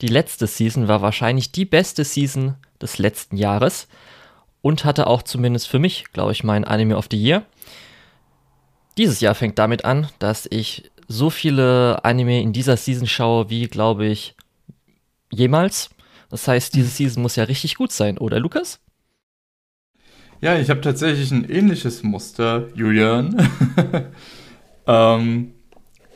die 0.00 0.08
letzte 0.08 0.46
Season 0.46 0.88
war 0.88 1.02
wahrscheinlich 1.02 1.52
die 1.52 1.64
beste 1.64 2.04
Season 2.04 2.54
des 2.80 2.98
letzten 2.98 3.36
Jahres 3.36 3.88
und 4.62 4.84
hatte 4.84 5.06
auch 5.06 5.22
zumindest 5.22 5.68
für 5.68 5.78
mich, 5.78 6.04
glaube 6.12 6.32
ich, 6.32 6.44
mein 6.44 6.64
Anime 6.64 6.96
of 6.96 7.08
the 7.10 7.16
Year. 7.16 7.44
Dieses 8.96 9.20
Jahr 9.20 9.34
fängt 9.34 9.58
damit 9.58 9.84
an, 9.84 10.08
dass 10.18 10.46
ich 10.50 10.90
so 11.08 11.30
viele 11.30 12.04
Anime 12.04 12.40
in 12.40 12.52
dieser 12.52 12.76
Season 12.76 13.06
schaue, 13.06 13.50
wie, 13.50 13.66
glaube 13.66 14.06
ich, 14.06 14.34
jemals. 15.30 15.90
Das 16.30 16.46
heißt, 16.46 16.74
diese 16.74 16.88
Season 16.88 17.22
muss 17.22 17.36
ja 17.36 17.44
richtig 17.44 17.74
gut 17.74 17.92
sein, 17.92 18.18
oder 18.18 18.38
Lukas? 18.38 18.80
Ja, 20.40 20.58
ich 20.58 20.70
habe 20.70 20.80
tatsächlich 20.80 21.30
ein 21.32 21.48
ähnliches 21.48 22.02
Muster, 22.02 22.68
Julian. 22.74 23.36
ähm, 24.86 25.52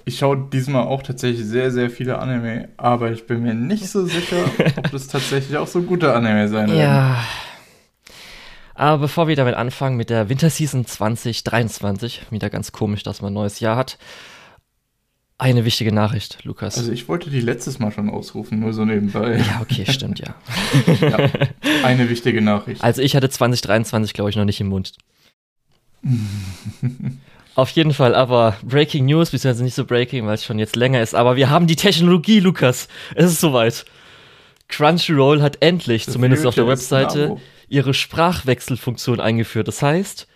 ich 0.05 0.19
schaue 0.19 0.49
diesmal 0.53 0.83
auch 0.83 1.03
tatsächlich 1.03 1.47
sehr, 1.47 1.71
sehr 1.71 1.91
viele 1.91 2.19
Anime, 2.19 2.69
aber 2.77 3.13
ich 3.13 3.27
bin 3.27 3.43
mir 3.43 3.55
nicht 3.55 3.89
so 3.89 4.05
sicher, 4.07 4.45
ob 4.77 4.91
das 4.91 5.09
tatsächlich 5.09 5.57
auch 5.57 5.67
so 5.67 5.83
gute 5.83 6.15
Anime 6.15 6.49
sein 6.49 6.69
werden. 6.69 6.81
Ja. 6.81 7.25
Aber 8.75 8.99
bevor 8.99 9.29
wir 9.29 9.37
damit 9.37 9.55
anfangen 9.55 9.97
mit 9.97 10.11
der 10.11 10.29
Winterseason 10.29 10.85
2023, 10.85 12.27
wieder 12.31 12.51
ganz 12.51 12.73
komisch, 12.73 13.03
dass 13.03 13.23
man 13.23 13.33
ein 13.33 13.35
neues 13.35 13.61
Jahr 13.61 13.77
hat, 13.77 13.99
eine 15.39 15.65
wichtige 15.65 15.93
Nachricht, 15.93 16.45
Lukas. 16.45 16.77
Also 16.79 16.93
ich 16.93 17.09
wollte 17.09 17.31
die 17.31 17.41
letztes 17.41 17.79
Mal 17.79 17.91
schon 17.93 18.11
ausrufen, 18.11 18.61
nur 18.61 18.73
so 18.73 18.85
nebenbei. 18.85 19.39
Ja, 19.39 19.61
okay, 19.61 19.85
stimmt, 19.91 20.21
ja. 20.21 20.35
ja. 21.01 21.29
Eine 21.83 22.09
wichtige 22.09 22.41
Nachricht. 22.41 22.83
Also 22.85 23.03
ich 23.03 23.17
hatte 23.17 23.29
2023, 23.29 24.13
glaube 24.13 24.31
ich, 24.31 24.37
noch 24.37 24.45
nicht 24.45 24.61
im 24.61 24.69
Mund. 24.69 24.93
Auf 27.55 27.71
jeden 27.71 27.93
Fall, 27.93 28.15
aber 28.15 28.57
Breaking 28.63 29.05
News, 29.07 29.31
beziehungsweise 29.31 29.63
nicht 29.63 29.75
so 29.75 29.85
Breaking, 29.85 30.27
weil 30.27 30.35
es 30.35 30.45
schon 30.45 30.59
jetzt 30.59 30.75
länger 30.75 31.03
ist, 31.03 31.15
aber 31.15 31.37
wir 31.37 31.51
haben 31.51 31.67
die 31.67 31.77
Technologie, 31.77 32.41
Lukas. 32.41 32.89
Es 33.15 33.27
ist 33.27 33.41
soweit. 33.41 33.85
Crunchyroll 34.69 35.41
hat 35.41 35.59
endlich, 35.61 36.07
The 36.07 36.13
zumindest 36.13 36.47
auf 36.47 36.55
der 36.55 36.67
Webseite, 36.67 37.37
ihre 37.69 37.95
Sprachwechselfunktion 37.95 39.21
eingeführt. 39.21 39.69
Das 39.69 39.83
heißt, 39.83 40.27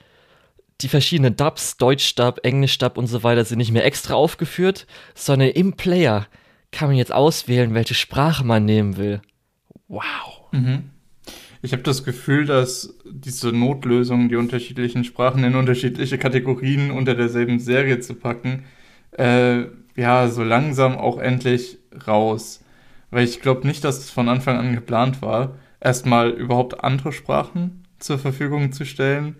die 0.80 0.88
verschiedenen 0.88 1.34
Dubs, 1.34 1.76
Deutsch-Dub, 1.76 2.40
Englisch-Dub 2.44 2.96
und 2.96 3.08
so 3.08 3.24
weiter 3.24 3.44
sind 3.44 3.58
nicht 3.58 3.72
mehr 3.72 3.84
extra 3.84 4.14
aufgeführt, 4.14 4.86
sondern 5.14 5.48
im 5.48 5.72
Player 5.72 6.26
kann 6.70 6.88
man 6.88 6.96
jetzt 6.96 7.12
auswählen, 7.12 7.74
welche 7.74 7.94
Sprache 7.94 8.44
man 8.44 8.64
nehmen 8.64 8.96
will. 8.96 9.20
Wow. 9.88 10.02
Mhm. 10.52 10.90
Ich 11.60 11.72
habe 11.72 11.82
das 11.82 12.04
Gefühl, 12.04 12.44
dass 12.44 12.94
diese 13.04 13.52
Notlösung, 13.52 14.28
die 14.28 14.36
unterschiedlichen 14.36 15.04
Sprachen 15.04 15.42
in 15.42 15.56
unterschiedliche 15.56 16.18
Kategorien 16.18 16.90
unter 16.90 17.14
derselben 17.14 17.58
Serie 17.58 17.98
zu 18.00 18.14
packen, 18.14 18.64
äh, 19.12 19.64
ja, 19.96 20.28
so 20.28 20.44
langsam 20.44 20.96
auch 20.96 21.18
endlich 21.18 21.78
raus. 22.06 22.62
Weil 23.10 23.24
ich 23.24 23.40
glaube 23.40 23.66
nicht, 23.66 23.82
dass 23.84 23.98
es 23.98 24.10
von 24.10 24.28
Anfang 24.28 24.56
an 24.56 24.74
geplant 24.74 25.22
war, 25.22 25.56
erstmal 25.80 26.30
überhaupt 26.30 26.84
andere 26.84 27.12
Sprachen 27.12 27.84
zur 27.98 28.18
Verfügung 28.18 28.72
zu 28.72 28.84
stellen 28.84 29.36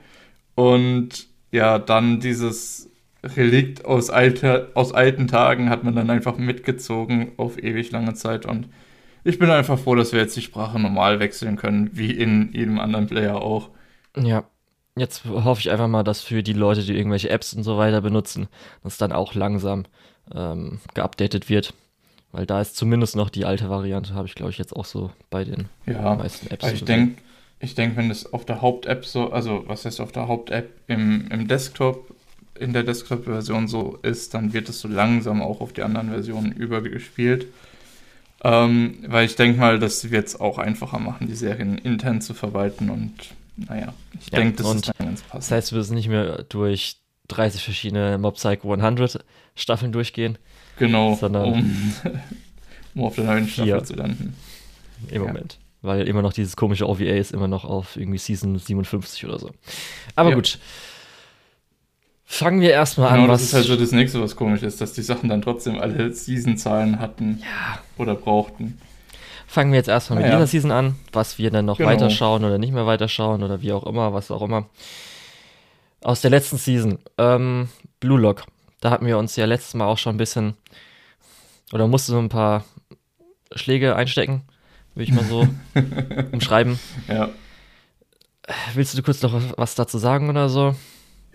und 0.55 1.29
ja, 1.53 1.79
dann 1.79 2.21
dieses 2.21 2.91
Relikt 3.23 3.85
aus, 3.85 4.11
alter, 4.11 4.69
aus 4.75 4.93
alten 4.93 5.29
Tagen 5.29 5.71
hat 5.71 5.85
man 5.85 5.95
dann 5.95 6.11
einfach 6.11 6.37
mitgezogen 6.37 7.33
auf 7.37 7.63
ewig 7.63 7.91
lange 7.91 8.15
Zeit 8.15 8.47
und 8.47 8.69
ich 9.29 9.39
bin 9.39 9.51
einfach 9.51 9.79
froh, 9.79 9.95
dass 9.95 10.13
wir 10.13 10.21
jetzt 10.21 10.37
die 10.37 10.43
Sprache 10.43 10.79
normal 10.79 11.21
wechseln 11.21 11.57
können, 11.57 11.91
wie 11.93 12.13
in 12.13 12.51
jedem 12.53 12.79
anderen 12.79 13.07
Player 13.07 13.37
auch. 13.37 13.69
Ja, 14.17 14.45
jetzt 14.97 15.27
hoffe 15.27 15.61
ich 15.61 15.71
einfach 15.71 15.87
mal, 15.87 16.03
dass 16.03 16.23
für 16.23 16.43
die 16.43 16.55
Leute, 16.55 16.83
die 16.83 16.97
irgendwelche 16.97 17.29
Apps 17.29 17.53
und 17.53 17.63
so 17.63 17.77
weiter 17.77 18.01
benutzen, 18.01 18.49
dass 18.83 18.97
dann 18.97 19.13
auch 19.13 19.35
langsam 19.35 19.85
ähm, 20.35 20.81
geupdatet 20.95 21.51
wird. 21.51 21.75
Weil 22.33 22.47
da 22.47 22.61
ist 22.61 22.77
zumindest 22.77 23.17
noch 23.17 23.29
die 23.29 23.45
alte 23.45 23.69
Variante, 23.69 24.15
habe 24.15 24.27
ich 24.27 24.35
glaube 24.35 24.51
ich 24.51 24.59
jetzt 24.59 24.75
auch 24.75 24.87
so 24.87 25.11
bei 25.29 25.45
den 25.45 25.69
ja, 25.87 26.15
meisten 26.15 26.51
Apps. 26.51 26.73
Ich 26.73 26.85
denke, 26.85 27.21
ich 27.61 27.75
denke, 27.75 27.97
wenn 27.99 28.11
es 28.11 28.33
auf 28.33 28.47
der 28.47 28.63
Haupt-App 28.63 29.05
so, 29.05 29.31
also 29.31 29.65
was 29.67 29.85
heißt 29.85 30.01
auf 30.01 30.13
der 30.13 30.27
Haupt-App 30.27 30.71
im, 30.87 31.29
im 31.31 31.49
Desktop, 31.49 32.15
in 32.59 32.73
der 32.73 32.83
Desktop-Version 32.83 33.69
so 33.69 33.99
ist, 34.03 34.33
dann 34.33 34.55
wird 34.55 34.71
es 34.71 34.81
so 34.81 34.89
langsam 34.89 35.43
auch 35.43 35.61
auf 35.61 35.75
die 35.75 35.83
anderen 35.83 36.09
Versionen 36.09 36.53
übergespielt. 36.53 37.47
Ähm, 38.45 38.99
weil 39.07 39.27
ich 39.27 39.37
denke 39.37 39.59
mal, 39.59 39.79
das 39.79 40.11
wird 40.11 40.29
es 40.29 40.39
auch 40.39 40.59
einfacher 40.59 40.99
machen, 40.99 41.27
die 41.27 41.35
Serien 41.35 41.79
intern 41.79 42.21
zu 42.21 42.35
verwalten 42.35 42.89
und 42.91 43.13
naja, 43.57 43.93
ich 44.21 44.31
ja, 44.31 44.39
denke, 44.39 44.63
das 44.63 44.75
ist 44.75 44.89
dann 44.89 45.07
ganz 45.07 45.23
passend. 45.23 45.43
Das 45.43 45.51
heißt, 45.51 45.73
wir 45.73 45.79
müssen 45.79 45.95
nicht 45.95 46.09
mehr 46.09 46.45
durch 46.45 46.99
30 47.29 47.63
verschiedene 47.63 48.19
Mob 48.19 48.35
Psycho 48.37 48.73
100 48.73 49.25
Staffeln 49.57 49.93
durchgehen. 49.93 50.39
Genau, 50.79 51.15
sondern 51.15 51.53
um, 51.53 51.95
um 52.95 53.05
auf 53.05 53.17
der 53.17 53.25
neuen 53.25 53.49
Staffel 53.49 53.85
zu 53.85 53.95
landen. 53.95 54.35
Im 55.09 55.23
ja. 55.23 55.29
Moment. 55.29 55.59
Weil 55.83 56.09
immer 56.09 56.23
noch 56.23 56.33
dieses 56.33 56.57
komische 56.57 56.89
OVA 56.89 57.05
ist 57.05 57.33
immer 57.33 57.49
noch 57.49 57.65
auf 57.65 57.97
irgendwie 57.97 58.19
Season 58.19 58.59
57 58.59 59.25
oder 59.25 59.39
so. 59.39 59.51
Aber 60.17 60.31
ja. 60.31 60.35
gut. 60.35 60.59
Fangen 62.31 62.61
wir 62.61 62.71
erstmal 62.73 63.13
genau, 63.13 63.23
an. 63.23 63.29
Das 63.31 63.43
ist 63.43 63.55
halt 63.55 63.65
so 63.65 63.75
das 63.75 63.91
nächste, 63.91 64.21
was 64.21 64.37
komisch 64.37 64.63
ist, 64.63 64.83
dass 64.83 64.93
die 64.93 65.01
Sachen 65.01 65.31
dann 65.31 65.41
trotzdem 65.41 65.81
alle 65.81 66.13
Season-Zahlen 66.13 67.01
hatten 67.01 67.41
ja. 67.41 67.79
oder 67.97 68.15
brauchten. 68.15 68.79
Fangen 69.47 69.73
wir 69.73 69.79
jetzt 69.79 69.89
erstmal 69.89 70.19
mit 70.19 70.29
ja. 70.29 70.35
dieser 70.37 70.47
Season 70.47 70.71
an, 70.71 70.97
was 71.11 71.39
wir 71.39 71.51
dann 71.51 71.65
noch 71.65 71.79
genau. 71.79 71.89
weiterschauen 71.89 72.45
oder 72.45 72.59
nicht 72.59 72.75
mehr 72.75 72.87
weiterschauen 72.87 73.43
oder 73.43 73.63
wie 73.63 73.73
auch 73.73 73.85
immer, 73.87 74.13
was 74.13 74.31
auch 74.31 74.43
immer. 74.43 74.67
Aus 76.03 76.21
der 76.21 76.31
letzten 76.31 76.59
Season, 76.59 76.99
ähm, 77.17 77.71
Blue 77.99 78.21
Lock. 78.21 78.45
Da 78.83 78.91
hatten 78.91 79.07
wir 79.07 79.17
uns 79.17 79.35
ja 79.37 79.47
letztes 79.47 79.73
Mal 79.73 79.87
auch 79.87 79.99
schon 79.99 80.15
ein 80.15 80.19
bisschen 80.19 80.55
oder 81.73 81.89
musste 81.89 82.13
so 82.13 82.19
ein 82.19 82.29
paar 82.29 82.67
Schläge 83.55 83.97
einstecken, 83.97 84.43
würde 84.95 85.11
ich 85.11 85.13
mal 85.13 85.25
so 85.25 85.49
umschreiben. 86.33 86.79
Ja. 87.09 87.31
Willst 88.75 88.97
du 88.97 89.03
kurz 89.03 89.23
noch 89.23 89.33
was 89.57 89.75
dazu 89.75 89.97
sagen 89.97 90.29
oder 90.29 90.51
so? 90.51 90.75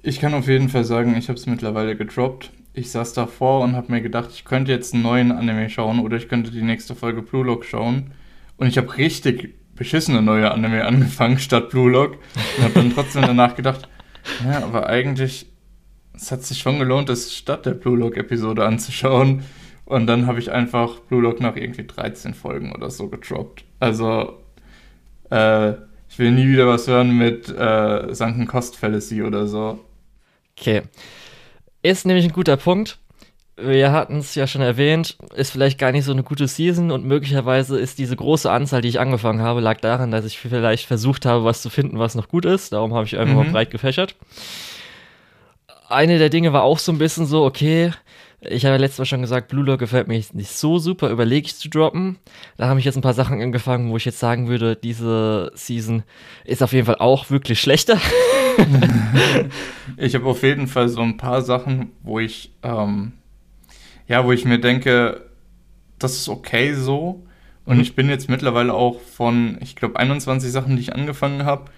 Ich 0.06 0.20
kann 0.20 0.34
auf 0.34 0.50
jeden 0.50 0.68
Fall 0.68 0.84
sagen, 0.84 1.16
ich 1.16 1.30
habe 1.30 1.40
es 1.40 1.46
mittlerweile 1.46 1.96
gedroppt. 1.96 2.52
Ich 2.74 2.92
saß 2.92 3.14
davor 3.14 3.62
und 3.62 3.78
habe 3.78 3.90
mir 3.90 4.02
gedacht, 4.02 4.32
ich 4.34 4.44
könnte 4.44 4.70
jetzt 4.70 4.94
einen 4.94 5.02
neuen 5.02 5.32
Anime 5.32 5.70
schauen 5.70 6.02
oder 6.02 6.18
ich 6.18 6.28
könnte 6.28 6.52
die 6.52 6.62
nächste 6.62 6.94
Folge 6.94 7.22
Blue 7.22 7.46
Lock 7.46 7.64
schauen. 7.64 8.12
Und 8.58 8.68
ich 8.68 8.78
habe 8.78 8.98
richtig 8.98 9.56
beschissene 9.76 10.22
neue 10.22 10.52
Anime 10.52 10.84
angefangen 10.84 11.40
statt 11.40 11.70
Blue 11.70 11.90
Lock 11.90 12.18
und 12.58 12.64
habe 12.66 12.74
dann 12.74 12.94
trotzdem 12.94 13.22
danach 13.26 13.56
gedacht, 13.56 13.88
ja, 14.44 14.62
aber 14.62 14.88
eigentlich, 14.88 15.46
es 16.14 16.34
hat 16.34 16.44
sich 16.44 16.58
schon 16.58 16.80
gelohnt, 16.80 17.08
das 17.08 17.34
statt 17.34 17.66
der 17.66 17.72
Blue 17.72 17.98
Lock 17.98 18.18
Episode 18.18 18.66
anzuschauen. 18.66 19.44
Und 19.86 20.08
dann 20.08 20.28
habe 20.28 20.40
ich 20.40 20.52
einfach 20.52 21.00
Blue 21.00 21.22
Lock 21.22 21.40
nach 21.40 21.56
irgendwie 21.56 21.88
13 21.88 22.34
Folgen 22.34 22.74
oder 22.74 22.90
so 22.90 23.08
gedroppt. 23.08 23.64
Also, 23.80 24.38
äh, 25.30 25.72
ich 26.10 26.20
will 26.20 26.32
nie 26.32 26.50
wieder 26.50 26.68
was 26.68 26.90
hören 26.90 27.18
mit 27.18 27.48
äh, 27.48 28.14
Sunken 28.14 28.48
Cost 28.48 28.76
Fallacy 28.76 29.24
oder 29.24 29.48
so. 29.48 29.80
Okay. 30.60 30.84
Ist 31.82 32.06
nämlich 32.06 32.26
ein 32.26 32.32
guter 32.32 32.58
Punkt. 32.58 32.98
Wir 33.56 33.92
hatten 33.92 34.18
es 34.18 34.34
ja 34.34 34.48
schon 34.48 34.62
erwähnt, 34.62 35.16
ist 35.36 35.52
vielleicht 35.52 35.78
gar 35.78 35.92
nicht 35.92 36.06
so 36.06 36.12
eine 36.12 36.24
gute 36.24 36.48
Season 36.48 36.90
und 36.90 37.06
möglicherweise 37.06 37.78
ist 37.78 38.00
diese 38.00 38.16
große 38.16 38.50
Anzahl, 38.50 38.82
die 38.82 38.88
ich 38.88 39.00
angefangen 39.00 39.42
habe, 39.42 39.60
lag 39.60 39.80
daran, 39.80 40.10
dass 40.10 40.26
ich 40.26 40.40
vielleicht 40.40 40.88
versucht 40.88 41.28
habe, 41.28 41.44
was 41.44 41.62
zu 41.62 41.70
finden, 41.70 42.00
was 42.00 42.16
noch 42.16 42.30
gut 42.30 42.46
ist. 42.46 42.74
Darum 42.74 42.96
habe 42.96 43.06
ich 43.06 43.18
einfach 43.18 43.36
mhm. 43.36 43.44
mal 43.44 43.52
breit 43.52 43.70
gefächert. 43.70 44.16
Eine 45.88 46.18
der 46.18 46.30
Dinge 46.30 46.52
war 46.52 46.64
auch 46.64 46.80
so 46.80 46.92
ein 46.92 46.98
bisschen 46.98 47.28
so, 47.28 47.44
okay, 47.44 47.92
ich 48.42 48.66
habe 48.66 48.76
ja 48.76 48.80
letztes 48.80 49.00
Mal 49.00 49.06
schon 49.06 49.22
gesagt, 49.22 49.50
Blue 49.50 49.64
Lock 49.64 49.80
gefällt 49.80 50.08
mir 50.08 50.22
nicht 50.34 50.52
so 50.52 50.80
super, 50.80 51.10
überlege 51.10 51.48
ich 51.48 51.56
zu 51.56 51.70
droppen. 51.70 52.18
Da 52.58 52.68
habe 52.68 52.80
ich 52.80 52.86
jetzt 52.86 52.96
ein 52.96 53.02
paar 53.02 53.14
Sachen 53.14 53.42
angefangen, 53.42 53.92
wo 53.92 53.98
ich 53.98 54.06
jetzt 54.06 54.20
sagen 54.20 54.48
würde, 54.48 54.76
diese 54.76 55.52
Season 55.54 56.04
ist 56.44 56.64
auf 56.64 56.74
jeden 56.74 56.86
Fall 56.86 56.98
auch 56.98 57.30
wirklich 57.30 57.62
schlechter. 57.62 58.00
ich 59.98 60.16
habe 60.16 60.26
auf 60.26 60.44
jeden 60.44 60.68
Fall 60.68 60.90
so 60.90 61.02
ein 61.02 61.18
paar 61.18 61.42
Sachen, 61.42 61.92
wo 62.02 62.20
ich, 62.20 62.54
ähm, 62.64 63.14
ja, 64.08 64.26
wo 64.26 64.32
ich 64.32 64.46
mir 64.46 64.60
denke, 64.60 65.22
das 66.00 66.16
ist 66.16 66.30
okay 66.30 66.74
so. 66.74 67.24
Und 67.66 67.78
mhm. 67.78 67.82
ich 67.82 67.96
bin 67.96 68.10
jetzt 68.10 68.30
mittlerweile 68.30 68.74
auch 68.74 69.00
von, 69.00 69.58
ich 69.62 69.76
glaube, 69.76 70.00
21 70.00 70.52
Sachen, 70.52 70.76
die 70.76 70.82
ich 70.82 70.94
angefangen 70.94 71.46
habe, 71.46 71.72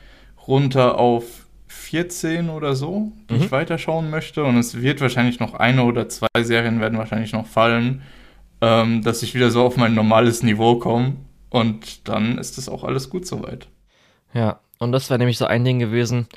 runter 0.48 0.98
auf 0.98 1.46
14 1.68 2.50
oder 2.50 2.76
so, 2.76 3.12
die 3.30 3.36
mhm. 3.36 3.42
ich 3.42 3.52
weiterschauen 3.52 4.10
möchte. 4.10 4.44
Und 4.44 4.58
es 4.58 4.82
wird 4.82 5.02
wahrscheinlich 5.02 5.40
noch 5.40 5.54
eine 5.54 5.84
oder 5.84 6.10
zwei 6.10 6.28
Serien 6.42 6.80
werden 6.80 6.98
wahrscheinlich 6.98 7.34
noch 7.34 7.46
fallen, 7.46 8.02
ähm, 8.62 9.04
dass 9.04 9.24
ich 9.24 9.36
wieder 9.36 9.52
so 9.52 9.64
auf 9.64 9.78
mein 9.78 9.94
normales 9.94 10.42
Niveau 10.44 10.76
komme. 10.76 11.14
Und 11.50 12.08
dann 12.08 12.38
ist 12.38 12.58
das 12.58 12.68
auch 12.68 12.84
alles 12.84 13.10
gut 13.10 13.26
soweit. 13.28 13.68
Ja, 14.34 14.60
und 14.80 14.92
das 14.92 15.10
wäre 15.10 15.20
nämlich 15.20 15.38
so 15.38 15.46
ein 15.46 15.64
Ding 15.64 15.80
gewesen, 15.80 16.28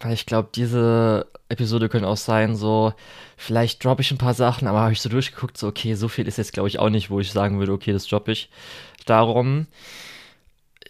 weil 0.00 0.12
ich 0.12 0.26
glaube, 0.26 0.48
diese 0.54 1.26
Episode 1.48 1.88
könnte 1.88 2.08
auch 2.08 2.16
sein, 2.16 2.56
so, 2.56 2.92
vielleicht 3.36 3.84
droppe 3.84 4.02
ich 4.02 4.10
ein 4.10 4.18
paar 4.18 4.34
Sachen, 4.34 4.68
aber 4.68 4.80
habe 4.80 4.92
ich 4.92 5.00
so 5.00 5.08
durchgeguckt, 5.08 5.56
so, 5.56 5.68
okay, 5.68 5.94
so 5.94 6.08
viel 6.08 6.28
ist 6.28 6.38
jetzt, 6.38 6.52
glaube 6.52 6.68
ich, 6.68 6.78
auch 6.78 6.90
nicht, 6.90 7.10
wo 7.10 7.20
ich 7.20 7.32
sagen 7.32 7.58
würde, 7.58 7.72
okay, 7.72 7.92
das 7.92 8.06
droppe 8.06 8.32
ich. 8.32 8.50
Darum 9.06 9.66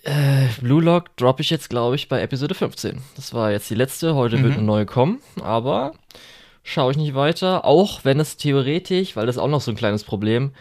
äh, 0.06 0.46
Blue 0.60 0.82
Lock 0.82 1.16
droppe 1.16 1.42
ich 1.42 1.50
jetzt, 1.50 1.68
glaube 1.68 1.96
ich, 1.96 2.08
bei 2.08 2.22
Episode 2.22 2.54
15. 2.54 3.02
Das 3.16 3.34
war 3.34 3.50
jetzt 3.50 3.68
die 3.70 3.74
letzte. 3.74 4.14
Heute 4.14 4.38
mhm. 4.38 4.44
wird 4.44 4.54
eine 4.54 4.62
neue 4.62 4.86
kommen, 4.86 5.18
aber 5.42 5.94
schaue 6.62 6.92
ich 6.92 6.96
nicht 6.96 7.14
weiter. 7.14 7.64
Auch 7.64 8.04
wenn 8.04 8.20
es 8.20 8.36
theoretisch, 8.36 9.16
weil 9.16 9.26
das 9.26 9.36
ist 9.36 9.42
auch 9.42 9.48
noch 9.48 9.60
so 9.60 9.72
ein 9.72 9.76
kleines 9.76 10.04
Problem, 10.04 10.52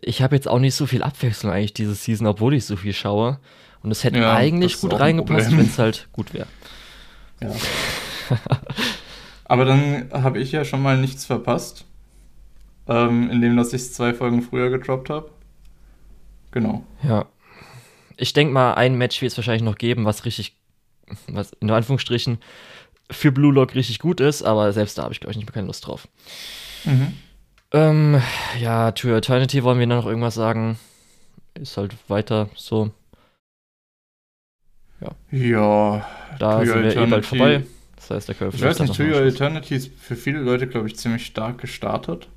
ich 0.00 0.22
habe 0.22 0.34
jetzt 0.34 0.48
auch 0.48 0.58
nicht 0.58 0.74
so 0.74 0.86
viel 0.86 1.02
Abwechslung 1.02 1.52
eigentlich 1.52 1.74
diese 1.74 1.94
Season, 1.94 2.26
obwohl 2.26 2.54
ich 2.54 2.64
so 2.64 2.76
viel 2.76 2.94
schaue. 2.94 3.38
Und 3.82 3.90
es 3.90 4.04
hätte 4.04 4.20
ja, 4.20 4.34
eigentlich 4.34 4.80
gut 4.80 4.98
reingepasst, 4.98 5.52
wenn 5.52 5.66
es 5.66 5.78
halt 5.78 6.08
gut 6.12 6.32
wäre. 6.32 6.46
Ja. 7.42 7.52
Aber 9.44 9.64
dann 9.64 10.10
habe 10.12 10.38
ich 10.38 10.52
ja 10.52 10.64
schon 10.64 10.82
mal 10.82 10.96
nichts 10.96 11.26
verpasst, 11.26 11.84
ähm, 12.88 13.30
indem 13.30 13.56
dass 13.56 13.72
ich 13.72 13.92
zwei 13.92 14.14
Folgen 14.14 14.42
früher 14.42 14.70
gedroppt 14.70 15.10
habe. 15.10 15.30
Genau. 16.50 16.84
Ja. 17.02 17.26
Ich 18.16 18.32
denke 18.32 18.52
mal, 18.52 18.74
ein 18.74 18.96
Match 18.96 19.20
wird 19.20 19.32
es 19.32 19.38
wahrscheinlich 19.38 19.62
noch 19.62 19.76
geben, 19.76 20.04
was 20.04 20.24
richtig, 20.24 20.56
was 21.26 21.52
in 21.60 21.70
Anführungsstrichen 21.70 22.38
für 23.10 23.32
Blue 23.32 23.52
Lock 23.52 23.74
richtig 23.74 23.98
gut 23.98 24.20
ist, 24.20 24.42
aber 24.42 24.72
selbst 24.72 24.96
da 24.96 25.02
habe 25.02 25.12
ich, 25.12 25.20
glaube 25.20 25.32
ich, 25.32 25.36
nicht 25.36 25.46
mehr 25.46 25.52
keine 25.52 25.66
Lust 25.66 25.86
drauf. 25.86 26.08
Mhm. 26.84 27.14
Ähm, 27.72 28.22
ja, 28.60 28.92
To 28.92 29.08
Eternity 29.08 29.64
wollen 29.64 29.78
wir 29.80 29.86
noch 29.86 30.06
irgendwas 30.06 30.34
sagen. 30.34 30.78
Ist 31.54 31.76
halt 31.76 31.94
weiter 32.08 32.48
so. 32.54 32.90
Ja. 35.00 35.10
Ja. 35.30 36.06
Da 36.38 36.64
sind 36.64 36.82
wir 36.82 36.96
eh 36.96 37.06
bald 37.06 37.26
vorbei. 37.26 37.62
Das 37.96 38.10
heißt, 38.10 38.28
der 38.28 38.48
Ich 38.52 38.62
weiß 38.62 38.80
nicht, 38.80 38.98
Your 38.98 39.22
Eternity 39.22 39.76
ist 39.76 39.92
für 39.98 40.16
viele 40.16 40.40
Leute, 40.40 40.66
glaube 40.66 40.88
ich, 40.88 40.96
ziemlich 40.96 41.24
stark 41.26 41.58
gestartet. 41.60 42.28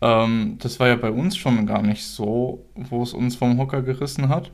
Ähm, 0.00 0.58
das 0.60 0.80
war 0.80 0.88
ja 0.88 0.96
bei 0.96 1.10
uns 1.10 1.36
schon 1.36 1.64
gar 1.66 1.82
nicht 1.82 2.04
so, 2.04 2.64
wo 2.74 3.02
es 3.02 3.14
uns 3.14 3.36
vom 3.36 3.58
Hocker 3.58 3.82
gerissen 3.82 4.28
hat. 4.28 4.50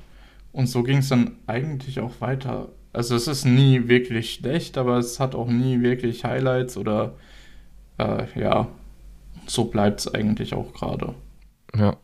Und 0.52 0.66
so 0.68 0.82
ging 0.82 0.98
es 0.98 1.08
dann 1.08 1.32
eigentlich 1.46 2.00
auch 2.00 2.20
weiter. 2.20 2.68
Also 2.92 3.16
es 3.16 3.28
ist 3.28 3.44
nie 3.44 3.88
wirklich 3.88 4.34
schlecht, 4.34 4.76
aber 4.76 4.98
es 4.98 5.20
hat 5.20 5.34
auch 5.34 5.48
nie 5.48 5.80
wirklich 5.82 6.24
Highlights 6.24 6.76
oder 6.76 7.14
äh, 7.98 8.24
ja, 8.38 8.68
so 9.46 9.64
bleibt 9.66 10.00
es 10.00 10.14
eigentlich 10.14 10.54
auch 10.54 10.72
gerade. 10.74 11.14
Ja. 11.76 11.96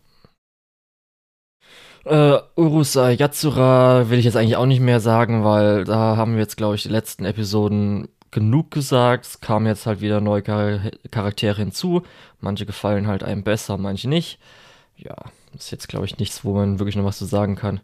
Äh, 2.05 2.39
Urusa 2.57 3.11
Yatsura 3.11 4.11
will 4.11 4.19
ich 4.19 4.27
jetzt 4.27 4.37
eigentlich 4.37 4.57
auch 4.57 4.67
nicht 4.67 4.81
mehr 4.81 5.01
sagen, 5.01 5.43
weil 5.45 5.85
da 5.85 6.17
haben 6.17 6.35
wir 6.35 6.41
jetzt, 6.41 6.57
glaube 6.57 6.75
ich, 6.75 6.83
die 6.83 6.91
letzten 6.91 7.25
Episoden 7.25 8.09
genug 8.31 8.71
gesagt. 8.71 9.25
Es 9.25 9.41
kamen 9.41 9.67
jetzt 9.67 9.87
halt 9.87 10.01
wieder 10.01 10.21
neue 10.21 10.43
Char 10.45 10.81
Charaktere 11.11 11.57
hinzu. 11.57 12.03
Manche 12.41 12.67
gefallen 12.67 13.07
halt 13.07 13.23
einem 13.23 13.43
besser, 13.43 13.79
manche 13.79 14.09
nicht. 14.09 14.39
Ja, 14.97 15.15
ist 15.57 15.71
jetzt, 15.71 15.89
glaube 15.89 16.05
ich, 16.05 16.19
nichts, 16.19 16.45
wo 16.45 16.53
man 16.55 16.79
wirklich 16.79 16.97
noch 16.97 17.05
was 17.05 17.19
zu 17.19 17.25
sagen 17.25 17.57
kann. 17.57 17.81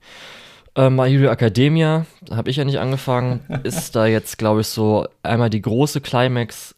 Äh, 0.75 0.91
My 0.91 1.09
Hero 1.09 1.31
Academia, 1.31 2.05
habe 2.31 2.51
ich 2.51 2.57
ja 2.57 2.65
nicht 2.65 2.79
angefangen, 2.79 3.41
ist 3.63 3.97
da 3.97 4.07
jetzt, 4.07 4.39
glaube 4.39 4.61
ich, 4.61 4.67
so 4.67 5.07
einmal 5.23 5.51
die 5.51 5.63
große 5.63 6.01
Climax 6.01 6.75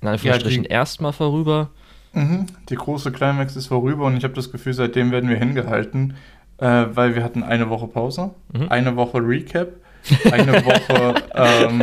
in 0.00 0.08
Anführungsstrichen 0.08 0.64
ja, 0.64 0.70
erstmal 0.70 1.12
vorüber. 1.12 1.70
Mhm, 2.12 2.46
die 2.68 2.74
große 2.74 3.12
Climax 3.12 3.56
ist 3.56 3.68
vorüber 3.68 4.04
und 4.04 4.16
ich 4.16 4.24
habe 4.24 4.34
das 4.34 4.50
Gefühl, 4.50 4.74
seitdem 4.74 5.12
werden 5.12 5.30
wir 5.30 5.38
hingehalten 5.38 6.14
äh, 6.62 6.94
weil 6.94 7.16
wir 7.16 7.24
hatten 7.24 7.42
eine 7.42 7.68
Woche 7.70 7.88
Pause, 7.88 8.30
mhm. 8.52 8.68
eine 8.68 8.94
Woche 8.94 9.18
Recap, 9.18 9.70
eine 10.30 10.64
Woche, 10.64 11.14
ähm, 11.34 11.82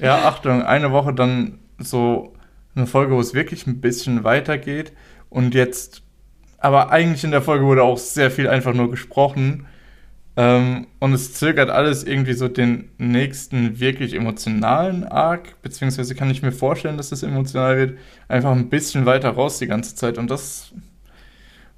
ja, 0.00 0.26
Achtung, 0.26 0.62
eine 0.62 0.90
Woche 0.90 1.14
dann 1.14 1.60
so 1.78 2.34
eine 2.74 2.88
Folge, 2.88 3.14
wo 3.14 3.20
es 3.20 3.34
wirklich 3.34 3.68
ein 3.68 3.80
bisschen 3.80 4.24
weitergeht. 4.24 4.92
Und 5.28 5.54
jetzt, 5.54 6.02
aber 6.58 6.90
eigentlich 6.90 7.22
in 7.22 7.30
der 7.30 7.40
Folge 7.40 7.64
wurde 7.64 7.84
auch 7.84 7.98
sehr 7.98 8.32
viel 8.32 8.48
einfach 8.48 8.74
nur 8.74 8.90
gesprochen. 8.90 9.66
Ähm, 10.36 10.88
und 10.98 11.12
es 11.12 11.34
zögert 11.34 11.70
alles 11.70 12.02
irgendwie 12.02 12.32
so 12.32 12.48
den 12.48 12.90
nächsten 12.98 13.78
wirklich 13.78 14.14
emotionalen 14.14 15.04
Arc, 15.04 15.62
beziehungsweise 15.62 16.16
kann 16.16 16.30
ich 16.30 16.42
mir 16.42 16.52
vorstellen, 16.52 16.96
dass 16.96 17.10
das 17.10 17.22
emotional 17.22 17.76
wird, 17.76 17.98
einfach 18.26 18.50
ein 18.50 18.70
bisschen 18.70 19.06
weiter 19.06 19.30
raus 19.30 19.58
die 19.60 19.66
ganze 19.68 19.94
Zeit. 19.94 20.18
Und 20.18 20.30
das 20.32 20.72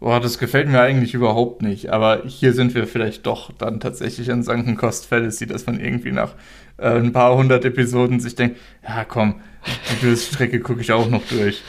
Boah, 0.03 0.19
das 0.19 0.39
gefällt 0.39 0.69
mir 0.69 0.81
eigentlich 0.81 1.15
überhaupt 1.15 1.63
nicht. 1.63 1.91
Aber 1.91 2.23
hier 2.27 2.55
sind 2.55 2.75
wir 2.75 2.89
vielleicht 2.89 3.25
doch 3.25 3.53
dann 3.57 3.79
tatsächlich 3.79 4.33
an 4.33 4.43
Sunken 4.43 4.77
Cost 4.77 5.07
Fallacy, 5.07 5.47
dass 5.47 5.67
man 5.67 5.79
irgendwie 5.79 6.11
nach 6.11 6.35
äh, 6.77 6.97
ein 6.97 7.13
paar 7.13 7.37
hundert 7.37 7.65
Episoden 7.65 8.19
sich 8.19 8.35
denkt, 8.35 8.59
ja 8.83 9.05
komm, 9.05 9.41
die 9.93 10.05
Durststrecke 10.05 10.59
gucke 10.59 10.81
ich 10.81 10.91
auch 10.91 11.09
noch 11.09 11.23
durch. 11.27 11.63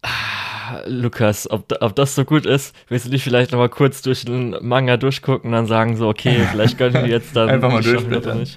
Ah, 0.00 0.80
Lukas, 0.86 1.50
ob, 1.50 1.70
ob 1.82 1.94
das 1.96 2.14
so 2.14 2.24
gut 2.24 2.46
ist, 2.46 2.74
willst 2.88 3.04
du 3.04 3.10
dich 3.10 3.22
vielleicht 3.22 3.52
noch 3.52 3.58
mal 3.58 3.68
kurz 3.68 4.00
durch 4.00 4.24
den 4.24 4.56
Manga 4.62 4.96
durchgucken 4.96 5.50
und 5.50 5.52
dann 5.52 5.66
sagen 5.66 5.98
so, 5.98 6.08
okay, 6.08 6.46
vielleicht 6.50 6.78
können 6.78 6.94
wir 6.94 7.06
jetzt 7.06 7.36
dann 7.36 7.50
einfach 7.50 7.70
mal 7.70 7.82
durchblättern. 7.82 8.48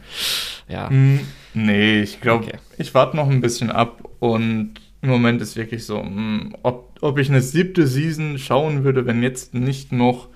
Ja. 0.69 0.89
Hm, 0.89 1.19
nee, 1.53 1.99
ich 1.99 2.21
glaube, 2.21 2.45
okay. 2.45 2.57
ich 2.77 2.93
warte 2.93 3.17
noch 3.17 3.29
ein 3.29 3.41
bisschen 3.41 3.69
ab 3.69 4.01
und 4.19 4.75
im 5.01 5.09
Moment 5.09 5.41
ist 5.41 5.57
wirklich 5.57 5.85
so, 5.85 5.99
hm, 5.99 6.55
ob, 6.63 6.88
ob 7.01 7.17
ich 7.17 7.29
eine 7.29 7.41
siebte 7.41 7.87
Season 7.87 8.37
schauen 8.37 8.83
würde, 8.83 9.05
wenn 9.05 9.23
jetzt 9.23 9.53
nicht 9.53 9.91
noch 9.91 10.29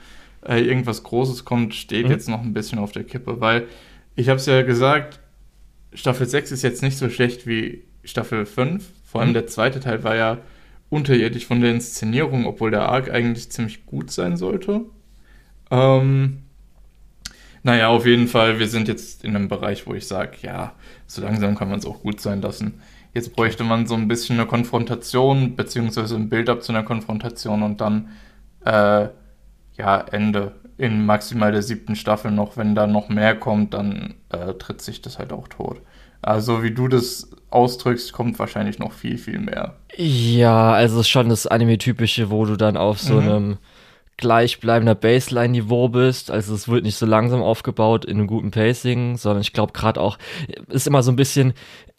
äh, 0.46 0.62
irgendwas 0.62 1.04
Großes 1.04 1.46
kommt, 1.46 1.74
steht 1.76 2.06
mhm. 2.06 2.12
jetzt 2.12 2.30
noch 2.30 2.42
ein 2.42 2.54
bisschen 2.54 2.80
auf 2.80 2.92
der 2.92 3.04
Kippe, 3.04 3.42
weil 3.42 3.68
ich 4.16 4.30
habe 4.30 4.38
es 4.38 4.46
ja 4.46 4.62
gesagt, 4.62 5.20
Staffel 5.94 6.28
6 6.28 6.52
ist 6.52 6.62
jetzt 6.62 6.82
nicht 6.82 6.98
so 6.98 7.10
schlecht 7.10 7.48
wie 7.48 7.84
Staffel 8.04 8.46
5. 8.46 8.84
Vor 9.06 9.22
allem 9.22 9.32
mhm. 9.32 9.36
der 9.36 9.48
zweite 9.48 9.80
Teil 9.80 10.04
war 10.04 10.16
ja 10.16 10.40
unterirdisch 10.90 11.46
von 11.46 11.62
der 11.62 11.72
Inszenierung, 11.72 12.46
obwohl 12.46 12.72
der 12.72 12.90
Arc 12.90 13.10
eigentlich 13.10 13.50
ziemlich 13.52 13.86
gut 13.86 14.12
sein 14.12 14.38
sollte. 14.38 14.82
Ähm, 15.72 16.40
naja, 17.64 17.88
auf 17.88 18.06
jeden 18.06 18.28
Fall, 18.28 18.60
wir 18.60 18.68
sind 18.68 18.88
jetzt 18.88 19.24
in 19.24 19.36
einem 19.36 19.48
Bereich, 19.48 19.88
wo 19.88 19.94
ich 19.94 20.08
sage, 20.08 20.38
ja, 20.42 20.76
so 21.08 21.22
langsam 21.22 21.56
kann 21.56 21.70
man 21.70 21.80
es 21.80 21.86
auch 21.86 22.02
gut 22.02 22.20
sein 22.20 22.42
lassen. 22.42 22.82
Jetzt 23.14 23.36
bräuchte 23.36 23.64
man 23.64 23.86
so 23.86 23.96
ein 23.96 24.08
bisschen 24.08 24.40
eine 24.40 24.48
Konfrontation, 24.48 25.56
beziehungsweise 25.56 26.16
ein 26.16 26.30
Build-up 26.30 26.64
zu 26.64 26.72
einer 26.72 26.84
Konfrontation 26.84 27.62
und 27.62 27.80
dann, 27.80 28.10
äh, 28.66 29.08
ja, 29.78 30.02
Ende. 30.12 30.56
In 30.78 31.06
maximal 31.06 31.52
der 31.52 31.62
siebten 31.62 31.96
Staffel 31.96 32.32
noch, 32.32 32.58
wenn 32.58 32.74
da 32.74 32.88
noch 32.88 33.08
mehr 33.08 33.36
kommt, 33.36 33.76
dann 33.76 34.16
äh, 34.30 34.54
tritt 34.56 34.82
sich 34.82 35.02
das 35.02 35.20
halt 35.20 35.32
auch 35.32 35.48
tot. 35.48 35.82
Also, 36.24 36.64
wie 36.64 36.72
du 36.72 36.88
das 36.88 37.30
ausdrückst, 37.52 38.14
kommt 38.14 38.40
wahrscheinlich 38.40 38.80
noch 38.80 38.92
viel, 38.92 39.20
viel 39.20 39.40
mehr. 39.40 39.76
Ja, 39.96 40.72
also 40.72 41.04
schon 41.04 41.30
das 41.30 41.46
Anime-typische, 41.46 42.32
wo 42.32 42.46
du 42.46 42.56
dann 42.56 42.78
auf 42.78 43.00
so 43.00 43.16
mhm. 43.16 43.30
einem 43.30 43.58
gleichbleibender 44.18 44.96
Baseline-Niveau 44.96 45.90
bist. 45.90 46.32
Also 46.32 46.54
es 46.56 46.68
wird 46.68 46.84
nicht 46.84 46.96
so 46.96 47.06
langsam 47.06 47.42
aufgebaut 47.42 48.06
in 48.06 48.18
einem 48.18 48.28
guten 48.28 48.52
Pacing, 48.52 49.18
sondern 49.18 49.42
ich 49.42 49.54
glaube 49.54 49.74
gerade 49.74 50.00
auch, 50.00 50.18
ist 50.70 50.88
immer 50.88 51.04
so 51.04 51.12
ein 51.12 51.16
bisschen, 51.16 51.54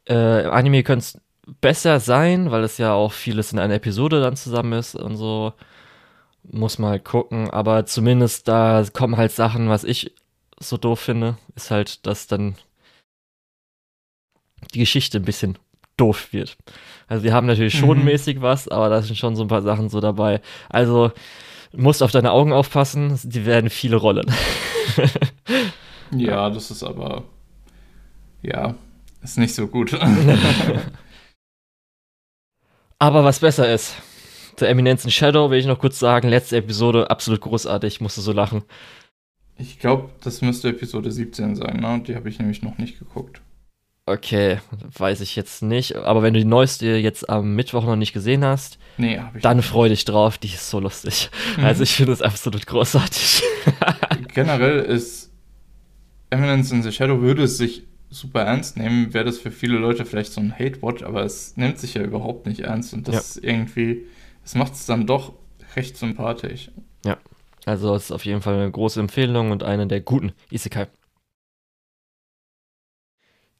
äh, 0.06 0.14
Anime 0.44 0.82
könnte 0.82 1.04
es 1.04 1.20
besser 1.60 2.00
sein, 2.00 2.50
weil 2.50 2.64
es 2.64 2.78
ja 2.78 2.92
auch 2.92 3.12
vieles 3.12 3.52
in 3.52 3.58
einer 3.58 3.74
Episode 3.74 4.20
dann 4.20 4.36
zusammen 4.36 4.72
ist 4.74 4.94
und 4.94 5.16
so. 5.16 5.52
Muss 6.42 6.78
halt 6.78 7.04
gucken, 7.04 7.50
aber 7.50 7.86
zumindest 7.86 8.48
da 8.48 8.84
kommen 8.92 9.16
halt 9.16 9.32
Sachen, 9.32 9.70
was 9.70 9.82
ich 9.82 10.14
so 10.58 10.76
doof 10.76 11.00
finde, 11.00 11.38
ist 11.56 11.70
halt, 11.70 12.06
dass 12.06 12.26
dann 12.26 12.56
die 14.74 14.78
Geschichte 14.78 15.18
ein 15.18 15.24
bisschen 15.24 15.58
doof 15.96 16.32
wird. 16.32 16.56
Also 17.06 17.24
die 17.24 17.32
haben 17.32 17.46
natürlich 17.46 17.78
schon 17.78 17.98
mhm. 17.98 18.04
mäßig 18.04 18.40
was, 18.40 18.68
aber 18.68 18.88
da 18.88 19.02
sind 19.02 19.16
schon 19.16 19.36
so 19.36 19.42
ein 19.44 19.48
paar 19.48 19.62
Sachen 19.62 19.88
so 19.88 20.00
dabei. 20.00 20.40
Also 20.68 21.12
musst 21.72 22.02
auf 22.02 22.12
deine 22.12 22.32
Augen 22.32 22.52
aufpassen, 22.52 23.18
die 23.22 23.46
werden 23.46 23.70
viele 23.70 23.96
rollen. 23.96 24.32
ja, 26.16 26.50
das 26.50 26.70
ist 26.70 26.82
aber 26.82 27.24
ja, 28.42 28.74
ist 29.24 29.38
nicht 29.38 29.54
so 29.54 29.66
gut. 29.66 29.94
Aber 32.98 33.24
was 33.24 33.40
besser 33.40 33.72
ist. 33.72 33.96
Der 34.60 34.68
Eminenzen 34.68 35.10
Shadow 35.10 35.50
will 35.50 35.58
ich 35.58 35.66
noch 35.66 35.80
kurz 35.80 35.98
sagen. 35.98 36.28
Letzte 36.28 36.56
Episode, 36.58 37.10
absolut 37.10 37.40
großartig. 37.40 37.94
Ich 37.94 38.00
musste 38.00 38.20
so 38.20 38.32
lachen. 38.32 38.62
Ich 39.56 39.78
glaube, 39.78 40.10
das 40.22 40.42
müsste 40.42 40.68
Episode 40.68 41.10
17 41.10 41.56
sein, 41.56 41.80
ne? 41.80 42.02
Die 42.06 42.14
habe 42.14 42.28
ich 42.28 42.38
nämlich 42.38 42.62
noch 42.62 42.78
nicht 42.78 42.98
geguckt. 42.98 43.40
Okay, 44.06 44.58
weiß 44.98 45.22
ich 45.22 45.34
jetzt 45.34 45.62
nicht. 45.62 45.96
Aber 45.96 46.22
wenn 46.22 46.34
du 46.34 46.40
die 46.40 46.44
neueste 46.44 46.86
jetzt 46.96 47.28
am 47.30 47.54
Mittwoch 47.54 47.84
noch 47.84 47.96
nicht 47.96 48.12
gesehen 48.12 48.44
hast, 48.44 48.78
nee, 48.98 49.18
dann 49.40 49.62
freu 49.62 49.88
dich 49.88 50.04
drauf. 50.04 50.36
Die 50.36 50.48
ist 50.48 50.68
so 50.68 50.78
lustig. 50.78 51.30
Mhm. 51.56 51.64
Also 51.64 51.82
ich 51.82 51.94
finde 51.94 52.12
es 52.12 52.20
absolut 52.20 52.66
großartig. 52.66 53.42
Generell 54.34 54.80
ist 54.80 55.32
Eminence 56.30 56.70
in 56.70 56.82
the 56.82 56.92
Shadow 56.92 57.20
würde 57.22 57.44
es 57.44 57.56
sich 57.56 57.84
super 58.14 58.42
ernst 58.42 58.76
nehmen, 58.76 59.12
wäre 59.12 59.24
das 59.24 59.38
für 59.38 59.50
viele 59.50 59.76
Leute 59.78 60.04
vielleicht 60.04 60.32
so 60.32 60.40
ein 60.40 60.56
Hate-Watch, 60.56 61.02
aber 61.02 61.24
es 61.24 61.56
nimmt 61.56 61.78
sich 61.78 61.94
ja 61.94 62.02
überhaupt 62.02 62.46
nicht 62.46 62.60
ernst 62.60 62.94
und 62.94 63.08
das 63.08 63.36
ja. 63.36 63.50
irgendwie, 63.50 64.06
das 64.42 64.54
macht 64.54 64.74
es 64.74 64.86
dann 64.86 65.06
doch 65.06 65.34
recht 65.76 65.96
sympathisch. 65.96 66.70
Ja, 67.04 67.18
also 67.66 67.94
es 67.94 68.04
ist 68.04 68.12
auf 68.12 68.24
jeden 68.24 68.40
Fall 68.40 68.54
eine 68.54 68.70
große 68.70 69.00
Empfehlung 69.00 69.50
und 69.50 69.62
eine 69.62 69.86
der 69.86 70.00
guten 70.00 70.32
Isekai. 70.50 70.86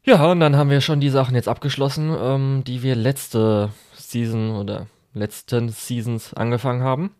Ja, 0.04 0.30
und 0.30 0.40
dann 0.40 0.56
haben 0.56 0.70
wir 0.70 0.82
schon 0.82 1.00
die 1.00 1.08
Sachen 1.08 1.34
jetzt 1.34 1.48
abgeschlossen, 1.48 2.14
ähm, 2.16 2.62
die 2.66 2.82
wir 2.82 2.94
letzte 2.94 3.70
Season 3.94 4.50
oder 4.50 4.86
letzten 5.14 5.70
Seasons 5.70 6.34
angefangen 6.34 6.82
haben. 6.82 7.14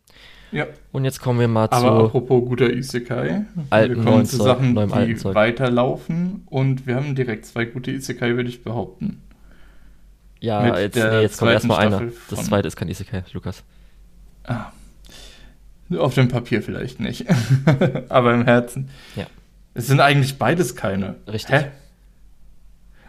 Ja. 0.53 0.67
Und 0.93 1.05
jetzt 1.05 1.21
kommen 1.21 1.41
wir 1.41 1.49
mal 1.49 1.65
Aber 1.65 1.79
zu. 1.79 1.87
Aber 1.87 2.05
apropos 2.05 2.49
guter 2.49 2.71
Isekai. 2.71 3.45
Alten, 3.71 3.97
wir 3.97 4.05
kommen 4.05 4.27
zu 4.27 4.37
Sachen, 4.37 4.75
die 4.75 5.25
weiterlaufen. 5.25 6.43
Und 6.47 6.87
wir 6.87 6.97
haben 6.97 7.15
direkt 7.15 7.47
zwei 7.47 7.65
gute 7.65 7.91
Isekai, 7.91 8.37
würde 8.37 8.49
ich 8.49 8.63
behaupten. 8.63 9.23
Ja, 10.41 10.79
jetzt, 10.79 10.97
nee, 10.97 11.23
jetzt 11.23 11.39
kommt 11.39 11.53
erstmal 11.53 11.87
einer. 11.87 12.03
Das 12.29 12.45
zweite 12.45 12.69
ist 12.69 12.77
kein 12.77 12.89
Isekai, 12.89 13.25
Lukas. 13.33 13.65
Ah. 14.45 14.73
Auf 15.97 16.15
dem 16.15 16.29
Papier 16.29 16.63
vielleicht 16.63 17.01
nicht. 17.01 17.27
Aber 18.09 18.35
im 18.35 18.45
Herzen. 18.45 18.91
Ja. 19.17 19.27
Es 19.75 19.87
sind 19.87 20.01
eigentlich 20.01 20.39
beides 20.39 20.77
keine. 20.77 21.17
Richtig. 21.27 21.55
Hä? 21.55 21.71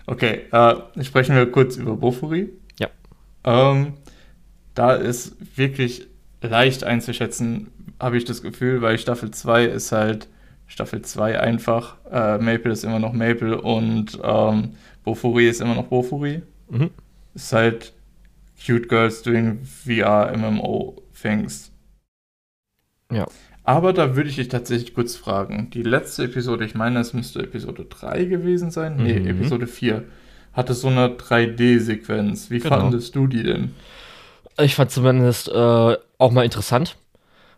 Okay, 0.08 0.42
äh, 0.52 1.04
sprechen 1.04 1.36
wir 1.36 1.52
kurz 1.52 1.78
über 1.78 1.96
Bofuri. 1.96 2.50
Ja. 2.80 2.90
Ähm, 3.44 3.94
da 4.74 4.94
ist 4.94 5.36
wirklich 5.58 6.08
leicht 6.46 6.84
einzuschätzen, 6.84 7.68
habe 8.00 8.18
ich 8.18 8.26
das 8.26 8.42
Gefühl, 8.42 8.82
weil 8.82 8.98
Staffel 8.98 9.32
2 9.32 9.66
ist 9.66 9.92
halt 9.92 10.28
Staffel 10.68 11.02
2 11.02 11.40
einfach. 11.40 11.98
Äh, 12.12 12.38
Maple 12.40 12.72
ist 12.72 12.84
immer 12.84 13.00
noch 13.00 13.14
Maple 13.14 13.62
und 13.62 14.20
ähm, 14.24 14.72
Bofuri 15.04 15.48
ist 15.48 15.62
immer 15.62 15.76
noch 15.76 15.86
Bofuri. 15.88 16.42
Mhm. 16.70 16.90
Ist 17.36 17.54
halt 17.54 17.94
cute 18.66 18.90
girls 18.90 19.22
doing 19.22 19.60
VR 19.64 20.36
MMO 20.36 21.02
things. 21.22 21.72
Ja. 23.12 23.28
Aber 23.64 23.94
da 23.94 24.16
würde 24.16 24.30
ich 24.30 24.36
dich 24.36 24.48
tatsächlich 24.48 24.94
kurz 24.94 25.16
fragen. 25.16 25.70
Die 25.72 25.84
letzte 25.84 26.26
Episode, 26.26 26.66
ich 26.66 26.76
meine, 26.76 27.00
es 27.00 27.14
müsste 27.14 27.40
Episode 27.42 27.86
3 27.86 28.26
gewesen 28.26 28.72
sein. 28.72 28.96
Nee, 28.98 29.20
Mhm. 29.20 29.28
Episode 29.28 29.68
4. 29.68 30.04
Hatte 30.54 30.74
so 30.74 30.88
eine 30.88 31.10
3D-Sequenz. 31.10 32.50
Wie 32.50 32.60
Genau. 32.60 32.80
fandest 32.80 33.16
du 33.16 33.28
die 33.28 33.44
denn? 33.44 33.72
Ich 34.58 34.76
fand 34.76 34.90
zumindest 34.92 35.50
äh, 35.50 35.98
auch 36.18 36.32
mal 36.32 36.46
interessant, 36.46 36.98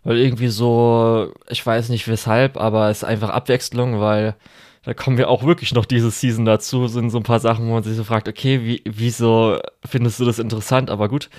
weil 0.04 0.18
irgendwie 0.18 0.48
so, 0.48 1.32
ich 1.50 1.66
weiß 1.66 1.90
nicht 1.90 2.08
weshalb, 2.08 2.58
aber 2.58 2.90
es 2.90 3.00
ist 3.00 3.04
einfach 3.04 3.30
Abwechslung, 3.30 4.00
weil 4.00 4.36
da 4.84 4.94
kommen 4.94 5.18
wir 5.18 5.30
auch 5.30 5.44
wirklich 5.44 5.74
noch 5.74 5.86
diese 5.86 6.12
Season 6.12 6.46
dazu, 6.46 6.88
sind 6.88 7.10
so 7.10 7.18
ein 7.18 7.24
paar 7.24 7.42
Sachen, 7.42 7.68
wo 7.68 7.74
man 7.74 7.84
sich 7.84 7.98
so 7.98 8.06
fragt, 8.06 8.30
okay, 8.30 8.64
wie, 8.64 8.82
wieso 8.86 9.60
findest 9.86 10.20
du 10.20 10.26
das 10.26 10.40
interessant, 10.40 10.90
aber 10.90 11.10
gut. 11.10 11.30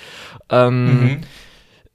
Ähm, 0.51 1.01
Mhm. 1.01 1.21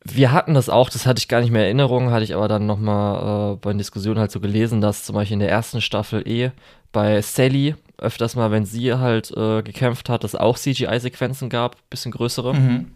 Wir 0.05 0.33
hatten 0.33 0.53
das 0.53 0.67
auch, 0.67 0.89
das 0.89 1.05
hatte 1.05 1.19
ich 1.19 1.29
gar 1.29 1.39
nicht 1.39 1.51
mehr 1.51 1.61
in 1.61 1.79
Erinnerung, 1.79 2.11
hatte 2.11 2.25
ich 2.25 2.35
aber 2.35 2.49
dann 2.49 2.65
nochmal 2.65 3.53
äh, 3.53 3.55
bei 3.55 3.71
den 3.71 3.77
Diskussionen 3.77 4.19
halt 4.19 4.31
so 4.31 4.41
gelesen, 4.41 4.81
dass 4.81 5.05
zum 5.05 5.15
Beispiel 5.15 5.35
in 5.35 5.39
der 5.39 5.49
ersten 5.49 5.79
Staffel 5.79 6.27
eh 6.27 6.51
bei 6.91 7.21
Sally 7.21 7.75
öfters 7.97 8.35
mal, 8.35 8.51
wenn 8.51 8.65
sie 8.65 8.95
halt 8.95 9.31
äh, 9.31 9.61
gekämpft 9.61 10.09
hat, 10.09 10.25
es 10.25 10.35
auch 10.35 10.57
CGI-Sequenzen 10.57 11.47
gab, 11.47 11.77
bisschen 11.89 12.11
größere. 12.11 12.53
Mhm. 12.53 12.91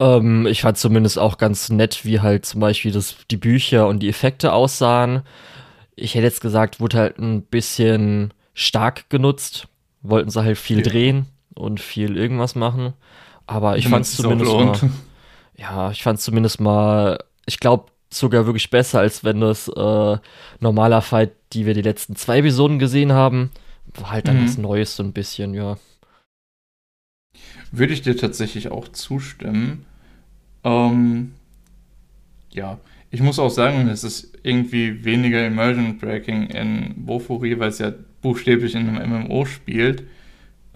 Ähm, 0.00 0.46
ich 0.46 0.62
fand 0.62 0.76
zumindest 0.78 1.18
auch 1.18 1.38
ganz 1.38 1.70
nett, 1.70 2.04
wie 2.04 2.20
halt 2.20 2.46
zum 2.46 2.60
Beispiel 2.60 2.92
das, 2.92 3.16
die 3.30 3.36
Bücher 3.36 3.86
und 3.88 4.00
die 4.00 4.08
Effekte 4.08 4.52
aussahen. 4.52 5.22
Ich 5.96 6.14
hätte 6.14 6.24
jetzt 6.24 6.40
gesagt, 6.40 6.80
wurde 6.80 6.98
halt 6.98 7.18
ein 7.18 7.42
bisschen 7.42 8.34
stark 8.54 9.08
genutzt. 9.10 9.68
Wollten 10.02 10.30
sie 10.30 10.42
halt 10.42 10.58
viel 10.58 10.78
Ja. 10.78 10.82
drehen 10.84 11.26
und 11.54 11.80
viel 11.80 12.16
irgendwas 12.16 12.54
machen. 12.54 12.92
Aber 13.46 13.76
ich 13.78 13.88
fand 13.88 14.04
es 14.06 14.16
zumindest 14.16 14.50
mal, 14.52 14.80
ja, 15.56 15.90
ich 15.90 16.02
fand 16.02 16.20
zumindest 16.20 16.60
mal, 16.60 17.18
ich 17.46 17.60
glaube 17.60 17.86
sogar 18.10 18.46
wirklich 18.46 18.70
besser, 18.70 19.00
als 19.00 19.24
wenn 19.24 19.40
das 19.40 19.68
äh, 19.68 20.18
normaler 20.60 21.02
Fight, 21.02 21.32
die 21.52 21.66
wir 21.66 21.74
die 21.74 21.82
letzten 21.82 22.16
zwei 22.16 22.38
Episoden 22.38 22.78
gesehen 22.78 23.12
haben, 23.12 23.50
war 23.94 24.10
halt 24.10 24.28
dann 24.28 24.38
Mhm. 24.40 24.44
was 24.44 24.56
Neues 24.58 24.96
so 24.96 25.02
ein 25.02 25.12
bisschen, 25.12 25.54
ja. 25.54 25.76
Würde 27.76 27.92
ich 27.92 28.02
dir 28.02 28.16
tatsächlich 28.16 28.70
auch 28.70 28.88
zustimmen. 28.88 29.84
Ähm, 30.64 31.32
ja, 32.50 32.78
ich 33.10 33.20
muss 33.20 33.38
auch 33.38 33.50
sagen, 33.50 33.88
es 33.88 34.04
ist 34.04 34.32
irgendwie 34.42 35.04
weniger 35.04 35.46
Immersion 35.46 35.98
Breaking 35.98 36.44
in 36.50 36.94
Bofuri, 37.04 37.58
weil 37.58 37.68
es 37.68 37.78
ja 37.78 37.92
buchstäblich 38.22 38.74
in 38.74 38.88
einem 38.88 39.26
MMO 39.26 39.44
spielt. 39.44 40.04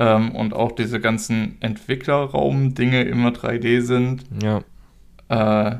Ähm, 0.00 0.32
und 0.32 0.54
auch 0.54 0.72
diese 0.72 1.00
ganzen 1.00 1.56
Entwicklerraum-Dinge 1.60 3.02
immer 3.02 3.30
3D 3.30 3.80
sind. 3.80 4.24
Ja. 4.42 4.58
Äh, 5.28 5.76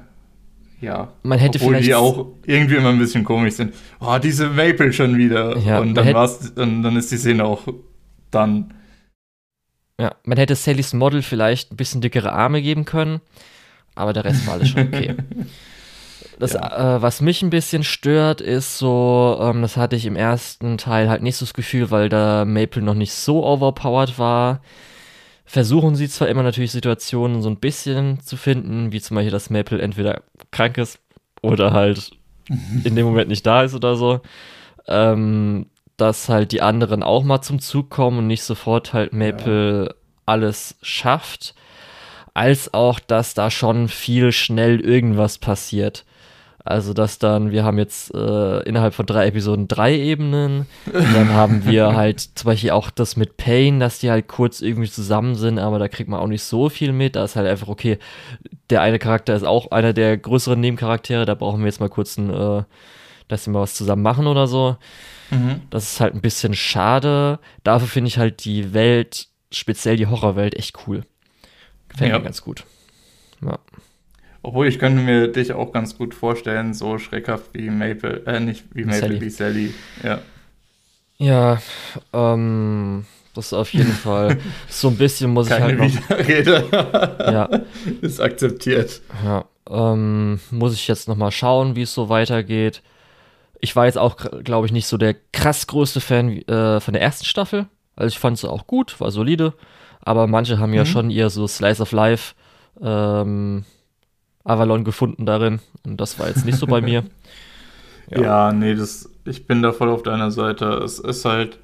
ja. 0.80 1.12
Man 1.22 1.38
hätte 1.38 1.58
Obwohl 1.58 1.74
vielleicht 1.74 1.88
die 1.88 1.94
auch 1.94 2.26
irgendwie 2.46 2.76
immer 2.76 2.90
ein 2.90 2.98
bisschen 2.98 3.24
komisch 3.24 3.54
sind. 3.54 3.74
Oh, 4.00 4.18
diese 4.22 4.48
Maple 4.48 4.92
schon 4.92 5.16
wieder. 5.16 5.56
Ja, 5.58 5.80
und 5.80 5.94
dann 5.94 6.04
hätte- 6.04 6.16
war's, 6.16 6.50
und 6.56 6.82
dann 6.82 6.96
ist 6.96 7.10
die 7.12 7.16
Szene 7.16 7.44
auch 7.44 7.62
dann. 8.30 8.74
Ja, 10.00 10.14
man 10.24 10.38
hätte 10.38 10.54
Sallys 10.54 10.92
Model 10.92 11.22
vielleicht 11.22 11.72
ein 11.72 11.76
bisschen 11.76 12.00
dickere 12.00 12.32
Arme 12.32 12.62
geben 12.62 12.84
können, 12.84 13.20
aber 13.94 14.12
der 14.12 14.24
Rest 14.24 14.46
war 14.46 14.54
alles 14.54 14.68
schon 14.68 14.88
okay. 14.88 15.14
Das, 16.38 16.54
äh, 16.54 17.02
was 17.02 17.20
mich 17.20 17.42
ein 17.42 17.50
bisschen 17.50 17.82
stört, 17.82 18.40
ist 18.40 18.78
so, 18.78 19.38
ähm, 19.40 19.60
das 19.60 19.76
hatte 19.76 19.96
ich 19.96 20.06
im 20.06 20.14
ersten 20.14 20.78
Teil 20.78 21.08
halt 21.08 21.20
nicht 21.22 21.36
so 21.36 21.44
das 21.44 21.52
Gefühl, 21.52 21.90
weil 21.90 22.08
da 22.08 22.44
Maple 22.44 22.80
noch 22.82 22.94
nicht 22.94 23.12
so 23.12 23.44
overpowered 23.44 24.18
war. 24.20 24.60
Versuchen 25.44 25.96
sie 25.96 26.08
zwar 26.08 26.28
immer 26.28 26.44
natürlich 26.44 26.70
Situationen 26.70 27.42
so 27.42 27.48
ein 27.48 27.56
bisschen 27.56 28.20
zu 28.20 28.36
finden, 28.36 28.92
wie 28.92 29.00
zum 29.00 29.16
Beispiel, 29.16 29.32
dass 29.32 29.50
Maple 29.50 29.80
entweder 29.82 30.22
krank 30.52 30.78
ist 30.78 31.00
oder 31.42 31.72
halt 31.72 32.12
in 32.84 32.94
dem 32.94 33.06
Moment 33.06 33.28
nicht 33.28 33.44
da 33.44 33.64
ist 33.64 33.74
oder 33.74 33.96
so. 33.96 34.20
Ähm, 34.86 35.66
dass 35.98 36.28
halt 36.30 36.52
die 36.52 36.62
anderen 36.62 37.02
auch 37.02 37.24
mal 37.24 37.42
zum 37.42 37.58
Zug 37.58 37.90
kommen 37.90 38.18
und 38.18 38.26
nicht 38.26 38.42
sofort 38.42 38.94
halt 38.94 39.12
Maple 39.12 39.94
alles 40.24 40.76
schafft, 40.80 41.54
als 42.34 42.72
auch, 42.72 43.00
dass 43.00 43.34
da 43.34 43.50
schon 43.50 43.88
viel 43.88 44.32
schnell 44.32 44.80
irgendwas 44.80 45.38
passiert. 45.38 46.04
Also, 46.64 46.92
dass 46.92 47.18
dann, 47.18 47.50
wir 47.50 47.64
haben 47.64 47.78
jetzt 47.78 48.14
äh, 48.14 48.60
innerhalb 48.64 48.92
von 48.92 49.06
drei 49.06 49.26
Episoden 49.26 49.68
drei 49.68 49.98
Ebenen. 49.98 50.66
Und 50.86 51.14
dann 51.14 51.32
haben 51.32 51.64
wir 51.66 51.96
halt 51.96 52.20
zum 52.20 52.46
Beispiel 52.46 52.70
auch 52.70 52.90
das 52.90 53.16
mit 53.16 53.38
Pain, 53.38 53.80
dass 53.80 54.00
die 54.00 54.10
halt 54.10 54.28
kurz 54.28 54.60
irgendwie 54.60 54.90
zusammen 54.90 55.34
sind, 55.34 55.58
aber 55.58 55.78
da 55.78 55.88
kriegt 55.88 56.10
man 56.10 56.20
auch 56.20 56.26
nicht 56.26 56.42
so 56.42 56.68
viel 56.68 56.92
mit. 56.92 57.16
Da 57.16 57.24
ist 57.24 57.36
halt 57.36 57.48
einfach, 57.48 57.68
okay, 57.68 57.98
der 58.68 58.82
eine 58.82 58.98
Charakter 58.98 59.34
ist 59.34 59.44
auch 59.44 59.70
einer 59.70 59.94
der 59.94 60.18
größeren 60.18 60.60
Nebencharaktere, 60.60 61.24
da 61.24 61.34
brauchen 61.34 61.60
wir 61.60 61.66
jetzt 61.66 61.80
mal 61.80 61.88
kurz 61.88 62.18
ein, 62.18 62.28
äh, 62.28 62.64
dass 63.28 63.44
sie 63.44 63.50
mal 63.50 63.62
was 63.62 63.74
zusammen 63.74 64.02
machen 64.02 64.26
oder 64.26 64.46
so. 64.46 64.76
Mhm. 65.30 65.60
Das 65.70 65.92
ist 65.92 66.00
halt 66.00 66.14
ein 66.14 66.20
bisschen 66.20 66.54
schade. 66.54 67.38
Dafür 67.64 67.88
finde 67.88 68.08
ich 68.08 68.18
halt 68.18 68.44
die 68.44 68.72
Welt, 68.74 69.28
speziell 69.50 69.96
die 69.96 70.06
Horrorwelt, 70.06 70.54
echt 70.54 70.76
cool. 70.86 71.02
Gefällt 71.88 72.10
Ja. 72.12 72.18
mir 72.18 72.24
ganz 72.24 72.42
gut. 72.42 72.64
Ja. 73.44 73.58
Obwohl 74.42 74.68
ich 74.68 74.78
könnte 74.78 75.02
mir 75.02 75.28
dich 75.28 75.52
auch 75.52 75.72
ganz 75.72 75.98
gut 75.98 76.14
vorstellen, 76.14 76.72
so 76.72 76.98
schreckhaft 76.98 77.50
wie 77.52 77.70
Maple, 77.70 78.22
äh, 78.26 78.40
nicht 78.40 78.64
wie 78.72 78.84
Maple, 78.84 79.00
Sally. 79.00 79.20
wie 79.20 79.30
Sally. 79.30 79.74
Ja. 80.02 80.18
Ja, 81.18 81.60
ähm, 82.12 83.04
das 83.34 83.46
ist 83.46 83.52
auf 83.52 83.72
jeden 83.74 83.92
Fall 84.04 84.38
so 84.68 84.88
ein 84.88 84.96
bisschen 84.96 85.32
muss 85.32 85.48
ich 85.50 85.56
Keine 85.56 85.78
halt 85.78 85.94
noch. 85.94 86.18
Widerrede. 86.18 87.16
Ja, 87.32 87.50
Ist 88.00 88.20
akzeptiert. 88.20 89.02
ja, 89.24 89.44
ähm, 89.68 90.40
muss 90.50 90.72
ich 90.74 90.86
jetzt 90.88 91.08
noch 91.08 91.16
mal 91.16 91.30
schauen, 91.32 91.74
wie 91.76 91.82
es 91.82 91.92
so 91.92 92.08
weitergeht. 92.08 92.82
Ich 93.60 93.74
war 93.76 93.86
jetzt 93.86 93.98
auch, 93.98 94.16
glaube 94.44 94.66
ich, 94.66 94.72
nicht 94.72 94.86
so 94.86 94.96
der 94.96 95.14
krass 95.32 95.66
größte 95.66 96.00
Fan 96.00 96.30
äh, 96.42 96.80
von 96.80 96.92
der 96.94 97.02
ersten 97.02 97.24
Staffel. 97.26 97.66
Also 97.96 98.08
ich 98.14 98.18
fand 98.18 98.38
sie 98.38 98.48
auch 98.50 98.66
gut, 98.66 99.00
war 99.00 99.10
solide. 99.10 99.54
Aber 100.00 100.26
manche 100.26 100.58
haben 100.58 100.74
ja 100.74 100.84
Mhm. 100.84 100.86
schon 100.86 101.10
eher 101.10 101.30
so 101.30 101.46
Slice 101.48 101.82
of 101.82 101.92
Life 101.92 102.34
ähm, 102.80 103.64
Avalon 104.44 104.84
gefunden 104.84 105.26
darin. 105.26 105.60
Und 105.84 106.00
das 106.00 106.18
war 106.18 106.28
jetzt 106.28 106.44
nicht 106.44 106.58
so 106.58 106.66
bei 106.66 106.80
mir. 106.80 107.04
Ja. 108.10 108.22
Ja. 108.22 108.52
nee, 108.52 108.74
das, 108.74 109.10
ich 109.24 109.46
bin 109.46 109.62
da 109.62 109.72
voll 109.72 109.90
auf 109.90 110.02
deiner 110.02 110.30
Seite. 110.30 110.66
Es 110.84 110.98
ist 110.98 111.24
halt 111.24 111.58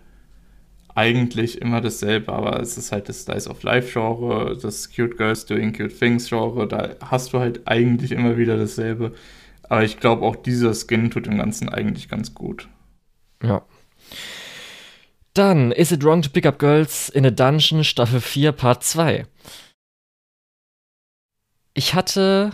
eigentlich 0.94 1.60
immer 1.60 1.80
dasselbe, 1.80 2.32
aber 2.32 2.60
es 2.60 2.78
ist 2.78 2.92
halt 2.92 3.08
das 3.08 3.22
Slice 3.24 3.50
of 3.50 3.62
Life 3.64 3.92
Genre, 3.92 4.56
das 4.60 4.88
Cute 4.94 5.16
Girls 5.16 5.44
Doing 5.46 5.72
Cute 5.72 5.96
Things 5.98 6.28
Genre. 6.28 6.68
Da 6.68 6.90
hast 7.00 7.32
du 7.32 7.40
halt 7.40 7.66
eigentlich 7.66 8.12
immer 8.12 8.36
wieder 8.36 8.56
dasselbe. 8.56 9.12
Aber 9.68 9.82
ich 9.82 9.98
glaube, 9.98 10.24
auch 10.24 10.36
dieser 10.36 10.74
Skin 10.74 11.10
tut 11.10 11.26
dem 11.26 11.38
Ganzen 11.38 11.68
eigentlich 11.68 12.08
ganz 12.08 12.34
gut. 12.34 12.68
Ja. 13.42 13.64
Dann 15.34 15.72
Is 15.72 15.90
It 15.90 16.04
Wrong 16.04 16.22
to 16.22 16.30
Pick 16.30 16.46
Up 16.46 16.58
Girls 16.58 17.08
in 17.08 17.26
a 17.26 17.30
Dungeon 17.30 17.82
Staffel 17.82 18.20
4 18.20 18.52
Part 18.52 18.84
2. 18.84 19.26
Ich 21.74 21.94
hatte, 21.94 22.52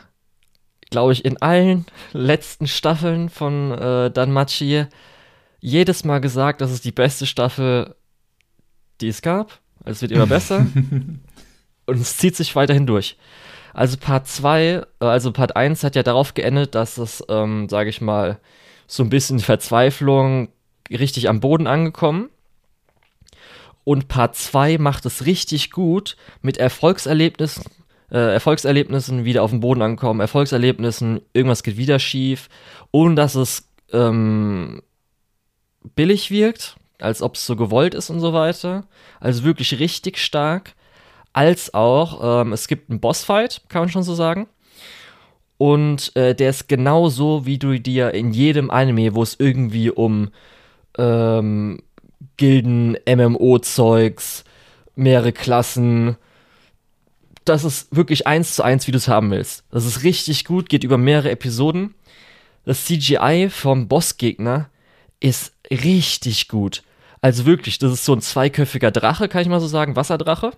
glaube 0.90 1.12
ich, 1.12 1.25
in 1.25 1.40
allen 1.43 1.85
letzten 2.12 2.67
Staffeln 2.67 3.29
von 3.29 3.73
äh, 3.73 4.11
Danmachi 4.11 4.87
jedes 5.61 6.05
Mal 6.05 6.21
gesagt, 6.21 6.62
das 6.62 6.73
ist 6.73 6.87
die 6.87 6.93
beste 6.93 7.26
Staffel, 7.26 7.95
die 9.02 9.09
es 9.09 9.21
gab. 9.21 9.61
Also 9.85 9.99
es 9.99 10.02
wird 10.02 10.12
immer 10.12 10.26
besser. 10.26 10.67
Und 11.87 12.00
es 12.00 12.17
zieht 12.17 12.37
sich 12.37 12.57
weiterhin 12.57 12.87
durch. 12.87 13.19
Also 13.73 13.97
Part 13.97 14.27
2, 14.27 14.62
äh, 14.65 14.85
also 15.05 15.33
Part 15.33 15.57
1 15.57 15.85
hat 15.85 15.97
ja 15.97 16.03
darauf 16.03 16.35
geendet, 16.35 16.75
dass 16.75 16.99
es, 16.99 17.25
ähm, 17.29 17.69
sage 17.69 17.91
ich 17.91 18.00
mal, 18.00 18.39
so 18.87 19.03
ein 19.03 19.11
bisschen 19.11 19.39
Verzweiflung 19.39 20.49
richtig 20.91 21.29
am 21.29 21.41
Boden 21.41 21.67
angekommen. 21.67 22.31
Und 23.85 24.09
Part 24.09 24.37
2 24.37 24.79
macht 24.79 25.07
es 25.07 25.27
richtig 25.27 25.71
gut 25.71 26.17
mit 26.43 26.59
Erfolgserlebnissen, 26.59 27.65
äh, 28.11 28.35
Erfolgserlebnissen 28.35 29.25
wieder 29.25 29.43
auf 29.43 29.50
den 29.50 29.61
Boden 29.61 29.83
ankommen, 29.83 30.21
Erfolgserlebnissen, 30.21 31.21
irgendwas 31.33 31.62
geht 31.62 31.77
wieder 31.77 31.99
schief, 31.99 32.49
ohne 32.91 33.15
dass 33.15 33.35
es 33.35 33.69
ähm, 33.93 34.83
billig 35.95 36.31
wirkt, 36.31 36.77
als 36.99 37.23
ob 37.23 37.37
es 37.37 37.47
so 37.47 37.57
gewollt 37.57 37.95
ist 37.95 38.11
und 38.11 38.21
so 38.21 38.33
weiter. 38.33 38.85
Also 39.19 39.45
wirklich 39.45 39.79
richtig 39.79 40.19
stark. 40.19 40.75
Als 41.33 41.75
auch, 41.75 42.43
ähm, 42.43 42.53
es 42.53 42.67
gibt 42.69 42.91
einen 42.91 43.01
Bossfight, 43.01 43.63
kann 43.69 43.83
man 43.83 43.89
schon 43.89 44.03
so 44.03 44.15
sagen. 44.15 44.49
Und 45.59 46.17
äh, 46.17 46.35
der 46.35 46.51
ist 46.51 46.69
genauso, 46.69 47.45
wie 47.47 47.59
du 47.59 47.79
dir 47.79 48.15
in 48.15 48.33
jedem 48.33 48.71
Anime, 48.71 49.15
wo 49.15 49.23
es 49.23 49.37
irgendwie 49.39 49.91
um 49.91 50.31
ähm, 50.99 51.81
Gilden, 52.37 52.97
MMO-Zeugs, 53.07 54.45
mehrere 54.97 55.33
Klassen, 55.33 56.17
das 57.45 57.65
ist 57.65 57.95
wirklich 57.95 58.27
eins 58.27 58.55
zu 58.55 58.63
eins, 58.63 58.87
wie 58.87 58.93
du 58.93 58.99
es 58.99 59.09
haben 59.09 59.31
willst. 59.31 59.65
Das 59.71 59.85
ist 59.85 60.03
richtig 60.03 60.45
gut, 60.45 60.69
geht 60.69 60.85
über 60.85 60.99
mehrere 60.99 61.31
Episoden. 61.31 61.95
Das 62.65 62.85
CGI 62.85 63.49
vom 63.51 63.89
Bossgegner 63.89 64.69
ist 65.21 65.53
richtig 65.71 66.49
gut. 66.49 66.83
Also 67.21 67.47
wirklich, 67.47 67.79
das 67.79 67.93
ist 67.93 68.05
so 68.05 68.15
ein 68.15 68.21
zweiköpfiger 68.21 68.91
Drache, 68.91 69.29
kann 69.29 69.43
ich 69.43 69.49
mal 69.49 69.61
so 69.61 69.67
sagen, 69.67 69.97
Wasserdrache. 69.97 70.53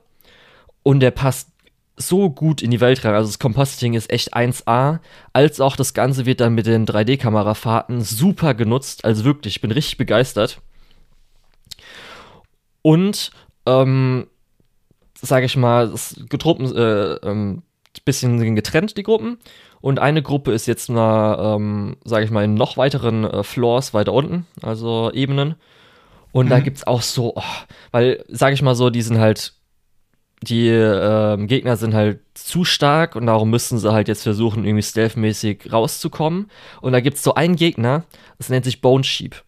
Und 0.83 1.01
der 1.01 1.11
passt 1.11 1.49
so 1.97 2.31
gut 2.31 2.63
in 2.63 2.71
die 2.71 2.81
Welt 2.81 3.05
rein. 3.05 3.15
Also 3.15 3.29
das 3.29 3.39
Compositing 3.39 3.95
ist 3.95 4.11
echt 4.11 4.35
1A, 4.35 5.01
als 5.33 5.61
auch 5.61 5.77
das 5.77 5.95
Ganze 5.95 6.27
wird 6.27 6.41
dann 6.41 6.55
mit 6.55 6.67
den 6.67 6.87
3D-Kamerafahrten 6.87 8.01
super 8.01 8.55
genutzt. 8.55 9.05
Also 9.05 9.25
wirklich, 9.25 9.57
ich 9.57 9.61
bin 9.61 9.71
richtig 9.71 9.99
begeistert. 9.99 10.61
Und, 12.83 13.31
ähm, 13.67 14.27
sage 15.15 15.47
ich 15.47 15.57
mal, 15.57 15.91
das 15.91 16.17
Gruppen, 16.29 16.75
äh, 16.75 17.15
ähm, 17.15 17.63
bisschen 18.05 18.57
getrennt, 18.57 18.97
die 18.97 19.03
Gruppen. 19.03 19.39
Und 19.81 19.99
eine 19.99 20.23
Gruppe 20.23 20.53
ist 20.53 20.67
jetzt 20.67 20.89
mal, 20.89 21.57
ähm, 21.57 21.97
sage 22.05 22.25
ich 22.25 22.31
mal, 22.31 22.45
in 22.45 22.55
noch 22.55 22.77
weiteren 22.77 23.25
äh, 23.25 23.43
Floors 23.43 23.95
weiter 23.95 24.13
unten, 24.13 24.47
also 24.63 25.11
Ebenen. 25.13 25.57
Und 26.33 26.47
mhm. 26.47 26.51
da 26.51 26.61
gibt 26.61 26.79
es 26.79 26.87
auch 26.87 27.03
so, 27.03 27.35
oh, 27.37 27.43
weil, 27.91 28.25
sage 28.29 28.55
ich 28.55 28.63
mal 28.63 28.75
so, 28.75 28.91
die 28.91 29.03
sind 29.03 29.19
halt, 29.19 29.55
die 30.43 30.69
äh, 30.69 31.47
Gegner 31.47 31.77
sind 31.77 31.95
halt 31.95 32.21
zu 32.35 32.65
stark 32.65 33.17
und 33.17 33.27
darum 33.27 33.51
müssen 33.51 33.79
sie 33.79 33.93
halt 33.93 34.09
jetzt 34.09 34.23
versuchen, 34.23 34.65
irgendwie 34.65 34.83
stealthmäßig 34.83 35.73
rauszukommen. 35.73 36.51
Und 36.81 36.93
da 36.93 37.01
gibt 37.01 37.17
es 37.17 37.23
so 37.23 37.35
einen 37.35 37.57
Gegner, 37.57 38.05
das 38.39 38.49
nennt 38.49 38.65
sich 38.65 38.81
Bone 38.81 39.05
Sheep. 39.05 39.43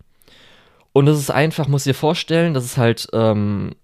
Und 0.92 1.06
das 1.06 1.18
ist 1.18 1.30
einfach, 1.30 1.68
muss 1.68 1.84
dir 1.84 1.94
vorstellen, 1.94 2.54
das 2.54 2.64
ist 2.64 2.76
halt 2.76 3.08
ähm, 3.12 3.74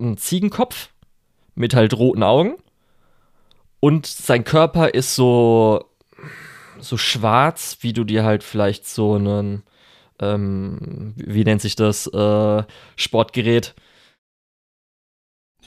ein 0.00 0.16
Ziegenkopf 0.16 0.88
mit 1.54 1.74
halt 1.74 1.94
roten 1.94 2.22
Augen. 2.22 2.56
Und 3.80 4.06
sein 4.06 4.44
Körper 4.44 4.94
ist 4.94 5.14
so, 5.14 5.84
so 6.80 6.96
schwarz, 6.96 7.78
wie 7.80 7.92
du 7.92 8.04
dir 8.04 8.24
halt 8.24 8.42
vielleicht 8.42 8.88
so 8.88 9.14
einen 9.14 9.62
ähm, 10.20 11.14
wie 11.16 11.44
nennt 11.44 11.60
sich 11.60 11.76
das, 11.76 12.06
äh, 12.06 12.62
Sportgerät. 12.96 13.74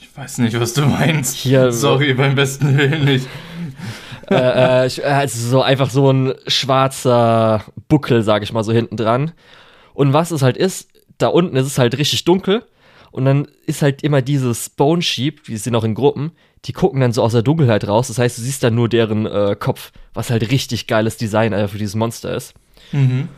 Ich 0.00 0.16
weiß 0.16 0.38
nicht, 0.38 0.58
was 0.58 0.74
du 0.74 0.82
meinst. 0.82 1.36
Hier, 1.36 1.72
Sorry, 1.72 2.14
beim 2.14 2.34
besten 2.34 2.76
Willen 2.76 3.04
nicht. 3.04 3.26
äh, 4.30 4.86
äh, 4.86 5.02
also 5.02 5.48
so 5.48 5.62
einfach 5.62 5.90
so 5.90 6.10
ein 6.10 6.34
schwarzer 6.46 7.64
Buckel, 7.88 8.22
sag 8.22 8.42
ich 8.42 8.52
mal, 8.52 8.64
so 8.64 8.72
hinten 8.72 8.96
dran. 8.96 9.32
Und 9.94 10.12
was 10.12 10.30
es 10.30 10.42
halt 10.42 10.56
ist, 10.56 10.88
da 11.18 11.28
unten 11.28 11.56
ist 11.56 11.66
es 11.66 11.78
halt 11.78 11.98
richtig 11.98 12.24
dunkel. 12.24 12.64
Und 13.10 13.24
dann 13.24 13.48
ist 13.66 13.82
halt 13.82 14.02
immer 14.02 14.22
dieses 14.22 14.68
Bone 14.68 15.02
Sheep, 15.02 15.44
die 15.44 15.56
sind 15.56 15.74
auch 15.74 15.84
in 15.84 15.94
Gruppen, 15.94 16.32
die 16.66 16.72
gucken 16.72 17.00
dann 17.00 17.12
so 17.12 17.22
aus 17.22 17.32
der 17.32 17.42
Dunkelheit 17.42 17.88
raus. 17.88 18.08
Das 18.08 18.18
heißt, 18.18 18.38
du 18.38 18.42
siehst 18.42 18.62
dann 18.62 18.74
nur 18.74 18.88
deren 18.88 19.26
äh, 19.26 19.56
Kopf, 19.58 19.92
was 20.14 20.30
halt 20.30 20.50
richtig 20.50 20.86
geiles 20.86 21.16
Design 21.16 21.52
äh, 21.52 21.68
für 21.68 21.78
dieses 21.78 21.94
Monster 21.94 22.34
ist. 22.34 22.54
Mhm. 22.92 23.28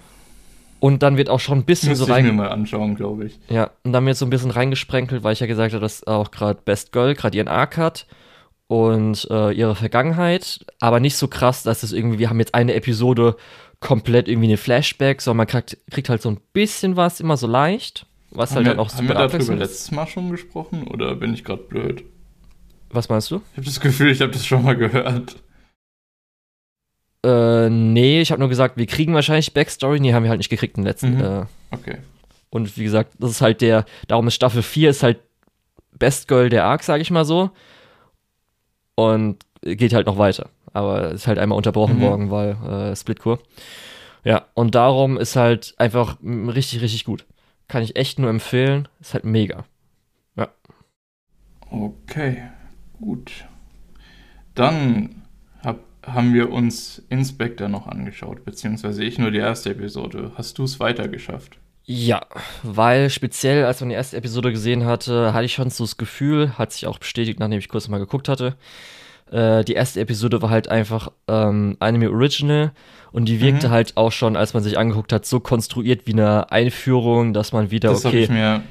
Und 0.80 1.02
dann 1.02 1.16
wird 1.18 1.28
auch 1.28 1.40
schon 1.40 1.58
ein 1.58 1.64
bisschen 1.64 1.90
Müsste 1.90 2.06
so 2.06 2.12
rein. 2.12 2.24
Ich 2.24 2.32
mir 2.32 2.36
mal 2.36 2.48
anschauen, 2.48 2.96
glaube 2.96 3.26
ich. 3.26 3.38
Ja, 3.48 3.70
und 3.84 3.92
dann 3.92 4.04
wird 4.06 4.16
so 4.16 4.26
ein 4.26 4.30
bisschen 4.30 4.50
reingesprenkelt, 4.50 5.22
weil 5.22 5.34
ich 5.34 5.40
ja 5.40 5.46
gesagt 5.46 5.74
habe, 5.74 5.82
dass 5.82 6.06
auch 6.06 6.30
gerade 6.30 6.60
Best 6.64 6.90
Girl 6.92 7.14
gerade 7.14 7.36
ihren 7.36 7.48
Arc 7.48 7.76
hat 7.76 8.06
und 8.66 9.28
äh, 9.30 9.52
ihre 9.52 9.74
Vergangenheit, 9.74 10.64
aber 10.80 11.00
nicht 11.00 11.16
so 11.16 11.28
krass, 11.28 11.62
dass 11.64 11.82
es 11.82 11.92
irgendwie, 11.92 12.18
wir 12.18 12.30
haben 12.30 12.38
jetzt 12.38 12.54
eine 12.54 12.74
Episode 12.74 13.36
komplett 13.80 14.28
irgendwie 14.28 14.48
eine 14.48 14.56
Flashback, 14.56 15.20
sondern 15.20 15.38
man 15.38 15.46
kriegt, 15.48 15.76
kriegt 15.90 16.08
halt 16.08 16.22
so 16.22 16.30
ein 16.30 16.38
bisschen 16.52 16.96
was, 16.96 17.20
immer 17.20 17.36
so 17.36 17.46
leicht, 17.46 18.06
was 18.30 18.50
haben 18.50 18.56
halt 18.56 18.66
wir, 18.66 18.70
dann 18.70 18.80
auch 18.80 18.88
super 18.88 19.14
Haben 19.14 19.32
wir 19.32 19.38
darüber 19.38 19.56
letztes 19.56 19.90
Mal 19.90 20.06
schon 20.06 20.30
gesprochen 20.30 20.84
oder 20.84 21.14
bin 21.16 21.34
ich 21.34 21.44
gerade 21.44 21.62
blöd? 21.62 22.04
Was 22.90 23.08
meinst 23.08 23.30
du? 23.30 23.42
Ich 23.52 23.58
habe 23.58 23.66
das 23.66 23.80
Gefühl, 23.80 24.10
ich 24.10 24.20
habe 24.20 24.32
das 24.32 24.46
schon 24.46 24.62
mal 24.62 24.76
gehört. 24.76 25.36
Äh, 27.24 27.68
nee, 27.68 28.20
ich 28.20 28.30
habe 28.30 28.40
nur 28.40 28.48
gesagt, 28.48 28.76
wir 28.76 28.86
kriegen 28.86 29.14
wahrscheinlich 29.14 29.52
Backstory. 29.52 30.00
Nee, 30.00 30.14
haben 30.14 30.22
wir 30.22 30.30
halt 30.30 30.38
nicht 30.38 30.48
gekriegt 30.48 30.78
im 30.78 30.84
letzten. 30.84 31.16
Mhm. 31.16 31.24
Äh. 31.24 31.44
Okay. 31.70 31.98
Und 32.50 32.76
wie 32.76 32.84
gesagt, 32.84 33.14
das 33.18 33.30
ist 33.30 33.40
halt 33.40 33.60
der, 33.60 33.84
darum 34.08 34.26
ist 34.26 34.34
Staffel 34.34 34.62
4 34.62 34.90
ist 34.90 35.02
halt 35.02 35.20
Best 35.92 36.28
Girl 36.28 36.48
der 36.48 36.64
Arc, 36.64 36.82
sage 36.82 37.02
ich 37.02 37.10
mal 37.10 37.24
so. 37.24 37.50
Und 38.96 39.44
geht 39.62 39.92
halt 39.92 40.06
noch 40.06 40.18
weiter. 40.18 40.50
Aber 40.72 41.10
ist 41.10 41.26
halt 41.26 41.38
einmal 41.38 41.56
unterbrochen 41.56 41.98
mhm. 41.98 42.02
worden, 42.02 42.30
weil 42.30 42.50
äh, 42.90 42.96
Splitcore. 42.96 43.38
Ja, 44.24 44.46
und 44.54 44.74
darum 44.74 45.16
ist 45.16 45.36
halt 45.36 45.74
einfach 45.78 46.18
richtig, 46.22 46.82
richtig 46.82 47.04
gut. 47.04 47.26
Kann 47.68 47.82
ich 47.82 47.96
echt 47.96 48.18
nur 48.18 48.30
empfehlen. 48.30 48.88
Ist 49.00 49.14
halt 49.14 49.24
mega. 49.24 49.64
Ja. 50.36 50.48
Okay, 51.70 52.42
gut. 53.00 53.30
Dann 54.54 55.19
haben 56.06 56.32
wir 56.32 56.50
uns 56.50 57.02
Inspector 57.08 57.68
noch 57.68 57.86
angeschaut, 57.86 58.44
beziehungsweise 58.44 59.04
ich 59.04 59.18
nur 59.18 59.30
die 59.30 59.38
erste 59.38 59.70
Episode. 59.70 60.32
Hast 60.36 60.58
du 60.58 60.64
es 60.64 60.80
weitergeschafft? 60.80 61.58
Ja, 61.84 62.22
weil 62.62 63.10
speziell, 63.10 63.64
als 63.64 63.80
man 63.80 63.88
die 63.88 63.96
erste 63.96 64.16
Episode 64.16 64.52
gesehen 64.52 64.84
hatte, 64.84 65.34
hatte 65.34 65.44
ich 65.44 65.54
schon 65.54 65.70
so 65.70 65.84
das 65.84 65.96
Gefühl, 65.96 66.56
hat 66.56 66.72
sich 66.72 66.86
auch 66.86 66.98
bestätigt, 66.98 67.40
nachdem 67.40 67.58
ich 67.58 67.68
kurz 67.68 67.88
mal 67.88 67.98
geguckt 67.98 68.28
hatte. 68.28 68.54
Äh, 69.30 69.64
die 69.64 69.74
erste 69.74 70.00
Episode 70.00 70.40
war 70.42 70.50
halt 70.50 70.68
einfach 70.68 71.10
ähm, 71.28 71.76
Anime 71.80 72.10
Original 72.10 72.72
und 73.12 73.26
die 73.26 73.40
wirkte 73.40 73.68
mhm. 73.68 73.72
halt 73.72 73.96
auch 73.96 74.12
schon, 74.12 74.36
als 74.36 74.54
man 74.54 74.62
sich 74.62 74.78
angeguckt 74.78 75.12
hat, 75.12 75.26
so 75.26 75.40
konstruiert 75.40 76.06
wie 76.06 76.12
eine 76.12 76.50
Einführung, 76.52 77.32
dass 77.32 77.52
man 77.52 77.70
wieder 77.70 77.90
das 77.90 78.04
okay. 78.04 78.24
Hab 78.24 78.30
mir, 78.30 78.62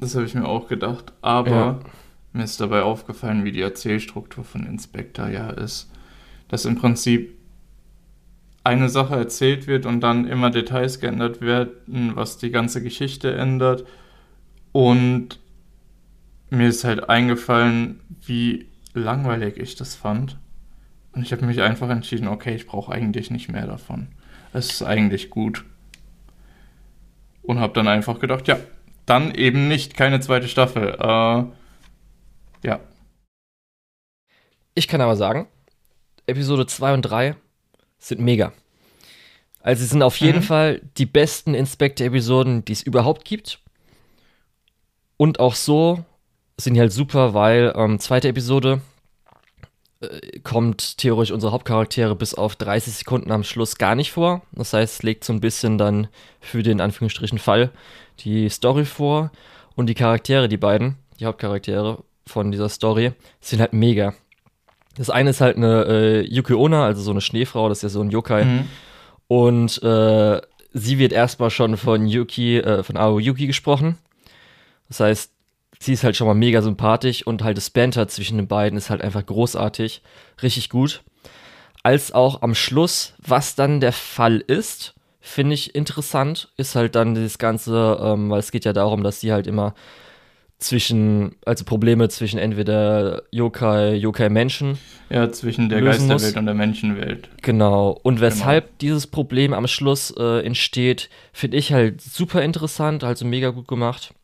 das 0.00 0.14
habe 0.14 0.24
ich 0.24 0.34
mir 0.34 0.46
auch 0.46 0.68
gedacht, 0.68 1.12
aber 1.20 1.50
ja. 1.50 1.80
mir 2.32 2.44
ist 2.44 2.60
dabei 2.60 2.82
aufgefallen, 2.82 3.44
wie 3.44 3.52
die 3.52 3.62
Erzählstruktur 3.62 4.44
von 4.44 4.66
Inspector 4.66 5.28
ja 5.28 5.50
ist 5.50 5.90
dass 6.48 6.64
im 6.64 6.76
Prinzip 6.76 7.34
eine 8.64 8.88
Sache 8.88 9.14
erzählt 9.14 9.66
wird 9.66 9.84
und 9.84 10.00
dann 10.00 10.26
immer 10.26 10.50
Details 10.50 10.98
geändert 10.98 11.42
werden, 11.42 12.12
was 12.14 12.38
die 12.38 12.50
ganze 12.50 12.82
Geschichte 12.82 13.34
ändert. 13.34 13.84
Und 14.72 15.38
mir 16.50 16.68
ist 16.68 16.84
halt 16.84 17.08
eingefallen, 17.08 18.00
wie 18.24 18.66
langweilig 18.94 19.58
ich 19.58 19.76
das 19.76 19.94
fand. 19.94 20.38
Und 21.12 21.22
ich 21.22 21.32
habe 21.32 21.44
mich 21.44 21.60
einfach 21.60 21.90
entschieden, 21.90 22.26
okay, 22.26 22.54
ich 22.54 22.66
brauche 22.66 22.92
eigentlich 22.92 23.30
nicht 23.30 23.50
mehr 23.50 23.66
davon. 23.66 24.08
Es 24.52 24.70
ist 24.72 24.82
eigentlich 24.82 25.30
gut. 25.30 25.64
Und 27.42 27.60
habe 27.60 27.74
dann 27.74 27.86
einfach 27.86 28.18
gedacht, 28.18 28.48
ja, 28.48 28.58
dann 29.04 29.34
eben 29.34 29.68
nicht 29.68 29.94
keine 29.96 30.20
zweite 30.20 30.48
Staffel. 30.48 30.96
Äh, 30.98 31.44
ja. 32.66 32.80
Ich 34.74 34.88
kann 34.88 35.02
aber 35.02 35.16
sagen, 35.16 35.46
Episode 36.26 36.66
2 36.66 36.94
und 36.94 37.02
3 37.02 37.36
sind 37.98 38.20
mega. 38.20 38.52
Also 39.60 39.82
sie 39.82 39.88
sind 39.88 40.02
auf 40.02 40.18
jeden 40.18 40.40
mhm. 40.40 40.44
Fall 40.44 40.82
die 40.98 41.06
besten 41.06 41.54
Inspector-Episoden, 41.54 42.64
die 42.64 42.72
es 42.72 42.82
überhaupt 42.82 43.24
gibt. 43.24 43.60
Und 45.16 45.40
auch 45.40 45.54
so 45.54 46.04
sind 46.58 46.74
die 46.74 46.80
halt 46.80 46.92
super, 46.92 47.34
weil 47.34 47.72
ähm, 47.76 47.98
zweite 47.98 48.28
Episode 48.28 48.82
äh, 50.00 50.40
kommt 50.40 50.98
theoretisch 50.98 51.32
unsere 51.32 51.52
Hauptcharaktere 51.52 52.14
bis 52.14 52.34
auf 52.34 52.56
30 52.56 52.94
Sekunden 52.94 53.32
am 53.32 53.44
Schluss 53.44 53.76
gar 53.76 53.94
nicht 53.94 54.12
vor. 54.12 54.42
Das 54.52 54.72
heißt, 54.72 54.96
es 54.96 55.02
legt 55.02 55.24
so 55.24 55.32
ein 55.32 55.40
bisschen 55.40 55.78
dann 55.78 56.08
für 56.40 56.62
den 56.62 56.80
Anführungsstrichen 56.80 57.38
Fall 57.38 57.70
die 58.20 58.48
Story 58.48 58.84
vor. 58.84 59.30
Und 59.76 59.86
die 59.86 59.94
Charaktere, 59.94 60.48
die 60.48 60.56
beiden, 60.56 60.96
die 61.18 61.26
Hauptcharaktere 61.26 62.04
von 62.26 62.52
dieser 62.52 62.68
Story, 62.68 63.12
sind 63.40 63.60
halt 63.60 63.72
mega. 63.72 64.14
Das 64.96 65.10
eine 65.10 65.30
ist 65.30 65.40
halt 65.40 65.56
eine 65.56 65.84
äh, 65.84 66.20
Yuki 66.22 66.54
Onna, 66.54 66.84
also 66.84 67.02
so 67.02 67.10
eine 67.10 67.20
Schneefrau, 67.20 67.68
das 67.68 67.78
ist 67.78 67.82
ja 67.82 67.88
so 67.88 68.00
ein 68.00 68.10
Yokai. 68.10 68.44
Mhm. 68.44 68.68
Und 69.26 69.82
äh, 69.82 70.40
sie 70.72 70.98
wird 70.98 71.12
erstmal 71.12 71.50
schon 71.50 71.76
von 71.76 72.06
Yuki, 72.06 72.58
äh, 72.58 72.82
von 72.82 72.96
Ao 72.96 73.18
Yuki 73.18 73.46
gesprochen. 73.46 73.98
Das 74.88 75.00
heißt, 75.00 75.32
sie 75.80 75.92
ist 75.92 76.04
halt 76.04 76.16
schon 76.16 76.26
mal 76.26 76.34
mega 76.34 76.62
sympathisch 76.62 77.26
und 77.26 77.42
halt 77.42 77.56
das 77.56 77.70
Banter 77.70 78.08
zwischen 78.08 78.36
den 78.36 78.46
beiden 78.46 78.76
ist 78.76 78.90
halt 78.90 79.02
einfach 79.02 79.24
großartig, 79.24 80.02
richtig 80.42 80.70
gut. 80.70 81.02
Als 81.82 82.12
auch 82.12 82.42
am 82.42 82.54
Schluss, 82.54 83.14
was 83.18 83.54
dann 83.54 83.80
der 83.80 83.92
Fall 83.92 84.38
ist, 84.38 84.94
finde 85.20 85.54
ich 85.54 85.74
interessant, 85.74 86.50
ist 86.56 86.76
halt 86.76 86.94
dann 86.94 87.14
das 87.14 87.38
Ganze, 87.38 87.98
ähm, 88.00 88.30
weil 88.30 88.40
es 88.40 88.52
geht 88.52 88.64
ja 88.64 88.72
darum, 88.72 89.02
dass 89.02 89.20
sie 89.20 89.32
halt 89.32 89.46
immer 89.46 89.74
zwischen, 90.64 91.36
also 91.44 91.64
Probleme 91.64 92.08
zwischen 92.08 92.38
entweder 92.38 93.22
Yokai, 93.30 93.94
Yokai-Menschen. 93.94 94.78
Ja, 95.10 95.30
zwischen 95.30 95.68
der 95.68 95.82
Geisterwelt 95.82 96.22
muss. 96.22 96.32
und 96.36 96.46
der 96.46 96.54
Menschenwelt. 96.54 97.28
Genau. 97.42 98.00
Und 98.02 98.20
weshalb 98.20 98.64
genau. 98.64 98.76
dieses 98.80 99.06
Problem 99.06 99.52
am 99.52 99.66
Schluss 99.66 100.12
äh, 100.16 100.44
entsteht, 100.44 101.10
finde 101.32 101.56
ich 101.56 101.72
halt 101.72 102.00
super 102.00 102.42
interessant, 102.42 103.04
also 103.04 103.24
mega 103.24 103.50
gut 103.50 103.68
gemacht. 103.68 104.14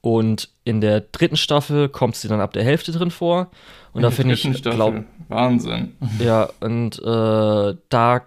Und 0.00 0.48
in 0.64 0.80
der 0.80 1.00
dritten 1.00 1.36
Staffel 1.36 1.88
kommt 1.88 2.16
sie 2.16 2.28
dann 2.28 2.40
ab 2.40 2.52
der 2.54 2.64
Hälfte 2.64 2.90
drin 2.92 3.10
vor. 3.10 3.50
Und 3.92 3.98
in 3.98 4.02
da 4.02 4.10
finde 4.10 4.34
ich, 4.34 4.62
glaube 4.62 5.04
Wahnsinn. 5.28 5.92
Ja, 6.18 6.48
und 6.60 6.98
äh, 6.98 7.76
da 7.88 8.22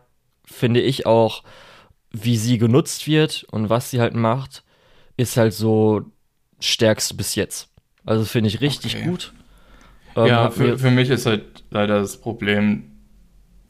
finde 0.46 0.82
ich 0.82 1.06
auch, 1.06 1.44
wie 2.12 2.38
sie 2.38 2.58
genutzt 2.58 3.08
wird 3.08 3.46
und 3.52 3.70
was 3.70 3.92
sie 3.92 4.00
halt 4.00 4.16
macht, 4.16 4.64
ist 5.18 5.36
halt 5.36 5.54
so 5.54 6.06
stärkste 6.60 7.14
bis 7.14 7.36
jetzt. 7.36 7.70
Also 8.06 8.26
finde 8.26 8.50
ich 8.50 8.62
richtig 8.62 8.96
okay. 8.96 9.06
gut. 9.06 9.34
Ähm, 10.16 10.26
ja, 10.28 10.50
für, 10.50 10.78
für 10.78 10.92
mich 10.92 11.10
ist 11.10 11.26
halt 11.26 11.44
leider 11.70 12.00
das 12.00 12.18
Problem 12.18 12.92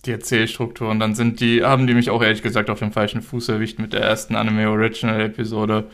die 0.05 0.11
Erzählstruktur 0.11 0.89
und 0.89 0.99
dann 0.99 1.15
sind 1.15 1.39
die, 1.41 1.63
haben 1.63 1.87
die 1.87 1.93
mich 1.93 2.09
auch 2.09 2.21
ehrlich 2.21 2.41
gesagt 2.41 2.69
auf 2.69 2.79
dem 2.79 2.91
falschen 2.91 3.21
Fuß 3.21 3.49
erwischt 3.49 3.79
mit 3.79 3.93
der 3.93 4.01
ersten 4.01 4.35
Anime 4.35 4.69
Original 4.69 5.19
Episode. 5.21 5.89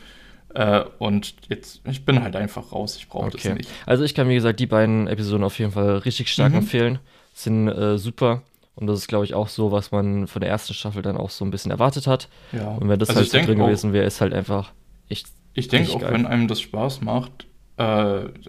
Äh, 0.53 0.84
und 0.99 1.34
jetzt, 1.49 1.82
ich 1.89 2.06
bin 2.06 2.21
halt 2.21 2.36
einfach 2.36 2.71
raus, 2.71 2.95
ich 2.97 3.08
brauche 3.08 3.27
okay. 3.27 3.39
das 3.49 3.58
nicht. 3.58 3.69
Also 3.86 4.03
ich 4.03 4.13
kann, 4.13 4.29
wie 4.29 4.36
gesagt, 4.36 4.60
die 4.60 4.67
beiden 4.67 5.08
Episoden 5.08 5.43
auf 5.43 5.58
jeden 5.58 5.71
Fall 5.71 5.97
richtig 5.97 6.32
stark 6.32 6.51
mhm. 6.51 6.60
empfehlen. 6.60 6.99
Sind 7.34 7.67
äh, 7.67 7.97
super. 7.97 8.43
Und 8.75 8.88
das 8.88 8.99
ist, 8.99 9.08
glaube 9.08 9.25
ich, 9.25 9.34
auch 9.34 9.47
so, 9.47 9.71
was 9.71 9.91
man 9.91 10.27
von 10.27 10.41
der 10.41 10.49
ersten 10.49 10.73
Staffel 10.73 11.01
dann 11.01 11.17
auch 11.17 11.29
so 11.29 11.45
ein 11.45 11.51
bisschen 11.51 11.71
erwartet 11.71 12.08
hat. 12.08 12.27
Ja. 12.51 12.69
Und 12.69 12.89
wenn 12.89 12.99
das 12.99 13.10
also 13.10 13.21
halt 13.21 13.29
so 13.29 13.38
drin 13.38 13.60
gewesen 13.60 13.93
wäre, 13.93 14.06
ist 14.06 14.21
halt 14.21 14.34
einfach 14.34 14.71
echt. 15.10 15.27
Ich 15.53 15.67
denke 15.67 15.91
auch, 15.91 15.99
geil. 15.99 16.13
wenn 16.13 16.25
einem 16.25 16.47
das 16.47 16.61
Spaß 16.61 17.01
macht, 17.01 17.47
äh, 17.77 17.83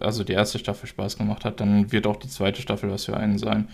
also 0.01 0.25
die 0.25 0.33
erste 0.33 0.59
Staffel 0.59 0.87
Spaß 0.87 1.19
gemacht 1.19 1.45
hat, 1.45 1.61
dann 1.61 1.93
wird 1.93 2.07
auch 2.07 2.17
die 2.17 2.29
zweite 2.29 2.63
Staffel 2.63 2.91
was 2.91 3.05
für 3.05 3.17
einen 3.17 3.39
sein. 3.39 3.69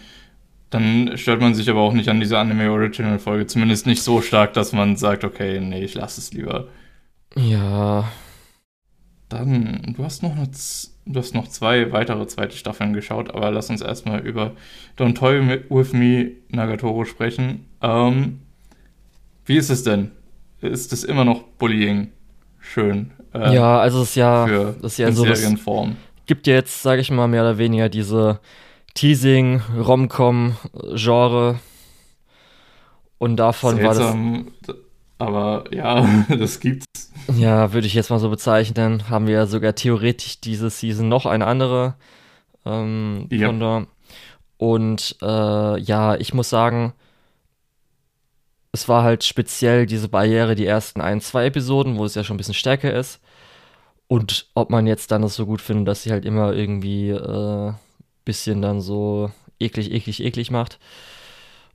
Dann 0.71 1.17
stört 1.17 1.41
man 1.41 1.55
sich 1.55 1.69
aber 1.69 1.81
auch 1.81 1.93
nicht 1.93 2.09
an 2.09 2.21
dieser 2.21 2.39
Anime 2.39 2.71
Original 2.71 3.19
Folge. 3.19 3.47
Zumindest 3.47 3.87
nicht 3.87 4.03
so 4.03 4.21
stark, 4.21 4.53
dass 4.55 4.73
man 4.73 4.97
sagt, 4.97 5.25
okay, 5.25 5.61
nee, 5.61 5.83
ich 5.83 5.95
lasse 5.95 6.21
es 6.21 6.33
lieber. 6.33 6.69
Ja. 7.37 8.11
Dann, 9.29 9.95
du 9.97 10.05
hast 10.05 10.23
noch 10.23 10.37
eine, 10.37 10.49
du 11.07 11.19
hast 11.19 11.35
noch 11.35 11.49
zwei 11.49 11.93
weitere 11.93 12.27
zweite 12.27 12.57
Staffeln 12.57 12.93
geschaut, 12.93 13.35
aber 13.35 13.51
lass 13.51 13.71
uns 13.71 13.81
erstmal 13.81 14.21
über 14.21 14.53
Don't 14.97 15.15
Toy 15.15 15.61
With 15.69 15.93
Me 15.93 16.33
Nagatoro 16.49 17.05
sprechen. 17.05 17.67
Ähm, 17.81 18.41
wie 19.45 19.57
ist 19.57 19.71
es 19.71 19.83
denn? 19.83 20.13
Ist 20.61 20.93
es 20.93 21.03
immer 21.05 21.25
noch 21.25 21.43
Bullying? 21.43 22.13
Schön. 22.61 23.13
Äh, 23.35 23.55
ja, 23.55 23.79
also 23.79 24.03
es 24.03 24.11
ist 24.11 24.15
ja, 24.17 24.47
für 24.47 24.77
das 24.81 24.93
ist 24.93 24.99
ja 24.99 25.13
so 25.13 25.25
Serienform. 25.25 25.97
Gibt 26.27 26.47
ja 26.47 26.55
jetzt, 26.55 26.83
sage 26.83 27.01
ich 27.01 27.11
mal, 27.11 27.29
mehr 27.29 27.43
oder 27.43 27.59
weniger 27.59 27.89
diese 27.89 28.41
Teasing, 28.95 29.63
Romcom, 29.79 30.57
Genre. 30.95 31.59
Und 33.19 33.37
davon 33.37 33.77
Seltsam, 33.77 34.47
war 34.47 34.53
das. 34.67 34.77
Aber 35.19 35.65
ja, 35.71 36.25
das 36.29 36.61
gibt's. 36.61 36.87
Ja, 37.37 37.73
würde 37.73 37.87
ich 37.87 37.95
jetzt 37.95 38.11
mal 38.11 38.19
so 38.19 38.31
bezeichnen. 38.31 39.11
Haben 39.11 39.27
wir 39.27 39.35
ja 39.35 39.47
sogar 39.47 39.75
theoretisch 39.75 40.41
diese 40.41 40.71
Season 40.71 41.09
noch 41.09 41.27
eine 41.27 41.47
andere 41.47 41.95
ähm, 42.65 43.29
yep. 43.31 43.87
Und 44.57 45.17
äh, 45.23 45.81
ja, 45.81 46.17
ich 46.17 46.35
muss 46.35 46.51
sagen, 46.51 46.93
es 48.73 48.89
war 48.89 49.03
halt 49.03 49.25
speziell 49.25 49.87
diese 49.87 50.09
Barriere, 50.09 50.55
die 50.55 50.67
ersten 50.67 51.01
ein, 51.01 51.21
zwei 51.21 51.47
Episoden, 51.47 51.99
wo 51.99 52.05
es 52.05 52.15
ja 52.15 52.25
schon 52.25 52.35
ein 52.35 52.39
bisschen 52.39 52.55
stärker 52.55 52.93
ist. 52.93 53.21
Und 54.07 54.49
ob 54.55 54.71
man 54.71 54.87
jetzt 54.87 55.11
dann 55.13 55.23
das 55.23 55.37
so 55.37 55.47
gut 55.47 55.61
findet, 55.61 55.89
dass 55.89 56.03
sie 56.03 56.11
halt 56.11 56.25
immer 56.25 56.53
irgendwie 56.53 57.11
äh, 57.11 57.73
bisschen 58.25 58.63
dann 58.63 58.81
so 58.81 59.31
eklig, 59.59 59.93
eklig, 59.93 60.23
eklig 60.23 60.51
macht. 60.51 60.79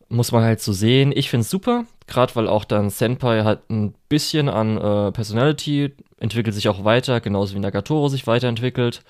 Muss 0.10 0.31
man 0.31 0.43
halt 0.43 0.62
so 0.62 0.71
sehen. 0.71 1.12
Ich 1.15 1.29
finde 1.29 1.41
es 1.41 1.49
super, 1.49 1.86
gerade 2.08 2.36
weil 2.36 2.47
auch 2.47 2.65
dann 2.65 2.89
Senpai 2.89 3.43
halt 3.43 3.69
ein 3.69 3.95
bisschen 4.10 4.49
an 4.49 4.77
äh, 4.77 5.12
Personality 5.12 5.93
entwickelt 6.19 6.55
sich 6.55 6.69
auch 6.69 6.84
weiter, 6.84 7.19
genauso 7.21 7.55
wie 7.55 7.60
Nagatoro 7.60 8.08
sich 8.08 8.27
weiterentwickelt. 8.27 9.01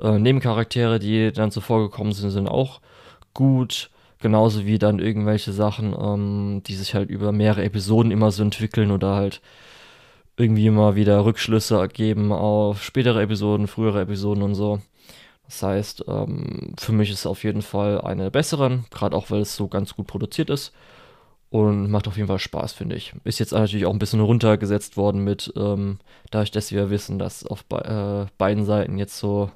Äh, 0.00 0.18
Nebencharaktere, 0.18 0.98
die 0.98 1.32
dann 1.32 1.50
zuvor 1.50 1.80
gekommen 1.80 2.12
sind, 2.12 2.30
sind 2.30 2.48
auch 2.48 2.80
gut. 3.34 3.90
Genauso 4.20 4.66
wie 4.66 4.78
dann 4.78 4.98
irgendwelche 4.98 5.52
Sachen, 5.52 5.94
ähm, 5.98 6.62
die 6.66 6.74
sich 6.74 6.94
halt 6.94 7.08
über 7.10 7.32
mehrere 7.32 7.64
Episoden 7.64 8.10
immer 8.10 8.30
so 8.32 8.42
entwickeln 8.42 8.90
oder 8.90 9.14
halt 9.14 9.40
irgendwie 10.36 10.66
immer 10.66 10.96
wieder 10.96 11.24
Rückschlüsse 11.24 11.76
ergeben 11.76 12.32
auf 12.32 12.82
spätere 12.82 13.22
Episoden, 13.22 13.66
frühere 13.66 14.00
Episoden 14.02 14.42
und 14.42 14.54
so. 14.54 14.80
Das 15.46 15.62
heißt, 15.62 16.04
ähm, 16.08 16.74
für 16.78 16.92
mich 16.92 17.10
ist 17.10 17.20
es 17.20 17.26
auf 17.26 17.42
jeden 17.44 17.62
Fall 17.62 18.00
eine 18.02 18.24
der 18.24 18.30
besseren, 18.30 18.84
gerade 18.90 19.16
auch 19.16 19.30
weil 19.30 19.40
es 19.40 19.56
so 19.56 19.68
ganz 19.68 19.94
gut 19.94 20.06
produziert 20.06 20.50
ist. 20.50 20.72
Und 21.50 21.90
macht 21.90 22.06
auf 22.06 22.16
jeden 22.18 22.28
Fall 22.28 22.38
Spaß, 22.38 22.74
finde 22.74 22.96
ich. 22.96 23.14
Ist 23.24 23.38
jetzt 23.38 23.52
natürlich 23.52 23.86
auch 23.86 23.92
ein 23.92 23.98
bisschen 23.98 24.20
runtergesetzt 24.20 24.98
worden 24.98 25.24
mit, 25.24 25.50
ähm, 25.56 25.98
dadurch, 26.30 26.50
dass 26.50 26.72
wir 26.72 26.90
wissen, 26.90 27.18
dass 27.18 27.46
auf 27.46 27.64
be 27.64 28.28
äh, 28.28 28.30
beiden 28.36 28.66
Seiten 28.66 28.98
jetzt 28.98 29.18
so 29.18 29.50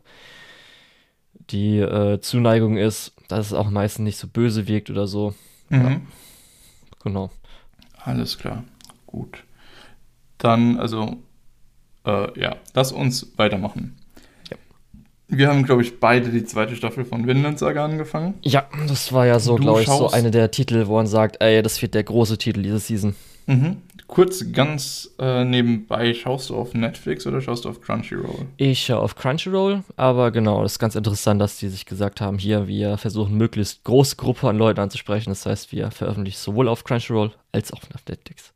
die 1.50 1.78
äh, 1.80 2.20
Zuneigung 2.20 2.78
ist, 2.78 3.14
dass 3.36 3.46
es 3.46 3.52
auch 3.52 3.70
meistens 3.70 4.04
nicht 4.04 4.18
so 4.18 4.28
böse 4.28 4.68
wirkt 4.68 4.90
oder 4.90 5.06
so. 5.06 5.34
Mhm. 5.68 5.82
Ja. 5.82 6.00
Genau. 7.02 7.30
Alles 8.04 8.38
klar. 8.38 8.64
Gut. 9.06 9.44
Dann, 10.38 10.78
also, 10.78 11.16
äh, 12.04 12.40
ja, 12.40 12.56
lass 12.74 12.92
uns 12.92 13.32
weitermachen. 13.36 13.96
Wir 15.34 15.48
haben, 15.48 15.62
glaube 15.62 15.80
ich, 15.80 15.98
beide 15.98 16.28
die 16.28 16.44
zweite 16.44 16.76
Staffel 16.76 17.06
von 17.06 17.26
Vinland 17.26 17.58
Saga 17.58 17.86
angefangen. 17.86 18.34
Ja, 18.42 18.66
das 18.86 19.14
war 19.14 19.24
ja 19.24 19.38
so, 19.40 19.54
glaube 19.54 19.80
ich, 19.80 19.86
so 19.86 20.10
eine 20.10 20.30
der 20.30 20.50
Titel, 20.50 20.86
wo 20.88 20.96
man 20.96 21.06
sagt, 21.06 21.40
ey, 21.40 21.62
das 21.62 21.80
wird 21.80 21.94
der 21.94 22.04
große 22.04 22.36
Titel 22.36 22.62
diese 22.62 22.78
Season. 22.78 23.14
Mhm. 23.46 23.78
Kurz 24.12 24.52
ganz 24.52 25.10
äh, 25.18 25.42
nebenbei, 25.42 26.12
schaust 26.12 26.50
du 26.50 26.56
auf 26.56 26.74
Netflix 26.74 27.26
oder 27.26 27.40
schaust 27.40 27.64
du 27.64 27.70
auf 27.70 27.80
Crunchyroll? 27.80 28.44
Ich 28.58 28.84
schaue 28.84 28.98
auf 29.00 29.14
Crunchyroll, 29.14 29.84
aber 29.96 30.30
genau, 30.30 30.62
das 30.62 30.72
ist 30.72 30.78
ganz 30.78 30.96
interessant, 30.96 31.40
dass 31.40 31.56
die 31.56 31.68
sich 31.68 31.86
gesagt 31.86 32.20
haben, 32.20 32.36
hier, 32.36 32.68
wir 32.68 32.98
versuchen 32.98 33.38
möglichst 33.38 33.84
große 33.84 34.16
Gruppe 34.16 34.50
an 34.50 34.58
Leuten 34.58 34.80
anzusprechen. 34.80 35.30
Das 35.30 35.46
heißt, 35.46 35.72
wir 35.72 35.90
veröffentlichen 35.90 36.36
sowohl 36.36 36.68
auf 36.68 36.84
Crunchyroll 36.84 37.32
als 37.52 37.72
auch 37.72 37.80
auf 37.94 38.06
Netflix. 38.06 38.52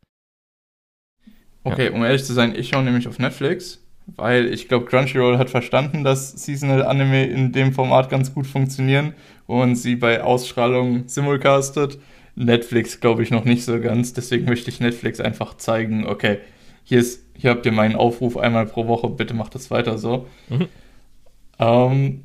Okay, 1.65 1.87
ja. 1.87 1.93
um 1.93 2.05
ehrlich 2.05 2.25
zu 2.25 2.35
sein, 2.35 2.55
ich 2.55 2.69
schaue 2.69 2.83
nämlich 2.83 3.09
auf 3.09 3.19
Netflix 3.19 3.81
weil 4.15 4.53
ich 4.53 4.69
glaube, 4.69 4.87
Crunchyroll 4.87 5.39
hat 5.39 5.51
verstanden, 5.51 6.05
dass 6.05 6.31
Seasonal 6.33 6.85
Anime 6.85 7.27
in 7.27 7.53
dem 7.53 7.73
Format 7.73 8.09
ganz 8.09 8.33
gut 8.33 8.47
funktionieren 8.47 9.15
und 9.47 9.77
sie 9.77 9.97
bei 9.97 10.23
Ausstrahlung 10.23 11.09
simulcastet. 11.09 11.99
Netflix 12.37 13.01
glaube 13.01 13.23
ich 13.23 13.31
noch 13.31 13.45
nicht 13.45 13.65
so 13.65 13.81
ganz, 13.81 14.13
deswegen 14.13 14.45
möchte 14.45 14.71
ich 14.71 14.79
Netflix 14.79 15.21
einfach 15.21 15.57
zeigen, 15.57 16.07
okay, 16.07 16.39
hier, 16.85 17.01
ist, 17.01 17.25
hier 17.35 17.51
habt 17.51 17.67
ihr 17.67 17.73
meinen 17.73 17.97
Aufruf 17.97 18.37
einmal 18.37 18.67
pro 18.67 18.87
Woche, 18.87 19.09
bitte 19.09 19.35
macht 19.35 19.55
das 19.55 19.71
weiter 19.71 19.99
so. 19.99 20.27
Mhm. 20.49 20.69
Ähm, 21.59 22.25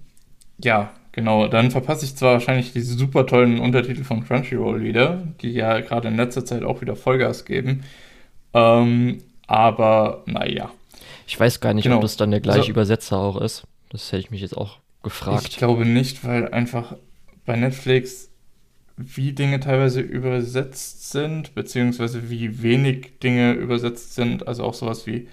ja, 0.63 0.91
genau, 1.13 1.47
dann 1.47 1.71
verpasse 1.71 2.05
ich 2.05 2.15
zwar 2.15 2.33
wahrscheinlich 2.33 2.73
diese 2.73 2.93
super 2.93 3.25
tollen 3.25 3.59
Untertitel 3.59 4.03
von 4.03 4.23
Crunchyroll 4.23 4.83
wieder, 4.83 5.23
die 5.41 5.51
ja 5.51 5.79
gerade 5.79 6.09
in 6.09 6.17
letzter 6.17 6.45
Zeit 6.45 6.63
auch 6.63 6.81
wieder 6.81 6.95
Vollgas 6.95 7.45
geben, 7.45 7.83
ähm, 8.53 9.23
aber 9.47 10.23
naja. 10.25 10.71
Ich 11.25 11.39
weiß 11.39 11.61
gar 11.61 11.73
nicht, 11.73 11.85
genau. 11.85 11.95
ob 11.97 12.01
das 12.01 12.17
dann 12.17 12.31
der 12.31 12.41
gleiche 12.41 12.59
also, 12.59 12.71
Übersetzer 12.71 13.17
auch 13.17 13.39
ist. 13.39 13.63
Das 13.89 14.11
hätte 14.11 14.19
ich 14.19 14.31
mich 14.31 14.41
jetzt 14.41 14.57
auch 14.57 14.79
gefragt. 15.03 15.47
Ich 15.49 15.57
glaube 15.57 15.85
nicht, 15.85 16.25
weil 16.25 16.49
einfach 16.49 16.95
bei 17.45 17.55
Netflix 17.55 18.30
wie 19.15 19.33
Dinge 19.33 19.59
teilweise 19.59 20.01
übersetzt 20.01 21.11
sind, 21.11 21.55
beziehungsweise 21.55 22.29
wie 22.29 22.61
wenig 22.61 23.19
Dinge 23.19 23.53
übersetzt 23.53 24.15
sind, 24.15 24.47
also 24.47 24.63
auch 24.63 24.73
sowas 24.73 25.07
wie 25.07 25.27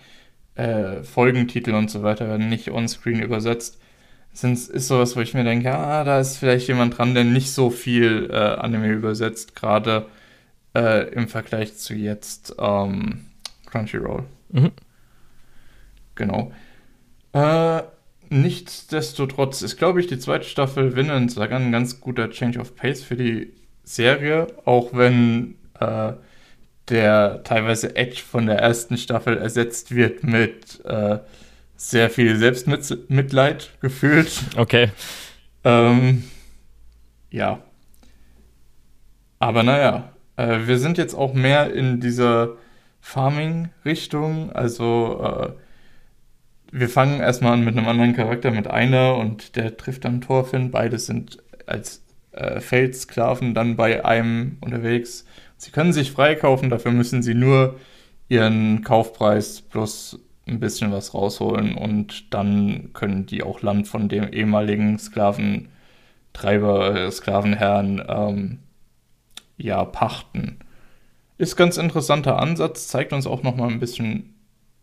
äh, 0.55 1.03
Folgentitel 1.03 1.75
und 1.75 1.91
so 1.91 2.03
weiter 2.03 2.29
werden 2.29 2.49
nicht 2.49 2.71
onscreen 2.71 3.23
übersetzt. 3.23 3.81
Das 4.41 4.69
ist 4.69 4.89
sowas, 4.89 5.17
wo 5.17 5.21
ich 5.21 5.35
mir 5.35 5.45
denke, 5.45 5.75
ah, 5.75 6.05
da 6.05 6.21
ist 6.21 6.37
vielleicht 6.37 6.69
jemand 6.69 6.99
dran, 6.99 7.15
der 7.15 7.25
nicht 7.25 7.53
so 7.53 7.71
viel 7.71 8.29
äh, 8.31 8.35
Anime 8.35 8.89
übersetzt, 8.89 9.57
gerade 9.57 10.07
äh, 10.75 11.09
im 11.13 11.29
Vergleich 11.29 11.77
zu 11.77 11.95
jetzt 11.95 12.55
ähm, 12.59 13.27
Crunchyroll. 13.67 14.25
Mhm. 14.51 14.71
Genau. 16.15 16.53
Äh, 17.33 17.83
nichtsdestotrotz 18.31 19.63
ist, 19.63 19.77
glaube 19.77 20.01
ich, 20.01 20.07
die 20.07 20.19
zweite 20.19 20.47
Staffel 20.47 20.97
Vinland 20.97 21.33
Saga 21.33 21.57
ein 21.57 21.73
ganz 21.73 22.01
guter 22.01 22.31
Change 22.31 22.59
of 22.61 22.77
Pace 22.77 23.03
für 23.03 23.17
die 23.17 23.53
Serie, 23.89 24.47
auch 24.65 24.91
wenn 24.93 25.57
äh, 25.81 26.13
der 26.89 27.43
teilweise 27.45 27.97
Edge 27.97 28.21
von 28.21 28.47
der 28.47 28.59
ersten 28.59 28.97
Staffel 28.97 29.37
ersetzt 29.39 29.95
wird 29.95 30.23
mit 30.25 30.85
äh, 30.85 31.19
sehr 31.77 32.11
viel 32.11 32.37
Selbstmitleid 32.37 33.71
gefühlt. 33.81 34.43
Okay. 34.57 34.91
Ähm, 35.65 36.25
ja. 37.31 37.61
Aber 39.39 39.63
naja, 39.63 40.13
äh, 40.37 40.67
wir 40.67 40.79
sind 40.79 40.99
jetzt 40.99 41.15
auch 41.15 41.35
mehr 41.35 41.73
in 41.73 42.01
dieser 42.01 42.57
Farming-Richtung, 43.01 44.53
also 44.53 45.21
äh, 45.25 45.53
wir 46.71 46.89
fangen 46.89 47.21
erstmal 47.21 47.55
an 47.55 47.65
mit 47.65 47.77
einem 47.77 47.89
anderen 47.89 48.15
Charakter, 48.15 48.51
mit 48.51 48.67
einer 48.67 49.17
und 49.17 49.57
der 49.57 49.77
trifft 49.77 50.05
dann 50.05 50.21
Thorfinn. 50.21 50.71
Beide 50.71 50.99
sind 50.99 51.39
als 51.67 52.03
äh, 52.39 52.61
Feldsklaven 52.61 53.53
dann 53.55 53.77
bei 53.77 54.05
einem 54.05 54.59
unterwegs. 54.61 55.25
Sie 55.57 55.73
können 55.73 55.93
sich 55.93 56.13
freikaufen, 56.13 56.71
dafür 56.71 56.93
müssen 56.93 57.23
sie 57.23 57.35
nur 57.35 57.77
ihren 58.29 58.85
Kaufpreis 58.85 59.63
plus 59.63 60.21
ein 60.47 60.61
bisschen 60.61 60.93
was 60.93 61.15
rausholen 61.15 61.75
und 61.75 62.33
dann 62.33 62.91
können 62.93 63.27
die 63.27 63.43
auch 63.43 63.61
Land 63.63 63.89
von 63.89 64.09
dem 64.09 64.33
ehemaligen 64.33 64.99
Sklaventreiber, 64.99 66.95
äh, 66.95 67.11
Sklavenherrn, 67.11 68.05
ähm, 68.09 68.59
ja, 69.57 69.85
pachten. 69.85 70.59
Ist 71.39 71.57
ganz 71.57 71.77
interessanter 71.77 72.39
Ansatz, 72.39 72.87
zeigt 72.87 73.13
uns 73.13 73.27
auch 73.27 73.43
nochmal 73.43 73.69
ein 73.71 73.81
bisschen 73.81 74.35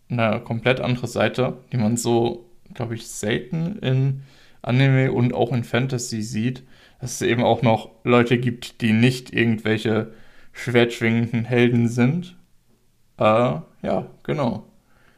eine 0.09 0.41
komplett 0.41 0.81
andere 0.81 1.07
Seite, 1.07 1.57
die 1.71 1.77
man 1.77 1.95
so, 1.97 2.49
glaube 2.73 2.95
ich, 2.95 3.07
selten 3.07 3.79
in 3.79 4.23
Anime 4.61 5.11
und 5.13 5.33
auch 5.33 5.53
in 5.53 5.63
Fantasy 5.63 6.21
sieht, 6.21 6.63
dass 7.05 7.21
es 7.21 7.21
eben 7.21 7.43
auch 7.43 7.61
noch 7.61 7.91
Leute 8.03 8.39
gibt, 8.39 8.81
die 8.81 8.91
nicht 8.91 9.31
irgendwelche 9.31 10.11
schwertschwingenden 10.53 11.45
Helden 11.45 11.87
sind. 11.87 12.35
Äh, 13.19 13.23
ja, 13.83 14.07
genau. 14.23 14.65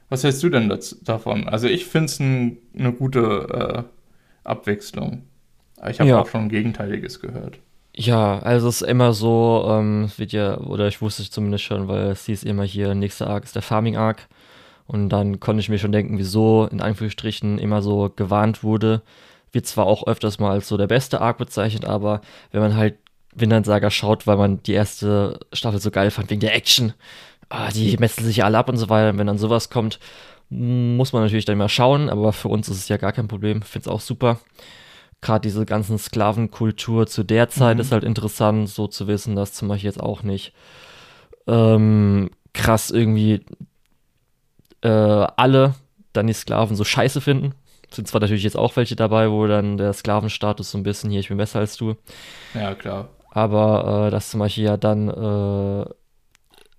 Was 0.10 0.26
hältst 0.26 0.44
du 0.44 0.50
denn 0.50 0.68
das, 0.68 1.00
davon? 1.02 1.48
Also 1.48 1.68
ich 1.68 1.86
finde 1.86 2.06
es 2.08 2.20
ein, 2.20 2.58
eine 2.78 2.92
gute 2.92 3.86
äh, 3.86 4.48
Abwechslung. 4.50 5.24
Ich 5.90 6.02
habe 6.02 6.10
ja. 6.10 6.20
auch 6.20 6.28
schon 6.28 6.50
Gegenteiliges 6.50 7.22
gehört. 7.22 7.60
Ja, 7.96 8.40
also 8.40 8.68
es 8.68 8.82
ist 8.82 8.90
immer 8.90 9.14
so, 9.14 9.66
ähm, 9.70 10.12
wird 10.18 10.34
ja, 10.34 10.58
oder 10.58 10.90
ich 10.90 11.02
wusste 11.02 11.22
es 11.22 11.32
zumindest 11.32 11.64
schon, 11.64 11.88
weil 11.88 12.08
es 12.08 12.26
hieß 12.26 12.44
immer 12.44 12.64
hier, 12.64 12.96
nächster 12.96 13.28
Arc 13.28 13.46
ist 13.46 13.56
der 13.56 13.62
Farming 13.62 13.96
Arc. 13.96 14.28
Und 14.88 15.08
dann 15.08 15.40
konnte 15.40 15.62
ich 15.62 15.70
mir 15.70 15.80
schon 15.80 15.94
denken, 15.94 16.18
wieso 16.18 16.68
in 16.70 16.82
Anführungsstrichen 16.82 17.60
immer 17.60 17.82
so 17.82 18.12
gewarnt 18.14 18.62
wurde. 18.62 19.04
Wird 19.52 19.66
zwar 19.66 19.86
auch 19.86 20.08
öfters 20.08 20.40
mal 20.40 20.52
als 20.52 20.68
so 20.68 20.78
der 20.78 20.88
beste 20.88 21.22
Arc 21.22 21.38
bezeichnet, 21.38 21.86
aber 21.86 22.22
wenn 22.52 22.62
man 22.62 22.76
halt 22.76 22.98
Vinland 23.34 23.66
Saga 23.66 23.92
schaut, 23.92 24.28
weil 24.28 24.38
man 24.38 24.62
die 24.64 24.74
erste 24.74 25.40
Staffel 25.54 25.80
so 25.80 25.92
geil 25.92 26.12
fand, 26.12 26.30
wegen 26.30 26.42
der 26.42 26.56
Action, 26.56 26.94
ah, 27.50 27.70
die 27.70 27.96
metzeln 27.98 28.26
sich 28.26 28.44
alle 28.44 28.58
ab 28.58 28.70
und 28.70 28.78
so 28.78 28.90
weiter. 28.90 29.12
Und 29.12 29.20
wenn 29.20 29.28
dann 29.28 29.38
sowas 29.38 29.70
kommt, 29.70 30.00
muss 30.50 31.14
man 31.14 31.24
natürlich 31.24 31.46
dann 31.46 31.58
mal 31.58 31.70
schauen, 31.70 32.10
aber 32.10 32.34
für 32.34 32.48
uns 32.48 32.70
ist 32.70 32.78
es 32.78 32.88
ja 32.88 32.98
gar 32.98 33.12
kein 33.12 33.28
Problem. 33.28 33.60
Ich 33.64 33.68
finde 33.68 33.90
es 33.90 33.94
auch 33.94 34.02
super. 34.02 34.40
Gerade 35.22 35.42
diese 35.42 35.66
ganzen 35.66 35.98
Sklavenkultur 35.98 37.08
zu 37.08 37.24
der 37.24 37.50
Zeit 37.50 37.78
mhm. 37.78 37.82
ist 37.82 37.92
halt 37.92 38.04
interessant, 38.04 38.70
so 38.70 38.88
zu 38.88 39.08
wissen, 39.08 39.36
dass 39.36 39.54
zum 39.54 39.68
Beispiel 39.68 39.90
jetzt 39.90 40.02
auch 40.02 40.24
nicht 40.24 40.54
ähm, 41.48 42.30
krass 42.54 42.92
irgendwie 42.92 43.46
äh, 44.82 44.88
alle 44.90 45.76
dann 46.14 46.28
die 46.28 46.34
Sklaven 46.34 46.76
so 46.76 46.84
scheiße 46.84 47.22
finden. 47.22 47.54
Sind 47.92 48.08
zwar 48.08 48.22
natürlich 48.22 48.44
jetzt 48.44 48.58
auch 48.58 48.76
welche 48.76 48.96
dabei, 48.96 49.32
wo 49.32 49.48
dann 49.48 49.78
der 49.78 49.94
Sklavenstatus 49.94 50.72
so 50.72 50.78
ein 50.78 50.84
bisschen 50.84 51.10
hier, 51.10 51.20
ich 51.20 51.30
bin 51.30 51.38
besser 51.38 51.60
als 51.60 51.78
du. 51.78 51.96
Ja, 52.54 52.76
klar. 52.76 53.10
Aber 53.32 54.08
äh, 54.08 54.12
dass 54.12 54.30
zum 54.30 54.40
Beispiel 54.40 54.66
ja 54.66 54.78
dann 54.78 55.10
äh, 55.10 55.86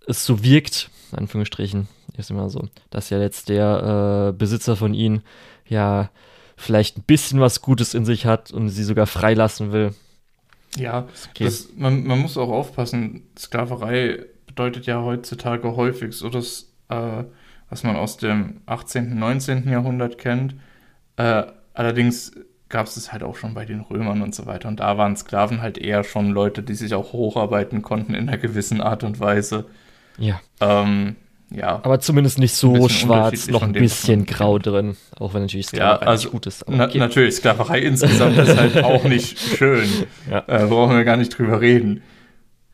es 0.07 0.25
so 0.25 0.43
wirkt, 0.43 0.91
in 1.13 1.19
Anführungsstrichen, 1.19 1.89
ist 2.17 2.31
immer 2.31 2.51
so, 2.51 2.69
dass 2.91 3.11
ja 3.11 3.21
jetzt 3.21 3.49
der 3.49 4.31
äh, 4.31 4.37
Besitzer 4.37 4.77
von 4.77 4.93
ihnen 4.93 5.23
ja 5.67 6.11
vielleicht 6.57 6.99
ein 6.99 7.05
bisschen 7.05 7.41
was 7.41 7.63
Gutes 7.63 7.95
in 7.95 8.05
sich 8.05 8.27
hat 8.27 8.51
und 8.51 8.69
sie 8.69 8.83
sogar 8.83 9.07
freilassen 9.07 9.73
will. 9.73 9.95
Ja, 10.77 11.07
okay. 11.31 11.45
das, 11.45 11.69
man, 11.77 12.05
man 12.05 12.19
muss 12.19 12.37
auch 12.37 12.51
aufpassen, 12.51 13.23
Sklaverei 13.39 14.27
bedeutet 14.47 14.87
ja 14.87 15.03
heutzutage 15.03 15.77
häufig 15.77 16.13
so, 16.15 16.29
dass 16.29 16.73
äh, 16.89 17.25
was 17.71 17.83
man 17.83 17.97
aus 17.97 18.17
dem 18.17 18.61
18., 18.67 19.19
19. 19.19 19.69
Jahrhundert 19.69 20.19
kennt. 20.19 20.55
Äh, 21.19 21.43
allerdings 21.75 22.33
gab 22.69 22.87
es 22.87 22.97
es 22.97 23.13
halt 23.13 23.23
auch 23.23 23.37
schon 23.37 23.55
bei 23.55 23.65
den 23.65 23.81
Römern 23.81 24.23
und 24.23 24.35
so 24.35 24.47
weiter. 24.47 24.69
Und 24.69 24.81
da 24.81 24.97
waren 24.97 25.17
Sklaven 25.17 25.61
halt 25.61 25.79
eher 25.79 26.05
schon 26.05 26.31
Leute, 26.31 26.63
die 26.63 26.75
sich 26.75 26.95
auch 26.95 27.13
hocharbeiten 27.13 27.83
konnten 27.83 28.15
in 28.15 28.29
einer 28.29 28.39
gewissen 28.39 28.81
Art 28.81 29.05
und 29.05 29.21
Weise. 29.21 29.67
Ja. 30.19 30.41
Ähm, 30.61 31.17
ja. 31.51 31.81
Aber 31.83 31.99
zumindest 32.01 32.39
nicht 32.39 32.55
so 32.55 32.89
schwarz, 32.89 33.49
noch 33.49 33.63
ein 33.63 33.73
bisschen 33.73 34.27
grau 34.27 34.59
drin. 34.59 34.97
Auch 35.19 35.33
wenn 35.35 35.43
natürlich 35.43 35.69
Sklaverei 35.69 36.05
ja, 36.05 36.11
also, 36.11 36.31
gut 36.31 36.47
ist. 36.47 36.67
Okay. 36.69 36.77
Na, 36.77 36.87
natürlich, 36.95 37.37
Sklaverei 37.37 37.81
insgesamt 37.81 38.37
ist 38.37 38.57
halt 38.57 38.77
auch 38.85 39.05
nicht 39.05 39.39
schön. 39.39 39.89
Ja. 40.31 40.45
Äh, 40.47 40.67
brauchen 40.67 40.95
wir 40.95 41.05
gar 41.05 41.17
nicht 41.17 41.37
drüber 41.37 41.61
reden. 41.61 42.03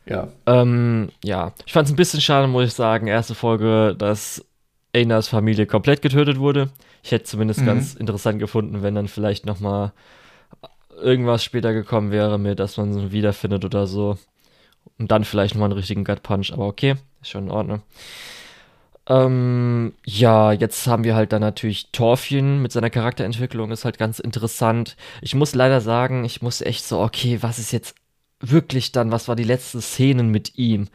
Ja. 0.05 0.27
Ähm, 0.45 1.09
ja, 1.23 1.53
ich 1.65 1.73
fand 1.73 1.87
es 1.87 1.93
ein 1.93 1.95
bisschen 1.95 2.21
schade, 2.21 2.47
muss 2.47 2.65
ich 2.65 2.73
sagen, 2.73 3.07
erste 3.07 3.33
Folge, 3.33 3.95
dass 3.97 4.45
Einas 4.95 5.27
Familie 5.27 5.65
komplett 5.65 6.01
getötet 6.01 6.39
wurde. 6.39 6.69
Ich 7.03 7.11
hätte 7.11 7.25
zumindest 7.25 7.61
mhm. 7.61 7.65
ganz 7.65 7.93
interessant 7.93 8.39
gefunden, 8.39 8.81
wenn 8.81 8.95
dann 8.95 9.07
vielleicht 9.07 9.45
noch 9.45 9.59
mal 9.59 9.93
irgendwas 11.01 11.43
später 11.43 11.73
gekommen 11.73 12.11
wäre, 12.11 12.39
mit, 12.39 12.59
dass 12.59 12.77
man 12.77 12.97
ihn 12.97 13.11
wiederfindet 13.11 13.65
oder 13.65 13.85
so. 13.85 14.17
Und 14.97 15.11
dann 15.11 15.25
vielleicht 15.25 15.55
noch 15.55 15.59
mal 15.59 15.65
einen 15.65 15.73
richtigen 15.73 16.05
Gut 16.05 16.23
Punch. 16.23 16.53
Aber 16.53 16.67
okay, 16.67 16.95
ist 17.21 17.29
schon 17.29 17.45
in 17.45 17.51
Ordnung. 17.51 17.81
Ähm, 19.07 19.93
ja, 20.05 20.51
jetzt 20.51 20.87
haben 20.87 21.03
wir 21.03 21.15
halt 21.15 21.31
dann 21.31 21.41
natürlich 21.41 21.91
Thorfinn 21.91 22.61
mit 22.61 22.71
seiner 22.71 22.89
Charakterentwicklung, 22.89 23.71
ist 23.71 23.85
halt 23.85 23.99
ganz 23.99 24.19
interessant. 24.19 24.95
Ich 25.21 25.35
muss 25.35 25.53
leider 25.53 25.81
sagen, 25.81 26.25
ich 26.25 26.41
muss 26.41 26.61
echt 26.61 26.85
so, 26.85 26.99
okay, 27.01 27.39
was 27.41 27.59
ist 27.59 27.71
jetzt 27.71 27.95
wirklich 28.39 28.91
dann, 28.91 29.11
was 29.11 29.27
war 29.27 29.35
die 29.35 29.43
letzten 29.43 29.81
Szenen 29.81 30.29
mit 30.29 30.57
ihm? 30.57 30.87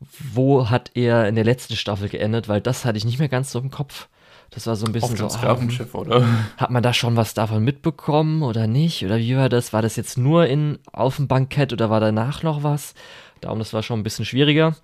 Wo 0.00 0.70
hat 0.70 0.92
er 0.94 1.28
in 1.28 1.34
der 1.34 1.44
letzten 1.44 1.76
Staffel 1.76 2.08
geendet, 2.08 2.48
weil 2.48 2.60
das 2.60 2.84
hatte 2.84 2.98
ich 2.98 3.04
nicht 3.04 3.18
mehr 3.18 3.28
ganz 3.28 3.50
so 3.50 3.58
im 3.58 3.70
Kopf. 3.70 4.08
Das 4.50 4.66
war 4.66 4.76
so 4.76 4.86
ein 4.86 4.92
bisschen 4.92 5.20
Auf 5.22 5.32
so. 5.32 5.38
Sklavenschiff, 5.38 5.94
oh, 5.94 5.98
oder? 5.98 6.26
Hat 6.56 6.70
man 6.70 6.82
da 6.82 6.94
schon 6.94 7.16
was 7.16 7.34
davon 7.34 7.64
mitbekommen 7.64 8.42
oder 8.42 8.66
nicht? 8.66 9.04
Oder 9.04 9.18
wie 9.18 9.36
war 9.36 9.48
das? 9.48 9.72
War 9.72 9.82
das 9.82 9.96
jetzt 9.96 10.16
nur 10.16 10.46
in, 10.46 10.78
auf 10.90 11.16
dem 11.16 11.28
Bankett 11.28 11.72
oder 11.72 11.90
war 11.90 12.00
danach 12.00 12.42
noch 12.42 12.62
was? 12.62 12.94
Darum, 13.40 13.58
das 13.58 13.74
war 13.74 13.82
schon 13.82 14.00
ein 14.00 14.04
bisschen 14.04 14.24
schwieriger. 14.24 14.74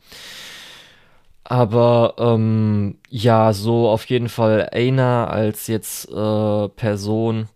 Aber 1.44 2.14
ähm, 2.18 2.98
ja, 3.08 3.52
so 3.52 3.88
auf 3.88 4.04
jeden 4.06 4.28
Fall 4.28 4.68
Aina 4.72 5.26
als 5.26 5.66
jetzt 5.66 6.10
äh, 6.10 6.68
Person, 6.68 7.48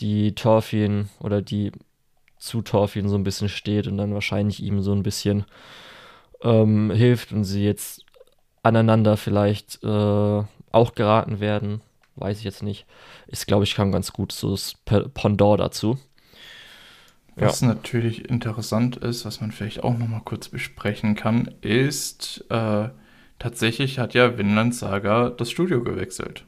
die 0.00 0.34
Thorfinn 0.34 1.08
oder 1.20 1.42
die 1.42 1.72
zu 2.38 2.62
Thorfinn 2.62 3.08
so 3.08 3.16
ein 3.16 3.24
bisschen 3.24 3.48
steht 3.48 3.86
und 3.86 3.98
dann 3.98 4.14
wahrscheinlich 4.14 4.62
ihm 4.62 4.80
so 4.82 4.92
ein 4.92 5.02
bisschen 5.02 5.44
ähm, 6.42 6.90
hilft 6.90 7.32
und 7.32 7.44
sie 7.44 7.64
jetzt 7.64 8.04
aneinander 8.62 9.16
vielleicht 9.16 9.82
äh, 9.82 10.42
auch 10.72 10.94
geraten 10.94 11.40
werden, 11.40 11.80
weiß 12.16 12.38
ich 12.38 12.44
jetzt 12.44 12.62
nicht. 12.62 12.86
Ist, 13.26 13.46
glaube 13.46 13.64
ich, 13.64 13.74
kam 13.74 13.92
ganz 13.92 14.12
gut 14.12 14.32
so 14.32 14.50
das 14.50 14.74
Pendant 14.84 15.60
dazu. 15.60 15.98
Was 17.36 17.60
ja. 17.60 17.68
natürlich 17.68 18.30
interessant 18.30 18.96
ist, 18.96 19.26
was 19.26 19.40
man 19.40 19.52
vielleicht 19.52 19.84
auch 19.84 19.96
noch 19.96 20.08
mal 20.08 20.22
kurz 20.24 20.48
besprechen 20.48 21.14
kann, 21.14 21.54
ist, 21.60 22.44
äh, 22.48 22.88
tatsächlich 23.38 23.98
hat 23.98 24.14
ja 24.14 24.38
Vinland 24.38 24.74
Saga 24.74 25.28
das 25.28 25.50
Studio 25.50 25.82
gewechselt. 25.82 26.46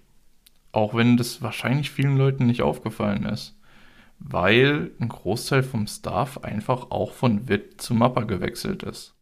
Auch 0.72 0.94
wenn 0.94 1.18
das 1.18 1.42
wahrscheinlich 1.42 1.90
vielen 1.90 2.16
Leuten 2.16 2.46
nicht 2.46 2.62
aufgefallen 2.62 3.26
ist. 3.26 3.54
Weil 4.18 4.90
ein 4.98 5.08
Großteil 5.08 5.62
vom 5.62 5.86
Staff 5.86 6.38
einfach 6.38 6.90
auch 6.90 7.12
von 7.12 7.48
Wit 7.48 7.80
zu 7.80 7.94
Mappa 7.94 8.22
gewechselt 8.22 8.82
ist. 8.82 9.14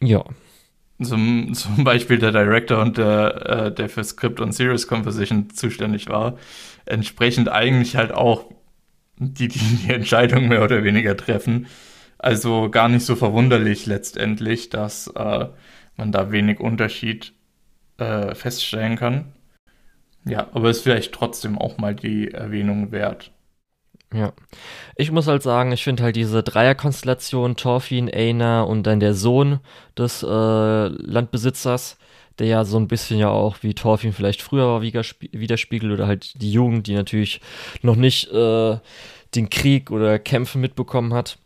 Ja. 0.00 0.24
Zum, 1.02 1.54
zum 1.54 1.84
Beispiel 1.84 2.18
der 2.18 2.32
Director 2.32 2.80
und 2.80 2.98
der, 2.98 3.46
äh, 3.46 3.74
der 3.74 3.88
für 3.88 4.04
Script 4.04 4.40
und 4.40 4.52
Series 4.52 4.86
Composition 4.86 5.50
zuständig 5.50 6.08
war, 6.08 6.38
entsprechend 6.86 7.48
eigentlich 7.48 7.96
halt 7.96 8.12
auch 8.12 8.50
die, 9.18 9.48
die 9.48 9.58
die 9.58 9.92
Entscheidung 9.92 10.48
mehr 10.48 10.62
oder 10.62 10.84
weniger 10.84 11.16
treffen. 11.16 11.66
Also 12.18 12.70
gar 12.70 12.88
nicht 12.88 13.04
so 13.04 13.16
verwunderlich 13.16 13.86
letztendlich, 13.86 14.70
dass 14.70 15.08
äh, 15.08 15.46
man 15.96 16.12
da 16.12 16.32
wenig 16.32 16.60
Unterschied 16.60 17.32
äh, 17.98 18.34
feststellen 18.34 18.96
kann. 18.96 19.32
Ja, 20.24 20.48
aber 20.52 20.70
ist 20.70 20.82
vielleicht 20.82 21.12
trotzdem 21.12 21.58
auch 21.58 21.76
mal 21.76 21.94
die 21.94 22.30
Erwähnung 22.30 22.92
wert. 22.92 23.33
Ja. 24.14 24.32
Ich 24.96 25.10
muss 25.10 25.26
halt 25.26 25.42
sagen, 25.42 25.72
ich 25.72 25.82
finde 25.82 26.04
halt 26.04 26.16
diese 26.16 26.42
Dreierkonstellation, 26.42 27.56
Thorfinn, 27.56 28.10
Aina 28.12 28.62
und 28.62 28.84
dann 28.84 29.00
der 29.00 29.14
Sohn 29.14 29.58
des 29.98 30.22
äh, 30.22 30.26
Landbesitzers, 30.26 31.98
der 32.38 32.46
ja 32.46 32.64
so 32.64 32.78
ein 32.78 32.88
bisschen 32.88 33.18
ja 33.18 33.28
auch 33.28 33.58
wie 33.62 33.74
Thorfinn 33.74 34.12
vielleicht 34.12 34.40
früher 34.40 34.66
war, 34.66 34.82
widerspiegelt 34.82 35.92
oder 35.92 36.06
halt 36.06 36.40
die 36.40 36.52
Jugend, 36.52 36.86
die 36.86 36.94
natürlich 36.94 37.40
noch 37.82 37.96
nicht 37.96 38.30
äh, 38.32 38.78
den 39.34 39.50
Krieg 39.50 39.90
oder 39.90 40.18
Kämpfe 40.18 40.58
mitbekommen 40.58 41.12
hat. 41.12 41.38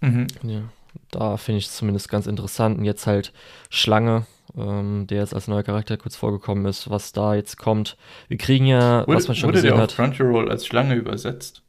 Mhm. 0.00 0.26
Ja, 0.42 0.62
da 1.10 1.36
finde 1.36 1.58
ich 1.58 1.66
es 1.66 1.76
zumindest 1.76 2.08
ganz 2.08 2.26
interessant. 2.26 2.78
Und 2.78 2.84
jetzt 2.84 3.06
halt 3.06 3.32
Schlange, 3.70 4.26
ähm, 4.56 5.06
der 5.08 5.18
jetzt 5.18 5.34
als 5.34 5.48
neuer 5.48 5.62
Charakter 5.62 5.96
kurz 5.96 6.16
vorgekommen 6.16 6.66
ist, 6.66 6.90
was 6.90 7.12
da 7.12 7.34
jetzt 7.34 7.56
kommt. 7.56 7.96
Wir 8.28 8.38
kriegen 8.38 8.66
ja, 8.66 9.06
wurde, 9.06 9.16
was 9.16 9.28
man 9.28 9.36
schon 9.36 9.48
wurde 9.48 9.58
gesehen 9.58 9.74
der 9.74 9.82
hat. 9.82 9.90
auf 9.90 9.96
Crunchyroll 9.96 10.50
als 10.50 10.66
Schlange 10.66 10.94
übersetzt? 10.94 11.63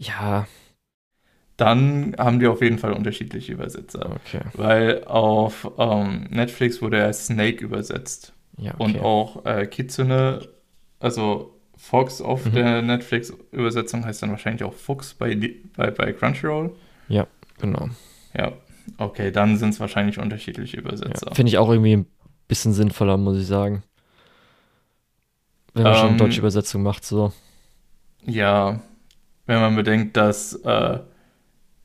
Ja. 0.00 0.46
Dann 1.56 2.16
haben 2.18 2.40
die 2.40 2.46
auf 2.46 2.62
jeden 2.62 2.78
Fall 2.78 2.94
unterschiedliche 2.94 3.52
Übersetzer. 3.52 4.16
Okay. 4.16 4.40
Weil 4.54 5.04
auf 5.04 5.70
ähm, 5.78 6.26
Netflix 6.30 6.80
wurde 6.80 6.98
er 6.98 7.12
Snake 7.12 7.62
übersetzt. 7.62 8.32
Ja, 8.56 8.72
okay. 8.74 8.82
Und 8.82 9.00
auch 9.00 9.44
äh, 9.44 9.66
Kitsune, 9.66 10.48
also 11.00 11.60
Fox 11.76 12.22
auf 12.22 12.46
mhm. 12.46 12.52
der 12.52 12.82
Netflix-Übersetzung 12.82 14.04
heißt 14.06 14.22
dann 14.22 14.30
wahrscheinlich 14.30 14.64
auch 14.64 14.72
Fuchs 14.72 15.12
bei, 15.14 15.38
bei, 15.76 15.90
bei 15.90 16.12
Crunchyroll. 16.12 16.74
Ja, 17.08 17.26
genau. 17.58 17.90
Ja, 18.34 18.52
okay, 18.96 19.30
dann 19.30 19.58
sind 19.58 19.70
es 19.70 19.80
wahrscheinlich 19.80 20.18
unterschiedliche 20.18 20.78
Übersetzer. 20.78 21.28
Ja, 21.28 21.34
Finde 21.34 21.50
ich 21.50 21.58
auch 21.58 21.68
irgendwie 21.68 21.96
ein 21.96 22.06
bisschen 22.48 22.72
sinnvoller, 22.72 23.18
muss 23.18 23.38
ich 23.38 23.46
sagen. 23.46 23.82
Wenn 25.74 25.82
man 25.82 25.92
ähm, 25.92 25.98
schon 25.98 26.18
deutsche 26.18 26.40
Übersetzung 26.40 26.82
macht, 26.82 27.04
so. 27.04 27.32
Ja, 28.24 28.80
wenn 29.50 29.60
man 29.60 29.74
bedenkt, 29.74 30.16
dass 30.16 30.54
äh, 30.54 31.00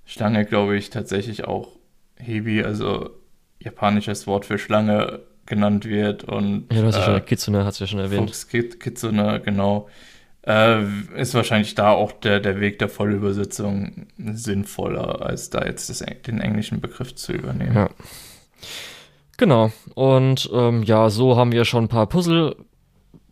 Schlange, 0.06 0.45
glaube 0.45 0.78
ich, 0.78 0.91
tatsächlich 0.91 1.45
auch 1.45 1.69
Hebi, 2.15 2.63
also 2.63 3.10
japanisches 3.60 4.28
Wort 4.28 4.45
für 4.45 4.60
Schlange, 4.60 5.21
genannt 5.47 5.86
wird. 5.86 6.23
Und, 6.23 6.67
ja, 6.71 6.82
du 6.82 6.88
hast 6.88 6.95
ja 6.95 7.04
schon, 7.04 7.15
äh, 7.17 7.21
Kitsune 7.21 7.65
hast 7.65 7.80
du 7.80 7.84
ja 7.84 7.88
schon 7.88 7.99
erwähnt. 7.99 8.30
Fuchs, 8.30 8.47
Kitsune, 8.47 9.41
genau. 9.43 9.88
Äh, 10.43 10.84
ist 11.15 11.34
wahrscheinlich 11.34 11.73
da 11.75 11.91
auch 11.91 12.12
der, 12.12 12.39
der 12.39 12.60
Weg 12.60 12.80
der 12.80 12.89
Vollübersetzung 12.89 14.08
sinnvoller, 14.17 15.23
als 15.23 15.49
da 15.49 15.65
jetzt 15.65 15.89
das, 15.89 16.04
den 16.28 16.39
englischen 16.39 16.82
Begriff 16.82 17.15
zu 17.15 17.34
übernehmen. 17.34 17.75
Ja. 17.75 17.89
Genau. 19.38 19.71
Und 19.95 20.49
ähm, 20.54 20.84
ja, 20.84 21.10
so 21.10 21.36
haben 21.36 21.51
wir 21.51 21.65
schon 21.65 21.86
ein 21.86 21.89
paar 21.89 22.08
Puzzle 22.08 22.56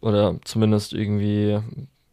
oder 0.01 0.39
zumindest 0.43 0.93
irgendwie 0.93 1.53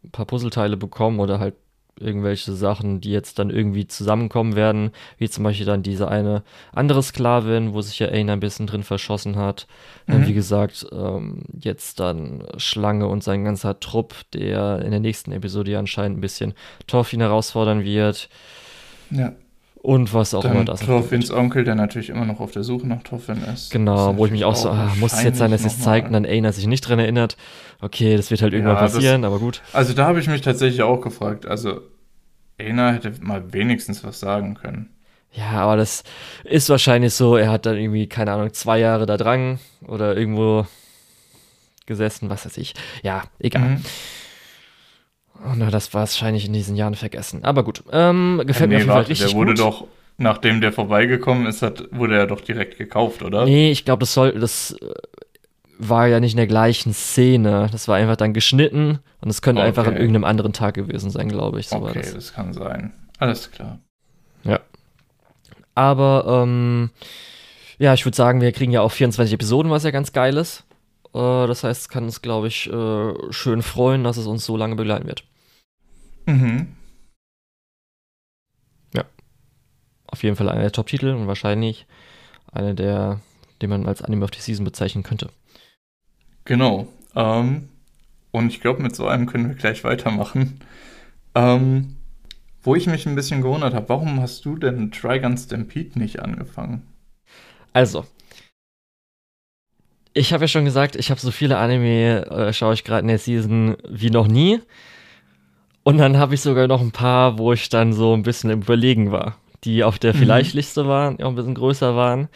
ein 0.03 0.11
paar 0.11 0.25
Puzzleteile 0.25 0.77
bekommen 0.77 1.19
oder 1.19 1.39
halt 1.39 1.55
irgendwelche 1.99 2.53
Sachen, 2.53 3.01
die 3.01 3.11
jetzt 3.11 3.39
dann 3.39 3.49
irgendwie 3.49 3.87
zusammenkommen 3.87 4.55
werden, 4.55 4.91
wie 5.17 5.29
zum 5.29 5.43
Beispiel 5.43 5.65
dann 5.65 5.83
diese 5.83 6.07
eine 6.07 6.43
andere 6.73 7.03
Sklavin, 7.03 7.73
wo 7.73 7.81
sich 7.81 7.99
ja 7.99 8.07
Ain 8.07 8.29
ein 8.29 8.39
bisschen 8.39 8.67
drin 8.67 8.83
verschossen 8.83 9.35
hat. 9.35 9.67
Mhm. 10.07 10.27
wie 10.27 10.33
gesagt, 10.33 10.85
ähm, 10.91 11.43
jetzt 11.59 11.99
dann 11.99 12.43
Schlange 12.57 13.07
und 13.07 13.23
sein 13.23 13.43
ganzer 13.43 13.79
Trupp, 13.79 14.15
der 14.33 14.81
in 14.83 14.91
der 14.91 14.99
nächsten 14.99 15.31
Episode 15.31 15.71
ja 15.71 15.79
anscheinend 15.79 16.17
ein 16.17 16.21
bisschen 16.21 16.53
Thorfinn 16.87 17.21
herausfordern 17.21 17.83
wird. 17.83 18.29
Ja. 19.11 19.33
Und 19.83 20.13
was 20.13 20.35
auch 20.35 20.43
dann 20.43 20.51
immer 20.51 20.65
das 20.65 20.81
Thorfinns 20.81 21.31
Onkel, 21.31 21.63
der 21.63 21.73
natürlich 21.73 22.09
immer 22.09 22.25
noch 22.25 22.39
auf 22.39 22.51
der 22.51 22.63
Suche 22.63 22.85
nach 22.85 23.01
Thorfinn 23.01 23.41
ist. 23.51 23.71
Genau, 23.71 24.15
wo 24.15 24.27
ich 24.27 24.31
mich 24.31 24.45
auch 24.45 24.55
so, 24.55 24.69
ah, 24.69 24.93
muss 24.99 25.13
es 25.13 25.23
jetzt 25.23 25.39
sein, 25.39 25.49
dass 25.49 25.65
es 25.65 25.79
zeigt 25.79 26.05
und 26.05 26.13
dann 26.13 26.23
Aina 26.23 26.51
sich 26.51 26.67
nicht 26.67 26.81
dran 26.81 26.99
erinnert. 26.99 27.35
Okay, 27.81 28.15
das 28.15 28.29
wird 28.29 28.43
halt 28.43 28.53
irgendwann 28.53 28.75
ja, 28.75 28.81
passieren, 28.81 29.23
das, 29.23 29.29
aber 29.29 29.39
gut. 29.39 29.63
Also 29.73 29.93
da 29.93 30.05
habe 30.05 30.19
ich 30.19 30.27
mich 30.27 30.41
tatsächlich 30.41 30.83
auch 30.83 31.01
gefragt. 31.01 31.47
Also 31.47 31.81
Aina 32.59 32.91
hätte 32.91 33.13
mal 33.21 33.53
wenigstens 33.53 34.03
was 34.03 34.19
sagen 34.19 34.53
können. 34.53 34.89
Ja, 35.31 35.51
aber 35.53 35.77
das 35.77 36.03
ist 36.43 36.69
wahrscheinlich 36.69 37.15
so, 37.15 37.35
er 37.35 37.49
hat 37.49 37.65
dann 37.65 37.77
irgendwie, 37.77 38.05
keine 38.05 38.33
Ahnung, 38.33 38.53
zwei 38.53 38.77
Jahre 38.77 39.07
da 39.07 39.17
dran 39.17 39.57
oder 39.87 40.15
irgendwo 40.15 40.67
gesessen, 41.87 42.29
was 42.29 42.45
weiß 42.45 42.57
ich. 42.57 42.75
Ja, 43.01 43.23
egal. 43.39 43.69
Mhm. 43.69 43.85
Oh, 45.43 45.53
na, 45.55 45.71
das 45.71 45.93
war 45.93 46.01
wahrscheinlich 46.01 46.45
in 46.45 46.53
diesen 46.53 46.75
Jahren 46.75 46.95
vergessen. 46.95 47.43
Aber 47.43 47.63
gut, 47.63 47.83
ähm, 47.91 48.41
gefällt 48.45 48.69
nee, 48.69 48.75
mir 48.75 48.81
auf 48.81 48.81
jeden 48.81 48.91
Fall 48.91 49.03
richtig 49.03 49.31
der 49.31 49.35
wurde 49.35 49.51
gut. 49.53 49.59
doch, 49.59 49.87
nachdem 50.17 50.61
der 50.61 50.71
vorbeigekommen 50.71 51.47
ist, 51.47 51.61
hat, 51.61 51.83
wurde 51.91 52.17
er 52.17 52.27
doch 52.27 52.41
direkt 52.41 52.77
gekauft, 52.77 53.23
oder? 53.23 53.45
Nee, 53.45 53.71
ich 53.71 53.83
glaube, 53.85 54.01
das 54.01 54.13
soll, 54.13 54.33
das 54.33 54.75
äh, 54.81 54.93
war 55.79 56.07
ja 56.07 56.19
nicht 56.19 56.33
in 56.33 56.37
der 56.37 56.47
gleichen 56.47 56.93
Szene. 56.93 57.67
Das 57.71 57.87
war 57.87 57.97
einfach 57.97 58.17
dann 58.17 58.33
geschnitten 58.33 58.99
und 59.21 59.29
es 59.29 59.41
könnte 59.41 59.61
okay. 59.61 59.69
einfach 59.69 59.87
an 59.87 59.93
irgendeinem 59.93 60.25
anderen 60.25 60.53
Tag 60.53 60.75
gewesen 60.75 61.09
sein, 61.09 61.27
glaube 61.27 61.59
ich. 61.59 61.69
So 61.69 61.77
okay, 61.77 62.01
das. 62.01 62.13
das. 62.13 62.33
kann 62.33 62.53
sein. 62.53 62.93
Alles 63.17 63.51
klar. 63.51 63.79
Ja. 64.43 64.59
Aber, 65.73 66.43
ähm, 66.43 66.91
ja, 67.79 67.93
ich 67.93 68.05
würde 68.05 68.15
sagen, 68.15 68.41
wir 68.41 68.51
kriegen 68.51 68.71
ja 68.71 68.81
auch 68.81 68.91
24 68.91 69.33
Episoden, 69.33 69.71
was 69.71 69.83
ja 69.83 69.91
ganz 69.91 70.13
geil 70.13 70.37
ist. 70.37 70.65
Äh, 71.13 71.47
das 71.47 71.63
heißt, 71.63 71.81
es 71.81 71.89
kann 71.89 72.05
uns, 72.05 72.21
glaube 72.21 72.47
ich, 72.47 72.67
äh, 72.71 73.13
schön 73.31 73.61
freuen, 73.61 74.03
dass 74.03 74.17
es 74.17 74.27
uns 74.27 74.45
so 74.45 74.57
lange 74.57 74.75
begleiten 74.75 75.07
wird. 75.07 75.23
Mhm. 76.25 76.75
Ja. 78.93 79.05
Auf 80.07 80.23
jeden 80.23 80.35
Fall 80.35 80.49
einer 80.49 80.61
der 80.61 80.71
Top-Titel 80.71 81.09
und 81.09 81.27
wahrscheinlich 81.27 81.85
einer 82.51 82.73
der, 82.73 83.21
den 83.61 83.69
man 83.69 83.87
als 83.87 84.01
Anime 84.01 84.25
of 84.25 84.31
the 84.33 84.41
Season 84.41 84.65
bezeichnen 84.65 85.03
könnte. 85.03 85.29
Genau. 86.45 86.87
Ähm, 87.15 87.69
und 88.31 88.47
ich 88.47 88.61
glaube, 88.61 88.81
mit 88.81 88.95
so 88.95 89.07
einem 89.07 89.25
können 89.25 89.49
wir 89.49 89.55
gleich 89.55 89.83
weitermachen. 89.83 90.61
Ähm, 91.35 91.97
wo 92.63 92.75
ich 92.75 92.87
mich 92.87 93.05
ein 93.05 93.15
bisschen 93.15 93.41
gewundert 93.41 93.73
habe, 93.73 93.89
warum 93.89 94.21
hast 94.21 94.45
du 94.45 94.55
denn 94.55 94.91
Trigun 94.91 95.37
Stampede 95.37 95.97
nicht 95.97 96.19
angefangen? 96.19 96.87
Also, 97.73 98.05
ich 100.13 100.33
habe 100.33 100.43
ja 100.43 100.47
schon 100.47 100.65
gesagt, 100.65 100.95
ich 100.95 101.09
habe 101.09 101.19
so 101.19 101.31
viele 101.31 101.57
Anime, 101.57 102.25
äh, 102.27 102.53
schaue 102.53 102.73
ich 102.73 102.83
gerade 102.83 103.01
in 103.01 103.07
der 103.07 103.17
Season 103.17 103.77
wie 103.87 104.09
noch 104.09 104.27
nie. 104.27 104.59
Und 105.83 105.97
dann 105.97 106.17
habe 106.17 106.35
ich 106.35 106.41
sogar 106.41 106.67
noch 106.67 106.81
ein 106.81 106.91
paar, 106.91 107.37
wo 107.37 107.53
ich 107.53 107.69
dann 107.69 107.93
so 107.93 108.13
ein 108.13 108.23
bisschen 108.23 108.49
im 108.49 108.61
Überlegen 108.61 109.11
war, 109.11 109.37
die 109.63 109.83
auf 109.83 109.97
der 109.99 110.13
mhm. 110.13 110.19
Vielleicht-Liste 110.19 110.87
waren, 110.87 111.17
die 111.17 111.23
auch 111.23 111.29
ein 111.29 111.35
bisschen 111.35 111.55
größer 111.55 111.95
waren. 111.95 112.27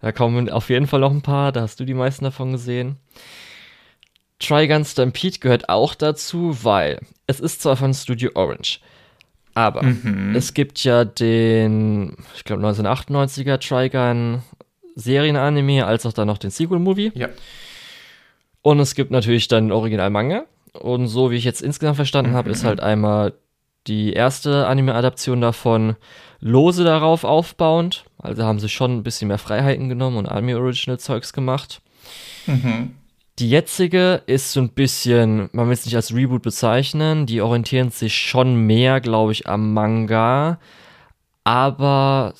Da 0.00 0.10
kommen 0.10 0.50
auf 0.50 0.68
jeden 0.68 0.88
Fall 0.88 1.00
noch 1.00 1.12
ein 1.12 1.22
paar, 1.22 1.52
da 1.52 1.60
hast 1.60 1.78
du 1.78 1.84
die 1.84 1.94
meisten 1.94 2.24
davon 2.24 2.52
gesehen. 2.52 2.96
Trigun 4.40 4.84
Stampede 4.84 5.38
gehört 5.38 5.68
auch 5.68 5.94
dazu, 5.94 6.58
weil 6.64 6.98
es 7.28 7.38
ist 7.38 7.62
zwar 7.62 7.76
von 7.76 7.94
Studio 7.94 8.32
Orange, 8.34 8.80
aber 9.54 9.84
mhm. 9.84 10.34
es 10.34 10.52
gibt 10.54 10.82
ja 10.82 11.04
den, 11.04 12.16
ich 12.34 12.42
glaube 12.42 12.66
1998er 12.66 13.60
Trigun 13.60 14.42
Serienanime, 14.94 15.86
als 15.86 16.06
auch 16.06 16.12
dann 16.12 16.28
noch 16.28 16.38
den 16.38 16.50
Sequel-Movie. 16.50 17.12
Ja. 17.14 17.28
Und 18.62 18.78
es 18.80 18.94
gibt 18.94 19.10
natürlich 19.10 19.48
dann 19.48 19.72
Original-Manga. 19.72 20.44
Und 20.72 21.08
so 21.08 21.30
wie 21.30 21.36
ich 21.36 21.44
jetzt 21.44 21.62
insgesamt 21.62 21.96
verstanden 21.96 22.32
mhm. 22.32 22.36
habe, 22.36 22.50
ist 22.50 22.64
halt 22.64 22.80
einmal 22.80 23.34
die 23.86 24.12
erste 24.12 24.66
Anime-Adaption 24.66 25.40
davon 25.40 25.96
lose 26.40 26.84
darauf 26.84 27.24
aufbauend. 27.24 28.04
Also 28.18 28.44
haben 28.44 28.60
sie 28.60 28.68
schon 28.68 28.96
ein 28.96 29.02
bisschen 29.02 29.28
mehr 29.28 29.38
Freiheiten 29.38 29.88
genommen 29.88 30.16
und 30.16 30.26
Anime-Original-Zeugs 30.26 31.32
gemacht. 31.32 31.80
Mhm. 32.46 32.94
Die 33.38 33.48
jetzige 33.48 34.22
ist 34.26 34.52
so 34.52 34.60
ein 34.60 34.68
bisschen, 34.68 35.48
man 35.52 35.66
will 35.66 35.72
es 35.72 35.86
nicht 35.86 35.96
als 35.96 36.14
Reboot 36.14 36.42
bezeichnen, 36.42 37.26
die 37.26 37.40
orientieren 37.40 37.90
sich 37.90 38.14
schon 38.14 38.66
mehr, 38.66 39.00
glaube 39.00 39.32
ich, 39.32 39.48
am 39.48 39.72
Manga, 39.72 40.58
aber 41.44 42.34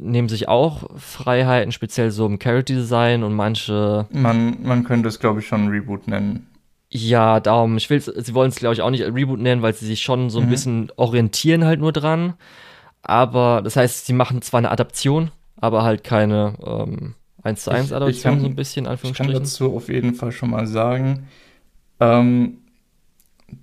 nehmen 0.00 0.28
sich 0.28 0.48
auch 0.48 0.82
Freiheiten, 0.96 1.72
speziell 1.72 2.10
so 2.10 2.26
im 2.26 2.38
Character 2.38 2.74
Design 2.74 3.22
und 3.22 3.34
manche. 3.34 4.06
Man, 4.10 4.62
man 4.62 4.84
könnte 4.84 5.08
es, 5.08 5.20
glaube 5.20 5.40
ich, 5.40 5.46
schon 5.46 5.68
Reboot 5.68 6.08
nennen. 6.08 6.46
Ja, 6.92 7.38
darum, 7.38 7.76
ich 7.76 7.88
will 7.88 8.00
sie 8.00 8.34
wollen 8.34 8.48
es, 8.48 8.56
glaube 8.56 8.74
ich, 8.74 8.82
auch 8.82 8.90
nicht 8.90 9.04
Reboot 9.04 9.38
nennen, 9.38 9.62
weil 9.62 9.74
sie 9.74 9.86
sich 9.86 10.02
schon 10.02 10.28
so 10.30 10.40
ein 10.40 10.46
mhm. 10.46 10.50
bisschen 10.50 10.92
orientieren 10.96 11.64
halt 11.64 11.78
nur 11.78 11.92
dran. 11.92 12.34
Aber 13.02 13.62
das 13.62 13.76
heißt, 13.76 14.06
sie 14.06 14.12
machen 14.12 14.42
zwar 14.42 14.58
eine 14.58 14.72
Adaption, 14.72 15.30
aber 15.56 15.84
halt 15.84 16.02
keine 16.02 16.54
ähm, 16.64 17.14
1 17.42 17.64
zu 17.64 17.70
1 17.70 17.92
Adaption, 17.92 18.40
so 18.40 18.46
ein 18.46 18.56
bisschen, 18.56 18.86
Anführungsstrichen. 18.86 19.30
Ich 19.30 19.38
kann 19.38 19.44
dazu 19.44 19.74
auf 19.74 19.88
jeden 19.88 20.14
Fall 20.14 20.32
schon 20.32 20.50
mal 20.50 20.66
sagen, 20.66 21.28
ähm, 22.00 22.58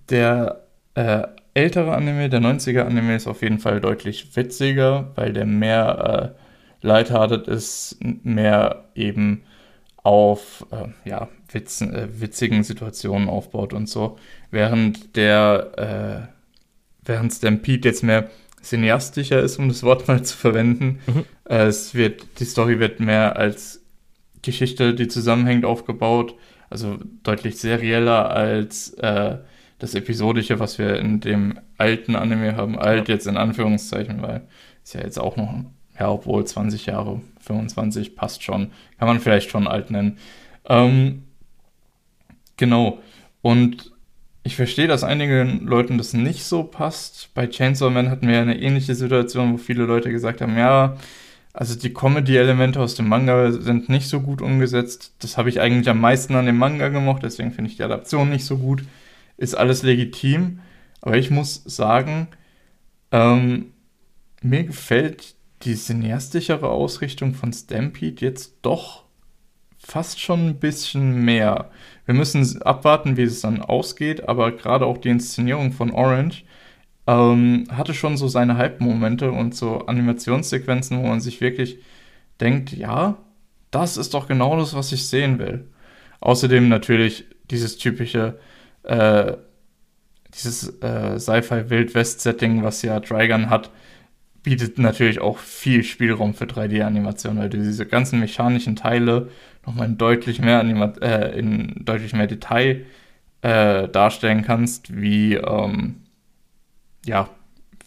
der 0.09 0.63
äh, 0.95 1.27
ältere 1.57 1.95
Anime, 1.95 2.29
der 2.29 2.39
90er 2.39 2.83
Anime, 2.83 3.15
ist 3.15 3.27
auf 3.27 3.41
jeden 3.41 3.57
Fall 3.59 3.81
deutlich 3.81 4.35
witziger, 4.35 5.11
weil 5.15 5.33
der 5.33 5.45
mehr 5.45 6.35
äh, 6.81 6.85
lighthearted 6.85 7.47
ist, 7.47 7.97
mehr 7.99 8.85
eben 8.93 9.41
auf 10.03 10.65
äh, 10.71 11.09
ja, 11.09 11.27
Witzen, 11.51 11.93
äh, 11.95 12.21
witzigen 12.21 12.63
Situationen 12.63 13.27
aufbaut 13.27 13.73
und 13.73 13.89
so. 13.89 14.17
Während 14.51 15.15
der, 15.15 16.29
äh, 16.29 17.07
während 17.07 17.33
Stampede 17.33 17.89
jetzt 17.89 18.03
mehr 18.03 18.29
cineastischer 18.61 19.41
ist, 19.41 19.57
um 19.57 19.67
das 19.67 19.81
Wort 19.81 20.07
mal 20.07 20.23
zu 20.23 20.37
verwenden. 20.37 20.99
Mhm. 21.07 21.25
Äh, 21.49 21.65
es 21.65 21.95
wird, 21.95 22.39
die 22.39 22.45
Story 22.45 22.79
wird 22.79 22.99
mehr 22.99 23.35
als 23.35 23.81
Geschichte, 24.43 24.93
die 24.93 25.07
zusammenhängt, 25.07 25.65
aufgebaut. 25.65 26.35
Also 26.69 26.99
deutlich 27.23 27.57
serieller 27.57 28.29
als 28.29 28.93
äh, 28.95 29.37
das 29.79 29.95
Episodische, 29.95 30.59
was 30.59 30.79
wir 30.79 30.97
in 30.97 31.19
dem 31.19 31.59
alten 31.77 32.15
Anime 32.15 32.55
haben. 32.55 32.77
Alt 32.79 33.09
jetzt 33.09 33.27
in 33.27 33.37
Anführungszeichen, 33.37 34.21
weil 34.21 34.41
ist 34.83 34.93
ja 34.93 35.01
jetzt 35.01 35.19
auch 35.19 35.35
noch, 35.35 35.53
ja, 35.99 36.09
obwohl 36.09 36.45
20 36.45 36.85
Jahre, 36.85 37.21
25 37.41 38.15
passt 38.15 38.43
schon. 38.43 38.71
Kann 38.97 39.07
man 39.07 39.19
vielleicht 39.19 39.49
schon 39.49 39.67
alt 39.67 39.91
nennen. 39.91 40.17
Ähm, 40.67 41.23
genau. 42.55 42.99
Und 43.41 43.91
ich 44.43 44.55
verstehe, 44.55 44.87
dass 44.87 45.03
einigen 45.03 45.65
Leuten 45.65 45.97
das 45.97 46.13
nicht 46.13 46.43
so 46.45 46.63
passt. 46.63 47.33
Bei 47.33 47.47
Chainsaw 47.47 47.89
Man 47.89 48.09
hatten 48.09 48.27
wir 48.27 48.39
eine 48.39 48.59
ähnliche 48.59 48.95
Situation, 48.95 49.53
wo 49.53 49.57
viele 49.57 49.83
Leute 49.83 50.09
gesagt 50.09 50.41
haben, 50.41 50.57
ja, 50.57 50.95
also 51.53 51.77
die 51.77 51.93
Comedy-Elemente 51.93 52.79
aus 52.79 52.95
dem 52.95 53.09
Manga 53.09 53.51
sind 53.51 53.89
nicht 53.89 54.07
so 54.07 54.21
gut 54.21 54.41
umgesetzt. 54.41 55.15
Das 55.19 55.37
habe 55.37 55.49
ich 55.49 55.59
eigentlich 55.59 55.89
am 55.89 55.99
meisten 55.99 56.35
an 56.35 56.45
dem 56.45 56.57
Manga 56.57 56.89
gemocht, 56.89 57.23
deswegen 57.23 57.51
finde 57.51 57.71
ich 57.71 57.77
die 57.77 57.83
Adaption 57.83 58.29
nicht 58.29 58.45
so 58.45 58.57
gut. 58.57 58.83
Ist 59.37 59.55
alles 59.55 59.83
legitim, 59.83 60.59
aber 61.01 61.17
ich 61.17 61.29
muss 61.29 61.63
sagen, 61.65 62.27
ähm, 63.11 63.73
mir 64.41 64.63
gefällt 64.63 65.35
die 65.63 65.75
cineastischere 65.75 66.69
Ausrichtung 66.69 67.33
von 67.33 67.53
Stampede 67.53 68.25
jetzt 68.25 68.57
doch 68.61 69.03
fast 69.77 70.19
schon 70.19 70.47
ein 70.47 70.59
bisschen 70.59 71.23
mehr. 71.23 71.71
Wir 72.05 72.13
müssen 72.13 72.61
abwarten, 72.61 73.17
wie 73.17 73.23
es 73.23 73.41
dann 73.41 73.61
ausgeht, 73.61 74.27
aber 74.27 74.51
gerade 74.51 74.85
auch 74.85 74.97
die 74.97 75.09
Inszenierung 75.09 75.71
von 75.71 75.91
Orange 75.91 76.43
ähm, 77.07 77.65
hatte 77.71 77.93
schon 77.93 78.17
so 78.17 78.27
seine 78.27 78.57
Hype-Momente 78.57 79.31
und 79.31 79.55
so 79.55 79.85
Animationssequenzen, 79.85 81.01
wo 81.01 81.07
man 81.07 81.21
sich 81.21 81.41
wirklich 81.41 81.79
denkt, 82.41 82.73
ja, 82.73 83.17
das 83.71 83.97
ist 83.97 84.13
doch 84.13 84.27
genau 84.27 84.57
das, 84.57 84.73
was 84.73 84.91
ich 84.91 85.07
sehen 85.07 85.39
will. 85.39 85.67
Außerdem 86.19 86.67
natürlich 86.67 87.25
dieses 87.49 87.77
typische 87.77 88.39
äh, 88.83 89.33
dieses 90.33 90.81
äh, 90.81 91.19
Sci-Fi-Wild-West-Setting, 91.19 92.63
was 92.63 92.81
ja 92.81 92.99
Trigun 92.99 93.49
hat, 93.49 93.71
bietet 94.43 94.79
natürlich 94.79 95.19
auch 95.19 95.39
viel 95.39 95.83
Spielraum 95.83 96.33
für 96.33 96.45
3D-Animation, 96.45 97.37
weil 97.37 97.49
du 97.49 97.57
diese 97.57 97.85
ganzen 97.85 98.19
mechanischen 98.19 98.75
Teile 98.75 99.29
nochmal 99.65 99.87
in 99.87 99.97
deutlich 99.97 100.39
mehr 100.39 100.59
Anima 100.59 100.93
äh, 101.01 101.37
in 101.37 101.73
deutlich 101.83 102.13
mehr 102.13 102.27
Detail 102.27 102.85
äh, 103.41 103.87
darstellen 103.89 104.43
kannst, 104.43 104.95
wie 104.95 105.35
ähm, 105.35 106.03
ja, 107.05 107.29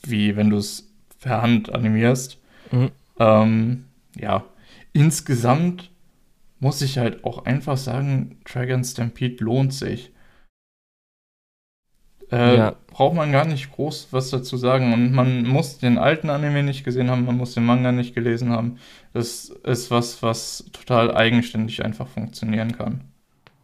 wie 0.03 0.37
wenn 0.37 0.51
du 0.51 0.59
es 0.59 0.91
per 1.21 1.43
Hand 1.43 1.73
animierst. 1.73 2.39
Mhm. 2.73 2.91
Ähm, 3.19 3.85
ja, 4.19 4.45
insgesamt 4.93 5.91
muss 6.59 6.83
ich 6.83 6.99
halt 6.99 7.25
auch 7.25 7.47
einfach 7.47 7.77
sagen, 7.77 8.39
Dragon 8.45 8.85
Stampede 8.85 9.43
lohnt 9.43 9.73
sich. 9.73 10.13
Äh, 12.33 12.57
ja. 12.57 12.75
Braucht 12.89 13.15
man 13.15 13.33
gar 13.33 13.45
nicht 13.45 13.73
groß 13.73 14.09
was 14.11 14.31
dazu 14.31 14.57
sagen. 14.57 14.93
Und 14.93 15.13
man 15.13 15.47
muss 15.47 15.79
den 15.79 15.99
alten 15.99 16.31
Anime 16.31 16.63
nicht 16.63 16.85
gesehen 16.85 17.11
haben, 17.11 17.25
man 17.25 17.37
muss 17.37 17.55
den 17.55 17.65
Manga 17.65 17.93
nicht 17.93 18.15
gelesen 18.15 18.51
haben. 18.51 18.79
Das 19.13 19.47
ist 19.65 19.91
was, 19.91 20.23
was 20.23 20.65
total 20.73 21.15
eigenständig 21.15 21.85
einfach 21.85 22.07
funktionieren 22.07 22.77
kann. 22.77 23.01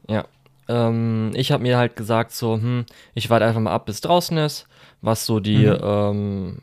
Ja. 0.09 0.25
Ähm, 0.69 1.31
ich 1.35 1.53
habe 1.53 1.63
mir 1.63 1.79
halt 1.79 1.95
gesagt, 1.97 2.33
so, 2.33 2.55
hm, 2.55 2.87
ich 3.15 3.31
warte 3.31 3.47
einfach 3.47 3.61
mal 3.61 3.73
ab, 3.73 3.87
bis 3.87 4.01
draußen 4.01 4.37
ist, 4.39 4.67
was 5.01 5.25
so 5.25 5.39
die 5.39 5.67
mhm. 5.67 5.79
ähm, 5.83 6.59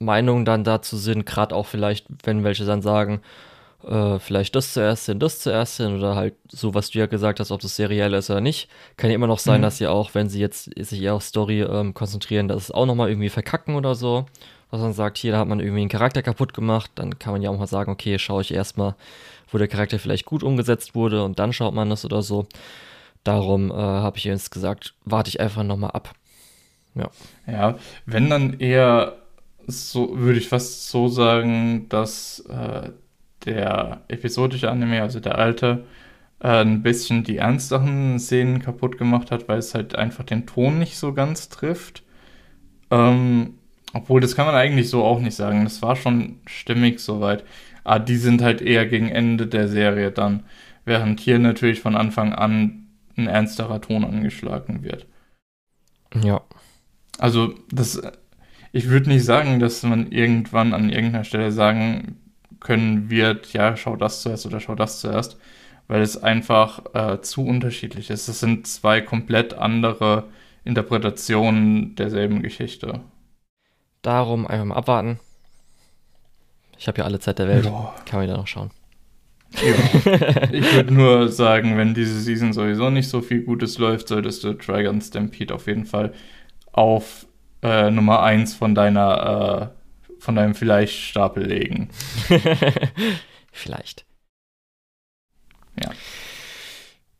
Meinungen 0.00 0.44
dann 0.44 0.64
dazu 0.64 0.96
sind, 0.96 1.26
gerade 1.26 1.54
auch 1.54 1.66
vielleicht, 1.66 2.06
wenn 2.24 2.42
welche 2.42 2.64
dann 2.64 2.82
sagen, 2.82 3.20
äh, 3.84 4.18
vielleicht 4.18 4.54
das 4.56 4.72
zuerst 4.72 5.06
hin, 5.06 5.20
das 5.20 5.40
zuerst 5.40 5.76
hin 5.76 5.96
oder 5.96 6.16
halt 6.16 6.34
so, 6.48 6.74
was 6.74 6.90
du 6.90 6.98
ja 6.98 7.06
gesagt 7.06 7.40
hast, 7.40 7.50
ob 7.50 7.60
das 7.60 7.76
seriell 7.76 8.12
ist 8.14 8.30
oder 8.30 8.40
nicht. 8.40 8.68
Kann 8.96 9.10
ja 9.10 9.14
immer 9.14 9.26
noch 9.26 9.38
sein, 9.38 9.60
mhm. 9.60 9.62
dass 9.62 9.78
sie 9.78 9.86
auch, 9.86 10.14
wenn 10.14 10.28
sie 10.28 10.40
jetzt 10.40 10.70
sich 10.76 11.00
eher 11.00 11.14
auf 11.14 11.22
Story 11.22 11.62
ähm, 11.62 11.94
konzentrieren, 11.94 12.48
dass 12.48 12.64
es 12.64 12.70
auch 12.70 12.86
nochmal 12.86 13.08
irgendwie 13.08 13.28
verkacken 13.28 13.76
oder 13.76 13.94
so. 13.94 14.26
Was 14.70 14.80
man 14.80 14.92
sagt, 14.92 15.16
hier, 15.16 15.32
da 15.32 15.38
hat 15.38 15.48
man 15.48 15.60
irgendwie 15.60 15.80
einen 15.80 15.88
Charakter 15.88 16.22
kaputt 16.22 16.52
gemacht, 16.52 16.90
dann 16.96 17.18
kann 17.18 17.32
man 17.32 17.40
ja 17.40 17.50
auch 17.50 17.58
mal 17.58 17.66
sagen, 17.66 17.90
okay, 17.90 18.18
schaue 18.18 18.42
ich 18.42 18.52
erstmal, 18.52 18.96
wo 19.50 19.56
der 19.56 19.68
Charakter 19.68 19.98
vielleicht 19.98 20.26
gut 20.26 20.42
umgesetzt 20.42 20.94
wurde 20.94 21.24
und 21.24 21.38
dann 21.38 21.52
schaut 21.52 21.72
man 21.72 21.88
das 21.88 22.04
oder 22.04 22.20
so. 22.20 22.46
Darum 23.24 23.70
äh, 23.70 23.74
habe 23.74 24.18
ich 24.18 24.24
jetzt 24.24 24.50
gesagt, 24.50 24.94
warte 25.04 25.28
ich 25.28 25.40
einfach 25.40 25.62
nochmal 25.62 25.92
ab. 25.92 26.14
Ja. 26.94 27.10
Ja, 27.46 27.78
wenn 28.04 28.28
dann 28.28 28.60
eher 28.60 29.16
so, 29.66 30.18
würde 30.18 30.38
ich 30.38 30.48
fast 30.48 30.88
so 30.88 31.08
sagen, 31.08 31.88
dass 31.88 32.40
äh, 32.48 32.90
der 33.44 34.02
episodische 34.08 34.70
Anime, 34.70 35.02
also 35.02 35.20
der 35.20 35.38
alte, 35.38 35.84
äh, 36.40 36.60
ein 36.60 36.82
bisschen 36.82 37.24
die 37.24 37.38
ernsteren 37.38 38.18
Szenen 38.18 38.60
kaputt 38.60 38.98
gemacht 38.98 39.30
hat, 39.30 39.48
weil 39.48 39.58
es 39.58 39.74
halt 39.74 39.96
einfach 39.96 40.24
den 40.24 40.46
Ton 40.46 40.78
nicht 40.78 40.96
so 40.96 41.12
ganz 41.12 41.48
trifft. 41.48 42.02
Ähm, 42.90 43.54
obwohl, 43.92 44.20
das 44.20 44.36
kann 44.36 44.46
man 44.46 44.54
eigentlich 44.54 44.90
so 44.90 45.04
auch 45.04 45.20
nicht 45.20 45.34
sagen. 45.34 45.64
Das 45.64 45.82
war 45.82 45.96
schon 45.96 46.40
stimmig 46.46 47.00
soweit. 47.00 47.44
Aber 47.84 48.00
die 48.00 48.16
sind 48.16 48.42
halt 48.42 48.60
eher 48.60 48.86
gegen 48.86 49.08
Ende 49.08 49.46
der 49.46 49.68
Serie 49.68 50.10
dann. 50.10 50.44
Während 50.84 51.20
hier 51.20 51.38
natürlich 51.38 51.80
von 51.80 51.96
Anfang 51.96 52.32
an 52.32 52.86
ein 53.16 53.26
ernsterer 53.26 53.80
Ton 53.80 54.04
angeschlagen 54.04 54.82
wird. 54.82 55.06
Ja. 56.22 56.42
Also, 57.18 57.54
das, 57.70 58.00
ich 58.72 58.88
würde 58.88 59.08
nicht 59.08 59.24
sagen, 59.24 59.58
dass 59.58 59.82
man 59.82 60.12
irgendwann 60.12 60.72
an 60.72 60.90
irgendeiner 60.90 61.24
Stelle 61.24 61.50
sagen 61.50 62.16
können 62.60 63.10
wird, 63.10 63.52
ja, 63.52 63.76
schau 63.76 63.96
das 63.96 64.22
zuerst 64.22 64.46
oder 64.46 64.60
schau 64.60 64.74
das 64.74 65.00
zuerst, 65.00 65.38
weil 65.86 66.02
es 66.02 66.22
einfach 66.22 66.94
äh, 66.94 67.20
zu 67.20 67.44
unterschiedlich 67.46 68.10
ist. 68.10 68.28
Es 68.28 68.40
sind 68.40 68.66
zwei 68.66 69.00
komplett 69.00 69.54
andere 69.54 70.24
Interpretationen 70.64 71.94
derselben 71.94 72.42
Geschichte. 72.42 73.00
Darum 74.02 74.46
einfach 74.46 74.66
mal 74.66 74.76
abwarten. 74.76 75.18
Ich 76.78 76.86
habe 76.86 76.98
ja 76.98 77.04
alle 77.04 77.18
Zeit 77.18 77.38
der 77.38 77.48
Welt. 77.48 77.64
Ja. 77.64 77.94
Kann 78.06 78.20
man 78.20 78.28
da 78.28 78.36
noch 78.36 78.46
schauen. 78.46 78.70
Ja. 79.54 80.42
ich 80.52 80.74
würde 80.74 80.92
nur 80.92 81.28
sagen, 81.28 81.76
wenn 81.76 81.94
diese 81.94 82.20
Season 82.20 82.52
sowieso 82.52 82.90
nicht 82.90 83.08
so 83.08 83.20
viel 83.20 83.42
Gutes 83.42 83.78
läuft, 83.78 84.08
solltest 84.08 84.44
du 84.44 84.54
Dragon 84.54 85.00
Stampede 85.00 85.54
auf 85.54 85.66
jeden 85.66 85.86
Fall 85.86 86.12
auf 86.72 87.26
äh, 87.62 87.90
Nummer 87.90 88.22
1 88.22 88.54
von 88.54 88.74
deiner 88.74 89.72
äh, 89.74 89.77
von 90.18 90.34
deinem 90.34 90.54
Vielleicht-Stapel 90.54 91.44
legen. 91.44 91.90
vielleicht. 93.52 94.04
Ja. 95.82 95.90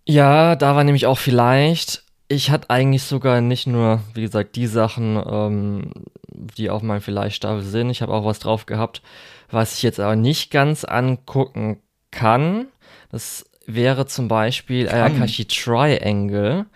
Ja, 0.07 0.57
da 0.57 0.75
war 0.75 0.85
nämlich 0.85 1.07
auch 1.07 1.19
vielleicht. 1.19 2.05
Ich 2.29 2.51
hatte 2.51 2.71
eigentlich 2.71 3.03
sogar 3.03 3.41
nicht 3.41 3.67
nur, 3.67 4.03
wie 4.15 4.23
gesagt, 4.23 4.57
die 4.57 4.67
Sachen, 4.67 5.23
ähm, 5.27 5.93
die 6.29 6.71
auf 6.71 6.83
meinem 6.83 7.01
Vielleicht-Stapel 7.01 7.63
sind. 7.63 7.91
Ich 7.91 8.03
habe 8.03 8.13
auch 8.13 8.25
was 8.25 8.39
drauf 8.39 8.67
gehabt, 8.67 9.03
was 9.51 9.77
ich 9.77 9.83
jetzt 9.83 10.01
aber 10.01 10.17
nicht 10.17 10.51
ganz 10.51 10.85
angucken 10.85 11.81
kann. 12.11 12.69
Das 13.11 13.45
wäre 13.67 14.07
zum 14.07 14.29
Beispiel 14.29 14.89
Ayakashi 14.89 15.45
Triangle. 15.45 16.67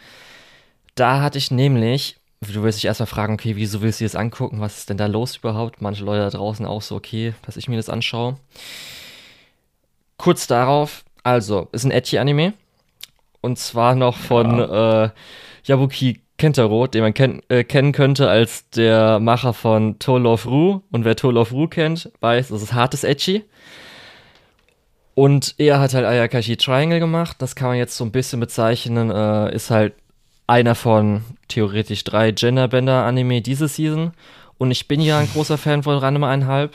Da 0.95 1.23
hatte 1.23 1.39
ich 1.39 1.51
nämlich 1.51 2.17
du 2.51 2.63
wirst 2.63 2.79
dich 2.79 2.87
erstmal 2.87 3.07
fragen, 3.07 3.35
okay, 3.35 3.57
wieso 3.57 3.83
willst 3.83 4.01
du 4.01 4.05
das 4.05 4.17
angucken? 4.17 4.61
Was 4.61 4.79
ist 4.79 4.91
denn 4.91 4.97
da 4.97 5.07
los 5.07 5.37
überhaupt? 5.37 5.81
Manche 5.81 6.05
Leute 6.05 6.23
da 6.23 6.31
draußen 6.31 6.67
auch 6.67 6.83
so, 6.83 6.97
okay, 6.97 7.35
dass 7.47 7.57
ich 7.57 7.69
mir 7.69 7.77
das 7.77 7.89
anschaue. 7.89 8.37
Kurz 10.17 10.47
darauf, 10.47 11.05
also, 11.23 11.69
ist 11.73 11.85
ein 11.85 11.91
Etchi-Anime. 11.91 12.55
Und 13.41 13.59
zwar 13.59 13.95
noch 13.95 14.17
von 14.17 14.59
ja. 14.59 15.05
äh, 15.05 15.11
Yabuki 15.65 16.21
Kentaro, 16.39 16.87
den 16.87 17.03
man 17.03 17.15
ken 17.15 17.41
äh, 17.49 17.63
kennen 17.63 17.93
könnte 17.93 18.29
als 18.29 18.69
der 18.71 19.21
Macher 19.21 19.53
von 19.53 19.99
Toll 19.99 20.27
of 20.27 20.47
Ru. 20.47 20.81
Und 20.91 21.05
wer 21.05 21.17
Toll 21.17 21.37
of 21.37 21.53
Ru 21.53 21.69
kennt, 21.69 22.11
weiß, 22.21 22.49
das 22.49 22.63
ist 22.63 22.73
hartes 22.73 23.05
Etchi. 23.05 23.45
Und 25.15 25.55
er 25.59 25.79
hat 25.79 25.95
halt 25.95 26.07
Ayakashi 26.07 26.57
Triangle 26.57 26.99
gemacht. 26.99 27.37
Das 27.41 27.55
kann 27.55 27.69
man 27.69 27.77
jetzt 27.77 27.97
so 27.97 28.05
ein 28.05 28.13
bisschen 28.13 28.41
bezeichnen. 28.41 29.11
Äh, 29.11 29.55
ist 29.55 29.71
halt 29.71 29.95
einer 30.47 30.75
von 30.75 31.25
theoretisch 31.49 32.05
drei 32.05 32.33
Genderbender-Anime 32.33 33.43
diese 33.43 33.69
Season. 33.69 34.13
Und 34.59 34.71
ich 34.71 34.89
bin 34.89 35.01
ja 35.01 35.19
ein 35.19 35.29
großer 35.33 35.59
Fan 35.59 35.83
von 35.83 35.99
Ranma 35.99 36.31
einhalb. 36.31 36.75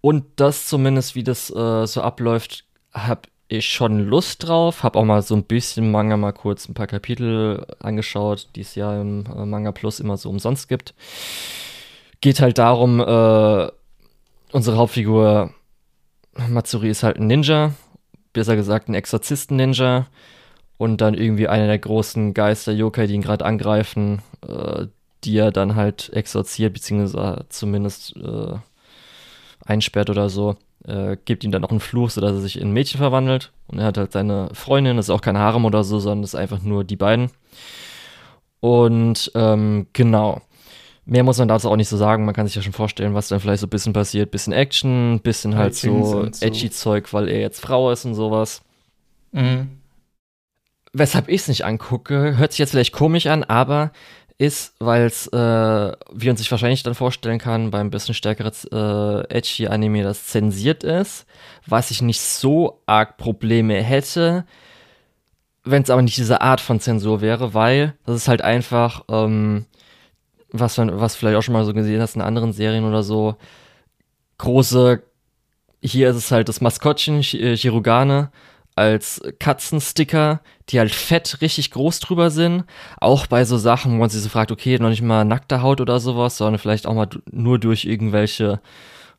Und 0.00 0.24
das 0.36 0.66
zumindest, 0.66 1.14
wie 1.14 1.24
das 1.24 1.50
äh, 1.50 1.86
so 1.86 2.02
abläuft, 2.02 2.64
habe 2.92 3.22
ich 3.48 3.66
schon 3.66 4.00
Lust 4.00 4.46
drauf. 4.46 4.82
Habe 4.82 4.98
auch 4.98 5.04
mal 5.04 5.22
so 5.22 5.34
ein 5.34 5.44
bisschen 5.44 5.90
Manga 5.90 6.16
mal 6.16 6.32
kurz 6.32 6.68
ein 6.68 6.74
paar 6.74 6.86
Kapitel 6.86 7.66
angeschaut, 7.80 8.48
die 8.54 8.60
es 8.60 8.74
ja 8.74 9.00
im 9.00 9.24
äh, 9.26 9.46
Manga 9.46 9.72
Plus 9.72 10.00
immer 10.00 10.16
so 10.16 10.28
umsonst 10.28 10.68
gibt. 10.68 10.94
Geht 12.20 12.40
halt 12.40 12.58
darum, 12.58 13.00
äh, 13.00 13.68
unsere 14.52 14.76
Hauptfigur 14.76 15.52
Matsuri 16.48 16.90
ist 16.90 17.02
halt 17.02 17.18
ein 17.18 17.26
Ninja, 17.26 17.74
besser 18.32 18.56
gesagt 18.56 18.88
ein 18.88 18.94
Exorzisten-Ninja 18.94 20.06
und 20.76 21.00
dann 21.00 21.14
irgendwie 21.14 21.48
einer 21.48 21.66
der 21.66 21.78
großen 21.78 22.34
Geister, 22.34 22.72
Yokai, 22.72 23.06
die 23.06 23.14
ihn 23.14 23.22
gerade 23.22 23.44
angreifen, 23.44 24.22
äh, 24.46 24.86
die 25.24 25.36
er 25.36 25.52
dann 25.52 25.76
halt 25.76 26.10
exorziert, 26.12 26.74
beziehungsweise 26.74 27.46
zumindest 27.48 28.16
äh, 28.16 28.56
einsperrt 29.64 30.10
oder 30.10 30.28
so, 30.28 30.56
äh, 30.86 31.16
gibt 31.24 31.44
ihm 31.44 31.52
dann 31.52 31.62
noch 31.62 31.70
einen 31.70 31.80
Fluch, 31.80 32.10
sodass 32.10 32.32
er 32.32 32.40
sich 32.40 32.60
in 32.60 32.68
ein 32.68 32.72
Mädchen 32.72 32.98
verwandelt. 32.98 33.52
Und 33.68 33.78
er 33.78 33.86
hat 33.86 33.96
halt 33.96 34.12
seine 34.12 34.50
Freundin, 34.52 34.96
das 34.96 35.06
ist 35.06 35.10
auch 35.10 35.22
kein 35.22 35.38
Harem 35.38 35.64
oder 35.64 35.84
so, 35.84 35.98
sondern 35.98 36.22
das 36.22 36.34
ist 36.34 36.40
einfach 36.40 36.60
nur 36.60 36.84
die 36.84 36.96
beiden. 36.96 37.30
Und 38.60 39.30
ähm, 39.34 39.86
genau. 39.92 40.42
Mehr 41.06 41.22
muss 41.22 41.38
man 41.38 41.48
dazu 41.48 41.70
auch 41.70 41.76
nicht 41.76 41.90
so 41.90 41.98
sagen. 41.98 42.24
Man 42.24 42.34
kann 42.34 42.46
sich 42.46 42.56
ja 42.56 42.62
schon 42.62 42.72
vorstellen, 42.72 43.12
was 43.12 43.28
dann 43.28 43.38
vielleicht 43.38 43.60
so 43.60 43.66
ein 43.66 43.70
bisschen 43.70 43.92
passiert. 43.92 44.30
Bisschen 44.30 44.54
Action, 44.54 45.20
bisschen 45.22 45.54
halt 45.54 45.74
so 45.74 46.26
edgy 46.40 46.70
Zeug, 46.70 47.12
weil 47.12 47.28
er 47.28 47.40
jetzt 47.40 47.60
Frau 47.60 47.90
ist 47.90 48.06
und 48.06 48.14
sowas. 48.14 48.62
Mhm 49.32 49.83
weshalb 50.94 51.28
ich 51.28 51.42
es 51.42 51.48
nicht 51.48 51.64
angucke, 51.64 52.38
hört 52.38 52.52
sich 52.52 52.60
jetzt 52.60 52.70
vielleicht 52.70 52.92
komisch 52.92 53.26
an, 53.26 53.44
aber 53.44 53.92
ist, 54.38 54.74
weil 54.78 55.04
es, 55.04 55.26
äh, 55.28 55.92
wie 56.12 56.26
man 56.26 56.36
sich 56.36 56.50
wahrscheinlich 56.50 56.82
dann 56.82 56.94
vorstellen 56.94 57.38
kann, 57.38 57.70
beim 57.70 57.90
bisschen 57.90 58.14
stärkeren 58.14 58.52
äh, 58.72 59.36
Edgy-Anime, 59.36 60.02
das 60.02 60.26
zensiert 60.26 60.82
ist, 60.82 61.26
was 61.66 61.90
ich 61.90 62.02
nicht 62.02 62.20
so 62.20 62.80
arg 62.86 63.16
Probleme 63.16 63.80
hätte, 63.82 64.44
wenn 65.64 65.82
es 65.82 65.90
aber 65.90 66.02
nicht 66.02 66.16
diese 66.16 66.40
Art 66.40 66.60
von 66.60 66.80
Zensur 66.80 67.20
wäre, 67.20 67.54
weil 67.54 67.94
das 68.06 68.16
ist 68.16 68.28
halt 68.28 68.42
einfach, 68.42 69.04
ähm, 69.08 69.66
was 70.50 70.78
was 70.78 71.16
vielleicht 71.16 71.36
auch 71.36 71.42
schon 71.42 71.54
mal 71.54 71.64
so 71.64 71.74
gesehen 71.74 72.00
hast 72.00 72.16
in 72.16 72.22
anderen 72.22 72.52
Serien 72.52 72.84
oder 72.84 73.02
so, 73.02 73.36
große, 74.38 75.02
hier 75.80 76.10
ist 76.10 76.16
es 76.16 76.30
halt 76.30 76.48
das 76.48 76.60
Maskottchen, 76.60 77.22
Chirurgane, 77.22 78.30
als 78.76 79.22
Katzensticker, 79.38 80.40
die 80.68 80.78
halt 80.78 80.92
fett 80.92 81.40
richtig 81.40 81.70
groß 81.70 82.00
drüber 82.00 82.30
sind. 82.30 82.64
Auch 83.00 83.26
bei 83.26 83.44
so 83.44 83.56
Sachen, 83.56 83.92
wo 83.92 83.96
man 83.96 84.10
sich 84.10 84.22
so 84.22 84.28
fragt, 84.28 84.50
okay, 84.50 84.78
noch 84.78 84.88
nicht 84.90 85.02
mal 85.02 85.24
nackte 85.24 85.62
Haut 85.62 85.80
oder 85.80 86.00
sowas, 86.00 86.36
sondern 86.36 86.58
vielleicht 86.58 86.86
auch 86.86 86.94
mal 86.94 87.08
nur 87.30 87.58
durch 87.58 87.84
irgendwelche 87.84 88.60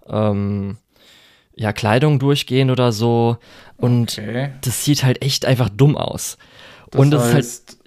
ähm, 0.08 0.78
ja, 1.56 1.72
Kleidung 1.72 2.20
durchgehen 2.20 2.70
oder 2.70 2.92
so. 2.92 3.38
Und 3.78 4.18
okay. 4.18 4.52
das 4.62 4.84
sieht 4.84 5.04
halt 5.04 5.22
echt 5.22 5.46
einfach 5.46 5.70
dumm 5.70 5.96
aus. 5.96 6.38
Das 6.92 7.02
und 7.02 7.12
das 7.12 7.34
heißt, 7.34 7.70
ist 7.70 7.78
halt. 7.80 7.85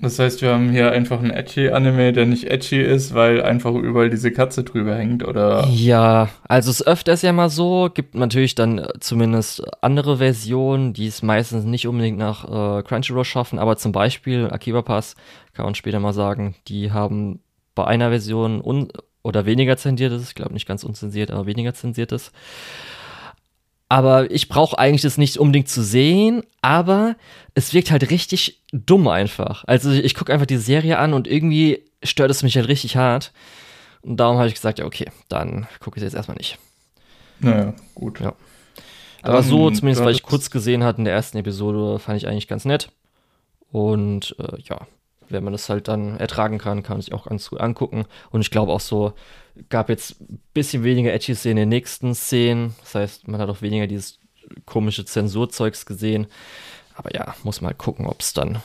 Das 0.00 0.18
heißt, 0.18 0.42
wir 0.42 0.52
haben 0.52 0.70
hier 0.70 0.92
einfach 0.92 1.18
einen 1.18 1.30
Edgy-Anime, 1.30 2.12
der 2.12 2.24
nicht 2.24 2.44
edgy 2.44 2.80
ist, 2.80 3.14
weil 3.14 3.42
einfach 3.42 3.74
überall 3.74 4.10
diese 4.10 4.30
Katze 4.30 4.62
drüber 4.62 4.94
hängt, 4.94 5.26
oder? 5.26 5.66
Ja, 5.72 6.28
also 6.46 6.70
es 6.70 6.86
öfters 6.86 7.22
ja 7.22 7.32
mal 7.32 7.50
so, 7.50 7.90
gibt 7.92 8.14
natürlich 8.14 8.54
dann 8.54 8.78
äh, 8.78 8.88
zumindest 9.00 9.64
andere 9.82 10.18
Versionen, 10.18 10.92
die 10.92 11.08
es 11.08 11.22
meistens 11.22 11.64
nicht 11.64 11.88
unbedingt 11.88 12.16
nach 12.16 12.44
äh, 12.78 12.82
Crunchyroll 12.84 13.24
schaffen, 13.24 13.58
aber 13.58 13.76
zum 13.76 13.90
Beispiel 13.90 14.48
Akiba 14.50 14.82
Pass, 14.82 15.16
kann 15.52 15.64
man 15.64 15.74
später 15.74 15.98
mal 15.98 16.12
sagen, 16.12 16.54
die 16.68 16.92
haben 16.92 17.40
bei 17.74 17.84
einer 17.84 18.10
Version 18.10 18.60
un 18.60 18.88
oder 19.24 19.46
weniger 19.46 19.76
zensiertes, 19.76 20.28
ich 20.28 20.34
glaube 20.36 20.54
nicht 20.54 20.68
ganz 20.68 20.84
unzensiert, 20.84 21.32
aber 21.32 21.46
weniger 21.46 21.74
zensiertes. 21.74 22.30
Aber 23.88 24.30
ich 24.30 24.48
brauche 24.48 24.78
eigentlich 24.78 25.02
das 25.02 25.18
nicht 25.18 25.38
unbedingt 25.38 25.68
zu 25.68 25.82
sehen, 25.82 26.42
aber 26.60 27.16
es 27.54 27.74
wirkt 27.74 27.90
halt 27.90 28.10
richtig 28.10 28.57
dumm 28.72 29.08
einfach. 29.08 29.64
Also 29.66 29.90
ich 29.90 30.14
gucke 30.14 30.32
einfach 30.32 30.46
die 30.46 30.58
Serie 30.58 30.98
an 30.98 31.14
und 31.14 31.26
irgendwie 31.26 31.84
stört 32.02 32.30
es 32.30 32.42
mich 32.42 32.56
halt 32.56 32.68
richtig 32.68 32.96
hart. 32.96 33.32
Und 34.02 34.18
darum 34.18 34.38
habe 34.38 34.48
ich 34.48 34.54
gesagt, 34.54 34.78
ja, 34.78 34.84
okay, 34.84 35.10
dann 35.28 35.66
gucke 35.80 35.96
ich 35.96 36.02
es 36.02 36.12
jetzt 36.12 36.16
erstmal 36.16 36.36
nicht. 36.36 36.58
Naja, 37.40 37.74
gut. 37.94 38.20
Ja. 38.20 38.34
Aber 39.22 39.42
so, 39.42 39.70
zumindest 39.70 40.04
weil 40.04 40.14
ich 40.14 40.22
kurz 40.22 40.50
gesehen 40.50 40.84
hatte 40.84 40.98
in 40.98 41.04
der 41.04 41.14
ersten 41.14 41.38
Episode, 41.38 41.98
fand 41.98 42.16
ich 42.16 42.28
eigentlich 42.28 42.48
ganz 42.48 42.64
nett. 42.64 42.90
Und 43.70 44.36
äh, 44.38 44.60
ja, 44.62 44.86
wenn 45.28 45.44
man 45.44 45.52
das 45.52 45.68
halt 45.68 45.88
dann 45.88 46.16
ertragen 46.18 46.58
kann, 46.58 46.82
kann 46.82 46.96
man 46.96 47.02
sich 47.02 47.12
auch 47.12 47.26
ganz 47.26 47.50
gut 47.50 47.60
angucken. 47.60 48.04
Und 48.30 48.40
ich 48.40 48.50
glaube 48.50 48.72
auch 48.72 48.80
so, 48.80 49.12
gab 49.68 49.88
jetzt 49.88 50.20
ein 50.20 50.40
bisschen 50.54 50.84
weniger 50.84 51.12
edgy 51.12 51.34
Szenen 51.34 51.58
in 51.58 51.62
den 51.62 51.68
nächsten 51.70 52.14
Szenen. 52.14 52.74
Das 52.80 52.94
heißt, 52.94 53.28
man 53.28 53.40
hat 53.40 53.48
auch 53.48 53.62
weniger 53.62 53.86
dieses 53.86 54.18
komische 54.64 55.04
Zensurzeugs 55.04 55.84
gesehen. 55.84 56.26
Aber 56.98 57.14
ja, 57.14 57.34
muss 57.44 57.60
mal 57.60 57.74
gucken, 57.74 58.06
ob 58.06 58.20
es 58.20 58.32
dann 58.32 58.58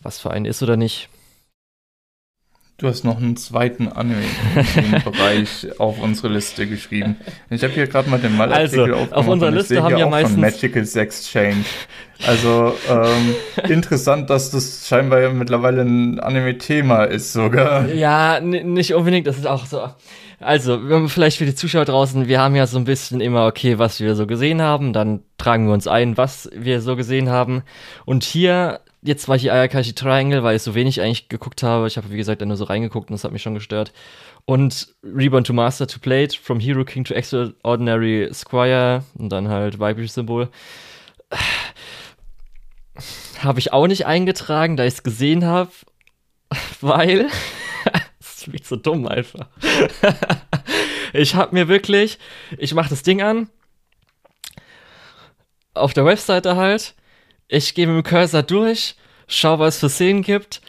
was 0.00 0.20
für 0.20 0.30
einen 0.30 0.46
ist 0.46 0.62
oder 0.62 0.76
nicht. 0.76 1.08
Du 2.78 2.88
hast 2.88 3.04
noch 3.04 3.18
einen 3.18 3.36
zweiten 3.36 3.88
Anime 3.88 4.22
im 4.76 5.04
Bereich 5.12 5.68
auf 5.78 6.00
unsere 6.00 6.28
Liste 6.28 6.66
geschrieben. 6.66 7.16
Ich 7.50 7.62
habe 7.62 7.72
hier 7.72 7.86
gerade 7.86 8.08
mal 8.08 8.18
den 8.18 8.36
Mallartikel 8.36 8.94
also, 8.94 9.14
auf 9.14 9.28
unserer 9.28 9.50
Liste 9.50 9.82
haben 9.82 9.96
ja 9.96 10.08
meistens 10.08 10.38
Magical 10.38 10.84
Sex 10.84 11.28
Change. 11.28 11.64
Also 12.26 12.74
ähm, 12.88 13.34
interessant, 13.68 14.30
dass 14.30 14.50
das 14.50 14.86
scheinbar 14.88 15.20
ja 15.20 15.30
mittlerweile 15.30 15.82
ein 15.82 16.18
Anime-Thema 16.18 17.04
ist 17.04 17.32
sogar. 17.32 17.88
Ja, 17.88 18.40
nicht 18.40 18.94
unbedingt. 18.94 19.26
Das 19.26 19.38
ist 19.38 19.46
auch 19.46 19.66
so. 19.66 19.88
Also, 20.42 21.08
vielleicht 21.08 21.38
für 21.38 21.46
die 21.46 21.54
Zuschauer 21.54 21.84
draußen, 21.84 22.28
wir 22.28 22.40
haben 22.40 22.54
ja 22.54 22.66
so 22.66 22.78
ein 22.78 22.84
bisschen 22.84 23.20
immer, 23.20 23.46
okay, 23.46 23.78
was 23.78 24.00
wir 24.00 24.14
so 24.14 24.26
gesehen 24.26 24.60
haben, 24.60 24.92
dann 24.92 25.22
tragen 25.38 25.66
wir 25.66 25.74
uns 25.74 25.86
ein, 25.86 26.16
was 26.16 26.50
wir 26.54 26.80
so 26.80 26.96
gesehen 26.96 27.30
haben. 27.30 27.62
Und 28.04 28.24
hier 28.24 28.80
jetzt 29.02 29.28
war 29.28 29.36
ich 29.36 29.52
Ayakashi 29.52 29.92
Triangle, 29.92 30.42
weil 30.42 30.56
ich 30.56 30.62
so 30.62 30.74
wenig 30.74 31.00
eigentlich 31.00 31.28
geguckt 31.28 31.62
habe. 31.62 31.86
Ich 31.86 31.96
habe, 31.96 32.10
wie 32.10 32.16
gesagt, 32.16 32.40
nur 32.40 32.56
so 32.56 32.64
reingeguckt 32.64 33.10
und 33.10 33.14
das 33.14 33.24
hat 33.24 33.32
mich 33.32 33.42
schon 33.42 33.54
gestört. 33.54 33.92
Und 34.44 34.94
Reborn 35.04 35.44
to 35.44 35.52
Master 35.52 35.86
to 35.86 35.98
Plate, 35.98 36.38
From 36.40 36.60
Hero 36.60 36.84
King 36.84 37.04
to 37.04 37.14
Extraordinary 37.14 38.28
Squire 38.32 39.04
und 39.14 39.30
dann 39.30 39.48
halt 39.48 39.78
weibliches 39.78 40.14
Symbol. 40.14 40.48
Habe 43.40 43.58
ich 43.58 43.72
auch 43.72 43.86
nicht 43.86 44.06
eingetragen, 44.06 44.76
da 44.76 44.84
ich 44.84 44.94
es 44.94 45.02
gesehen 45.02 45.44
habe, 45.44 45.70
weil. 46.80 47.28
Ist 48.48 48.66
so 48.66 48.76
dumm 48.76 49.06
einfach. 49.06 49.48
ich 51.12 51.34
habe 51.34 51.54
mir 51.54 51.68
wirklich. 51.68 52.18
Ich 52.58 52.74
mache 52.74 52.90
das 52.90 53.02
Ding 53.02 53.22
an. 53.22 53.48
Auf 55.74 55.94
der 55.94 56.04
Webseite 56.04 56.56
halt 56.56 56.94
ich 57.52 57.74
gehe 57.74 57.86
mit 57.86 57.94
dem 57.96 58.02
Cursor 58.02 58.42
durch, 58.42 58.96
schau, 59.28 59.58
was 59.58 59.74
es 59.74 59.80
für 59.80 59.90
Szenen 59.90 60.22
gibt 60.22 60.62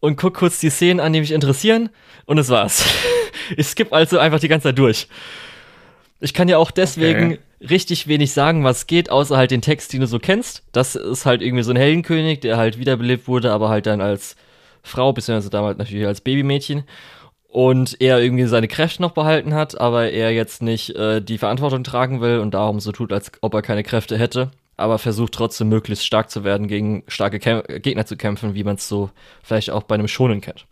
und 0.00 0.16
guck 0.16 0.34
kurz 0.34 0.60
die 0.60 0.68
Szenen 0.68 1.00
an, 1.00 1.14
die 1.14 1.20
mich 1.20 1.32
interessieren 1.32 1.88
und 2.26 2.36
das 2.36 2.50
war's. 2.50 2.84
ich 3.56 3.66
skippe 3.66 3.94
also 3.94 4.18
einfach 4.18 4.38
die 4.38 4.48
ganze 4.48 4.68
Zeit 4.68 4.78
durch. 4.78 5.08
Ich 6.20 6.34
kann 6.34 6.48
ja 6.48 6.58
auch 6.58 6.70
deswegen 6.70 7.32
okay. 7.32 7.40
richtig 7.66 8.08
wenig 8.08 8.32
sagen, 8.32 8.62
was 8.62 8.86
geht, 8.86 9.08
außer 9.08 9.38
halt 9.38 9.52
den 9.52 9.62
Text, 9.62 9.92
den 9.94 10.02
du 10.02 10.06
so 10.06 10.18
kennst. 10.18 10.64
Das 10.72 10.96
ist 10.96 11.24
halt 11.24 11.40
irgendwie 11.40 11.62
so 11.62 11.70
ein 11.70 11.76
Heldenkönig, 11.76 12.40
der 12.40 12.58
halt 12.58 12.78
wiederbelebt 12.78 13.26
wurde, 13.26 13.50
aber 13.50 13.70
halt 13.70 13.86
dann 13.86 14.02
als 14.02 14.36
Frau, 14.82 15.12
beziehungsweise 15.12 15.50
damals 15.50 15.78
natürlich 15.78 16.06
als 16.06 16.20
Babymädchen. 16.20 16.84
Und 17.48 18.00
er 18.00 18.20
irgendwie 18.20 18.44
seine 18.44 18.68
Kräfte 18.68 19.00
noch 19.00 19.12
behalten 19.12 19.54
hat, 19.54 19.80
aber 19.80 20.10
er 20.10 20.32
jetzt 20.32 20.62
nicht 20.62 20.94
äh, 20.96 21.22
die 21.22 21.38
Verantwortung 21.38 21.82
tragen 21.82 22.20
will 22.20 22.40
und 22.40 22.52
darum 22.52 22.78
so 22.78 22.92
tut, 22.92 23.12
als 23.12 23.32
ob 23.40 23.54
er 23.54 23.62
keine 23.62 23.82
Kräfte 23.82 24.18
hätte 24.18 24.50
aber 24.78 24.98
versucht 24.98 25.34
trotzdem 25.34 25.68
möglichst 25.68 26.06
stark 26.06 26.30
zu 26.30 26.44
werden, 26.44 26.68
gegen 26.68 27.02
starke 27.08 27.40
Kä 27.40 27.62
Gegner 27.80 28.06
zu 28.06 28.16
kämpfen, 28.16 28.54
wie 28.54 28.64
man 28.64 28.76
es 28.76 28.88
so 28.88 29.10
vielleicht 29.42 29.70
auch 29.70 29.82
bei 29.82 29.96
einem 29.96 30.08
Shonen 30.08 30.40
kennt. 30.40 30.66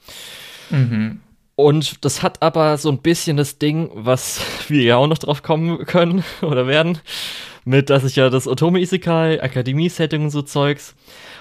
Mhm. 0.70 1.20
Und 1.56 2.04
das 2.04 2.22
hat 2.22 2.40
aber 2.40 2.76
so 2.78 2.90
ein 2.90 2.98
bisschen 2.98 3.36
das 3.36 3.58
Ding, 3.58 3.90
was 3.94 4.40
wir 4.68 4.82
ja 4.82 4.96
auch 4.96 5.08
noch 5.08 5.18
drauf 5.18 5.42
kommen 5.42 5.84
können 5.86 6.24
oder 6.40 6.66
werden, 6.66 6.98
mit, 7.64 7.90
dass 7.90 8.04
ich 8.04 8.16
ja 8.16 8.30
das 8.30 8.46
Otome 8.46 8.80
Isekai, 8.80 9.42
Akademie-Setting 9.42 10.22
und 10.22 10.30
so 10.30 10.42
Zeugs. 10.42 10.94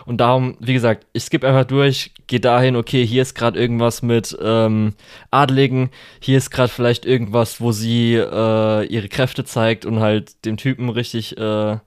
Und 0.05 0.17
darum, 0.17 0.55
wie 0.59 0.73
gesagt, 0.73 1.07
ich 1.13 1.23
skippe 1.23 1.47
einfach 1.47 1.65
durch, 1.65 2.11
gehe 2.27 2.39
dahin, 2.39 2.75
okay, 2.75 3.05
hier 3.05 3.23
ist 3.23 3.33
gerade 3.33 3.59
irgendwas 3.59 4.01
mit 4.01 4.37
ähm, 4.41 4.93
Adligen, 5.31 5.89
hier 6.19 6.37
ist 6.37 6.51
gerade 6.51 6.69
vielleicht 6.69 7.05
irgendwas, 7.05 7.59
wo 7.59 7.71
sie 7.71 8.15
äh, 8.15 8.85
ihre 8.85 9.09
Kräfte 9.09 9.45
zeigt 9.45 9.85
und 9.85 9.99
halt 9.99 10.45
dem 10.45 10.57
Typen 10.57 10.89
richtig 10.89 11.37
äh, 11.37 11.77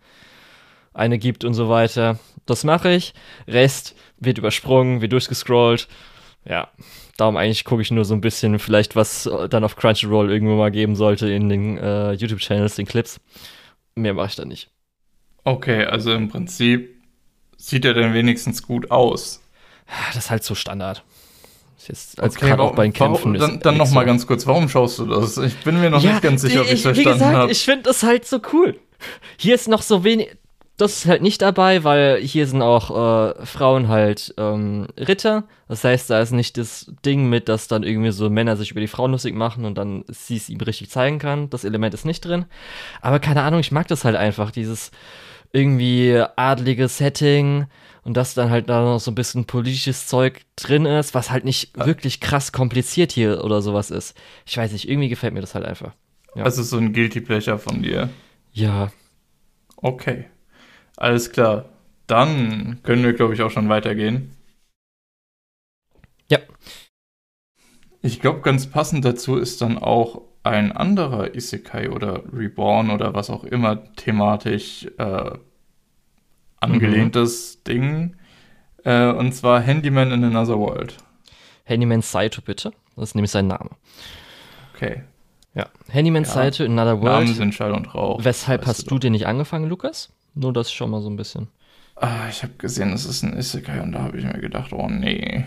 eine 0.95 1.19
gibt 1.19 1.45
und 1.45 1.55
so 1.55 1.69
weiter. 1.69 2.19
Das 2.45 2.65
mache 2.65 2.93
ich. 2.93 3.15
Rest 3.47 3.95
wird 4.19 4.39
übersprungen, 4.39 5.01
wird 5.01 5.13
durchgescrollt. 5.13 5.87
Ja, 6.45 6.69
darum 7.17 7.37
eigentlich 7.37 7.65
gucke 7.65 7.83
ich 7.83 7.91
nur 7.91 8.05
so 8.05 8.15
ein 8.15 8.21
bisschen, 8.21 8.59
vielleicht 8.59 8.97
was 8.97 9.31
dann 9.51 9.65
auf 9.65 9.77
Crunchyroll 9.77 10.31
irgendwo 10.31 10.57
mal 10.57 10.71
geben 10.71 10.97
sollte 10.97 11.31
in 11.31 11.49
den 11.49 11.79
äh, 11.79 12.13
YouTube-Channels, 12.13 12.77
den 12.77 12.87
Clips. 12.87 13.21
Mehr 13.95 14.15
mache 14.15 14.29
ich 14.29 14.37
da 14.37 14.45
nicht. 14.45 14.71
Okay, 15.45 15.85
also 15.85 16.13
im 16.13 16.29
Prinzip 16.29 16.98
sieht 17.59 17.85
er 17.85 17.93
dann 17.93 18.15
wenigstens 18.15 18.63
gut 18.63 18.91
aus. 18.91 19.43
Das 20.07 20.25
ist 20.25 20.31
halt 20.31 20.45
so 20.45 20.55
Standard. 20.55 21.03
Jetzt, 21.87 22.21
als 22.21 22.37
okay, 22.37 22.49
gerade 22.49 22.63
auch 22.63 22.75
bei 22.75 22.85
den 22.85 22.93
Kämpfen. 22.93 23.39
Warum, 23.39 23.53
dann 23.53 23.61
dann 23.61 23.77
noch 23.79 23.91
mal 23.93 24.05
ganz 24.05 24.27
kurz, 24.27 24.47
warum 24.47 24.69
schaust 24.69 24.99
du 24.99 25.07
das? 25.07 25.39
Ich 25.39 25.57
bin 25.59 25.81
mir 25.81 25.91
noch 25.91 26.03
ja, 26.03 26.13
nicht 26.13 26.23
ganz 26.23 26.43
sicher, 26.43 26.61
ob 26.61 26.67
ich 26.67 26.75
es 26.75 26.83
verstanden 26.83 27.25
habe. 27.25 27.51
Ich 27.51 27.65
finde 27.65 27.85
das 27.85 28.03
halt 28.03 28.27
so 28.27 28.41
cool. 28.53 28.79
Hier 29.39 29.55
ist 29.55 29.69
noch 29.69 29.81
so 29.81 30.05
wenig, 30.05 30.37
das 30.77 30.99
ist 30.99 31.07
halt 31.07 31.23
nicht 31.23 31.41
dabei, 31.41 31.85
weil 31.85 32.21
hier 32.21 32.47
sind 32.47 32.61
auch 32.61 32.91
äh, 32.91 33.47
Frauen 33.47 33.89
halt 33.89 34.35
ähm, 34.37 34.87
Ritter. 34.99 35.45
Das 35.67 35.83
heißt, 35.83 36.11
da 36.11 36.21
ist 36.21 36.33
nicht 36.33 36.59
das 36.59 36.93
Ding 37.07 37.31
mit, 37.31 37.49
dass 37.49 37.69
dann 37.69 37.85
irgendwie 37.85 38.13
so 38.13 38.29
Männer 38.29 38.57
sich 38.57 38.71
über 38.71 38.81
die 38.81 38.87
Frauen 38.87 39.13
lustig 39.13 39.35
machen 39.35 39.65
und 39.65 39.77
dann 39.79 40.05
sie 40.09 40.37
es 40.37 40.51
ihm 40.51 40.61
richtig 40.61 40.91
zeigen 40.91 41.19
kann. 41.19 41.49
Das 41.49 41.65
Element 41.65 41.95
ist 41.95 42.05
nicht 42.05 42.21
drin. 42.21 42.45
Aber 43.01 43.19
keine 43.19 43.43
Ahnung, 43.43 43.61
ich 43.61 43.73
mag 43.73 43.89
das 43.89 44.05
halt 44.05 44.17
einfach, 44.17 44.51
dieses 44.51 44.91
irgendwie 45.53 46.23
adlige 46.37 46.89
Setting 46.89 47.67
und 48.05 48.17
dass 48.17 48.35
dann 48.35 48.51
halt 48.51 48.69
da 48.69 48.83
noch 48.83 49.01
so 49.01 49.11
ein 49.11 49.15
bisschen 49.15 49.45
politisches 49.45 50.07
Zeug 50.07 50.43
drin 50.57 50.87
ist, 50.87 51.15
was 51.15 51.31
halt 51.31 51.45
nicht 51.45 51.77
ja. 51.77 51.87
wirklich 51.87 52.21
krass 52.21 52.53
kompliziert 52.53 53.13
hier 53.13 53.45
oder 53.45 53.63
sowas 53.63 53.91
ist. 53.91 54.17
Ich 54.47 54.57
weiß 54.57 54.73
nicht, 54.73 54.89
irgendwie 54.89 55.09
gefällt 55.09 55.35
mir 55.35 55.41
das 55.41 55.55
halt 55.55 55.65
einfach. 55.65 55.93
Ja. 56.35 56.45
Also 56.45 56.63
so 56.63 56.77
ein 56.79 56.93
Guilty 56.93 57.21
Pleasure 57.21 57.59
von 57.59 57.83
dir. 57.83 58.09
Ja. 58.53 58.91
Okay. 59.77 60.27
Alles 60.97 61.31
klar. 61.31 61.69
Dann 62.07 62.81
können 62.83 63.05
wir, 63.05 63.13
glaube 63.13 63.35
ich, 63.35 63.43
auch 63.43 63.51
schon 63.51 63.69
weitergehen. 63.69 64.35
Ja. 66.31 66.39
Ich 68.03 68.21
glaube, 68.21 68.41
ganz 68.41 68.69
passend 68.69 69.05
dazu 69.05 69.37
ist 69.37 69.61
dann 69.61 69.79
auch 69.79 70.23
ein 70.49 70.73
anderer 70.73 71.35
Isekai 71.35 71.91
oder 71.91 72.23
Reborn 72.33 72.91
oder 72.91 73.15
was 73.15 73.31
auch 73.31 73.45
immer 73.45 73.93
thematisch 73.95 74.87
äh, 74.99 75.31
angelehntes 76.61 77.59
mhm. 77.59 77.65
Ding. 77.65 78.17
Äh, 78.85 79.09
und 79.09 79.33
zwar 79.35 79.61
Handyman 79.61 80.13
in 80.13 80.25
Another 80.25 80.59
World. 80.59 80.97
Handyman 81.65 82.03
Saito, 82.03 82.41
bitte. 82.43 82.73
Das 82.97 83.11
ist 83.11 83.15
nämlich 83.15 83.31
sein 83.31 83.47
Name. 83.47 83.71
Okay. 84.75 85.03
Ja. 85.55 85.67
Handyman 85.89 86.25
ja. 86.25 86.29
Saito 86.29 86.65
in 86.65 86.79
Another 86.79 87.01
World. 87.01 87.25
Namen 87.25 87.35
sind 87.35 87.55
Schall 87.55 87.73
und 87.73 87.95
Rauch. 87.95 88.25
Weshalb 88.25 88.67
hast 88.67 88.91
du, 88.91 88.95
du 88.95 88.99
den 89.01 89.13
nicht 89.13 89.27
angefangen, 89.27 89.69
Lukas? 89.69 90.11
Nur 90.35 90.53
das 90.53 90.73
schon 90.73 90.91
mal 90.91 91.03
so 91.03 91.11
ein 91.11 91.17
bisschen. 91.17 91.49
Ah, 91.97 92.29
ich 92.31 92.43
habe 92.43 92.55
gesehen, 92.59 92.93
es 92.93 93.05
ist 93.05 93.25
ein 93.25 93.37
Isekai 93.37 93.81
und 93.83 93.93
da 93.93 94.03
habe 94.03 94.19
ich 94.19 94.25
mir 94.25 94.39
gedacht, 94.39 94.73
oh 94.73 94.89
nee. 94.89 95.45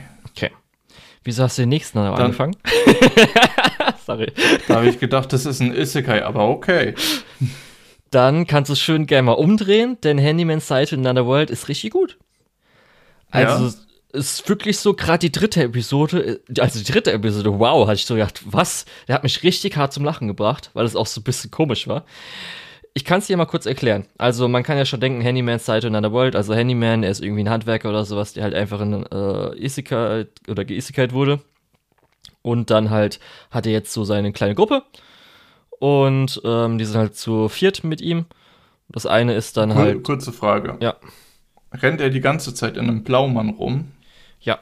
Wieso 1.23 1.43
hast 1.43 1.57
du 1.57 1.63
den 1.63 1.69
nächsten 1.69 1.99
dann, 1.99 2.11
dann 2.11 2.21
angefangen? 2.21 2.55
Sorry. 4.05 4.31
Da 4.67 4.75
habe 4.75 4.89
ich 4.89 4.99
gedacht, 4.99 5.31
das 5.33 5.45
ist 5.45 5.61
ein 5.61 5.73
Isekai, 5.73 6.23
aber 6.23 6.49
okay. 6.49 6.95
Dann 8.09 8.47
kannst 8.47 8.69
du 8.69 8.73
es 8.73 8.79
schön 8.79 9.05
gerne 9.05 9.23
mal 9.23 9.33
umdrehen, 9.33 9.97
denn 10.03 10.17
Handyman's 10.17 10.67
Side 10.67 10.95
in 10.95 11.05
Another 11.05 11.27
World 11.27 11.49
ist 11.49 11.67
richtig 11.69 11.91
gut. 11.91 12.17
Also, 13.29 13.65
ja. 13.65 14.19
ist 14.19 14.49
wirklich 14.49 14.79
so, 14.79 14.93
gerade 14.93 15.19
die 15.19 15.31
dritte 15.31 15.63
Episode, 15.63 16.41
also 16.59 16.79
die 16.79 16.91
dritte 16.91 17.13
Episode, 17.13 17.57
wow, 17.59 17.87
hatte 17.87 17.95
ich 17.95 18.05
so 18.05 18.15
gedacht, 18.15 18.41
was? 18.45 18.85
Der 19.07 19.15
hat 19.15 19.23
mich 19.23 19.43
richtig 19.43 19.77
hart 19.77 19.93
zum 19.93 20.03
Lachen 20.03 20.27
gebracht, 20.27 20.71
weil 20.73 20.85
es 20.85 20.95
auch 20.95 21.07
so 21.07 21.21
ein 21.21 21.23
bisschen 21.23 21.51
komisch 21.51 21.87
war 21.87 22.03
ich 22.93 23.05
kann 23.05 23.19
es 23.19 23.27
dir 23.27 23.37
mal 23.37 23.45
kurz 23.45 23.65
erklären. 23.65 24.05
Also 24.17 24.47
man 24.47 24.63
kann 24.63 24.77
ja 24.77 24.85
schon 24.85 24.99
denken, 24.99 25.21
Handyman's 25.21 25.65
Side 25.65 25.87
in 25.87 25.95
Another 25.95 26.13
World, 26.13 26.35
also 26.35 26.53
Handyman, 26.53 27.03
er 27.03 27.11
ist 27.11 27.21
irgendwie 27.21 27.43
ein 27.43 27.49
Handwerker 27.49 27.89
oder 27.89 28.05
sowas, 28.05 28.33
der 28.33 28.43
halt 28.43 28.53
einfach 28.53 28.81
in 28.81 29.05
äh, 29.05 29.65
Isekai 29.65 30.27
oder 30.47 30.65
geisekai 30.65 31.11
wurde. 31.11 31.39
Und 32.41 32.69
dann 32.69 32.89
halt 32.89 33.19
hat 33.49 33.65
er 33.65 33.71
jetzt 33.71 33.93
so 33.93 34.03
seine 34.03 34.33
kleine 34.33 34.55
Gruppe. 34.55 34.83
Und 35.79 36.41
ähm, 36.43 36.77
die 36.77 36.85
sind 36.85 36.97
halt 36.97 37.15
zu 37.15 37.49
viert 37.49 37.83
mit 37.83 38.01
ihm. 38.01 38.25
Das 38.89 39.05
eine 39.05 39.35
ist 39.35 39.57
dann 39.57 39.75
halt. 39.75 40.03
Kurze 40.03 40.33
Frage. 40.33 40.77
Ja. 40.81 40.95
Rennt 41.73 42.01
er 42.01 42.09
die 42.09 42.19
ganze 42.19 42.53
Zeit 42.53 42.75
in 42.75 42.89
einem 42.89 43.03
Blaumann 43.03 43.49
rum? 43.49 43.91
Ja. 44.41 44.59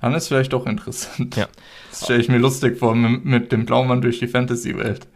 Dann 0.00 0.14
ist 0.14 0.28
vielleicht 0.28 0.52
doch 0.52 0.66
interessant. 0.66 1.34
Ja. 1.36 1.48
Das 1.90 2.04
stelle 2.04 2.20
ich 2.20 2.28
mir 2.28 2.38
lustig 2.38 2.78
vor, 2.78 2.94
mit, 2.94 3.24
mit 3.24 3.50
dem 3.50 3.66
Blaumann 3.66 4.00
durch 4.00 4.20
die 4.20 4.28
Fantasy-Welt. 4.28 5.08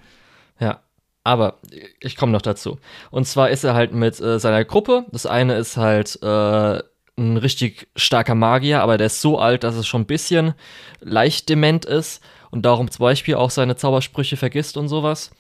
Ja. 0.59 0.81
Aber 1.25 1.59
ich 2.01 2.17
komme 2.17 2.33
noch 2.33 2.43
dazu. 2.43 2.79
Und 3.11 3.27
zwar 3.27 3.51
ist 3.51 3.65
er 3.65 3.75
halt 3.75 3.93
mit 3.93 4.21
äh, 4.21 4.39
seiner 4.39 4.65
Gruppe. 4.65 5.07
Das 5.13 5.27
eine 5.27 5.55
ist 5.55 5.77
halt 5.77 6.21
äh, 6.23 6.83
ein 7.17 7.37
richtig 7.37 7.89
starker 7.95 8.35
Magier, 8.35 8.83
aber 8.83 8.99
der 8.99 9.07
ist 9.07 9.21
so 9.21 9.39
alt, 9.39 9.65
dass 9.65 9.77
es 9.77 9.87
schon 9.87 10.03
ein 10.03 10.07
bisschen 10.07 10.55
leicht 11.01 11.49
dement 11.49 11.85
ist 11.85 12.23
und 12.51 12.65
darum 12.65 12.91
zum 12.91 13.05
Beispiel 13.05 13.37
auch 13.37 13.51
seine 13.51 13.77
Zaubersprüche 13.77 14.37
vergisst 14.37 14.77
und 14.77 14.89
sowas. 14.89 15.31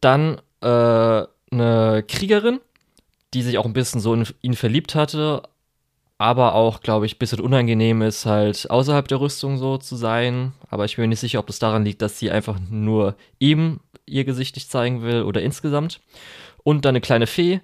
Dann 0.00 0.40
äh, 0.60 0.66
eine 0.66 2.04
Kriegerin, 2.06 2.60
die 3.34 3.42
sich 3.42 3.58
auch 3.58 3.66
ein 3.66 3.72
bisschen 3.72 4.00
so 4.00 4.14
in 4.14 4.26
ihn 4.42 4.54
verliebt 4.54 4.94
hatte, 4.94 5.42
aber 6.18 6.54
auch, 6.54 6.80
glaube 6.80 7.06
ich, 7.06 7.16
ein 7.16 7.18
bisschen 7.18 7.40
unangenehm 7.40 8.00
ist, 8.02 8.26
halt 8.26 8.70
außerhalb 8.70 9.08
der 9.08 9.20
Rüstung 9.20 9.58
so 9.58 9.78
zu 9.78 9.96
sein. 9.96 10.52
Aber 10.70 10.84
ich 10.84 10.96
bin 10.96 11.02
mir 11.02 11.08
nicht 11.08 11.20
sicher, 11.20 11.40
ob 11.40 11.48
das 11.48 11.58
daran 11.58 11.84
liegt, 11.84 12.00
dass 12.00 12.18
sie 12.18 12.30
einfach 12.30 12.58
nur 12.70 13.16
ihm 13.40 13.80
ihr 14.06 14.24
Gesicht 14.24 14.56
nicht 14.56 14.70
zeigen 14.70 15.02
will 15.02 15.22
oder 15.22 15.42
insgesamt. 15.42 16.00
Und 16.64 16.84
dann 16.84 16.90
eine 16.90 17.00
kleine 17.00 17.26
Fee, 17.26 17.60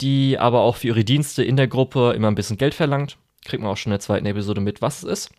die 0.00 0.38
aber 0.38 0.60
auch 0.60 0.76
für 0.76 0.88
ihre 0.88 1.04
Dienste 1.04 1.42
in 1.42 1.56
der 1.56 1.68
Gruppe 1.68 2.12
immer 2.12 2.28
ein 2.28 2.34
bisschen 2.34 2.58
Geld 2.58 2.74
verlangt. 2.74 3.16
Kriegt 3.44 3.62
man 3.62 3.72
auch 3.72 3.76
schon 3.76 3.90
in 3.90 3.94
der 3.94 4.00
zweiten 4.00 4.26
Episode 4.26 4.60
mit, 4.60 4.82
was 4.82 5.02
es 5.02 5.04
ist. 5.04 5.30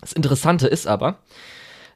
Das 0.00 0.12
Interessante 0.12 0.66
ist 0.66 0.86
aber, 0.86 1.18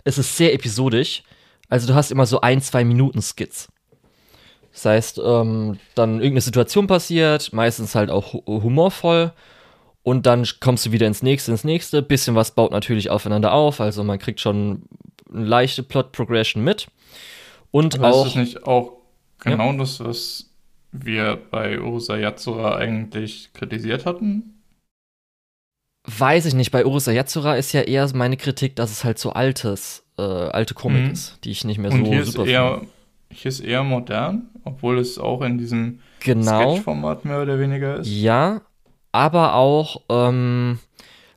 es 0.05 0.19
ist 0.19 0.37
sehr 0.37 0.55
episodisch. 0.55 1.23
Also 1.69 1.87
du 1.87 1.95
hast 1.95 2.11
immer 2.11 2.27
so 2.27 2.41
ein, 2.41 2.61
zwei 2.61 2.85
Minuten 2.85 3.23
Skits. 3.23 3.69
Das 4.73 4.85
heißt, 4.85 5.21
ähm, 5.25 5.79
dann 5.95 6.15
irgendeine 6.15 6.41
Situation 6.41 6.87
passiert, 6.87 7.53
meistens 7.53 7.95
halt 7.95 8.11
auch 8.11 8.33
humorvoll. 8.33 9.33
Und 10.03 10.27
dann 10.27 10.47
kommst 10.61 10.87
du 10.87 10.93
wieder 10.93 11.07
ins 11.07 11.23
nächste, 11.23 11.51
ins 11.51 11.65
nächste. 11.65 12.03
Bisschen 12.03 12.35
was 12.35 12.53
baut 12.53 12.73
natürlich 12.73 13.11
aufeinander 13.11 13.53
auf. 13.53 13.81
Also 13.81 14.03
man 14.05 14.19
kriegt 14.19 14.41
schon 14.41 14.83
eine 15.33 15.45
leichte 15.45 15.83
Plot-Progression 15.83 16.65
mit. 16.65 16.89
Und 17.71 17.99
Aber 17.99 18.13
auch. 18.13 18.27
ist 18.27 18.37
das 18.37 18.43
nicht 18.43 18.67
auch 18.67 18.99
genau 19.39 19.73
ja. 19.73 19.79
das, 19.79 20.01
was 20.01 20.51
wir 20.93 21.39
bei 21.51 21.81
Ursa 21.81 22.17
Yatsura 22.17 22.77
eigentlich 22.77 23.53
kritisiert 23.53 24.07
hatten? 24.07 24.63
Weiß 26.07 26.47
ich 26.47 26.55
nicht. 26.55 26.71
Bei 26.71 26.87
Ursa 26.87 27.13
Yatsura 27.13 27.57
ist 27.57 27.73
ja 27.73 27.83
eher 27.83 28.09
meine 28.15 28.37
Kritik, 28.37 28.75
dass 28.77 28.91
es 28.91 29.05
halt 29.05 29.19
so 29.19 29.31
altes, 29.33 30.05
äh, 30.19 30.23
alte 30.23 30.75
Komik 30.75 31.05
mhm. 31.05 31.11
ist, 31.13 31.39
die 31.45 31.51
ich 31.51 31.65
nicht 31.65 31.79
mehr 31.79 31.93
Und 31.93 32.07
so 32.07 32.11
hier 32.11 32.25
super 32.25 32.45
ist 32.45 32.49
eher. 32.49 32.83
Hier 33.33 33.49
ist 33.49 33.61
eher 33.61 33.85
modern, 33.85 34.49
obwohl 34.65 34.99
es 34.99 35.17
auch 35.17 35.43
in 35.43 35.57
diesem 35.57 36.01
genau. 36.19 36.73
Sketch-Format 36.73 37.25
mehr 37.25 37.41
oder 37.43 37.61
weniger 37.61 38.01
ist. 38.01 38.09
Ja, 38.09 38.63
aber 39.13 39.55
auch 39.55 40.03
ähm, 40.09 40.81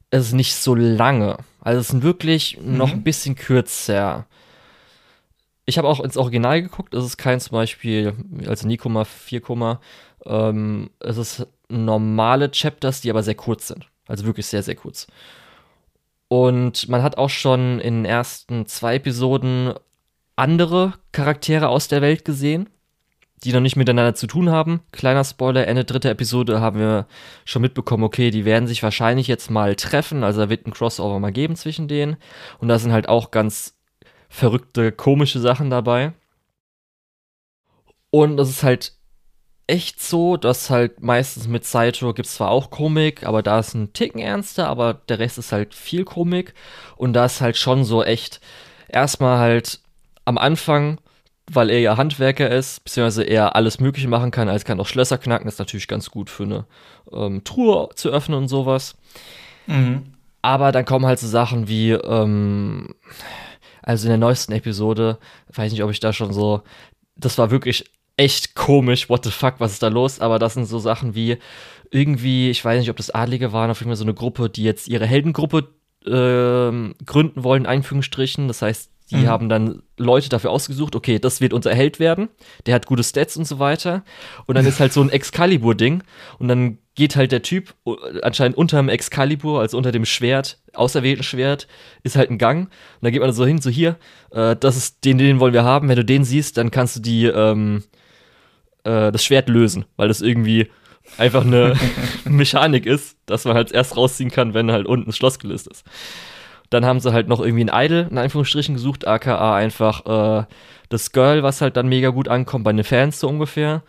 es 0.10 0.28
ist 0.28 0.34
nicht 0.34 0.56
so 0.56 0.74
lange. 0.74 1.38
Also 1.62 1.82
es 1.82 1.90
sind 1.90 2.02
wirklich 2.02 2.58
mhm. 2.60 2.78
noch 2.78 2.92
ein 2.92 3.04
bisschen 3.04 3.36
kürzer. 3.36 4.26
Ich 5.66 5.78
habe 5.78 5.88
auch 5.88 6.00
ins 6.00 6.18
Original 6.18 6.62
geguckt. 6.62 6.94
Es 6.94 7.06
ist 7.06 7.18
kein 7.18 7.40
zum 7.40 7.56
Beispiel, 7.56 8.14
also 8.48 8.68
Nikoma, 8.68 9.06
4, 9.06 9.80
ähm, 10.26 10.90
es 11.00 11.18
ist 11.18 11.48
normale 11.70 12.52
Chapters, 12.52 13.02
die 13.02 13.10
aber 13.10 13.24
sehr 13.24 13.36
kurz 13.36 13.68
sind. 13.68 13.90
Also 14.08 14.26
wirklich 14.26 14.48
sehr, 14.48 14.64
sehr 14.64 14.76
kurz. 14.76 15.08
Und 16.28 16.90
man 16.90 17.04
hat 17.04 17.18
auch 17.18 17.30
schon 17.30 17.80
in 17.80 17.96
den 17.96 18.06
ersten 18.06 18.66
zwei 18.66 18.96
Episoden 18.96 19.74
andere 20.36 20.94
Charaktere 21.12 21.70
aus 21.70 21.88
der 21.88 22.02
Welt 22.02 22.26
gesehen, 22.26 22.70
die 23.44 23.54
noch 23.54 23.60
nicht 23.60 23.76
miteinander 23.76 24.16
zu 24.16 24.28
tun 24.28 24.50
haben. 24.50 24.82
Kleiner 24.92 25.24
Spoiler, 25.24 25.68
Ende 25.68 25.86
dritter 25.86 26.10
Episode 26.10 26.60
haben 26.60 26.80
wir 26.80 27.08
schon 27.46 27.62
mitbekommen, 27.62 28.04
okay, 28.04 28.32
die 28.32 28.46
werden 28.46 28.68
sich 28.68 28.82
wahrscheinlich 28.82 29.28
jetzt 29.28 29.52
mal 29.52 29.76
treffen, 29.76 30.24
also 30.24 30.42
da 30.42 30.50
wird 30.50 30.66
ein 30.66 30.74
Crossover 30.74 31.20
mal 31.20 31.32
geben 31.32 31.56
zwischen 31.56 31.88
denen. 31.88 32.18
Und 32.60 32.68
da 32.68 32.80
sind 32.80 32.94
halt 32.94 33.08
auch 33.08 33.32
ganz 33.32 33.76
verrückte, 34.34 34.92
komische 34.92 35.40
Sachen 35.40 35.70
dabei. 35.70 36.14
Und 38.10 38.36
das 38.38 38.50
ist 38.50 38.64
halt 38.64 38.94
echt 39.68 40.02
so, 40.02 40.38
dass 40.38 40.72
halt 40.72 41.02
meistens 41.02 41.48
mit 41.48 41.66
Saito 41.66 42.14
gibt 42.14 42.28
es 42.28 42.36
zwar 42.36 42.50
auch 42.50 42.72
Komik, 42.72 43.26
aber 43.26 43.44
da 43.44 43.60
ist 43.60 43.76
ein 43.76 43.94
Ticken 43.94 44.20
ernster, 44.20 44.68
aber 44.68 44.96
der 44.96 45.20
Rest 45.20 45.38
ist 45.38 45.52
halt 45.52 45.76
viel 45.76 46.04
Komik. 46.04 46.56
Und 46.98 47.14
da 47.14 47.26
ist 47.26 47.42
halt 47.42 47.58
schon 47.58 47.84
so 47.84 48.04
echt 48.04 48.42
erstmal 48.90 49.38
halt 49.38 49.80
am 50.26 50.40
Anfang, 50.40 51.00
weil 51.52 51.70
er 51.70 51.80
ja 51.80 51.98
Handwerker 51.98 52.50
ist, 52.50 52.84
beziehungsweise 52.84 53.24
er 53.24 53.56
alles 53.56 53.80
Mögliche 53.80 54.08
machen 54.08 54.32
kann, 54.32 54.50
als 54.50 54.66
kann 54.66 54.80
auch 54.80 54.88
Schlösser 54.88 55.20
knacken, 55.20 55.46
das 55.46 55.56
ist 55.56 55.60
natürlich 55.60 55.88
ganz 55.88 56.10
gut 56.10 56.32
für 56.32 56.44
eine 56.44 56.66
ähm, 57.12 57.44
Truhe 57.44 57.90
zu 57.96 58.10
öffnen 58.10 58.38
und 58.38 58.48
sowas. 58.48 58.96
Mhm. 59.68 60.14
Aber 60.42 60.72
dann 60.72 60.86
kommen 60.86 61.06
halt 61.06 61.20
so 61.20 61.28
Sachen 61.28 61.68
wie, 61.68 61.92
ähm, 61.92 62.96
also 63.84 64.06
in 64.06 64.10
der 64.10 64.18
neuesten 64.18 64.54
Episode, 64.54 65.20
weiß 65.54 65.72
nicht, 65.72 65.84
ob 65.84 65.92
ich 65.92 66.00
da 66.00 66.14
schon 66.14 66.34
so, 66.34 66.64
das 67.16 67.38
war 67.38 67.52
wirklich 67.52 67.86
echt 68.18 68.56
komisch, 68.56 69.10
what 69.10 69.24
the 69.24 69.32
fuck, 69.32 69.56
was 69.60 69.74
ist 69.74 69.84
da 69.84 69.88
los? 69.88 70.20
Aber 70.20 70.40
das 70.40 70.54
sind 70.56 70.66
so 70.66 70.80
Sachen 70.80 71.16
wie 71.16 71.38
irgendwie, 71.92 72.50
ich 72.50 72.64
weiß 72.64 72.80
nicht, 72.80 72.90
ob 72.90 72.98
das 72.98 73.12
Adlige 73.12 73.54
waren, 73.54 73.70
auf 73.70 73.80
jeden 73.80 73.90
Fall 73.90 73.98
so 73.98 74.04
eine 74.04 74.14
Gruppe, 74.14 74.50
die 74.50 74.64
jetzt 74.64 74.88
ihre 74.88 75.06
Heldengruppe 75.06 75.70
äh, 76.06 76.94
gründen 77.06 77.44
wollen, 77.44 77.64
in 77.64 77.70
Einführungsstrichen. 77.70 78.48
Das 78.48 78.62
heißt, 78.62 78.92
die 79.12 79.18
mhm. 79.18 79.28
haben 79.28 79.50
dann 79.50 79.84
Leute 79.98 80.30
dafür 80.30 80.52
ausgesucht, 80.52 80.96
okay, 80.96 81.20
das 81.20 81.42
wird 81.42 81.54
unser 81.54 81.74
Held 81.74 82.00
werden, 82.00 82.30
der 82.66 82.76
hat 82.76 82.88
gute 82.88 83.04
Stats 83.04 83.38
und 83.38 83.46
so 83.46 83.60
weiter. 83.60 84.04
Und 84.46 84.56
dann 84.56 84.66
ist 84.66 84.80
halt 84.80 84.94
so 84.94 85.02
ein 85.02 85.10
Excalibur-Ding. 85.10 86.04
Und 86.40 86.48
dann 86.48 86.80
geht 86.96 87.16
halt 87.16 87.32
der 87.32 87.42
Typ 87.42 87.74
äh, 87.86 88.22
anscheinend 88.22 88.58
unter 88.58 88.78
dem 88.78 88.90
Excalibur, 88.90 89.60
also 89.60 89.78
unter 89.78 89.92
dem 89.92 90.06
Schwert, 90.06 90.60
auserwählten 90.74 91.24
Schwert, 91.24 91.68
ist 92.04 92.16
halt 92.16 92.30
ein 92.30 92.38
Gang. 92.38 92.66
Und 92.66 92.72
dann 93.02 93.12
geht 93.12 93.22
man 93.22 93.32
so 93.34 93.46
hin, 93.46 93.62
so 93.62 93.70
hier, 93.70 93.98
äh, 94.32 94.56
das 94.56 94.78
ist 94.78 95.04
den, 95.06 95.18
den 95.18 95.40
wollen 95.40 95.54
wir 95.54 95.64
haben. 95.64 95.90
Wenn 95.90 95.96
du 95.96 96.06
den 96.06 96.24
siehst, 96.24 96.58
dann 96.58 96.72
kannst 96.72 96.96
du 96.96 97.00
die, 97.00 97.26
ähm, 97.26 97.84
äh, 98.84 99.12
das 99.12 99.24
Schwert 99.24 99.50
lösen, 99.50 99.86
weil 99.98 100.08
das 100.08 100.22
irgendwie 100.22 100.70
einfach 101.18 101.46
eine 101.46 101.76
Mechanik 102.26 102.86
ist, 102.86 103.18
dass 103.26 103.46
man 103.46 103.56
halt 103.56 103.72
erst 103.72 103.98
rausziehen 103.98 104.32
kann, 104.32 104.54
wenn 104.54 104.72
halt 104.72 104.86
unten 104.86 105.08
das 105.08 105.18
Schloss 105.18 105.40
gelöst 105.40 105.68
ist. 105.68 105.86
Dann 106.70 106.86
haben 106.86 107.00
sie 107.00 107.14
halt 107.14 107.28
noch 107.28 107.40
irgendwie 107.40 107.66
ein 107.66 107.86
Idol, 107.86 108.08
in 108.10 108.18
Anführungsstrichen, 108.18 108.76
gesucht, 108.76 109.06
aka 109.06 109.56
einfach 109.56 110.42
äh, 110.42 110.46
das 110.90 111.12
Girl, 111.12 111.44
was 111.44 111.62
halt 111.62 111.78
dann 111.78 111.88
mega 111.88 112.10
gut 112.10 112.28
ankommt 112.28 112.64
bei 112.64 112.74
den 112.74 112.84
Fans 112.84 113.20
so 113.20 113.28
ungefähr. 113.28 113.84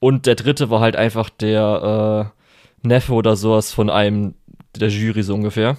Und 0.00 0.26
der 0.26 0.34
dritte 0.34 0.70
war 0.70 0.80
halt 0.80 0.96
einfach 0.96 1.28
der 1.28 2.32
äh, 2.82 2.86
Neffe 2.86 3.12
oder 3.12 3.36
sowas 3.36 3.72
von 3.72 3.90
einem 3.90 4.34
der 4.76 4.88
Jury 4.88 5.22
so 5.22 5.34
ungefähr. 5.34 5.76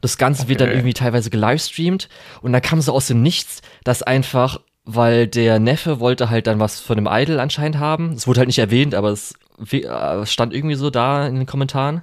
Das 0.00 0.18
Ganze 0.18 0.42
okay. 0.42 0.50
wird 0.50 0.60
dann 0.60 0.70
irgendwie 0.70 0.92
teilweise 0.92 1.30
gelivestreamt 1.30 2.08
und 2.42 2.52
dann 2.52 2.60
kam 2.60 2.80
so 2.82 2.92
aus 2.92 3.06
dem 3.06 3.22
Nichts, 3.22 3.62
dass 3.84 4.02
einfach, 4.02 4.60
weil 4.84 5.26
der 5.26 5.58
Neffe 5.58 5.98
wollte 5.98 6.28
halt 6.28 6.46
dann 6.46 6.60
was 6.60 6.80
von 6.80 6.96
dem 6.96 7.08
Idol 7.10 7.40
anscheinend 7.40 7.78
haben. 7.78 8.12
Es 8.12 8.26
wurde 8.26 8.40
halt 8.40 8.48
nicht 8.48 8.58
erwähnt, 8.58 8.94
aber 8.94 9.08
es 9.08 9.34
äh, 9.70 10.26
stand 10.26 10.52
irgendwie 10.52 10.74
so 10.74 10.90
da 10.90 11.26
in 11.26 11.36
den 11.36 11.46
Kommentaren. 11.46 12.02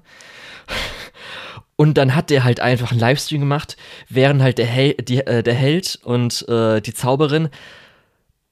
Und 1.76 1.98
dann 1.98 2.16
hat 2.16 2.30
der 2.30 2.44
halt 2.44 2.60
einfach 2.60 2.92
einen 2.92 3.00
Livestream 3.00 3.40
gemacht, 3.40 3.76
während 4.08 4.42
halt 4.42 4.58
der, 4.58 4.68
Hel 4.68 4.94
die, 4.96 5.18
äh, 5.18 5.44
der 5.44 5.56
Held 5.56 6.00
und 6.04 6.48
äh, 6.48 6.80
die 6.82 6.94
Zauberin 6.94 7.50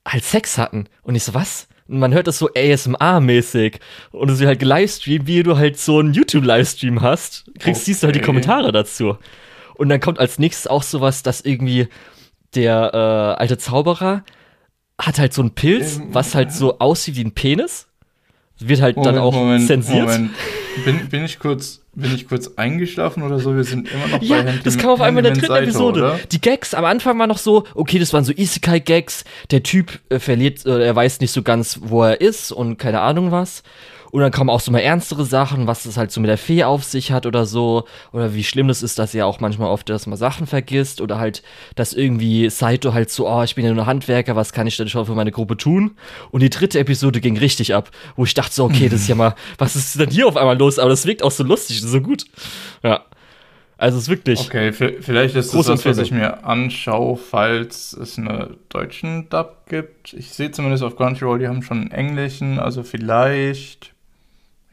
halt 0.08 0.24
Sex 0.24 0.58
hatten. 0.58 0.86
Und 1.02 1.16
ich 1.16 1.24
so, 1.24 1.34
was? 1.34 1.69
Und 1.90 2.00
man 2.00 2.14
hört 2.14 2.28
das 2.28 2.38
so 2.38 2.50
ASMR-mäßig. 2.50 3.80
Und 4.12 4.30
es 4.30 4.40
wird 4.40 4.48
halt 4.48 4.60
gelivestreamt, 4.60 5.26
wie 5.26 5.42
du 5.42 5.58
halt 5.58 5.80
so 5.80 6.00
einen 6.00 6.14
YouTube-Livestream 6.14 7.02
hast. 7.02 7.46
Kriegst, 7.58 7.82
okay. 7.82 7.86
siehst 7.86 8.04
du 8.04 8.08
halt 8.08 8.16
die 8.16 8.22
Kommentare 8.22 8.72
dazu. 8.72 9.18
Und 9.74 9.90
dann 9.90 10.00
kommt 10.00 10.20
als 10.20 10.38
nächstes 10.38 10.68
auch 10.68 10.84
sowas, 10.84 11.24
dass 11.24 11.42
irgendwie 11.42 11.88
der 12.54 12.92
äh, 12.94 13.42
alte 13.42 13.58
Zauberer 13.58 14.24
hat 15.00 15.18
halt 15.18 15.34
so 15.34 15.42
einen 15.42 15.52
Pilz, 15.52 15.98
ähm, 15.98 16.14
was 16.14 16.36
halt 16.36 16.52
so 16.52 16.78
aussieht 16.80 17.16
wie 17.16 17.24
ein 17.24 17.34
Penis. 17.34 17.88
Wird 18.62 18.82
halt 18.82 18.98
Moment, 18.98 19.16
dann 19.16 19.24
auch 19.24 19.34
Moment, 19.34 19.68
zensiert. 19.68 20.02
Moment. 20.02 20.32
Bin, 20.84 21.08
bin, 21.08 21.24
ich 21.24 21.40
kurz, 21.40 21.82
bin 21.94 22.14
ich 22.14 22.28
kurz 22.28 22.52
eingeschlafen 22.58 23.24
oder 23.24 23.40
so? 23.40 23.56
Wir 23.56 23.64
sind 23.64 23.90
immer 23.92 24.08
noch 24.08 24.22
ja, 24.22 24.42
bei 24.42 24.52
Handy, 24.52 24.64
das 24.64 24.78
kam 24.78 24.92
auf 24.92 25.02
einmal 25.02 25.26
in 25.26 25.26
der 25.26 25.34
dritten 25.34 25.48
Seite, 25.48 25.64
Episode. 25.64 26.00
Oder? 26.00 26.20
Die 26.32 26.42
Gags 26.42 26.74
am 26.74 26.84
Anfang 26.84 27.18
waren 27.20 27.30
noch 27.30 27.38
so, 27.38 27.64
okay, 27.74 28.00
das 28.00 28.12
waren 28.12 28.26
so 28.26 28.34
Isekai-Gags. 28.34 29.24
Der 29.52 29.64
Typ 29.64 30.00
äh, 30.10 30.20
verliert, 30.20 30.66
äh, 30.66 30.86
er 30.86 30.96
weiß 30.96 31.22
nicht 31.22 31.32
so 31.32 31.42
ganz, 31.42 31.80
wo 31.84 32.04
er 32.04 32.20
ist 32.20 32.52
und 32.52 32.78
keine 32.78 33.00
Ahnung 33.00 33.32
was. 33.32 33.64
Und 34.12 34.22
dann 34.22 34.32
kommen 34.32 34.50
auch 34.50 34.60
so 34.60 34.72
mal 34.72 34.80
ernstere 34.80 35.26
Sachen, 35.26 35.68
was 35.68 35.86
es 35.86 35.98
halt 35.98 36.12
so 36.12 36.20
mit 36.22 36.30
der 36.30 36.38
Fee 36.38 36.64
auf 36.64 36.84
sich 36.84 37.12
hat 37.12 37.26
oder 37.26 37.46
so. 37.46 37.86
Oder 38.12 38.34
wie 38.34 38.44
schlimm 38.44 38.68
das 38.68 38.82
ist, 38.82 38.98
dass 39.00 39.14
er 39.14 39.28
auch 39.28 39.40
manchmal 39.40 39.70
oft 39.70 39.90
dass 39.90 40.08
man 40.08 40.18
Sachen 40.18 40.48
vergisst. 40.48 41.02
Oder 41.02 41.20
halt, 41.20 41.44
dass 41.76 41.94
irgendwie 41.94 42.50
Saito 42.50 42.94
halt 42.94 43.10
so, 43.10 43.30
oh, 43.30 43.44
ich 43.44 43.56
bin 43.56 43.66
ja 43.66 43.74
nur 43.74 43.86
Handwerker, 43.86 44.36
was 44.36 44.54
kann 44.54 44.68
ich 44.68 44.78
denn 44.78 44.90
schon 44.90 45.06
für 45.06 45.16
meine 45.16 45.32
Gruppe 45.32 45.58
tun? 45.58 45.92
Und 46.32 46.42
die 46.42 46.50
dritte 46.50 46.80
Episode 46.80 47.22
ging 47.22 47.38
richtig 47.38 47.74
ab, 47.74 47.92
wo 48.16 48.24
ich 48.24 48.34
dachte 48.34 48.54
so, 48.54 48.66
okay, 48.66 48.90
das 48.90 49.02
ist 49.02 49.08
ja 49.08 49.16
mal, 49.20 49.36
was 49.58 49.76
ist 49.76 50.00
denn 50.00 50.10
hier 50.10 50.28
auf 50.28 50.38
einmal 50.38 50.58
los? 50.58 50.80
Aber 50.80 50.90
das 50.90 51.06
wirkt 51.06 51.24
auch 51.24 51.32
so 51.32 51.44
lustig, 51.44 51.82
so 51.82 52.02
gut. 52.02 52.26
Ja. 52.84 53.02
Also 53.80 53.98
es 53.98 54.04
ist 54.04 54.10
wirklich. 54.10 54.42
Okay, 54.42 54.74
vielleicht 54.74 55.36
ist 55.36 55.54
das 55.54 55.66
das, 55.66 55.86
was 55.86 55.98
ich 56.00 56.12
mir 56.12 56.44
anschaue, 56.44 57.16
falls 57.16 57.94
es 57.94 58.18
einen 58.18 58.58
deutschen 58.68 59.30
Dub 59.30 59.68
gibt. 59.70 60.14
Ich 60.14 60.32
sehe 60.32 60.52
zumindest 60.52 60.84
auf 60.84 60.98
Crunchyroll, 60.98 61.40
die 61.40 61.48
haben 61.48 61.64
schon 61.64 61.78
einen 61.80 61.92
englischen, 61.92 62.60
also 62.60 62.84
vielleicht. 62.84 63.94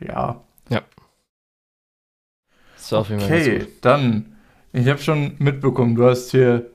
Ja. 0.01 0.43
Ja. 0.69 0.83
So, 2.77 2.99
auf 2.99 3.09
jeden 3.09 3.21
Fall 3.21 3.41
okay, 3.41 3.67
dann. 3.81 4.37
Ich 4.73 4.89
habe 4.89 4.99
schon 4.99 5.37
mitbekommen, 5.39 5.95
du 5.95 6.05
hast 6.05 6.31
hier 6.33 6.71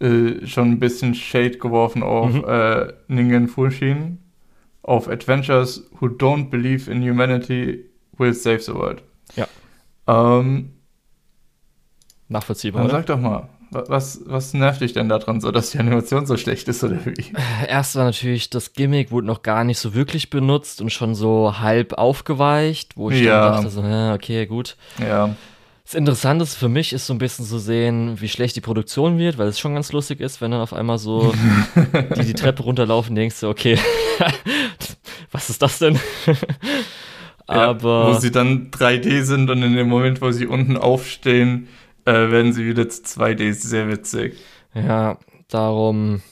äh, 0.00 0.46
schon 0.46 0.72
ein 0.72 0.78
bisschen 0.78 1.14
Shade 1.14 1.58
geworfen 1.58 2.02
auf 2.02 2.32
mhm. 2.32 2.44
äh, 2.46 2.92
Ningen 3.08 3.48
Fushin. 3.48 4.18
Auf 4.82 5.08
Adventures 5.08 5.90
Who 5.98 6.06
Don't 6.06 6.50
Believe 6.50 6.90
in 6.90 7.02
Humanity 7.02 7.90
Will 8.16 8.32
Save 8.32 8.60
the 8.60 8.74
World. 8.74 9.02
Ja. 9.36 9.46
Ähm, 10.06 10.72
Nachvollziehbar. 12.28 12.82
Dann 12.82 12.90
sag 12.90 13.06
doch 13.06 13.20
mal, 13.20 13.48
was, 13.70 14.20
was 14.24 14.54
nervt 14.54 14.80
dich 14.80 14.92
denn 14.92 15.08
daran, 15.08 15.40
so 15.40 15.50
dass 15.50 15.70
die 15.70 15.78
Animation 15.78 16.26
so 16.26 16.36
schlecht 16.36 16.68
ist 16.68 16.82
oder 16.82 17.04
wie? 17.04 17.32
Erst 17.66 17.96
war 17.96 18.04
natürlich, 18.04 18.50
das 18.50 18.72
Gimmick 18.72 19.10
wurde 19.10 19.26
noch 19.26 19.42
gar 19.42 19.64
nicht 19.64 19.78
so 19.78 19.94
wirklich 19.94 20.30
benutzt 20.30 20.80
und 20.80 20.90
schon 20.90 21.14
so 21.14 21.58
halb 21.58 21.94
aufgeweicht, 21.94 22.96
wo 22.96 23.10
ich 23.10 23.22
ja. 23.22 23.50
dachte 23.50 23.70
so, 23.70 23.82
okay, 23.82 24.46
gut. 24.46 24.76
Ja. 24.98 25.34
Das 25.84 25.94
Interessante 25.94 26.44
für 26.44 26.68
mich 26.68 26.92
ist 26.92 27.06
so 27.06 27.14
ein 27.14 27.18
bisschen 27.18 27.46
zu 27.46 27.58
sehen, 27.58 28.20
wie 28.20 28.28
schlecht 28.28 28.54
die 28.56 28.60
Produktion 28.60 29.16
wird, 29.18 29.38
weil 29.38 29.48
es 29.48 29.58
schon 29.58 29.72
ganz 29.72 29.90
lustig 29.92 30.20
ist, 30.20 30.42
wenn 30.42 30.50
dann 30.50 30.60
auf 30.60 30.74
einmal 30.74 30.98
so 30.98 31.32
die 32.16 32.24
die 32.26 32.34
Treppe 32.34 32.62
runterlaufen, 32.62 33.14
denkst 33.14 33.40
du, 33.40 33.48
okay, 33.48 33.78
was 35.30 35.48
ist 35.48 35.62
das 35.62 35.78
denn? 35.78 35.98
Aber 37.46 38.04
ja, 38.04 38.14
wo 38.14 38.18
sie 38.18 38.30
dann 38.30 38.70
3D 38.70 39.22
sind 39.22 39.48
und 39.48 39.62
in 39.62 39.74
dem 39.74 39.88
Moment, 39.88 40.20
wo 40.20 40.30
sie 40.30 40.46
unten 40.46 40.76
aufstehen, 40.76 41.68
äh, 42.08 42.30
werden 42.30 42.52
sie 42.52 42.66
wieder 42.66 42.88
zu 42.88 43.02
2D. 43.02 43.52
Sehr 43.52 43.88
witzig. 43.88 44.38
Ja, 44.74 45.18
darum. 45.48 46.22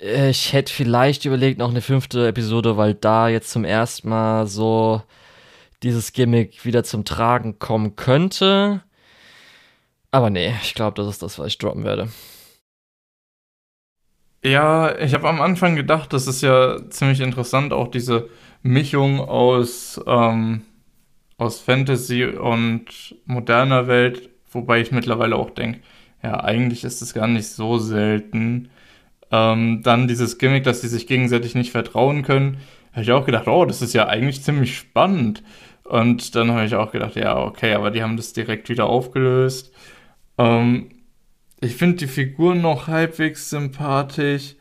Ich 0.00 0.52
hätte 0.52 0.72
vielleicht 0.72 1.24
überlegt, 1.24 1.58
noch 1.58 1.70
eine 1.70 1.80
fünfte 1.80 2.26
Episode, 2.26 2.76
weil 2.76 2.94
da 2.94 3.28
jetzt 3.28 3.50
zum 3.50 3.64
ersten 3.64 4.08
Mal 4.08 4.46
so 4.48 5.02
dieses 5.82 6.12
Gimmick 6.12 6.64
wieder 6.64 6.84
zum 6.84 7.04
Tragen 7.04 7.58
kommen 7.58 7.96
könnte. 7.96 8.82
Aber 10.10 10.28
nee, 10.28 10.52
ich 10.62 10.74
glaube, 10.74 10.96
das 10.96 11.08
ist 11.08 11.22
das, 11.22 11.38
was 11.38 11.46
ich 11.46 11.58
droppen 11.58 11.84
werde. 11.84 12.08
Ja, 14.44 14.98
ich 14.98 15.14
habe 15.14 15.28
am 15.28 15.40
Anfang 15.40 15.76
gedacht, 15.76 16.12
das 16.12 16.26
ist 16.26 16.42
ja 16.42 16.78
ziemlich 16.90 17.20
interessant, 17.20 17.72
auch 17.72 17.88
diese 17.88 18.28
Mischung 18.62 19.20
aus, 19.20 20.00
ähm, 20.06 20.62
aus 21.38 21.60
Fantasy 21.60 22.24
und 22.24 23.14
moderner 23.24 23.86
Welt 23.86 24.31
Wobei 24.52 24.80
ich 24.80 24.92
mittlerweile 24.92 25.36
auch 25.36 25.50
denke, 25.50 25.80
ja, 26.22 26.42
eigentlich 26.42 26.84
ist 26.84 27.02
es 27.02 27.14
gar 27.14 27.26
nicht 27.26 27.48
so 27.48 27.78
selten. 27.78 28.70
Ähm, 29.30 29.82
dann 29.82 30.08
dieses 30.08 30.38
Gimmick, 30.38 30.64
dass 30.64 30.82
sie 30.82 30.88
sich 30.88 31.06
gegenseitig 31.06 31.54
nicht 31.54 31.72
vertrauen 31.72 32.22
können, 32.22 32.58
habe 32.92 33.02
ich 33.02 33.12
auch 33.12 33.24
gedacht, 33.26 33.48
oh, 33.48 33.64
das 33.64 33.82
ist 33.82 33.94
ja 33.94 34.06
eigentlich 34.06 34.42
ziemlich 34.42 34.76
spannend. 34.76 35.42
Und 35.84 36.34
dann 36.36 36.52
habe 36.52 36.64
ich 36.64 36.74
auch 36.74 36.92
gedacht, 36.92 37.16
ja, 37.16 37.38
okay, 37.38 37.74
aber 37.74 37.90
die 37.90 38.02
haben 38.02 38.16
das 38.16 38.32
direkt 38.32 38.68
wieder 38.68 38.86
aufgelöst. 38.86 39.72
Ähm, 40.38 40.90
ich 41.60 41.76
finde 41.76 41.96
die 41.96 42.06
Figuren 42.06 42.60
noch 42.60 42.88
halbwegs 42.88 43.50
sympathisch. 43.50 44.56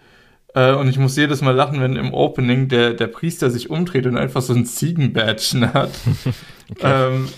Äh, 0.54 0.74
und 0.74 0.88
ich 0.88 0.98
muss 0.98 1.18
jedes 1.18 1.42
Mal 1.42 1.56
lachen, 1.56 1.82
wenn 1.82 1.96
im 1.96 2.14
Opening 2.14 2.68
der, 2.68 2.94
der 2.94 3.08
Priester 3.08 3.50
sich 3.50 3.70
umdreht 3.70 4.06
und 4.06 4.18
einfach 4.18 4.42
so 4.42 4.54
ein 4.54 4.66
Ziegenbadge 4.66 5.74
hat. 5.74 5.92
okay. 6.72 7.08
ähm, 7.14 7.30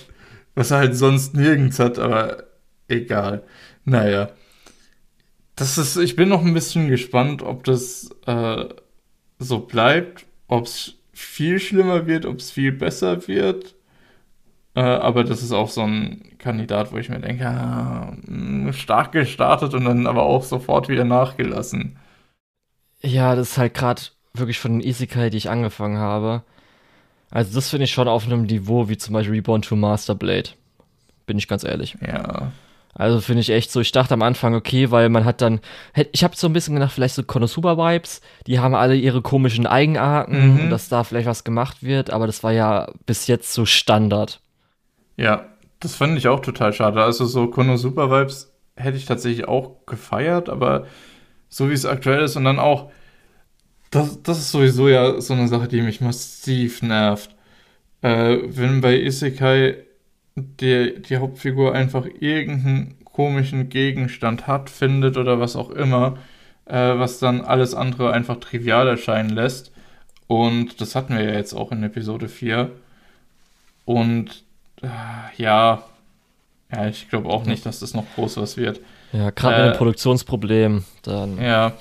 was 0.55 0.71
er 0.71 0.77
halt 0.79 0.95
sonst 0.95 1.35
nirgends 1.35 1.79
hat, 1.79 1.99
aber 1.99 2.43
egal. 2.87 3.43
Naja. 3.85 4.29
Das 5.55 5.77
ist, 5.77 5.97
ich 5.97 6.15
bin 6.15 6.29
noch 6.29 6.43
ein 6.43 6.53
bisschen 6.53 6.87
gespannt, 6.87 7.43
ob 7.43 7.63
das 7.63 8.09
äh, 8.25 8.65
so 9.37 9.59
bleibt, 9.59 10.25
ob 10.47 10.65
es 10.65 10.95
viel 11.11 11.59
schlimmer 11.59 12.07
wird, 12.07 12.25
ob 12.25 12.37
es 12.37 12.51
viel 12.51 12.71
besser 12.71 13.27
wird. 13.27 13.75
Äh, 14.75 14.81
aber 14.81 15.23
das 15.23 15.43
ist 15.43 15.51
auch 15.51 15.69
so 15.69 15.81
ein 15.81 16.37
Kandidat, 16.39 16.91
wo 16.91 16.97
ich 16.97 17.09
mir 17.09 17.19
denke, 17.19 17.47
ah, 17.47 18.17
hm, 18.25 18.73
stark 18.73 19.11
gestartet 19.11 19.73
und 19.75 19.85
dann 19.85 20.07
aber 20.07 20.23
auch 20.23 20.43
sofort 20.43 20.89
wieder 20.89 21.05
nachgelassen. 21.05 21.97
Ja, 23.01 23.35
das 23.35 23.51
ist 23.51 23.57
halt 23.57 23.75
gerade 23.75 24.01
wirklich 24.33 24.59
von 24.59 24.79
den 24.79 24.87
Isekai, 24.87 25.29
die 25.29 25.37
ich 25.37 25.49
angefangen 25.49 25.97
habe. 25.97 26.43
Also 27.33 27.55
das 27.55 27.71
finde 27.71 27.85
ich 27.85 27.91
schon 27.91 28.07
auf 28.07 28.25
einem 28.25 28.43
Niveau 28.43 28.89
wie 28.89 28.97
zum 28.97 29.13
Beispiel 29.13 29.33
Reborn 29.33 29.63
to 29.63 29.75
Master 29.75 30.13
Blade. 30.13 30.51
Bin 31.25 31.39
ich 31.39 31.47
ganz 31.47 31.63
ehrlich. 31.63 31.97
Ja. 31.99 32.51
Also 32.93 33.21
finde 33.21 33.41
ich 33.41 33.49
echt 33.49 33.71
so, 33.71 33.79
ich 33.79 33.91
dachte 33.91 34.13
am 34.13 34.21
Anfang, 34.21 34.53
okay, 34.53 34.91
weil 34.91 35.09
man 35.09 35.25
hat 35.25 35.41
dann, 35.41 35.59
ich 36.11 36.23
habe 36.23 36.35
so 36.35 36.45
ein 36.45 36.53
bisschen 36.53 36.75
gedacht, 36.75 36.91
vielleicht 36.91 37.15
so 37.15 37.23
Konosuba-Vibes, 37.23 38.21
die 38.45 38.59
haben 38.59 38.75
alle 38.75 38.95
ihre 38.95 39.23
komischen 39.23 39.65
Eigenarten, 39.65 40.65
mhm. 40.65 40.69
dass 40.69 40.89
da 40.89 41.03
vielleicht 41.03 41.25
was 41.25 41.43
gemacht 41.43 41.81
wird, 41.81 42.11
aber 42.11 42.27
das 42.27 42.43
war 42.43 42.51
ja 42.51 42.91
bis 43.07 43.25
jetzt 43.25 43.51
so 43.51 43.65
Standard. 43.65 44.39
Ja, 45.17 45.47
das 45.79 45.95
fand 45.95 46.15
ich 46.19 46.27
auch 46.27 46.39
total 46.39 46.71
schade. 46.71 47.03
Also 47.03 47.25
so 47.25 47.47
Konosuba-Vibes 47.47 48.53
hätte 48.75 48.97
ich 48.97 49.05
tatsächlich 49.05 49.47
auch 49.47 49.87
gefeiert, 49.87 50.49
aber 50.49 50.85
so 51.49 51.71
wie 51.71 51.73
es 51.73 51.87
aktuell 51.87 52.21
ist 52.21 52.35
und 52.35 52.43
dann 52.43 52.59
auch, 52.59 52.91
das, 53.93 54.21
das 54.23 54.39
ist 54.39 54.51
sowieso 54.51 54.89
ja 54.89 55.21
so 55.21 55.33
eine 55.33 55.47
Sache, 55.47 55.67
die 55.67 55.81
mich 55.81 56.01
massiv 56.01 56.81
nervt. 56.81 57.29
Äh, 58.01 58.37
wenn 58.43 58.81
bei 58.81 58.99
Isekai 58.99 59.77
die, 60.35 61.01
die 61.01 61.17
Hauptfigur 61.17 61.73
einfach 61.75 62.05
irgendeinen 62.19 62.95
komischen 63.05 63.69
Gegenstand 63.69 64.47
hat, 64.47 64.69
findet 64.69 65.17
oder 65.17 65.39
was 65.39 65.55
auch 65.55 65.69
immer, 65.69 66.17
äh, 66.65 66.73
was 66.73 67.19
dann 67.19 67.41
alles 67.41 67.75
andere 67.75 68.11
einfach 68.11 68.37
trivial 68.39 68.87
erscheinen 68.87 69.29
lässt. 69.29 69.71
Und 70.27 70.81
das 70.81 70.95
hatten 70.95 71.15
wir 71.15 71.23
ja 71.23 71.33
jetzt 71.33 71.53
auch 71.53 71.71
in 71.71 71.83
Episode 71.83 72.27
4. 72.27 72.71
Und 73.85 74.43
äh, 74.81 74.87
ja, 75.37 75.83
ja, 76.71 76.87
ich 76.87 77.09
glaube 77.09 77.29
auch 77.29 77.45
nicht, 77.45 77.65
dass 77.65 77.79
das 77.79 77.93
noch 77.93 78.05
groß 78.15 78.37
was 78.37 78.57
wird. 78.57 78.79
Ja, 79.11 79.29
gerade 79.29 79.55
äh, 79.55 79.65
mit 79.65 79.75
dem 79.75 79.77
Produktionsproblem. 79.77 80.83
Dann. 81.03 81.39
Ja, 81.39 81.73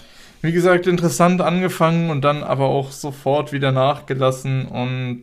wie 0.43 0.53
gesagt, 0.53 0.87
interessant 0.87 1.41
angefangen 1.41 2.11
und 2.11 2.23
dann 2.23 2.43
aber 2.43 2.67
auch 2.67 2.91
sofort 2.91 3.53
wieder 3.53 3.71
nachgelassen. 3.71 4.67
Und 4.67 5.23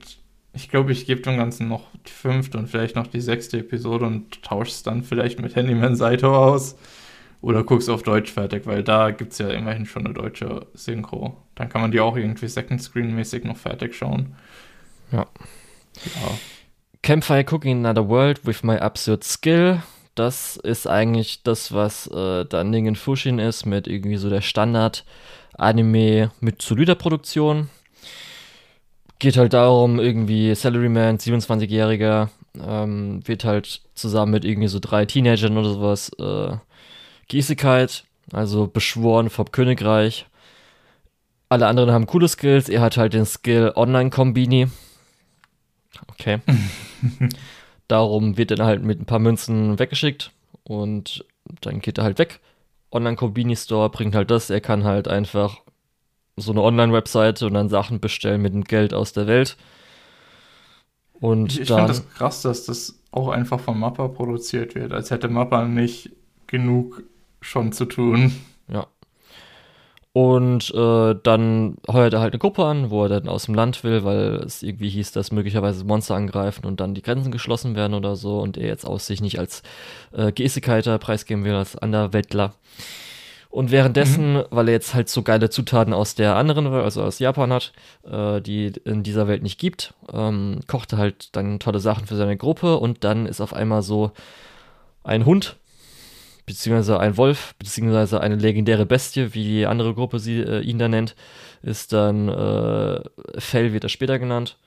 ich 0.54 0.70
glaube, 0.70 0.94
ich 0.94 1.06
gebe 1.06 1.22
dem 1.22 1.38
Ganzen 1.38 1.68
noch 1.68 1.84
die 2.08 2.12
fünfte 2.12 2.58
und 2.58 2.68
vielleicht 2.68 2.96
noch 2.96 3.08
die 3.08 3.22
sechste 3.22 3.60
Episode 3.60 4.06
und 4.06 4.42
tausche 4.42 4.72
es 4.72 4.84
dann 4.84 5.04
vielleicht 5.04 5.42
mit 5.42 5.56
Handyman 5.56 5.96
Saito 5.96 6.36
aus. 6.36 6.78
Oder 7.42 7.64
guck's 7.64 7.90
auf 7.90 8.04
Deutsch 8.04 8.32
fertig, 8.32 8.66
weil 8.66 8.84
da 8.84 9.12
gibt 9.12 9.34
es 9.34 9.40
ja 9.40 9.50
immerhin 9.50 9.86
schon 9.86 10.06
eine 10.06 10.14
deutsche 10.14 10.68
Synchro. 10.74 11.38
Dann 11.56 11.70
kann 11.70 11.82
man 11.82 11.92
die 11.92 12.00
auch 12.00 12.18
irgendwie 12.18 12.48
Second 12.48 12.82
Screen-mäßig 12.82 13.46
noch 13.46 13.58
fertig 13.58 13.96
schauen. 13.96 14.36
Ja. 15.12 15.26
ja. 16.06 16.38
Campfire 17.02 17.46
Cooking 17.50 17.86
Another 17.86 18.08
World 18.10 18.46
with 18.46 18.64
My 18.64 18.78
Absurd 18.78 19.24
Skill 19.24 19.82
das 20.20 20.58
ist 20.58 20.86
eigentlich 20.86 21.44
das, 21.44 21.74
was 21.74 22.08
äh, 22.08 22.46
dann 22.46 22.70
Ningen 22.70 22.96
Fushin 22.96 23.40
ist, 23.40 23.66
mit 23.66 23.88
irgendwie 23.88 24.18
so 24.18 24.30
der 24.30 24.42
Standard-Anime 24.42 26.32
mit 26.42 26.62
solider 26.62 26.96
Produktion. 26.96 27.70
Geht 29.20 29.38
halt 29.38 29.54
darum, 29.54 30.00
irgendwie 30.00 30.54
Salaryman, 30.56 31.18
27-Jähriger, 31.18 32.30
ähm, 32.62 33.22
wird 33.26 33.46
halt 33.46 33.82
zusammen 33.96 34.34
mit 34.34 34.44
irgendwie 34.44 34.68
so 34.68 34.80
drei 34.80 35.06
Teenagern 35.06 35.58
oder 35.58 35.70
sowas 35.70 36.12
äh, 36.20 36.58
Gießigkeit, 37.30 38.04
also 38.34 38.68
beschworen 38.68 39.30
vom 39.30 39.52
Königreich. 39.52 40.26
Alle 41.48 41.68
anderen 41.68 41.92
haben 41.92 42.08
coole 42.08 42.28
Skills, 42.28 42.68
er 42.68 42.82
hat 42.82 42.98
halt 42.98 43.14
den 43.14 43.26
Skill 43.26 43.72
Online-Kombini. 43.76 44.68
Okay. 46.12 46.40
Darum 47.90 48.38
wird 48.38 48.52
er 48.52 48.66
halt 48.66 48.84
mit 48.84 49.02
ein 49.02 49.06
paar 49.06 49.20
Münzen 49.20 49.80
weggeschickt 49.80 50.32
und 50.64 51.26
dann 51.62 51.80
geht 51.80 51.98
er 51.98 52.04
halt 52.06 52.20
weg. 52.20 52.40
Online-Kombini-Store 52.92 53.90
bringt 53.90 54.16
halt 54.16 54.32
das, 54.32 54.50
er 54.50 54.62
kann 54.62 54.84
halt 54.84 55.08
einfach 55.08 55.62
so 56.38 56.52
eine 56.52 56.62
Online-Webseite 56.62 57.48
und 57.48 57.56
dann 57.56 57.68
Sachen 57.68 58.00
bestellen 58.00 58.42
mit 58.42 58.54
dem 58.54 58.64
Geld 58.64 58.94
aus 58.94 59.12
der 59.12 59.28
Welt. 59.28 59.58
Und 61.14 61.54
ich, 61.54 61.62
ich 61.62 61.68
finde 61.68 61.88
das 61.88 62.08
krass, 62.14 62.44
dass 62.44 62.66
das 62.66 63.00
auch 63.12 63.30
einfach 63.30 63.60
von 63.60 63.78
Mappa 63.80 64.08
produziert 64.08 64.76
wird, 64.76 64.94
als 64.94 65.12
hätte 65.12 65.28
Mappa 65.28 65.66
nicht 65.66 66.12
genug 66.48 67.04
schon 67.42 67.72
zu 67.72 67.86
tun. 67.86 68.36
Ja. 68.72 68.88
Und 70.12 70.74
äh, 70.74 71.16
dann 71.22 71.78
heuert 71.88 72.14
er 72.14 72.20
halt 72.20 72.34
eine 72.34 72.40
Gruppe 72.40 72.66
an, 72.66 72.90
wo 72.90 73.04
er 73.04 73.10
dann 73.10 73.30
aus 73.30 73.46
dem 73.46 73.54
Land 73.54 73.84
will, 73.84 74.04
weil 74.04 74.36
es 74.38 74.64
irgendwie 74.64 74.90
hieß, 74.90 75.12
dass 75.12 75.32
möglicherweise 75.32 75.86
Monster 75.86 76.16
angreifen 76.16 76.66
und 76.66 76.80
dann 76.80 76.96
die 76.96 77.04
Grenzen 77.04 77.32
geschlossen 77.32 77.76
werden 77.76 77.94
oder 77.94 78.16
so 78.16 78.40
und 78.40 78.58
er 78.58 78.68
jetzt 78.68 78.86
aus 78.86 79.06
sich 79.06 79.22
nicht 79.22 79.38
als 79.38 79.62
äh, 80.12 80.32
Geessigkeiter 80.32 80.98
preisgeben 80.98 81.44
will, 81.44 81.54
als 81.54 81.76
Anderweltler. 81.76 82.54
Und 83.52 83.72
währenddessen, 83.72 84.34
mhm. 84.34 84.44
weil 84.50 84.68
er 84.68 84.74
jetzt 84.74 84.94
halt 84.94 85.10
so 85.10 85.22
geile 85.22 85.50
Zutaten 85.50 85.94
aus 85.94 86.16
der 86.16 86.36
anderen 86.36 86.72
Welt, 86.72 86.84
also 86.84 87.04
aus 87.04 87.20
Japan 87.20 87.54
hat, 87.54 87.74
äh, 88.04 88.42
die 88.42 88.74
in 88.86 89.04
dieser 89.04 89.28
Welt 89.28 89.44
nicht 89.44 89.60
gibt, 89.60 89.94
ähm, 90.12 90.60
kocht 90.68 90.94
er 90.94 91.00
halt 91.00 91.36
dann 91.36 91.60
tolle 91.60 91.80
Sachen 91.80 92.08
für 92.08 92.16
seine 92.16 92.38
Gruppe 92.38 92.78
und 92.78 93.04
dann 93.04 93.28
ist 93.28 93.42
auf 93.42 93.54
einmal 93.54 93.84
so 93.84 94.12
ein 95.04 95.26
Hund 95.26 95.59
beziehungsweise 96.50 97.00
ein 97.00 97.16
Wolf, 97.16 97.54
beziehungsweise 97.60 98.22
eine 98.22 98.36
legendäre 98.36 98.88
Bestie, 98.88 99.36
wie 99.36 99.44
die 99.44 99.68
andere 99.68 99.94
Gruppe 99.94 100.18
sie 100.18 100.40
äh, 100.40 100.62
ihn 100.62 100.80
da 100.80 100.88
nennt, 100.88 101.16
ist 101.62 101.94
dann 101.94 102.28
äh, 102.28 103.02
Fell 103.38 103.72
wird 103.72 103.84
er 103.84 103.90
später 103.90 104.18
genannt. 104.18 104.58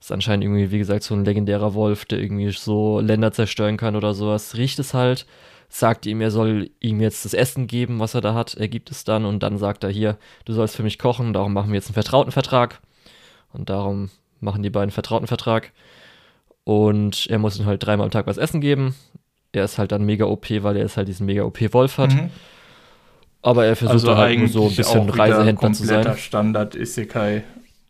Ist 0.00 0.12
anscheinend 0.12 0.44
irgendwie, 0.44 0.70
wie 0.70 0.78
gesagt, 0.78 1.02
so 1.02 1.14
ein 1.14 1.24
legendärer 1.24 1.74
Wolf, 1.74 2.04
der 2.04 2.20
irgendwie 2.20 2.52
so 2.52 3.00
Länder 3.00 3.32
zerstören 3.32 3.76
kann 3.76 3.96
oder 3.96 4.14
sowas. 4.14 4.56
Riecht 4.56 4.78
es 4.78 4.94
halt, 4.94 5.26
sagt 5.68 6.06
ihm, 6.06 6.20
er 6.20 6.30
soll 6.30 6.70
ihm 6.78 7.00
jetzt 7.00 7.24
das 7.24 7.34
Essen 7.34 7.66
geben, 7.66 7.98
was 7.98 8.14
er 8.14 8.20
da 8.20 8.32
hat. 8.34 8.54
Er 8.54 8.68
gibt 8.68 8.92
es 8.92 9.02
dann 9.02 9.24
und 9.24 9.42
dann 9.42 9.58
sagt 9.58 9.82
er 9.82 9.90
hier, 9.90 10.18
du 10.44 10.52
sollst 10.52 10.76
für 10.76 10.84
mich 10.84 10.98
kochen, 10.98 11.32
darum 11.32 11.52
machen 11.52 11.70
wir 11.70 11.76
jetzt 11.76 11.88
einen 11.88 11.94
vertrauten 11.94 12.30
Vertrag. 12.30 12.80
Und 13.52 13.68
darum 13.68 14.10
machen 14.38 14.62
die 14.62 14.70
beiden 14.70 14.92
vertrauten 14.92 15.26
Vertrag. 15.26 15.72
Und 16.62 17.26
er 17.28 17.38
muss 17.40 17.58
ihm 17.58 17.66
halt 17.66 17.84
dreimal 17.84 18.04
am 18.04 18.12
Tag 18.12 18.28
was 18.28 18.38
essen 18.38 18.60
geben 18.60 18.94
er 19.56 19.64
ist 19.64 19.78
halt 19.78 19.92
dann 19.92 20.04
mega 20.04 20.26
OP, 20.26 20.50
weil 20.50 20.76
er 20.76 20.84
ist 20.84 20.96
halt 20.96 21.08
diesen 21.08 21.26
mega 21.26 21.42
OP-Wolf 21.42 21.98
hat. 21.98 22.14
Mhm. 22.14 22.30
Aber 23.42 23.64
er 23.64 23.76
versucht 23.76 24.08
also 24.08 24.16
halt 24.16 24.38
nur 24.38 24.48
so 24.48 24.68
ein 24.68 24.74
bisschen 24.74 25.08
Reisehändler 25.08 25.72
zu 25.72 25.84
sein. 25.84 26.16
Standard 26.16 26.74
Isekai. 26.74 27.44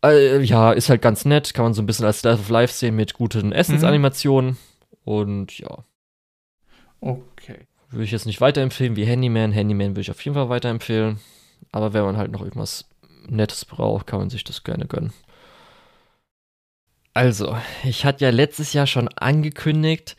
Äh, 0.05 0.43
ja, 0.43 0.73
ist 0.73 0.91
halt 0.91 1.03
ganz 1.03 1.25
nett, 1.25 1.55
kann 1.55 1.65
man 1.65 1.75
so 1.75 1.83
ein 1.83 1.87
bisschen 1.87 2.05
als 2.05 2.23
Life 2.23 2.41
of 2.41 2.49
Life 2.49 2.75
sehen 2.75 2.97
mit 2.97 3.15
guten 3.15 3.53
Essensanimationen. 3.53 4.51
Mhm. 4.51 4.57
Und 5.05 5.59
ja. 5.59 5.85
Okay. 7.01 7.67
Würde 7.91 8.05
ich 8.05 8.11
jetzt 8.11 8.27
nicht 8.27 8.41
weiterempfehlen 8.41 8.97
wie 8.97 9.05
Handyman. 9.05 9.53
Handyman 9.53 9.91
würde 9.91 10.01
ich 10.03 10.11
auf 10.11 10.23
jeden 10.25 10.35
Fall 10.35 10.49
weiterempfehlen. 10.49 11.21
Aber 11.73 11.95
wenn 11.95 12.05
man 12.05 12.17
halt 12.17 12.33
noch 12.33 12.43
irgendwas 12.43 12.85
Nettes 13.29 13.65
braucht, 13.65 14.07
kann 14.07 14.19
man 14.19 14.31
sich 14.31 14.45
das 14.45 14.65
gerne 14.65 14.87
gönnen. 14.87 15.13
Also, 17.15 17.57
ich 17.83 18.05
hatte 18.05 18.25
ja 18.25 18.31
letztes 18.31 18.75
Jahr 18.75 18.87
schon 18.87 19.09
angekündigt, 19.09 20.17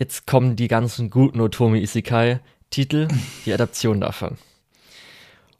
jetzt 0.00 0.26
kommen 0.26 0.56
die 0.56 0.66
ganzen 0.66 1.10
guten 1.10 1.40
Otomi 1.40 1.80
Isekai 1.80 2.40
Titel, 2.70 3.06
die 3.44 3.52
Adaption 3.52 4.00
davon. 4.00 4.38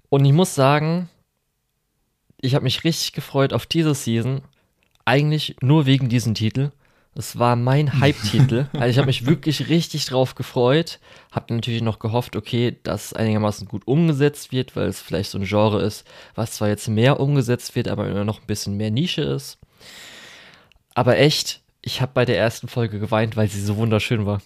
Und 0.08 0.24
ich 0.24 0.32
muss 0.32 0.54
sagen, 0.54 1.08
ich 2.40 2.54
habe 2.54 2.64
mich 2.64 2.82
richtig 2.82 3.12
gefreut 3.12 3.52
auf 3.52 3.66
diese 3.66 3.94
Season, 3.94 4.40
eigentlich 5.04 5.56
nur 5.60 5.86
wegen 5.86 6.08
diesem 6.08 6.34
Titel. 6.34 6.72
Es 7.14 7.38
war 7.38 7.54
mein 7.54 8.00
Hype-Titel. 8.00 8.66
also 8.72 8.86
ich 8.86 8.96
habe 8.96 9.08
mich 9.08 9.26
wirklich 9.26 9.68
richtig 9.68 10.06
drauf 10.06 10.34
gefreut. 10.34 11.00
Habe 11.32 11.54
natürlich 11.54 11.82
noch 11.82 11.98
gehofft, 11.98 12.34
okay, 12.34 12.78
dass 12.82 13.12
einigermaßen 13.12 13.68
gut 13.68 13.86
umgesetzt 13.86 14.52
wird, 14.52 14.74
weil 14.74 14.88
es 14.88 15.00
vielleicht 15.00 15.30
so 15.30 15.38
ein 15.38 15.44
Genre 15.44 15.82
ist, 15.82 16.06
was 16.34 16.52
zwar 16.52 16.68
jetzt 16.68 16.88
mehr 16.88 17.20
umgesetzt 17.20 17.74
wird, 17.74 17.88
aber 17.88 18.08
immer 18.08 18.24
noch 18.24 18.40
ein 18.40 18.46
bisschen 18.46 18.76
mehr 18.78 18.90
Nische 18.90 19.22
ist. 19.22 19.58
Aber 20.94 21.18
echt, 21.18 21.60
ich 21.82 22.00
habe 22.00 22.12
bei 22.14 22.24
der 22.24 22.38
ersten 22.38 22.68
Folge 22.68 22.98
geweint, 22.98 23.36
weil 23.36 23.48
sie 23.48 23.60
so 23.60 23.76
wunderschön 23.76 24.26
war. 24.26 24.40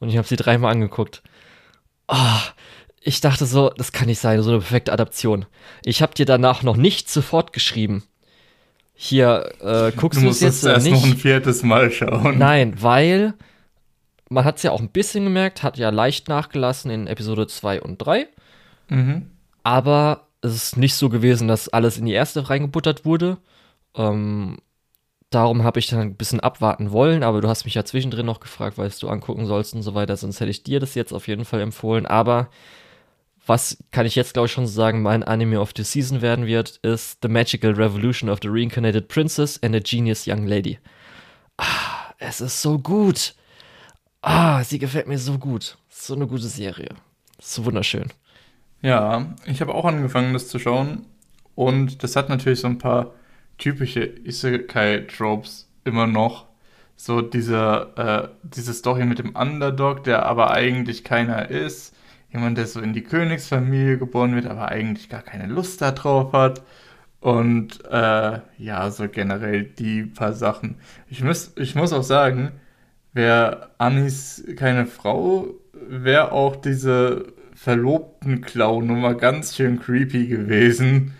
Und 0.00 0.08
ich 0.08 0.16
habe 0.16 0.26
sie 0.26 0.36
dreimal 0.36 0.72
angeguckt. 0.72 1.22
Oh, 2.06 2.40
ich 3.00 3.20
dachte 3.20 3.46
so, 3.46 3.70
das 3.76 3.92
kann 3.92 4.06
nicht 4.06 4.20
sein, 4.20 4.42
so 4.42 4.50
eine 4.50 4.60
perfekte 4.60 4.92
Adaption. 4.92 5.46
Ich 5.84 6.02
habe 6.02 6.14
dir 6.14 6.26
danach 6.26 6.62
noch 6.62 6.76
nicht 6.76 7.10
sofort 7.10 7.52
geschrieben. 7.52 8.04
Hier, 8.94 9.52
äh, 9.60 9.92
guckst 9.96 10.22
du 10.22 10.28
es 10.28 10.40
jetzt 10.40 10.64
erst 10.64 10.86
nicht? 10.86 10.94
noch 10.94 11.04
ein 11.04 11.16
viertes 11.16 11.62
Mal 11.62 11.90
schauen. 11.90 12.38
Nein, 12.38 12.74
weil 12.82 13.34
man 14.28 14.44
hat 14.44 14.56
es 14.56 14.62
ja 14.62 14.72
auch 14.72 14.80
ein 14.80 14.90
bisschen 14.90 15.24
gemerkt, 15.24 15.62
hat 15.62 15.78
ja 15.78 15.90
leicht 15.90 16.28
nachgelassen 16.28 16.90
in 16.90 17.06
Episode 17.06 17.46
2 17.46 17.80
und 17.80 17.98
3. 17.98 18.26
Mhm. 18.88 19.30
Aber 19.62 20.26
es 20.40 20.54
ist 20.54 20.76
nicht 20.76 20.94
so 20.94 21.08
gewesen, 21.08 21.48
dass 21.48 21.68
alles 21.68 21.98
in 21.98 22.06
die 22.06 22.12
erste 22.12 22.48
reingebuttert 22.48 23.04
wurde. 23.04 23.38
Ähm, 23.94 24.58
darum 25.30 25.62
habe 25.62 25.78
ich 25.78 25.88
dann 25.88 26.00
ein 26.00 26.16
bisschen 26.16 26.40
abwarten 26.40 26.92
wollen, 26.92 27.22
aber 27.22 27.40
du 27.40 27.48
hast 27.48 27.64
mich 27.64 27.74
ja 27.74 27.84
zwischendrin 27.84 28.26
noch 28.26 28.40
gefragt, 28.40 28.78
was 28.78 28.98
du 28.98 29.08
angucken 29.08 29.46
sollst 29.46 29.74
und 29.74 29.82
so 29.82 29.94
weiter, 29.94 30.16
sonst 30.16 30.40
hätte 30.40 30.50
ich 30.50 30.62
dir 30.62 30.80
das 30.80 30.94
jetzt 30.94 31.12
auf 31.12 31.28
jeden 31.28 31.44
Fall 31.44 31.60
empfohlen. 31.60 32.06
Aber 32.06 32.48
was 33.46 33.78
kann 33.90 34.06
ich 34.06 34.14
jetzt, 34.14 34.34
glaube 34.34 34.46
ich, 34.46 34.52
schon 34.52 34.66
sagen, 34.66 35.02
mein 35.02 35.22
Anime 35.22 35.60
of 35.60 35.72
the 35.76 35.82
Season 35.82 36.20
werden 36.20 36.46
wird, 36.46 36.76
ist 36.82 37.18
The 37.22 37.28
Magical 37.28 37.72
Revolution 37.72 38.28
of 38.28 38.38
the 38.42 38.48
Reincarnated 38.48 39.08
Princess 39.08 39.62
and 39.62 39.74
a 39.74 39.80
Genius 39.80 40.26
Young 40.26 40.46
Lady. 40.46 40.78
Ah, 41.56 42.12
es 42.18 42.40
ist 42.40 42.60
so 42.60 42.78
gut. 42.78 43.34
Ah, 44.20 44.62
sie 44.64 44.78
gefällt 44.78 45.08
mir 45.08 45.18
so 45.18 45.38
gut. 45.38 45.78
So 45.88 46.14
eine 46.14 46.26
gute 46.26 46.46
Serie. 46.46 46.90
So 47.40 47.64
wunderschön. 47.64 48.12
Ja, 48.82 49.34
ich 49.46 49.60
habe 49.60 49.74
auch 49.74 49.84
angefangen, 49.84 50.32
das 50.32 50.48
zu 50.48 50.58
schauen. 50.58 51.06
Und 51.54 52.02
das 52.02 52.16
hat 52.16 52.28
natürlich 52.28 52.60
so 52.60 52.68
ein 52.68 52.78
paar 52.78 53.12
typische 53.58 54.04
Isekai-Tropes 54.04 55.68
immer 55.84 56.06
noch. 56.06 56.46
So 56.96 57.20
diese, 57.20 57.92
äh, 57.96 58.28
diese 58.42 58.72
Story 58.74 59.04
mit 59.04 59.18
dem 59.18 59.36
Underdog, 59.36 60.04
der 60.04 60.26
aber 60.26 60.50
eigentlich 60.50 61.04
keiner 61.04 61.50
ist. 61.50 61.94
Jemand, 62.32 62.58
der 62.58 62.66
so 62.66 62.80
in 62.80 62.92
die 62.92 63.02
Königsfamilie 63.02 63.98
geboren 63.98 64.34
wird, 64.34 64.46
aber 64.46 64.68
eigentlich 64.68 65.08
gar 65.08 65.22
keine 65.22 65.46
Lust 65.46 65.80
darauf 65.80 66.32
hat. 66.32 66.62
Und 67.20 67.84
äh, 67.90 68.40
ja, 68.58 68.90
so 68.90 69.08
generell 69.08 69.64
die 69.64 70.04
paar 70.04 70.32
Sachen. 70.32 70.76
Ich 71.08 71.22
muss, 71.22 71.52
ich 71.56 71.74
muss 71.74 71.92
auch 71.92 72.02
sagen, 72.02 72.52
wäre 73.12 73.70
Anis 73.78 74.44
keine 74.56 74.86
Frau, 74.86 75.48
wäre 75.72 76.32
auch 76.32 76.56
diese 76.56 77.32
verlobten 77.54 78.40
Clown-Nummer 78.40 79.14
ganz 79.14 79.56
schön 79.56 79.80
creepy 79.80 80.28
gewesen. 80.28 81.14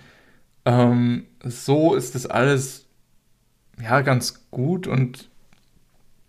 Ähm, 0.69 1.25
so 1.43 1.95
ist 1.95 2.15
das 2.15 2.27
alles 2.27 2.85
ja 3.83 4.03
ganz 4.03 4.51
gut 4.51 4.87
und 4.87 5.31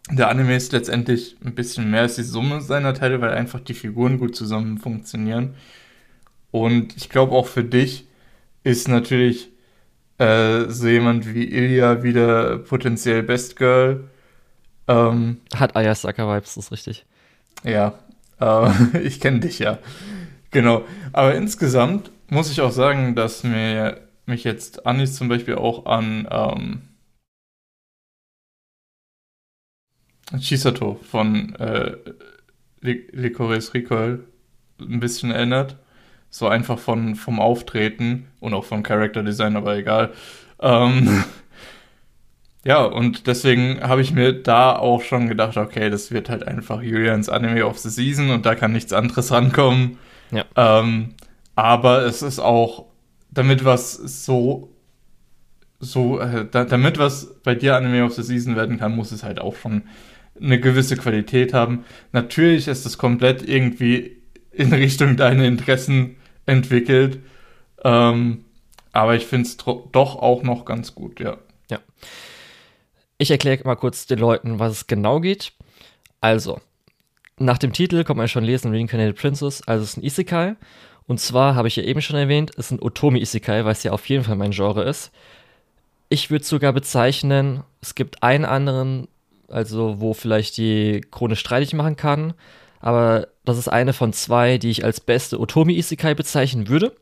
der 0.10 0.30
Anime 0.30 0.56
ist 0.56 0.72
letztendlich 0.72 1.36
ein 1.44 1.56
bisschen 1.56 1.92
mehr 1.92 2.02
als 2.02 2.16
die 2.16 2.24
Summe 2.24 2.62
seiner 2.62 2.94
Teile, 2.94 3.20
weil 3.20 3.32
einfach 3.32 3.60
die 3.60 3.74
Figuren 3.74 4.18
gut 4.18 4.38
zusammen 4.38 4.78
funktionieren. 4.78 5.56
Und 6.52 6.96
ich 6.96 7.10
glaube 7.10 7.34
auch 7.34 7.48
für 7.48 7.66
dich 7.66 8.08
ist 8.64 8.88
natürlich 8.88 9.50
äh, 10.20 10.70
so 10.70 10.88
jemand 10.88 11.34
wie 11.34 11.44
Ilya 11.44 12.02
wieder 12.02 12.60
potenziell 12.60 13.24
Best 13.24 13.58
Girl. 13.58 14.06
Ähm, 14.88 15.42
Hat 15.54 15.76
Ayasaka-Vibes, 15.76 16.56
das 16.56 16.66
ist 16.66 16.72
richtig. 16.72 17.06
Ja, 17.66 18.00
äh, 18.40 18.98
ich 19.04 19.20
kenne 19.20 19.42
dich 19.42 19.60
ja. 19.60 19.80
Genau. 20.52 20.86
Aber 21.12 21.36
insgesamt 21.36 22.10
muss 22.30 22.50
ich 22.50 22.62
auch 22.62 22.72
sagen, 22.72 23.16
dass 23.16 23.44
mir 23.44 24.09
mich 24.30 24.44
jetzt 24.44 24.86
Anis 24.86 25.16
zum 25.16 25.28
Beispiel 25.28 25.56
auch 25.56 25.86
an 25.86 26.28
ähm, 26.32 26.82
Chisato 30.38 31.00
von 31.10 31.56
äh, 31.56 31.98
Licorice 32.82 33.74
Recoil 33.74 34.24
ein 34.80 35.00
bisschen 35.00 35.32
erinnert. 35.32 35.78
So 36.30 36.48
einfach 36.48 36.78
von, 36.78 37.16
vom 37.16 37.40
Auftreten 37.40 38.28
und 38.40 38.54
auch 38.54 38.66
vom 38.66 38.84
Character 38.84 39.24
Design, 39.24 39.56
aber 39.56 39.76
egal. 39.76 40.14
Ähm, 40.62 41.24
ja, 42.64 42.84
und 42.84 43.26
deswegen 43.26 43.82
habe 43.82 44.02
ich 44.02 44.12
mir 44.12 44.34
da 44.34 44.76
auch 44.76 45.02
schon 45.02 45.28
gedacht, 45.28 45.58
okay, 45.58 45.90
das 45.90 46.12
wird 46.12 46.30
halt 46.30 46.48
einfach 46.48 46.84
Julians 46.84 47.30
Anime 47.30 47.66
of 47.66 47.80
the 47.80 47.90
Season 47.90 48.30
und 48.30 48.46
da 48.46 48.54
kann 48.54 48.72
nichts 48.72 48.94
anderes 48.94 49.32
rankommen. 49.32 49.98
Ja. 50.32 50.46
Ähm, 50.56 51.16
aber 51.56 52.04
es 52.04 52.22
ist 52.22 52.40
auch 52.40 52.86
damit 53.32 53.66
was 53.66 53.94
so, 53.94 54.74
so, 55.80 56.20
äh, 56.20 56.46
da, 56.50 56.66
damit 56.66 56.98
was 56.98 57.36
bei 57.44 57.56
dir 57.56 57.76
Anime 57.76 58.04
of 58.04 58.14
the 58.14 58.24
Season 58.24 58.56
werden 58.56 58.80
kann, 58.80 58.96
muss 58.96 59.12
es 59.12 59.24
halt 59.24 59.40
auch 59.40 59.56
schon 59.56 59.84
eine 60.40 60.60
gewisse 60.60 60.96
Qualität 60.98 61.54
haben. 61.54 61.86
Natürlich 62.12 62.68
ist 62.68 62.86
es 62.86 62.98
komplett 62.98 63.48
irgendwie 63.48 64.18
in 64.52 64.74
Richtung 64.74 65.16
deiner 65.18 65.46
Interessen 65.46 66.18
entwickelt. 66.46 67.20
Ähm, 67.84 68.46
aber 68.92 69.16
ich 69.16 69.26
finde 69.26 69.48
es 69.48 69.58
doch 69.58 70.16
auch 70.16 70.44
noch 70.44 70.66
ganz 70.66 70.96
gut, 70.96 71.20
ja. 71.20 71.38
Ja. 71.70 71.80
Ich 73.18 73.32
erkläre 73.32 73.64
mal 73.64 73.76
kurz 73.76 74.08
den 74.08 74.20
Leuten, 74.20 74.60
was 74.60 74.72
es 74.72 74.88
genau 74.88 75.20
geht. 75.20 75.54
Also, 76.22 76.60
nach 77.38 77.58
dem 77.58 77.74
Titel 77.74 78.04
kann 78.04 78.18
man 78.18 78.28
schon 78.28 78.44
lesen, 78.44 78.72
Reincarnated 78.72 79.18
Princess, 79.18 79.62
also 79.66 79.84
es 79.84 79.92
ist 79.92 79.98
ein 79.98 80.04
Isekai. 80.04 80.56
Und 81.10 81.20
zwar 81.20 81.56
habe 81.56 81.68
ich 81.68 81.76
ja 81.76 81.82
eben 81.82 82.04
schon 82.04 82.18
erwähnt, 82.18 82.52
ist 82.52 82.70
ein 82.70 82.80
Otomi 82.80 83.20
Isekai, 83.20 83.66
weil 83.66 83.72
es 83.72 83.82
ja 83.82 83.94
auf 83.94 84.08
jeden 84.10 84.24
Fall 84.24 84.36
mein 84.36 84.52
Genre 84.52 84.84
ist. 84.84 85.10
Ich 86.08 86.30
würde 86.30 86.46
sogar 86.46 86.72
bezeichnen, 86.72 87.64
es 87.82 87.96
gibt 87.96 88.22
einen 88.22 88.46
anderen, 88.46 89.08
also 89.48 90.00
wo 90.00 90.14
vielleicht 90.14 90.58
die 90.58 91.02
Krone 91.10 91.36
streitig 91.36 91.74
machen 91.74 91.96
kann, 91.96 92.36
aber 92.80 93.28
das 93.44 93.58
ist 93.58 93.70
eine 93.70 93.94
von 93.94 94.14
zwei, 94.14 94.60
die 94.60 94.70
ich 94.70 94.86
als 94.86 95.00
beste 95.00 95.40
Otomi 95.40 95.74
Isekai 95.80 96.14
bezeichnen 96.14 96.68
würde. 96.68 96.96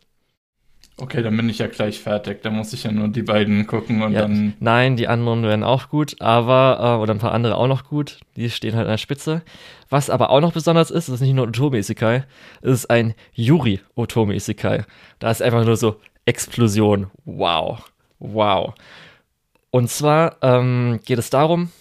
Okay, 0.99 1.21
dann 1.21 1.37
bin 1.37 1.47
ich 1.47 1.59
ja 1.59 1.67
gleich 1.67 1.99
fertig. 1.99 2.41
Da 2.41 2.49
muss 2.49 2.73
ich 2.73 2.83
ja 2.83 2.91
nur 2.91 3.07
die 3.07 3.21
beiden 3.21 3.67
gucken 3.67 4.01
und 4.01 4.13
Ja, 4.13 4.21
dann. 4.21 4.55
nein, 4.59 4.95
die 4.97 5.07
anderen 5.07 5.43
werden 5.43 5.63
auch 5.63 5.89
gut, 5.89 6.19
aber, 6.21 6.79
äh, 6.97 7.01
oder 7.01 7.13
ein 7.13 7.19
paar 7.19 7.33
andere 7.33 7.55
auch 7.55 7.67
noch 7.67 7.83
gut. 7.87 8.19
Die 8.35 8.49
stehen 8.49 8.75
halt 8.75 8.85
an 8.87 8.93
der 8.93 8.97
Spitze. 8.97 9.43
Was 9.89 10.09
aber 10.09 10.31
auch 10.31 10.41
noch 10.41 10.53
besonders 10.53 10.89
ist, 10.89 11.07
ist 11.07 11.21
nicht 11.21 11.33
nur 11.33 11.47
Otome 11.47 11.77
Isekai, 11.77 12.23
es 12.61 12.71
ist 12.71 12.89
ein 12.89 13.13
Yuri 13.33 13.79
Otome 13.95 14.33
Isekai. 14.35 14.85
Da 15.19 15.29
ist 15.29 15.41
einfach 15.43 15.63
nur 15.65 15.77
so 15.77 15.97
Explosion. 16.25 17.11
Wow. 17.25 17.89
Wow. 18.19 18.73
Und 19.69 19.89
zwar 19.91 20.37
ähm, 20.41 20.99
geht 21.05 21.19
es 21.19 21.29
darum, 21.29 21.71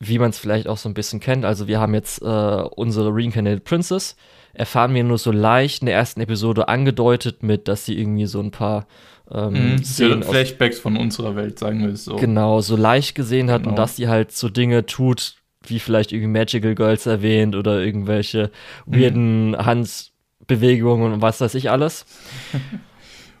wie 0.00 0.18
man 0.18 0.30
es 0.30 0.38
vielleicht 0.38 0.66
auch 0.66 0.78
so 0.78 0.88
ein 0.88 0.94
bisschen 0.94 1.20
kennt. 1.20 1.44
Also 1.44 1.68
wir 1.68 1.78
haben 1.78 1.92
jetzt 1.94 2.22
äh, 2.22 2.24
unsere 2.24 3.10
Reincarnated 3.14 3.64
Princess. 3.64 4.16
Erfahren 4.56 4.94
wir 4.94 5.04
nur 5.04 5.18
so 5.18 5.30
leicht 5.32 5.82
in 5.82 5.86
der 5.86 5.94
ersten 5.96 6.20
Episode 6.20 6.68
angedeutet 6.68 7.42
mit, 7.42 7.68
dass 7.68 7.84
sie 7.84 7.98
irgendwie 7.98 8.26
so 8.26 8.40
ein 8.40 8.50
paar 8.50 8.86
ähm, 9.30 9.76
Mhm. 9.76 10.22
Flashbacks 10.22 10.78
von 10.78 10.96
unserer 10.96 11.34
Welt, 11.36 11.58
sagen 11.58 11.80
wir 11.82 11.92
es 11.92 12.04
so. 12.04 12.16
genau 12.16 12.60
so 12.60 12.76
leicht 12.76 13.14
gesehen 13.14 13.50
hat 13.50 13.62
und 13.62 13.70
Genau. 13.70 13.76
dass 13.76 13.96
sie 13.96 14.06
halt 14.08 14.30
so 14.32 14.48
Dinge 14.48 14.86
tut, 14.86 15.34
wie 15.66 15.80
vielleicht 15.80 16.12
irgendwie 16.12 16.30
Magical 16.38 16.74
Girls 16.76 17.06
erwähnt 17.06 17.56
oder 17.56 17.80
irgendwelche 17.82 18.50
weirden 18.86 19.56
Handbewegungen 19.58 21.12
und 21.14 21.22
was 21.22 21.40
weiß 21.40 21.54
ich 21.56 21.70
alles. 21.70 22.06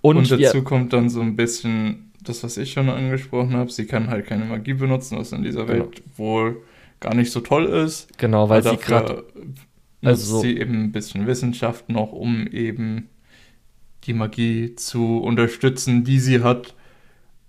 Und, 0.02 0.18
Und, 0.18 0.30
dazu 0.30 0.62
kommt 0.62 0.92
dann 0.92 1.08
so 1.08 1.20
ein 1.20 1.34
bisschen 1.34 2.12
das, 2.22 2.44
was 2.44 2.56
ich 2.58 2.72
schon 2.72 2.88
angesprochen 2.88 3.54
habe. 3.56 3.70
Sie 3.72 3.86
kann 3.86 4.08
halt 4.08 4.26
keine 4.26 4.44
Magie 4.44 4.74
benutzen, 4.74 5.18
was 5.18 5.32
in 5.32 5.42
dieser 5.42 5.64
Genau. 5.64 5.84
Welt 5.86 6.02
wohl 6.16 6.62
gar 7.00 7.14
nicht 7.14 7.32
so 7.32 7.40
toll 7.40 7.64
ist. 7.64 8.16
genau, 8.16 8.48
weil 8.48 8.62
sie 8.62 8.70
dafür 8.70 9.00
gerade 9.00 9.24
also 10.06 10.36
so- 10.36 10.40
sie 10.40 10.58
eben 10.58 10.84
ein 10.84 10.92
bisschen 10.92 11.26
Wissenschaft 11.26 11.88
noch, 11.88 12.12
um 12.12 12.46
eben 12.46 13.08
die 14.04 14.12
Magie 14.12 14.74
zu 14.76 15.18
unterstützen, 15.18 16.04
die 16.04 16.18
sie 16.20 16.42
hat. 16.42 16.74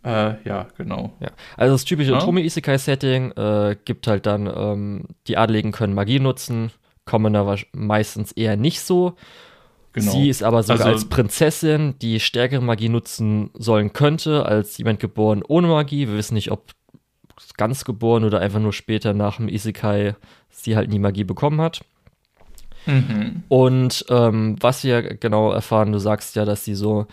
Äh, 0.03 0.36
ja, 0.47 0.68
genau. 0.78 1.14
Ja, 1.20 1.30
also 1.58 1.74
das 1.74 1.84
typische 1.86 2.12
Ja. 2.12 2.18
Otome 2.18 2.41
Isekai 2.41 2.78
Setting 2.78 3.32
äh, 3.32 3.76
gibt 3.86 4.08
halt 4.08 4.26
dann, 4.26 4.47
ähm, 4.53 5.03
die 5.28 5.38
Adeligen 5.38 5.72
können 5.72 5.93
Magie 5.93 6.20
nutzen, 6.20 6.72
Commoner 7.05 7.43
wasch- 7.45 7.68
meistens 7.74 8.32
eher 8.32 8.55
nicht 8.58 8.82
so. 8.82 9.16
genau. 9.93 10.12
Sie 10.12 10.30
ist 10.30 10.43
aber 10.43 10.62
sogar 10.64 10.86
Also- 10.88 10.89
als 10.99 11.05
Prinzessin, 11.10 11.95
die 12.01 12.20
stärkere 12.20 12.62
Magie 12.62 12.89
nutzen 12.89 13.49
sollen 13.55 13.93
könnte, 13.93 14.45
als 14.45 14.78
jemand 14.78 14.99
geboren 14.99 15.41
ohne 15.47 15.68
Magie. 15.68 16.08
Wir 16.08 16.16
wissen 16.18 16.36
nicht, 16.36 16.51
ob 16.51 16.72
ganz 17.58 17.84
geboren 17.84 18.24
oder 18.24 18.39
einfach 18.39 18.60
nur 18.60 18.74
später 18.74 19.14
nach 19.16 19.38
dem 19.38 19.47
Isekai 19.49 20.16
sie 20.51 20.76
halt 20.76 20.89
nie 20.91 20.99
Magie 20.99 21.24
bekommen 21.24 21.62
hat. 21.62 21.82
Mhm. 22.88 23.43
Und 23.49 24.05
ähm, 24.09 24.55
was 24.59 24.83
wir 24.83 25.01
genau 25.01 25.51
erfahren, 25.51 25.91
du 25.91 25.99
sagst 25.99 26.35
ja, 26.35 26.45
dass 26.45 26.63
sie 26.65 26.75
so 26.75 27.07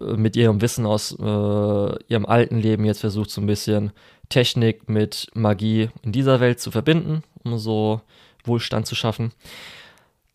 mit 0.00 0.36
ihrem 0.36 0.60
Wissen 0.60 0.86
aus 0.86 1.12
äh, 1.12 2.04
ihrem 2.08 2.26
alten 2.26 2.58
Leben 2.58 2.84
jetzt 2.84 3.00
versucht, 3.00 3.30
so 3.30 3.40
ein 3.40 3.46
bisschen 3.46 3.92
Technik 4.28 4.88
mit 4.88 5.28
Magie 5.34 5.90
in 6.02 6.12
dieser 6.12 6.40
Welt 6.40 6.60
zu 6.60 6.70
verbinden, 6.70 7.22
um 7.42 7.58
so 7.58 8.00
Wohlstand 8.44 8.86
zu 8.86 8.94
schaffen. 8.94 9.32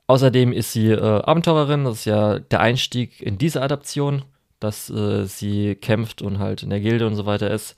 Außerdem 0.08 0.52
ist 0.52 0.74
sie 0.74 0.90
äh, 0.90 1.22
Abenteurerin, 1.24 1.86
das 1.86 2.00
ist 2.00 2.06
ja 2.06 2.40
der 2.40 2.62
Einstieg 2.62 3.22
in 3.22 3.38
diese 3.38 3.62
Adaption, 3.62 4.24
dass 4.60 4.90
äh, 4.90 5.26
sie 5.26 5.76
kämpft 5.76 6.22
und 6.22 6.40
halt 6.40 6.64
in 6.64 6.70
der 6.70 6.80
Gilde 6.80 7.08
und 7.08 7.16
so 7.16 7.26
weiter 7.26 7.52
ist. 7.52 7.76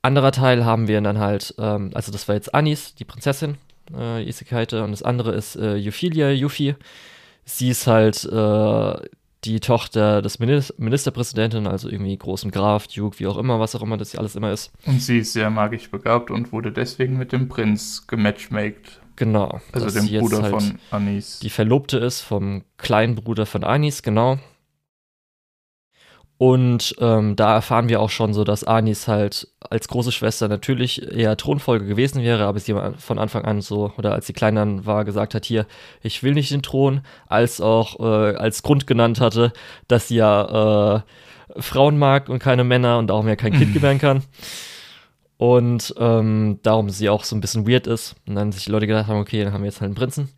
Anderer 0.00 0.32
Teil 0.32 0.64
haben 0.64 0.88
wir 0.88 1.00
dann 1.00 1.18
halt, 1.18 1.54
ähm, 1.58 1.90
also 1.94 2.10
das 2.10 2.26
war 2.28 2.34
jetzt 2.34 2.54
Anis, 2.54 2.94
die 2.94 3.04
Prinzessin, 3.04 3.56
äh, 3.96 4.26
Isekaite, 4.28 4.84
und 4.84 4.90
das 4.92 5.02
andere 5.02 5.32
ist 5.32 5.56
äh, 5.56 5.80
Euphilia 5.86 6.30
Yuffie. 6.30 6.74
Sie 7.44 7.70
ist 7.70 7.86
halt 7.86 8.24
äh, 8.24 9.08
die 9.44 9.60
Tochter 9.60 10.22
des 10.22 10.38
Minis 10.38 10.72
Ministerpräsidenten, 10.78 11.66
also 11.66 11.88
irgendwie 11.88 12.16
großen 12.16 12.50
Graf, 12.50 12.86
Duke, 12.86 13.18
wie 13.18 13.26
auch 13.26 13.36
immer, 13.36 13.58
was 13.58 13.74
auch 13.74 13.82
immer 13.82 13.96
das 13.96 14.14
alles 14.14 14.36
immer 14.36 14.52
ist. 14.52 14.70
Und 14.86 15.02
sie 15.02 15.18
ist 15.18 15.32
sehr 15.32 15.50
magisch 15.50 15.90
begabt 15.90 16.30
und 16.30 16.52
wurde 16.52 16.70
deswegen 16.70 17.18
mit 17.18 17.32
dem 17.32 17.48
Prinz 17.48 18.06
gematchmaked. 18.06 19.00
Genau. 19.16 19.60
Also 19.72 19.90
dem 19.90 20.08
Bruder 20.20 20.42
halt 20.42 20.52
von 20.52 20.78
Anis. 20.90 21.40
die 21.40 21.50
Verlobte 21.50 21.98
ist 21.98 22.22
vom 22.22 22.62
kleinen 22.78 23.14
Bruder 23.14 23.46
von 23.46 23.64
Anis, 23.64 24.02
genau. 24.02 24.38
Und 26.42 26.96
ähm, 26.98 27.36
da 27.36 27.54
erfahren 27.54 27.88
wir 27.88 28.00
auch 28.00 28.10
schon 28.10 28.34
so, 28.34 28.42
dass 28.42 28.64
Anis 28.64 29.06
halt 29.06 29.46
als 29.60 29.86
große 29.86 30.10
Schwester 30.10 30.48
natürlich 30.48 31.00
eher 31.00 31.36
Thronfolge 31.36 31.86
gewesen 31.86 32.20
wäre, 32.20 32.46
aber 32.46 32.58
sie 32.58 32.74
von 32.98 33.20
Anfang 33.20 33.44
an 33.44 33.60
so, 33.60 33.92
oder 33.96 34.12
als 34.12 34.26
sie 34.26 34.32
klein 34.32 34.56
dann 34.56 34.84
war, 34.84 35.04
gesagt 35.04 35.36
hat, 35.36 35.44
hier, 35.44 35.66
ich 36.02 36.24
will 36.24 36.34
nicht 36.34 36.50
den 36.50 36.64
Thron, 36.64 37.02
als 37.28 37.60
auch 37.60 38.00
äh, 38.00 38.34
als 38.34 38.64
Grund 38.64 38.88
genannt 38.88 39.20
hatte, 39.20 39.52
dass 39.86 40.08
sie 40.08 40.16
ja 40.16 40.96
äh, 40.96 41.60
Frauen 41.60 41.96
mag 41.96 42.28
und 42.28 42.40
keine 42.40 42.64
Männer 42.64 42.98
und 42.98 43.06
darum 43.06 43.28
ja 43.28 43.36
kein 43.36 43.52
Kind 43.52 43.72
gebären 43.72 44.00
kann. 44.00 44.24
Und 45.36 45.94
ähm, 45.96 46.58
darum 46.64 46.90
sie 46.90 47.08
auch 47.08 47.22
so 47.22 47.36
ein 47.36 47.40
bisschen 47.40 47.68
weird 47.68 47.86
ist. 47.86 48.16
Und 48.26 48.34
dann 48.34 48.50
sich 48.50 48.64
die 48.64 48.72
Leute 48.72 48.88
gedacht 48.88 49.06
haben, 49.06 49.20
okay, 49.20 49.44
dann 49.44 49.52
haben 49.52 49.62
wir 49.62 49.70
jetzt 49.70 49.80
halt 49.80 49.90
einen 49.90 49.94
Prinzen. 49.94 50.28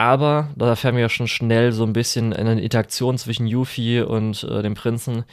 Aber 0.00 0.48
da 0.56 0.66
erfahren 0.66 0.94
wir 0.94 1.02
ja 1.02 1.08
schon 1.10 1.28
schnell 1.28 1.72
so 1.72 1.84
ein 1.84 1.92
bisschen 1.92 2.32
eine 2.32 2.58
Interaktion 2.58 3.18
zwischen 3.18 3.46
Yuffie 3.46 4.00
und 4.00 4.44
äh, 4.44 4.62
dem 4.62 4.72
Prinzen, 4.72 5.24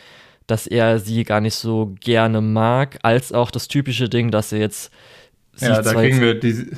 dass 0.46 0.68
er 0.68 1.00
sie 1.00 1.24
gar 1.24 1.40
nicht 1.40 1.56
so 1.56 1.96
gerne 2.02 2.42
mag, 2.42 3.00
als 3.02 3.32
auch 3.32 3.50
das 3.50 3.70
typische 3.70 4.10
Ding, 4.10 4.30
dass 4.30 4.52
er 4.52 4.60
jetzt 4.60 4.92
sie 5.54 5.68
Ja, 5.68 5.82
da 5.82 5.94
kriegen 5.94 6.20
wir 6.20 6.38
die. 6.38 6.70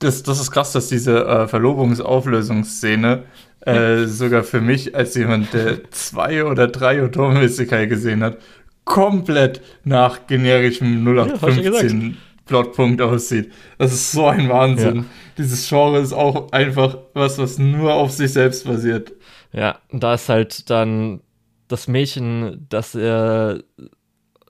Das, 0.00 0.24
das 0.24 0.40
ist 0.40 0.50
krass, 0.50 0.72
dass 0.72 0.88
diese 0.88 1.24
äh, 1.24 1.46
Verlobungsauflösungsszene 1.46 3.22
äh, 3.60 4.06
sogar 4.06 4.42
für 4.42 4.60
mich 4.60 4.96
als 4.96 5.14
jemand, 5.14 5.52
der 5.52 5.88
zwei 5.92 6.44
oder 6.44 6.66
drei 6.66 7.04
Otome 7.04 7.44
Isekai 7.44 7.86
gesehen 7.86 8.24
hat, 8.24 8.38
komplett 8.82 9.60
nach 9.84 10.26
generischem 10.26 11.06
Ja, 11.16 11.26
hab 11.40 11.48
ich 11.48 11.58
ja 11.58 11.70
0815 11.70 12.16
Plotpunkt 12.50 13.00
aussieht. 13.00 13.50
Das 13.78 13.92
ist 13.92 14.12
so 14.12 14.26
ein 14.26 14.48
Wahnsinn. 14.50 14.96
Ja. 14.96 15.04
Dieses 15.38 15.66
Genre 15.68 15.98
ist 16.00 16.12
auch 16.12 16.50
einfach 16.52 16.98
was, 17.14 17.38
was 17.38 17.58
nur 17.58 17.94
auf 17.94 18.10
sich 18.10 18.32
selbst 18.34 18.66
basiert. 18.66 19.12
Ja, 19.52 19.78
und 19.90 20.02
da 20.02 20.12
ist 20.14 20.28
halt 20.28 20.68
dann 20.68 21.20
das 21.68 21.88
Mädchen, 21.88 22.66
das 22.68 22.94
er 22.94 23.60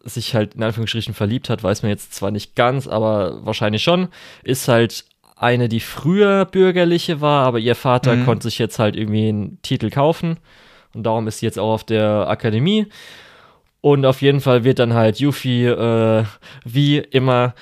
sich 0.03 0.35
halt 0.35 0.55
in 0.55 0.63
Anführungsstrichen 0.63 1.13
verliebt 1.15 1.51
hat, 1.51 1.63
weiß 1.63 1.83
man 1.83 1.91
jetzt 1.91 2.15
zwar 2.15 2.31
nicht 2.31 2.57
ganz, 2.57 2.89
aber 2.89 3.45
wahrscheinlich 3.45 3.83
schon, 3.83 4.09
ist 4.43 4.67
halt 4.67 5.05
eine, 5.37 5.69
die 5.69 5.81
früher 5.81 6.47
bürgerliche 6.47 7.21
war, 7.21 7.47
aber 7.47 7.59
ihr 7.59 7.75
Vater 7.75 8.17
Mhm. 8.17 8.25
konnte 8.25 8.45
sich 8.49 8.59
jetzt 8.59 8.79
halt 8.79 8.97
irgendwie 8.97 9.29
einen 9.29 9.61
Titel 9.63 9.91
kaufen 9.91 10.39
und 10.95 11.05
darum 11.05 11.29
ist 11.29 11.39
sie 11.41 11.47
jetzt 11.47 11.59
auch 11.59 11.73
auf 11.75 11.85
der 11.85 12.27
Akademie. 12.29 12.87
Und 13.83 14.05
auf 14.05 14.21
jeden 14.21 14.41
Fall 14.41 14.65
wird 14.65 14.79
dann 14.79 14.93
halt 14.93 15.21
Yuffie 15.21 15.65
äh, 15.65 16.25
wie 16.65 16.99
immer 16.99 17.55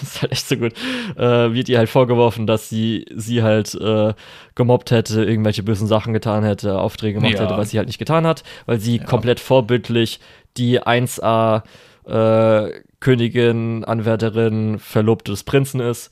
das 0.00 0.02
ist 0.14 0.22
halt 0.22 0.32
echt 0.32 0.48
so 0.48 0.56
gut, 0.56 0.72
äh, 1.16 1.52
wird 1.54 1.68
ihr 1.68 1.78
halt 1.78 1.88
vorgeworfen, 1.88 2.46
dass 2.46 2.68
sie 2.68 3.06
sie 3.14 3.42
halt 3.42 3.74
äh, 3.74 4.14
gemobbt 4.54 4.90
hätte, 4.90 5.24
irgendwelche 5.24 5.62
bösen 5.62 5.86
Sachen 5.86 6.12
getan 6.12 6.44
hätte, 6.44 6.78
Aufträge 6.78 7.14
gemacht 7.14 7.34
Ja. 7.34 7.40
hätte, 7.42 7.56
was 7.56 7.70
sie 7.70 7.78
halt 7.78 7.88
nicht 7.88 7.98
getan 7.98 8.26
hat, 8.26 8.42
weil 8.66 8.80
sie 8.80 8.98
komplett 8.98 9.40
vorbildlich 9.40 10.20
die 10.56 10.80
1A 10.80 11.62
äh, 12.06 12.70
Königin, 13.00 13.84
Anwärterin, 13.84 14.78
Verlobte 14.78 15.32
des 15.32 15.44
Prinzen 15.44 15.80
ist. 15.80 16.10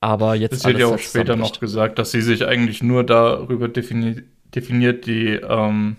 Aber 0.00 0.34
jetzt 0.34 0.52
Es 0.52 0.64
wird 0.64 0.78
ja 0.78 0.86
auch 0.86 0.98
später 0.98 1.34
noch 1.36 1.58
gesagt, 1.60 1.98
dass 1.98 2.10
sie 2.10 2.20
sich 2.20 2.46
eigentlich 2.46 2.82
nur 2.82 3.04
darüber 3.04 3.68
defini 3.68 4.22
definiert, 4.54 5.06
die, 5.06 5.30
ähm, 5.30 5.96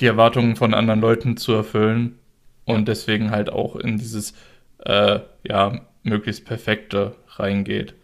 die 0.00 0.06
Erwartungen 0.06 0.56
von 0.56 0.72
anderen 0.72 1.00
Leuten 1.00 1.36
zu 1.36 1.52
erfüllen 1.52 2.18
und 2.64 2.88
deswegen 2.88 3.30
halt 3.30 3.50
auch 3.50 3.76
in 3.76 3.98
dieses 3.98 4.32
äh, 4.84 5.20
ja, 5.44 5.80
möglichst 6.02 6.44
perfekte 6.44 7.14
reingeht. 7.36 7.94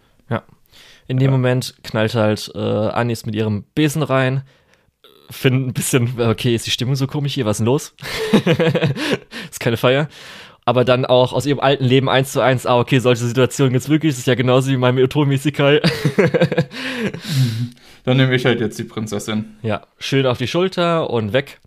In 1.08 1.18
dem 1.18 1.26
Ja. 1.26 1.30
Moment 1.30 1.76
knallt 1.84 2.16
halt 2.16 2.50
äh, 2.56 2.58
Anis 2.58 3.26
mit 3.26 3.36
ihrem 3.36 3.62
Besen 3.76 4.02
rein. 4.02 4.42
Finden 5.30 5.68
ein 5.68 5.72
bisschen, 5.72 6.20
okay, 6.20 6.52
ist 6.52 6.66
die 6.66 6.72
Stimmung 6.72 6.96
so 6.96 7.06
komisch 7.06 7.34
hier, 7.34 7.44
was 7.46 7.56
ist 7.56 7.58
denn 7.60 7.66
los? 7.66 7.94
ist 9.50 9.60
keine 9.60 9.76
Feier. 9.76 10.08
Aber 10.64 10.84
dann 10.84 11.04
auch 11.04 11.32
aus 11.32 11.46
ihrem 11.46 11.60
alten 11.60 11.84
Leben 11.84 12.08
eins 12.08 12.32
zu 12.32 12.40
eins, 12.40 12.66
ah, 12.66 12.80
okay, 12.80 12.98
solche 12.98 13.22
Situationen 13.24 13.72
gibt's 13.72 13.88
wirklich, 13.88 14.14
das 14.14 14.18
ist 14.18 14.26
ja 14.26 14.34
genauso 14.34 14.68
wie 14.68 14.76
mein 14.76 14.98
Otomi-Isekai. 14.98 15.80
Dann 18.04 18.16
nehme 18.16 18.34
ich 18.34 18.44
halt 18.44 18.60
jetzt 18.60 18.78
die 18.78 18.84
Prinzessin. 18.84 19.56
ja, 19.62 19.82
schön 19.98 20.26
auf 20.26 20.38
die 20.38 20.48
Schulter 20.48 21.10
und 21.10 21.32
weg. 21.32 21.60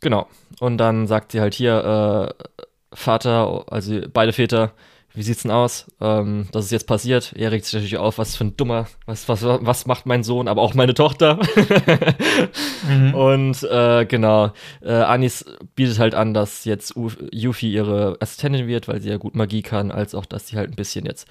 Genau. 0.00 0.28
Und 0.60 0.78
dann 0.78 1.06
sagt 1.06 1.32
sie 1.32 1.40
halt 1.40 1.54
hier, 1.54 2.34
äh, 2.38 2.44
Vater, 2.92 3.64
also 3.68 4.00
beide 4.12 4.32
Väter, 4.32 4.72
wie 5.12 5.22
sieht's 5.22 5.42
denn 5.42 5.50
aus? 5.50 5.86
Ähm, 6.00 6.46
das 6.52 6.66
ist 6.66 6.70
jetzt 6.70 6.86
passiert. 6.86 7.32
Er 7.36 7.50
regt 7.50 7.64
sich 7.64 7.74
natürlich 7.74 7.96
auf, 7.96 8.18
was 8.18 8.36
für 8.36 8.44
ein 8.44 8.56
dummer, 8.56 8.86
was, 9.06 9.28
was, 9.28 9.42
was 9.42 9.86
macht 9.86 10.06
mein 10.06 10.22
Sohn, 10.22 10.46
aber 10.46 10.62
auch 10.62 10.74
meine 10.74 10.94
Tochter. 10.94 11.40
Und 13.12 13.62
äh, 13.64 14.04
genau, 14.06 14.52
äh, 14.82 14.92
Anis 14.92 15.44
bietet 15.74 15.98
halt 15.98 16.14
an, 16.14 16.32
dass 16.32 16.64
jetzt 16.64 16.96
U 16.96 17.10
Yuffie 17.32 17.72
ihre 17.72 18.18
Assistentin 18.20 18.68
wird, 18.68 18.86
weil 18.86 19.00
sie 19.00 19.08
ja 19.08 19.16
gut 19.16 19.34
Magie 19.34 19.62
kann, 19.62 19.90
als 19.90 20.14
auch, 20.14 20.26
dass 20.26 20.46
sie 20.46 20.56
halt 20.56 20.70
ein 20.70 20.76
bisschen 20.76 21.06
jetzt 21.06 21.26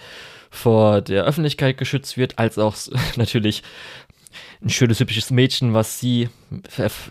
vor 0.49 1.01
der 1.01 1.23
Öffentlichkeit 1.23 1.77
geschützt 1.77 2.17
wird, 2.17 2.37
als 2.37 2.57
auch 2.57 2.75
natürlich 3.15 3.63
ein 4.61 4.69
schönes, 4.69 4.99
hübsches 4.99 5.31
Mädchen, 5.31 5.73
was 5.73 5.99
sie, 5.99 6.27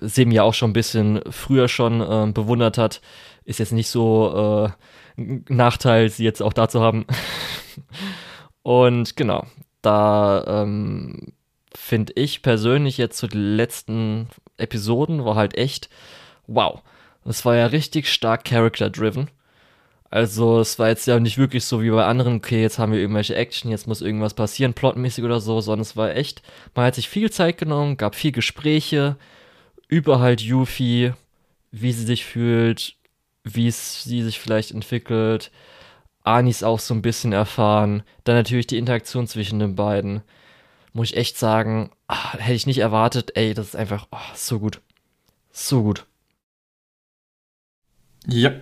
Sim 0.02 0.30
ja 0.32 0.42
auch 0.42 0.54
schon 0.54 0.70
ein 0.70 0.74
bisschen 0.74 1.20
früher 1.30 1.68
schon 1.68 2.00
äh, 2.00 2.30
bewundert 2.30 2.76
hat. 2.76 3.00
Ist 3.48 3.60
jetzt 3.60 3.72
nicht 3.72 3.88
so 3.88 4.68
äh, 5.16 5.20
ein 5.20 5.44
Nachteil, 5.48 6.10
sie 6.10 6.22
jetzt 6.22 6.42
auch 6.42 6.52
da 6.52 6.68
zu 6.68 6.82
haben. 6.82 7.06
Und 8.62 9.16
genau, 9.16 9.46
da 9.80 10.44
ähm, 10.46 11.32
finde 11.74 12.12
ich 12.16 12.42
persönlich 12.42 12.98
jetzt 12.98 13.16
zu 13.16 13.26
den 13.26 13.56
letzten 13.56 14.28
Episoden 14.58 15.24
war 15.24 15.34
halt 15.34 15.56
echt, 15.56 15.88
wow, 16.46 16.82
das 17.24 17.46
war 17.46 17.56
ja 17.56 17.64
richtig 17.64 18.12
stark 18.12 18.44
character-driven. 18.44 19.30
Also 20.10 20.60
es 20.60 20.78
war 20.78 20.88
jetzt 20.88 21.06
ja 21.06 21.18
nicht 21.18 21.38
wirklich 21.38 21.64
so 21.64 21.82
wie 21.82 21.90
bei 21.90 22.04
anderen, 22.04 22.36
okay, 22.36 22.60
jetzt 22.60 22.78
haben 22.78 22.92
wir 22.92 23.00
irgendwelche 23.00 23.34
Action, 23.34 23.70
jetzt 23.70 23.86
muss 23.86 24.02
irgendwas 24.02 24.34
passieren, 24.34 24.74
plotmäßig 24.74 25.24
oder 25.24 25.40
so, 25.40 25.62
sondern 25.62 25.80
es 25.80 25.96
war 25.96 26.14
echt, 26.14 26.42
man 26.74 26.84
hat 26.84 26.96
sich 26.96 27.08
viel 27.08 27.30
Zeit 27.30 27.56
genommen, 27.56 27.96
gab 27.96 28.14
viel 28.14 28.32
Gespräche 28.32 29.16
über 29.88 30.20
halt 30.20 30.42
Yuffie, 30.42 31.12
wie 31.70 31.92
sie 31.92 32.04
sich 32.04 32.26
fühlt, 32.26 32.97
wie 33.54 33.68
es 33.68 34.04
sie 34.04 34.22
sich 34.22 34.38
vielleicht 34.38 34.70
entwickelt, 34.70 35.50
Anis 36.24 36.62
auch 36.62 36.78
so 36.78 36.94
ein 36.94 37.02
bisschen 37.02 37.32
erfahren, 37.32 38.02
dann 38.24 38.36
natürlich 38.36 38.66
die 38.66 38.78
Interaktion 38.78 39.26
zwischen 39.26 39.58
den 39.58 39.76
beiden. 39.76 40.22
Muss 40.92 41.10
ich 41.10 41.16
echt 41.16 41.38
sagen, 41.38 41.90
ach, 42.06 42.34
hätte 42.34 42.54
ich 42.54 42.66
nicht 42.66 42.78
erwartet, 42.78 43.32
ey, 43.34 43.54
das 43.54 43.68
ist 43.68 43.76
einfach 43.76 44.08
oh, 44.10 44.34
so 44.34 44.58
gut. 44.58 44.80
So 45.50 45.82
gut. 45.82 46.06
Ja, 48.26 48.52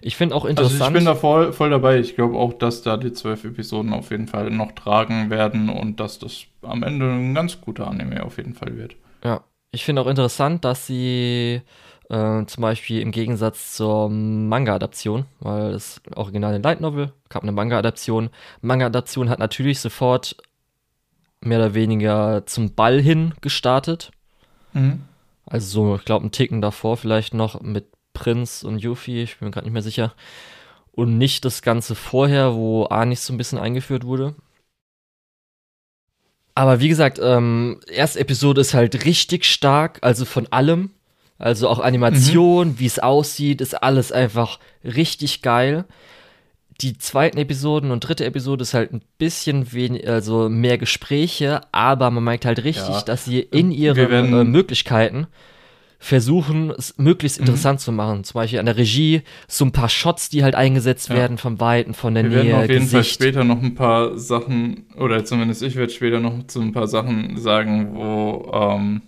ich 0.00 0.16
finde 0.16 0.34
auch 0.34 0.44
interessant. 0.44 0.80
Also 0.82 0.86
ich 0.86 0.92
bin 0.92 1.04
da 1.06 1.14
voll, 1.14 1.52
voll 1.52 1.70
dabei. 1.70 1.98
Ich 1.98 2.14
glaube 2.14 2.36
auch, 2.36 2.52
dass 2.52 2.82
da 2.82 2.96
die 2.96 3.12
zwölf 3.12 3.44
Episoden 3.44 3.92
auf 3.92 4.10
jeden 4.10 4.26
Fall 4.26 4.50
noch 4.50 4.72
tragen 4.72 5.30
werden 5.30 5.68
und 5.68 6.00
dass 6.00 6.18
das 6.18 6.44
am 6.62 6.82
Ende 6.82 7.06
ein 7.06 7.34
ganz 7.34 7.60
guter 7.60 7.88
Anime 7.88 8.22
auf 8.22 8.36
jeden 8.36 8.54
Fall 8.54 8.76
wird. 8.76 8.96
Ja, 9.24 9.44
ich 9.72 9.84
finde 9.84 10.02
auch 10.02 10.06
interessant, 10.06 10.64
dass 10.64 10.86
sie 10.86 11.62
äh, 12.10 12.44
zum 12.46 12.60
Beispiel 12.60 13.00
im 13.00 13.10
Gegensatz 13.10 13.74
zur 13.74 14.08
Manga-Adaption, 14.10 15.26
weil 15.40 15.72
das 15.72 16.00
originale 16.14 16.58
Light 16.58 16.80
Novel 16.80 17.12
gab 17.28 17.42
eine 17.42 17.52
Manga-Adaption. 17.52 18.30
Manga-Adaption 18.60 19.28
hat 19.28 19.38
natürlich 19.38 19.80
sofort 19.80 20.36
mehr 21.40 21.58
oder 21.58 21.74
weniger 21.74 22.44
zum 22.46 22.74
Ball 22.74 23.00
hin 23.00 23.34
gestartet. 23.40 24.10
Mhm. 24.72 25.02
Also 25.46 25.66
so, 25.66 25.96
ich 25.96 26.04
glaube, 26.04 26.22
einen 26.22 26.32
Ticken 26.32 26.60
davor 26.60 26.96
vielleicht 26.96 27.34
noch 27.34 27.60
mit 27.60 27.86
Prinz 28.12 28.62
und 28.62 28.78
Yuffie, 28.78 29.22
ich 29.22 29.38
bin 29.38 29.48
mir 29.48 29.52
gerade 29.52 29.66
nicht 29.66 29.74
mehr 29.74 29.82
sicher. 29.82 30.14
Und 30.92 31.18
nicht 31.18 31.44
das 31.44 31.62
Ganze 31.62 31.94
vorher, 31.94 32.54
wo 32.54 32.84
Anis 32.84 33.26
so 33.26 33.32
ein 33.32 33.38
bisschen 33.38 33.58
eingeführt 33.58 34.04
wurde. 34.04 34.34
Aber 36.54 36.78
wie 36.78 36.88
gesagt, 36.88 37.18
ähm, 37.20 37.80
erste 37.88 38.20
Episode 38.20 38.60
ist 38.60 38.74
halt 38.74 39.04
richtig 39.04 39.44
stark, 39.44 39.98
also 40.02 40.24
von 40.24 40.46
allem. 40.52 40.90
Also 41.38 41.68
auch 41.68 41.80
Animation, 41.80 42.68
mhm. 42.68 42.78
wie 42.78 42.86
es 42.86 42.98
aussieht, 42.98 43.60
ist 43.60 43.82
alles 43.82 44.12
einfach 44.12 44.58
richtig 44.84 45.42
geil. 45.42 45.84
Die 46.80 46.98
zweiten 46.98 47.38
Episoden 47.38 47.90
und 47.90 48.00
dritte 48.00 48.24
Episode 48.24 48.62
ist 48.62 48.74
halt 48.74 48.92
ein 48.92 49.02
bisschen 49.18 49.72
wenig, 49.72 50.08
also 50.08 50.48
mehr 50.48 50.78
Gespräche, 50.78 51.60
aber 51.72 52.10
man 52.10 52.24
merkt 52.24 52.44
halt 52.44 52.64
richtig, 52.64 52.88
ja. 52.88 53.02
dass 53.02 53.24
sie 53.24 53.40
in 53.40 53.70
ihren 53.70 54.32
äh, 54.32 54.44
Möglichkeiten 54.44 55.28
versuchen, 56.04 56.70
es 56.70 56.98
möglichst 56.98 57.40
mhm. 57.40 57.46
interessant 57.46 57.80
zu 57.80 57.90
machen. 57.90 58.24
Zum 58.24 58.34
Beispiel 58.34 58.58
an 58.58 58.66
der 58.66 58.76
Regie 58.76 59.22
so 59.48 59.64
ein 59.64 59.72
paar 59.72 59.88
Shots, 59.88 60.28
die 60.28 60.44
halt 60.44 60.54
eingesetzt 60.54 61.08
ja. 61.08 61.14
werden 61.14 61.38
vom 61.38 61.60
Weiten, 61.60 61.94
von 61.94 62.14
der 62.14 62.24
Wir 62.24 62.30
Nähe. 62.30 62.42
Wir 62.42 62.44
werden 62.50 62.62
auf 62.64 62.68
jeden 62.68 62.80
Gesicht. 62.82 62.92
Fall 62.92 63.04
später 63.04 63.44
noch 63.44 63.62
ein 63.62 63.74
paar 63.74 64.18
Sachen, 64.18 64.86
oder 64.96 65.24
zumindest 65.24 65.62
ich 65.62 65.76
werde 65.76 65.92
später 65.92 66.20
noch 66.20 66.46
zu 66.46 66.60
ein 66.60 66.72
paar 66.72 66.88
Sachen 66.88 67.36
sagen, 67.38 67.94
wo 67.94 68.50
ähm, 68.52 69.02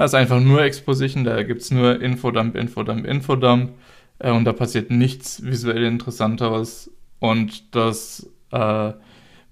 da 0.00 0.06
ist 0.06 0.14
einfach 0.14 0.40
nur 0.40 0.62
Exposition, 0.62 1.24
da 1.24 1.42
gibt 1.42 1.62
es 1.62 1.70
nur 1.70 2.00
Infodump, 2.00 2.56
Infodump, 2.56 3.06
Infodump 3.06 3.72
äh, 4.18 4.30
und 4.30 4.44
da 4.44 4.52
passiert 4.52 4.90
nichts 4.90 5.44
visuell 5.44 5.84
Interessanteres 5.84 6.90
und 7.18 7.74
das 7.74 8.28
äh, 8.50 8.92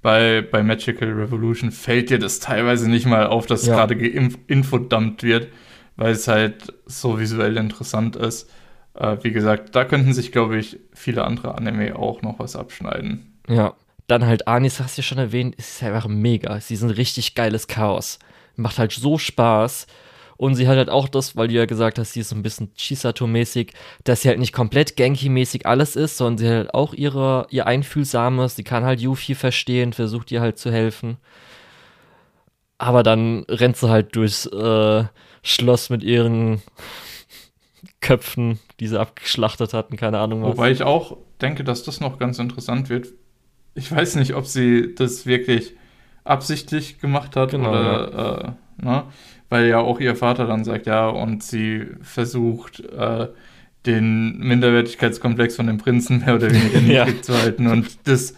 bei, 0.00 0.42
bei 0.42 0.62
Magical 0.62 1.12
Revolution 1.12 1.70
fällt 1.70 2.10
dir 2.10 2.18
das 2.18 2.40
teilweise 2.40 2.88
nicht 2.88 3.06
mal 3.06 3.26
auf, 3.26 3.46
dass 3.46 3.66
ja. 3.66 3.74
gerade 3.74 3.96
geinfodumpt 3.96 5.22
wird 5.22 5.48
weil 5.98 6.12
es 6.12 6.28
halt 6.28 6.72
so 6.86 7.18
visuell 7.18 7.56
interessant 7.56 8.16
ist. 8.16 8.48
Äh, 8.94 9.16
wie 9.22 9.32
gesagt, 9.32 9.74
da 9.74 9.84
könnten 9.84 10.14
sich, 10.14 10.30
glaube 10.30 10.56
ich, 10.56 10.78
viele 10.94 11.24
andere 11.24 11.56
Anime 11.56 11.96
auch 11.96 12.22
noch 12.22 12.38
was 12.38 12.54
abschneiden. 12.54 13.40
Ja, 13.48 13.74
dann 14.06 14.24
halt 14.24 14.46
Anis, 14.46 14.78
hast 14.80 14.96
du 14.96 15.00
ja 15.00 15.04
schon 15.04 15.18
erwähnt, 15.18 15.56
ist 15.56 15.82
einfach 15.82 16.06
mega. 16.06 16.60
Sie 16.60 16.76
sind 16.76 16.90
richtig 16.90 17.34
geiles 17.34 17.66
Chaos. 17.66 18.20
Macht 18.54 18.78
halt 18.78 18.92
so 18.92 19.18
Spaß. 19.18 19.88
Und 20.38 20.54
sie 20.54 20.68
hat 20.68 20.76
halt 20.76 20.88
auch 20.88 21.08
das, 21.08 21.36
weil 21.36 21.48
du 21.48 21.54
ja 21.54 21.66
gesagt 21.66 21.98
hast, 21.98 22.12
sie 22.12 22.20
ist 22.20 22.28
so 22.28 22.36
ein 22.36 22.44
bisschen 22.44 22.72
Chisato-mäßig, 22.76 23.72
dass 24.04 24.22
sie 24.22 24.28
halt 24.28 24.38
nicht 24.38 24.52
komplett 24.52 24.96
Genki-mäßig 24.96 25.66
alles 25.66 25.96
ist, 25.96 26.16
sondern 26.16 26.38
sie 26.38 26.48
hat 26.48 26.54
halt 26.54 26.74
auch 26.74 26.94
ihre, 26.94 27.48
ihr 27.50 27.66
Einfühlsames, 27.66 28.54
sie 28.54 28.62
kann 28.62 28.84
halt 28.84 29.00
Yuffie 29.00 29.34
verstehen, 29.34 29.92
versucht 29.92 30.30
ihr 30.30 30.40
halt 30.40 30.56
zu 30.56 30.70
helfen. 30.70 31.16
Aber 32.78 33.02
dann 33.02 33.44
rennt 33.48 33.78
sie 33.78 33.88
halt 33.88 34.14
durchs 34.14 34.46
äh, 34.46 35.04
Schloss 35.42 35.90
mit 35.90 36.04
ihren 36.04 36.62
Köpfen, 38.00 38.60
die 38.78 38.86
sie 38.86 38.98
abgeschlachtet 38.98 39.74
hatten, 39.74 39.96
keine 39.96 40.20
Ahnung 40.20 40.42
was. 40.42 40.50
Wobei 40.50 40.70
ich 40.70 40.84
auch 40.84 41.16
denke, 41.40 41.64
dass 41.64 41.82
das 41.82 41.98
noch 41.98 42.16
ganz 42.20 42.38
interessant 42.38 42.90
wird. 42.90 43.08
Ich 43.74 43.90
weiß 43.90 44.14
nicht, 44.14 44.34
ob 44.34 44.46
sie 44.46 44.94
das 44.94 45.26
wirklich 45.26 45.74
absichtlich 46.22 47.00
gemacht 47.00 47.34
hat 47.34 47.50
genau, 47.50 47.70
oder, 47.70 48.12
ja. 48.12 48.50
äh, 48.50 48.52
ne? 48.82 49.04
weil 49.48 49.66
ja 49.66 49.78
auch 49.78 50.00
ihr 50.00 50.16
Vater 50.16 50.46
dann 50.46 50.64
sagt, 50.64 50.86
ja, 50.86 51.08
und 51.08 51.42
sie 51.42 51.86
versucht, 52.02 52.80
äh, 52.80 53.28
den 53.86 54.38
Minderwertigkeitskomplex 54.38 55.56
von 55.56 55.66
dem 55.66 55.78
Prinzen 55.78 56.18
mehr 56.18 56.34
oder 56.34 56.50
weniger 56.50 56.80
niedrig 56.82 57.16
ja. 57.16 57.22
zu 57.22 57.34
halten 57.34 57.66
und 57.68 58.06
das 58.08 58.34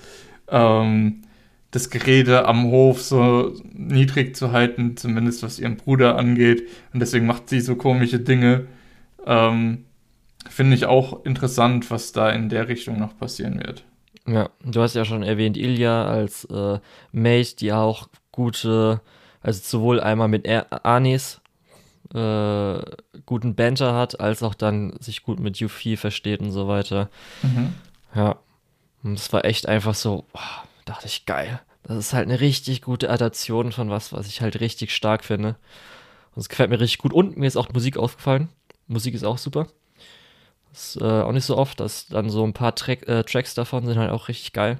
ähm, 0.48 1.22
das 1.70 1.90
Gerede 1.90 2.46
am 2.46 2.64
Hof 2.64 3.02
so 3.02 3.54
niedrig 3.72 4.34
zu 4.34 4.52
halten, 4.52 4.96
zumindest 4.96 5.42
was 5.42 5.58
ihren 5.58 5.76
Bruder 5.76 6.16
angeht. 6.16 6.68
Und 6.92 7.00
deswegen 7.00 7.26
macht 7.26 7.48
sie 7.48 7.60
so 7.60 7.76
komische 7.76 8.18
Dinge. 8.18 8.66
Ähm, 9.24 9.84
Finde 10.48 10.74
ich 10.74 10.86
auch 10.86 11.24
interessant, 11.24 11.90
was 11.90 12.12
da 12.12 12.30
in 12.30 12.48
der 12.48 12.68
Richtung 12.68 12.98
noch 12.98 13.16
passieren 13.16 13.60
wird. 13.60 13.84
Ja, 14.26 14.50
du 14.64 14.80
hast 14.80 14.94
ja 14.94 15.04
schon 15.04 15.22
erwähnt, 15.22 15.56
Ilya 15.56 16.06
als 16.06 16.44
äh, 16.46 16.78
Mate, 17.12 17.56
die 17.56 17.72
auch 17.72 18.08
gute, 18.32 19.00
also 19.42 19.60
sowohl 19.62 20.00
einmal 20.00 20.28
mit 20.28 20.48
Anis 20.48 21.40
äh, 22.14 22.80
guten 23.26 23.54
Banter 23.54 23.94
hat, 23.94 24.20
als 24.20 24.42
auch 24.42 24.54
dann 24.54 24.96
sich 25.00 25.22
gut 25.22 25.40
mit 25.40 25.58
Yuffie 25.58 25.96
versteht 25.96 26.40
und 26.40 26.52
so 26.52 26.68
weiter. 26.68 27.08
Mhm. 27.42 27.74
Ja, 28.14 28.36
und 29.02 29.14
es 29.14 29.32
war 29.32 29.44
echt 29.44 29.68
einfach 29.68 29.94
so, 29.94 30.24
wow, 30.32 30.64
dachte 30.84 31.06
ich, 31.06 31.26
geil. 31.26 31.60
Das 31.82 31.96
ist 31.96 32.12
halt 32.12 32.28
eine 32.28 32.40
richtig 32.40 32.82
gute 32.82 33.10
Adaption 33.10 33.72
von 33.72 33.90
was, 33.90 34.12
was 34.12 34.26
ich 34.26 34.42
halt 34.42 34.60
richtig 34.60 34.94
stark 34.94 35.24
finde. 35.24 35.56
Und 36.34 36.40
es 36.42 36.48
gefällt 36.48 36.70
mir 36.70 36.80
richtig 36.80 36.98
gut. 36.98 37.12
Und 37.12 37.36
mir 37.36 37.46
ist 37.46 37.56
auch 37.56 37.70
Musik 37.70 37.96
aufgefallen. 37.96 38.48
Musik 38.86 39.14
ist 39.14 39.24
auch 39.24 39.38
super. 39.38 39.66
Das 40.72 40.96
ist 40.96 41.02
äh, 41.02 41.22
auch 41.22 41.32
nicht 41.32 41.46
so 41.46 41.56
oft, 41.56 41.80
dass 41.80 42.06
dann 42.06 42.30
so 42.30 42.44
ein 42.44 42.52
paar 42.52 42.74
Track, 42.74 43.08
äh, 43.08 43.24
Tracks 43.24 43.54
davon 43.54 43.86
sind 43.86 43.98
halt 43.98 44.10
auch 44.10 44.28
richtig 44.28 44.52
geil. 44.52 44.78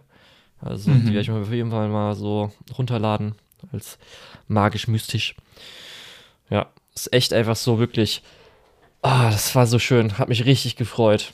Also 0.60 0.90
mhm. 0.90 1.06
die 1.06 1.06
werde 1.06 1.20
ich 1.20 1.28
mir 1.28 1.40
auf 1.40 1.52
jeden 1.52 1.70
Fall 1.70 1.88
mal 1.88 2.14
so 2.14 2.52
runterladen. 2.76 3.34
Als 3.72 3.98
magisch-mystisch. 4.48 5.34
Ja, 6.48 6.70
ist 6.94 7.12
echt 7.12 7.32
einfach 7.32 7.56
so 7.56 7.78
wirklich. 7.78 8.22
Ah, 9.02 9.28
oh, 9.28 9.30
das 9.30 9.54
war 9.54 9.66
so 9.66 9.78
schön. 9.78 10.18
Hat 10.18 10.28
mich 10.28 10.44
richtig 10.44 10.76
gefreut. 10.76 11.32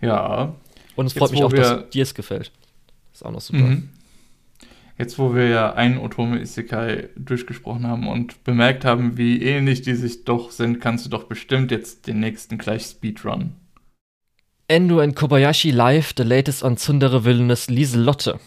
Ja. 0.00 0.54
Und 0.96 1.06
es 1.06 1.12
freut 1.12 1.32
mich 1.32 1.44
auch, 1.44 1.52
dass 1.52 1.90
dir 1.90 2.02
es 2.02 2.14
gefällt. 2.14 2.50
Ist 3.12 3.24
auch 3.24 3.30
noch 3.30 3.40
super. 3.40 3.60
Mhm. 3.60 3.90
Jetzt, 4.98 5.18
wo 5.18 5.34
wir 5.34 5.48
ja 5.48 5.72
einen 5.72 5.98
Otome 5.98 6.40
Isekai 6.40 7.08
durchgesprochen 7.16 7.86
haben 7.86 8.06
und 8.06 8.44
bemerkt 8.44 8.84
haben, 8.84 9.16
wie 9.16 9.42
ähnlich 9.42 9.82
die 9.82 9.94
sich 9.94 10.24
doch 10.24 10.50
sind, 10.50 10.80
kannst 10.80 11.06
du 11.06 11.10
doch 11.10 11.24
bestimmt 11.24 11.70
jetzt 11.70 12.06
den 12.06 12.20
nächsten 12.20 12.58
gleich 12.58 12.84
Speedrun. 12.84 13.56
Endo 14.68 15.00
and 15.00 15.16
Kobayashi 15.16 15.70
Live, 15.70 16.12
the 16.16 16.22
latest 16.22 16.62
on 16.62 16.76
Tsundere 16.76 17.24
Villainous 17.24 17.68
Lieselotte. 17.68 18.38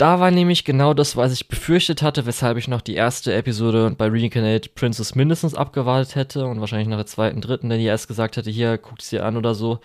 Da 0.00 0.18
war 0.18 0.30
nämlich 0.30 0.64
genau 0.64 0.94
das, 0.94 1.14
was 1.18 1.30
ich 1.30 1.46
befürchtet 1.46 2.00
hatte, 2.00 2.24
weshalb 2.24 2.56
ich 2.56 2.68
noch 2.68 2.80
die 2.80 2.94
erste 2.94 3.34
Episode 3.34 3.94
bei 3.98 4.08
Reincarnate 4.08 4.70
Princess 4.70 5.14
mindestens 5.14 5.54
abgewartet 5.54 6.14
hätte 6.14 6.46
und 6.46 6.58
wahrscheinlich 6.58 6.88
nach 6.88 6.96
der 6.96 7.04
zweiten, 7.04 7.42
dritten, 7.42 7.68
denn 7.68 7.78
die 7.78 7.84
erst 7.84 8.08
gesagt 8.08 8.38
hätte, 8.38 8.48
hier, 8.48 8.78
guckt 8.78 9.02
es 9.02 9.10
dir 9.10 9.26
an 9.26 9.36
oder 9.36 9.54
so. 9.54 9.80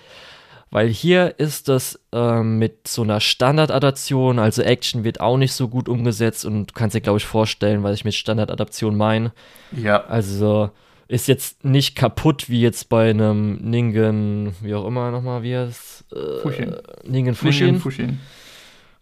Weil 0.72 0.88
hier 0.88 1.36
ist 1.38 1.68
das 1.68 2.00
ähm, 2.14 2.60
mit 2.60 2.88
so 2.88 3.02
einer 3.02 3.20
Standardadaption, 3.20 4.40
also 4.40 4.62
Action 4.62 5.04
wird 5.04 5.20
auch 5.20 5.36
nicht 5.36 5.52
so 5.52 5.68
gut 5.68 5.90
umgesetzt 5.90 6.46
und 6.46 6.68
du 6.68 6.74
kannst 6.74 6.96
dir, 6.96 7.02
glaube 7.02 7.18
ich, 7.18 7.26
vorstellen, 7.26 7.84
was 7.84 7.96
ich 7.96 8.06
mit 8.06 8.14
Standardadaption 8.14 8.96
meine. 8.96 9.34
Ja. 9.74 10.06
Also 10.06 10.70
ist 11.10 11.28
jetzt 11.28 11.66
nicht 11.66 11.98
kaputt 11.98 12.50
wie 12.50 12.62
jetzt 12.62 12.88
bei 12.88 13.10
einem 13.10 13.58
Ningen, 13.58 14.56
wie 14.62 14.76
auch 14.76 14.88
immer 14.88 15.12
nochmal, 15.12 15.44
wie 15.44 15.52
es? 15.52 16.06
Äh, 16.14 16.42
Fushin. 16.42 16.74
Ningen 17.04 17.36
Fushin. 17.36 17.66
Ningen 17.66 17.82
Fushin. 17.82 18.20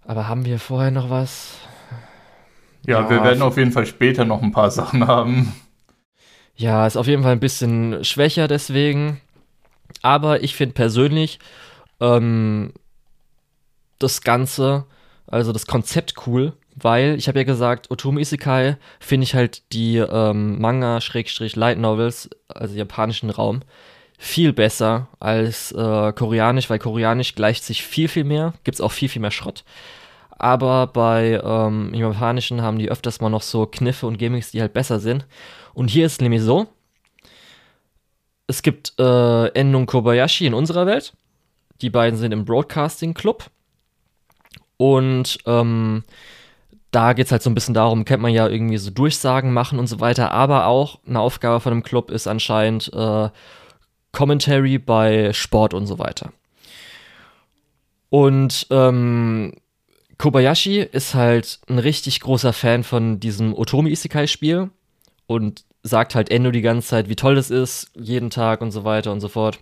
Aber 0.05 0.27
haben 0.27 0.45
wir 0.45 0.59
vorher 0.59 0.91
noch 0.91 1.09
was? 1.09 1.59
Ja, 2.85 3.01
ja, 3.01 3.09
wir 3.09 3.23
werden 3.23 3.41
auf 3.41 3.57
jeden 3.57 3.71
Fall 3.71 3.85
später 3.85 4.25
noch 4.25 4.41
ein 4.41 4.51
paar 4.51 4.71
Sachen 4.71 5.07
haben. 5.07 5.53
Ja, 6.55 6.85
ist 6.85 6.97
auf 6.97 7.07
jeden 7.07 7.23
Fall 7.23 7.31
ein 7.31 7.39
bisschen 7.39 8.03
schwächer 8.03 8.47
deswegen. 8.47 9.21
Aber 10.01 10.43
ich 10.43 10.55
finde 10.55 10.73
persönlich 10.73 11.39
ähm, 11.99 12.73
das 13.99 14.21
Ganze, 14.21 14.85
also 15.27 15.51
das 15.51 15.65
Konzept 15.65 16.27
cool, 16.27 16.53
weil 16.75 17.15
ich 17.15 17.27
habe 17.27 17.39
ja 17.39 17.45
gesagt, 17.45 17.89
Otomo 17.89 18.19
Isekai 18.19 18.77
finde 18.99 19.23
ich 19.23 19.35
halt 19.35 19.63
die 19.71 19.97
ähm, 19.97 20.59
Manga-Light 20.59 21.77
Novels, 21.77 22.29
also 22.49 22.75
japanischen 22.75 23.29
Raum, 23.29 23.61
viel 24.23 24.53
besser 24.53 25.09
als 25.19 25.73
äh, 25.73 26.13
Koreanisch, 26.13 26.69
weil 26.69 26.79
Koreanisch 26.79 27.35
gleicht 27.35 27.65
sich 27.65 27.83
viel, 27.83 28.07
viel 28.07 28.23
mehr, 28.23 28.53
gibt 28.63 28.75
es 28.75 28.81
auch 28.81 28.93
viel, 28.93 29.09
viel 29.09 29.21
mehr 29.21 29.31
Schrott. 29.31 29.65
Aber 30.39 30.87
bei 30.87 31.41
ähm, 31.43 31.93
Japanischen 31.93 32.61
haben 32.61 32.79
die 32.79 32.89
öfters 32.89 33.19
mal 33.19 33.29
noch 33.29 33.41
so 33.41 33.65
Kniffe 33.65 34.07
und 34.07 34.17
Gimmicks, 34.17 34.51
die 34.51 34.61
halt 34.61 34.71
besser 34.71 35.01
sind. 35.01 35.25
Und 35.73 35.89
hier 35.89 36.05
ist 36.05 36.21
nämlich 36.21 36.41
so, 36.41 36.67
es 38.47 38.61
gibt 38.61 38.93
äh, 38.97 39.47
Endo 39.49 39.77
und 39.77 39.87
Kobayashi 39.87 40.45
in 40.45 40.53
unserer 40.53 40.85
Welt. 40.85 41.13
Die 41.81 41.89
beiden 41.89 42.17
sind 42.17 42.31
im 42.31 42.45
Broadcasting 42.45 43.13
Club. 43.13 43.49
Und 44.77 45.37
ähm, 45.45 46.05
da 46.91 47.11
geht 47.11 47.25
es 47.25 47.31
halt 47.33 47.41
so 47.41 47.49
ein 47.49 47.55
bisschen 47.55 47.73
darum, 47.73 48.05
kennt 48.05 48.21
man 48.21 48.31
ja 48.31 48.47
irgendwie 48.47 48.77
so 48.77 48.89
Durchsagen 48.89 49.51
machen 49.51 49.79
und 49.79 49.87
so 49.87 49.99
weiter. 49.99 50.31
Aber 50.31 50.67
auch 50.67 50.99
eine 51.05 51.19
Aufgabe 51.19 51.59
von 51.59 51.73
dem 51.73 51.83
Club 51.83 52.09
ist 52.09 52.27
anscheinend 52.27 52.91
äh, 52.93 53.29
Commentary 54.13 54.77
bei 54.77 55.33
Sport 55.33 55.73
und 55.73 55.85
so 55.85 55.99
weiter. 55.99 56.31
Und 58.09 58.67
ähm, 58.69 59.53
Kobayashi 60.17 60.79
ist 60.79 61.15
halt 61.15 61.59
ein 61.67 61.79
richtig 61.79 62.21
großer 62.21 62.53
Fan 62.53 62.83
von 62.83 63.19
diesem 63.19 63.53
Otomi 63.53 63.89
Isekai 63.89 64.27
Spiel 64.27 64.69
und 65.27 65.65
sagt 65.81 66.15
halt 66.15 66.31
Endo 66.31 66.51
die 66.51 66.61
ganze 66.61 66.87
Zeit, 66.87 67.09
wie 67.09 67.15
toll 67.15 67.35
das 67.35 67.49
ist, 67.49 67.91
jeden 67.95 68.29
Tag 68.29 68.61
und 68.61 68.71
so 68.71 68.85
weiter 68.85 69.11
und 69.11 69.19
so 69.19 69.27
fort. 69.27 69.59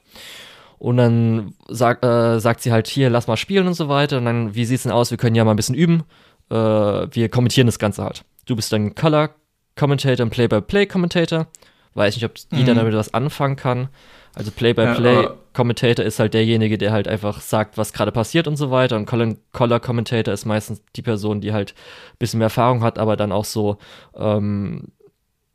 Und 0.78 0.98
dann 0.98 1.54
sag, 1.70 2.04
äh, 2.04 2.40
sagt 2.40 2.62
sie 2.62 2.72
halt 2.72 2.88
hier, 2.88 3.10
lass 3.10 3.28
mal 3.28 3.38
spielen 3.38 3.68
und 3.68 3.74
so 3.76 3.88
weiter. 3.88 4.18
Und 4.18 4.26
dann, 4.26 4.56
wie 4.56 4.66
sieht's 4.66 4.84
denn 4.84 4.92
aus? 4.92 5.12
Wir 5.12 5.18
können 5.18 5.36
ja 5.36 5.46
mal 5.46 5.52
ein 5.52 5.58
bisschen 5.58 5.76
üben. 5.76 6.04
Äh, 6.50 6.56
wir 6.56 7.30
kommentieren 7.30 7.68
das 7.68 7.80
Ganze 7.80 8.04
halt. 8.04 8.24
Du 8.46 8.56
bist 8.56 8.74
dann 8.74 8.96
Color 8.96 9.30
Commentator 9.76 10.24
und 10.26 10.32
Play-by-Play 10.32 10.88
Commentator. 10.88 11.48
Weiß 11.94 12.16
nicht, 12.16 12.26
ob 12.26 12.34
jeder 12.52 12.74
mhm. 12.74 12.78
damit 12.78 12.94
was 12.96 13.14
anfangen 13.14 13.56
kann. 13.56 13.90
Also 14.34 14.52
Play-by-Play-Commentator 14.52 16.06
ist 16.06 16.20
halt 16.20 16.34
derjenige, 16.34 16.78
der 16.78 16.92
halt 16.92 17.08
einfach 17.08 17.42
sagt, 17.42 17.78
was 17.78 17.92
gerade 17.92 18.12
passiert 18.12 18.48
und 18.48 18.56
so 18.56 18.72
weiter. 18.72 18.96
Und 18.96 19.06
Color-Commentator 19.06 20.34
ist 20.34 20.46
meistens 20.46 20.82
die 20.96 21.02
Person, 21.02 21.42
die 21.42 21.52
halt 21.52 21.74
ein 22.14 22.18
bisschen 22.20 22.38
mehr 22.38 22.46
Erfahrung 22.46 22.84
hat, 22.84 22.98
aber 22.98 23.18
dann 23.18 23.32
auch 23.32 23.46
so 23.46 23.78
ähm, 24.16 24.90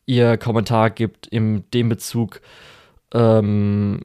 ihr 0.05 0.37
Kommentar 0.37 0.91
gibt 0.91 1.27
in 1.27 1.65
dem 1.73 1.89
Bezug 1.89 2.41
ähm, 3.15 4.01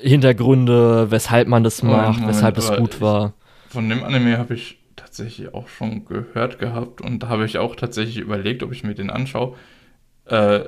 Hintergründe, 0.00 1.10
weshalb 1.10 1.48
man 1.48 1.64
das 1.64 1.82
macht, 1.82 2.20
Moment, 2.20 2.28
weshalb 2.28 2.58
es 2.58 2.72
gut 2.72 3.00
war. 3.00 3.34
Von 3.68 3.88
dem 3.88 4.02
Anime 4.04 4.38
habe 4.38 4.54
ich 4.54 4.78
tatsächlich 4.96 5.54
auch 5.54 5.68
schon 5.68 6.04
gehört 6.04 6.58
gehabt 6.58 7.00
und 7.00 7.22
da 7.22 7.28
habe 7.28 7.44
ich 7.44 7.58
auch 7.58 7.76
tatsächlich 7.76 8.18
überlegt, 8.18 8.62
ob 8.62 8.72
ich 8.72 8.84
mir 8.84 8.94
den 8.94 9.10
anschaue. 9.10 9.56
Äh, 10.26 10.60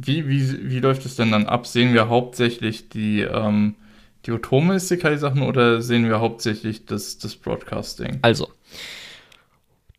wie, 0.00 0.28
wie, 0.28 0.70
wie 0.70 0.78
läuft 0.78 1.04
es 1.06 1.16
denn 1.16 1.32
dann 1.32 1.46
ab? 1.46 1.66
Sehen 1.66 1.92
wir 1.92 2.08
hauptsächlich 2.08 2.88
die, 2.88 3.22
ähm, 3.22 3.74
die 4.26 4.32
Otome 4.32 4.76
Isekai-Sachen 4.76 5.42
oder 5.42 5.82
sehen 5.82 6.08
wir 6.08 6.20
hauptsächlich 6.20 6.86
das, 6.86 7.18
das 7.18 7.34
Broadcasting? 7.34 8.18
Also, 8.22 8.48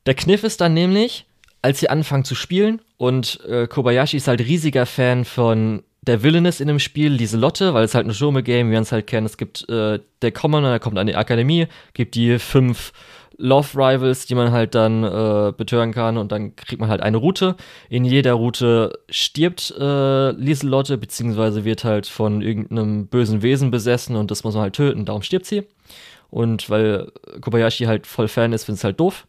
der 0.06 0.14
Kniff 0.14 0.44
ist 0.44 0.62
dann 0.62 0.74
nämlich, 0.74 1.26
als 1.62 1.82
sie 1.82 1.90
anfangen 1.90 2.24
zu 2.24 2.34
spielen 2.34 2.82
und 2.98 3.42
äh, 3.46 3.68
Kobayashi 3.68 4.16
ist 4.18 4.30
halt 4.30 4.40
riesiger 4.40 4.86
Fan 4.86 5.26
von 5.26 5.84
der 6.02 6.24
Villainess 6.24 6.62
in 6.62 6.70
dem 6.70 6.80
Spiel, 6.80 7.12
Lieselotte, 7.12 7.74
weil 7.74 7.84
es 7.84 7.94
halt 7.94 8.08
ein 8.08 8.14
Shome-Game, 8.14 8.70
wie 8.70 8.72
wir 8.72 8.80
es 8.80 8.94
halt 8.94 9.06
kennen. 9.06 9.26
Es 9.26 9.36
gibt 9.36 9.68
äh, 9.68 10.00
der 10.22 10.32
Commoner, 10.32 10.70
der 10.70 10.80
kommt 10.80 10.98
an 10.98 11.08
die 11.08 11.16
Akademie, 11.16 11.68
gibt 11.94 12.16
die 12.16 12.40
fünf 12.40 12.94
Love 13.40 13.70
Rivals, 13.76 14.26
die 14.26 14.36
man 14.36 14.52
halt 14.52 14.76
dann 14.76 15.04
äh, 15.04 15.54
betören 15.56 15.94
kann 15.94 16.18
und 16.18 16.32
dann 16.32 16.56
kriegt 16.56 16.82
man 16.82 16.90
halt 16.90 17.02
eine 17.02 17.18
Route. 17.18 17.56
In 17.90 18.04
jeder 18.04 18.34
Route 18.34 19.00
stirbt 19.10 19.74
äh, 19.80 20.32
Lieselotte, 20.32 20.98
beziehungsweise 20.98 21.64
wird 21.64 21.86
halt 21.86 22.06
von 22.06 22.42
irgendeinem 22.42 23.08
bösen 23.08 23.42
Wesen 23.42 23.72
besessen 23.72 24.18
und 24.18 24.30
das 24.30 24.44
muss 24.44 24.56
man 24.56 24.64
halt 24.64 24.76
töten, 24.76 25.06
darum 25.06 25.22
stirbt 25.22 25.46
sie. 25.46 25.64
Und 26.30 26.70
weil 26.70 27.12
Kobayashi 27.42 27.86
halt 27.86 28.06
voll 28.06 28.28
Fan 28.28 28.54
ist, 28.54 28.66
findet 28.66 28.80
es 28.80 28.84
halt 28.84 29.00
doof. 29.00 29.26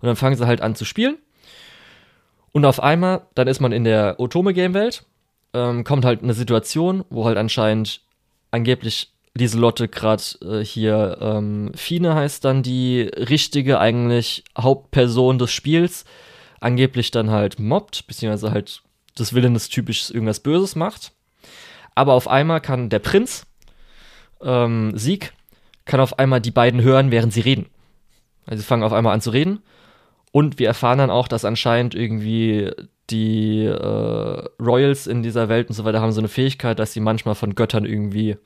Und 0.00 0.06
dann 0.06 0.16
fangen 0.16 0.36
sie 0.36 0.46
halt 0.46 0.60
an 0.60 0.74
zu 0.74 0.84
spielen. 0.84 1.16
Und 2.52 2.64
auf 2.66 2.80
einmal, 2.80 3.22
dann 3.34 3.48
ist 3.48 3.60
man 3.60 3.72
in 3.72 3.84
der 3.84 4.20
Otome-Game-Welt, 4.20 5.04
ähm, 5.54 5.82
kommt 5.82 6.04
halt 6.04 6.22
eine 6.22 6.34
Situation, 6.34 7.04
wo 7.10 7.24
halt 7.24 7.38
anscheinend 7.38 8.02
angeblich 8.50 9.13
Lieselotte 9.36 9.88
gerade 9.88 10.22
äh, 10.42 10.64
hier, 10.64 11.18
ähm, 11.20 11.72
Fine 11.74 12.14
heißt 12.14 12.44
dann 12.44 12.62
die 12.62 13.02
richtige, 13.02 13.80
eigentlich 13.80 14.44
Hauptperson 14.56 15.38
des 15.38 15.52
Spiels, 15.52 16.04
angeblich 16.60 17.10
dann 17.10 17.30
halt 17.30 17.58
mobbt, 17.58 18.06
beziehungsweise 18.06 18.52
halt 18.52 18.82
des 19.18 19.34
Willens 19.34 19.68
typisch 19.68 20.10
irgendwas 20.10 20.40
Böses 20.40 20.76
macht. 20.76 21.12
Aber 21.94 22.14
auf 22.14 22.28
einmal 22.28 22.60
kann 22.60 22.88
der 22.88 23.00
Prinz, 23.00 23.46
ähm, 24.40 24.96
Sieg, 24.96 25.32
kann 25.84 26.00
auf 26.00 26.18
einmal 26.18 26.40
die 26.40 26.50
beiden 26.50 26.82
hören, 26.82 27.10
während 27.10 27.32
sie 27.32 27.40
reden. 27.40 27.66
Also 28.46 28.60
sie 28.60 28.66
fangen 28.66 28.82
auf 28.82 28.92
einmal 28.92 29.14
an 29.14 29.20
zu 29.20 29.30
reden. 29.30 29.62
Und 30.32 30.58
wir 30.58 30.66
erfahren 30.66 30.98
dann 30.98 31.10
auch, 31.10 31.28
dass 31.28 31.44
anscheinend 31.44 31.94
irgendwie 31.94 32.70
die 33.10 33.64
äh, 33.64 34.48
Royals 34.60 35.06
in 35.06 35.22
dieser 35.22 35.48
Welt 35.48 35.68
und 35.68 35.74
so 35.74 35.84
weiter 35.84 36.00
haben 36.00 36.12
so 36.12 36.20
eine 36.20 36.28
Fähigkeit, 36.28 36.78
dass 36.78 36.92
sie 36.92 37.00
manchmal 37.00 37.34
von 37.34 37.54
Göttern 37.54 37.84
irgendwie 37.84 38.36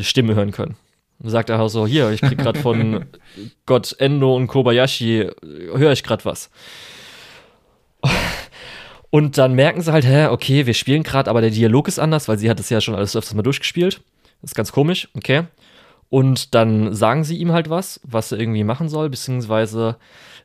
Stimme 0.00 0.34
hören 0.34 0.52
können. 0.52 0.76
Und 1.20 1.30
sagt 1.30 1.50
er 1.50 1.60
auch 1.60 1.68
so, 1.68 1.86
hier, 1.86 2.10
ich 2.10 2.20
krieg 2.20 2.38
gerade 2.38 2.60
von 2.60 3.06
Gott 3.66 3.96
Endo 3.98 4.36
und 4.36 4.46
Kobayashi, 4.46 5.28
höre 5.42 5.92
ich 5.92 6.04
gerade 6.04 6.24
was. 6.24 6.50
Und 9.10 9.38
dann 9.38 9.54
merken 9.54 9.80
sie 9.80 9.92
halt, 9.92 10.06
hä, 10.06 10.26
okay, 10.26 10.66
wir 10.66 10.74
spielen 10.74 11.02
gerade, 11.02 11.30
aber 11.30 11.40
der 11.40 11.50
Dialog 11.50 11.88
ist 11.88 11.98
anders, 11.98 12.28
weil 12.28 12.38
sie 12.38 12.50
hat 12.50 12.60
es 12.60 12.70
ja 12.70 12.80
schon 12.80 12.94
alles 12.94 13.16
öfters 13.16 13.34
mal 13.34 13.42
durchgespielt. 13.42 14.00
Das 14.42 14.50
ist 14.50 14.54
ganz 14.54 14.70
komisch, 14.70 15.08
okay. 15.14 15.44
Und 16.10 16.54
dann 16.54 16.94
sagen 16.94 17.24
sie 17.24 17.36
ihm 17.36 17.52
halt 17.52 17.68
was, 17.70 18.00
was 18.04 18.32
er 18.32 18.38
irgendwie 18.38 18.64
machen 18.64 18.88
soll, 18.88 19.10
beziehungsweise 19.10 19.96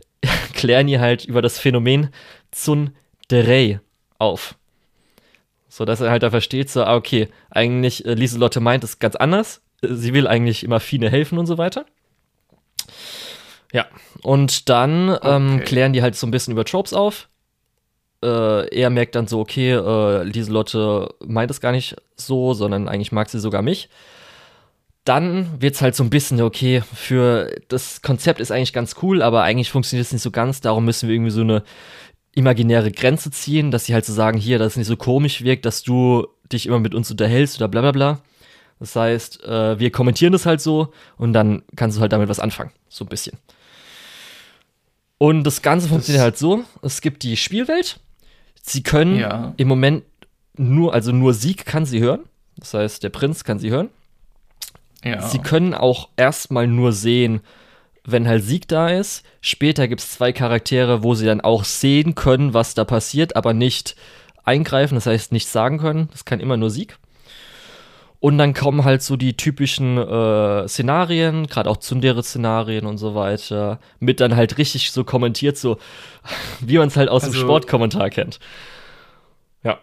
klären 0.54 0.88
ihr 0.88 1.02
halt 1.02 1.26
über 1.26 1.42
das 1.42 1.60
Phänomen 1.60 2.10
Tsundere 2.52 3.82
auf. 4.18 4.56
So 5.74 5.86
dass 5.86 6.02
er 6.02 6.12
halt 6.12 6.22
da 6.22 6.30
versteht, 6.30 6.70
so, 6.70 6.84
ah, 6.84 6.96
okay, 6.96 7.30
eigentlich, 7.50 8.06
äh, 8.06 8.14
Lieselotte 8.14 8.60
meint 8.60 8.84
es 8.84 9.00
ganz 9.00 9.16
anders. 9.16 9.60
Sie 9.82 10.14
will 10.14 10.28
eigentlich 10.28 10.64
immer 10.64 10.80
Fine 10.80 11.10
helfen 11.10 11.40
und 11.40 11.48
so 11.48 11.58
weiter. 11.58 11.88
Ja, 13.72 13.88
und 14.22 14.70
dann 14.70 15.18
ähm, 15.24 15.56
okay. 15.56 15.64
klären 15.64 15.94
die 15.94 16.04
halt 16.04 16.16
so 16.16 16.28
ein 16.28 16.32
bisschen 16.32 16.52
über 16.52 16.64
Tropes 16.64 16.94
auf. 16.94 17.28
Äh, 18.24 18.68
er 18.70 18.92
merkt 18.92 19.16
dann 19.16 19.26
so, 19.26 19.40
okay, 19.40 19.72
äh, 19.72 20.22
Lieselotte 20.22 21.16
meint 21.26 21.50
es 21.50 21.60
gar 21.60 21.72
nicht 21.72 21.96
so, 22.18 22.54
sondern 22.54 22.88
eigentlich 22.88 23.12
mag 23.12 23.32
sie 23.32 23.40
sogar 23.40 23.64
mich. 23.64 23.90
Dann 25.06 25.60
wird 25.60 25.74
es 25.74 25.82
halt 25.82 25.96
so 25.96 26.04
ein 26.04 26.12
bisschen, 26.12 26.40
okay, 26.40 26.84
für 26.94 27.50
das 27.68 28.04
Konzept 28.04 28.40
ist 28.40 28.52
eigentlich 28.52 28.74
ganz 28.74 28.98
cool, 29.02 29.24
aber 29.24 29.42
eigentlich 29.42 29.72
funktioniert 29.72 30.06
es 30.06 30.14
nicht 30.14 30.22
so 30.22 30.30
ganz. 30.30 30.62
Darum 30.62 30.86
müssen 30.86 31.10
wir 31.10 31.16
irgendwie 31.16 31.32
so 31.32 31.42
eine 31.42 31.64
imaginäre 32.36 32.92
Grenze 32.92 33.32
ziehen, 33.32 33.72
dass 33.72 33.86
sie 33.86 33.94
halt 33.94 34.06
so 34.06 34.14
sagen, 34.14 34.38
hier, 34.38 34.60
dass 34.60 34.74
es 34.74 34.78
nicht 34.78 34.88
so 34.88 34.98
komisch 34.98 35.44
wirkt, 35.44 35.66
dass 35.66 35.84
du 35.84 36.28
dich 36.52 36.66
immer 36.66 36.80
mit 36.80 36.96
uns 36.96 37.10
unterhältst 37.12 37.58
oder 37.58 37.68
bla 37.68 37.82
bla 37.82 37.92
bla. 37.92 38.22
Das 38.80 38.96
heißt, 38.96 39.44
äh, 39.44 39.80
wir 39.80 39.92
kommentieren 39.92 40.34
das 40.34 40.46
halt 40.46 40.60
so 40.60 40.92
und 41.18 41.34
dann 41.34 41.64
kannst 41.76 41.98
du 41.98 42.02
halt 42.02 42.12
damit 42.12 42.30
was 42.30 42.40
anfangen. 42.40 42.72
So 42.90 43.06
ein 43.06 43.10
bisschen. 43.10 43.38
Und 45.18 45.44
das 45.46 45.62
Ganze 45.62 45.88
funktioniert 45.88 46.20
das 46.20 46.24
halt 46.24 46.38
so: 46.38 46.64
Es 46.82 47.02
gibt 47.02 47.24
die 47.24 47.38
Spielwelt. 47.38 48.00
Sie 48.62 48.84
können 48.84 49.18
ja. 49.18 49.54
im 49.58 49.68
Moment 49.68 50.04
nur, 50.56 50.94
also 50.94 51.12
nur 51.12 51.34
Sieg 51.34 51.66
kann 51.66 51.86
sie 51.86 52.02
hören. 52.02 52.22
Das 52.58 52.74
heißt, 52.74 53.04
der 53.04 53.10
Prinz 53.10 53.44
kann 53.44 53.60
sie 53.60 53.72
hören. 53.72 53.90
Ja. 55.04 55.22
Sie 55.22 55.40
können 55.40 55.74
auch 55.74 56.10
erstmal 56.16 56.68
nur 56.68 56.94
sehen, 56.94 57.42
wenn 58.06 58.28
halt 58.28 58.44
Sieg 58.44 58.68
da 58.68 58.90
ist. 58.90 59.24
Später 59.42 59.88
gibt 59.88 60.02
es 60.02 60.12
zwei 60.12 60.32
Charaktere, 60.32 61.04
wo 61.04 61.16
sie 61.16 61.26
dann 61.26 61.42
auch 61.42 61.64
sehen 61.64 62.16
können, 62.16 62.54
was 62.54 62.74
da 62.74 62.86
passiert, 62.86 63.36
aber 63.36 63.54
nicht 63.54 63.96
eingreifen, 64.44 64.96
das 64.96 65.06
heißt 65.06 65.32
nicht 65.32 65.48
sagen 65.48 65.78
können. 65.78 66.10
Das 66.12 66.26
kann 66.26 66.40
immer 66.40 66.58
nur 66.58 66.70
Sieg. 66.70 66.98
Und 68.20 68.38
dann 68.38 68.54
kommen 68.54 68.86
halt 68.86 69.02
so 69.02 69.18
die 69.18 69.36
typischen 69.36 69.98
äh, 69.98 70.68
Szenarien, 70.68 71.48
gerade 71.48 71.70
auch 71.70 71.76
Tsundere-Szenarien 71.78 72.86
und 72.86 72.98
so 72.98 73.16
weiter, 73.16 73.82
mit 74.00 74.22
dann 74.22 74.38
halt 74.38 74.58
richtig 74.58 74.92
so 74.92 75.04
kommentiert, 75.04 75.58
so 75.58 75.78
wie 76.62 76.78
man 76.78 76.88
es 76.88 76.96
halt 76.96 77.10
aus 77.10 77.26
also, 77.26 77.38
dem 77.38 77.42
Sportkommentar 77.42 78.10
kennt. 78.10 78.40
Ja. 79.64 79.80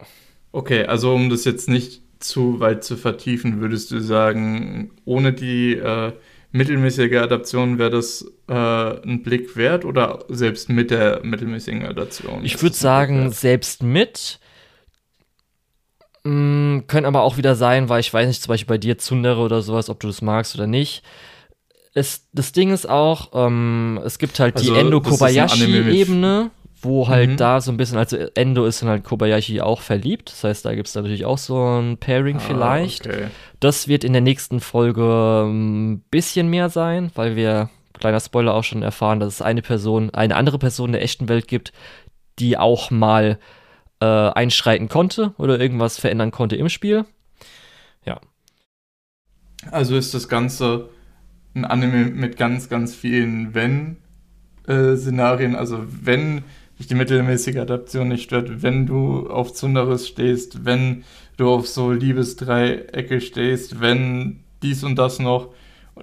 Okay, 0.52 0.84
also 0.84 1.14
um 1.14 1.30
das 1.30 1.44
jetzt 1.44 1.68
nicht 1.68 2.02
zu 2.18 2.60
weit 2.60 2.82
zu 2.82 2.96
vertiefen, 2.96 3.60
würdest 3.60 3.90
du 3.90 4.00
sagen, 4.00 4.90
ohne 5.04 5.32
die 5.32 5.74
äh, 5.74 6.12
mittelmäßige 6.52 7.16
Adaption 7.16 7.78
wäre 7.78 7.90
das 7.90 8.24
äh, 8.48 8.52
ein 8.54 9.22
Blick 9.22 9.56
wert 9.56 9.84
oder 9.84 10.24
selbst 10.28 10.68
mit 10.68 10.90
der 10.90 11.20
mittelmäßigen 11.22 11.84
Adaption? 11.86 12.44
Ich 12.44 12.60
würde 12.60 12.76
sagen, 12.76 13.30
selbst 13.30 13.82
mit. 13.82 14.40
Mh, 16.24 16.32
mm, 16.32 16.86
können 16.86 17.06
aber 17.06 17.22
auch 17.22 17.36
wieder 17.36 17.54
sein, 17.54 17.88
weil 17.88 18.00
ich 18.00 18.12
weiß 18.12 18.26
nicht, 18.26 18.42
zum 18.42 18.50
Beispiel 18.50 18.74
bei 18.74 18.78
dir 18.78 18.98
Zundere 18.98 19.40
oder 19.40 19.62
sowas, 19.62 19.88
ob 19.88 20.00
du 20.00 20.08
das 20.08 20.22
magst 20.22 20.54
oder 20.54 20.66
nicht. 20.66 21.02
Es, 21.94 22.28
das 22.32 22.52
Ding 22.52 22.70
ist 22.70 22.88
auch, 22.88 23.30
ähm, 23.34 24.00
es 24.04 24.18
gibt 24.18 24.38
halt 24.38 24.56
also, 24.56 24.72
die 24.72 24.78
Endo-Kobayashi-Ebene, 24.78 26.50
wo 26.82 27.08
halt 27.08 27.30
mhm. 27.30 27.36
da 27.36 27.60
so 27.60 27.70
ein 27.70 27.76
bisschen, 27.76 27.98
also 27.98 28.16
Endo 28.16 28.64
ist 28.64 28.82
dann 28.82 28.88
halt 28.88 29.04
Kobayashi 29.04 29.60
auch 29.60 29.80
verliebt. 29.80 30.30
Das 30.30 30.44
heißt, 30.44 30.64
da 30.64 30.74
gibt 30.74 30.88
es 30.88 30.94
natürlich 30.94 31.24
auch 31.24 31.38
so 31.38 31.78
ein 31.78 31.98
Pairing 31.98 32.36
ah, 32.36 32.40
vielleicht. 32.40 33.06
Okay. 33.06 33.26
Das 33.60 33.88
wird 33.88 34.04
in 34.04 34.12
der 34.12 34.22
nächsten 34.22 34.60
Folge 34.60 35.44
ein 35.44 35.50
ähm, 35.50 36.02
bisschen 36.10 36.48
mehr 36.48 36.70
sein, 36.70 37.10
weil 37.14 37.36
wir, 37.36 37.68
kleiner 37.98 38.20
Spoiler, 38.20 38.54
auch 38.54 38.64
schon 38.64 38.82
erfahren, 38.82 39.20
dass 39.20 39.34
es 39.34 39.42
eine 39.42 39.62
Person, 39.62 40.10
eine 40.10 40.36
andere 40.36 40.58
Person 40.58 40.88
in 40.88 40.94
der 40.94 41.02
echten 41.02 41.28
Welt 41.28 41.48
gibt, 41.48 41.72
die 42.38 42.56
auch 42.56 42.90
mal 42.90 43.38
äh, 44.00 44.06
einschreiten 44.06 44.88
konnte 44.88 45.34
oder 45.36 45.60
irgendwas 45.60 45.98
verändern 45.98 46.30
konnte 46.30 46.56
im 46.56 46.70
Spiel. 46.70 47.04
Ja. 48.06 48.20
Also 49.70 49.96
ist 49.96 50.14
das 50.14 50.28
Ganze 50.28 50.88
ein 51.54 51.66
Anime 51.66 52.06
mit 52.06 52.38
ganz, 52.38 52.70
ganz 52.70 52.94
vielen 52.94 53.54
Wenn-Szenarien. 53.54 55.54
Äh, 55.54 55.58
also 55.58 55.84
wenn 55.86 56.44
dich 56.80 56.88
die 56.88 56.94
mittelmäßige 56.94 57.58
Adaption 57.58 58.08
nicht 58.08 58.24
stört, 58.24 58.62
wenn 58.62 58.86
du 58.86 59.28
auf 59.28 59.52
Zunderes 59.52 60.08
stehst, 60.08 60.64
wenn 60.64 61.04
du 61.36 61.50
auf 61.50 61.68
so 61.68 61.92
Liebesdreiecke 61.92 63.20
stehst, 63.20 63.80
wenn 63.80 64.40
dies 64.62 64.82
und 64.82 64.96
das 64.96 65.18
noch, 65.18 65.50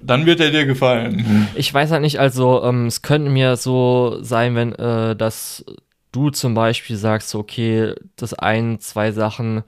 dann 0.00 0.26
wird 0.26 0.40
er 0.40 0.50
dir 0.50 0.66
gefallen. 0.66 1.48
Ich 1.54 1.72
weiß 1.74 1.90
halt 1.90 2.02
nicht, 2.02 2.20
also 2.20 2.62
ähm, 2.62 2.86
es 2.86 3.02
könnte 3.02 3.30
mir 3.30 3.56
so 3.56 4.18
sein, 4.22 4.54
wenn 4.54 4.72
äh, 4.74 5.16
dass 5.16 5.64
du 6.12 6.30
zum 6.30 6.54
Beispiel 6.54 6.96
sagst, 6.96 7.34
okay, 7.34 7.94
das 8.16 8.34
ein, 8.34 8.80
zwei 8.80 9.12
Sachen 9.12 9.64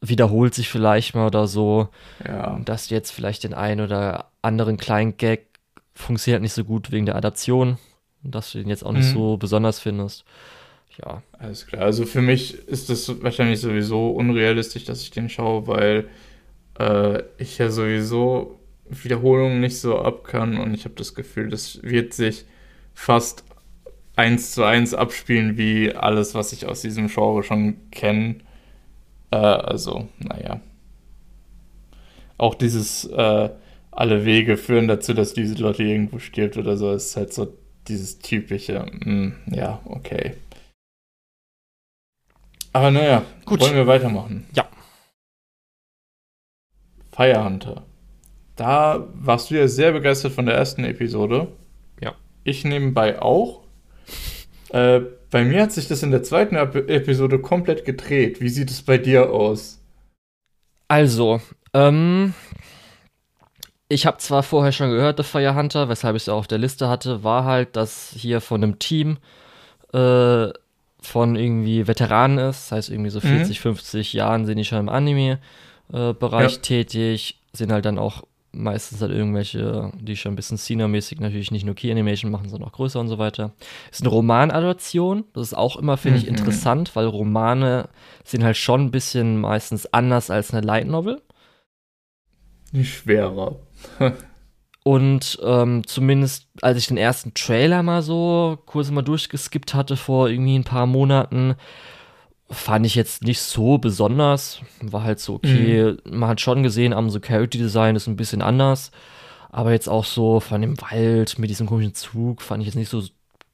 wiederholt 0.00 0.54
sich 0.54 0.68
vielleicht 0.68 1.14
mal 1.14 1.26
oder 1.26 1.46
so, 1.46 1.88
ja. 2.24 2.60
dass 2.64 2.90
jetzt 2.90 3.10
vielleicht 3.10 3.44
den 3.44 3.54
einen 3.54 3.80
oder 3.80 4.30
anderen 4.42 4.76
kleinen 4.76 5.16
Gag 5.16 5.46
funktioniert 5.94 6.42
nicht 6.42 6.52
so 6.52 6.64
gut 6.64 6.92
wegen 6.92 7.06
der 7.06 7.16
Adaption 7.16 7.78
dass 8.22 8.52
du 8.52 8.58
den 8.58 8.68
jetzt 8.68 8.84
auch 8.84 8.92
nicht 8.92 9.08
mhm. 9.08 9.14
so 9.14 9.36
besonders 9.36 9.80
findest. 9.80 10.24
Ja. 10.98 11.22
Alles 11.38 11.66
klar. 11.66 11.82
Also 11.82 12.06
für 12.06 12.22
mich 12.22 12.54
ist 12.66 12.90
das 12.90 13.22
wahrscheinlich 13.22 13.60
sowieso 13.60 14.10
unrealistisch, 14.10 14.84
dass 14.84 15.02
ich 15.02 15.10
den 15.10 15.28
schaue, 15.28 15.66
weil 15.66 16.08
äh, 16.78 17.22
ich 17.38 17.58
ja 17.58 17.70
sowieso 17.70 18.58
Wiederholungen 18.88 19.60
nicht 19.60 19.78
so 19.78 19.98
ab 19.98 20.24
kann 20.24 20.58
und 20.58 20.74
ich 20.74 20.84
habe 20.84 20.94
das 20.94 21.14
Gefühl, 21.14 21.50
das 21.50 21.82
wird 21.82 22.14
sich 22.14 22.46
fast 22.94 23.44
eins 24.16 24.52
zu 24.52 24.64
eins 24.64 24.94
abspielen 24.94 25.56
wie 25.56 25.94
alles, 25.94 26.34
was 26.34 26.52
ich 26.52 26.66
aus 26.66 26.82
diesem 26.82 27.08
Genre 27.08 27.42
schon 27.42 27.76
kenne. 27.90 28.36
Äh, 29.30 29.36
also, 29.36 30.08
naja. 30.18 30.60
Auch 32.38 32.54
dieses 32.54 33.04
äh, 33.04 33.50
alle 33.90 34.24
Wege 34.24 34.56
führen 34.56 34.88
dazu, 34.88 35.14
dass 35.14 35.34
diese 35.34 35.54
Leute 35.56 35.84
irgendwo 35.84 36.18
stirbt 36.18 36.56
oder 36.56 36.76
so, 36.76 36.92
ist 36.92 37.16
halt 37.16 37.32
so 37.32 37.52
dieses 37.88 38.18
typische, 38.18 38.86
mh, 38.92 39.04
hm, 39.04 39.34
ja, 39.50 39.80
okay. 39.84 40.34
Aber 42.72 42.90
naja, 42.90 43.24
Gut. 43.44 43.60
wollen 43.60 43.74
wir 43.74 43.86
weitermachen? 43.86 44.46
Ja. 44.54 44.68
Firehunter. 47.12 47.84
Da 48.56 49.08
warst 49.14 49.50
du 49.50 49.56
ja 49.56 49.66
sehr 49.68 49.92
begeistert 49.92 50.32
von 50.32 50.46
der 50.46 50.54
ersten 50.54 50.84
Episode. 50.84 51.48
Ja. 52.00 52.14
Ich 52.44 52.64
nebenbei 52.64 53.20
auch. 53.20 53.64
äh, 54.70 55.00
bei 55.30 55.44
mir 55.44 55.62
hat 55.62 55.72
sich 55.72 55.88
das 55.88 56.02
in 56.02 56.10
der 56.10 56.22
zweiten 56.22 56.56
Episode 56.56 57.38
komplett 57.40 57.84
gedreht. 57.84 58.40
Wie 58.40 58.48
sieht 58.48 58.70
es 58.70 58.82
bei 58.82 58.98
dir 58.98 59.30
aus? 59.30 59.80
Also, 60.88 61.40
ähm, 61.74 62.34
ich 63.88 64.06
habe 64.06 64.18
zwar 64.18 64.42
vorher 64.42 64.72
schon 64.72 64.90
gehört, 64.90 65.16
The 65.16 65.22
Fire 65.22 65.54
Hunter, 65.54 65.88
weshalb 65.88 66.14
ich 66.16 66.22
es 66.22 66.28
auch 66.28 66.38
auf 66.38 66.46
der 66.46 66.58
Liste 66.58 66.88
hatte, 66.88 67.24
war 67.24 67.44
halt, 67.44 67.74
dass 67.76 68.12
hier 68.14 68.40
von 68.40 68.62
einem 68.62 68.78
Team 68.78 69.18
äh, 69.92 70.48
von 71.00 71.36
irgendwie 71.36 71.86
Veteranen 71.86 72.38
ist, 72.38 72.66
das 72.66 72.72
heißt 72.72 72.90
irgendwie 72.90 73.10
so 73.10 73.20
40, 73.20 73.58
mhm. 73.58 73.62
50 73.62 74.12
Jahren 74.12 74.44
sind 74.44 74.58
die 74.58 74.64
schon 74.64 74.80
im 74.80 74.88
Anime-Bereich 74.88 76.52
äh, 76.52 76.56
ja. 76.56 76.60
tätig, 76.60 77.40
sind 77.52 77.72
halt 77.72 77.86
dann 77.86 77.98
auch 77.98 78.24
meistens 78.52 79.00
halt 79.00 79.12
irgendwelche, 79.12 79.92
die 80.00 80.16
schon 80.16 80.32
ein 80.32 80.36
bisschen 80.36 80.56
Senior-mäßig 80.56 81.20
natürlich 81.20 81.50
nicht 81.50 81.64
nur 81.64 81.74
Key-Animation 81.74 82.30
machen, 82.30 82.48
sondern 82.48 82.68
auch 82.68 82.74
größer 82.74 82.98
und 82.98 83.08
so 83.08 83.18
weiter. 83.18 83.52
Ist 83.90 84.02
eine 84.02 84.10
Romanadaption, 84.10 85.24
das 85.32 85.48
ist 85.48 85.54
auch 85.54 85.76
immer, 85.76 85.96
finde 85.96 86.18
ich, 86.18 86.24
mhm. 86.24 86.30
interessant, 86.30 86.94
weil 86.96 87.06
Romane 87.06 87.88
sind 88.24 88.44
halt 88.44 88.56
schon 88.56 88.86
ein 88.86 88.90
bisschen 88.90 89.40
meistens 89.40 89.92
anders 89.92 90.30
als 90.30 90.52
eine 90.52 90.66
Light 90.66 90.86
Novel. 90.86 91.22
Schwerer. 92.82 93.56
Und 94.84 95.38
ähm, 95.42 95.86
zumindest 95.86 96.46
als 96.62 96.78
ich 96.78 96.86
den 96.86 96.96
ersten 96.96 97.34
Trailer 97.34 97.82
mal 97.82 98.00
so 98.00 98.58
kurz 98.64 98.90
mal 98.90 99.02
durchgeskippt 99.02 99.74
hatte 99.74 99.96
vor 99.96 100.30
irgendwie 100.30 100.58
ein 100.58 100.64
paar 100.64 100.86
Monaten, 100.86 101.56
fand 102.50 102.86
ich 102.86 102.94
jetzt 102.94 103.22
nicht 103.22 103.40
so 103.40 103.76
besonders. 103.76 104.60
War 104.80 105.04
halt 105.04 105.20
so, 105.20 105.34
okay, 105.34 105.92
mhm. 106.06 106.18
man 106.18 106.30
hat 106.30 106.40
schon 106.40 106.62
gesehen, 106.62 106.94
am 106.94 107.10
so 107.10 107.20
Character 107.20 107.58
Design 107.58 107.96
ist 107.96 108.06
ein 108.06 108.16
bisschen 108.16 108.40
anders. 108.40 108.90
Aber 109.50 109.72
jetzt 109.72 109.88
auch 109.88 110.04
so 110.04 110.40
von 110.40 110.60
dem 110.60 110.80
Wald 110.80 111.38
mit 111.38 111.50
diesem 111.50 111.66
komischen 111.66 111.94
Zug 111.94 112.42
fand 112.42 112.62
ich 112.62 112.66
jetzt 112.66 112.76
nicht 112.76 112.90
so 112.90 113.02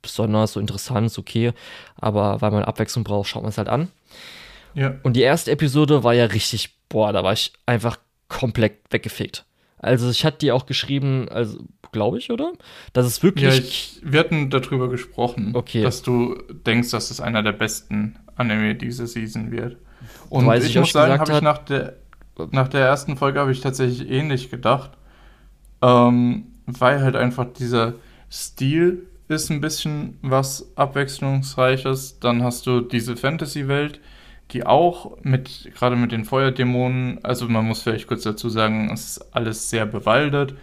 besonders 0.03 0.53
so 0.53 0.61
interessant, 0.61 1.07
ist 1.07 1.19
okay. 1.19 1.53
Aber 1.97 2.41
weil 2.41 2.51
man 2.51 2.63
Abwechslung 2.65 3.05
braucht, 3.05 3.29
schaut 3.29 3.43
man 3.43 3.51
es 3.51 3.59
halt 3.59 3.69
an. 3.69 3.89
Ja. 4.75 4.95
Und 5.03 5.15
die 5.15 5.23
erste 5.23 5.51
Episode 5.51 6.05
war 6.05 6.15
ja 6.15 6.27
richtig, 6.27 6.77
boah, 6.89 7.13
da 7.13 7.25
war 7.25 7.33
ich 7.33 7.53
einfach 7.67 7.99
komplett 8.29 8.79
weggefickt. 8.91 9.45
Also 9.85 10.11
ich 10.11 10.25
hatte 10.25 10.39
dir 10.39 10.55
auch 10.55 10.67
geschrieben, 10.67 11.29
also 11.29 11.59
glaube 11.93 12.19
ich, 12.19 12.31
oder? 12.31 12.53
Dass 12.93 13.07
es 13.07 13.23
wirklich. 13.23 13.45
Ja, 13.45 13.55
ich, 13.55 14.01
wir 14.03 14.21
hatten 14.21 14.51
darüber 14.51 14.89
gesprochen, 14.89 15.53
okay. 15.55 15.83
dass 15.83 16.03
du 16.03 16.37
denkst, 16.67 16.91
dass 16.91 17.11
es 17.11 17.21
einer 17.21 17.43
der 17.43 17.53
besten 17.53 18.17
Anime 18.37 18.75
diese 18.75 19.07
Season 19.07 19.51
wird. 19.51 19.77
Und 20.31 20.51
ich, 20.55 20.65
ich 20.65 20.77
muss 20.77 20.93
sagen, 20.93 21.19
habe 21.19 21.33
ich 21.33 21.41
nach 21.41 21.59
der, 21.59 21.97
nach 22.51 22.69
der 22.69 22.87
ersten 22.87 23.17
Folge 23.17 23.41
habe 23.41 23.53
ich 23.53 23.61
tatsächlich 23.61 24.11
ähnlich 24.11 24.51
gedacht. 24.51 24.91
Ähm, 25.83 26.47
weil 26.67 27.03
halt 27.03 27.17
einfach 27.17 27.47
dieser 27.53 27.95
Stil 28.31 29.07
ist 29.29 29.51
ein 29.51 29.61
bisschen 29.61 30.19
was 30.23 30.67
Abwechslungsreiches. 30.77 32.21
Dann 32.21 32.43
hast 32.43 32.67
du 32.67 32.81
diese 32.81 33.17
Fantasy-Welt, 33.17 34.01
die 34.55 34.65
auch 34.65 35.19
mit, 35.23 35.71
gerade 35.75 35.97
mit 35.97 36.13
den 36.13 36.25
Feuerdämonen, 36.25 37.19
also 37.25 37.49
man 37.49 37.67
muss 37.67 37.83
vielleicht 37.83 38.07
kurz 38.07 38.23
dazu 38.23 38.49
sagen, 38.49 38.91
es 38.93 39.17
ist 39.17 39.35
alles 39.35 39.69
sehr 39.69 39.85
bewaldet. 39.85 40.55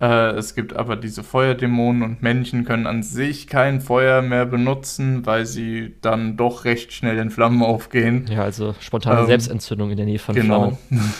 Äh, 0.00 0.30
es 0.36 0.54
gibt 0.54 0.74
aber 0.74 0.96
diese 0.96 1.24
Feuerdämonen 1.24 2.02
und 2.02 2.22
Männchen 2.22 2.64
können 2.64 2.86
an 2.86 3.02
sich 3.02 3.48
kein 3.48 3.80
Feuer 3.80 4.22
mehr 4.22 4.46
benutzen, 4.46 5.26
weil 5.26 5.44
sie 5.44 5.94
dann 6.00 6.36
doch 6.36 6.64
recht 6.64 6.92
schnell 6.92 7.18
in 7.18 7.30
Flammen 7.30 7.62
aufgehen. 7.62 8.26
Ja, 8.30 8.44
also 8.44 8.74
spontane 8.80 9.20
ähm, 9.20 9.26
Selbstentzündung 9.26 9.90
in 9.90 9.96
der 9.96 10.06
Nähe 10.06 10.18
von 10.20 10.34
genau. 10.34 10.78
Flammen. 10.88 11.14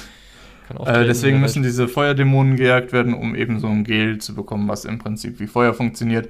äh, 0.86 1.04
deswegen 1.04 1.40
müssen 1.40 1.64
diese 1.64 1.88
Feuerdämonen 1.88 2.56
gejagt 2.56 2.92
werden, 2.92 3.14
um 3.14 3.34
eben 3.34 3.58
so 3.58 3.66
ein 3.66 3.82
Gel 3.82 4.18
zu 4.18 4.34
bekommen, 4.34 4.68
was 4.68 4.84
im 4.84 4.98
Prinzip 4.98 5.40
wie 5.40 5.48
Feuer 5.48 5.74
funktioniert. 5.74 6.28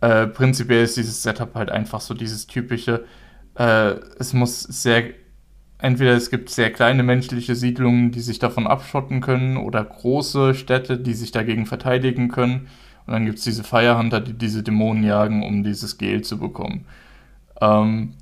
Äh, 0.00 0.26
prinzipiell 0.26 0.84
ist 0.84 0.96
dieses 0.96 1.22
Setup 1.22 1.54
halt 1.54 1.70
einfach 1.70 2.00
so 2.00 2.14
dieses 2.14 2.46
typische, 2.46 3.04
äh, 3.58 3.96
es 4.18 4.32
muss 4.32 4.62
sehr, 4.62 5.10
entweder 5.78 6.12
es 6.12 6.30
gibt 6.30 6.48
sehr 6.50 6.72
kleine 6.72 7.02
menschliche 7.02 7.54
Siedlungen, 7.54 8.10
die 8.12 8.20
sich 8.20 8.38
davon 8.38 8.66
abschotten 8.66 9.20
können, 9.20 9.56
oder 9.56 9.84
große 9.84 10.54
Städte, 10.54 10.98
die 10.98 11.14
sich 11.14 11.32
dagegen 11.32 11.66
verteidigen 11.66 12.28
können. 12.28 12.68
Und 13.06 13.12
dann 13.12 13.26
gibt 13.26 13.38
es 13.38 13.44
diese 13.44 13.64
Firehunter, 13.64 14.20
die 14.20 14.34
diese 14.34 14.62
Dämonen 14.62 15.02
jagen, 15.02 15.42
um 15.42 15.64
dieses 15.64 15.98
Gel 15.98 16.22
zu 16.22 16.38
bekommen. 16.38 16.86
Ähm, 17.60 18.14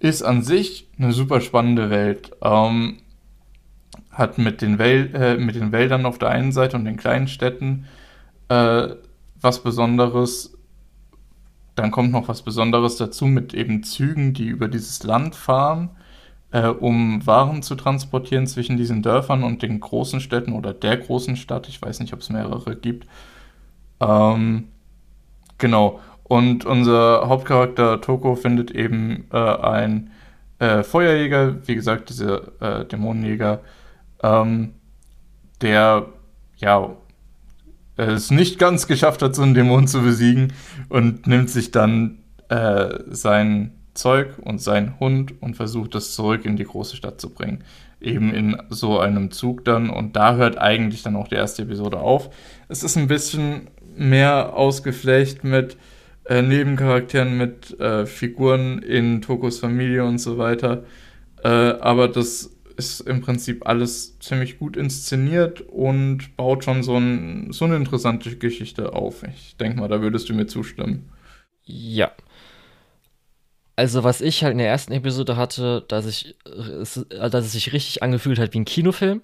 ist 0.00 0.22
an 0.22 0.42
sich 0.42 0.88
eine 0.98 1.12
super 1.12 1.40
spannende 1.40 1.88
Welt. 1.88 2.32
Ähm, 2.42 2.98
hat 4.10 4.38
mit 4.38 4.62
den, 4.62 4.78
Wel 4.78 5.14
äh, 5.14 5.36
mit 5.36 5.56
den 5.56 5.72
Wäldern 5.72 6.06
auf 6.06 6.18
der 6.18 6.30
einen 6.30 6.52
Seite 6.52 6.76
und 6.76 6.84
den 6.84 6.96
kleinen 6.96 7.28
Städten 7.28 7.86
äh, 8.48 8.88
was 9.40 9.62
Besonderes. 9.62 10.53
Dann 11.74 11.90
kommt 11.90 12.12
noch 12.12 12.28
was 12.28 12.42
Besonderes 12.42 12.96
dazu 12.96 13.26
mit 13.26 13.54
eben 13.54 13.82
Zügen, 13.82 14.32
die 14.32 14.46
über 14.46 14.68
dieses 14.68 15.02
Land 15.02 15.34
fahren, 15.34 15.90
äh, 16.52 16.68
um 16.68 17.26
Waren 17.26 17.62
zu 17.62 17.74
transportieren 17.74 18.46
zwischen 18.46 18.76
diesen 18.76 19.02
Dörfern 19.02 19.42
und 19.42 19.62
den 19.62 19.80
großen 19.80 20.20
Städten 20.20 20.52
oder 20.52 20.72
der 20.72 20.96
großen 20.96 21.36
Stadt. 21.36 21.68
Ich 21.68 21.82
weiß 21.82 22.00
nicht, 22.00 22.12
ob 22.12 22.20
es 22.20 22.30
mehrere 22.30 22.76
gibt. 22.76 23.08
Ähm, 24.00 24.68
genau. 25.58 26.00
Und 26.22 26.64
unser 26.64 27.28
Hauptcharakter 27.28 28.00
Toko 28.00 28.34
findet 28.34 28.70
eben 28.70 29.26
äh, 29.32 29.36
ein 29.36 30.10
äh, 30.58 30.82
Feuerjäger, 30.82 31.66
wie 31.66 31.74
gesagt, 31.74 32.08
dieser 32.08 32.62
äh, 32.62 32.86
Dämonenjäger, 32.86 33.60
ähm, 34.22 34.74
der 35.60 36.06
ja 36.56 36.96
es 37.96 38.30
nicht 38.30 38.58
ganz 38.58 38.86
geschafft 38.86 39.22
hat, 39.22 39.34
so 39.34 39.42
einen 39.42 39.54
Dämon 39.54 39.86
zu 39.86 40.02
besiegen 40.02 40.52
und 40.88 41.26
nimmt 41.26 41.50
sich 41.50 41.70
dann 41.70 42.18
äh, 42.48 42.98
sein 43.08 43.72
Zeug 43.94 44.38
und 44.42 44.60
seinen 44.60 44.98
Hund 44.98 45.40
und 45.40 45.54
versucht 45.54 45.94
das 45.94 46.14
zurück 46.14 46.44
in 46.44 46.56
die 46.56 46.64
große 46.64 46.96
Stadt 46.96 47.20
zu 47.20 47.30
bringen. 47.30 47.62
Eben 48.00 48.34
in 48.34 48.56
so 48.68 48.98
einem 48.98 49.30
Zug 49.30 49.64
dann 49.64 49.88
und 49.88 50.16
da 50.16 50.34
hört 50.36 50.58
eigentlich 50.58 51.02
dann 51.02 51.16
auch 51.16 51.28
die 51.28 51.36
erste 51.36 51.62
Episode 51.62 51.98
auf. 52.00 52.30
Es 52.68 52.82
ist 52.82 52.96
ein 52.96 53.06
bisschen 53.06 53.68
mehr 53.96 54.54
ausgeflecht 54.54 55.44
mit 55.44 55.76
äh, 56.24 56.42
Nebencharakteren, 56.42 57.36
mit 57.38 57.78
äh, 57.78 58.06
Figuren 58.06 58.80
in 58.80 59.22
Tokos 59.22 59.60
Familie 59.60 60.04
und 60.04 60.18
so 60.18 60.38
weiter. 60.38 60.84
Äh, 61.42 61.48
aber 61.48 62.08
das 62.08 62.53
ist 62.76 63.00
im 63.00 63.20
Prinzip 63.20 63.66
alles 63.66 64.18
ziemlich 64.18 64.58
gut 64.58 64.76
inszeniert 64.76 65.60
und 65.60 66.36
baut 66.36 66.64
schon 66.64 66.82
so, 66.82 66.96
ein, 66.96 67.52
so 67.52 67.64
eine 67.64 67.76
interessante 67.76 68.36
Geschichte 68.36 68.92
auf. 68.92 69.22
Ich 69.22 69.56
denke 69.56 69.80
mal, 69.80 69.88
da 69.88 70.00
würdest 70.00 70.28
du 70.28 70.34
mir 70.34 70.46
zustimmen. 70.46 71.10
Ja. 71.64 72.12
Also, 73.76 74.04
was 74.04 74.20
ich 74.20 74.44
halt 74.44 74.52
in 74.52 74.58
der 74.58 74.68
ersten 74.68 74.92
Episode 74.92 75.36
hatte, 75.36 75.84
dass 75.88 76.06
ich, 76.06 76.36
dass 76.44 76.96
es 77.44 77.52
sich 77.52 77.72
richtig 77.72 78.02
angefühlt 78.02 78.38
hat 78.38 78.54
wie 78.54 78.60
ein 78.60 78.64
Kinofilm. 78.64 79.22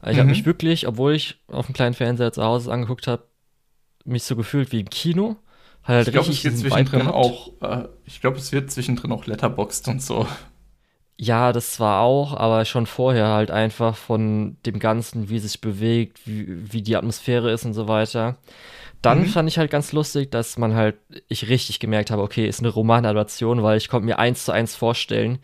Also 0.00 0.10
ich 0.10 0.16
mhm. 0.16 0.20
habe 0.20 0.30
mich 0.30 0.46
wirklich, 0.46 0.86
obwohl 0.86 1.14
ich 1.14 1.38
auf 1.48 1.66
dem 1.66 1.74
kleinen 1.74 1.94
Fernseher 1.94 2.32
zu 2.32 2.42
Hause 2.42 2.72
angeguckt 2.72 3.06
habe, 3.06 3.24
mich 4.04 4.24
so 4.24 4.36
gefühlt 4.36 4.72
wie 4.72 4.80
im 4.80 4.90
Kino. 4.90 5.36
Halt 5.82 6.08
ich 6.08 6.12
glaube, 6.12 6.30
es 6.30 6.44
wird 6.44 6.58
zwischendrin 6.58 7.06
auch, 7.06 7.52
äh, 7.62 7.88
ich 8.04 8.20
glaube, 8.20 8.38
es 8.38 8.50
wird 8.52 8.70
zwischendrin 8.70 9.12
auch 9.12 9.26
Letterboxd 9.26 9.88
und 9.88 10.02
so. 10.02 10.26
Ja, 11.18 11.52
das 11.52 11.72
zwar 11.72 12.02
auch, 12.02 12.34
aber 12.34 12.64
schon 12.66 12.84
vorher 12.86 13.28
halt 13.28 13.50
einfach 13.50 13.96
von 13.96 14.58
dem 14.66 14.78
Ganzen, 14.78 15.30
wie 15.30 15.36
es 15.36 15.44
sich 15.44 15.60
bewegt, 15.60 16.26
wie, 16.26 16.72
wie 16.72 16.82
die 16.82 16.96
Atmosphäre 16.96 17.50
ist 17.50 17.64
und 17.64 17.72
so 17.72 17.88
weiter. 17.88 18.36
Dann 19.00 19.20
mhm. 19.20 19.26
fand 19.26 19.48
ich 19.48 19.58
halt 19.58 19.70
ganz 19.70 19.92
lustig, 19.92 20.30
dass 20.30 20.58
man 20.58 20.74
halt, 20.74 20.96
ich 21.28 21.48
richtig 21.48 21.80
gemerkt 21.80 22.10
habe, 22.10 22.22
okay, 22.22 22.46
ist 22.46 22.60
eine 22.60 22.68
Romanadaption, 22.68 23.62
weil 23.62 23.78
ich 23.78 23.88
konnte 23.88 24.04
mir 24.04 24.18
eins 24.18 24.44
zu 24.44 24.52
eins 24.52 24.74
vorstellen, 24.74 25.38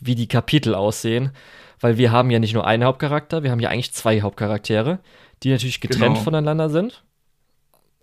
wie 0.00 0.14
die 0.14 0.28
Kapitel 0.28 0.74
aussehen. 0.74 1.32
Weil 1.80 1.98
wir 1.98 2.10
haben 2.10 2.30
ja 2.30 2.38
nicht 2.38 2.54
nur 2.54 2.66
einen 2.66 2.84
Hauptcharakter, 2.84 3.42
wir 3.42 3.50
haben 3.50 3.60
ja 3.60 3.68
eigentlich 3.68 3.92
zwei 3.92 4.20
Hauptcharaktere, 4.20 4.98
die 5.42 5.50
natürlich 5.50 5.80
getrennt 5.80 6.14
genau. 6.14 6.24
voneinander 6.24 6.70
sind. 6.70 7.04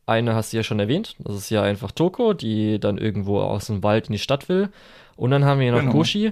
Eine 0.05 0.35
hast 0.35 0.53
du 0.53 0.57
ja 0.57 0.63
schon 0.63 0.79
erwähnt, 0.79 1.15
das 1.19 1.35
ist 1.35 1.49
ja 1.49 1.63
einfach 1.63 1.91
Toko, 1.91 2.33
die 2.33 2.79
dann 2.79 2.97
irgendwo 2.97 3.39
aus 3.39 3.67
dem 3.67 3.81
Wald 3.81 4.07
in 4.07 4.13
die 4.13 4.19
Stadt 4.19 4.49
will. 4.49 4.69
Und 5.15 5.31
dann 5.31 5.45
haben 5.45 5.59
wir 5.59 5.71
noch 5.71 5.79
genau. 5.79 5.91
Koshi, 5.91 6.31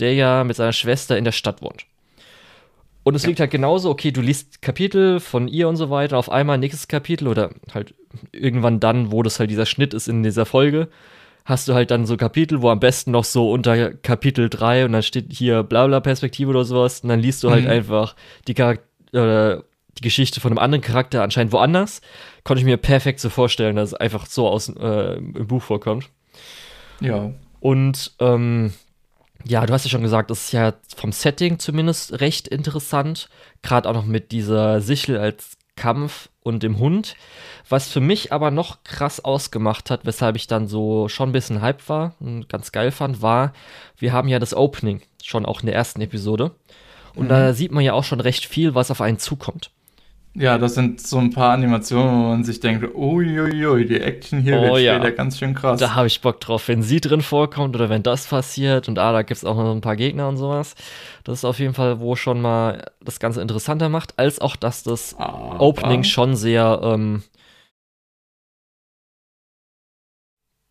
der 0.00 0.14
ja 0.14 0.44
mit 0.44 0.56
seiner 0.56 0.72
Schwester 0.72 1.16
in 1.16 1.24
der 1.24 1.32
Stadt 1.32 1.62
wohnt. 1.62 1.86
Und 3.02 3.14
es 3.14 3.22
ja. 3.22 3.28
liegt 3.28 3.40
halt 3.40 3.50
genauso, 3.50 3.90
okay, 3.90 4.10
du 4.10 4.20
liest 4.20 4.60
Kapitel 4.60 5.20
von 5.20 5.48
ihr 5.48 5.68
und 5.68 5.76
so 5.76 5.90
weiter, 5.90 6.18
auf 6.18 6.30
einmal 6.30 6.58
nächstes 6.58 6.88
Kapitel 6.88 7.28
oder 7.28 7.50
halt 7.72 7.94
irgendwann 8.32 8.80
dann, 8.80 9.10
wo 9.10 9.22
das 9.22 9.40
halt 9.40 9.50
dieser 9.50 9.66
Schnitt 9.66 9.94
ist 9.94 10.08
in 10.08 10.22
dieser 10.22 10.44
Folge, 10.44 10.88
hast 11.44 11.66
du 11.68 11.74
halt 11.74 11.90
dann 11.90 12.06
so 12.06 12.16
Kapitel, 12.16 12.60
wo 12.60 12.68
am 12.68 12.80
besten 12.80 13.10
noch 13.10 13.24
so 13.24 13.50
unter 13.50 13.92
Kapitel 13.92 14.50
3 14.50 14.84
und 14.84 14.92
dann 14.92 15.02
steht 15.02 15.32
hier 15.32 15.62
Blabla 15.62 16.00
Perspektive 16.00 16.50
oder 16.50 16.64
sowas 16.64 17.00
und 17.00 17.08
dann 17.08 17.20
liest 17.20 17.42
du 17.42 17.50
halt 17.50 17.64
mhm. 17.64 17.70
einfach 17.70 18.14
die 18.46 18.54
Charakter 18.54 18.84
oder 19.12 19.64
die 19.98 20.02
Geschichte 20.02 20.40
von 20.40 20.52
einem 20.52 20.58
anderen 20.58 20.82
Charakter 20.82 21.22
anscheinend 21.22 21.52
woanders. 21.52 22.00
Konnte 22.44 22.60
ich 22.60 22.66
mir 22.66 22.76
perfekt 22.76 23.20
so 23.20 23.28
vorstellen, 23.28 23.76
dass 23.76 23.90
es 23.90 23.94
einfach 23.94 24.26
so 24.26 24.46
aus 24.46 24.68
äh, 24.68 25.16
im 25.16 25.46
Buch 25.46 25.62
vorkommt. 25.62 26.10
Ja. 27.00 27.32
Und 27.60 28.12
ähm, 28.20 28.72
ja, 29.44 29.64
du 29.64 29.72
hast 29.72 29.84
ja 29.84 29.90
schon 29.90 30.02
gesagt, 30.02 30.30
das 30.30 30.46
ist 30.46 30.52
ja 30.52 30.74
vom 30.96 31.12
Setting 31.12 31.58
zumindest 31.58 32.20
recht 32.20 32.48
interessant. 32.48 33.28
Gerade 33.62 33.88
auch 33.88 33.94
noch 33.94 34.04
mit 34.04 34.32
dieser 34.32 34.80
Sichel 34.80 35.18
als 35.18 35.56
Kampf 35.76 36.28
und 36.42 36.62
dem 36.62 36.78
Hund. 36.78 37.16
Was 37.68 37.88
für 37.88 38.00
mich 38.00 38.32
aber 38.32 38.50
noch 38.50 38.84
krass 38.84 39.24
ausgemacht 39.24 39.90
hat, 39.90 40.04
weshalb 40.04 40.36
ich 40.36 40.46
dann 40.46 40.66
so 40.66 41.08
schon 41.08 41.30
ein 41.30 41.32
bisschen 41.32 41.62
hype 41.62 41.88
war 41.88 42.14
und 42.20 42.48
ganz 42.48 42.72
geil 42.72 42.90
fand, 42.90 43.22
war, 43.22 43.52
wir 43.96 44.12
haben 44.12 44.28
ja 44.28 44.38
das 44.38 44.54
Opening 44.54 45.00
schon 45.22 45.46
auch 45.46 45.60
in 45.60 45.66
der 45.66 45.74
ersten 45.74 46.00
Episode. 46.00 46.52
Und 47.14 47.24
mhm. 47.24 47.28
da 47.30 47.52
sieht 47.54 47.72
man 47.72 47.84
ja 47.84 47.92
auch 47.94 48.04
schon 48.04 48.20
recht 48.20 48.46
viel, 48.46 48.74
was 48.74 48.90
auf 48.90 49.00
einen 49.00 49.18
zukommt. 49.18 49.70
Ja, 50.34 50.58
das 50.58 50.74
sind 50.74 51.00
so 51.00 51.18
ein 51.18 51.30
paar 51.30 51.52
Animationen, 51.52 52.12
wo 52.12 52.28
man 52.28 52.44
sich 52.44 52.60
denkt, 52.60 52.94
uiuiui, 52.94 53.84
die 53.84 54.00
Action 54.00 54.40
hier 54.40 54.60
oh, 54.60 54.62
wird 54.62 54.78
ja. 54.82 54.94
später 54.94 55.10
ganz 55.10 55.38
schön 55.38 55.54
krass. 55.54 55.80
Da 55.80 55.96
habe 55.96 56.06
ich 56.06 56.20
Bock 56.20 56.40
drauf, 56.40 56.68
wenn 56.68 56.82
sie 56.82 57.00
drin 57.00 57.20
vorkommt 57.20 57.74
oder 57.74 57.88
wenn 57.88 58.04
das 58.04 58.28
passiert 58.28 58.88
und 58.88 59.00
ah, 59.00 59.12
da 59.12 59.22
gibt 59.22 59.38
es 59.38 59.44
auch 59.44 59.56
noch 59.56 59.74
ein 59.74 59.80
paar 59.80 59.96
Gegner 59.96 60.28
und 60.28 60.36
sowas. 60.36 60.76
Das 61.24 61.38
ist 61.38 61.44
auf 61.44 61.58
jeden 61.58 61.74
Fall, 61.74 61.98
wo 61.98 62.14
schon 62.14 62.40
mal 62.40 62.84
das 63.04 63.18
Ganze 63.18 63.42
interessanter 63.42 63.88
macht, 63.88 64.18
als 64.20 64.40
auch, 64.40 64.54
dass 64.54 64.84
das 64.84 65.16
Aber. 65.18 65.60
Opening 65.60 66.04
schon 66.04 66.36
sehr, 66.36 66.80
ähm, 66.80 67.24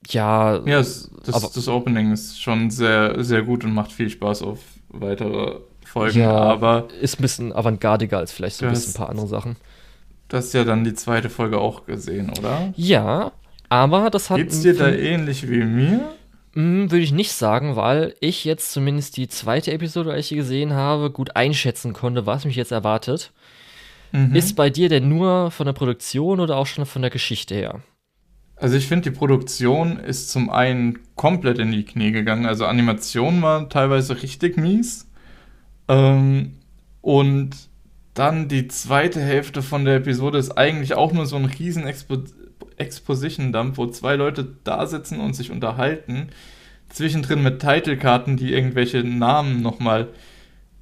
ja. 0.08 0.56
Ja, 0.66 0.78
das, 0.78 1.12
das, 1.26 1.52
das 1.52 1.68
Opening 1.68 2.14
ist 2.14 2.42
schon 2.42 2.70
sehr, 2.70 3.22
sehr 3.26 3.44
gut 3.44 3.66
und 3.66 3.74
macht 3.74 3.92
viel 3.92 4.10
Spaß 4.10 4.42
auf 4.42 4.60
weitere 4.88 5.60
Folgen, 5.90 6.20
ja, 6.20 6.32
aber. 6.32 6.88
Ist 7.02 7.20
ein 7.20 7.22
bisschen 7.24 7.52
avantgardiger 7.52 8.18
als 8.18 8.32
vielleicht 8.32 8.58
so 8.58 8.66
ein 8.66 8.72
bisschen 8.72 8.94
ein 8.94 8.98
paar 8.98 9.10
andere 9.10 9.28
Sachen. 9.28 9.56
Du 10.28 10.38
hast 10.38 10.54
ja 10.54 10.64
dann 10.64 10.84
die 10.84 10.94
zweite 10.94 11.30
Folge 11.30 11.58
auch 11.58 11.86
gesehen, 11.86 12.30
oder? 12.38 12.72
Ja, 12.76 13.32
aber 13.70 14.10
das 14.10 14.30
hat. 14.30 14.38
Geht's 14.38 14.62
dir 14.62 14.76
da 14.76 14.90
ähnlich 14.90 15.50
wie 15.50 15.64
mir? 15.64 16.14
Hm, 16.54 16.92
würde 16.92 17.04
ich 17.04 17.12
nicht 17.12 17.32
sagen, 17.32 17.76
weil 17.76 18.16
ich 18.20 18.46
jetzt 18.46 18.72
zumindest 18.72 19.18
die 19.18 19.28
zweite 19.28 19.72
Episode, 19.72 20.12
als 20.12 20.30
ich 20.32 20.38
gesehen 20.38 20.74
habe, 20.74 21.12
gut 21.12 21.36
einschätzen 21.36 21.94
konnte, 21.94 22.26
was 22.26 22.46
mich 22.46 22.56
jetzt 22.56 22.72
erwartet. 22.72 23.32
Mhm. 24.12 24.36
Ist 24.36 24.56
bei 24.56 24.70
dir 24.70 24.90
denn 24.90 25.10
nur 25.10 25.52
von 25.52 25.66
der 25.66 25.74
Produktion 25.74 26.40
oder 26.40 26.58
auch 26.58 26.66
schon 26.66 26.86
von 26.86 27.02
der 27.02 27.12
Geschichte 27.12 27.56
her? 27.56 27.82
Also 28.56 28.76
ich 28.76 28.88
finde, 28.88 29.10
die 29.10 29.16
Produktion 29.18 30.00
ist 30.00 30.30
zum 30.30 30.50
einen 30.50 31.00
komplett 31.16 31.60
in 31.60 31.72
die 31.72 31.86
Knie 31.86 32.12
gegangen. 32.12 32.46
Also 32.46 32.66
Animation 32.66 33.42
war 33.42 33.70
teilweise 33.70 34.22
richtig 34.22 34.58
mies. 34.58 35.09
Ähm, 35.90 36.54
und 37.02 37.50
dann 38.14 38.48
die 38.48 38.70
zweite 38.70 39.20
Hälfte 39.20 39.62
von 39.62 39.84
der 39.86 39.98
Episode 39.98 40.38
ist 40.38 40.52
eigentlich 40.52 40.94
auch 40.94 41.12
nur 41.12 41.26
so 41.26 41.36
ein 41.36 41.46
riesen 41.46 41.86
Expo 41.86 42.20
Exposition-Dump, 42.78 43.78
wo 43.78 43.88
zwei 43.88 44.16
Leute 44.16 44.56
da 44.64 44.88
sitzen 44.88 45.20
und 45.20 45.34
sich 45.34 45.52
unterhalten. 45.52 46.30
Zwischendrin 46.88 47.44
mit 47.44 47.60
Titelkarten, 47.60 48.38
die 48.38 48.54
irgendwelche 48.54 49.04
Namen 49.04 49.62
nochmal 49.62 50.08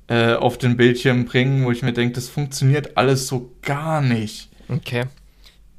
äh, 0.07 0.33
auf 0.33 0.59
den 0.59 0.77
Bildschirm 0.77 1.25
bringen, 1.25 1.65
wo 1.65 1.71
ich 1.71 1.81
mir 1.81 1.93
denke, 1.93 2.13
das 2.13 2.29
funktioniert 2.29 2.97
alles 2.97 3.25
so 3.27 3.51
gar 3.63 4.01
nicht. 4.01 4.49
Okay. 4.69 5.05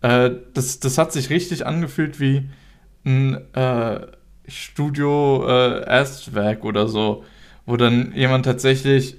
Äh, 0.02 0.30
das, 0.54 0.80
das 0.80 0.98
hat 0.98 1.12
sich 1.12 1.30
richtig 1.30 1.66
angefühlt 1.66 2.18
wie 2.18 2.48
ein 3.04 3.36
äh, 3.54 4.00
Studio-Erstwerk 4.48 6.64
äh, 6.64 6.66
oder 6.66 6.88
so 6.88 7.24
wo 7.68 7.76
dann 7.76 8.14
jemand 8.14 8.46
tatsächlich 8.46 9.16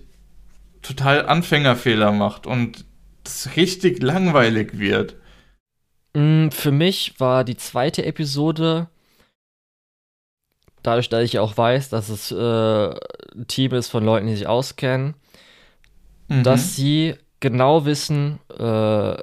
total 0.82 1.28
Anfängerfehler 1.28 2.12
macht 2.12 2.48
und 2.48 2.84
es 3.24 3.56
richtig 3.56 4.02
langweilig 4.02 4.80
wird. 4.80 5.18
Mm, 6.16 6.50
für 6.50 6.72
mich 6.72 7.20
war 7.20 7.44
die 7.44 7.58
zweite 7.58 8.04
Episode, 8.04 8.88
dadurch, 10.82 11.10
dass 11.10 11.24
ich 11.24 11.38
auch 11.38 11.58
weiß, 11.58 11.90
dass 11.90 12.10
es 12.10 12.32
äh, 12.32 12.36
ein 13.36 13.46
Team 13.48 13.76
ist 13.76 13.90
von 13.90 14.04
Leuten, 14.04 14.26
die 14.26 14.36
sich 14.36 14.48
auskennen, 14.48 15.14
mhm. 16.28 16.42
dass 16.42 16.76
sie 16.76 17.14
genau 17.40 17.86
wissen, 17.86 18.40
äh, 18.58 19.16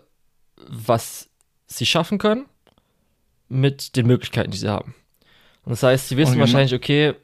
was 0.69 1.29
sie 1.67 1.87
schaffen 1.87 2.19
können 2.19 2.47
mit 3.49 3.97
den 3.97 4.07
Möglichkeiten, 4.07 4.53
die 4.53 4.59
sie 4.59 4.69
haben. 4.69 4.95
Und 5.65 5.71
das 5.71 5.83
heißt, 5.83 6.11
sie 6.11 6.17
wissen 6.17 6.35
genau. 6.35 6.43
wahrscheinlich, 6.43 6.75
okay, 6.75 7.17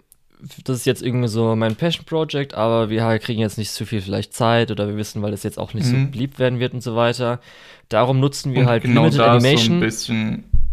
das 0.64 0.78
ist 0.78 0.86
jetzt 0.86 1.02
irgendwie 1.02 1.28
so 1.28 1.54
mein 1.54 1.76
Passion 1.76 2.04
Project, 2.04 2.54
aber 2.54 2.90
wir 2.90 3.18
kriegen 3.18 3.40
jetzt 3.40 3.58
nicht 3.58 3.70
zu 3.70 3.86
viel 3.86 4.00
vielleicht 4.00 4.34
Zeit 4.34 4.70
oder 4.70 4.88
wir 4.88 4.96
wissen, 4.96 5.22
weil 5.22 5.30
das 5.30 5.42
jetzt 5.42 5.58
auch 5.58 5.74
nicht 5.74 5.86
mhm. 5.86 6.06
so 6.06 6.10
beliebt 6.10 6.38
werden 6.38 6.58
wird 6.58 6.74
und 6.74 6.82
so 6.82 6.96
weiter. 6.96 7.40
Darum 7.88 8.20
nutzen 8.20 8.52
wir 8.52 8.62
und 8.62 8.66
halt 8.66 8.82
genau 8.82 9.02
Limited 9.02 9.20
Animation 9.20 9.90
so 9.90 10.14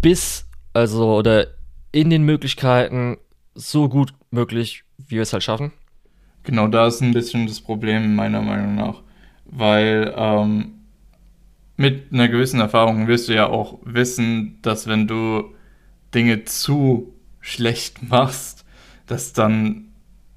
bis, 0.01 0.45
also 0.73 1.15
oder 1.15 1.47
in 1.91 2.09
den 2.09 2.23
Möglichkeiten 2.23 3.17
so 3.53 3.89
gut 3.89 4.13
möglich, 4.31 4.83
wie 4.97 5.15
wir 5.15 5.21
es 5.23 5.33
halt 5.33 5.43
schaffen. 5.43 5.71
Genau, 6.43 6.67
da 6.67 6.87
ist 6.87 7.01
ein 7.01 7.13
bisschen 7.13 7.45
das 7.47 7.59
Problem 7.59 8.15
meiner 8.15 8.41
Meinung 8.41 8.75
nach, 8.75 9.01
weil 9.45 10.13
ähm, 10.15 10.71
mit 11.75 12.11
einer 12.11 12.27
gewissen 12.27 12.59
Erfahrung 12.59 13.07
wirst 13.07 13.29
du 13.29 13.35
ja 13.35 13.47
auch 13.47 13.79
wissen, 13.83 14.57
dass 14.61 14.87
wenn 14.87 15.07
du 15.07 15.53
Dinge 16.13 16.45
zu 16.45 17.13
schlecht 17.39 18.09
machst, 18.09 18.58
dass 19.09 19.33
dann 19.33 19.85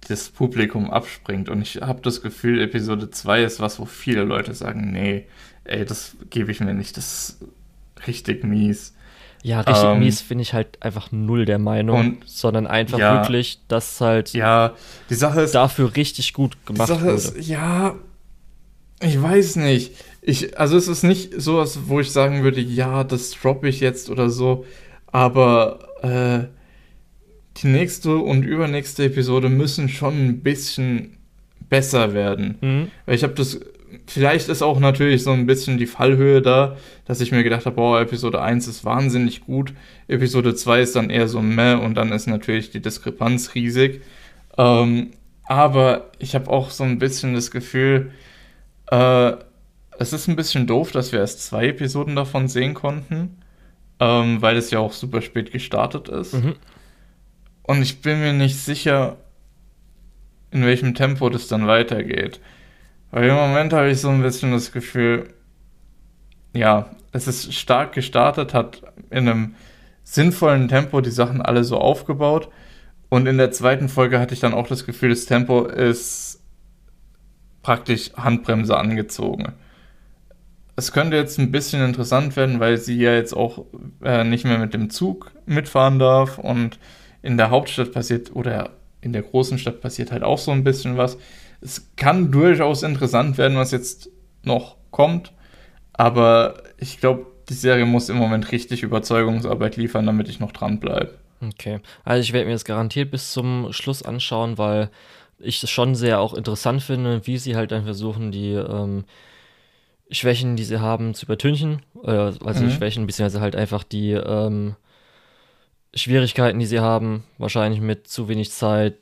das 0.08 0.30
Publikum 0.30 0.90
abspringt. 0.90 1.48
Und 1.48 1.62
ich 1.62 1.76
habe 1.76 2.00
das 2.02 2.22
Gefühl, 2.22 2.60
Episode 2.60 3.10
2 3.10 3.44
ist 3.44 3.60
was, 3.60 3.78
wo 3.78 3.84
viele 3.84 4.24
Leute 4.24 4.54
sagen, 4.54 4.90
nee, 4.90 5.26
ey, 5.64 5.84
das 5.84 6.16
gebe 6.30 6.50
ich 6.50 6.60
mir 6.60 6.74
nicht, 6.74 6.96
das 6.96 7.12
ist 7.12 7.44
richtig 8.06 8.44
mies. 8.44 8.94
Ja, 9.42 9.60
richtig 9.60 9.84
ähm, 9.84 9.98
mies 10.00 10.20
finde 10.20 10.42
ich 10.42 10.54
halt 10.54 10.82
einfach 10.82 11.12
null 11.12 11.44
der 11.44 11.58
Meinung, 11.58 11.98
und, 11.98 12.22
sondern 12.26 12.66
einfach 12.66 12.98
ja, 12.98 13.20
wirklich, 13.20 13.60
dass 13.68 14.00
halt 14.00 14.32
ja, 14.32 14.74
die 15.10 15.14
Sache 15.14 15.42
ist, 15.42 15.54
dafür 15.54 15.94
richtig 15.96 16.32
gut 16.32 16.64
gemacht 16.64 16.88
die 16.88 16.94
Sache 16.94 17.04
wurde. 17.04 17.14
Ist, 17.16 17.48
ja, 17.48 17.94
ich 19.00 19.20
weiß 19.20 19.56
nicht. 19.56 19.92
ich, 20.22 20.58
also 20.58 20.76
es 20.76 20.88
ist 20.88 21.02
nicht 21.02 21.40
sowas, 21.40 21.80
wo 21.86 22.00
ich 22.00 22.10
sagen 22.10 22.42
würde, 22.42 22.60
ja, 22.60 23.04
das 23.04 23.32
droppe 23.32 23.68
ich 23.68 23.80
jetzt 23.80 24.10
oder 24.10 24.30
so, 24.30 24.64
aber 25.08 25.88
äh, 26.02 26.61
die 27.58 27.66
nächste 27.66 28.16
und 28.16 28.44
übernächste 28.44 29.04
Episode 29.04 29.48
müssen 29.48 29.88
schon 29.88 30.26
ein 30.26 30.40
bisschen 30.40 31.18
besser 31.68 32.14
werden. 32.14 32.58
Mhm. 32.60 32.90
Weil 33.06 33.14
ich 33.14 33.22
habe 33.22 33.34
das, 33.34 33.60
vielleicht 34.06 34.48
ist 34.48 34.62
auch 34.62 34.80
natürlich 34.80 35.22
so 35.22 35.32
ein 35.32 35.46
bisschen 35.46 35.78
die 35.78 35.86
Fallhöhe 35.86 36.42
da, 36.42 36.76
dass 37.04 37.20
ich 37.20 37.32
mir 37.32 37.42
gedacht 37.42 37.66
habe, 37.66 37.76
boah, 37.76 38.00
Episode 38.00 38.40
1 38.40 38.68
ist 38.68 38.84
wahnsinnig 38.84 39.40
gut, 39.40 39.72
Episode 40.08 40.54
2 40.54 40.80
ist 40.80 40.96
dann 40.96 41.10
eher 41.10 41.28
so 41.28 41.40
meh 41.40 41.74
und 41.74 41.94
dann 41.94 42.12
ist 42.12 42.26
natürlich 42.26 42.70
die 42.70 42.80
Diskrepanz 42.80 43.54
riesig. 43.54 44.02
Ähm, 44.58 45.10
aber 45.44 46.10
ich 46.18 46.34
habe 46.34 46.50
auch 46.50 46.70
so 46.70 46.84
ein 46.84 46.98
bisschen 46.98 47.34
das 47.34 47.50
Gefühl, 47.50 48.12
äh, 48.90 49.32
es 49.98 50.12
ist 50.12 50.28
ein 50.28 50.36
bisschen 50.36 50.66
doof, 50.66 50.92
dass 50.92 51.12
wir 51.12 51.20
erst 51.20 51.44
zwei 51.44 51.68
Episoden 51.68 52.16
davon 52.16 52.48
sehen 52.48 52.74
konnten, 52.74 53.38
ähm, 54.00 54.42
weil 54.42 54.56
es 54.56 54.70
ja 54.70 54.78
auch 54.78 54.92
super 54.92 55.22
spät 55.22 55.52
gestartet 55.52 56.08
ist. 56.08 56.34
Mhm. 56.34 56.54
Und 57.62 57.82
ich 57.82 58.02
bin 58.02 58.20
mir 58.20 58.32
nicht 58.32 58.58
sicher, 58.58 59.16
in 60.50 60.64
welchem 60.64 60.94
Tempo 60.94 61.28
das 61.30 61.48
dann 61.48 61.66
weitergeht. 61.66 62.40
Weil 63.10 63.28
im 63.28 63.34
Moment 63.34 63.72
habe 63.72 63.90
ich 63.90 64.00
so 64.00 64.08
ein 64.08 64.22
bisschen 64.22 64.52
das 64.52 64.72
Gefühl, 64.72 65.32
ja, 66.54 66.90
es 67.12 67.28
ist 67.28 67.54
stark 67.54 67.92
gestartet, 67.92 68.54
hat 68.54 68.82
in 69.10 69.28
einem 69.28 69.54
sinnvollen 70.02 70.68
Tempo 70.68 71.00
die 71.00 71.10
Sachen 71.10 71.42
alle 71.42 71.64
so 71.64 71.78
aufgebaut. 71.78 72.48
Und 73.08 73.26
in 73.26 73.38
der 73.38 73.50
zweiten 73.50 73.88
Folge 73.88 74.18
hatte 74.18 74.34
ich 74.34 74.40
dann 74.40 74.54
auch 74.54 74.66
das 74.66 74.86
Gefühl, 74.86 75.10
das 75.10 75.26
Tempo 75.26 75.66
ist 75.66 76.42
praktisch 77.62 78.12
Handbremse 78.14 78.76
angezogen 78.76 79.54
es 80.76 80.92
könnte 80.92 81.16
jetzt 81.16 81.38
ein 81.38 81.50
bisschen 81.50 81.84
interessant 81.84 82.36
werden, 82.36 82.60
weil 82.60 82.78
sie 82.78 82.98
ja 82.98 83.14
jetzt 83.14 83.34
auch 83.34 83.66
äh, 84.02 84.24
nicht 84.24 84.44
mehr 84.44 84.58
mit 84.58 84.74
dem 84.74 84.90
Zug 84.90 85.32
mitfahren 85.46 85.98
darf 85.98 86.38
und 86.38 86.78
in 87.22 87.36
der 87.36 87.50
Hauptstadt 87.50 87.92
passiert 87.92 88.34
oder 88.34 88.70
in 89.00 89.12
der 89.12 89.22
großen 89.22 89.58
Stadt 89.58 89.80
passiert 89.80 90.12
halt 90.12 90.22
auch 90.22 90.38
so 90.38 90.50
ein 90.50 90.64
bisschen 90.64 90.96
was. 90.96 91.18
Es 91.60 91.90
kann 91.96 92.30
durchaus 92.30 92.82
interessant 92.82 93.38
werden, 93.38 93.56
was 93.56 93.70
jetzt 93.70 94.10
noch 94.42 94.76
kommt, 94.90 95.32
aber 95.92 96.62
ich 96.78 96.98
glaube, 96.98 97.26
die 97.48 97.54
Serie 97.54 97.86
muss 97.86 98.08
im 98.08 98.16
Moment 98.16 98.50
richtig 98.52 98.82
Überzeugungsarbeit 98.82 99.76
liefern, 99.76 100.06
damit 100.06 100.28
ich 100.28 100.40
noch 100.40 100.52
dran 100.52 100.80
bleibe. 100.80 101.14
Okay, 101.40 101.80
also 102.04 102.20
ich 102.20 102.32
werde 102.32 102.46
mir 102.46 102.52
das 102.52 102.64
garantiert 102.64 103.10
bis 103.10 103.32
zum 103.32 103.72
Schluss 103.72 104.02
anschauen, 104.02 104.58
weil 104.58 104.90
ich 105.38 105.62
es 105.62 105.70
schon 105.70 105.94
sehr 105.94 106.20
auch 106.20 106.34
interessant 106.34 106.82
finde, 106.82 107.26
wie 107.26 107.38
sie 107.38 107.56
halt 107.56 107.72
dann 107.72 107.84
versuchen, 107.84 108.30
die 108.30 108.52
ähm, 108.52 109.04
Schwächen, 110.10 110.56
die 110.56 110.64
sie 110.64 110.80
haben, 110.80 111.14
zu 111.14 111.26
übertünchen. 111.26 111.82
Äh, 112.04 112.10
also 112.10 112.64
mhm. 112.64 112.70
Schwächen, 112.70 113.06
beziehungsweise 113.06 113.40
halt 113.40 113.56
einfach 113.56 113.82
die 113.82 114.12
ähm, 114.12 114.76
Schwierigkeiten, 115.94 116.58
die 116.58 116.66
sie 116.66 116.80
haben. 116.80 117.24
Wahrscheinlich 117.38 117.80
mit 117.80 118.08
zu 118.08 118.28
wenig 118.28 118.50
Zeit, 118.50 118.96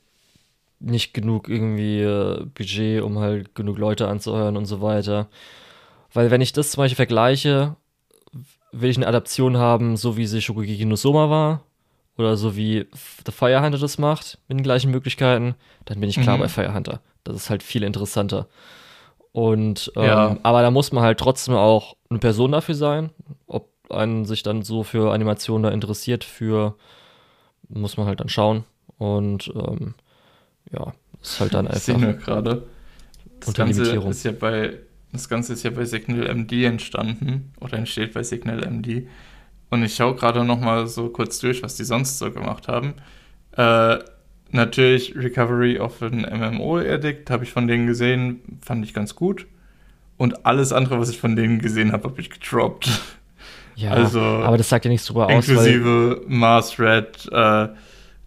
nicht 0.80 1.14
genug 1.14 1.48
irgendwie 1.48 2.00
äh, 2.00 2.44
Budget, 2.54 3.02
um 3.02 3.18
halt 3.18 3.54
genug 3.54 3.78
Leute 3.78 4.08
anzuhören 4.08 4.56
und 4.56 4.66
so 4.66 4.80
weiter. 4.80 5.28
Weil 6.12 6.30
wenn 6.30 6.40
ich 6.40 6.52
das 6.52 6.72
zum 6.72 6.82
Beispiel 6.82 6.96
vergleiche, 6.96 7.76
will 8.72 8.90
ich 8.90 8.96
eine 8.96 9.06
Adaption 9.06 9.56
haben, 9.56 9.96
so 9.96 10.16
wie 10.16 10.26
sie 10.26 10.42
Shokugeki 10.42 10.84
no 10.84 10.96
Soma 10.96 11.30
war. 11.30 11.62
Oder 12.16 12.36
so 12.36 12.54
wie 12.54 12.86
The 13.24 13.32
Firehunter 13.32 13.78
das 13.78 13.96
macht, 13.96 14.38
mit 14.46 14.58
den 14.58 14.62
gleichen 14.62 14.90
Möglichkeiten, 14.90 15.54
dann 15.86 16.00
bin 16.00 16.10
ich 16.10 16.20
klar 16.20 16.36
mhm. 16.36 16.42
bei 16.42 16.48
Firehunter. 16.48 17.00
Das 17.24 17.34
ist 17.36 17.48
halt 17.48 17.62
viel 17.62 17.82
interessanter. 17.82 18.46
Und 19.32 19.90
ähm, 19.96 20.04
ja. 20.04 20.36
aber 20.42 20.60
da 20.60 20.70
muss 20.70 20.92
man 20.92 21.02
halt 21.02 21.18
trotzdem 21.18 21.54
auch 21.54 21.96
eine 22.10 22.18
Person 22.18 22.52
dafür 22.52 22.74
sein. 22.74 23.10
Ob 23.46 23.69
einen 23.92 24.24
sich 24.24 24.42
dann 24.42 24.62
so 24.62 24.82
für 24.82 25.12
Animationen 25.12 25.62
da 25.62 25.70
interessiert, 25.70 26.24
für 26.24 26.74
muss 27.68 27.96
man 27.96 28.06
halt 28.06 28.20
dann 28.20 28.28
schauen. 28.28 28.64
Und 28.98 29.52
ähm, 29.54 29.94
ja, 30.72 30.92
ist 31.22 31.40
halt 31.40 31.54
dann 31.54 31.66
einfach. 31.68 31.78
Ich 31.78 31.84
sehe 31.84 31.98
nur 31.98 32.14
gerade. 32.14 32.66
Das 33.40 33.54
Ganze 33.54 33.82
ist 33.82 34.24
ja 34.24 34.32
bei 34.32 34.78
das 35.12 35.28
Ganze 35.28 35.54
ist 35.54 35.64
ja 35.64 35.70
bei 35.70 35.84
Signal 35.84 36.32
MD 36.32 36.64
entstanden 36.64 37.52
oder 37.60 37.78
entsteht 37.78 38.12
bei 38.12 38.22
Signal 38.22 38.64
MD. 38.64 39.08
Und 39.70 39.82
ich 39.82 39.94
schaue 39.94 40.14
gerade 40.14 40.44
noch 40.44 40.60
mal 40.60 40.86
so 40.86 41.08
kurz 41.08 41.40
durch, 41.40 41.62
was 41.62 41.74
die 41.74 41.84
sonst 41.84 42.18
so 42.18 42.30
gemacht 42.30 42.68
haben. 42.68 42.94
Äh, 43.56 43.98
Natürlich 44.52 45.14
Recovery 45.16 45.78
of 45.78 46.02
an 46.02 46.22
MMO-Addict 46.22 47.30
habe 47.30 47.44
ich 47.44 47.52
von 47.52 47.68
denen 47.68 47.86
gesehen, 47.86 48.40
fand 48.60 48.84
ich 48.84 48.92
ganz 48.92 49.14
gut. 49.14 49.46
Und 50.16 50.44
alles 50.44 50.72
andere, 50.72 50.98
was 50.98 51.08
ich 51.08 51.20
von 51.20 51.36
denen 51.36 51.60
gesehen 51.60 51.92
habe, 51.92 52.08
habe 52.08 52.20
ich 52.20 52.30
gedroppt. 52.30 52.88
Ja, 53.81 53.93
also, 53.93 54.20
aber 54.20 54.59
das 54.59 54.69
sagt 54.69 54.85
ja 54.85 54.90
nicht 54.90 55.02
super 55.02 55.27
aus. 55.27 55.48
Inklusive 55.48 56.23
Mars 56.28 56.78
Red, 56.78 57.28
äh, 57.32 57.69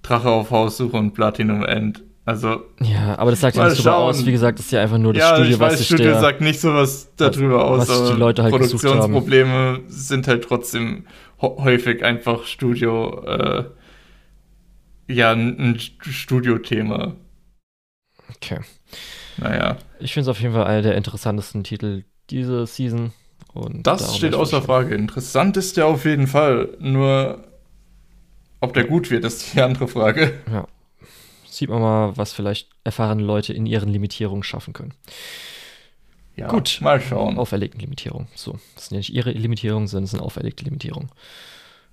Drache 0.01 0.29
auf 0.29 0.49
Haussuche 0.49 0.97
und 0.97 1.13
Platinum 1.13 1.63
End. 1.63 2.01
Also. 2.25 2.63
Ja, 2.81 3.17
aber 3.19 3.31
das 3.31 3.41
sagt 3.41 3.57
ja 3.57 3.67
nicht 3.67 3.77
super 3.77 3.97
aus. 3.97 4.25
Wie 4.25 4.31
gesagt, 4.31 4.57
das 4.57 4.67
ist 4.67 4.71
ja 4.71 4.81
einfach 4.81 4.97
nur 4.97 5.13
das 5.13 5.21
ja, 5.21 5.35
Studio, 5.35 5.53
ich 5.53 5.59
weiß, 5.59 5.71
was 5.73 5.79
das 5.79 5.87
Studio 5.87 6.05
der, 6.05 6.21
sagt 6.21 6.41
nicht 6.41 6.59
so 6.59 6.73
was 6.73 7.13
darüber 7.17 7.71
was, 7.77 7.89
aus. 7.89 8.01
Was 8.01 8.11
die 8.11 8.17
Leute 8.17 8.43
halt 8.43 8.51
Produktionsprobleme 8.51 9.81
sind 9.87 10.27
halt 10.27 10.43
trotzdem 10.43 11.05
häufig 11.41 12.03
einfach 12.03 12.45
Studio. 12.45 13.23
Äh, 13.25 13.65
ja, 15.07 15.33
ein 15.33 15.77
Studiothema. 15.77 17.15
Okay. 18.35 18.59
Naja. 19.37 19.77
Ich 19.99 20.13
finde 20.13 20.23
es 20.23 20.27
auf 20.29 20.41
jeden 20.41 20.53
Fall 20.53 20.65
einer 20.65 20.81
der 20.81 20.95
interessantesten 20.95 21.63
Titel 21.63 22.05
diese 22.29 22.65
Season. 22.65 23.11
Und 23.53 23.85
das 23.85 24.17
steht 24.17 24.33
außer 24.33 24.61
Frage. 24.61 24.95
Interessant 24.95 25.57
ist 25.57 25.77
der 25.77 25.85
auf 25.85 26.05
jeden 26.05 26.27
Fall. 26.27 26.69
Nur, 26.79 27.43
ob 28.59 28.73
der 28.73 28.85
gut 28.85 29.11
wird, 29.11 29.25
ist 29.25 29.53
die 29.53 29.61
andere 29.61 29.87
Frage. 29.87 30.33
Ja. 30.51 30.67
Sieht 31.47 31.69
man 31.69 31.81
mal, 31.81 32.17
was 32.17 32.33
vielleicht 32.33 32.69
erfahrene 32.83 33.21
Leute 33.21 33.53
in 33.53 33.67
ihren 33.67 33.89
Limitierungen 33.89 34.43
schaffen 34.43 34.73
können. 34.73 34.93
Ja, 36.35 36.47
gut. 36.47 36.79
Mal 36.81 36.99
schauen. 36.99 37.37
Auferlegten 37.37 37.79
Limitierungen. 37.79 38.27
So. 38.33 38.57
Das 38.75 38.87
sind 38.87 38.95
ja 38.95 38.97
nicht 38.97 39.13
ihre 39.13 39.31
Limitierungen, 39.31 39.87
sondern 39.87 40.05
es 40.05 40.11
sind 40.11 40.19
auferlegte 40.19 40.63
Limitierungen. 40.63 41.09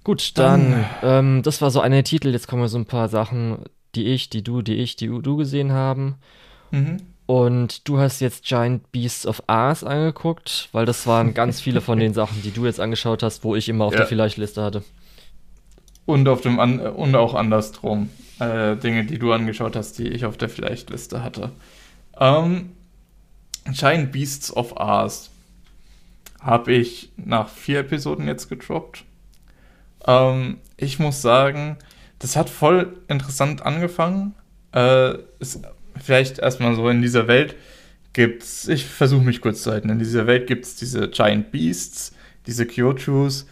Gut, 0.02 0.38
dann, 0.38 0.86
ähm, 1.02 1.42
das 1.42 1.60
war 1.60 1.70
so 1.70 1.80
eine 1.80 2.02
Titel. 2.04 2.30
Jetzt 2.30 2.48
kommen 2.48 2.62
wir 2.62 2.68
so 2.68 2.78
ein 2.78 2.86
paar 2.86 3.10
Sachen, 3.10 3.64
die 3.94 4.06
ich, 4.06 4.30
die 4.30 4.42
du, 4.42 4.62
die 4.62 4.76
ich, 4.76 4.96
die 4.96 5.08
du 5.08 5.36
gesehen 5.36 5.72
haben. 5.72 6.14
Mhm. 6.70 7.02
Und 7.30 7.86
du 7.86 8.00
hast 8.00 8.18
jetzt 8.18 8.44
Giant 8.44 8.90
Beasts 8.90 9.24
of 9.24 9.44
Ars 9.46 9.84
angeguckt, 9.84 10.68
weil 10.72 10.84
das 10.84 11.06
waren 11.06 11.32
ganz 11.32 11.60
viele 11.62 11.80
von 11.80 12.00
den 12.00 12.12
Sachen, 12.12 12.42
die 12.42 12.50
du 12.50 12.66
jetzt 12.66 12.80
angeschaut 12.80 13.22
hast, 13.22 13.44
wo 13.44 13.54
ich 13.54 13.68
immer 13.68 13.84
auf 13.84 13.92
ja. 13.92 13.98
der 13.98 14.08
Vielleicht-Liste 14.08 14.60
hatte. 14.60 14.82
Und 16.06 16.26
auf 16.26 16.40
dem 16.40 16.58
An 16.58 16.80
und 16.80 17.14
auch 17.14 17.34
andersrum. 17.34 18.10
Äh, 18.40 18.74
Dinge, 18.74 19.04
die 19.04 19.20
du 19.20 19.32
angeschaut 19.32 19.76
hast, 19.76 20.00
die 20.00 20.08
ich 20.08 20.24
auf 20.24 20.38
der 20.38 20.48
Vielleicht-Liste 20.48 21.22
hatte. 21.22 21.52
Ähm, 22.18 22.72
Giant 23.70 24.10
Beasts 24.10 24.52
of 24.56 24.76
Ars 24.76 25.30
habe 26.40 26.72
ich 26.72 27.12
nach 27.16 27.48
vier 27.48 27.78
Episoden 27.78 28.26
jetzt 28.26 28.48
gedroppt. 28.48 29.04
Ähm, 30.04 30.58
ich 30.76 30.98
muss 30.98 31.22
sagen, 31.22 31.76
das 32.18 32.34
hat 32.34 32.50
voll 32.50 32.96
interessant 33.06 33.64
angefangen. 33.64 34.34
Äh, 34.74 35.14
ist 35.38 35.60
vielleicht 36.02 36.38
erstmal 36.38 36.74
so 36.74 36.88
in 36.88 37.02
dieser 37.02 37.28
Welt 37.28 37.56
gibt's, 38.12 38.68
ich 38.68 38.86
versuche 38.86 39.22
mich 39.22 39.40
kurz 39.40 39.62
zu 39.62 39.70
halten, 39.70 39.88
in 39.88 39.98
dieser 39.98 40.26
Welt 40.26 40.46
gibt 40.46 40.64
es 40.64 40.76
diese 40.76 41.08
Giant 41.08 41.52
Beasts, 41.52 42.12
diese 42.46 42.66
Kyochus 42.66 43.46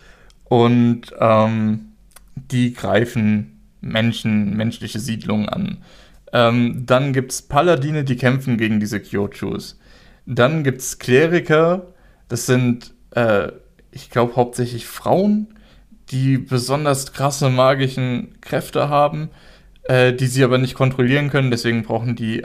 und 0.45 1.15
ähm, 1.21 1.93
die 2.35 2.73
greifen 2.73 3.61
Menschen, 3.81 4.57
menschliche 4.57 4.99
Siedlungen 4.99 5.49
an. 5.49 5.79
Ähm, 6.33 6.85
dann 6.87 7.13
gibt 7.13 7.33
es 7.33 7.43
Paladine, 7.43 8.05
die 8.05 8.17
kämpfen 8.17 8.59
gegen 8.59 8.81
diese 8.81 9.01
Kyochus. 9.01 9.79
Dann 10.27 10.65
gibt 10.65 10.81
es 10.81 10.99
Kleriker, 10.99 11.87
das 12.29 12.47
sind, 12.47 12.93
äh, 13.13 13.49
ich 13.93 14.11
glaube, 14.11 14.37
hauptsächlich 14.37 14.87
Frauen, 14.87 15.49
die 16.11 16.39
besonders 16.39 17.13
krasse 17.13 17.49
magischen 17.49 18.41
Kräfte 18.41 18.89
haben, 18.89 19.31
äh, 19.89 20.13
die 20.13 20.27
sie 20.27 20.45
aber 20.45 20.59
nicht 20.59 20.75
kontrollieren 20.75 21.31
können. 21.31 21.51
Deswegen 21.51 21.83
brauchen 21.83 22.15
die 22.15 22.45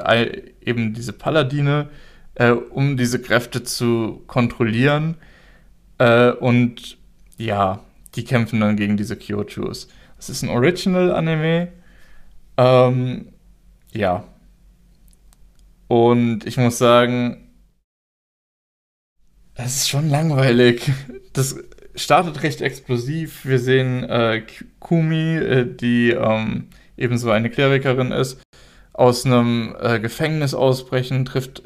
eben 0.62 0.94
diese 0.94 1.14
Paladine, 1.14 1.90
äh, 2.36 2.52
um 2.52 2.98
diese 2.98 3.22
Kräfte 3.22 3.64
zu 3.64 4.24
kontrollieren. 4.28 5.16
Äh, 5.98 6.32
und 6.32 6.98
ja, 7.38 7.82
die 8.16 8.24
kämpfen 8.24 8.60
dann 8.60 8.78
gegen 8.78 8.98
diese 8.98 9.18
Kyochus. 9.18 9.90
Das 10.16 10.30
ist 10.30 10.42
ein 10.42 10.50
Original-Anime. 10.50 11.68
Ähm, 12.58 13.28
ja. 13.92 14.24
Und 15.90 16.46
ich 16.46 16.58
muss 16.58 16.78
sagen, 16.78 17.50
es 19.56 19.76
ist 19.76 19.90
schon 19.90 20.10
langweilig. 20.10 20.92
Das 21.34 21.58
startet 21.96 22.44
recht 22.44 22.62
explosiv. 22.62 23.44
Wir 23.44 23.58
sehen 23.58 24.04
äh, 24.04 24.44
Kumi, 24.80 25.36
äh, 25.36 25.66
die 25.66 26.12
ähm, 26.12 26.68
ebenso 27.04 27.30
eine 27.30 27.50
Klerikerin 27.50 28.12
ist, 28.12 28.42
aus 28.94 29.26
einem 29.26 29.76
äh, 29.80 30.00
Gefängnis 30.00 30.54
ausbrechen, 30.54 31.26
trifft 31.26 31.64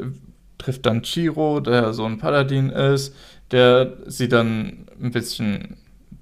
trifft 0.57 0.85
dann 0.85 1.03
Chiro, 1.03 1.59
der 1.59 1.93
so 1.93 2.05
ein 2.05 2.17
Paladin 2.17 2.69
ist, 2.69 3.15
der 3.51 3.93
sie 4.07 4.27
dann 4.27 4.87
ein 5.01 5.11
bisschen 5.11 5.77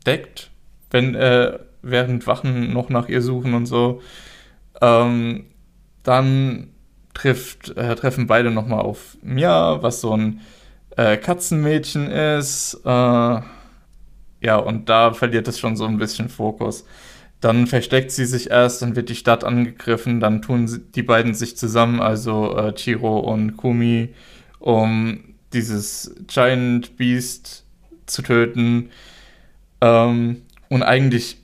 deckt, 0.05 0.51
wenn 0.91 1.15
äh, 1.15 1.57
während 1.81 2.27
Wachen 2.27 2.73
noch 2.73 2.89
nach 2.89 3.07
ihr 3.09 3.21
suchen 3.21 3.53
und 3.53 3.65
so. 3.65 4.01
Ähm, 4.81 5.45
dann 6.03 6.67
trifft, 7.13 7.75
äh, 7.77 7.95
treffen 7.95 8.27
beide 8.27 8.51
nochmal 8.51 8.81
auf 8.81 9.17
Mia, 9.21 9.81
was 9.81 10.01
so 10.01 10.15
ein 10.15 10.41
äh, 10.97 11.17
Katzenmädchen 11.17 12.11
ist. 12.11 12.81
Äh, 12.85 12.89
ja, 12.89 14.57
und 14.57 14.89
da 14.89 15.13
verliert 15.13 15.47
es 15.47 15.59
schon 15.59 15.77
so 15.77 15.85
ein 15.85 15.97
bisschen 15.97 16.29
Fokus. 16.29 16.85
Dann 17.41 17.67
versteckt 17.67 18.11
sie 18.11 18.25
sich 18.25 18.49
erst, 18.49 18.81
dann 18.81 18.95
wird 18.95 19.09
die 19.09 19.15
Stadt 19.15 19.43
angegriffen, 19.43 20.19
dann 20.19 20.41
tun 20.41 20.83
die 20.95 21.03
beiden 21.03 21.33
sich 21.33 21.57
zusammen, 21.57 22.01
also 22.01 22.57
äh, 22.57 22.73
Chiro 22.73 23.19
und 23.19 23.57
Kumi, 23.57 24.13
um 24.59 25.35
dieses 25.53 26.15
Giant 26.27 26.97
Beast 26.97 27.65
zu 28.05 28.21
töten. 28.21 28.89
Ähm, 29.81 30.41
und 30.69 30.83
eigentlich 30.83 31.37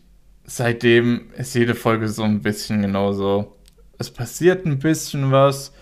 seitdem 0.46 1.30
ist 1.38 1.56
jede 1.56 1.76
Folge 1.76 2.08
so 2.08 2.24
ein 2.24 2.42
bisschen 2.42 2.82
genauso. 2.82 3.56
Es 3.98 4.10
passiert 4.10 4.66
ein 4.66 4.80
bisschen 4.80 5.32
was, 5.32 5.74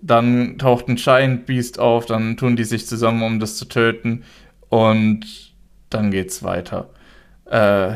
dann 0.00 0.58
taucht 0.58 0.88
ein 0.88 0.96
Giant 0.96 1.46
Beast 1.46 1.78
auf, 1.78 2.06
dann 2.06 2.36
tun 2.36 2.56
die 2.56 2.64
sich 2.64 2.86
zusammen, 2.86 3.22
um 3.22 3.40
das 3.40 3.56
zu 3.56 3.66
töten 3.66 4.24
und 4.68 5.54
dann 5.90 6.10
geht's 6.10 6.42
weiter. 6.42 6.90
Äh, 7.46 7.94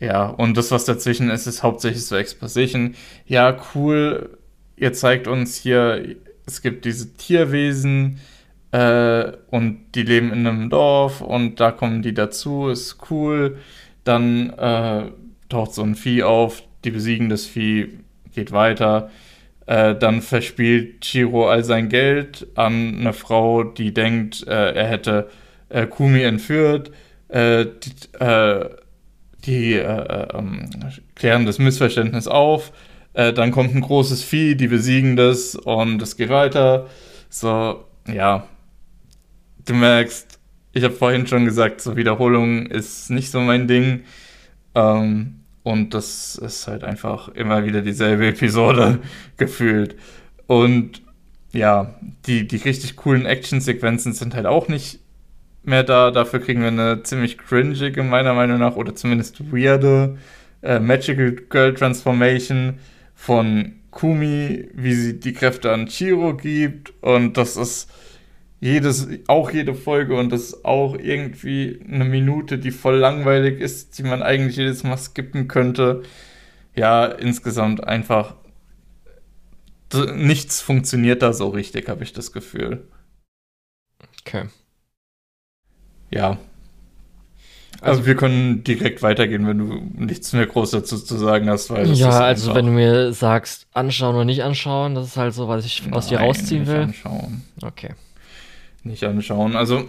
ja, 0.00 0.26
und 0.26 0.56
das, 0.56 0.70
was 0.70 0.84
dazwischen 0.84 1.30
ist, 1.30 1.46
ist 1.46 1.62
hauptsächlich 1.62 2.04
so 2.04 2.16
Exposition. 2.16 2.94
Ja, 3.26 3.56
cool, 3.74 4.38
ihr 4.76 4.92
zeigt 4.92 5.26
uns 5.26 5.56
hier, 5.56 6.16
es 6.46 6.62
gibt 6.62 6.84
diese 6.84 7.14
Tierwesen 7.14 8.20
äh, 8.72 9.32
und 9.50 9.86
die 9.94 10.02
leben 10.02 10.32
in 10.32 10.46
einem 10.46 10.70
Dorf 10.70 11.20
und 11.20 11.60
da 11.60 11.70
kommen 11.70 12.02
die 12.02 12.14
dazu, 12.14 12.68
ist 12.68 12.98
cool. 13.10 13.58
Dann 14.04 14.50
äh, 14.50 15.10
taucht 15.48 15.74
so 15.74 15.82
ein 15.82 15.94
Vieh 15.94 16.22
auf, 16.22 16.62
die 16.84 16.90
besiegen 16.90 17.28
das 17.28 17.46
Vieh, 17.46 17.98
geht 18.34 18.52
weiter. 18.52 19.10
Äh, 19.66 19.96
dann 19.96 20.22
verspielt 20.22 21.00
Chiro 21.00 21.48
all 21.48 21.64
sein 21.64 21.88
Geld 21.88 22.46
an 22.54 22.98
eine 23.00 23.12
Frau, 23.12 23.64
die 23.64 23.92
denkt, 23.92 24.46
äh, 24.46 24.72
er 24.74 24.86
hätte 24.86 25.28
äh, 25.70 25.86
Kumi 25.86 26.22
entführt. 26.22 26.92
Äh, 27.28 27.66
die, 27.66 28.22
äh, 28.22 28.68
die 29.46 29.74
äh, 29.74 30.28
ähm, 30.34 30.68
klären 31.14 31.46
das 31.46 31.58
Missverständnis 31.58 32.28
auf. 32.28 32.72
dann 33.14 33.50
kommt 33.50 33.74
ein 33.74 33.80
großes 33.80 34.22
Vieh, 34.22 34.56
die 34.56 34.66
besiegen 34.68 35.16
das 35.16 35.54
und 35.54 36.02
es 36.02 36.16
geht 36.16 36.28
weiter. 36.28 36.86
So, 37.30 37.84
ja. 38.06 38.46
Du 39.64 39.72
merkst, 39.72 40.38
ich 40.76 40.84
habe 40.84 40.92
vorhin 40.92 41.26
schon 41.26 41.46
gesagt, 41.46 41.80
so 41.80 41.96
Wiederholung 41.96 42.66
ist 42.66 43.08
nicht 43.08 43.30
so 43.30 43.40
mein 43.40 43.66
Ding. 43.66 44.04
Ähm, 44.74 45.40
und 45.62 45.94
das 45.94 46.36
ist 46.36 46.68
halt 46.68 46.84
einfach 46.84 47.28
immer 47.28 47.64
wieder 47.64 47.80
dieselbe 47.80 48.26
Episode 48.28 49.00
gefühlt. 49.38 49.96
Und 50.46 51.02
ja, 51.52 51.94
die, 52.26 52.46
die 52.46 52.56
richtig 52.56 52.94
coolen 52.96 53.24
Action-Sequenzen 53.24 54.12
sind 54.12 54.34
halt 54.34 54.44
auch 54.44 54.68
nicht 54.68 55.00
mehr 55.66 55.84
da. 55.84 56.10
Dafür 56.10 56.40
kriegen 56.40 56.60
wir 56.60 56.68
eine 56.68 57.02
ziemlich 57.02 57.38
cringige, 57.38 58.02
meiner 58.02 58.34
Meinung 58.34 58.58
nach, 58.58 58.76
oder 58.76 58.94
zumindest 58.94 59.52
weirde 59.52 60.18
äh, 60.62 60.78
Magical 60.78 61.32
Girl 61.32 61.74
Transformation 61.74 62.78
von 63.14 63.76
Kumi, 63.90 64.68
wie 64.74 64.94
sie 64.94 65.20
die 65.20 65.32
Kräfte 65.32 65.72
an 65.72 65.86
Chiro 65.86 66.36
gibt. 66.36 66.92
Und 67.02 67.36
das 67.36 67.56
ist 67.56 67.90
jedes, 68.60 69.08
auch 69.26 69.50
jede 69.50 69.74
Folge 69.74 70.16
und 70.16 70.30
das 70.32 70.42
ist 70.42 70.64
auch 70.64 70.96
irgendwie 70.98 71.80
eine 71.90 72.04
Minute, 72.04 72.58
die 72.58 72.70
voll 72.70 72.96
langweilig 72.96 73.60
ist, 73.60 73.98
die 73.98 74.02
man 74.02 74.22
eigentlich 74.22 74.56
jedes 74.56 74.82
Mal 74.82 74.96
skippen 74.96 75.46
könnte. 75.48 76.02
Ja, 76.74 77.06
insgesamt 77.06 77.84
einfach 77.84 78.34
nichts 80.14 80.60
funktioniert 80.60 81.22
da 81.22 81.32
so 81.32 81.48
richtig, 81.48 81.88
habe 81.88 82.02
ich 82.02 82.12
das 82.12 82.32
Gefühl. 82.32 82.88
Okay. 84.20 84.46
Ja. 86.10 86.38
Also, 87.80 88.00
also 88.00 88.06
wir 88.06 88.16
können 88.16 88.64
direkt 88.64 89.02
weitergehen, 89.02 89.46
wenn 89.46 89.58
du 89.58 90.04
nichts 90.04 90.32
mehr 90.32 90.46
groß 90.46 90.70
dazu 90.70 90.98
zu 90.98 91.18
sagen 91.18 91.48
hast, 91.50 91.70
weil 91.70 91.92
Ja, 91.92 92.20
also 92.20 92.54
wenn 92.54 92.66
du 92.66 92.72
mir 92.72 93.12
sagst, 93.12 93.66
anschauen 93.74 94.14
oder 94.14 94.24
nicht 94.24 94.42
anschauen, 94.42 94.94
das 94.94 95.08
ist 95.08 95.16
halt 95.16 95.34
so, 95.34 95.46
was 95.46 95.66
ich 95.66 95.82
aus 95.92 96.08
dir 96.08 96.20
rausziehen 96.20 96.66
will. 96.66 96.80
Anschauen. 96.80 97.42
Okay 97.62 97.90
nicht 98.86 99.04
anschauen. 99.04 99.56
Also, 99.56 99.84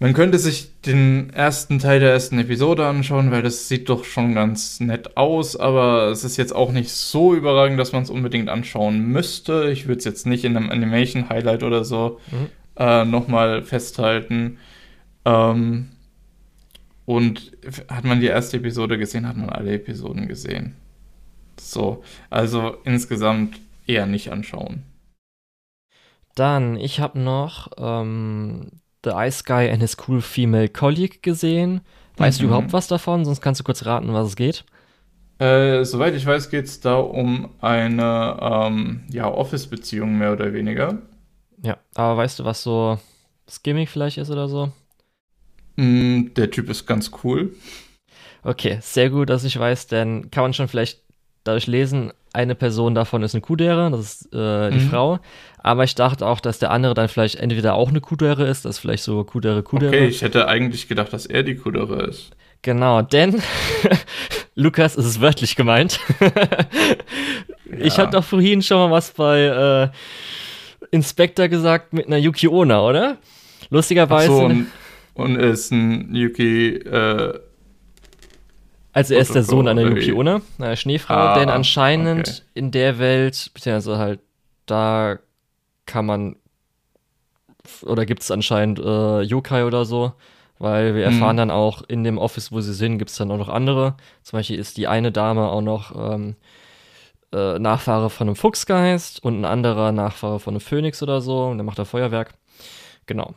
man 0.00 0.12
könnte 0.12 0.38
sich 0.38 0.80
den 0.82 1.30
ersten 1.30 1.78
Teil 1.78 2.00
der 2.00 2.10
ersten 2.10 2.38
Episode 2.38 2.86
anschauen, 2.86 3.30
weil 3.30 3.42
das 3.42 3.68
sieht 3.68 3.88
doch 3.88 4.04
schon 4.04 4.34
ganz 4.34 4.80
nett 4.80 5.16
aus, 5.16 5.56
aber 5.56 6.08
es 6.08 6.24
ist 6.24 6.36
jetzt 6.36 6.54
auch 6.54 6.72
nicht 6.72 6.90
so 6.90 7.34
überragend, 7.34 7.78
dass 7.78 7.92
man 7.92 8.02
es 8.02 8.10
unbedingt 8.10 8.48
anschauen 8.48 9.00
müsste. 9.00 9.70
Ich 9.70 9.86
würde 9.86 9.98
es 9.98 10.04
jetzt 10.04 10.26
nicht 10.26 10.44
in 10.44 10.56
einem 10.56 10.70
Animation-Highlight 10.70 11.62
oder 11.62 11.84
so 11.84 12.18
mhm. 12.30 12.48
Äh, 12.76 13.04
nochmal 13.04 13.62
festhalten. 13.62 14.58
Ähm, 15.24 15.90
und 17.06 17.52
hat 17.88 18.04
man 18.04 18.20
die 18.20 18.26
erste 18.26 18.56
Episode 18.56 18.98
gesehen, 18.98 19.28
hat 19.28 19.36
man 19.36 19.50
alle 19.50 19.74
Episoden 19.74 20.26
gesehen. 20.26 20.76
So, 21.60 22.02
also 22.30 22.76
insgesamt 22.84 23.60
eher 23.86 24.06
nicht 24.06 24.32
anschauen. 24.32 24.82
Dann, 26.34 26.76
ich 26.76 26.98
habe 27.00 27.18
noch 27.20 27.70
ähm, 27.76 28.80
The 29.04 29.10
Ice 29.14 29.44
Guy 29.44 29.70
and 29.70 29.80
His 29.80 29.96
Cool 30.08 30.20
Female 30.20 30.68
Colleague 30.68 31.22
gesehen. 31.22 31.82
Weißt 32.16 32.38
mhm. 32.38 32.42
du 32.42 32.48
überhaupt 32.48 32.72
was 32.72 32.88
davon? 32.88 33.24
Sonst 33.24 33.40
kannst 33.40 33.60
du 33.60 33.64
kurz 33.64 33.84
raten, 33.86 34.12
was 34.12 34.28
es 34.28 34.36
geht. 34.36 34.64
Äh, 35.38 35.84
soweit 35.84 36.14
ich 36.14 36.26
weiß, 36.26 36.48
geht 36.48 36.64
es 36.66 36.80
da 36.80 36.96
um 36.96 37.50
eine 37.60 38.38
ähm, 38.40 39.02
ja, 39.10 39.28
Office-Beziehung 39.28 40.16
mehr 40.16 40.32
oder 40.32 40.52
weniger. 40.52 40.98
Ja, 41.64 41.78
aber 41.94 42.18
weißt 42.18 42.38
du, 42.38 42.44
was 42.44 42.62
so 42.62 42.98
Skimming 43.48 43.86
vielleicht 43.86 44.18
ist 44.18 44.30
oder 44.30 44.48
so? 44.48 44.70
Mm, 45.76 46.34
der 46.36 46.50
Typ 46.50 46.68
ist 46.68 46.86
ganz 46.86 47.10
cool. 47.24 47.54
Okay, 48.42 48.78
sehr 48.82 49.08
gut, 49.08 49.30
dass 49.30 49.44
ich 49.44 49.58
weiß, 49.58 49.86
denn 49.86 50.30
kann 50.30 50.42
man 50.42 50.52
schon 50.52 50.68
vielleicht 50.68 51.00
dadurch 51.42 51.66
lesen, 51.66 52.12
eine 52.34 52.54
Person 52.54 52.94
davon 52.94 53.22
ist 53.22 53.34
eine 53.34 53.42
Kudere, 53.42 53.90
das 53.90 54.00
ist 54.00 54.34
äh, 54.34 54.70
die 54.70 54.78
mhm. 54.78 54.90
Frau. 54.90 55.20
Aber 55.58 55.84
ich 55.84 55.94
dachte 55.94 56.26
auch, 56.26 56.40
dass 56.40 56.58
der 56.58 56.70
andere 56.70 56.92
dann 56.92 57.08
vielleicht 57.08 57.36
entweder 57.36 57.74
auch 57.74 57.88
eine 57.88 58.00
Kudere 58.00 58.46
ist, 58.46 58.64
das 58.64 58.76
ist 58.76 58.78
vielleicht 58.80 59.04
so 59.04 59.24
Kudere, 59.24 59.62
Kudere. 59.62 59.88
Okay, 59.88 60.06
ich 60.06 60.20
hätte 60.20 60.48
eigentlich 60.48 60.88
gedacht, 60.88 61.12
dass 61.12 61.26
er 61.26 61.42
die 61.42 61.54
Kudere 61.54 62.02
ist. 62.04 62.32
Genau, 62.62 63.02
denn 63.02 63.42
Lukas 64.54 64.96
ist 64.96 65.04
es 65.04 65.20
wörtlich 65.20 65.54
gemeint. 65.54 66.00
ja. 66.20 66.30
Ich 67.78 67.98
hatte 67.98 68.12
doch 68.12 68.24
vorhin 68.24 68.62
schon 68.62 68.78
mal 68.78 68.90
was 68.90 69.10
bei 69.10 69.42
äh, 69.42 69.88
Inspector 70.94 71.48
gesagt 71.48 71.92
mit 71.92 72.06
einer 72.06 72.18
Yuki 72.18 72.48
Ona, 72.48 72.80
oder? 72.82 73.18
Lustigerweise. 73.70 74.28
So, 74.28 74.44
und, 74.44 74.66
und 75.14 75.36
ist 75.36 75.70
ein 75.72 76.14
Yuki 76.14 76.76
äh, 76.76 77.40
also 78.94 79.14
er 79.14 79.20
ist 79.20 79.34
der 79.34 79.42
Sohn 79.42 79.66
einer 79.66 79.82
Yuki-Onna, 79.82 80.40
einer 80.58 80.76
Schneefrau, 80.76 81.14
ah, 81.14 81.38
denn 81.38 81.48
anscheinend 81.48 82.28
okay. 82.28 82.40
in 82.54 82.70
der 82.70 83.00
Welt, 83.00 83.50
beziehungsweise 83.52 83.98
halt 83.98 84.20
da 84.66 85.18
kann 85.84 86.06
man 86.06 86.36
oder 87.82 88.06
gibt 88.06 88.22
es 88.22 88.30
anscheinend 88.30 88.78
äh, 88.78 89.22
Yokai 89.22 89.64
oder 89.64 89.84
so, 89.84 90.12
weil 90.60 90.94
wir 90.94 91.06
hm. 91.06 91.14
erfahren 91.14 91.30
hm. 91.30 91.36
dann 91.38 91.50
auch 91.50 91.82
in 91.82 92.04
dem 92.04 92.18
Office, 92.18 92.52
wo 92.52 92.60
sie 92.60 92.72
sind, 92.72 92.98
gibt 92.98 93.10
es 93.10 93.16
dann 93.16 93.32
auch 93.32 93.36
noch 93.36 93.48
andere. 93.48 93.96
Zum 94.22 94.38
Beispiel 94.38 94.58
ist 94.58 94.76
die 94.76 94.86
eine 94.86 95.10
Dame 95.10 95.48
auch 95.48 95.60
noch 95.60 96.14
ähm, 96.14 96.36
äh, 97.34 97.58
Nachfahre 97.58 98.10
von 98.10 98.28
einem 98.28 98.36
Fuchsgeist 98.36 99.22
und 99.22 99.40
ein 99.40 99.44
anderer 99.44 99.92
Nachfahre 99.92 100.40
von 100.40 100.54
einem 100.54 100.60
Phönix 100.60 101.02
oder 101.02 101.20
so 101.20 101.46
und 101.46 101.58
der 101.58 101.64
macht 101.64 101.78
da 101.78 101.84
Feuerwerk. 101.84 102.34
Genau. 103.06 103.34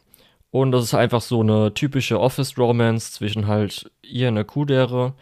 Und 0.52 0.72
das 0.72 0.86
ist 0.86 0.94
einfach 0.94 1.22
so 1.22 1.41
eine 1.41 1.74
typische 1.74 2.19
Office-Romance 2.19 3.11
zwischen 3.11 3.48
halt 3.48 3.91
ihr, 4.02 4.30
einer 4.30 4.45
Kudere, 4.45 5.14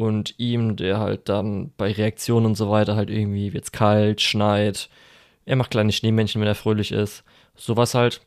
und 0.00 0.34
ihm, 0.38 0.76
der 0.76 0.98
halt 0.98 1.28
dann 1.28 1.72
bei 1.76 1.92
Reaktionen 1.92 2.46
und 2.46 2.54
so 2.54 2.70
weiter 2.70 2.96
halt 2.96 3.10
irgendwie 3.10 3.52
wird's 3.52 3.70
kalt, 3.70 4.22
schneit. 4.22 4.88
Er 5.44 5.56
macht 5.56 5.72
kleine 5.72 5.92
Schneemännchen, 5.92 6.40
wenn 6.40 6.48
er 6.48 6.54
fröhlich 6.54 6.90
ist. 6.90 7.22
Sowas 7.54 7.94
halt. 7.94 8.22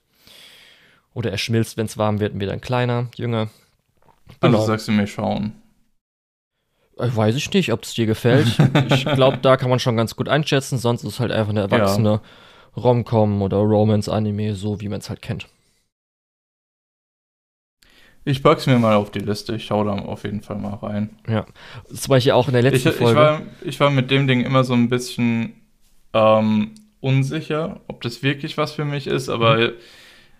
Oder 1.15 1.31
er 1.31 1.39
schmilzt, 1.39 1.75
wenn 1.75 1.87
es 1.87 1.97
warm 1.97 2.19
wird, 2.19 2.35
und 2.35 2.41
wird 2.41 2.51
dann 2.51 2.61
kleiner, 2.61 3.07
jünger. 3.15 3.49
Also 4.27 4.37
genau. 4.41 4.57
Also 4.59 4.67
sagst 4.67 4.87
du 4.87 4.91
mir 4.91 5.07
schauen. 5.07 5.62
Äh, 6.97 7.09
weiß 7.13 7.35
ich 7.35 7.51
nicht, 7.51 7.71
ob 7.71 7.83
es 7.83 7.93
dir 7.93 8.05
gefällt. 8.05 8.47
ich 8.89 9.05
glaube, 9.05 9.37
da 9.41 9.57
kann 9.57 9.69
man 9.69 9.79
schon 9.79 9.97
ganz 9.97 10.15
gut 10.15 10.29
einschätzen. 10.29 10.77
Sonst 10.77 11.03
ist 11.03 11.13
es 11.13 11.19
halt 11.19 11.31
einfach 11.31 11.51
eine 11.51 11.61
erwachsene 11.61 12.09
ja. 12.09 12.21
Rom-Com 12.75 13.41
oder 13.41 13.57
Romance-Anime, 13.57 14.55
so 14.55 14.81
wie 14.81 14.89
man 14.89 14.99
es 14.99 15.09
halt 15.09 15.21
kennt. 15.21 15.47
Ich 18.25 18.41
pack's 18.41 18.67
mir 18.67 18.79
mal 18.79 18.95
auf 18.95 19.11
die 19.11 19.19
Liste. 19.19 19.55
Ich 19.55 19.65
schaue 19.65 19.85
da 19.85 19.91
auf 19.93 20.23
jeden 20.23 20.41
Fall 20.41 20.57
mal 20.57 20.75
rein. 20.75 21.09
Ja. 21.27 21.45
Das 21.89 22.07
war 22.07 22.19
hier 22.19 22.35
auch 22.35 22.47
in 22.47 22.53
der 22.53 22.61
letzten 22.61 22.89
ich, 22.89 22.95
Folge. 22.95 23.11
Ich 23.11 23.15
war, 23.15 23.41
ich 23.61 23.79
war 23.79 23.89
mit 23.89 24.11
dem 24.11 24.27
Ding 24.27 24.41
immer 24.45 24.63
so 24.63 24.73
ein 24.73 24.89
bisschen 24.89 25.53
ähm, 26.13 26.71
unsicher, 27.01 27.81
ob 27.87 28.01
das 28.01 28.23
wirklich 28.23 28.57
was 28.57 28.71
für 28.71 28.85
mich 28.85 29.07
ist, 29.07 29.27
aber 29.27 29.57
mhm. 29.57 29.71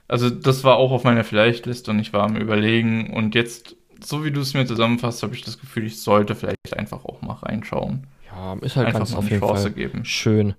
also 0.07 0.30
das 0.30 0.63
war 0.63 0.77
auch 0.77 0.91
auf 0.91 1.03
meiner 1.03 1.25
Vielleicht-Liste 1.25 1.91
und 1.91 1.99
ich 1.99 2.13
war 2.13 2.23
am 2.23 2.38
Überlegen 2.38 3.11
und 3.13 3.35
jetzt, 3.35 3.75
so 4.05 4.23
wie 4.23 4.31
du 4.31 4.41
es 4.41 4.53
mir 4.53 4.65
zusammenfasst, 4.65 5.23
habe 5.23 5.35
ich 5.35 5.41
das 5.41 5.59
Gefühl, 5.59 5.85
ich 5.85 6.01
sollte 6.01 6.35
vielleicht 6.35 6.77
einfach 6.77 7.05
auch 7.05 7.21
mal 7.21 7.34
reinschauen. 7.34 8.07
Ja, 8.25 8.53
ist 8.61 8.75
halt 8.75 8.88
einfach 8.88 8.99
ganz 8.99 9.13
auf 9.13 9.30
jeden 9.30 9.39
Chance 9.39 9.63
Fall 9.63 9.71
geben. 9.71 10.05
schön. 10.05 10.55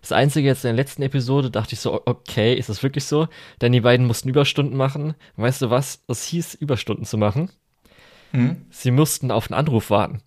Das 0.00 0.12
Einzige 0.12 0.46
jetzt 0.46 0.64
in 0.64 0.68
der 0.68 0.76
letzten 0.76 1.02
Episode 1.02 1.50
dachte 1.50 1.74
ich 1.74 1.80
so, 1.80 2.02
okay, 2.06 2.54
ist 2.54 2.68
das 2.68 2.82
wirklich 2.82 3.04
so? 3.04 3.28
Denn 3.60 3.72
die 3.72 3.80
beiden 3.80 4.06
mussten 4.06 4.28
Überstunden 4.28 4.76
machen. 4.76 5.14
Weißt 5.36 5.62
du 5.62 5.70
was? 5.70 6.04
Es 6.06 6.24
hieß, 6.26 6.54
Überstunden 6.54 7.04
zu 7.04 7.18
machen. 7.18 7.50
Hm? 8.32 8.66
Sie 8.70 8.90
mussten 8.92 9.30
auf 9.30 9.50
einen 9.50 9.58
Anruf 9.58 9.90
warten. 9.90 10.22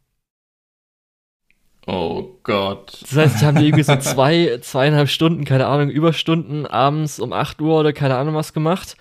Oh 1.88 2.36
Gott. 2.44 2.98
Das 3.02 3.16
heißt, 3.16 3.36
ich 3.38 3.44
habe 3.44 3.62
irgendwie 3.62 3.84
so 3.84 3.96
zwei, 4.00 4.60
zweieinhalb 4.62 5.10
Stunden, 5.10 5.46
keine 5.46 5.68
Ahnung, 5.68 5.90
Überstunden 5.90 6.66
abends 6.66 7.20
um 7.20 7.34
8 7.34 7.62
Uhr 7.62 7.80
oder 7.80 7.94
keine 7.94 8.18
Ahnung 8.18 8.36
was 8.36 8.54
gemacht, 8.54 8.96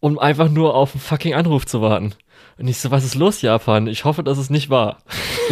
um 0.00 0.18
einfach 0.18 0.50
nur 0.50 0.74
auf 0.74 0.94
einen 0.94 1.00
fucking 1.00 1.34
Anruf 1.34 1.66
zu 1.66 1.80
warten. 1.80 2.14
Und 2.58 2.68
ich 2.68 2.78
so, 2.78 2.90
was 2.90 3.04
ist 3.04 3.14
los, 3.14 3.42
Japan? 3.42 3.86
Ich 3.86 4.04
hoffe, 4.04 4.22
dass 4.22 4.38
es 4.38 4.50
nicht 4.50 4.70
wahr. 4.70 4.98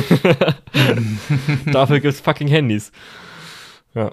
Dafür 1.72 2.00
gibt's 2.00 2.20
fucking 2.20 2.48
Handys. 2.48 2.92
Ja. 3.94 4.12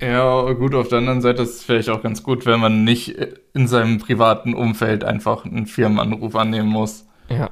Ja, 0.00 0.52
gut, 0.52 0.74
auf 0.74 0.88
der 0.88 0.98
anderen 0.98 1.20
Seite 1.20 1.42
ist 1.42 1.56
es 1.56 1.64
vielleicht 1.64 1.88
auch 1.88 2.02
ganz 2.02 2.22
gut, 2.22 2.46
wenn 2.46 2.60
man 2.60 2.84
nicht 2.84 3.16
in 3.54 3.66
seinem 3.66 3.98
privaten 3.98 4.54
Umfeld 4.54 5.02
einfach 5.02 5.44
einen 5.44 5.66
Firmenanruf 5.66 6.36
annehmen 6.36 6.68
muss. 6.68 7.06
Ja, 7.28 7.50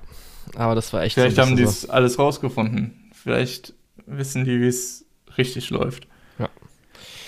aber 0.55 0.75
das 0.77 0.93
war 0.93 1.03
echt 1.03 1.15
Vielleicht 1.15 1.37
so 1.37 1.43
haben 1.43 1.57
die 1.57 1.65
es 1.65 1.83
so. 1.83 1.91
alles 1.91 2.19
rausgefunden. 2.19 3.11
Vielleicht 3.13 3.75
wissen 4.07 4.45
die, 4.45 4.61
wie 4.61 4.69
es 4.69 5.05
richtig 5.37 5.71
läuft. 5.71 6.07
Ja. 6.39 6.49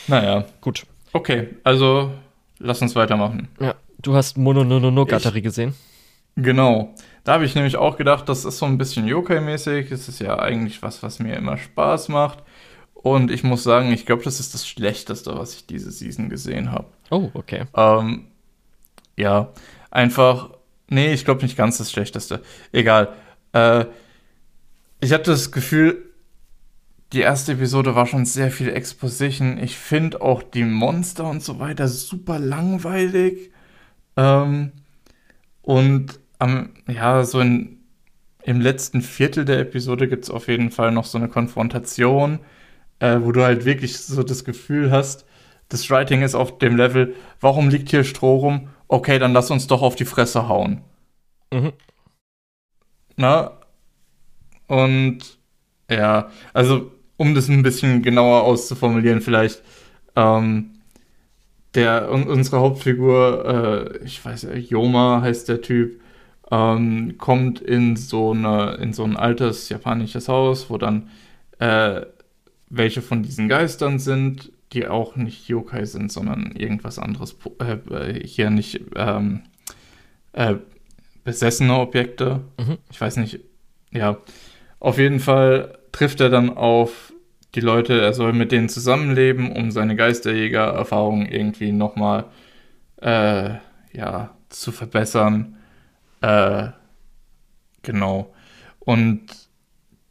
Naja. 0.07 0.45
Gut. 0.61 0.87
Okay, 1.13 1.49
also 1.65 2.13
lass 2.59 2.81
uns 2.81 2.95
weitermachen. 2.95 3.49
Ja, 3.59 3.75
du 4.01 4.15
hast 4.15 4.39
Monononogatari 4.39 5.43
gesehen. 5.43 5.75
Genau. 6.39 6.95
Da 7.25 7.33
habe 7.35 7.45
ich 7.45 7.57
nämlich 7.57 7.77
auch 7.77 7.97
gedacht, 7.97 8.29
das 8.29 8.45
ist 8.45 8.59
so 8.59 8.67
ein 8.67 8.79
bisschen 8.79 9.07
Yokai-mäßig. 9.07 9.91
Es 9.91 10.09
ist 10.09 10.21
ja 10.21 10.39
eigentlich 10.39 10.83
was, 10.83 11.03
was 11.03 11.19
mir 11.19 11.35
immer 11.37 11.59
Spaß 11.59 12.09
macht. 12.09 12.45
Und 12.95 13.31
ich 13.31 13.43
muss 13.43 13.65
sagen, 13.65 13.93
ich 13.93 14.07
glaube, 14.07 14.23
das 14.23 14.39
ist 14.39 14.55
das 14.55 14.67
Schlechteste, 14.67 15.37
was 15.37 15.55
ich 15.55 15.67
diese 15.67 15.91
Season 15.91 16.29
gesehen 16.29 16.71
habe. 16.71 16.87
Oh, 17.11 17.31
okay. 17.35 17.65
Ähm, 17.75 18.29
ja, 19.17 19.53
einfach. 19.91 20.51
Nee, 20.89 21.13
ich 21.13 21.25
glaube 21.25 21.43
nicht 21.43 21.57
ganz 21.57 21.79
das 21.79 21.91
Schlechteste. 21.91 22.41
Egal. 22.73 23.13
Äh, 23.53 23.87
ich 25.01 25.13
hatte 25.13 25.33
das 25.33 25.51
Gefühl, 25.51 26.05
die 27.13 27.21
erste 27.21 27.53
Episode 27.53 27.95
war 27.95 28.07
schon 28.07 28.27
sehr 28.27 28.51
viel 28.51 28.69
Exposition. 28.69 29.59
Ich 29.59 29.77
finde 29.77 30.23
auch 30.23 30.43
die 30.43 30.65
Monster 30.65 31.29
und 31.29 31.43
so 31.43 31.59
weiter 31.59 31.89
super 31.89 32.39
langweilig. 32.39 33.51
Ähm, 34.17 34.73
und 35.63 36.21
am, 36.39 36.71
ja, 36.87 37.25
so 37.25 37.41
in, 37.41 37.79
im 38.43 38.61
letzten 38.61 39.03
Viertel 39.03 39.45
der 39.45 39.61
Episode 39.61 40.09
gibt 40.09 40.25
es 40.25 40.31
auf 40.31 40.49
jeden 40.49 40.71
Fall 40.71 40.93
noch 40.93 41.05
so 41.05 41.19
eine 41.19 41.29
Konfrontation, 41.29 42.41
äh, 43.01 43.19
wo 43.21 43.33
du 43.33 43.43
halt 43.43 43.65
wirklich 43.65 43.99
so 43.99 44.23
das 44.23 44.45
Gefühl 44.45 44.91
hast, 44.91 45.27
das 45.69 45.91
Writing 45.91 46.23
ist 46.23 46.35
auf 46.35 46.59
dem 46.59 46.77
Level, 46.77 47.15
warum 47.41 47.69
liegt 47.69 47.91
hier 47.91 48.05
Stroh 48.05 48.37
rum? 48.37 48.69
Okay, 48.89 49.19
dann 49.19 49.33
lass 49.33 49.51
uns 49.51 49.67
doch 49.67 49.83
auf 49.83 49.97
die 49.97 50.07
Fresse 50.07 50.49
hauen. 50.49 50.81
Mhm. 51.53 51.73
Na, 53.17 53.59
und 54.67 55.39
ja, 55.91 56.31
also 56.53 56.93
um 57.17 57.35
das 57.35 57.49
ein 57.49 57.63
bisschen 57.63 58.03
genauer 58.03 58.45
auszuformulieren, 58.45 59.21
vielleicht, 59.21 59.63
ähm, 60.15 60.75
der, 61.75 62.11
unsere 62.11 62.61
Hauptfigur, 62.61 63.99
äh, 64.01 64.05
ich 64.05 64.25
weiß, 64.25 64.47
Yoma 64.69 65.21
heißt 65.23 65.49
der 65.49 65.61
Typ, 65.61 66.01
ähm, 66.51 67.17
kommt 67.19 67.61
in 67.61 67.97
so, 67.97 68.33
eine, 68.33 68.75
in 68.75 68.93
so 68.93 69.05
ein 69.05 69.17
altes 69.17 69.69
japanisches 69.69 70.29
Haus, 70.29 70.71
wo 70.71 70.79
dann 70.79 71.09
äh, 71.59 72.03
welche 72.71 73.03
von 73.03 73.23
diesen 73.23 73.49
Geistern 73.49 73.99
sind, 73.99 74.53
die 74.73 74.87
auch 74.87 75.17
nicht 75.17 75.49
Yokai 75.49 75.85
sind, 75.85 76.13
sondern 76.13 76.53
irgendwas 76.53 76.99
anderes, 76.99 77.37
äh, 77.61 78.27
hier 78.27 78.51
nicht 78.51 78.81
ähm, 78.97 79.43
äh, 80.33 80.57
besessene 81.25 81.79
Objekte. 81.79 82.41
Mhm. 82.59 82.79
Ich 82.91 83.01
weiß 83.01 83.17
nicht, 83.17 83.41
ja. 83.91 84.19
Auf 84.81 84.99
jeden 84.99 85.21
Fall 85.21 85.79
trifft 85.93 86.21
er 86.21 86.31
dann 86.31 86.51
auf 86.51 87.13
die 87.55 87.61
Leute, 87.61 88.01
er 88.01 88.13
soll 88.13 88.33
mit 88.33 88.53
denen 88.53 88.69
zusammenleben, 88.69 89.51
um 89.53 89.71
seine 89.71 89.97
Geisterjäger-Erfahrung 89.97 91.27
irgendwie 91.27 91.73
nochmal 91.73 92.27
äh, 93.01 93.55
ja, 93.93 94.37
zu 94.51 94.71
verbessern. 94.71 95.58
Äh, 96.21 96.69
genau. 97.83 98.33
Und 98.81 99.27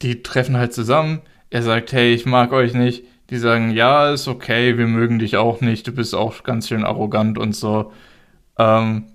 die 0.02 0.24
treffen 0.24 0.58
halt 0.58 0.74
zusammen. 0.74 1.22
Er 1.50 1.64
sagt, 1.64 1.92
hey, 1.92 2.14
ich 2.14 2.26
mag 2.26 2.52
euch 2.52 2.74
nicht. 2.74 3.04
Die 3.30 3.38
sagen, 3.38 3.72
ja, 3.72 4.12
ist 4.12 4.28
okay, 4.28 4.78
wir 4.78 4.88
mögen 4.88 5.20
dich 5.20 5.36
auch 5.36 5.60
nicht, 5.60 5.86
du 5.86 5.92
bist 5.92 6.16
auch 6.16 6.44
ganz 6.44 6.70
schön 6.70 6.86
arrogant 6.86 7.38
und 7.38 7.54
so. 7.54 7.92
Ähm, 8.58 9.08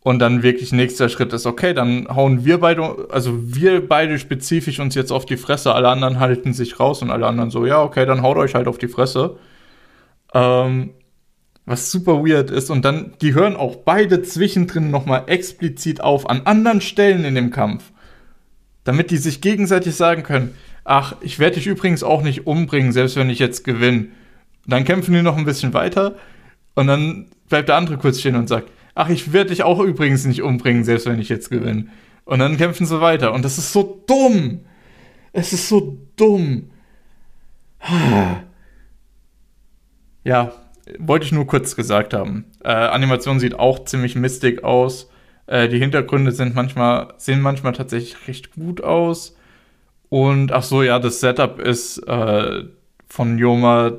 und 0.00 0.18
dann 0.20 0.42
wirklich 0.42 0.72
nächster 0.72 1.08
Schritt 1.08 1.32
ist, 1.32 1.46
okay, 1.46 1.74
dann 1.74 2.08
hauen 2.08 2.44
wir 2.44 2.58
beide, 2.58 3.08
also 3.10 3.32
wir 3.54 3.86
beide 3.86 4.18
spezifisch 4.18 4.80
uns 4.80 4.94
jetzt 4.94 5.12
auf 5.12 5.26
die 5.26 5.36
Fresse, 5.36 5.74
alle 5.74 5.88
anderen 5.88 6.18
halten 6.18 6.52
sich 6.52 6.80
raus 6.80 7.02
und 7.02 7.10
alle 7.10 7.26
anderen 7.26 7.50
so, 7.50 7.66
ja, 7.66 7.82
okay, 7.82 8.06
dann 8.06 8.22
haut 8.22 8.38
euch 8.38 8.54
halt 8.54 8.68
auf 8.68 8.78
die 8.78 8.88
Fresse. 8.88 9.36
Ähm, 10.34 10.90
was 11.68 11.90
super 11.90 12.24
weird 12.24 12.50
ist. 12.50 12.70
Und 12.70 12.84
dann, 12.84 13.12
die 13.20 13.34
hören 13.34 13.56
auch 13.56 13.76
beide 13.76 14.22
zwischendrin 14.22 14.90
nochmal 14.90 15.24
explizit 15.26 16.00
auf 16.00 16.28
an 16.28 16.42
anderen 16.44 16.80
Stellen 16.80 17.24
in 17.24 17.34
dem 17.34 17.50
Kampf. 17.50 17.92
Damit 18.84 19.10
die 19.10 19.18
sich 19.18 19.40
gegenseitig 19.40 19.94
sagen 19.94 20.22
können, 20.22 20.54
ach, 20.84 21.16
ich 21.20 21.38
werde 21.38 21.56
dich 21.56 21.66
übrigens 21.66 22.02
auch 22.02 22.22
nicht 22.22 22.46
umbringen, 22.46 22.92
selbst 22.92 23.16
wenn 23.16 23.30
ich 23.30 23.38
jetzt 23.38 23.64
gewinne. 23.64 24.06
Dann 24.66 24.84
kämpfen 24.84 25.14
die 25.14 25.22
noch 25.22 25.36
ein 25.36 25.44
bisschen 25.44 25.74
weiter 25.74 26.16
und 26.74 26.86
dann 26.86 27.26
bleibt 27.48 27.68
der 27.68 27.76
andere 27.76 27.98
kurz 27.98 28.20
stehen 28.20 28.36
und 28.36 28.48
sagt, 28.48 28.70
ach, 28.94 29.08
ich 29.08 29.32
werde 29.32 29.50
dich 29.50 29.62
auch 29.62 29.80
übrigens 29.80 30.24
nicht 30.24 30.42
umbringen, 30.42 30.84
selbst 30.84 31.06
wenn 31.06 31.20
ich 31.20 31.28
jetzt 31.28 31.50
gewinne. 31.50 31.86
Und 32.24 32.40
dann 32.40 32.56
kämpfen 32.56 32.86
sie 32.86 33.00
weiter. 33.00 33.32
Und 33.32 33.44
das 33.44 33.58
ist 33.58 33.72
so 33.72 34.02
dumm. 34.06 34.60
Es 35.32 35.52
ist 35.52 35.68
so 35.68 35.98
dumm. 36.16 36.70
Ja, 40.24 40.52
wollte 40.98 41.26
ich 41.26 41.32
nur 41.32 41.46
kurz 41.46 41.76
gesagt 41.76 42.14
haben. 42.14 42.46
Äh, 42.64 42.68
Animation 42.70 43.40
sieht 43.40 43.58
auch 43.58 43.84
ziemlich 43.84 44.14
mistig 44.14 44.64
aus. 44.64 45.10
Äh, 45.46 45.68
die 45.68 45.78
Hintergründe 45.78 46.32
sind 46.32 46.54
manchmal, 46.54 47.14
sehen 47.16 47.40
manchmal 47.40 47.72
tatsächlich 47.72 48.28
recht 48.28 48.54
gut 48.54 48.82
aus. 48.82 49.36
Und 50.08 50.52
ach 50.52 50.62
so, 50.62 50.82
ja, 50.82 50.98
das 50.98 51.20
Setup 51.20 51.58
ist 51.58 51.98
äh, 52.06 52.64
von 53.06 53.38
Yoma, 53.38 53.92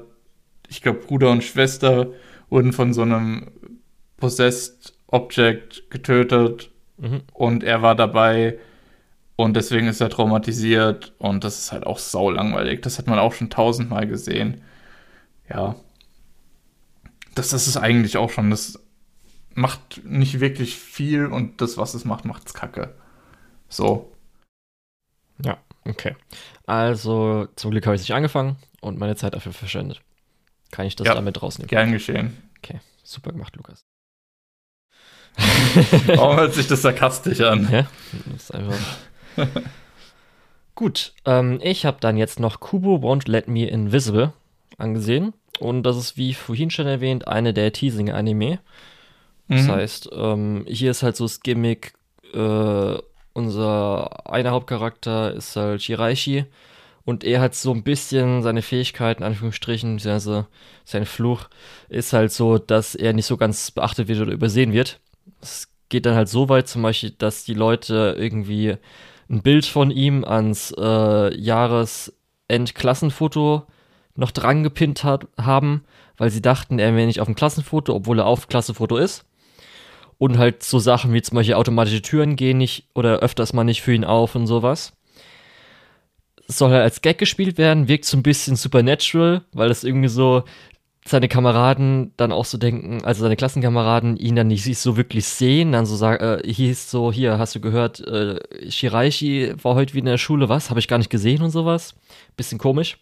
ich 0.68 0.82
glaube, 0.82 0.99
Bruder 0.99 1.32
und 1.32 1.44
Schwester 1.44 2.07
wurden 2.49 2.74
von 2.74 2.94
so 2.94 3.02
einem 3.02 3.48
Possessed 4.18 4.94
Object 5.07 5.90
getötet 5.90 6.70
mhm. 6.98 7.22
und 7.34 7.64
er 7.64 7.82
war 7.82 7.95
dabei 7.95 8.60
und 9.36 9.56
deswegen 9.56 9.88
ist 9.88 10.02
er 10.02 10.10
traumatisiert 10.10 11.14
und 11.18 11.44
das 11.44 11.57
ist 11.57 11.72
halt 11.72 11.88
auch 11.88 11.98
sau 11.98 12.30
langweilig. 12.30 12.82
Das 12.82 12.99
hat 12.99 13.07
man 13.07 13.20
auch 13.20 13.34
schon 13.34 13.49
tausendmal 13.49 14.06
gesehen. 14.06 14.61
Ja. 15.49 15.76
Das, 17.40 17.52
das 17.52 17.70
ist 17.70 17.78
eigentlich 17.78 18.18
auch 18.18 18.30
schon, 18.32 18.49
das 18.49 18.84
macht 19.53 20.03
nicht 20.03 20.41
wirklich 20.41 20.76
viel 20.76 21.26
und 21.26 21.61
das, 21.61 21.78
was 21.78 21.94
es 21.94 22.03
macht, 22.03 22.26
macht's 22.26 22.53
kacke. 22.53 22.94
So. 23.70 24.11
Ja, 25.41 25.57
okay. 25.86 26.18
Also, 26.66 27.48
zum 27.56 27.72
Glück 27.72 27.86
habe 27.86 27.95
ich 27.95 28.02
es 28.02 28.10
nicht 28.10 28.14
angefangen 28.14 28.57
und 28.82 28.99
meine 28.99 29.16
Zeit 29.16 29.36
dafür 29.36 29.53
verschwendet. 29.53 30.02
Kann 30.72 30.86
ich 30.86 30.98
das 30.98 31.07
ja, 31.07 31.14
damit 31.14 31.41
rausnehmen? 31.41 31.70
Gern 31.70 31.94
geschehen. 31.94 32.36
Okay, 32.57 32.82
super 33.06 33.32
gemacht, 33.32 33.56
Lukas. 33.56 33.86
Warum 36.07 36.36
hört 36.36 36.53
sich 36.53 36.68
das 36.68 36.82
sarkastisch 36.82 37.40
an? 37.40 37.70
Ja, 37.72 37.88
das 38.34 38.44
ist 38.44 38.53
einfach. 38.53 38.98
Gut, 40.76 41.14
ähm, 41.24 41.61
ich 41.64 41.86
habe 41.86 41.99
dann 42.02 42.18
jetzt 42.18 42.41
noch 42.41 42.60
Kubo 42.60 42.98
Won't 42.98 43.32
Let 43.32 43.48
Me 43.48 43.66
Invisible 43.66 44.34
angesehen. 44.78 45.34
Und 45.60 45.84
das 45.84 45.98
ist, 45.98 46.18
wie 46.18 46.34
vorhin 46.34 46.69
schon 46.69 46.88
erwähnt, 46.88 47.27
eine 47.27 47.53
der 47.53 47.73
Teasing-Anime. 47.73 48.60
Das 49.48 49.64
mhm. 49.64 49.72
heißt, 49.72 50.10
ähm, 50.14 50.65
hier 50.68 50.91
ist 50.91 51.03
halt 51.03 51.15
so 51.15 51.26
das 51.26 51.41
Gimmick, 51.41 51.94
äh, 52.34 52.98
unser 53.34 54.30
einer 54.30 54.52
Hauptcharakter 54.52 55.34
ist 55.34 55.56
halt 55.56 55.81
Shiraishi 55.81 56.45
und 57.06 57.23
er 57.23 57.41
hat 57.41 57.56
so 57.56 57.73
ein 57.73 57.84
bisschen 57.84 58.44
seine 58.44 58.61
Fähigkeiten, 58.61 59.23
Anführungsstrichen, 59.23 59.99
also 60.06 60.45
sein 60.86 61.06
Fluch 61.06 61.49
ist 61.88 62.14
halt 62.14 62.31
so, 62.31 62.60
dass 62.60 62.94
er 62.94 63.14
nicht 63.14 63.26
so 63.26 63.38
ganz 63.38 63.72
beachtet 63.72 64.07
wird 64.07 64.19
oder 64.19 64.31
übersehen 64.31 64.73
wird. 64.73 64.99
Es 65.41 65.69
geht 65.90 66.06
dann 66.06 66.15
halt 66.15 66.30
so 66.30 66.49
weit 66.49 66.68
zum 66.68 66.84
Beispiel, 66.84 67.15
dass 67.18 67.45
die 67.45 67.56
Leute 67.56 68.15
irgendwie 68.18 68.76
ein 69.30 69.41
Bild 69.41 69.65
von 69.65 69.90
ihm 69.90 70.23
ans 70.23 70.72
äh, 70.77 71.36
Jahresendklassenfoto 71.36 73.65
noch 74.19 74.31
dran 74.31 74.63
gepinnt 74.63 75.03
hat, 75.03 75.27
haben, 75.37 75.83
weil 76.17 76.29
sie 76.29 76.41
dachten, 76.41 76.79
er 76.79 76.95
wäre 76.95 77.07
nicht 77.07 77.21
auf 77.21 77.27
dem 77.27 77.35
Klassenfoto, 77.35 77.93
obwohl 77.93 78.19
er 78.19 78.25
auf 78.25 78.47
Klassenfoto 78.47 78.97
ist. 78.97 79.25
Und 80.17 80.37
halt 80.37 80.63
so 80.63 80.79
Sachen 80.79 81.13
wie 81.13 81.21
zum 81.21 81.35
Beispiel 81.35 81.55
automatische 81.55 82.01
Türen 82.01 82.35
gehen 82.35 82.57
nicht 82.57 82.87
oder 82.93 83.19
öfters 83.19 83.53
mal 83.53 83.63
nicht 83.63 83.81
für 83.81 83.93
ihn 83.93 84.03
auf 84.03 84.35
und 84.35 84.47
sowas. 84.47 84.91
Soll 86.47 86.71
halt 86.71 86.83
als 86.83 87.01
Gag 87.01 87.17
gespielt 87.17 87.57
werden, 87.57 87.87
wirkt 87.87 88.05
so 88.05 88.17
ein 88.17 88.23
bisschen 88.23 88.55
supernatural, 88.55 89.43
weil 89.53 89.69
das 89.69 89.83
irgendwie 89.83 90.09
so 90.09 90.43
seine 91.05 91.27
Kameraden 91.27 92.11
dann 92.17 92.31
auch 92.31 92.45
so 92.45 92.57
denken, 92.57 93.03
also 93.03 93.21
seine 93.21 93.35
Klassenkameraden 93.35 94.17
ihn 94.17 94.35
dann 94.35 94.47
nicht 94.47 94.77
so 94.77 94.97
wirklich 94.97 95.25
sehen, 95.25 95.71
dann 95.71 95.85
so 95.85 95.95
sagen, 95.95 96.23
äh, 96.23 96.51
hieß 96.51 96.91
so, 96.91 97.11
hier, 97.11 97.39
hast 97.39 97.55
du 97.55 97.61
gehört, 97.61 98.01
äh, 98.01 98.39
Shiraishi 98.69 99.53
war 99.61 99.75
heute 99.75 99.93
wieder 99.93 100.07
in 100.07 100.11
der 100.11 100.17
Schule, 100.17 100.49
was? 100.49 100.69
Habe 100.69 100.79
ich 100.79 100.87
gar 100.87 100.97
nicht 100.97 101.09
gesehen 101.09 101.41
und 101.41 101.51
sowas. 101.51 101.95
Bisschen 102.35 102.57
komisch. 102.57 102.97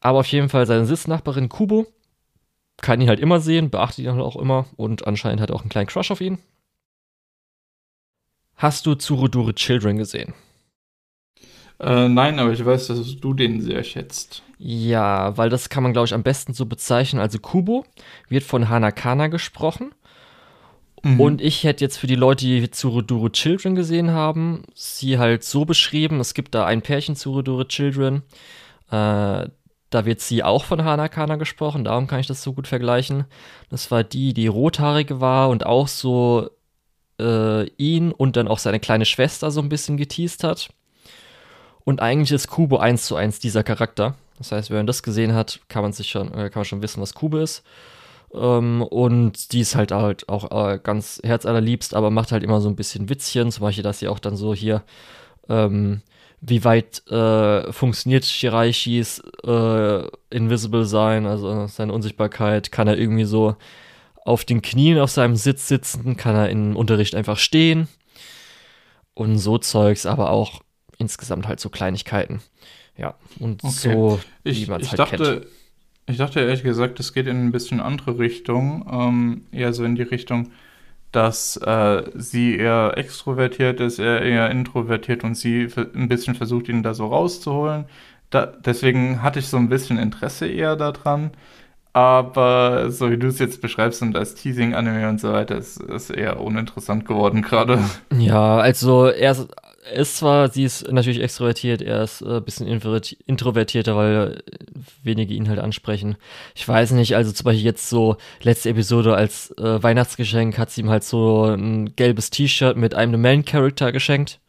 Aber 0.00 0.20
auf 0.20 0.26
jeden 0.26 0.48
Fall 0.48 0.66
seine 0.66 0.86
Sitznachbarin 0.86 1.48
Kubo 1.48 1.86
kann 2.80 3.00
ihn 3.00 3.08
halt 3.08 3.20
immer 3.20 3.40
sehen, 3.40 3.70
beachtet 3.70 4.04
ihn 4.04 4.12
halt 4.12 4.22
auch 4.22 4.36
immer 4.36 4.66
und 4.76 5.06
anscheinend 5.06 5.40
hat 5.40 5.50
er 5.50 5.56
auch 5.56 5.60
einen 5.60 5.68
kleinen 5.68 5.88
Crush 5.88 6.10
auf 6.10 6.20
ihn. 6.20 6.38
Hast 8.56 8.86
du 8.86 8.94
Tsurodure 8.94 9.54
Children 9.54 9.96
gesehen? 9.96 10.34
Äh, 11.78 12.08
nein, 12.08 12.38
aber 12.38 12.52
ich 12.52 12.64
weiß, 12.64 12.88
dass 12.88 13.16
du 13.16 13.32
den 13.32 13.60
sehr 13.62 13.82
schätzt. 13.84 14.42
Ja, 14.58 15.36
weil 15.38 15.48
das 15.48 15.70
kann 15.70 15.82
man, 15.82 15.94
glaube 15.94 16.04
ich, 16.04 16.14
am 16.14 16.22
besten 16.22 16.52
so 16.52 16.66
bezeichnen. 16.66 17.20
Also 17.20 17.38
Kubo 17.38 17.86
wird 18.28 18.44
von 18.44 18.68
Hanakana 18.68 19.28
gesprochen. 19.28 19.92
Mhm. 21.02 21.20
Und 21.20 21.40
ich 21.40 21.64
hätte 21.64 21.82
jetzt 21.82 21.96
für 21.96 22.06
die 22.06 22.16
Leute, 22.16 22.44
die 22.44 22.70
Tsurodure 22.70 23.32
Children 23.32 23.74
gesehen 23.74 24.10
haben, 24.10 24.64
sie 24.74 25.18
halt 25.18 25.44
so 25.44 25.64
beschrieben. 25.64 26.20
Es 26.20 26.34
gibt 26.34 26.54
da 26.54 26.66
ein 26.66 26.82
Pärchen 26.82 27.16
Tsurodure 27.16 27.66
Children. 27.66 28.22
Äh, 28.90 29.48
da 29.90 30.06
wird 30.06 30.20
sie 30.20 30.42
auch 30.42 30.64
von 30.64 30.84
Hanakana 30.84 31.36
gesprochen, 31.36 31.84
darum 31.84 32.06
kann 32.06 32.20
ich 32.20 32.26
das 32.26 32.42
so 32.42 32.52
gut 32.52 32.68
vergleichen. 32.68 33.24
Das 33.70 33.90
war 33.90 34.04
die, 34.04 34.32
die 34.32 34.46
rothaarige 34.46 35.20
war 35.20 35.48
und 35.48 35.66
auch 35.66 35.88
so 35.88 36.50
äh, 37.20 37.64
ihn 37.76 38.12
und 38.12 38.36
dann 38.36 38.48
auch 38.48 38.58
seine 38.58 38.80
kleine 38.80 39.04
Schwester 39.04 39.50
so 39.50 39.60
ein 39.60 39.68
bisschen 39.68 39.96
geteased 39.96 40.44
hat. 40.44 40.70
Und 41.84 42.00
eigentlich 42.00 42.32
ist 42.32 42.48
Kubo 42.48 42.78
eins 42.78 43.06
zu 43.06 43.16
eins 43.16 43.40
dieser 43.40 43.64
Charakter. 43.64 44.14
Das 44.38 44.52
heißt, 44.52 44.70
wenn 44.70 44.78
man 44.78 44.86
das 44.86 45.02
gesehen 45.02 45.34
hat, 45.34 45.60
kann 45.68 45.82
man 45.82 45.92
sich 45.92 46.08
schon, 46.08 46.28
äh, 46.28 46.50
kann 46.50 46.60
man 46.60 46.64
schon 46.64 46.82
wissen, 46.82 47.02
was 47.02 47.14
Kubo 47.14 47.38
ist. 47.38 47.62
Ähm, 48.32 48.82
und 48.82 49.52
die 49.52 49.60
ist 49.60 49.74
halt, 49.74 49.92
halt 49.92 50.28
auch 50.28 50.50
äh, 50.50 50.78
ganz 50.82 51.20
herzallerliebst, 51.24 51.94
aber 51.94 52.10
macht 52.10 52.32
halt 52.32 52.42
immer 52.42 52.60
so 52.60 52.68
ein 52.68 52.76
bisschen 52.76 53.08
Witzchen. 53.08 53.50
Zum 53.50 53.62
Beispiel, 53.62 53.82
dass 53.84 53.98
sie 53.98 54.08
auch 54.08 54.18
dann 54.18 54.36
so 54.36 54.54
hier, 54.54 54.82
ähm, 55.48 56.02
wie 56.40 56.64
weit 56.64 57.06
äh, 57.08 57.72
funktioniert 57.72 58.24
Shiraishis 58.24 59.22
äh, 59.44 60.02
Invisible 60.30 60.84
sein, 60.84 61.26
also 61.26 61.66
seine 61.66 61.92
Unsichtbarkeit, 61.92 62.72
kann 62.72 62.88
er 62.88 62.98
irgendwie 62.98 63.24
so 63.24 63.56
auf 64.24 64.44
den 64.44 64.62
Knien 64.62 64.98
auf 64.98 65.10
seinem 65.10 65.36
Sitz 65.36 65.68
sitzen, 65.68 66.16
kann 66.16 66.36
er 66.36 66.48
im 66.48 66.76
Unterricht 66.76 67.14
einfach 67.14 67.38
stehen 67.38 67.88
und 69.14 69.38
so 69.38 69.58
Zeugs, 69.58 70.06
aber 70.06 70.30
auch 70.30 70.62
insgesamt 70.98 71.46
halt 71.46 71.60
so 71.60 71.68
Kleinigkeiten. 71.68 72.40
Ja, 72.96 73.14
und 73.38 73.64
okay. 73.64 73.72
so, 73.72 74.20
wie 74.44 74.66
man 74.66 74.80
es 74.80 74.90
halt 74.90 74.98
dachte, 74.98 75.16
kennt. 75.16 75.46
Ich 76.06 76.16
dachte 76.16 76.40
ehrlich 76.40 76.62
gesagt, 76.62 76.98
es 77.00 77.12
geht 77.12 77.26
in 77.26 77.46
ein 77.46 77.52
bisschen 77.52 77.80
andere 77.80 78.18
Richtung, 78.18 78.86
ähm, 78.90 79.46
eher 79.52 79.72
so 79.72 79.84
in 79.84 79.94
die 79.94 80.02
Richtung, 80.02 80.50
dass 81.12 81.56
äh, 81.56 82.04
sie 82.14 82.56
eher 82.56 82.94
extrovertiert 82.96 83.80
ist, 83.80 83.98
er 83.98 84.22
eher 84.22 84.50
introvertiert 84.50 85.24
und 85.24 85.34
sie 85.34 85.68
ein 85.94 86.08
bisschen 86.08 86.34
versucht, 86.34 86.68
ihn 86.68 86.82
da 86.82 86.94
so 86.94 87.06
rauszuholen. 87.06 87.86
Da, 88.30 88.46
deswegen 88.46 89.22
hatte 89.22 89.40
ich 89.40 89.48
so 89.48 89.56
ein 89.56 89.68
bisschen 89.68 89.98
Interesse 89.98 90.46
eher 90.46 90.76
daran. 90.76 91.32
Aber 91.92 92.90
so 92.92 93.10
wie 93.10 93.16
du 93.16 93.26
es 93.26 93.40
jetzt 93.40 93.60
beschreibst 93.60 94.00
und 94.02 94.16
als 94.16 94.36
Teasing-Anime 94.36 95.08
und 95.08 95.20
so 95.20 95.32
weiter, 95.32 95.56
ist 95.56 95.80
es 95.80 96.10
eher 96.10 96.40
uninteressant 96.40 97.04
geworden 97.04 97.42
gerade. 97.42 97.80
Ja, 98.16 98.58
also 98.58 99.06
er 99.06 99.34
ist 99.92 100.16
zwar, 100.18 100.50
sie 100.50 100.64
ist 100.64 100.90
natürlich 100.90 101.20
extrovertiert, 101.20 101.82
er 101.82 102.02
ist 102.02 102.22
ein 102.22 102.38
äh, 102.38 102.40
bisschen 102.40 102.66
introvertierter, 102.66 103.96
weil 103.96 104.42
wenige 105.02 105.34
ihn 105.34 105.48
halt 105.48 105.58
ansprechen. 105.58 106.16
Ich 106.54 106.66
weiß 106.66 106.92
nicht, 106.92 107.16
also 107.16 107.32
zum 107.32 107.44
Beispiel 107.44 107.64
jetzt 107.64 107.88
so 107.88 108.16
letzte 108.42 108.70
Episode 108.70 109.14
als 109.14 109.50
äh, 109.58 109.82
Weihnachtsgeschenk 109.82 110.58
hat 110.58 110.70
sie 110.70 110.82
ihm 110.82 110.90
halt 110.90 111.04
so 111.04 111.44
ein 111.44 111.94
gelbes 111.96 112.30
T-Shirt 112.30 112.76
mit 112.76 112.94
einem 112.94 113.20
Main-Character 113.20 113.92
geschenkt. 113.92 114.40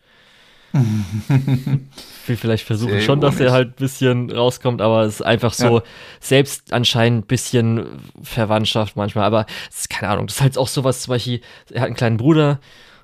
will 2.28 2.38
vielleicht 2.38 2.66
versuchen 2.66 2.94
Sehr 2.94 3.02
schon, 3.02 3.22
dass 3.22 3.40
er 3.40 3.52
halt 3.52 3.70
ein 3.70 3.76
bisschen 3.76 4.32
rauskommt, 4.32 4.82
aber 4.82 5.04
es 5.04 5.16
ist 5.16 5.22
einfach 5.22 5.54
so 5.54 5.80
ja. 5.80 5.84
selbst 6.20 6.74
anscheinend 6.74 7.26
ein 7.26 7.28
bisschen 7.28 7.86
Verwandtschaft 8.22 8.96
manchmal, 8.96 9.26
aber 9.26 9.46
ist, 9.70 9.90
keine 9.90 10.12
Ahnung, 10.12 10.28
das 10.28 10.38
ist 10.38 10.42
halt 10.42 10.58
auch 10.58 10.68
sowas, 10.68 11.02
zum 11.02 11.12
Beispiel, 11.12 11.42
er 11.72 11.82
hat 11.82 11.88
einen 11.88 11.96
kleinen 11.96 12.18
Bruder, 12.18 12.60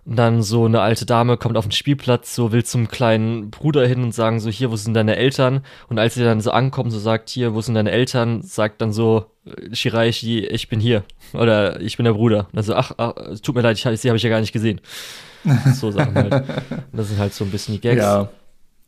und 0.08 0.16
dann 0.16 0.42
so 0.42 0.64
eine 0.64 0.80
alte 0.80 1.06
Dame 1.06 1.36
kommt 1.36 1.58
auf 1.58 1.66
den 1.66 1.74
Spielplatz, 1.74 2.34
so 2.34 2.54
will 2.54 2.64
zum 2.64 2.88
kleinen 2.88 3.52
Bruder 3.52 3.86
hin 3.86 4.04
und 4.04 4.14
sagen 4.14 4.40
so, 4.40 4.50
hier, 4.50 4.72
wo 4.72 4.78
sind 4.78 4.94
deine 4.94 5.18
Eltern? 5.18 5.66
Und 5.90 6.00
als 6.00 6.14
sie 6.14 6.24
dann 6.24 6.40
so 6.40 6.52
ankommt, 6.52 6.94
so 6.94 7.00
sagt, 7.00 7.28
hier, 7.28 7.54
wo 7.54 7.60
sind 7.60 7.76
deine 7.76 7.92
Eltern? 7.92 8.42
Sagt 8.42 8.80
dann 8.80 8.94
so, 8.94 9.26
äh, 9.46 9.76
Shiraishi, 9.76 10.46
ich 10.46 10.70
bin 10.70 10.80
hier. 10.80 11.04
Oder 11.34 11.82
ich 11.82 11.98
bin 11.98 12.06
der 12.06 12.14
Bruder. 12.14 12.46
Und 12.46 12.56
dann 12.56 12.64
so, 12.64 12.76
ach, 12.76 12.94
ach 12.96 13.16
tut 13.44 13.56
mir 13.56 13.62
leid, 13.62 13.76
ich, 13.76 14.00
sie 14.00 14.08
habe 14.08 14.16
ich 14.16 14.24
ja 14.24 14.30
gar 14.30 14.40
nicht 14.40 14.54
gesehen. 14.54 14.80
So 15.74 15.92
Sachen 15.92 16.16
halt. 16.16 16.46
das 16.94 17.10
sind 17.10 17.20
halt 17.20 17.34
so 17.34 17.44
ein 17.44 17.52
bisschen 17.52 17.74
die 17.74 17.82
Gags. 17.82 18.02
Ja. 18.02 18.30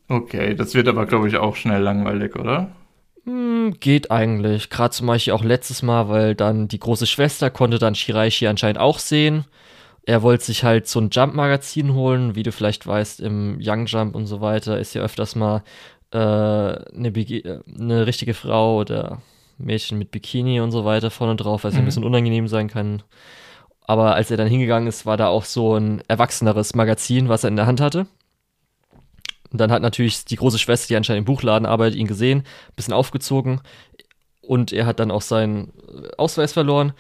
Okay, 0.08 0.56
das 0.56 0.74
wird 0.74 0.88
aber, 0.88 1.06
glaube 1.06 1.28
ich, 1.28 1.36
auch 1.36 1.58
schnell 1.58 1.82
langweilig, 1.82 2.38
oder? 2.38 2.72
Hm, 3.26 3.76
geht 3.82 4.10
eigentlich. 4.10 4.70
Gerade 4.70 4.92
zum 4.92 5.08
Beispiel 5.08 5.34
auch 5.34 5.44
letztes 5.44 5.82
Mal, 5.82 6.08
weil 6.08 6.34
dann 6.34 6.70
die 6.70 6.80
große 6.80 7.08
Schwester 7.08 7.50
konnte 7.50 7.78
dann 7.78 7.94
Shiraishi 7.94 8.48
anscheinend 8.48 8.80
auch 8.80 9.00
sehen 9.00 9.44
er 10.10 10.24
wollte 10.24 10.44
sich 10.44 10.64
halt 10.64 10.88
so 10.88 11.00
ein 11.00 11.12
Jump-Magazin 11.12 11.94
holen, 11.94 12.34
wie 12.34 12.42
du 12.42 12.52
vielleicht 12.52 12.88
weißt, 12.88 13.20
im 13.20 13.60
Young 13.62 13.86
Jump 13.86 14.16
und 14.16 14.26
so 14.26 14.42
weiter 14.42 14.80
ist 14.80 14.96
ja 14.96 15.04
öfters 15.04 15.36
mal 15.36 15.62
äh, 16.12 16.18
eine, 16.18 17.14
eine, 17.14 18.08
richtige 18.08 18.34
Frau 18.34 18.80
oder 18.80 19.22
Mädchen 19.60 20.00
mit 20.00 20.10
Bikini 20.10 20.62
und 20.62 20.72
so 20.72 20.84
weiter 20.84 21.12
vorne 21.12 21.36
drauf, 21.36 21.64
was 21.64 21.74
mhm. 21.76 21.82
ein 21.82 21.86
bisschen 21.86 22.04
unangenehm 22.04 22.48
sein 22.48 22.70
kann. 22.70 23.04
Aber 23.82 24.16
als 24.16 24.32
er 24.32 24.38
dann 24.38 24.48
hingegangen 24.48 24.90
ist, 24.90 25.06
war 25.06 25.16
da 25.16 25.28
auch 25.28 25.46
so 25.46 25.76
ein 25.76 26.02
erwachseneres 26.08 26.74
Magazin, 26.74 27.30
was 27.30 27.44
er 27.44 27.50
in 27.50 27.56
der 27.56 27.68
Hand 27.68 27.80
hatte. 27.80 28.08
Und 29.52 29.62
dann 29.62 29.72
hat 29.72 29.84
natürlich 29.84 30.26
die 30.26 30.38
große 30.38 30.58
Schwester, 30.58 30.88
die 30.88 30.96
anscheinend 30.96 31.20
im 31.20 31.26
Buchladen 31.26 31.68
arbeitet, 31.68 32.00
ihn 32.00 32.08
gesehen, 32.08 32.40
ein 32.40 32.76
bisschen 32.76 32.96
aufgezogen. 32.96 33.62
Und 34.42 34.74
er 34.74 34.88
hat 34.88 35.00
dann 35.00 35.12
auch 35.12 35.22
seinen 35.22 35.72
Ausweis 36.18 36.54
verloren. 36.54 36.94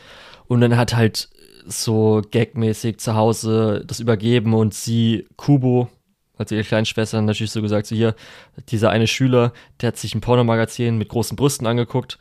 Und 0.47 0.61
dann 0.61 0.77
hat 0.77 0.95
halt 0.95 1.29
so 1.65 2.21
gagmäßig 2.31 2.99
zu 2.99 3.15
Hause 3.15 3.83
das 3.85 3.99
übergeben 3.99 4.53
und 4.53 4.73
sie, 4.73 5.27
Kubo, 5.35 5.89
also 6.37 6.55
ihre 6.55 6.63
kleine 6.63 6.85
Schwester, 6.85 7.21
natürlich 7.21 7.51
so 7.51 7.61
gesagt, 7.61 7.87
so 7.87 7.95
hier, 7.95 8.15
dieser 8.69 8.89
eine 8.89 9.07
Schüler, 9.07 9.51
der 9.81 9.87
hat 9.87 9.97
sich 9.97 10.15
ein 10.15 10.21
Pornomagazin 10.21 10.97
mit 10.97 11.09
großen 11.09 11.35
Brüsten 11.35 11.67
angeguckt, 11.67 12.17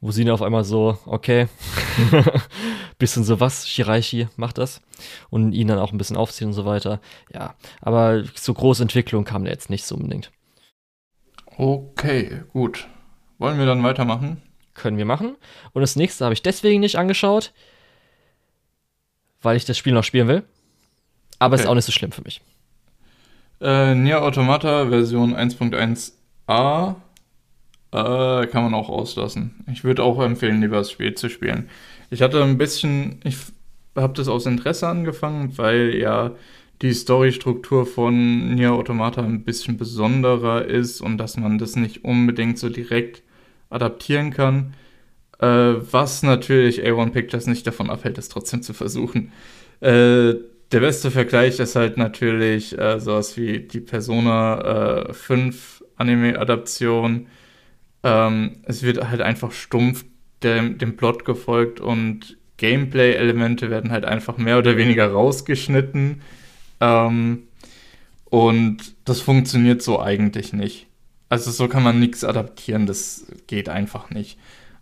wo 0.00 0.10
sie 0.10 0.24
dann 0.24 0.34
auf 0.34 0.42
einmal 0.42 0.64
so, 0.64 0.98
okay, 1.04 1.48
bisschen 2.98 3.24
so 3.24 3.38
was, 3.38 3.68
Shiraishi 3.68 4.28
macht 4.36 4.58
das 4.58 4.80
und 5.28 5.52
ihn 5.52 5.68
dann 5.68 5.78
auch 5.78 5.92
ein 5.92 5.98
bisschen 5.98 6.16
aufziehen 6.16 6.48
und 6.48 6.54
so 6.54 6.64
weiter. 6.64 7.00
Ja, 7.32 7.54
aber 7.80 8.24
so 8.34 8.54
große 8.54 8.82
Entwicklung 8.82 9.24
kam 9.24 9.44
da 9.44 9.50
jetzt 9.50 9.70
nicht 9.70 9.84
so 9.84 9.96
unbedingt. 9.96 10.32
Okay, 11.58 12.42
gut. 12.52 12.88
Wollen 13.38 13.58
wir 13.58 13.66
dann 13.66 13.82
weitermachen? 13.82 14.42
Können 14.74 14.98
wir 14.98 15.04
machen. 15.04 15.36
Und 15.72 15.80
das 15.80 15.96
nächste 15.96 16.24
habe 16.24 16.34
ich 16.34 16.42
deswegen 16.42 16.80
nicht 16.80 16.96
angeschaut, 16.96 17.52
weil 19.46 19.56
ich 19.56 19.64
das 19.64 19.78
Spiel 19.78 19.94
noch 19.94 20.04
spielen 20.04 20.28
will. 20.28 20.42
Aber 21.38 21.54
es 21.54 21.60
okay. 21.60 21.66
ist 21.66 21.70
auch 21.70 21.74
nicht 21.74 21.84
so 21.86 21.92
schlimm 21.92 22.12
für 22.12 22.22
mich. 22.22 22.42
Äh, 23.60 23.94
Nier 23.94 24.22
Automata 24.22 24.88
Version 24.88 25.34
1.1a 25.34 26.94
äh, 27.92 28.46
kann 28.48 28.64
man 28.64 28.74
auch 28.74 28.90
auslassen. 28.90 29.64
Ich 29.72 29.84
würde 29.84 30.02
auch 30.02 30.20
empfehlen, 30.20 30.60
lieber 30.60 30.76
das 30.78 30.90
Spiel 30.90 31.14
zu 31.14 31.30
spielen. 31.30 31.70
Ich 32.10 32.20
hatte 32.22 32.42
ein 32.42 32.58
bisschen, 32.58 33.20
ich 33.24 33.36
habe 33.94 34.12
das 34.12 34.28
aus 34.28 34.46
Interesse 34.46 34.88
angefangen, 34.88 35.56
weil 35.56 35.94
ja 35.94 36.32
die 36.82 36.92
Storystruktur 36.92 37.86
von 37.86 38.54
Nier 38.54 38.72
Automata 38.72 39.22
ein 39.22 39.44
bisschen 39.44 39.78
besonderer 39.78 40.66
ist 40.66 41.00
und 41.00 41.16
dass 41.16 41.36
man 41.36 41.58
das 41.58 41.76
nicht 41.76 42.04
unbedingt 42.04 42.58
so 42.58 42.68
direkt 42.68 43.22
adaptieren 43.70 44.30
kann. 44.30 44.74
Äh, 45.38 45.46
was 45.46 46.22
natürlich 46.22 46.84
A1 46.84 47.10
Pictures 47.10 47.46
nicht 47.46 47.66
davon 47.66 47.90
abhält, 47.90 48.18
es 48.18 48.28
trotzdem 48.28 48.62
zu 48.62 48.72
versuchen. 48.72 49.32
Äh, 49.80 50.34
der 50.72 50.80
beste 50.80 51.10
Vergleich 51.10 51.60
ist 51.60 51.76
halt 51.76 51.96
natürlich 51.96 52.76
äh, 52.78 52.98
sowas 52.98 53.36
wie 53.36 53.60
die 53.60 53.80
Persona 53.80 55.08
äh, 55.08 55.12
5 55.12 55.84
Anime-Adaption. 55.96 57.26
Ähm, 58.02 58.56
es 58.64 58.82
wird 58.82 59.08
halt 59.08 59.20
einfach 59.20 59.52
stumpf 59.52 60.04
dem, 60.42 60.78
dem 60.78 60.96
Plot 60.96 61.24
gefolgt 61.24 61.80
und 61.80 62.36
Gameplay-Elemente 62.56 63.70
werden 63.70 63.90
halt 63.90 64.04
einfach 64.04 64.38
mehr 64.38 64.58
oder 64.58 64.76
weniger 64.76 65.10
rausgeschnitten. 65.10 66.22
Ähm, 66.80 67.44
und 68.24 68.94
das 69.04 69.20
funktioniert 69.20 69.82
so 69.82 70.00
eigentlich 70.00 70.52
nicht. 70.52 70.86
Also 71.28 71.50
so 71.50 71.68
kann 71.68 71.82
man 71.82 72.00
nichts 72.00 72.24
adaptieren, 72.24 72.86
das 72.86 73.26
geht 73.46 73.68
einfach 73.68 74.10
nicht. 74.10 74.38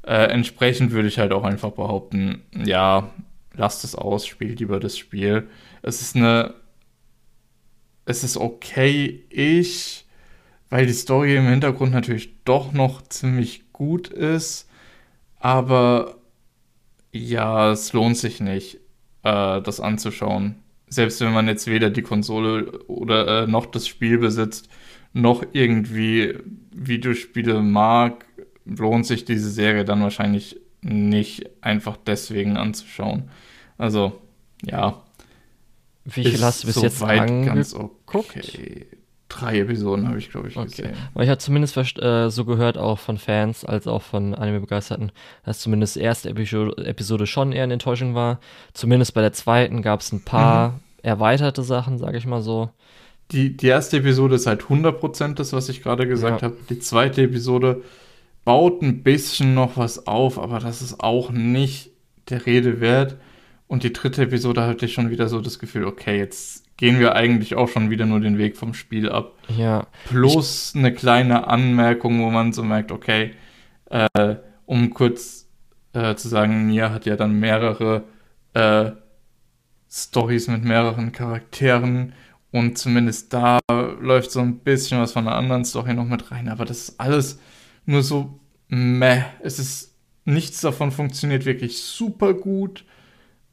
Äh, 0.07 0.27
entsprechend 0.27 0.93
würde 0.93 1.09
ich 1.09 1.19
halt 1.19 1.33
auch 1.33 1.45
einfach 1.45 1.73
behaupten, 1.73 2.43
ja, 2.53 3.11
lasst 3.55 3.85
es 3.85 3.95
aus, 3.95 4.27
spielt 4.27 4.61
lieber 4.61 4.81
das 4.81 4.99
Spiel. 4.99 5.49
Es 5.83 6.03
ist 6.03 6.17
eine. 6.17 6.55
Es 8.07 8.23
ist 8.23 8.37
okay, 8.37 9.25
ich, 9.31 10.05
weil 10.69 10.85
die 10.87 10.93
Story 10.93 11.37
im 11.37 11.47
Hintergrund 11.47 11.93
natürlich 11.93 12.45
doch 12.45 12.73
noch 12.75 13.01
ziemlich 13.01 13.73
gut 13.73 14.09
ist, 14.09 14.69
aber 15.39 16.17
ja, 17.11 17.73
es 17.73 17.95
lohnt 17.95 18.19
sich 18.19 18.41
nicht, 18.41 18.77
äh, 19.23 19.63
das 19.63 19.81
anzuschauen. 19.81 20.57
Selbst 20.87 21.23
wenn 21.23 21.33
man 21.33 21.49
jetzt 21.49 21.67
weder 21.67 21.89
die 21.89 22.03
Konsole 22.03 22.79
oder 22.89 23.45
äh, 23.45 23.47
noch 23.47 23.65
das 23.65 23.89
Spiel 23.89 24.19
besitzt, 24.19 24.69
noch 25.15 25.43
irgendwie 25.53 26.35
Videospiele 26.73 27.63
mag, 27.63 28.27
lohnt 28.65 29.07
sich 29.07 29.25
diese 29.25 29.51
Serie 29.51 29.85
dann 29.85 30.03
wahrscheinlich 30.03 30.61
nicht 30.81 31.49
einfach 31.63 31.97
deswegen 31.97 32.57
anzuschauen. 32.57 33.31
Also, 33.79 34.21
ja. 34.63 35.03
Wie 36.05 36.25
viel 36.25 36.43
hast 36.43 36.63
du 36.63 36.67
bis 36.67 36.83
jetzt 36.83 37.03
angeguckt? 37.03 37.97
Okay. 38.13 38.87
Drei 39.29 39.61
Episoden 39.61 40.07
habe 40.07 40.19
ich, 40.19 40.31
glaube 40.31 40.49
ich, 40.49 40.57
okay. 40.57 40.69
gesehen. 40.69 40.93
Weil 41.15 41.25
ich 41.25 41.31
habe 41.31 41.39
zumindest 41.39 41.77
äh, 41.99 42.31
so 42.31 42.45
gehört, 42.45 42.77
auch 42.77 42.99
von 42.99 43.19
Fans 43.19 43.65
als 43.65 43.87
auch 43.87 44.03
von 44.03 44.35
Anime-Begeisterten, 44.35 45.11
dass 45.45 45.61
zumindest 45.61 45.97
die 45.97 46.01
erste 46.01 46.29
Episode, 46.29 46.87
Episode 46.87 47.27
schon 47.27 47.53
eher 47.53 47.65
eine 47.65 47.73
Enttäuschung 47.73 48.15
war. 48.15 48.39
Zumindest 48.75 49.15
bei 49.15 49.23
der 49.23 49.33
zweiten 49.33 49.83
gab 49.83 50.01
es 50.01 50.13
ein 50.13 50.25
paar 50.25 50.69
mhm. 50.69 50.81
erweiterte 51.03 51.63
Sachen, 51.63 51.99
sage 51.99 52.19
ich 52.19 52.27
mal 52.27 52.43
so. 52.43 52.71
Die, 53.33 53.57
die 53.57 53.69
erste 53.69 53.97
Episode 53.97 54.35
ist 54.35 54.47
halt 54.47 54.65
100% 54.65 55.35
das, 55.35 55.55
was 55.55 55.71
ich 55.71 55.83
gerade 55.83 56.07
gesagt 56.07 56.43
ja. 56.43 56.49
habe. 56.49 56.59
Die 56.69 56.79
zweite 56.79 57.23
Episode 57.23 57.83
baut 58.45 58.83
ein 58.83 59.03
bisschen 59.03 59.55
noch 59.55 59.77
was 59.77 60.07
auf, 60.07 60.39
aber 60.39 60.59
das 60.59 60.83
ist 60.83 61.01
auch 61.01 61.31
nicht 61.31 61.91
der 62.29 62.47
Rede 62.47 62.81
wert. 62.81 63.17
Und 63.67 63.83
die 63.83 63.93
dritte 63.93 64.23
Episode 64.23 64.63
hatte 64.63 64.87
ich 64.87 64.93
schon 64.93 65.11
wieder 65.11 65.29
so 65.29 65.41
das 65.41 65.59
Gefühl, 65.59 65.85
okay, 65.85 66.19
jetzt 66.19 66.65
gehen 66.77 66.99
wir 66.99 67.15
eigentlich 67.15 67.55
auch 67.55 67.69
schon 67.69 67.91
wieder 67.91 68.07
nur 68.07 68.21
den 68.21 68.39
Weg 68.39 68.57
vom 68.57 68.75
Spiel 68.75 69.11
ab. 69.11 69.33
Ja. 69.57 69.87
Plus 70.07 70.73
ich, 70.75 70.79
eine 70.79 70.93
kleine 70.93 71.47
Anmerkung, 71.49 72.21
wo 72.21 72.31
man 72.31 72.53
so 72.53 72.63
merkt, 72.63 72.93
okay, 72.93 73.33
äh, 73.91 74.37
um 74.67 74.91
kurz 74.91 75.49
äh, 75.93 76.15
zu 76.15 76.29
sagen, 76.29 76.67
Nia 76.67 76.91
hat 76.91 77.07
ja 77.07 77.17
dann 77.17 77.39
mehrere 77.39 78.05
äh, 78.55 78.91
Stories 79.91 80.49
mit 80.49 80.65
mehreren 80.65 81.13
Charakteren 81.13 82.13
und 82.51 82.79
zumindest 82.79 83.33
da 83.33 83.61
läuft 84.01 84.31
so 84.31 84.41
ein 84.41 84.59
bisschen 84.59 85.01
was 85.01 85.13
von 85.13 85.27
einer 85.27 85.37
anderen 85.37 85.65
Story 85.65 85.95
noch 85.95 86.05
mit 86.05 86.31
rein, 86.31 86.49
aber 86.49 86.65
das 86.65 86.89
ist 86.89 87.01
alles 87.01 87.39
nur 87.87 88.03
so 88.03 88.39
meh. 88.69 89.23
Es 89.43 89.59
ist 89.59 89.95
nichts 90.25 90.61
davon 90.61 90.91
funktioniert 90.91 91.45
wirklich 91.45 91.83
super 91.83 92.35
gut, 92.35 92.85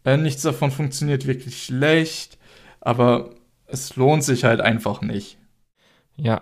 äh, 0.06 0.18
nichts 0.18 0.42
davon 0.42 0.72
funktioniert 0.72 1.28
wirklich 1.28 1.64
schlecht, 1.64 2.38
aber 2.80 3.32
es 3.68 3.96
lohnt 3.96 4.24
sich 4.24 4.44
halt 4.44 4.62
einfach 4.62 5.02
nicht. 5.02 5.38
Ja, 6.16 6.42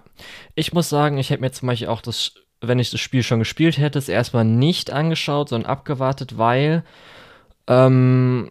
ich 0.56 0.74
muss 0.74 0.90
sagen, 0.90 1.18
ich 1.18 1.30
hätte 1.30 1.42
mir 1.42 1.52
zum 1.52 1.68
Beispiel 1.68 1.88
auch 1.88 2.02
das, 2.02 2.34
wenn 2.62 2.80
ich 2.80 2.92
das 2.92 3.00
Spiel 3.00 3.24
schon 3.24 3.40
gespielt 3.40 3.78
hätte, 3.78 4.00
es 4.00 4.10
erstmal 4.10 4.46
nicht 4.46 4.92
angeschaut, 4.92 5.50
sondern 5.50 5.70
abgewartet, 5.70 6.38
weil 6.38 6.84
ähm, 7.68 8.50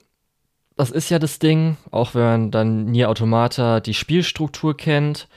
das 0.77 0.91
ist 0.91 1.11
ja 1.11 1.19
das 1.19 1.39
Ding, 1.39 1.77
auch 1.91 2.15
wenn 2.15 2.23
man 2.23 2.51
dann 2.51 2.85
Nier 2.87 3.11
Automata 3.11 3.81
die 3.81 3.95
Spielstruktur 3.95 4.77
kennt. 4.77 5.29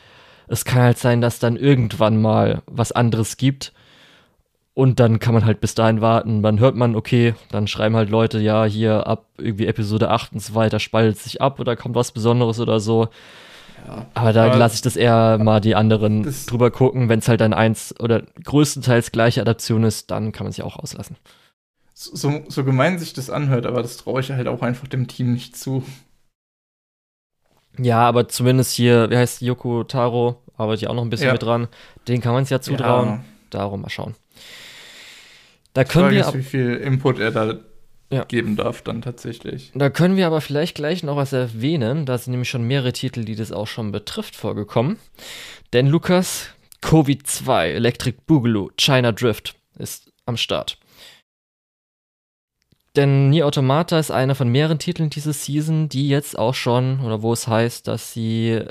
Es 0.48 0.66
kann 0.66 0.82
halt 0.82 0.98
sein, 0.98 1.20
dass 1.22 1.40
dann 1.40 1.58
irgendwann 1.58 2.22
mal 2.22 2.62
was 2.68 2.92
anderes 2.92 3.38
gibt 3.38 3.74
und 4.74 5.00
dann 5.00 5.20
kann 5.20 5.34
man 5.34 5.46
halt 5.46 5.60
bis 5.60 5.76
dahin 5.76 6.02
warten. 6.02 6.44
Dann 6.44 6.60
hört 6.60 6.76
man, 6.76 6.96
okay, 6.96 7.36
dann 7.50 7.68
schreiben 7.68 7.96
halt 7.96 8.10
Leute, 8.10 8.40
ja, 8.40 8.64
hier 8.66 9.06
ab 9.06 9.26
irgendwie 9.38 9.68
Episode 9.68 10.10
8 10.10 10.34
und 10.34 10.40
so 10.40 10.56
weiter 10.56 10.80
spaltet 10.80 11.18
sich 11.18 11.42
ab 11.42 11.60
oder 11.60 11.76
kommt 11.76 11.96
was 11.96 12.12
Besonderes 12.12 12.60
oder 12.60 12.80
so. 12.80 13.10
Ja, 13.88 14.06
aber 14.14 14.32
da 14.32 14.54
lasse 14.56 14.76
ich 14.76 14.82
das 14.82 14.96
eher 14.96 15.40
mal 15.40 15.60
die 15.60 15.76
anderen 15.76 16.24
drüber 16.46 16.72
gucken. 16.72 17.10
Wenn 17.10 17.20
es 17.20 17.28
halt 17.28 17.42
dann 17.42 17.54
eins 17.54 17.94
oder 18.00 18.24
größtenteils 18.44 19.12
gleiche 19.12 19.42
Adaption 19.42 19.84
ist, 19.84 20.12
dann 20.12 20.32
kann 20.32 20.46
man 20.46 20.54
sich 20.54 20.64
auch 20.64 20.78
auslassen. 20.78 21.18
So, 21.94 22.42
so 22.48 22.64
gemein 22.64 22.98
sich 22.98 23.14
das 23.14 23.30
anhört, 23.30 23.66
aber 23.66 23.82
das 23.82 23.98
traue 23.98 24.22
ich 24.22 24.32
halt 24.32 24.48
auch 24.48 24.62
einfach 24.62 24.88
dem 24.88 25.08
Team 25.08 25.34
nicht 25.34 25.58
zu. 25.58 25.84
Ja, 27.78 28.00
aber 28.00 28.28
zumindest 28.28 28.74
hier, 28.74 29.10
wie 29.10 29.18
heißt 29.18 29.42
Yoko 29.42 29.84
Taro, 29.84 30.42
arbeitet 30.58 30.84
ja 30.84 30.90
auch 30.90 30.96
noch 30.96 31.04
ein 31.04 31.10
bisschen 31.10 31.28
ja. 31.28 31.34
mit 31.34 31.44
dran. 31.44 31.68
Den 32.08 32.22
kann 32.22 32.34
man 32.34 32.44
es 32.44 32.50
ja 32.50 32.62
zutrauen. 32.62 33.08
Ja. 33.08 33.24
Darum 33.50 33.82
mal 33.82 33.90
schauen. 33.90 34.16
Da 35.74 35.84
können 35.84 36.06
Frage 36.06 36.16
wir 36.16 36.28
ist, 36.28 36.34
wie 36.34 36.44
viel 36.44 36.76
Input 36.76 37.20
er 37.20 37.32
da 37.32 37.60
ja. 38.12 38.26
geben 38.26 38.56
darf 38.56 38.82
dann 38.82 39.02
tatsächlich. 39.02 39.72
Da 39.74 39.90
können 39.90 40.18
wir 40.18 40.28
aber 40.28 40.42
vielleicht 40.42 40.76
gleich 40.76 41.04
noch 41.04 41.16
was 41.16 41.34
erwähnen. 41.34 42.06
Da 42.06 42.18
sind 42.18 42.32
nämlich 42.32 42.50
schon 42.50 42.64
mehrere 42.64 42.94
Titel, 42.94 43.24
die 43.24 43.36
das 43.36 43.52
auch 43.52 43.68
schon 43.68 43.92
betrifft, 43.92 44.36
vorgekommen. 44.36 44.98
Denn 45.74 45.88
Lukas, 45.88 46.50
Covid 46.82 47.26
2, 47.26 47.72
Electric 47.72 48.18
Boogaloo, 48.26 48.72
China 48.78 49.12
Drift 49.12 49.56
ist 49.78 50.12
am 50.26 50.38
Start. 50.38 50.78
Denn 52.98 53.30
Nier 53.30 53.48
Automata 53.48 53.98
ist 53.98 54.12
einer 54.12 54.36
von 54.36 54.50
mehreren 54.50 54.80
Titeln 54.80 55.10
diese 55.10 55.32
Season, 55.32 55.88
die 55.88 56.10
jetzt 56.10 56.38
auch 56.38 56.54
schon, 56.54 57.00
oder 57.00 57.22
wo 57.22 57.32
es 57.32 57.48
heißt, 57.48 57.88
dass 57.88 58.12
sie 58.12 58.62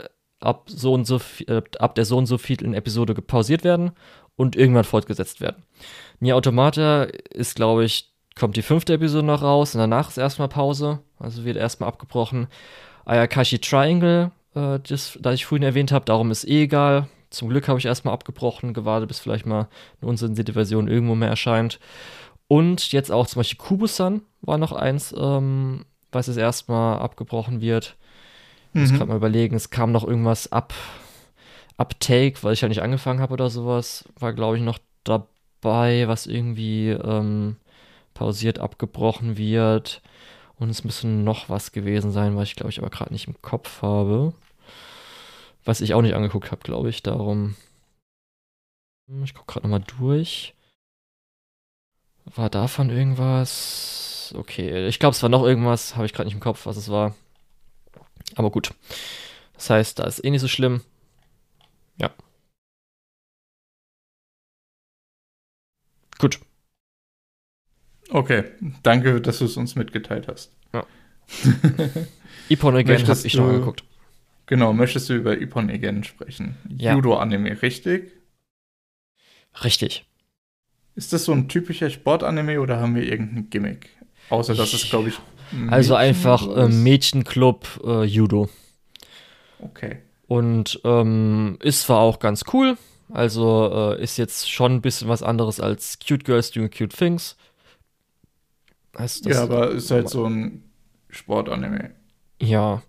ab 0.40 0.64
so 0.68 0.92
und 0.92 1.06
so 1.06 1.20
äh, 1.46 1.62
ab 1.78 1.94
der 1.94 2.04
so 2.04 2.16
und 2.16 2.26
so 2.26 2.38
vielen 2.38 2.74
Episode 2.74 3.14
gepausiert 3.14 3.62
werden 3.62 3.92
und 4.36 4.56
irgendwann 4.56 4.84
fortgesetzt 4.84 5.40
werden. 5.40 5.62
Nier 6.20 6.36
Automata 6.36 7.04
ist, 7.04 7.56
glaube 7.56 7.84
ich, 7.84 8.12
kommt 8.38 8.56
die 8.56 8.62
fünfte 8.62 8.94
Episode 8.94 9.26
noch 9.26 9.42
raus 9.42 9.74
und 9.74 9.80
danach 9.80 10.08
ist 10.08 10.18
erstmal 10.18 10.48
Pause, 10.48 11.00
also 11.18 11.44
wird 11.44 11.56
erstmal 11.56 11.88
abgebrochen. 11.88 12.48
Ayakashi 13.04 13.58
Triangle, 13.58 14.30
äh, 14.54 14.78
das, 14.80 15.18
das 15.20 15.34
ich 15.34 15.46
vorhin 15.46 15.62
erwähnt 15.62 15.92
habe, 15.92 16.04
darum 16.04 16.30
ist 16.30 16.48
eh 16.48 16.64
egal. 16.64 17.08
Zum 17.30 17.48
Glück 17.48 17.68
habe 17.68 17.78
ich 17.78 17.86
erstmal 17.86 18.14
abgebrochen, 18.14 18.74
gewartet, 18.74 19.08
bis 19.08 19.20
vielleicht 19.20 19.46
mal 19.46 19.68
eine 20.00 20.10
unsensierte 20.10 20.54
Version 20.54 20.88
irgendwo 20.88 21.14
mehr 21.14 21.28
erscheint. 21.28 21.78
Und 22.48 22.90
jetzt 22.90 23.12
auch 23.12 23.26
zum 23.26 23.40
Beispiel 23.40 23.58
Kubusan 23.58 24.22
war 24.40 24.58
noch 24.58 24.72
eins, 24.72 25.14
ähm, 25.16 25.84
was 26.10 26.26
jetzt 26.26 26.38
erstmal 26.38 26.98
abgebrochen 26.98 27.60
wird. 27.60 27.96
Ich 28.74 28.80
muss 28.80 28.90
mhm. 28.90 28.96
gerade 28.96 29.10
mal 29.10 29.16
überlegen, 29.16 29.54
es 29.54 29.70
kam 29.70 29.92
noch 29.92 30.04
irgendwas 30.04 30.50
ab, 30.50 30.74
Uptake, 31.80 32.42
weil 32.42 32.52
ich 32.52 32.60
ja 32.60 32.68
nicht 32.68 32.82
angefangen 32.82 33.20
habe 33.20 33.32
oder 33.32 33.50
sowas, 33.50 34.04
war 34.18 34.32
glaube 34.32 34.56
ich 34.56 34.62
noch 34.62 34.78
dabei 35.04 35.26
bei, 35.60 36.08
was 36.08 36.26
irgendwie 36.26 36.90
ähm, 36.90 37.56
pausiert 38.14 38.58
abgebrochen 38.58 39.36
wird. 39.36 40.02
Und 40.58 40.70
es 40.70 40.84
müsste 40.84 41.06
noch 41.08 41.48
was 41.48 41.72
gewesen 41.72 42.12
sein, 42.12 42.36
was 42.36 42.48
ich 42.48 42.56
glaube 42.56 42.70
ich 42.70 42.78
aber 42.78 42.90
gerade 42.90 43.12
nicht 43.12 43.26
im 43.26 43.40
Kopf 43.40 43.82
habe. 43.82 44.34
Was 45.64 45.80
ich 45.80 45.94
auch 45.94 46.02
nicht 46.02 46.14
angeguckt 46.14 46.50
habe, 46.50 46.62
glaube 46.62 46.90
ich. 46.90 47.02
Darum. 47.02 47.56
Hm, 49.08 49.24
ich 49.24 49.34
gucke 49.34 49.52
gerade 49.52 49.66
nochmal 49.66 49.84
durch. 49.98 50.54
War 52.24 52.50
davon 52.50 52.90
irgendwas? 52.90 54.34
Okay, 54.36 54.86
ich 54.86 54.98
glaube, 54.98 55.14
es 55.14 55.22
war 55.22 55.28
noch 55.28 55.44
irgendwas. 55.44 55.96
Habe 55.96 56.06
ich 56.06 56.12
gerade 56.12 56.26
nicht 56.26 56.34
im 56.34 56.40
Kopf, 56.40 56.66
was 56.66 56.76
es 56.76 56.90
war. 56.90 57.14
Aber 58.36 58.50
gut. 58.50 58.72
Das 59.54 59.70
heißt, 59.70 59.98
da 59.98 60.04
ist 60.04 60.24
eh 60.24 60.30
nicht 60.30 60.40
so 60.40 60.48
schlimm. 60.48 60.82
Ja. 62.00 62.10
Gut. 66.18 66.40
Okay, 68.10 68.44
danke, 68.82 69.20
dass 69.20 69.38
du 69.38 69.44
es 69.44 69.56
uns 69.56 69.76
mitgeteilt 69.76 70.26
hast. 70.28 70.52
Ja. 70.72 70.84
Ippon 72.48 72.74
Again 72.76 73.06
habe 73.06 73.20
ich 73.24 73.34
noch 73.34 73.48
angeguckt. 73.48 73.84
Genau, 74.46 74.72
möchtest 74.72 75.08
du 75.08 75.14
über 75.14 75.38
Ippon 75.38 75.70
Again 75.70 76.02
sprechen? 76.02 76.56
Ja. 76.68 76.94
Judo-Anime, 76.94 77.62
richtig? 77.62 78.12
Richtig. 79.62 80.06
Ist 80.96 81.12
das 81.12 81.24
so 81.24 81.32
ein 81.32 81.48
typischer 81.48 81.88
Sportanime 81.88 82.60
oder 82.60 82.80
haben 82.80 82.96
wir 82.96 83.04
irgendein 83.04 83.48
Gimmick? 83.48 83.90
Außer 84.28 84.54
dass 84.54 84.72
es, 84.72 84.88
glaube 84.90 85.10
ich. 85.10 85.18
Also 85.70 85.94
einfach 85.94 86.46
äh, 86.56 86.68
Mädchenclub 86.68 87.80
äh, 87.84 88.04
Judo. 88.04 88.48
Okay. 89.58 89.98
Und 90.30 90.80
ähm, 90.84 91.58
ist 91.60 91.82
zwar 91.82 91.98
auch 91.98 92.20
ganz 92.20 92.44
cool, 92.52 92.78
also 93.12 93.96
äh, 93.96 94.00
ist 94.00 94.16
jetzt 94.16 94.48
schon 94.48 94.74
ein 94.74 94.80
bisschen 94.80 95.08
was 95.08 95.24
anderes 95.24 95.58
als 95.58 95.98
Cute 95.98 96.24
Girls 96.24 96.52
Doing 96.52 96.70
Cute 96.70 96.96
Things. 96.96 97.36
Heißt 98.96 99.26
das, 99.26 99.34
ja, 99.34 99.42
aber 99.42 99.72
ist 99.72 99.90
halt 99.90 100.08
so 100.08 100.26
ein 100.26 100.62
Sportanime. 101.08 101.96
Ja. 102.40 102.80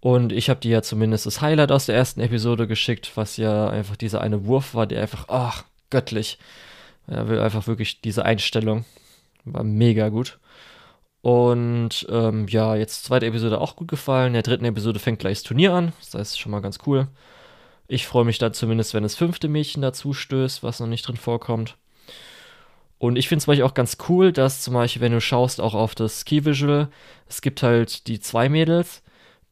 Und 0.00 0.32
ich 0.32 0.48
habe 0.48 0.60
dir 0.60 0.70
ja 0.70 0.82
zumindest 0.82 1.26
das 1.26 1.42
Highlight 1.42 1.72
aus 1.72 1.84
der 1.84 1.94
ersten 1.94 2.20
Episode 2.20 2.66
geschickt, 2.66 3.12
was 3.16 3.36
ja 3.36 3.68
einfach 3.68 3.96
dieser 3.96 4.22
eine 4.22 4.46
Wurf 4.46 4.74
war, 4.74 4.86
der 4.86 5.02
einfach, 5.02 5.26
ach, 5.28 5.64
göttlich. 5.90 6.38
Er 7.06 7.28
will 7.28 7.38
einfach 7.38 7.66
wirklich 7.66 8.00
diese 8.00 8.24
Einstellung. 8.24 8.86
War 9.44 9.62
mega 9.62 10.08
gut. 10.08 10.38
Und 11.26 12.06
ähm, 12.08 12.46
ja, 12.46 12.76
jetzt 12.76 13.02
zweite 13.02 13.26
Episode 13.26 13.60
auch 13.60 13.74
gut 13.74 13.88
gefallen. 13.88 14.28
In 14.28 14.32
der 14.34 14.42
dritten 14.44 14.64
Episode 14.64 15.00
fängt 15.00 15.18
gleich 15.18 15.38
das 15.38 15.42
Turnier 15.42 15.72
an. 15.72 15.92
Das 15.98 16.14
heißt 16.14 16.38
schon 16.38 16.52
mal 16.52 16.60
ganz 16.60 16.78
cool 16.86 17.08
Ich 17.88 18.06
freue 18.06 18.24
mich 18.24 18.38
da 18.38 18.52
zumindest, 18.52 18.94
wenn 18.94 19.02
das 19.02 19.16
fünfte 19.16 19.48
Mädchen 19.48 19.82
dazu 19.82 20.12
stößt, 20.12 20.62
was 20.62 20.78
noch 20.78 20.86
nicht 20.86 21.02
drin 21.02 21.16
vorkommt. 21.16 21.78
Und 22.98 23.16
ich 23.16 23.28
finde 23.28 23.44
es 23.52 23.60
auch 23.60 23.74
ganz 23.74 23.96
cool, 24.08 24.30
dass 24.30 24.62
zum 24.62 24.74
Beispiel, 24.74 25.02
wenn 25.02 25.10
du 25.10 25.20
schaust, 25.20 25.60
auch 25.60 25.74
auf 25.74 25.96
das 25.96 26.24
Key-Visual, 26.26 26.90
es 27.28 27.42
gibt 27.42 27.60
halt 27.64 28.06
die 28.06 28.20
zwei 28.20 28.48
Mädels, 28.48 29.02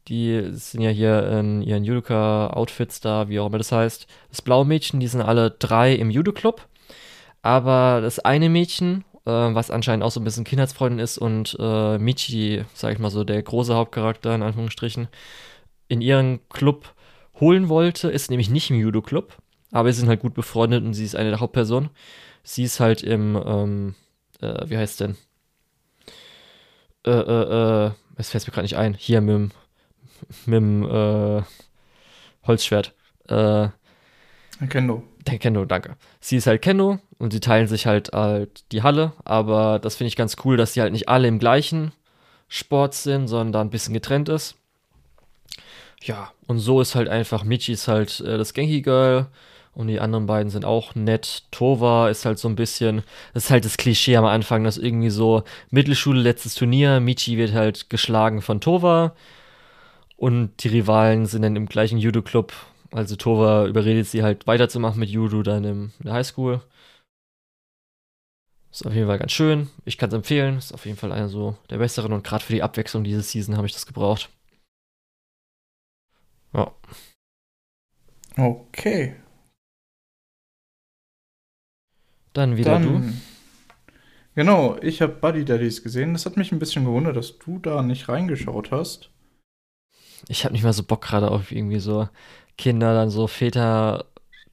die 0.07 0.51
sind 0.51 0.79
ja 0.79 0.91
hier 0.91 1.27
in 1.29 1.61
ihren 1.61 1.83
Judoka-Outfits 1.83 3.01
da, 3.01 3.27
wie 3.27 3.41
auch 3.41 3.47
immer 3.47 3.57
das 3.57 3.73
heißt. 3.73 4.07
Das 4.29 4.41
blaue 4.41 4.63
Mädchen, 4.63 5.01
die 5.01 5.07
sind 5.07 5.21
alle 5.21 5.51
drei 5.51 5.93
im 5.93 6.09
Judo-Club. 6.09 6.69
Aber 7.41 7.99
das 7.99 8.19
eine 8.19 8.47
Mädchen, 8.47 9.03
äh, 9.25 9.31
was 9.31 9.71
anscheinend 9.71 10.03
auch 10.03 10.11
so 10.11 10.19
ein 10.19 10.23
bisschen 10.23 10.43
Kindheitsfreundin 10.43 10.99
ist 10.99 11.17
und 11.17 11.55
äh, 11.59 11.97
Michi, 11.97 12.63
sag 12.73 12.93
ich 12.93 12.99
mal 12.99 13.09
so, 13.09 13.23
der 13.23 13.41
große 13.41 13.75
Hauptcharakter 13.75 14.33
in 14.35 14.43
Anführungsstrichen, 14.43 15.07
in 15.87 16.01
ihren 16.01 16.47
Club 16.49 16.93
holen 17.39 17.69
wollte, 17.69 18.09
ist 18.09 18.29
nämlich 18.29 18.49
nicht 18.49 18.69
im 18.69 18.77
Judo-Club. 18.77 19.37
Aber 19.71 19.91
sie 19.91 19.99
sind 19.99 20.09
halt 20.09 20.21
gut 20.21 20.33
befreundet 20.33 20.83
und 20.83 20.93
sie 20.93 21.03
ist 21.03 21.15
eine 21.15 21.31
der 21.31 21.39
Hauptpersonen. 21.39 21.89
Sie 22.43 22.63
ist 22.63 22.79
halt 22.79 23.03
im, 23.03 23.35
ähm, 23.45 23.95
äh, 24.41 24.69
wie 24.69 24.77
heißt 24.77 25.01
denn? 25.01 25.17
Äh, 27.05 27.11
äh, 27.11 27.87
äh, 27.87 27.91
es 28.15 28.29
fällt 28.29 28.47
mir 28.47 28.53
gerade 28.53 28.65
nicht 28.65 28.77
ein. 28.77 28.93
Hier 28.93 29.21
mit 29.21 29.35
dem, 29.35 29.51
mit 30.45 30.55
dem 30.55 30.83
äh, 30.83 31.43
Holzschwert. 32.47 32.93
Äh, 33.27 33.69
Kendo. 34.69 35.03
Der 35.27 35.37
Kendo, 35.37 35.65
danke. 35.65 35.97
Sie 36.19 36.37
ist 36.37 36.47
halt 36.47 36.61
Kendo 36.61 36.99
und 37.17 37.33
sie 37.33 37.39
teilen 37.39 37.67
sich 37.67 37.85
halt, 37.85 38.11
halt 38.13 38.63
die 38.71 38.83
Halle, 38.83 39.13
aber 39.23 39.79
das 39.79 39.95
finde 39.95 40.09
ich 40.09 40.15
ganz 40.15 40.37
cool, 40.45 40.57
dass 40.57 40.73
sie 40.73 40.81
halt 40.81 40.93
nicht 40.93 41.09
alle 41.09 41.27
im 41.27 41.39
gleichen 41.39 41.91
Sport 42.47 42.93
sind, 42.93 43.27
sondern 43.27 43.51
da 43.51 43.61
ein 43.61 43.69
bisschen 43.69 43.93
getrennt 43.93 44.29
ist. 44.29 44.55
Ja, 46.01 46.31
und 46.47 46.59
so 46.59 46.81
ist 46.81 46.95
halt 46.95 47.09
einfach, 47.09 47.43
Michi 47.43 47.73
ist 47.73 47.87
halt 47.87 48.19
äh, 48.21 48.37
das 48.37 48.53
Genki 48.53 48.81
Girl 48.81 49.27
und 49.73 49.87
die 49.87 49.99
anderen 49.99 50.25
beiden 50.25 50.49
sind 50.49 50.63
auch 50.63 50.95
nett. 50.95 51.43
Tova 51.51 52.09
ist 52.09 52.25
halt 52.25 52.39
so 52.39 52.47
ein 52.47 52.55
bisschen, 52.55 53.03
das 53.33 53.45
ist 53.45 53.49
halt 53.49 53.65
das 53.65 53.77
Klischee 53.77 54.15
am 54.15 54.25
Anfang, 54.25 54.63
dass 54.63 54.77
irgendwie 54.77 55.09
so 55.09 55.43
Mittelschule, 55.71 56.21
letztes 56.21 56.55
Turnier, 56.55 56.99
Michi 56.99 57.37
wird 57.37 57.53
halt 57.53 57.89
geschlagen 57.89 58.41
von 58.41 58.61
Tova. 58.61 59.15
Und 60.17 60.63
die 60.63 60.69
Rivalen 60.69 61.25
sind 61.25 61.41
dann 61.41 61.57
im 61.57 61.65
gleichen 61.65 61.97
Judo-Club. 61.97 62.53
Also 62.95 63.17
Tova 63.17 63.67
überredet 63.67 64.07
sie 64.07 64.23
halt 64.23 64.47
weiterzumachen 64.47 65.01
mit 65.01 65.09
Judo 65.09 65.43
dann 65.43 65.65
im, 65.65 65.91
in 65.99 66.05
der 66.05 66.13
Highschool. 66.13 66.61
Ist 68.71 68.87
auf 68.87 68.93
jeden 68.93 69.07
Fall 69.07 69.19
ganz 69.19 69.33
schön. 69.33 69.69
Ich 69.83 69.97
kann 69.97 70.07
es 70.07 70.15
empfehlen. 70.15 70.57
Ist 70.57 70.73
auf 70.73 70.85
jeden 70.85 70.97
Fall 70.97 71.11
einer 71.11 71.27
so 71.27 71.57
der 71.69 71.79
besseren 71.79 72.13
und 72.13 72.23
gerade 72.23 72.45
für 72.45 72.53
die 72.53 72.63
Abwechslung 72.63 73.03
diese 73.03 73.21
Season 73.21 73.57
habe 73.57 73.67
ich 73.67 73.73
das 73.73 73.85
gebraucht. 73.85 74.29
Ja. 76.53 76.73
Okay. 78.37 79.17
Dann 82.31 82.55
wieder 82.55 82.79
Dann, 82.79 82.83
du. 82.83 83.13
Genau, 84.35 84.77
ich 84.81 85.01
habe 85.01 85.15
Buddy 85.15 85.43
Daddies 85.43 85.83
gesehen. 85.83 86.13
Das 86.13 86.25
hat 86.25 86.37
mich 86.37 86.53
ein 86.53 86.59
bisschen 86.59 86.85
gewundert, 86.85 87.17
dass 87.17 87.39
du 87.39 87.59
da 87.59 87.81
nicht 87.81 88.07
reingeschaut 88.07 88.71
hast. 88.71 89.09
Ich 90.29 90.45
habe 90.45 90.53
nicht 90.53 90.63
mehr 90.63 90.73
so 90.73 90.83
Bock 90.83 91.01
gerade 91.01 91.29
auf 91.29 91.51
irgendwie 91.51 91.79
so 91.79 92.07
Kinder, 92.57 92.93
dann 92.93 93.09
so 93.09 93.27
Väter. 93.27 94.05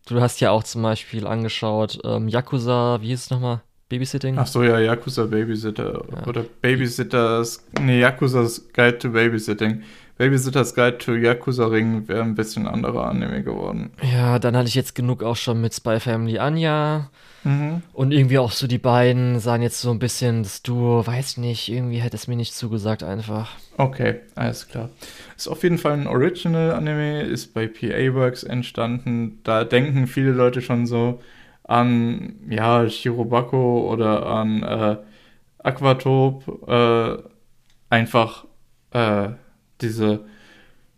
Du 0.06 0.20
hast 0.20 0.40
ja 0.40 0.50
auch 0.50 0.64
zum 0.64 0.82
Beispiel 0.82 1.26
angeschaut, 1.26 1.98
ähm, 2.04 2.28
Yakuza, 2.28 3.00
wie 3.00 3.08
hieß 3.08 3.20
es 3.20 3.30
nochmal? 3.30 3.62
Babysitting? 3.88 4.38
Ach 4.38 4.46
so, 4.46 4.62
ja, 4.62 4.78
Yakuza 4.80 5.26
Babysitter. 5.26 6.02
Ja. 6.10 6.26
Oder 6.26 6.44
Babysitters. 6.62 7.62
Nee, 7.78 8.00
Yakuza's 8.00 8.66
Guide 8.72 8.98
to 8.98 9.10
Babysitting. 9.10 9.82
Babysitter's 10.16 10.74
Guide 10.74 10.98
to 10.98 11.14
Yakuza 11.14 11.66
Ring 11.66 12.08
wäre 12.08 12.22
ein 12.22 12.34
bisschen 12.34 12.66
anderer 12.66 13.06
Anime 13.06 13.42
geworden. 13.42 13.90
Ja, 14.02 14.38
dann 14.38 14.56
hatte 14.56 14.68
ich 14.68 14.74
jetzt 14.74 14.94
genug 14.94 15.22
auch 15.22 15.36
schon 15.36 15.60
mit 15.60 15.74
Spy 15.74 16.00
Family 16.00 16.38
Anya. 16.38 17.10
Mhm. 17.44 17.82
Und 17.92 18.12
irgendwie 18.12 18.38
auch 18.38 18.52
so 18.52 18.66
die 18.66 18.78
beiden 18.78 19.38
sahen 19.40 19.62
jetzt 19.62 19.80
so 19.80 19.90
ein 19.90 19.98
bisschen 19.98 20.42
das 20.42 20.62
Duo, 20.62 21.06
weiß 21.06 21.38
nicht, 21.38 21.68
irgendwie 21.68 21.98
hätte 21.98 22.16
es 22.16 22.28
mir 22.28 22.36
nicht 22.36 22.54
zugesagt 22.54 23.02
einfach. 23.02 23.50
Okay, 23.76 24.20
alles 24.34 24.68
klar. 24.68 24.90
Ist 25.36 25.48
auf 25.48 25.62
jeden 25.62 25.78
Fall 25.78 25.92
ein 25.92 26.06
Original-Anime, 26.06 27.22
ist 27.22 27.54
bei 27.54 27.66
PA 27.66 28.14
Works 28.14 28.42
entstanden. 28.44 29.40
Da 29.44 29.64
denken 29.64 30.06
viele 30.06 30.32
Leute 30.32 30.62
schon 30.62 30.86
so 30.86 31.20
an, 31.64 32.36
ja, 32.48 32.88
Shirobako 32.88 33.90
oder 33.90 34.26
an 34.26 34.62
äh, 34.62 34.96
Aquatop. 35.58 36.68
Äh, 36.68 37.22
einfach 37.90 38.46
äh, 38.92 39.30
diese 39.80 40.24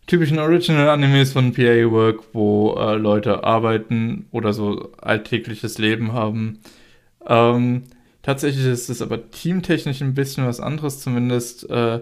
typischen 0.07 0.39
Original-Animes 0.39 1.33
von 1.33 1.53
PA 1.53 1.91
Work, 1.91 2.23
wo 2.33 2.75
äh, 2.77 2.95
Leute 2.95 3.43
arbeiten 3.43 4.27
oder 4.31 4.53
so 4.53 4.91
alltägliches 5.01 5.77
Leben 5.77 6.13
haben. 6.13 6.59
Ähm, 7.27 7.83
tatsächlich 8.21 8.65
ist 8.65 8.89
es 8.89 9.01
aber 9.01 9.31
teamtechnisch 9.31 10.01
ein 10.01 10.13
bisschen 10.13 10.45
was 10.45 10.59
anderes, 10.59 10.99
zumindest 10.99 11.69
äh, 11.69 12.01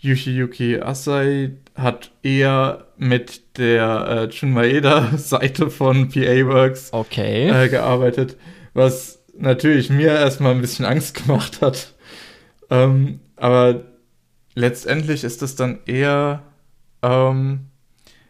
Yushiyuki 0.00 0.80
Asai 0.80 1.52
hat 1.74 2.12
eher 2.22 2.86
mit 2.98 3.58
der 3.58 4.28
äh, 4.30 4.34
Jun 4.34 4.52
Maeda-Seite 4.52 5.70
von 5.70 6.08
PA 6.08 6.46
Works 6.46 6.92
Okay. 6.92 7.48
äh, 7.48 7.68
gearbeitet, 7.68 8.36
was 8.74 9.22
natürlich 9.36 9.90
mir 9.90 10.10
erstmal 10.12 10.54
ein 10.54 10.60
bisschen 10.60 10.84
Angst 10.84 11.14
gemacht 11.26 11.60
hat. 11.62 11.94
Ähm, 12.70 13.20
aber 13.36 13.82
letztendlich 14.54 15.24
ist 15.24 15.42
das 15.42 15.56
dann 15.56 15.80
eher, 15.86 16.42
ähm, 17.04 17.60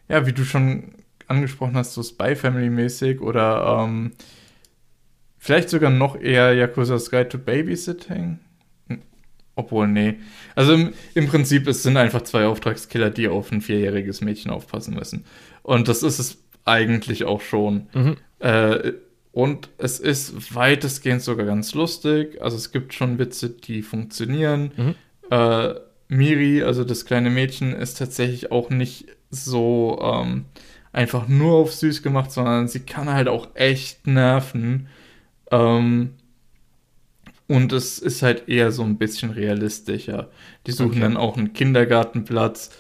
ja, 0.09 0.27
wie 0.27 0.33
du 0.33 0.45
schon 0.45 0.95
angesprochen 1.27 1.77
hast, 1.77 1.95
so 1.95 2.03
Spy 2.03 2.37
Family-mäßig 2.37 3.21
oder 3.21 3.85
ähm, 3.85 4.13
vielleicht 5.39 5.71
sogar 5.71 5.91
noch 5.91 6.21
eher 6.21 6.55
Yakuza's 6.55 7.11
Guide 7.11 7.29
to 7.29 7.39
Babysitting. 7.39 8.41
Hm, 8.89 9.03
Obwohl, 9.55 9.89
nee. 9.89 10.17
Also 10.55 10.75
im, 10.75 10.93
im 11.15 11.29
Prinzip, 11.29 11.67
es 11.67 11.83
sind 11.83 11.97
einfach 11.97 12.23
zwei 12.23 12.47
Auftragskiller, 12.47 13.11
die 13.11 13.29
auf 13.29 13.53
ein 13.53 13.63
vierjähriges 13.63 14.21
Mädchen 14.21 14.51
aufpassen 14.51 14.95
müssen. 14.95 15.25
Und 15.63 15.89
das 15.89 16.03
ist 16.03 16.19
es 16.19 16.39
eigentlich 16.65 17.25
auch 17.25 17.41
schon. 17.41 17.87
Mhm. 17.95 18.17
Äh, 18.41 18.93
und 19.33 19.71
es 19.79 19.99
ist 19.99 20.55
weitestgehend 20.55 21.23
sogar 21.23 21.47
ganz 21.47 21.75
lustig. 21.75 22.41
Also 22.43 22.57
es 22.57 22.71
gibt 22.71 22.95
schon 22.95 23.19
Witze, 23.19 23.51
die 23.51 23.83
funktionieren. 23.83 24.73
Mhm. 24.77 24.95
Äh, 25.31 25.75
Miri, 26.17 26.63
also 26.63 26.85
das 26.85 27.05
kleine 27.05 27.31
Mädchen, 27.31 27.73
ist 27.73 27.99
tatsächlich 27.99 28.53
auch 28.53 28.71
nicht 28.71 29.07
so 29.31 29.99
ähm, 30.03 30.45
einfach 30.93 31.29
nur 31.29 31.55
auf 31.55 31.73
süß 31.73 32.03
gemacht, 32.03 32.31
sondern 32.31 32.69
sie 32.69 32.81
kann 32.81 33.13
halt 33.13 33.29
auch 33.29 33.49
echt 33.55 34.07
nerven. 34.07 34.89
Ähm, 35.51 36.15
und 37.47 37.73
es 37.73 37.99
ist 37.99 38.23
halt 38.23 38.49
eher 38.49 38.73
so 38.73 38.83
ein 38.85 38.97
bisschen 38.97 39.31
realistischer. 39.31 40.31
Die 40.67 40.73
suchen 40.73 40.93
Okay. 40.93 41.01
dann 41.01 41.17
auch 41.17 41.37
einen 41.37 41.53
Kindergartenplatz. 41.53 42.71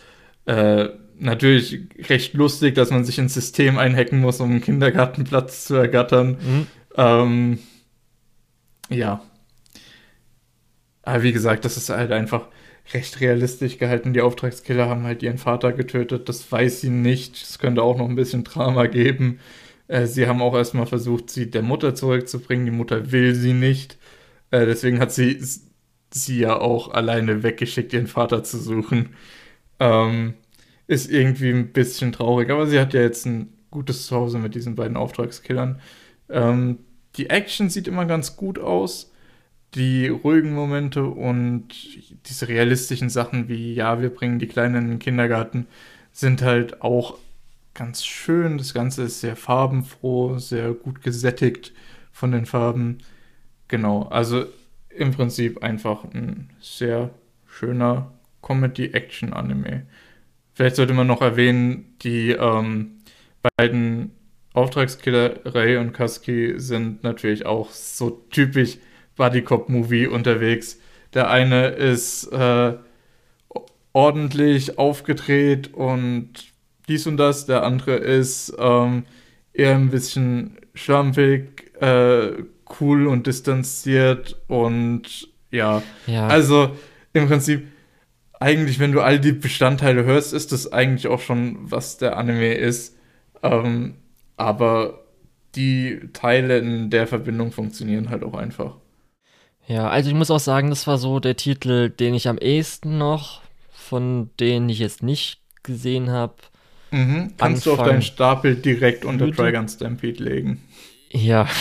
Äh, 0.46 0.88
natürlich 1.18 1.80
recht 2.08 2.34
lustig, 2.34 2.74
dass 2.74 2.90
man 2.90 3.04
sich 3.04 3.18
ins 3.18 3.34
System 3.34 3.78
einhacken 3.78 4.20
muss, 4.20 4.40
um 4.40 4.50
einen 4.50 4.60
Kindergartenplatz 4.62 5.64
zu 5.66 5.74
ergattern. 5.74 6.38
Mhm. 6.40 6.66
Ähm, 6.96 7.58
ja. 8.88 9.22
Aber 11.02 11.22
wie 11.22 11.32
gesagt, 11.32 11.64
das 11.64 11.76
ist 11.76 11.90
halt 11.90 12.12
einfach 12.12 12.48
recht 12.92 13.20
realistisch 13.20 13.78
gehalten. 13.78 14.12
Die 14.12 14.20
Auftragskiller 14.20 14.88
haben 14.88 15.04
halt 15.04 15.22
ihren 15.22 15.38
Vater 15.38 15.72
getötet. 15.72 16.28
Das 16.28 16.50
weiß 16.50 16.82
sie 16.82 16.90
nicht. 16.90 17.36
Es 17.36 17.58
könnte 17.58 17.82
auch 17.82 17.96
noch 17.96 18.08
ein 18.08 18.16
bisschen 18.16 18.44
Drama 18.44 18.86
geben. 18.86 19.40
Äh, 19.88 20.06
sie 20.06 20.26
haben 20.26 20.42
auch 20.42 20.54
erstmal 20.54 20.86
versucht, 20.86 21.30
sie 21.30 21.50
der 21.50 21.62
Mutter 21.62 21.94
zurückzubringen. 21.94 22.66
Die 22.66 22.72
Mutter 22.72 23.12
will 23.12 23.34
sie 23.34 23.54
nicht. 23.54 23.98
Äh, 24.50 24.66
deswegen 24.66 25.00
hat 25.00 25.12
sie 25.12 25.40
sie 26.12 26.38
ja 26.38 26.58
auch 26.60 26.92
alleine 26.92 27.42
weggeschickt, 27.42 27.92
ihren 27.92 28.06
Vater 28.06 28.44
zu 28.44 28.58
suchen. 28.58 29.10
Ähm, 29.80 30.34
ist 30.86 31.10
irgendwie 31.10 31.50
ein 31.50 31.72
bisschen 31.72 32.12
traurig, 32.12 32.50
aber 32.50 32.66
sie 32.66 32.78
hat 32.78 32.94
ja 32.94 33.00
jetzt 33.00 33.26
ein 33.26 33.52
gutes 33.70 34.06
Zuhause 34.06 34.38
mit 34.38 34.54
diesen 34.54 34.76
beiden 34.76 34.96
Auftragskillern. 34.96 35.80
Ähm, 36.28 36.78
die 37.16 37.30
Action 37.30 37.70
sieht 37.70 37.88
immer 37.88 38.04
ganz 38.06 38.36
gut 38.36 38.58
aus. 38.58 39.12
Die 39.74 40.08
ruhigen 40.08 40.54
Momente 40.54 41.04
und 41.04 41.68
diese 42.28 42.48
realistischen 42.48 43.10
Sachen 43.10 43.48
wie, 43.48 43.74
ja, 43.74 44.00
wir 44.00 44.10
bringen 44.10 44.38
die 44.38 44.46
Kleinen 44.46 44.76
in 44.76 44.88
den 44.90 44.98
Kindergarten, 45.00 45.66
sind 46.12 46.42
halt 46.42 46.80
auch 46.82 47.18
ganz 47.74 48.04
schön. 48.04 48.56
Das 48.56 48.72
Ganze 48.72 49.02
ist 49.04 49.20
sehr 49.20 49.36
farbenfroh, 49.36 50.38
sehr 50.38 50.72
gut 50.72 51.02
gesättigt 51.02 51.72
von 52.12 52.30
den 52.30 52.46
Farben. 52.46 52.98
Genau, 53.66 54.02
also 54.04 54.46
im 54.90 55.10
Prinzip 55.10 55.62
einfach 55.62 56.04
ein 56.04 56.50
sehr 56.60 57.10
schöner 57.46 58.12
Comedy-Action-Anime. 58.42 59.86
Vielleicht 60.54 60.76
sollte 60.76 60.94
man 60.94 61.08
noch 61.08 61.20
erwähnen, 61.20 61.96
die 62.02 62.30
ähm, 62.30 62.98
beiden 63.56 64.12
Auftragskiller 64.52 65.40
Ray 65.44 65.78
und 65.78 65.92
Kaski 65.92 66.54
sind 66.58 67.02
natürlich 67.02 67.44
auch 67.44 67.70
so 67.70 68.10
typisch 68.30 68.78
Buddy-Cop-Movie 69.16 70.06
unterwegs. 70.06 70.78
Der 71.12 71.30
eine 71.30 71.68
ist 71.68 72.24
äh, 72.32 72.74
ordentlich 73.92 74.78
aufgedreht 74.78 75.72
und 75.72 76.32
dies 76.88 77.06
und 77.06 77.16
das, 77.16 77.46
der 77.46 77.62
andere 77.62 77.94
ist 77.94 78.54
ähm, 78.58 79.04
eher 79.52 79.76
ein 79.76 79.90
bisschen 79.90 80.58
schlampig, 80.74 81.72
äh, 81.80 82.32
cool 82.80 83.06
und 83.06 83.26
distanziert 83.26 84.36
und 84.48 85.28
ja. 85.50 85.82
Ja. 86.06 86.26
Also 86.26 86.72
im 87.12 87.28
Prinzip, 87.28 87.68
eigentlich, 88.40 88.80
wenn 88.80 88.92
du 88.92 89.00
all 89.00 89.20
die 89.20 89.32
Bestandteile 89.32 90.04
hörst, 90.04 90.34
ist 90.34 90.50
das 90.50 90.72
eigentlich 90.72 91.06
auch 91.06 91.20
schon, 91.20 91.58
was 91.70 91.96
der 91.96 92.16
Anime 92.18 92.54
ist. 92.54 92.96
Ähm, 93.42 93.94
aber 94.36 95.04
die 95.54 96.10
Teile 96.12 96.58
in 96.58 96.90
der 96.90 97.06
Verbindung 97.06 97.52
funktionieren 97.52 98.10
halt 98.10 98.24
auch 98.24 98.34
einfach. 98.34 98.76
Ja, 99.66 99.88
also 99.88 100.10
ich 100.10 100.14
muss 100.14 100.30
auch 100.30 100.40
sagen, 100.40 100.70
das 100.70 100.86
war 100.86 100.98
so 100.98 101.20
der 101.20 101.36
Titel, 101.36 101.90
den 101.90 102.14
ich 102.14 102.28
am 102.28 102.38
ehesten 102.38 102.98
noch 102.98 103.44
von 103.84 104.30
denen 104.40 104.68
ich 104.68 104.78
jetzt 104.78 105.02
nicht 105.02 105.38
gesehen 105.62 106.10
habe. 106.10 106.34
Mhm. 106.90 107.32
Kannst 107.36 107.66
du 107.66 107.72
auf 107.72 107.82
deinen 107.82 108.02
Stapel 108.02 108.56
direkt 108.56 109.04
unter 109.04 109.30
Dragon 109.30 109.68
Stampede 109.68 110.24
legen. 110.24 110.62
Ja. 111.10 111.46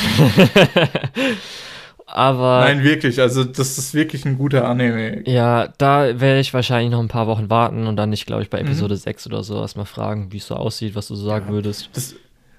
Aber. 2.06 2.62
Nein, 2.62 2.84
wirklich. 2.84 3.20
Also, 3.20 3.44
das 3.44 3.78
ist 3.78 3.94
wirklich 3.94 4.26
ein 4.26 4.38
guter 4.38 4.68
Anime. 4.68 5.28
Ja, 5.28 5.68
da 5.78 6.20
werde 6.20 6.40
ich 6.40 6.54
wahrscheinlich 6.54 6.92
noch 6.92 7.00
ein 7.00 7.08
paar 7.08 7.28
Wochen 7.28 7.50
warten 7.50 7.88
und 7.88 7.96
dann 7.96 8.12
nicht, 8.12 8.26
glaube 8.26 8.44
ich, 8.44 8.50
bei 8.50 8.60
Episode 8.60 8.94
mhm. 8.94 9.00
6 9.00 9.28
oder 9.28 9.44
so 9.44 9.60
erstmal 9.60 9.86
fragen, 9.86 10.32
wie 10.32 10.38
es 10.38 10.48
so 10.48 10.56
aussieht, 10.56 10.96
was 10.96 11.08
du 11.08 11.16
so 11.16 11.26
sagen 11.26 11.48
ja, 11.48 11.54
würdest. 11.54 11.90
Das, 11.94 12.16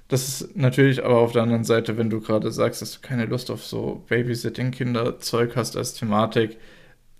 das 0.08 0.28
ist 0.28 0.56
natürlich 0.56 1.04
aber 1.04 1.18
auf 1.18 1.32
der 1.32 1.42
anderen 1.42 1.64
Seite, 1.64 1.96
wenn 1.96 2.10
du 2.10 2.20
gerade 2.20 2.50
sagst, 2.52 2.82
dass 2.82 2.92
du 2.92 3.00
keine 3.00 3.24
Lust 3.24 3.50
auf 3.50 3.64
so 3.64 4.04
Babysitting-Kinderzeug 4.08 5.56
hast 5.56 5.76
als 5.76 5.94
Thematik, 5.94 6.58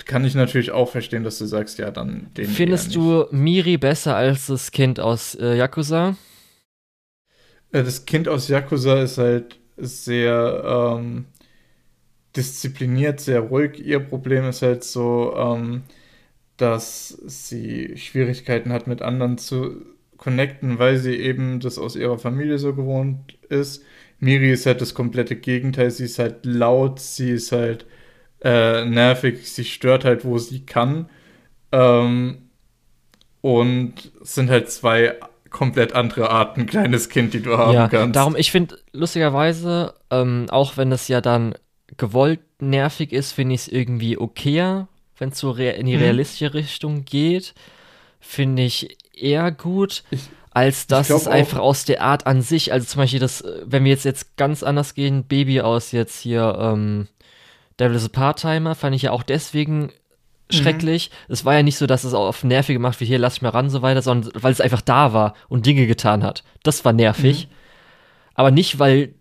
kann 0.04 0.24
ich 0.24 0.34
natürlich 0.34 0.70
auch 0.72 0.90
verstehen, 0.90 1.24
dass 1.24 1.38
du 1.38 1.46
sagst, 1.46 1.78
ja, 1.78 1.90
dann 1.90 2.30
den. 2.36 2.46
Findest 2.48 2.94
du 2.94 3.26
Miri 3.30 3.78
besser 3.78 4.16
als 4.16 4.46
das 4.46 4.70
Kind 4.70 5.00
aus 5.00 5.34
äh, 5.36 5.56
Yakuza? 5.56 6.16
Äh, 7.72 7.84
das 7.84 8.04
Kind 8.04 8.28
aus 8.28 8.48
Yakuza 8.48 9.02
ist 9.02 9.18
halt 9.18 9.58
sehr 9.76 10.98
ähm, 10.98 11.26
diszipliniert, 12.36 13.20
sehr 13.20 13.40
ruhig. 13.40 13.78
Ihr 13.84 14.00
Problem 14.00 14.44
ist 14.48 14.62
halt 14.62 14.84
so, 14.84 15.34
ähm, 15.36 15.82
dass 16.56 17.08
sie 17.08 17.96
Schwierigkeiten 17.96 18.72
hat, 18.72 18.86
mit 18.86 19.02
anderen 19.02 19.38
zu 19.38 19.93
connecten, 20.16 20.78
weil 20.78 20.96
sie 20.96 21.16
eben 21.16 21.60
das 21.60 21.78
aus 21.78 21.96
ihrer 21.96 22.18
Familie 22.18 22.58
so 22.58 22.74
gewohnt 22.74 23.38
ist. 23.48 23.82
Miri 24.20 24.52
ist 24.52 24.66
halt 24.66 24.80
das 24.80 24.94
komplette 24.94 25.36
Gegenteil. 25.36 25.90
Sie 25.90 26.04
ist 26.04 26.18
halt 26.18 26.46
laut, 26.46 27.00
sie 27.00 27.30
ist 27.30 27.52
halt 27.52 27.86
äh, 28.42 28.84
nervig, 28.84 29.50
sie 29.50 29.64
stört 29.64 30.04
halt, 30.04 30.24
wo 30.24 30.38
sie 30.38 30.64
kann. 30.64 31.08
Ähm, 31.72 32.38
und 33.40 34.12
es 34.22 34.34
sind 34.34 34.50
halt 34.50 34.70
zwei 34.70 35.16
komplett 35.50 35.92
andere 35.94 36.30
Arten 36.30 36.66
kleines 36.66 37.08
Kind, 37.08 37.34
die 37.34 37.42
du 37.42 37.56
haben 37.56 37.74
ja, 37.74 37.88
kannst. 37.88 38.16
Darum, 38.16 38.36
ich 38.36 38.50
finde 38.50 38.78
lustigerweise, 38.92 39.94
ähm, 40.10 40.46
auch 40.50 40.76
wenn 40.76 40.92
es 40.92 41.08
ja 41.08 41.20
dann 41.20 41.54
gewollt 41.96 42.40
nervig 42.60 43.12
ist, 43.12 43.32
finde 43.32 43.54
ich 43.54 43.62
es 43.62 43.68
irgendwie 43.68 44.18
okayer, 44.18 44.88
wenn 45.18 45.30
es 45.30 45.38
so 45.38 45.54
in 45.54 45.86
die 45.86 45.96
mhm. 45.96 46.02
realistische 46.02 46.54
Richtung 46.54 47.04
geht. 47.04 47.54
Finde 48.20 48.62
ich 48.62 48.96
eher 49.16 49.50
gut, 49.52 50.04
ich, 50.10 50.28
als 50.50 50.86
dass 50.86 51.10
es 51.10 51.26
einfach 51.26 51.58
aus 51.58 51.84
der 51.84 52.02
Art 52.02 52.26
an 52.26 52.40
sich, 52.40 52.72
also 52.72 52.86
zum 52.86 53.00
Beispiel 53.00 53.20
das, 53.20 53.44
wenn 53.64 53.84
wir 53.84 53.90
jetzt, 53.90 54.04
jetzt 54.04 54.36
ganz 54.36 54.62
anders 54.62 54.94
gehen, 54.94 55.24
Baby 55.24 55.60
aus 55.60 55.92
jetzt 55.92 56.20
hier, 56.20 56.56
ähm, 56.60 57.08
Devil 57.80 57.96
is 57.96 58.04
a 58.04 58.08
Part-Timer, 58.08 58.74
fand 58.74 58.94
ich 58.94 59.02
ja 59.02 59.10
auch 59.10 59.24
deswegen 59.24 59.82
mhm. 59.82 59.90
schrecklich. 60.50 61.10
Mhm. 61.10 61.32
Es 61.32 61.44
war 61.44 61.54
ja 61.54 61.62
nicht 61.62 61.76
so, 61.76 61.86
dass 61.86 62.04
es 62.04 62.14
auch 62.14 62.28
auf 62.28 62.44
nervig 62.44 62.76
gemacht 62.76 63.00
wie 63.00 63.04
hier, 63.04 63.18
lass 63.18 63.36
ich 63.36 63.42
mal 63.42 63.48
ran, 63.48 63.68
so 63.68 63.82
weiter, 63.82 64.00
sondern 64.00 64.30
weil 64.40 64.52
es 64.52 64.60
einfach 64.60 64.80
da 64.80 65.12
war 65.12 65.34
und 65.48 65.66
Dinge 65.66 65.86
getan 65.86 66.22
hat. 66.22 66.44
Das 66.62 66.84
war 66.84 66.92
nervig. 66.92 67.48
Mhm. 67.48 67.54
Aber 68.34 68.50
nicht, 68.50 68.78
weil 68.78 69.14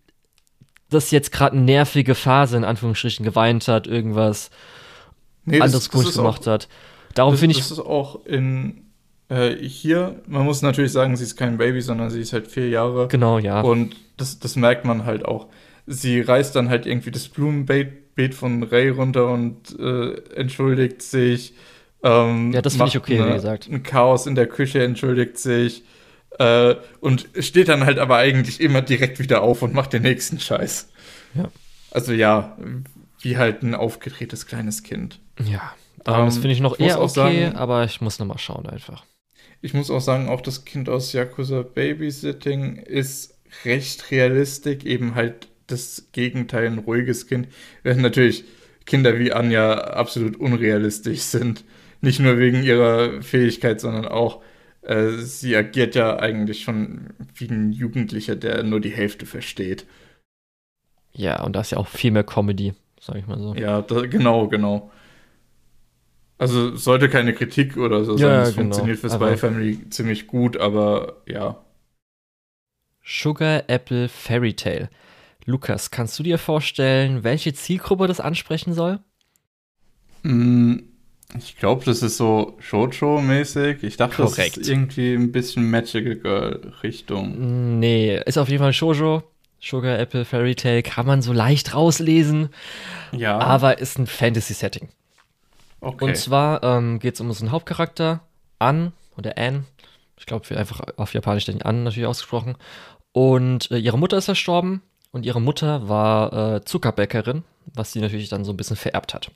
das 0.89 1.11
jetzt 1.11 1.31
gerade 1.31 1.55
eine 1.55 1.65
nervige 1.65 2.13
Phase 2.13 2.57
in 2.57 2.63
Anführungsstrichen 2.63 3.25
geweint 3.25 3.67
hat, 3.67 3.87
irgendwas 3.87 4.51
nee, 5.45 5.59
anderes 5.59 5.89
gut 5.89 6.13
gemacht 6.13 6.47
auch, 6.47 6.51
hat. 6.51 6.67
Darum 7.15 7.37
finde 7.37 7.53
ich. 7.53 7.59
Das 7.59 7.71
ist 7.71 7.79
auch 7.79 8.23
in 8.25 8.92
äh, 9.29 9.55
hier, 9.55 10.21
man 10.27 10.45
muss 10.45 10.61
natürlich 10.61 10.91
sagen, 10.91 11.15
sie 11.15 11.23
ist 11.23 11.35
kein 11.35 11.57
Baby, 11.57 11.81
sondern 11.81 12.09
sie 12.09 12.21
ist 12.21 12.33
halt 12.33 12.47
vier 12.47 12.69
Jahre. 12.69 13.07
Genau, 13.07 13.39
ja. 13.39 13.61
Und 13.61 13.95
das, 14.17 14.39
das 14.39 14.55
merkt 14.55 14.85
man 14.85 15.05
halt 15.05 15.25
auch. 15.25 15.47
Sie 15.85 16.21
reißt 16.21 16.55
dann 16.55 16.69
halt 16.69 16.85
irgendwie 16.85 17.11
das 17.11 17.27
Blumenbeet 17.27 18.33
von 18.33 18.63
Ray 18.63 18.89
runter 18.89 19.29
und 19.29 19.77
äh, 19.79 20.13
entschuldigt 20.35 21.01
sich. 21.01 21.53
Ähm, 22.03 22.51
ja, 22.51 22.61
das 22.61 22.73
finde 22.75 22.89
ich 22.89 22.97
okay, 22.97 23.19
eine, 23.19 23.29
wie 23.29 23.33
gesagt. 23.33 23.69
Ein 23.69 23.83
Chaos 23.83 24.27
in 24.27 24.35
der 24.35 24.47
Küche 24.47 24.83
entschuldigt 24.83 25.37
sich. 25.37 25.83
Äh, 26.39 26.75
und 26.99 27.29
steht 27.39 27.69
dann 27.69 27.85
halt 27.85 27.99
aber 27.99 28.17
eigentlich 28.17 28.59
immer 28.59 28.81
direkt 28.81 29.19
wieder 29.19 29.41
auf 29.41 29.61
und 29.61 29.73
macht 29.73 29.93
den 29.93 30.01
nächsten 30.01 30.39
Scheiß. 30.39 30.89
Ja. 31.35 31.49
Also 31.91 32.11
ja, 32.11 32.57
wie 33.19 33.37
halt 33.37 33.61
ein 33.61 33.75
aufgedrehtes 33.75 34.47
kleines 34.47 34.83
Kind. 34.83 35.19
Ja, 35.43 35.73
ähm, 36.05 36.25
das 36.25 36.35
finde 36.37 36.51
ich 36.51 36.59
noch 36.59 36.79
eher 36.79 36.99
okay, 36.99 37.13
sagen, 37.13 37.55
aber 37.55 37.83
ich 37.83 38.01
muss 38.01 38.19
nochmal 38.19 38.39
schauen 38.39 38.67
einfach. 38.67 39.03
Ich 39.63 39.73
muss 39.73 39.89
auch 39.89 40.01
sagen, 40.01 40.27
auch 40.27 40.41
das 40.41 40.65
Kind 40.65 40.89
aus 40.89 41.13
Yakuza 41.13 41.61
Babysitting 41.61 42.75
ist 42.75 43.39
recht 43.63 44.11
realistisch, 44.11 44.83
eben 44.83 45.15
halt 45.15 45.47
das 45.67 46.09
Gegenteil, 46.11 46.67
ein 46.67 46.79
ruhiges 46.79 47.27
Kind. 47.27 47.47
Während 47.81 48.01
natürlich 48.01 48.43
Kinder 48.85 49.17
wie 49.17 49.31
Anja 49.31 49.75
absolut 49.75 50.35
unrealistisch 50.35 51.21
sind. 51.21 51.63
Nicht 52.01 52.19
nur 52.19 52.37
wegen 52.39 52.61
ihrer 52.61 53.21
Fähigkeit, 53.21 53.79
sondern 53.79 54.05
auch, 54.05 54.41
äh, 54.81 55.11
sie 55.11 55.55
agiert 55.55 55.95
ja 55.95 56.19
eigentlich 56.19 56.63
schon 56.63 57.13
wie 57.33 57.47
ein 57.47 57.71
Jugendlicher, 57.71 58.35
der 58.35 58.63
nur 58.63 58.81
die 58.81 58.91
Hälfte 58.91 59.25
versteht. 59.25 59.85
Ja, 61.13 61.41
und 61.41 61.55
da 61.55 61.61
ist 61.61 61.71
ja 61.71 61.77
auch 61.77 61.87
viel 61.87 62.11
mehr 62.11 62.25
Comedy, 62.25 62.73
sag 62.99 63.15
ich 63.15 63.27
mal 63.27 63.39
so. 63.39 63.55
Ja, 63.55 63.81
da, 63.81 64.05
genau, 64.07 64.49
genau. 64.49 64.91
Also 66.37 66.75
sollte 66.75 67.09
keine 67.09 67.33
Kritik 67.33 67.77
oder 67.77 68.03
so 68.03 68.17
sein. 68.17 68.27
Ja, 68.27 68.41
es 68.41 68.49
genau. 68.49 68.61
funktioniert 68.63 68.99
für 68.99 69.09
Spy 69.09 69.37
Family 69.37 69.89
ziemlich 69.89 70.27
gut, 70.27 70.57
aber 70.57 71.21
ja. 71.27 71.63
Sugar 73.05 73.63
Apple 73.67 74.09
Fairy 74.09 74.53
Tale. 74.53 74.89
Lukas, 75.45 75.91
kannst 75.91 76.17
du 76.19 76.23
dir 76.23 76.37
vorstellen, 76.37 77.23
welche 77.23 77.53
Zielgruppe 77.53 78.07
das 78.07 78.19
ansprechen 78.19 78.73
soll? 78.73 78.99
Mm, 80.23 80.77
ich 81.37 81.57
glaube, 81.57 81.83
das 81.85 82.01
ist 82.01 82.17
so 82.17 82.57
Shoujo-mäßig. 82.61 83.83
Ich 83.83 83.97
dachte, 83.97 84.23
Korrekt. 84.23 84.57
das 84.57 84.63
ist 84.63 84.69
irgendwie 84.69 85.13
ein 85.13 85.31
bisschen 85.31 85.69
Magical 85.69 86.15
Girl-Richtung. 86.15 87.79
Nee, 87.79 88.21
ist 88.25 88.37
auf 88.37 88.49
jeden 88.49 88.61
Fall 88.63 88.73
Shoujo. 88.73 89.23
Sugar 89.59 89.97
Apple 89.97 90.25
Fairy 90.25 90.55
Tale 90.55 90.83
kann 90.83 91.05
man 91.05 91.21
so 91.21 91.33
leicht 91.33 91.73
rauslesen. 91.73 92.49
Ja. 93.11 93.39
Aber 93.39 93.79
ist 93.79 93.97
ein 93.97 94.07
Fantasy-Setting. 94.07 94.89
Okay. 95.83 96.05
Und 96.05 96.17
zwar 96.17 96.63
ähm, 96.63 96.99
geht 96.99 97.15
es 97.15 97.21
um 97.21 97.27
unseren 97.27 97.51
Hauptcharakter, 97.51 98.21
An 98.57 98.93
oder 99.17 99.37
Anne. 99.37 99.65
Ich 100.17 100.25
glaube, 100.25 100.49
wir 100.49 100.57
einfach 100.57 100.79
auf 100.95 101.13
Japanisch 101.13 101.45
den 101.45 101.61
An 101.61 101.83
natürlich 101.83 102.07
ausgesprochen. 102.07 102.55
Und 103.11 103.69
äh, 103.69 103.77
ihre 103.77 103.99
Mutter 103.99 104.17
ist 104.17 104.25
verstorben 104.25 104.81
und 105.11 105.25
ihre 105.25 105.41
Mutter 105.41 105.89
war 105.89 106.55
äh, 106.55 106.65
Zuckerbäckerin, 106.65 107.43
was 107.73 107.91
sie 107.91 107.99
natürlich 107.99 108.29
dann 108.29 108.45
so 108.45 108.53
ein 108.53 108.57
bisschen 108.57 108.77
vererbt 108.77 109.13
hat. 109.13 109.29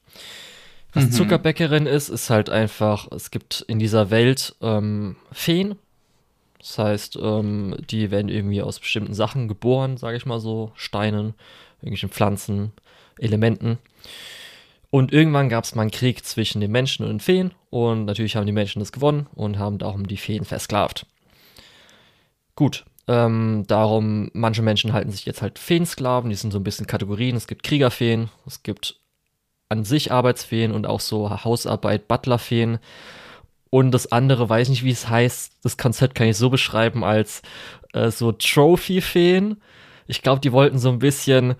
Was 0.93 1.05
mhm. 1.05 1.11
Zuckerbäckerin 1.11 1.85
ist, 1.85 2.07
ist 2.07 2.29
halt 2.29 2.49
einfach, 2.49 3.11
es 3.11 3.29
gibt 3.29 3.65
in 3.67 3.77
dieser 3.77 4.09
Welt 4.09 4.55
ähm, 4.61 5.17
Feen. 5.33 5.75
Das 6.59 6.77
heißt, 6.79 7.17
ähm, 7.21 7.75
die 7.89 8.09
werden 8.09 8.29
irgendwie 8.29 8.61
aus 8.61 8.79
bestimmten 8.79 9.13
Sachen 9.13 9.49
geboren, 9.49 9.97
sage 9.97 10.15
ich 10.15 10.25
mal 10.25 10.39
so, 10.39 10.71
Steinen, 10.75 11.33
irgendwelchen 11.81 12.09
Pflanzen, 12.09 12.71
Elementen. 13.19 13.77
Und 14.89 15.11
irgendwann 15.11 15.49
gab 15.49 15.65
es 15.65 15.75
mal 15.75 15.81
einen 15.81 15.91
Krieg 15.91 16.23
zwischen 16.23 16.61
den 16.61 16.71
Menschen 16.71 17.03
und 17.03 17.09
den 17.09 17.19
Feen 17.19 17.51
und 17.69 18.05
natürlich 18.05 18.35
haben 18.35 18.45
die 18.45 18.53
Menschen 18.53 18.79
das 18.79 18.91
gewonnen 18.91 19.27
und 19.35 19.59
haben 19.59 19.77
darum 19.79 20.07
die 20.07 20.17
Feen 20.17 20.45
versklavt. 20.45 21.05
Gut, 22.55 22.85
ähm, 23.07 23.65
darum, 23.67 24.29
manche 24.33 24.61
Menschen 24.61 24.93
halten 24.93 25.11
sich 25.11 25.25
jetzt 25.25 25.41
halt 25.41 25.59
Feensklaven, 25.59 26.29
die 26.29 26.35
sind 26.35 26.51
so 26.51 26.59
ein 26.59 26.63
bisschen 26.63 26.87
Kategorien. 26.87 27.35
Es 27.35 27.47
gibt 27.47 27.63
Kriegerfeen, 27.63 28.29
es 28.45 28.63
gibt 28.63 28.99
an 29.69 29.83
sich 29.83 30.11
Arbeitsfeen 30.11 30.71
und 30.71 30.87
auch 30.87 31.01
so 31.01 31.43
Hausarbeit, 31.43 32.07
Butlerfeen. 32.07 32.79
Und 33.69 33.91
das 33.91 34.11
andere, 34.11 34.47
weiß 34.47 34.69
nicht, 34.69 34.83
wie 34.83 34.91
es 34.91 35.09
heißt, 35.09 35.59
das 35.63 35.77
Konzept 35.77 36.15
kann 36.15 36.27
ich 36.27 36.37
so 36.37 36.49
beschreiben 36.49 37.03
als 37.03 37.41
äh, 37.93 38.11
so 38.11 38.31
Trophy-Feen. 38.31 39.61
Ich 40.07 40.21
glaube, 40.21 40.39
die 40.39 40.53
wollten 40.53 40.79
so 40.79 40.89
ein 40.89 40.99
bisschen 40.99 41.55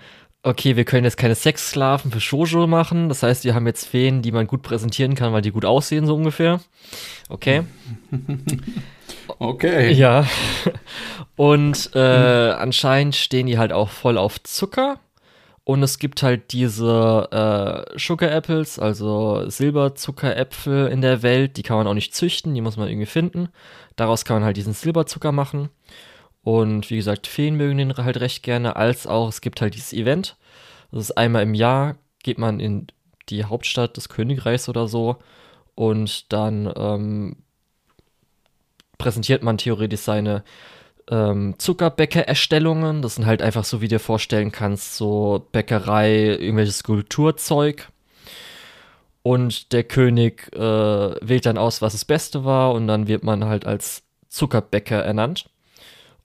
okay, 0.48 0.78
wir 0.78 0.86
können 0.86 1.04
jetzt 1.04 1.18
keine 1.18 1.36
Sexsklaven 1.36 2.10
für 2.10 2.22
Shoujo 2.22 2.68
machen. 2.68 3.10
Das 3.10 3.22
heißt, 3.22 3.44
wir 3.44 3.54
haben 3.54 3.68
jetzt 3.68 3.86
Feen, 3.86 4.22
die 4.22 4.32
man 4.32 4.48
gut 4.48 4.62
präsentieren 4.62 5.14
kann, 5.14 5.34
weil 5.34 5.42
die 5.42 5.52
gut 5.52 5.66
aussehen, 5.66 6.06
so 6.06 6.16
ungefähr. 6.16 6.62
Okay. 7.28 7.64
okay. 9.40 9.92
Ja. 9.92 10.26
Und 11.36 11.92
äh, 11.94 12.00
anscheinend 12.00 13.16
stehen 13.16 13.48
die 13.48 13.58
halt 13.58 13.74
auch 13.74 13.90
voll 13.90 14.18
auf 14.18 14.42
Zucker. 14.44 15.00
Und 15.66 15.84
es 15.84 16.00
gibt 16.00 16.24
halt 16.24 16.54
diese 16.54 17.28
äh, 17.94 18.00
Sugar 18.00 18.32
Apples, 18.32 18.80
also 18.80 19.50
Silberzuckeräpfel 19.50 20.88
in 20.88 21.02
der 21.02 21.24
Welt. 21.24 21.58
Die 21.58 21.64
kann 21.64 21.76
man 21.76 21.88
auch 21.88 21.94
nicht 21.94 22.16
züchten, 22.16 22.56
die 22.56 22.62
muss 22.62 22.78
man 22.78 22.88
irgendwie 22.88 23.06
finden. 23.06 23.50
Daraus 23.98 24.24
kann 24.24 24.38
man 24.38 24.46
halt 24.46 24.56
diesen 24.56 24.72
Silberzucker 24.72 25.34
machen. 25.34 25.68
Und 26.48 26.90
wie 26.90 26.96
gesagt, 26.96 27.28
Feen 27.28 27.56
mögen 27.56 27.78
den 27.78 27.98
halt 27.98 28.22
recht 28.22 28.42
gerne, 28.42 28.78
als 28.78 29.06
auch 29.06 29.28
es 29.28 29.42
gibt 29.42 29.60
halt 29.60 29.74
dieses 29.76 29.92
Event. 29.92 30.38
Das 30.94 31.02
ist 31.02 31.18
einmal 31.18 31.44
im 31.44 31.54
Jahr, 31.54 31.98
geht 32.24 32.38
man 32.38 32.62
in 32.62 32.88
die 33.28 33.44
Hauptstadt 33.44 33.98
des 33.98 34.08
Königreichs 34.08 34.70
oder 34.70 34.88
so. 34.88 35.18
Und 35.76 36.32
dann 36.32 36.72
ähm, 36.78 37.36
präsentiert 38.98 39.44
man 39.44 39.58
theoretisch 39.58 40.00
seine 40.00 40.46
ähm, 41.12 41.56
Zuckerbäcker-Erstellungen. 41.58 43.02
Das 43.02 43.16
sind 43.16 43.26
halt 43.26 43.42
einfach 43.42 43.66
so, 43.66 43.82
wie 43.82 43.90
du 43.90 43.96
dir 43.96 44.00
vorstellen 44.00 44.54
kannst, 44.54 44.96
so 44.96 45.46
Bäckerei, 45.52 46.28
irgendwelches 46.28 46.78
Skulpturzeug. 46.78 47.90
Und 49.22 49.74
der 49.74 49.84
König 49.84 50.50
äh, 50.56 50.60
wählt 50.62 51.46
dann 51.46 51.58
aus, 51.58 51.82
was 51.82 51.92
das 51.92 52.06
Beste 52.06 52.46
war, 52.46 52.72
und 52.72 52.88
dann 52.88 53.10
wird 53.10 53.26
man 53.26 53.44
halt 53.44 53.66
als 53.66 54.04
Zuckerbäcker 54.30 55.04
ernannt. 55.04 55.50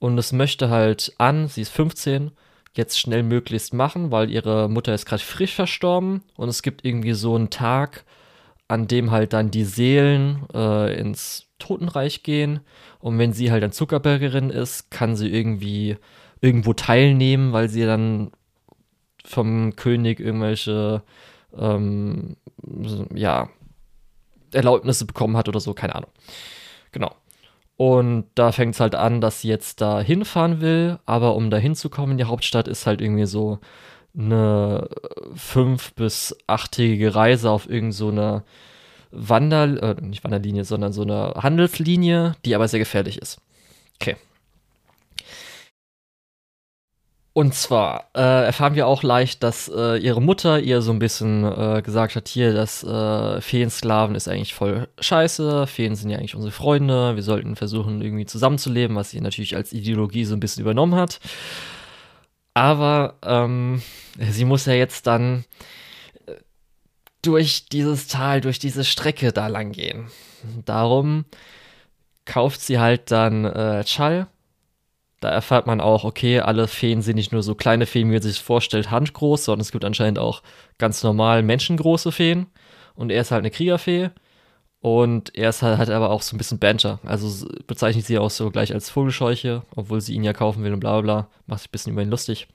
Und 0.02 0.18
es 0.18 0.32
möchte 0.32 0.68
halt 0.68 1.14
an, 1.18 1.46
sie 1.46 1.60
ist 1.60 1.70
15, 1.70 2.32
jetzt 2.74 2.98
schnell 2.98 3.22
möglichst 3.22 3.72
machen, 3.72 4.10
weil 4.10 4.32
ihre 4.32 4.68
Mutter 4.68 4.92
ist 4.92 5.06
gerade 5.06 5.22
frisch 5.22 5.54
verstorben. 5.54 6.22
Und 6.34 6.48
es 6.48 6.62
gibt 6.62 6.84
irgendwie 6.84 7.12
so 7.12 7.36
einen 7.36 7.50
Tag, 7.50 8.04
an 8.66 8.88
dem 8.88 9.12
halt 9.12 9.32
dann 9.32 9.52
die 9.52 9.62
Seelen 9.62 10.42
äh, 10.52 10.98
ins 10.98 11.46
Totenreich 11.60 12.24
gehen. 12.24 12.62
Und 12.98 13.16
wenn 13.20 13.32
sie 13.32 13.52
halt 13.52 13.62
ein 13.62 13.70
Zuckerbäckerin 13.70 14.50
ist, 14.50 14.90
kann 14.90 15.14
sie 15.14 15.28
irgendwie 15.28 15.98
irgendwo 16.40 16.72
teilnehmen, 16.72 17.52
weil 17.52 17.68
sie 17.68 17.86
dann 17.86 18.32
vom 19.24 19.76
König 19.76 20.18
irgendwelche 20.18 21.04
ähm, 21.56 22.34
ja, 23.14 23.50
Erlaubnisse 24.52 25.04
bekommen 25.04 25.36
hat 25.36 25.48
oder 25.48 25.60
so, 25.60 25.74
keine 25.74 25.94
Ahnung. 25.94 26.10
Genau. 26.90 27.14
Und 27.76 28.26
da 28.34 28.52
fängt 28.52 28.74
es 28.74 28.80
halt 28.80 28.94
an, 28.94 29.20
dass 29.20 29.40
sie 29.40 29.48
jetzt 29.48 29.80
da 29.80 30.00
hinfahren 30.00 30.60
will, 30.60 30.98
aber 31.06 31.34
um 31.34 31.50
da 31.50 31.56
hinzukommen 31.56 32.12
in 32.12 32.18
die 32.18 32.24
Hauptstadt 32.24 32.68
ist 32.68 32.86
halt 32.86 33.00
irgendwie 33.00 33.26
so 33.26 33.58
eine 34.16 34.88
fünf- 35.34 35.94
bis 35.94 36.36
achttägige 36.46 37.14
Reise 37.14 37.50
auf 37.50 37.68
irgend 37.68 37.94
so 37.94 38.12
Wander, 39.10 39.64
äh, 39.98 40.00
nicht 40.00 40.24
Wanderlinie, 40.24 40.64
sondern 40.64 40.92
so 40.92 41.02
eine 41.02 41.34
Handelslinie, 41.36 42.34
die 42.44 42.54
aber 42.54 42.66
sehr 42.68 42.78
gefährlich 42.78 43.18
ist. 43.18 43.40
Okay. 44.00 44.16
Und 47.34 47.54
zwar 47.54 48.10
äh, 48.14 48.44
erfahren 48.44 48.74
wir 48.74 48.86
auch 48.86 49.02
leicht, 49.02 49.42
dass 49.42 49.70
äh, 49.74 49.96
ihre 49.96 50.20
Mutter 50.20 50.60
ihr 50.60 50.82
so 50.82 50.92
ein 50.92 50.98
bisschen 50.98 51.44
äh, 51.44 51.80
gesagt 51.80 52.14
hat, 52.14 52.28
hier, 52.28 52.52
dass 52.52 52.84
äh, 52.84 53.40
Feensklaven 53.40 54.14
ist 54.14 54.28
eigentlich 54.28 54.52
voll 54.52 54.86
scheiße, 55.00 55.66
Feen 55.66 55.94
sind 55.94 56.10
ja 56.10 56.18
eigentlich 56.18 56.34
unsere 56.34 56.52
Freunde, 56.52 57.16
wir 57.16 57.22
sollten 57.22 57.56
versuchen, 57.56 58.02
irgendwie 58.02 58.26
zusammenzuleben, 58.26 58.96
was 58.96 59.10
sie 59.10 59.22
natürlich 59.22 59.56
als 59.56 59.72
Ideologie 59.72 60.26
so 60.26 60.34
ein 60.34 60.40
bisschen 60.40 60.60
übernommen 60.60 60.94
hat. 60.94 61.20
Aber 62.52 63.14
ähm, 63.22 63.80
sie 64.18 64.44
muss 64.44 64.66
ja 64.66 64.74
jetzt 64.74 65.06
dann 65.06 65.46
äh, 66.26 66.34
durch 67.22 67.64
dieses 67.70 68.08
Tal, 68.08 68.42
durch 68.42 68.58
diese 68.58 68.84
Strecke 68.84 69.32
da 69.32 69.46
lang 69.46 69.72
gehen. 69.72 70.08
Darum 70.66 71.24
kauft 72.26 72.60
sie 72.60 72.78
halt 72.78 73.10
dann 73.10 73.46
äh, 73.46 73.84
Chal 73.84 74.26
da 75.22 75.30
erfährt 75.30 75.68
man 75.68 75.80
auch, 75.80 76.02
okay, 76.02 76.40
alle 76.40 76.66
Feen 76.66 77.00
sind 77.00 77.14
nicht 77.14 77.30
nur 77.30 77.44
so 77.44 77.54
kleine 77.54 77.86
Feen, 77.86 78.08
wie 78.08 78.14
man 78.14 78.22
sich 78.22 78.40
vorstellt, 78.40 78.90
handgroß, 78.90 79.44
sondern 79.44 79.60
es 79.60 79.70
gibt 79.70 79.84
anscheinend 79.84 80.18
auch 80.18 80.42
ganz 80.78 81.02
normal 81.04 81.44
menschengroße 81.44 82.10
Feen. 82.10 82.46
Und 82.94 83.10
er 83.10 83.20
ist 83.20 83.30
halt 83.30 83.40
eine 83.40 83.52
Kriegerfee. 83.52 84.10
Und 84.80 85.32
er 85.36 85.50
ist 85.50 85.62
halt, 85.62 85.78
halt 85.78 85.90
aber 85.90 86.10
auch 86.10 86.22
so 86.22 86.34
ein 86.34 86.38
bisschen 86.38 86.58
Banter. 86.58 86.98
Also 87.04 87.46
bezeichnet 87.68 88.04
sie 88.04 88.18
auch 88.18 88.30
so 88.30 88.50
gleich 88.50 88.74
als 88.74 88.90
Vogelscheuche, 88.90 89.62
obwohl 89.76 90.00
sie 90.00 90.12
ihn 90.14 90.24
ja 90.24 90.32
kaufen 90.32 90.64
will 90.64 90.72
und 90.72 90.80
bla 90.80 91.00
bla 91.00 91.02
bla. 91.02 91.28
Macht 91.46 91.60
sich 91.60 91.68
ein 91.68 91.72
bisschen 91.72 91.92
über 91.92 92.02
ihn 92.02 92.10
lustig. 92.10 92.48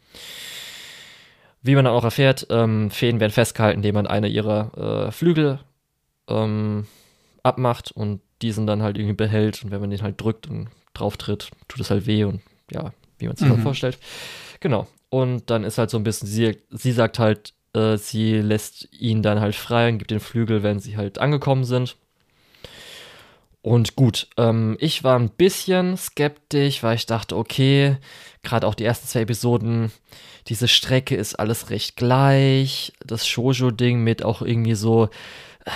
Wie 1.61 1.73
man 1.73 1.85
dann 1.85 1.93
auch 1.93 2.03
erfährt, 2.03 2.47
ähm, 2.49 2.91
Feen 2.91 3.21
werden 3.21 3.31
festgehalten, 3.31 3.79
indem 3.79 3.95
man 3.95 4.07
eine 4.07 4.27
ihrer 4.27 5.07
äh, 5.07 5.11
Flügel 5.13 5.59
ähm, 6.27 6.85
abmacht 7.43 7.93
und 7.93 8.19
diesen 8.41 8.67
dann 8.67 8.83
halt 8.83 8.97
irgendwie 8.97 9.15
behält. 9.15 9.63
Und 9.63 9.71
wenn 9.71 9.79
man 9.79 9.89
den 9.89 10.01
halt 10.01 10.19
drückt 10.19 10.47
und 10.47 10.67
drauf 10.93 11.15
tritt, 11.15 11.49
tut 11.69 11.79
es 11.79 11.89
halt 11.89 12.07
weh 12.07 12.25
und 12.25 12.41
ja, 12.71 12.93
wie 13.19 13.27
man 13.27 13.35
sich 13.35 13.47
mhm. 13.47 13.61
vorstellt. 13.61 13.97
Genau. 14.59 14.87
Und 15.09 15.49
dann 15.49 15.63
ist 15.63 15.77
halt 15.77 15.89
so 15.89 15.97
ein 15.97 16.03
bisschen, 16.03 16.27
sie, 16.27 16.57
sie 16.69 16.91
sagt 16.91 17.19
halt, 17.19 17.53
äh, 17.73 17.97
sie 17.97 18.33
lässt 18.39 18.89
ihn 18.93 19.21
dann 19.21 19.39
halt 19.39 19.55
frei 19.55 19.89
und 19.89 19.99
gibt 19.99 20.11
den 20.11 20.19
Flügel, 20.19 20.63
wenn 20.63 20.79
sie 20.79 20.97
halt 20.97 21.19
angekommen 21.19 21.63
sind. 21.63 21.95
Und 23.61 23.95
gut, 23.95 24.29
ähm, 24.37 24.77
ich 24.79 25.03
war 25.03 25.19
ein 25.19 25.29
bisschen 25.29 25.97
skeptisch, 25.97 26.83
weil 26.83 26.95
ich 26.95 27.05
dachte, 27.05 27.35
okay, 27.35 27.97
gerade 28.43 28.65
auch 28.65 28.75
die 28.75 28.85
ersten 28.85 29.07
zwei 29.07 29.21
Episoden, 29.21 29.91
diese 30.47 30.67
Strecke 30.67 31.15
ist 31.15 31.35
alles 31.35 31.69
recht 31.69 31.97
gleich. 31.97 32.93
Das 33.05 33.27
Shoujo-Ding 33.27 34.01
mit 34.01 34.23
auch 34.23 34.41
irgendwie 34.41 34.75
so, 34.75 35.09
äh, 35.65 35.71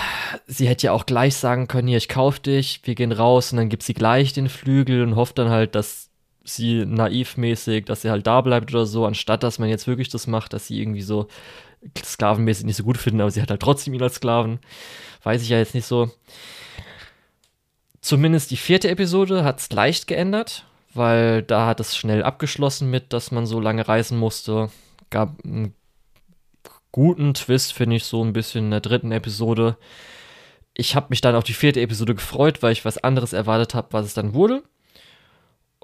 sie 0.46 0.68
hätte 0.68 0.86
ja 0.86 0.92
auch 0.92 1.04
gleich 1.04 1.36
sagen 1.36 1.68
können, 1.68 1.88
hier, 1.88 1.98
ich 1.98 2.08
kauf 2.08 2.40
dich, 2.40 2.80
wir 2.84 2.94
gehen 2.94 3.12
raus 3.12 3.52
und 3.52 3.58
dann 3.58 3.68
gibt 3.68 3.82
sie 3.82 3.94
gleich 3.94 4.32
den 4.32 4.48
Flügel 4.48 5.02
und 5.02 5.16
hofft 5.16 5.36
dann 5.38 5.50
halt, 5.50 5.74
dass 5.74 6.08
sie 6.44 6.84
naivmäßig, 6.84 7.84
dass 7.84 8.02
sie 8.02 8.10
halt 8.10 8.26
da 8.26 8.40
bleibt 8.40 8.72
oder 8.72 8.86
so, 8.86 9.06
anstatt 9.06 9.42
dass 9.42 9.58
man 9.58 9.68
jetzt 9.68 9.86
wirklich 9.86 10.08
das 10.08 10.26
macht, 10.26 10.52
dass 10.52 10.66
sie 10.66 10.80
irgendwie 10.80 11.02
so 11.02 11.28
sklavenmäßig 12.02 12.66
nicht 12.66 12.76
so 12.76 12.84
gut 12.84 12.98
finden, 12.98 13.20
aber 13.20 13.30
sie 13.30 13.42
hat 13.42 13.50
halt 13.50 13.62
trotzdem 13.62 13.94
ihn 13.94 14.02
als 14.02 14.16
Sklaven. 14.16 14.60
Weiß 15.22 15.42
ich 15.42 15.48
ja 15.48 15.58
jetzt 15.58 15.74
nicht 15.74 15.86
so. 15.86 16.10
Zumindest 18.00 18.50
die 18.50 18.56
vierte 18.56 18.88
Episode 18.90 19.44
hat 19.44 19.60
es 19.60 19.70
leicht 19.70 20.06
geändert, 20.06 20.64
weil 20.94 21.42
da 21.42 21.66
hat 21.66 21.80
es 21.80 21.96
schnell 21.96 22.22
abgeschlossen 22.22 22.90
mit, 22.90 23.12
dass 23.12 23.30
man 23.30 23.46
so 23.46 23.60
lange 23.60 23.86
reisen 23.86 24.18
musste. 24.18 24.70
Gab 25.10 25.36
einen 25.44 25.74
guten 26.90 27.34
Twist, 27.34 27.72
finde 27.72 27.96
ich, 27.96 28.04
so 28.04 28.22
ein 28.22 28.32
bisschen 28.32 28.66
in 28.66 28.70
der 28.70 28.80
dritten 28.80 29.12
Episode. 29.12 29.76
Ich 30.74 30.96
habe 30.96 31.06
mich 31.10 31.20
dann 31.20 31.34
auf 31.34 31.44
die 31.44 31.54
vierte 31.54 31.80
Episode 31.80 32.14
gefreut, 32.14 32.62
weil 32.62 32.72
ich 32.72 32.84
was 32.84 32.98
anderes 32.98 33.32
erwartet 33.32 33.74
habe, 33.74 33.88
was 33.92 34.06
es 34.06 34.14
dann 34.14 34.34
wurde. 34.34 34.62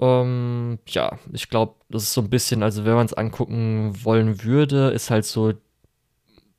Ähm, 0.01 0.79
ja, 0.87 1.19
ich 1.33 1.49
glaube, 1.49 1.75
das 1.89 2.05
ist 2.05 2.13
so 2.13 2.21
ein 2.21 2.31
bisschen, 2.31 2.63
also 2.63 2.85
wenn 2.85 2.95
man 2.95 3.07
es 3.07 3.15
angucken 3.15 3.93
wollen 4.05 4.45
würde, 4.45 4.91
ist 4.91 5.11
halt 5.11 5.25
so 5.25 5.55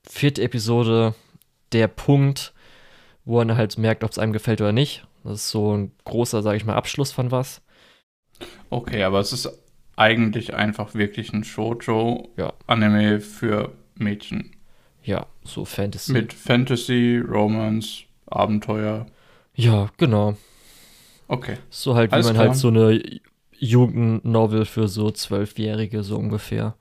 vierte 0.07 0.41
Episode 0.41 1.13
der 1.71 1.87
Punkt, 1.87 2.53
wo 3.25 3.37
man 3.37 3.55
halt 3.55 3.77
merkt, 3.77 4.03
ob 4.03 4.11
es 4.11 4.19
einem 4.19 4.33
gefällt 4.33 4.61
oder 4.61 4.71
nicht. 4.71 5.05
Das 5.23 5.33
ist 5.33 5.49
so 5.51 5.75
ein 5.75 5.91
großer, 6.05 6.41
sage 6.41 6.57
ich 6.57 6.65
mal, 6.65 6.75
Abschluss 6.75 7.11
von 7.11 7.31
was. 7.31 7.61
Okay, 8.69 9.03
aber 9.03 9.19
es 9.19 9.33
ist 9.33 9.49
eigentlich 9.95 10.53
einfach 10.53 10.93
wirklich 10.93 11.33
ein 11.33 11.43
Shoujo-Anime 11.43 13.13
ja. 13.13 13.19
für 13.19 13.73
Mädchen. 13.95 14.55
Ja, 15.03 15.27
so 15.43 15.65
Fantasy. 15.65 16.11
Mit 16.11 16.33
Fantasy, 16.33 17.21
Romance, 17.25 18.03
Abenteuer. 18.27 19.05
Ja, 19.55 19.89
genau. 19.97 20.37
Okay. 21.27 21.57
So 21.69 21.95
halt, 21.95 22.11
wie 22.11 22.15
Alles 22.15 22.27
man 22.27 22.37
halt 22.37 22.45
klar. 22.45 22.53
halt 22.53 22.59
so 22.59 22.67
eine 22.69 23.19
Jugendnovel 23.59 24.65
für 24.65 24.87
so 24.87 25.11
Zwölfjährige, 25.11 26.03
so 26.03 26.17
ungefähr. 26.17 26.75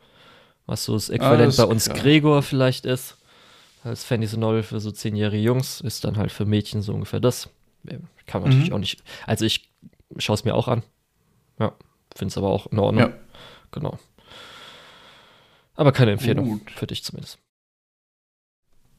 Was 0.66 0.84
so 0.84 0.94
das 0.94 1.08
Äquivalent 1.08 1.56
bei 1.56 1.64
uns 1.64 1.86
klar. 1.86 1.98
Gregor 1.98 2.42
vielleicht 2.42 2.86
ist. 2.86 3.16
Als 3.84 4.04
Fantasy-Novel 4.04 4.62
für 4.62 4.80
so 4.80 4.90
zehnjährige 4.90 5.42
Jungs 5.42 5.80
ist 5.80 6.04
dann 6.04 6.16
halt 6.16 6.30
für 6.30 6.44
Mädchen 6.44 6.82
so 6.82 6.92
ungefähr 6.92 7.20
das. 7.20 7.48
Kann 8.26 8.42
man 8.42 8.50
mhm. 8.50 8.56
natürlich 8.56 8.72
auch 8.74 8.78
nicht. 8.78 9.02
Also 9.26 9.44
ich 9.44 9.70
schaue 10.18 10.34
es 10.34 10.44
mir 10.44 10.54
auch 10.54 10.68
an. 10.68 10.82
Ja, 11.58 11.72
finde 12.14 12.32
es 12.32 12.38
aber 12.38 12.48
auch 12.48 12.66
in 12.66 12.78
Ordnung. 12.78 13.04
Ja. 13.04 13.12
Genau. 13.72 13.98
Aber 15.74 15.92
keine 15.92 16.12
Empfehlung 16.12 16.58
Gut. 16.58 16.70
für 16.70 16.86
dich 16.86 17.04
zumindest. 17.04 17.38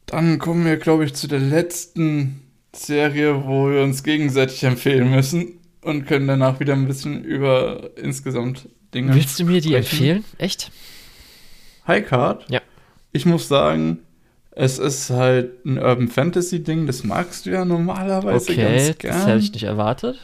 Dann 0.06 0.40
kommen 0.40 0.66
wir, 0.66 0.78
glaube 0.78 1.06
ich, 1.06 1.14
zu 1.14 1.28
der 1.28 1.40
letzten 1.40 2.42
Serie, 2.74 3.46
wo 3.46 3.70
wir 3.70 3.84
uns 3.84 4.04
gegenseitig 4.04 4.64
empfehlen 4.64 5.12
müssen 5.12 5.59
und 5.82 6.06
können 6.06 6.28
danach 6.28 6.60
wieder 6.60 6.74
ein 6.74 6.88
bisschen 6.88 7.24
über 7.24 7.92
insgesamt 7.96 8.70
Dinge. 8.94 9.14
Willst 9.14 9.40
du 9.40 9.46
mir 9.46 9.62
die 9.62 9.70
sprechen. 9.70 9.96
empfehlen? 9.96 10.26
Echt? 10.38 10.72
High 11.88 12.06
Card? 12.08 12.46
Ja. 12.50 12.62
Ich 13.12 13.26
muss 13.26 13.48
sagen, 13.48 14.00
es 14.52 14.78
ist 14.78 15.10
halt 15.10 15.66
ein 15.66 15.78
Urban 15.78 16.08
Fantasy 16.08 16.64
Ding, 16.64 16.86
das 16.86 17.04
magst 17.04 17.46
du 17.46 17.52
ja 17.52 17.66
normalerweise 17.66 18.52
okay, 18.52 18.86
ganz 18.86 18.98
gern. 18.98 19.14
Das 19.14 19.28
hätte 19.28 19.40
ich 19.40 19.54
nicht 19.54 19.64
erwartet. 19.64 20.20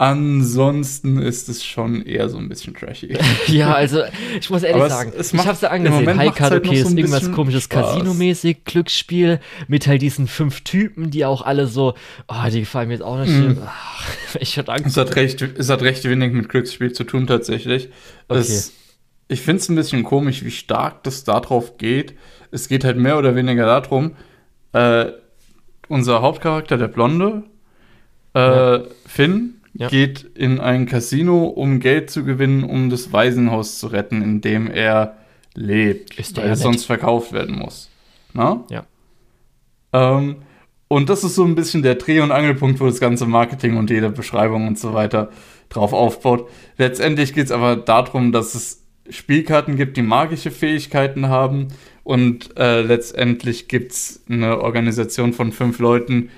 Ansonsten 0.00 1.20
ist 1.20 1.48
es 1.48 1.64
schon 1.64 2.02
eher 2.02 2.28
so 2.28 2.38
ein 2.38 2.48
bisschen 2.48 2.72
trashy. 2.72 3.18
ja, 3.48 3.74
also 3.74 4.02
ich 4.38 4.48
muss 4.48 4.62
ehrlich 4.62 4.84
sagen, 4.84 5.10
es, 5.12 5.32
es 5.32 5.34
ich 5.34 5.46
hab's 5.46 5.60
ja 5.60 5.70
angesehen. 5.70 6.16
High 6.16 6.34
Card, 6.34 6.52
halt 6.52 6.64
okay, 6.64 6.82
so 6.82 6.88
ist 6.88 6.96
irgendwas 6.96 7.32
komisches 7.32 7.68
Casino-mäßig, 7.68 8.64
Glücksspiel 8.64 9.40
mit 9.66 9.88
halt 9.88 10.00
diesen 10.00 10.28
fünf 10.28 10.60
Typen, 10.60 11.10
die 11.10 11.24
auch 11.24 11.42
alle 11.42 11.66
so, 11.66 11.94
oh, 12.28 12.34
die 12.48 12.60
gefallen 12.60 12.88
mir 12.88 12.94
jetzt 12.94 13.02
auch 13.02 13.18
nicht. 13.18 13.32
Mm. 13.32 13.60
Ach, 13.66 14.06
ich 14.40 14.56
hatte 14.56 14.72
Angst. 14.72 14.86
Es 14.86 14.96
hat, 14.96 15.16
recht, 15.16 15.42
es 15.42 15.68
hat 15.68 15.82
recht 15.82 16.04
wenig 16.04 16.32
mit 16.32 16.48
Glücksspiel 16.48 16.92
zu 16.92 17.02
tun 17.02 17.26
tatsächlich. 17.26 17.88
Okay. 18.28 18.38
Es 18.38 18.72
ich 19.28 19.42
finde 19.42 19.60
es 19.60 19.68
ein 19.68 19.76
bisschen 19.76 20.04
komisch, 20.04 20.42
wie 20.42 20.50
stark 20.50 21.02
das 21.02 21.24
darauf 21.24 21.76
geht. 21.76 22.14
Es 22.50 22.68
geht 22.68 22.84
halt 22.84 22.96
mehr 22.96 23.18
oder 23.18 23.34
weniger 23.34 23.66
darum, 23.66 24.16
äh, 24.72 25.06
unser 25.88 26.22
Hauptcharakter, 26.22 26.78
der 26.78 26.88
Blonde, 26.88 27.42
äh, 28.34 28.38
ja. 28.38 28.82
Finn, 29.06 29.57
ja. 29.74 29.88
geht 29.88 30.22
in 30.34 30.60
ein 30.60 30.86
Casino, 30.86 31.44
um 31.46 31.80
Geld 31.80 32.10
zu 32.10 32.24
gewinnen, 32.24 32.64
um 32.64 32.90
das 32.90 33.12
Waisenhaus 33.12 33.78
zu 33.78 33.88
retten, 33.88 34.22
in 34.22 34.40
dem 34.40 34.70
er 34.70 35.16
lebt, 35.54 36.18
Ist 36.18 36.36
weil 36.36 36.46
ja 36.46 36.52
es 36.52 36.58
nett. 36.58 36.64
sonst 36.64 36.84
verkauft 36.84 37.32
werden 37.32 37.56
muss. 37.56 37.90
Na? 38.32 38.64
Ja. 38.70 38.86
Ähm, 39.92 40.36
und 40.88 41.10
das 41.10 41.24
ist 41.24 41.34
so 41.34 41.44
ein 41.44 41.54
bisschen 41.54 41.82
der 41.82 41.96
Dreh- 41.96 42.20
und 42.20 42.32
Angelpunkt, 42.32 42.80
wo 42.80 42.86
das 42.86 43.00
ganze 43.00 43.26
Marketing 43.26 43.76
und 43.76 43.90
jede 43.90 44.10
Beschreibung 44.10 44.66
und 44.66 44.78
so 44.78 44.94
weiter 44.94 45.30
drauf 45.68 45.92
aufbaut. 45.92 46.48
Letztendlich 46.78 47.34
geht 47.34 47.46
es 47.46 47.52
aber 47.52 47.76
darum, 47.76 48.32
dass 48.32 48.54
es 48.54 48.86
Spielkarten 49.10 49.76
gibt, 49.76 49.96
die 49.96 50.02
magische 50.02 50.50
Fähigkeiten 50.50 51.28
haben. 51.28 51.68
Und 52.04 52.56
äh, 52.56 52.80
letztendlich 52.80 53.68
gibt 53.68 53.92
es 53.92 54.24
eine 54.30 54.60
Organisation 54.62 55.34
von 55.34 55.52
fünf 55.52 55.78
Leuten, 55.78 56.30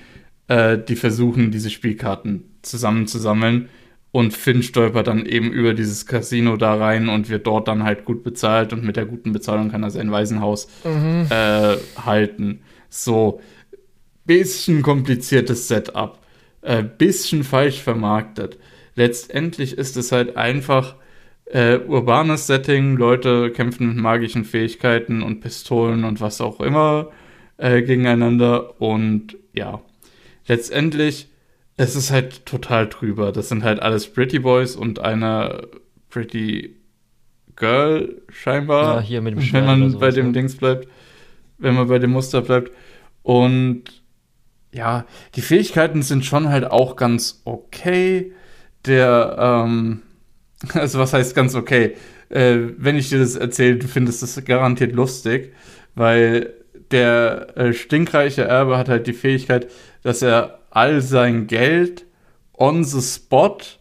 äh, 0.49 0.77
die 0.77 0.97
versuchen, 0.97 1.51
diese 1.51 1.69
Spielkarten 1.69 2.50
zusammenzusammeln. 2.61 3.69
Und 4.13 4.33
Finn 4.33 4.61
stolpert 4.61 5.07
dann 5.07 5.25
eben 5.25 5.51
über 5.53 5.73
dieses 5.73 6.05
Casino 6.05 6.57
da 6.57 6.73
rein 6.75 7.07
und 7.07 7.29
wird 7.29 7.47
dort 7.47 7.69
dann 7.69 7.83
halt 7.83 8.03
gut 8.03 8.23
bezahlt. 8.23 8.73
Und 8.73 8.83
mit 8.83 8.97
der 8.97 9.05
guten 9.05 9.31
Bezahlung 9.31 9.71
kann 9.71 9.83
er 9.83 9.89
sein 9.89 10.11
Waisenhaus 10.11 10.67
Mhm. 10.83 11.27
äh, 11.29 11.77
halten. 11.97 12.59
So, 12.89 13.39
bisschen 14.25 14.81
kompliziertes 14.81 15.67
Setup. 15.67 16.19
Äh, 16.61 16.83
bisschen 16.83 17.43
falsch 17.43 17.81
vermarktet. 17.81 18.59
Letztendlich 18.95 19.77
ist 19.77 19.95
es 19.97 20.11
halt 20.11 20.35
einfach 20.35 20.95
äh, 21.45 21.77
urbanes 21.79 22.47
Setting. 22.47 22.97
Leute 22.97 23.51
kämpfen 23.51 23.87
mit 23.87 23.97
magischen 23.97 24.43
Fähigkeiten 24.45 25.21
und 25.21 25.39
Pistolen 25.39 26.03
und 26.03 26.21
was 26.21 26.39
auch 26.41 26.59
immer 26.59 27.11
äh, 27.57 27.81
gegeneinander. 27.81 28.79
Und 28.81 29.37
ja, 29.53 29.81
letztendlich, 30.47 31.29
es 31.77 31.95
ist 31.95 32.11
halt 32.11 32.45
total 32.45 32.87
drüber. 32.87 33.31
Das 33.31 33.49
sind 33.49 33.63
halt 33.63 33.81
alles 33.81 34.11
Pretty 34.11 34.39
Boys 34.39 34.75
und 34.75 34.99
eine 34.99 35.67
Pretty 36.09 36.77
Girl 37.55 38.21
scheinbar. 38.29 38.95
Ja, 38.95 39.01
hier 39.01 39.21
mit 39.21 39.35
dem 39.35 39.53
wenn 39.53 39.65
man 39.65 39.99
bei 39.99 40.11
dem 40.11 40.27
ne? 40.27 40.31
Dings 40.33 40.55
bleibt, 40.55 40.87
wenn 41.57 41.75
man 41.75 41.87
bei 41.87 41.99
dem 41.99 42.11
Muster 42.11 42.41
bleibt. 42.41 42.71
Und 43.23 43.83
ja, 44.71 45.05
die 45.35 45.41
Fähigkeiten 45.41 46.01
sind 46.01 46.25
schon 46.25 46.49
halt 46.49 46.65
auch 46.65 46.95
ganz 46.95 47.41
okay. 47.45 48.33
Der, 48.85 49.35
ähm, 49.39 50.01
also 50.73 50.99
was 50.99 51.13
heißt 51.13 51.35
ganz 51.35 51.55
okay? 51.55 51.95
Äh, 52.29 52.57
wenn 52.77 52.95
ich 52.95 53.09
dir 53.09 53.19
das 53.19 53.35
erzähle, 53.35 53.77
du 53.77 53.87
findest 53.87 54.23
das 54.23 54.43
garantiert 54.45 54.93
lustig, 54.93 55.53
weil 55.95 56.53
der 56.91 57.57
äh, 57.57 57.73
stinkreiche 57.73 58.43
Erbe 58.43 58.77
hat 58.77 58.89
halt 58.89 59.07
die 59.07 59.13
Fähigkeit, 59.13 59.69
dass 60.03 60.21
er 60.21 60.60
all 60.71 61.01
sein 61.01 61.47
Geld 61.47 62.05
on 62.53 62.83
the 62.83 63.01
spot 63.01 63.77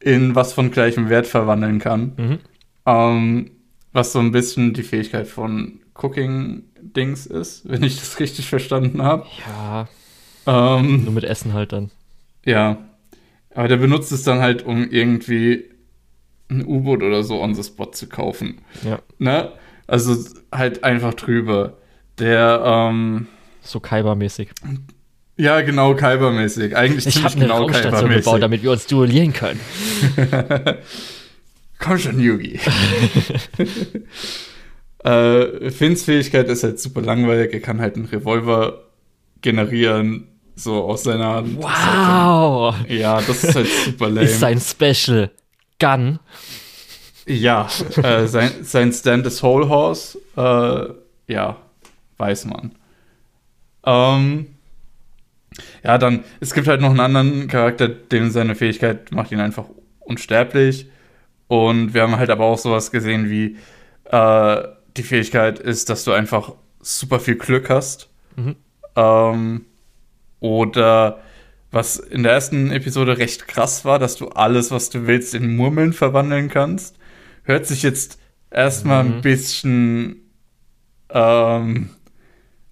in 0.00 0.34
was 0.34 0.52
von 0.52 0.70
gleichem 0.70 1.08
Wert 1.08 1.26
verwandeln 1.26 1.78
kann. 1.80 2.12
Mhm. 2.16 2.38
Ähm, 2.86 3.50
was 3.92 4.12
so 4.12 4.18
ein 4.20 4.30
bisschen 4.32 4.72
die 4.74 4.82
Fähigkeit 4.82 5.26
von 5.26 5.80
Cooking-Dings 5.94 7.26
ist, 7.26 7.62
wenn 7.68 7.82
ich 7.82 7.96
das 7.98 8.20
richtig 8.20 8.48
verstanden 8.48 9.02
habe. 9.02 9.26
Ja, 9.46 9.88
Ähm, 10.46 11.04
nur 11.04 11.12
mit 11.14 11.24
Essen 11.24 11.52
halt 11.54 11.72
dann. 11.72 11.90
ja. 12.44 12.78
Aber 13.54 13.68
der 13.68 13.78
benutzt 13.78 14.12
es 14.12 14.22
dann 14.22 14.40
halt, 14.40 14.66
um 14.66 14.86
irgendwie 14.90 15.70
ein 16.50 16.66
U-Boot 16.66 17.02
oder 17.02 17.22
so 17.24 17.40
on 17.40 17.54
the 17.54 17.62
spot 17.64 17.92
zu 17.92 18.06
kaufen. 18.06 18.58
Ja. 18.84 18.98
Ne? 19.18 19.50
Also 19.86 20.14
halt 20.52 20.84
einfach 20.84 21.14
drüber. 21.14 21.78
Der, 22.18 22.60
ähm, 22.62 23.28
So 23.62 23.78
Kaiba-mäßig. 23.80 24.50
Ja, 25.36 25.60
genau, 25.60 25.92
Kyber-mäßig. 25.94 26.74
Eigentlich 26.74 27.06
Ich 27.06 27.14
ziemlich 27.14 27.34
habe 27.34 27.44
eine 27.44 27.52
genau 27.52 27.66
Kyber-mäßig. 27.66 28.16
gebaut, 28.24 28.42
damit 28.42 28.62
wir 28.62 28.72
uns 28.72 28.86
duellieren 28.86 29.32
können. 29.32 29.60
Komm 31.78 31.98
schon, 31.98 32.18
Yugi. 32.20 32.58
äh, 35.04 35.70
Finns 35.70 36.04
Fähigkeit 36.04 36.48
ist 36.48 36.62
halt 36.64 36.80
super 36.80 37.02
langweilig. 37.02 37.52
Er 37.52 37.60
kann 37.60 37.80
halt 37.80 37.96
einen 37.96 38.06
Revolver 38.06 38.82
generieren, 39.42 40.28
so 40.54 40.84
aus 40.84 41.04
seiner 41.04 41.34
Hand. 41.34 41.62
Wow! 41.62 42.74
Ja, 42.88 43.20
das 43.20 43.44
ist 43.44 43.54
halt 43.54 43.68
super 43.68 44.08
lame. 44.08 44.22
Ist 44.22 44.40
sein 44.40 44.60
Special 44.60 45.30
Gun. 45.78 46.18
ja, 47.26 47.68
äh, 48.02 48.26
sein, 48.26 48.50
sein 48.62 48.92
Stand 48.92 49.26
ist 49.26 49.42
Whole 49.42 49.68
Horse. 49.68 50.18
Äh, 50.36 51.32
ja, 51.32 51.56
weiß 52.16 52.46
man. 52.46 52.72
Ähm, 53.84 54.46
ja, 55.82 55.98
dann, 55.98 56.24
es 56.40 56.52
gibt 56.54 56.68
halt 56.68 56.80
noch 56.80 56.90
einen 56.90 57.00
anderen 57.00 57.48
Charakter, 57.48 57.88
dem 57.88 58.30
seine 58.30 58.54
Fähigkeit 58.54 59.12
macht 59.12 59.32
ihn 59.32 59.40
einfach 59.40 59.66
unsterblich. 60.00 60.86
Und 61.48 61.94
wir 61.94 62.02
haben 62.02 62.16
halt 62.16 62.30
aber 62.30 62.44
auch 62.44 62.58
sowas 62.58 62.90
gesehen 62.90 63.30
wie, 63.30 63.56
äh, 64.10 64.62
die 64.96 65.02
Fähigkeit 65.02 65.58
ist, 65.58 65.90
dass 65.90 66.04
du 66.04 66.12
einfach 66.12 66.52
super 66.80 67.20
viel 67.20 67.36
Glück 67.36 67.70
hast. 67.70 68.08
Mhm. 68.36 68.56
Ähm, 68.96 69.64
oder 70.40 71.20
was 71.70 71.98
in 71.98 72.22
der 72.22 72.32
ersten 72.32 72.70
Episode 72.70 73.18
recht 73.18 73.48
krass 73.48 73.84
war, 73.84 73.98
dass 73.98 74.16
du 74.16 74.28
alles, 74.28 74.70
was 74.70 74.90
du 74.90 75.06
willst, 75.06 75.34
in 75.34 75.56
Murmeln 75.56 75.92
verwandeln 75.92 76.48
kannst. 76.48 76.96
Hört 77.42 77.66
sich 77.66 77.82
jetzt 77.82 78.18
erstmal 78.50 79.04
Mhm. 79.04 79.12
ein 79.14 79.20
bisschen 79.22 80.16
ähm, 81.10 81.90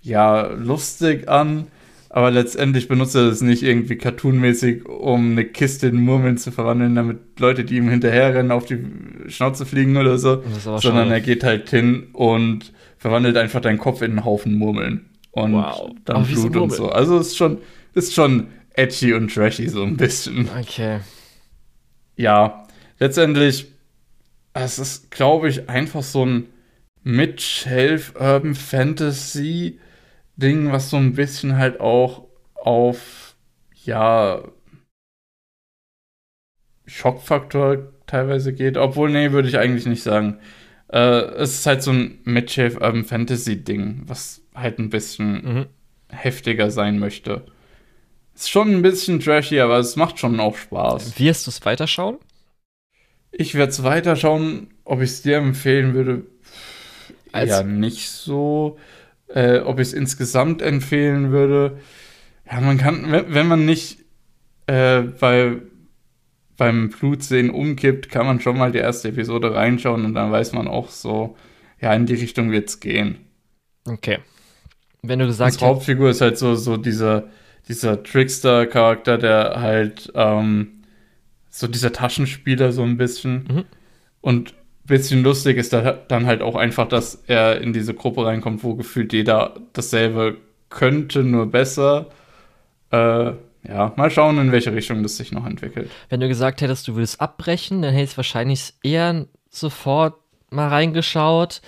ja, 0.00 0.46
lustig 0.48 1.28
an, 1.28 1.68
aber 2.14 2.30
letztendlich 2.30 2.86
benutzt 2.86 3.16
er 3.16 3.26
das 3.28 3.40
nicht 3.40 3.64
irgendwie 3.64 3.96
cartoonmäßig, 3.96 4.86
um 4.88 5.32
eine 5.32 5.44
Kiste 5.46 5.88
in 5.88 6.00
Murmeln 6.00 6.38
zu 6.38 6.52
verwandeln, 6.52 6.94
damit 6.94 7.18
Leute, 7.40 7.64
die 7.64 7.74
ihm 7.76 7.88
hinterherrennen, 7.88 8.52
auf 8.52 8.66
die 8.66 8.78
Schnauze 9.26 9.66
fliegen 9.66 9.96
oder 9.96 10.16
so, 10.16 10.40
sondern 10.60 10.80
schade. 11.08 11.10
er 11.10 11.20
geht 11.20 11.42
halt 11.42 11.68
hin 11.70 12.06
und 12.12 12.72
verwandelt 12.98 13.36
einfach 13.36 13.60
deinen 13.60 13.78
Kopf 13.78 14.00
in 14.00 14.12
einen 14.12 14.24
Haufen 14.24 14.56
Murmeln 14.56 15.06
und 15.32 15.54
Wow. 15.54 15.90
dann 16.04 16.24
so 16.24 16.48
Blut 16.50 16.62
und 16.62 16.72
so. 16.72 16.88
Also 16.88 17.18
ist 17.18 17.36
schon, 17.36 17.58
ist 17.94 18.14
schon 18.14 18.46
edgy 18.74 19.12
und 19.12 19.34
trashy 19.34 19.68
so 19.68 19.82
ein 19.82 19.96
bisschen. 19.96 20.48
Okay. 20.60 21.00
Ja, 22.14 22.68
letztendlich, 23.00 23.66
es 24.52 24.78
ist, 24.78 25.10
glaube 25.10 25.48
ich, 25.48 25.68
einfach 25.68 26.04
so 26.04 26.24
ein 26.24 26.44
Mid-Shelf 27.02 28.14
Urban 28.20 28.54
Fantasy 28.54 29.80
Ding, 30.36 30.72
was 30.72 30.90
so 30.90 30.96
ein 30.96 31.14
bisschen 31.14 31.56
halt 31.56 31.80
auch 31.80 32.26
auf, 32.54 33.36
ja, 33.84 34.42
Schockfaktor 36.86 37.92
teilweise 38.06 38.52
geht. 38.52 38.76
Obwohl, 38.76 39.10
nee, 39.10 39.32
würde 39.32 39.48
ich 39.48 39.58
eigentlich 39.58 39.86
nicht 39.86 40.02
sagen. 40.02 40.38
Äh, 40.92 40.98
es 40.98 41.54
ist 41.54 41.66
halt 41.66 41.82
so 41.82 41.92
ein 41.92 42.18
Mid-Shelf 42.24 42.74
Urban 42.76 43.04
Fantasy 43.04 43.62
Ding, 43.64 44.02
was 44.06 44.42
halt 44.54 44.78
ein 44.78 44.90
bisschen 44.90 45.32
Mhm. 45.54 45.66
heftiger 46.10 46.70
sein 46.70 46.98
möchte. 46.98 47.46
Ist 48.34 48.50
schon 48.50 48.68
ein 48.74 48.82
bisschen 48.82 49.20
trashy, 49.20 49.60
aber 49.60 49.78
es 49.78 49.96
macht 49.96 50.18
schon 50.18 50.40
auch 50.40 50.56
Spaß. 50.56 51.18
Wirst 51.18 51.46
du 51.46 51.50
es 51.50 51.64
weiterschauen? 51.64 52.18
Ich 53.30 53.54
werde 53.54 53.70
es 53.70 53.82
weiterschauen. 53.82 54.68
Ob 54.84 55.00
ich 55.00 55.10
es 55.10 55.22
dir 55.22 55.38
empfehlen 55.38 55.94
würde, 55.94 56.26
Als- 57.32 57.48
ja 57.50 57.62
nicht 57.62 58.10
so. 58.10 58.78
Äh, 59.28 59.60
ob 59.60 59.80
ich 59.80 59.88
es 59.88 59.92
insgesamt 59.94 60.62
empfehlen 60.62 61.30
würde, 61.32 61.78
ja, 62.50 62.60
man 62.60 62.78
kann, 62.78 63.10
wenn, 63.10 63.48
man 63.48 63.64
nicht 63.64 64.00
äh, 64.66 65.00
bei, 65.00 65.56
beim 66.56 66.90
Blutsehen 66.90 67.50
umkippt, 67.50 68.10
kann 68.10 68.26
man 68.26 68.40
schon 68.40 68.58
mal 68.58 68.70
die 68.70 68.78
erste 68.78 69.08
Episode 69.08 69.54
reinschauen 69.54 70.04
und 70.04 70.14
dann 70.14 70.30
weiß 70.30 70.52
man 70.52 70.68
auch 70.68 70.90
so, 70.90 71.36
ja, 71.80 71.92
in 71.94 72.06
die 72.06 72.14
Richtung 72.14 72.50
wird 72.52 72.68
es 72.68 72.80
gehen. 72.80 73.18
Okay. 73.86 74.18
Wenn 75.02 75.18
du 75.18 75.26
gesagt 75.26 75.54
Unsere 75.54 75.70
Hauptfigur 75.70 76.10
ist 76.10 76.20
halt 76.20 76.38
so, 76.38 76.54
so 76.54 76.76
dieser, 76.76 77.28
dieser 77.68 78.02
Trickster-Charakter, 78.02 79.18
der 79.18 79.60
halt 79.60 80.12
ähm, 80.14 80.82
so 81.50 81.66
dieser 81.66 81.92
Taschenspieler 81.92 82.72
so 82.72 82.82
ein 82.82 82.96
bisschen. 82.96 83.44
Mhm. 83.50 83.64
Und 84.20 84.54
bisschen 84.86 85.22
lustig 85.22 85.56
ist 85.56 85.72
da 85.72 85.92
dann 85.92 86.26
halt 86.26 86.42
auch 86.42 86.56
einfach, 86.56 86.88
dass 86.88 87.22
er 87.26 87.60
in 87.60 87.72
diese 87.72 87.94
Gruppe 87.94 88.26
reinkommt, 88.26 88.62
wo 88.64 88.74
gefühlt 88.74 89.12
jeder 89.12 89.54
dasselbe 89.72 90.36
könnte, 90.68 91.22
nur 91.22 91.46
besser. 91.46 92.06
Äh, 92.90 93.32
ja, 93.66 93.92
mal 93.96 94.10
schauen, 94.10 94.38
in 94.38 94.52
welche 94.52 94.74
Richtung 94.74 95.02
das 95.02 95.16
sich 95.16 95.32
noch 95.32 95.46
entwickelt. 95.46 95.90
Wenn 96.10 96.20
du 96.20 96.28
gesagt 96.28 96.60
hättest, 96.60 96.86
du 96.86 96.96
willst 96.96 97.20
abbrechen, 97.20 97.80
dann 97.80 97.94
hätte 97.94 98.04
ich 98.04 98.16
wahrscheinlich 98.16 98.74
eher 98.82 99.26
sofort 99.48 100.14
mal 100.50 100.68
reingeschaut. 100.68 101.62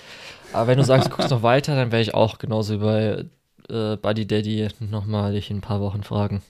Aber 0.53 0.67
wenn 0.67 0.79
du 0.79 0.85
sagst, 0.85 1.09
du 1.09 1.11
guckst 1.11 1.31
noch 1.31 1.43
weiter, 1.43 1.75
dann 1.75 1.93
werde 1.93 2.03
ich 2.03 2.15
auch 2.15 2.39
genauso 2.39 2.75
wie 2.75 2.85
bei 2.85 3.25
äh, 3.69 3.97
Buddy 3.97 4.27
Daddy 4.27 4.69
nochmal 4.81 5.33
dich 5.33 5.51
in 5.51 5.59
ein 5.59 5.63
paar 5.63 5.81
Wochen 5.81 6.03
fragen. 6.03 6.43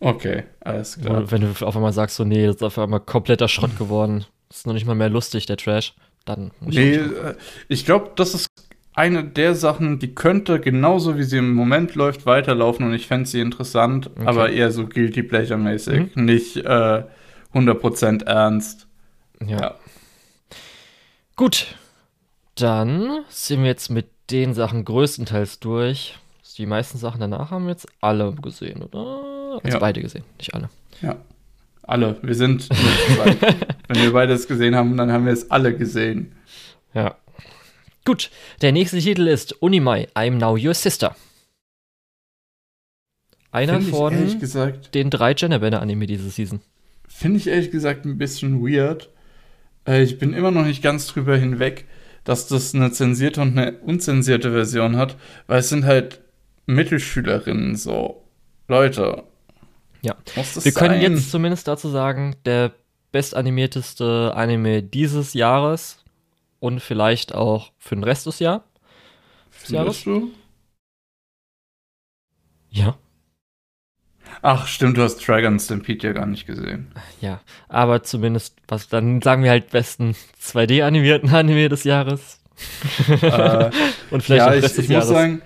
Okay, 0.00 0.44
alles 0.60 0.98
klar. 0.98 1.18
Oder 1.18 1.30
wenn 1.30 1.40
du 1.42 1.66
auf 1.66 1.76
einmal 1.76 1.92
sagst, 1.92 2.16
so, 2.16 2.24
nee, 2.24 2.46
das 2.46 2.56
ist 2.56 2.62
auf 2.62 2.78
einmal 2.78 3.00
kompletter 3.00 3.48
Schrott 3.48 3.76
geworden. 3.78 4.24
Das 4.50 4.58
ist 4.58 4.66
noch 4.66 4.74
nicht 4.74 4.86
mal 4.86 4.94
mehr 4.94 5.08
lustig, 5.08 5.46
der 5.46 5.56
Trash. 5.56 5.94
dann 6.26 6.50
muss 6.60 6.74
nee, 6.74 6.96
ich. 6.96 6.98
Äh, 6.98 7.34
ich 7.68 7.86
glaube, 7.86 8.10
das 8.16 8.34
ist 8.34 8.48
eine 8.92 9.24
der 9.24 9.54
Sachen, 9.54 10.00
die 10.00 10.14
könnte 10.14 10.60
genauso 10.60 11.16
wie 11.16 11.22
sie 11.22 11.38
im 11.38 11.54
Moment 11.54 11.94
läuft, 11.94 12.26
weiterlaufen 12.26 12.84
und 12.84 12.92
ich 12.92 13.06
fände 13.06 13.28
sie 13.28 13.40
interessant, 13.40 14.10
okay. 14.10 14.26
aber 14.26 14.50
eher 14.50 14.72
so 14.72 14.86
guilty 14.86 15.22
pleasure-mäßig, 15.22 16.16
mhm. 16.16 16.24
nicht 16.24 16.56
äh, 16.56 17.04
100% 17.54 18.24
ernst. 18.24 18.88
Ja. 19.46 19.60
ja. 19.60 19.74
Gut, 21.36 21.76
dann 22.56 23.24
sind 23.28 23.60
wir 23.62 23.68
jetzt 23.68 23.88
mit 23.88 24.08
den 24.30 24.52
Sachen 24.52 24.84
größtenteils 24.84 25.60
durch. 25.60 26.18
Die 26.58 26.66
meisten 26.66 26.98
Sachen 26.98 27.20
danach 27.20 27.52
haben 27.52 27.64
wir 27.64 27.70
jetzt 27.70 27.86
alle 28.02 28.34
gesehen, 28.34 28.82
oder? 28.82 29.60
Also 29.62 29.76
ja. 29.76 29.78
beide 29.78 30.02
gesehen, 30.02 30.24
nicht 30.36 30.52
alle. 30.52 30.68
Ja. 31.00 31.16
Alle. 31.90 32.16
Wir 32.22 32.36
sind 32.36 32.68
Wenn 33.88 34.02
wir 34.02 34.12
beides 34.12 34.46
gesehen 34.46 34.76
haben, 34.76 34.96
dann 34.96 35.10
haben 35.10 35.26
wir 35.26 35.32
es 35.32 35.50
alle 35.50 35.76
gesehen. 35.76 36.32
Ja. 36.94 37.16
Gut, 38.04 38.30
der 38.62 38.70
nächste 38.70 38.98
Titel 38.98 39.26
ist 39.26 39.60
Unimai, 39.60 40.06
I'm 40.14 40.38
Now 40.38 40.56
Your 40.56 40.74
Sister. 40.74 41.16
Einer 43.50 43.80
von 43.80 44.38
gesagt, 44.38 44.94
den 44.94 45.10
drei 45.10 45.34
Genderbender-Anime 45.34 46.06
diese 46.06 46.30
Season. 46.30 46.60
Finde 47.08 47.38
ich 47.38 47.48
ehrlich 47.48 47.72
gesagt 47.72 48.04
ein 48.04 48.18
bisschen 48.18 48.62
weird. 48.62 49.10
Äh, 49.84 50.04
ich 50.04 50.20
bin 50.20 50.32
immer 50.32 50.52
noch 50.52 50.64
nicht 50.64 50.82
ganz 50.82 51.08
drüber 51.08 51.36
hinweg, 51.36 51.86
dass 52.22 52.46
das 52.46 52.72
eine 52.72 52.92
zensierte 52.92 53.40
und 53.40 53.58
eine 53.58 53.78
unzensierte 53.78 54.52
Version 54.52 54.96
hat, 54.96 55.16
weil 55.48 55.58
es 55.58 55.68
sind 55.68 55.84
halt 55.84 56.20
Mittelschülerinnen 56.66 57.74
so. 57.74 58.22
Leute. 58.68 59.24
Ja. 60.02 60.16
Wir 60.34 60.72
können 60.72 61.00
jetzt 61.00 61.30
zumindest 61.30 61.68
dazu 61.68 61.88
sagen, 61.88 62.36
der 62.44 62.72
bestanimierteste 63.12 64.32
Anime 64.34 64.82
dieses 64.82 65.34
Jahres 65.34 66.04
und 66.58 66.80
vielleicht 66.80 67.34
auch 67.34 67.72
für 67.78 67.96
den 67.96 68.04
Rest 68.04 68.26
des, 68.26 68.38
Jahr, 68.38 68.64
des 69.62 69.70
Jahres. 69.70 70.04
Du? 70.04 70.30
Ja. 72.70 72.96
Ach, 74.42 74.66
stimmt, 74.66 74.96
du 74.96 75.02
hast 75.02 75.26
Dragon 75.26 75.58
Stampede 75.58 76.06
ja 76.06 76.12
gar 76.12 76.26
nicht 76.26 76.46
gesehen. 76.46 76.92
Ja, 77.20 77.40
aber 77.68 78.02
zumindest, 78.02 78.56
was 78.68 78.88
dann 78.88 79.20
sagen 79.20 79.42
wir 79.42 79.50
halt 79.50 79.70
besten 79.70 80.14
2D-animierten 80.42 81.28
Anime 81.34 81.68
des 81.68 81.84
Jahres. 81.84 82.40
Äh, 83.08 83.70
und 84.10 84.22
vielleicht 84.22 84.30
ja, 84.30 84.46
auch 84.46 84.52
Rest 84.52 84.66
ich, 84.66 84.72
des 84.76 84.84
ich 84.84 84.90
Jahres. 84.90 85.08
muss 85.08 85.16
sagen, 85.16 85.42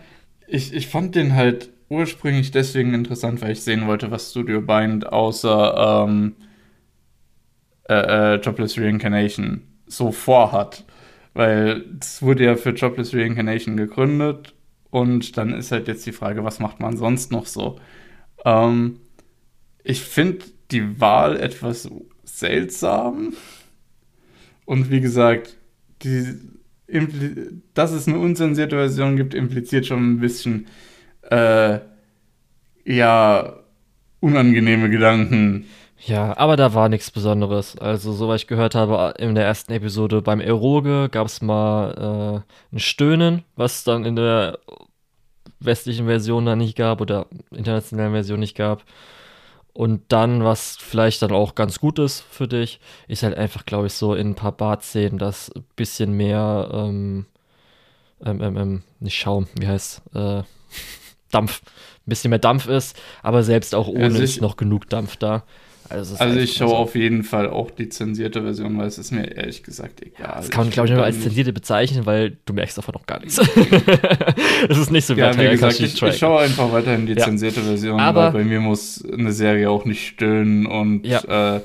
ich, 0.46 0.74
ich 0.74 0.86
fand 0.88 1.14
den 1.14 1.34
halt 1.34 1.70
ursprünglich 1.94 2.50
deswegen 2.50 2.94
interessant, 2.94 3.40
weil 3.42 3.52
ich 3.52 3.62
sehen 3.62 3.86
wollte, 3.86 4.10
was 4.10 4.30
Studio 4.30 4.60
Bind 4.60 5.12
außer 5.12 6.04
ähm, 6.06 6.36
äh, 7.88 8.34
äh, 8.34 8.40
Jobless 8.40 8.78
Reincarnation 8.78 9.62
so 9.86 10.12
vorhat. 10.12 10.84
Weil 11.34 11.84
es 12.00 12.22
wurde 12.22 12.44
ja 12.44 12.56
für 12.56 12.70
Jobless 12.70 13.14
Reincarnation 13.14 13.76
gegründet 13.76 14.54
und 14.90 15.36
dann 15.36 15.52
ist 15.52 15.72
halt 15.72 15.88
jetzt 15.88 16.06
die 16.06 16.12
Frage, 16.12 16.44
was 16.44 16.60
macht 16.60 16.80
man 16.80 16.96
sonst 16.96 17.32
noch 17.32 17.46
so? 17.46 17.78
Ähm, 18.44 19.00
ich 19.82 20.00
finde 20.00 20.44
die 20.70 21.00
Wahl 21.00 21.36
etwas 21.36 21.90
seltsam 22.22 23.34
und 24.64 24.90
wie 24.90 25.00
gesagt, 25.00 25.56
die, 26.02 26.38
dass 27.74 27.92
es 27.92 28.08
eine 28.08 28.18
unzensierte 28.18 28.76
Version 28.76 29.16
gibt, 29.16 29.34
impliziert 29.34 29.86
schon 29.86 30.12
ein 30.12 30.20
bisschen 30.20 30.66
äh, 31.30 31.80
ja 32.84 33.54
unangenehme 34.20 34.90
Gedanken 34.90 35.66
ja, 36.06 36.36
aber 36.36 36.56
da 36.56 36.74
war 36.74 36.90
nichts 36.90 37.10
Besonderes. 37.10 37.78
Also, 37.78 38.12
soweit 38.12 38.40
ich 38.42 38.46
gehört 38.46 38.74
habe, 38.74 39.14
in 39.18 39.34
der 39.34 39.46
ersten 39.46 39.72
Episode 39.72 40.20
beim 40.20 40.40
Eroge 40.40 41.08
gab 41.10 41.26
es 41.26 41.40
mal 41.40 42.42
äh, 42.72 42.74
ein 42.76 42.78
Stöhnen, 42.78 43.42
was 43.56 43.84
dann 43.84 44.04
in 44.04 44.14
der 44.16 44.58
westlichen 45.60 46.06
Version 46.06 46.44
dann 46.44 46.58
nicht 46.58 46.76
gab 46.76 47.00
oder 47.00 47.26
internationalen 47.50 48.12
Version 48.12 48.40
nicht 48.40 48.54
gab. 48.54 48.84
Und 49.72 50.02
dann, 50.08 50.44
was 50.44 50.76
vielleicht 50.76 51.22
dann 51.22 51.32
auch 51.32 51.54
ganz 51.54 51.80
gut 51.80 51.98
ist 51.98 52.20
für 52.20 52.48
dich, 52.48 52.80
ist 53.08 53.22
halt 53.22 53.36
einfach, 53.36 53.64
glaube 53.64 53.86
ich, 53.86 53.94
so 53.94 54.14
in 54.14 54.30
ein 54.30 54.34
paar 54.34 54.52
Bartszenen, 54.52 55.20
ein 55.20 55.34
bisschen 55.74 56.12
mehr, 56.12 56.68
ähm, 56.72 57.26
ähm, 58.24 58.42
ähm, 58.42 58.56
ähm 58.58 58.82
nicht 59.00 59.16
Schaum, 59.16 59.48
wie 59.58 59.66
heißt, 59.68 60.02
äh, 60.14 60.42
Dampf, 61.34 61.62
ein 61.64 62.10
bisschen 62.10 62.30
mehr 62.30 62.38
Dampf 62.38 62.68
ist, 62.68 62.96
aber 63.22 63.42
selbst 63.42 63.74
auch 63.74 63.88
ohne 63.88 64.04
also 64.04 64.22
ist 64.22 64.40
noch 64.40 64.56
genug 64.56 64.88
Dampf 64.88 65.16
da. 65.16 65.44
Also, 65.88 66.16
also 66.16 66.38
ich 66.38 66.54
schaue 66.54 66.70
so. 66.70 66.76
auf 66.76 66.94
jeden 66.94 67.24
Fall 67.24 67.48
auch 67.50 67.70
die 67.70 67.90
zensierte 67.90 68.42
Version, 68.42 68.78
weil 68.78 68.86
es 68.86 68.96
ist 68.96 69.12
mir 69.12 69.36
ehrlich 69.36 69.62
gesagt 69.62 70.02
egal. 70.02 70.34
das 70.38 70.50
kann 70.50 70.64
man, 70.64 70.70
glaube 70.70 70.88
ich, 70.88 70.94
nur 70.94 71.04
als 71.04 71.20
zensierte 71.20 71.52
bezeichnen, 71.52 72.06
weil 72.06 72.38
du 72.46 72.54
merkst 72.54 72.78
davon 72.78 72.94
noch 72.94 73.06
gar 73.06 73.20
nichts. 73.20 73.38
es 74.68 74.78
ist 74.78 74.90
nicht 74.90 75.04
so 75.04 75.14
wie 75.14 75.20
Ja, 75.20 75.38
wie 75.38 75.48
gesagt, 75.48 75.78
ich, 75.80 76.02
ich, 76.02 76.16
schaue 76.16 76.40
einfach 76.40 76.72
weiterhin 76.72 77.06
die 77.06 77.12
ja. 77.12 77.24
zensierte 77.24 77.60
Version, 77.60 78.00
Aber 78.00 78.32
weil 78.32 78.42
bei 78.42 78.44
mir 78.44 78.60
muss 78.60 79.04
eine 79.04 79.32
Serie 79.32 79.68
auch 79.68 79.84
nicht 79.84 80.06
stöhnen 80.06 80.64
und 80.64 81.04
ja. 81.04 81.56
äh, 81.56 81.60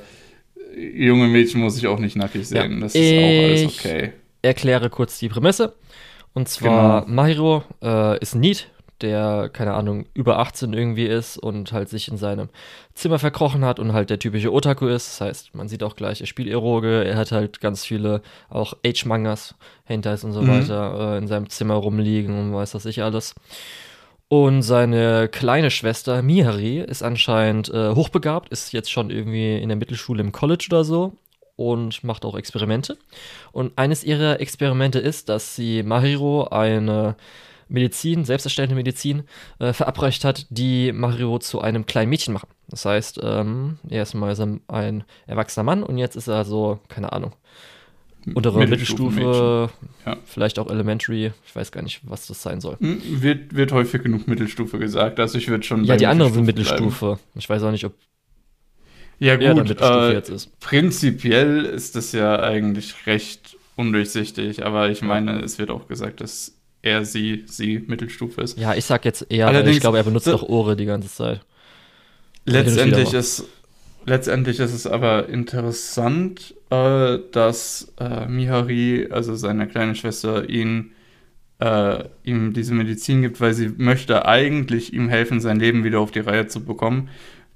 junge 0.75 1.27
Mädchen 1.27 1.61
muss 1.61 1.77
ich 1.77 1.87
auch 1.87 1.99
nicht 1.99 2.17
nackig 2.17 2.45
sehen. 2.45 2.73
Ja. 2.73 2.79
Das 2.81 2.95
ist 2.95 3.01
ich 3.01 3.17
auch 3.17 3.43
alles 3.43 3.79
okay. 3.79 4.11
erkläre 4.41 4.89
kurz 4.89 5.17
die 5.19 5.29
Prämisse. 5.29 5.75
Und 6.33 6.49
zwar, 6.49 7.05
genau. 7.05 7.15
Mahiro 7.15 7.63
äh, 7.81 8.19
ist 8.19 8.35
ein 8.35 8.41
Need, 8.41 8.67
der, 9.01 9.49
keine 9.51 9.73
Ahnung, 9.73 10.05
über 10.13 10.39
18 10.39 10.73
irgendwie 10.73 11.05
ist 11.05 11.37
und 11.37 11.71
halt 11.71 11.89
sich 11.89 12.07
in 12.07 12.17
seinem 12.17 12.49
Zimmer 12.93 13.19
verkrochen 13.19 13.65
hat 13.65 13.79
und 13.79 13.93
halt 13.93 14.09
der 14.09 14.19
typische 14.19 14.53
Otaku 14.53 14.87
ist. 14.87 15.07
Das 15.07 15.21
heißt, 15.21 15.55
man 15.55 15.67
sieht 15.67 15.83
auch 15.83 15.95
gleich, 15.95 16.21
er 16.21 16.27
spielt 16.27 16.49
Eroge, 16.49 17.03
er 17.03 17.17
hat 17.17 17.31
halt 17.31 17.61
ganz 17.61 17.85
viele 17.85 18.21
auch 18.49 18.73
Age-Mangas, 18.85 19.55
Hentais 19.83 20.23
und 20.23 20.33
so 20.33 20.41
mhm. 20.41 20.47
weiter 20.47 21.13
äh, 21.13 21.17
in 21.17 21.27
seinem 21.27 21.49
Zimmer 21.49 21.75
rumliegen 21.75 22.37
und 22.37 22.53
weiß 22.53 22.71
das 22.71 22.85
ich 22.85 23.03
alles. 23.03 23.35
Und 24.27 24.61
seine 24.61 25.27
kleine 25.27 25.71
Schwester 25.71 26.21
Mihari 26.21 26.79
ist 26.79 27.01
anscheinend 27.01 27.69
äh, 27.69 27.95
hochbegabt, 27.95 28.49
ist 28.49 28.73
jetzt 28.73 28.91
schon 28.91 29.09
irgendwie 29.09 29.57
in 29.57 29.69
der 29.69 29.77
Mittelschule 29.77 30.21
im 30.21 30.31
College 30.31 30.67
oder 30.69 30.83
so 30.83 31.13
und 31.59 32.05
macht 32.05 32.23
auch 32.23 32.37
Experimente. 32.37 32.97
Und 33.51 33.77
eines 33.77 34.05
ihrer 34.05 34.39
Experimente 34.39 34.99
ist, 34.99 35.27
dass 35.27 35.57
sie 35.57 35.83
Mahiro 35.83 36.45
eine 36.45 37.15
Medizin, 37.69 38.25
selbsterstellende 38.25 38.75
Medizin, 38.75 39.23
äh, 39.59 39.73
verabreicht 39.73 40.25
hat, 40.25 40.47
die 40.49 40.91
Mario 40.91 41.39
zu 41.39 41.61
einem 41.61 41.85
kleinen 41.85 42.09
Mädchen 42.09 42.33
machen. 42.33 42.49
Das 42.67 42.85
heißt, 42.85 43.19
ähm, 43.23 43.79
er 43.87 44.03
ist 44.03 44.13
mal 44.13 44.35
ein 44.67 45.03
erwachsener 45.27 45.63
Mann 45.63 45.83
und 45.83 45.97
jetzt 45.97 46.15
ist 46.15 46.27
er 46.27 46.45
so, 46.45 46.79
keine 46.89 47.13
Ahnung, 47.13 47.33
untere 48.33 48.59
Mittelstufe, 48.59 49.69
ja. 50.05 50.17
vielleicht 50.25 50.59
auch 50.59 50.69
Elementary, 50.69 51.31
ich 51.45 51.55
weiß 51.55 51.71
gar 51.71 51.81
nicht, 51.81 52.01
was 52.03 52.27
das 52.27 52.41
sein 52.41 52.61
soll. 52.61 52.77
Wird, 52.79 53.55
wird 53.55 53.71
häufig 53.71 54.03
genug 54.03 54.27
Mittelstufe 54.27 54.77
gesagt, 54.77 55.19
also 55.19 55.37
ich 55.37 55.47
würde 55.47 55.63
schon. 55.63 55.83
Ja, 55.85 55.95
die 55.95 56.07
anderen 56.07 56.33
sind 56.33 56.45
Mittelstufe. 56.45 57.05
Bleiben. 57.05 57.21
Ich 57.35 57.49
weiß 57.49 57.63
auch 57.63 57.71
nicht, 57.71 57.85
ob 57.85 57.93
ja, 59.19 59.35
gut, 59.35 59.81
äh, 59.81 60.13
jetzt 60.13 60.29
ist. 60.29 60.59
prinzipiell 60.61 61.65
ist 61.65 61.97
das 61.97 62.13
ja 62.13 62.39
eigentlich 62.41 63.05
recht 63.05 63.57
undurchsichtig, 63.75 64.65
aber 64.65 64.89
ich 64.89 65.01
meine, 65.01 65.41
es 65.41 65.59
wird 65.59 65.71
auch 65.71 65.89
gesagt, 65.89 66.21
dass 66.21 66.58
er, 66.81 67.05
sie, 67.05 67.43
sie 67.47 67.79
Mittelstufe 67.79 68.41
ist. 68.41 68.57
Ja, 68.57 68.73
ich 68.73 68.85
sag 68.85 69.05
jetzt 69.05 69.25
eher, 69.29 69.47
Allerdings, 69.47 69.77
ich 69.77 69.81
glaube, 69.81 69.97
er 69.97 70.03
benutzt 70.03 70.27
doch 70.27 70.43
Ohre 70.43 70.75
die 70.75 70.85
ganze 70.85 71.09
Zeit. 71.09 71.41
Letztendlich 72.45 73.13
ist, 73.13 73.45
letztendlich 74.05 74.59
ist 74.59 74.73
es 74.73 74.87
aber 74.87 75.29
interessant, 75.29 76.55
äh, 76.69 77.19
dass 77.31 77.93
äh, 77.99 78.25
Mihari, 78.27 79.07
also 79.11 79.35
seine 79.35 79.67
kleine 79.67 79.95
Schwester, 79.95 80.49
ihn 80.49 80.91
äh, 81.59 82.05
ihm 82.23 82.53
diese 82.53 82.73
Medizin 82.73 83.21
gibt, 83.21 83.41
weil 83.41 83.53
sie 83.53 83.69
möchte 83.77 84.25
eigentlich 84.25 84.93
ihm 84.93 85.09
helfen, 85.09 85.41
sein 85.41 85.59
Leben 85.59 85.83
wieder 85.83 85.99
auf 85.99 86.11
die 86.11 86.19
Reihe 86.19 86.47
zu 86.47 86.63
bekommen, 86.63 87.09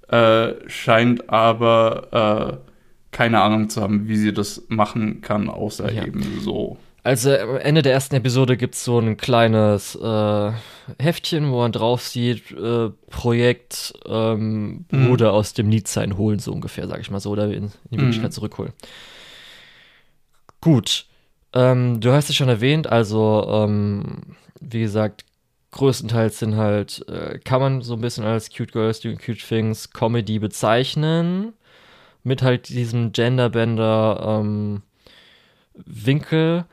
äh, 0.09 0.53
scheint 0.67 1.29
aber 1.29 2.61
äh, 2.61 2.71
keine 3.11 3.41
Ahnung 3.41 3.69
zu 3.69 3.81
haben, 3.81 4.07
wie 4.07 4.17
sie 4.17 4.33
das 4.33 4.63
machen 4.67 5.21
kann, 5.21 5.49
außer 5.49 5.91
ja. 5.91 6.05
eben 6.05 6.23
so. 6.41 6.77
Also 7.03 7.35
am 7.35 7.57
Ende 7.57 7.81
der 7.81 7.91
ersten 7.91 8.15
Episode 8.15 8.55
gibt 8.55 8.75
es 8.75 8.85
so 8.85 8.97
ein 8.97 9.17
kleines 9.17 9.95
äh, 9.95 10.51
Heftchen, 10.99 11.51
wo 11.51 11.57
man 11.57 11.73
drauf 11.73 12.01
sieht, 12.01 12.51
äh, 12.51 12.91
Projekt 13.09 13.93
ähm, 14.05 14.85
mhm. 14.89 15.07
Bruder 15.07 15.34
aus 15.34 15.53
dem 15.53 15.67
Niedsein 15.67 16.17
holen, 16.17 16.39
so 16.39 16.53
ungefähr, 16.53 16.88
sag 16.88 17.01
ich 17.01 17.11
mal 17.11 17.19
so, 17.19 17.31
oder 17.31 17.45
in, 17.47 17.65
in 17.65 17.71
die 17.91 17.97
Möglichkeit 17.97 18.31
mhm. 18.31 18.35
zurückholen. 18.35 18.73
Gut. 20.61 21.05
Ähm, 21.51 21.99
du 21.99 22.13
hast 22.13 22.30
es 22.30 22.38
schon 22.38 22.47
erwähnt, 22.47 22.88
also 22.88 23.45
ähm, 23.49 24.38
wie 24.61 24.80
gesagt, 24.80 25.25
größtenteils 25.71 26.39
sind 26.39 26.55
halt, 26.55 27.05
äh, 27.09 27.38
kann 27.39 27.59
man 27.59 27.81
so 27.81 27.95
ein 27.95 28.01
bisschen 28.01 28.23
als 28.23 28.49
Cute 28.49 28.71
Girls 28.71 29.01
Doing 29.01 29.17
Cute 29.17 29.45
Things 29.45 29.91
Comedy 29.91 30.39
bezeichnen. 30.39 31.53
Mit 32.23 32.41
halt 32.41 32.69
diesem 32.69 33.11
Genderbender 33.11 34.39
ähm, 34.39 34.81
Winkel. 35.73 36.63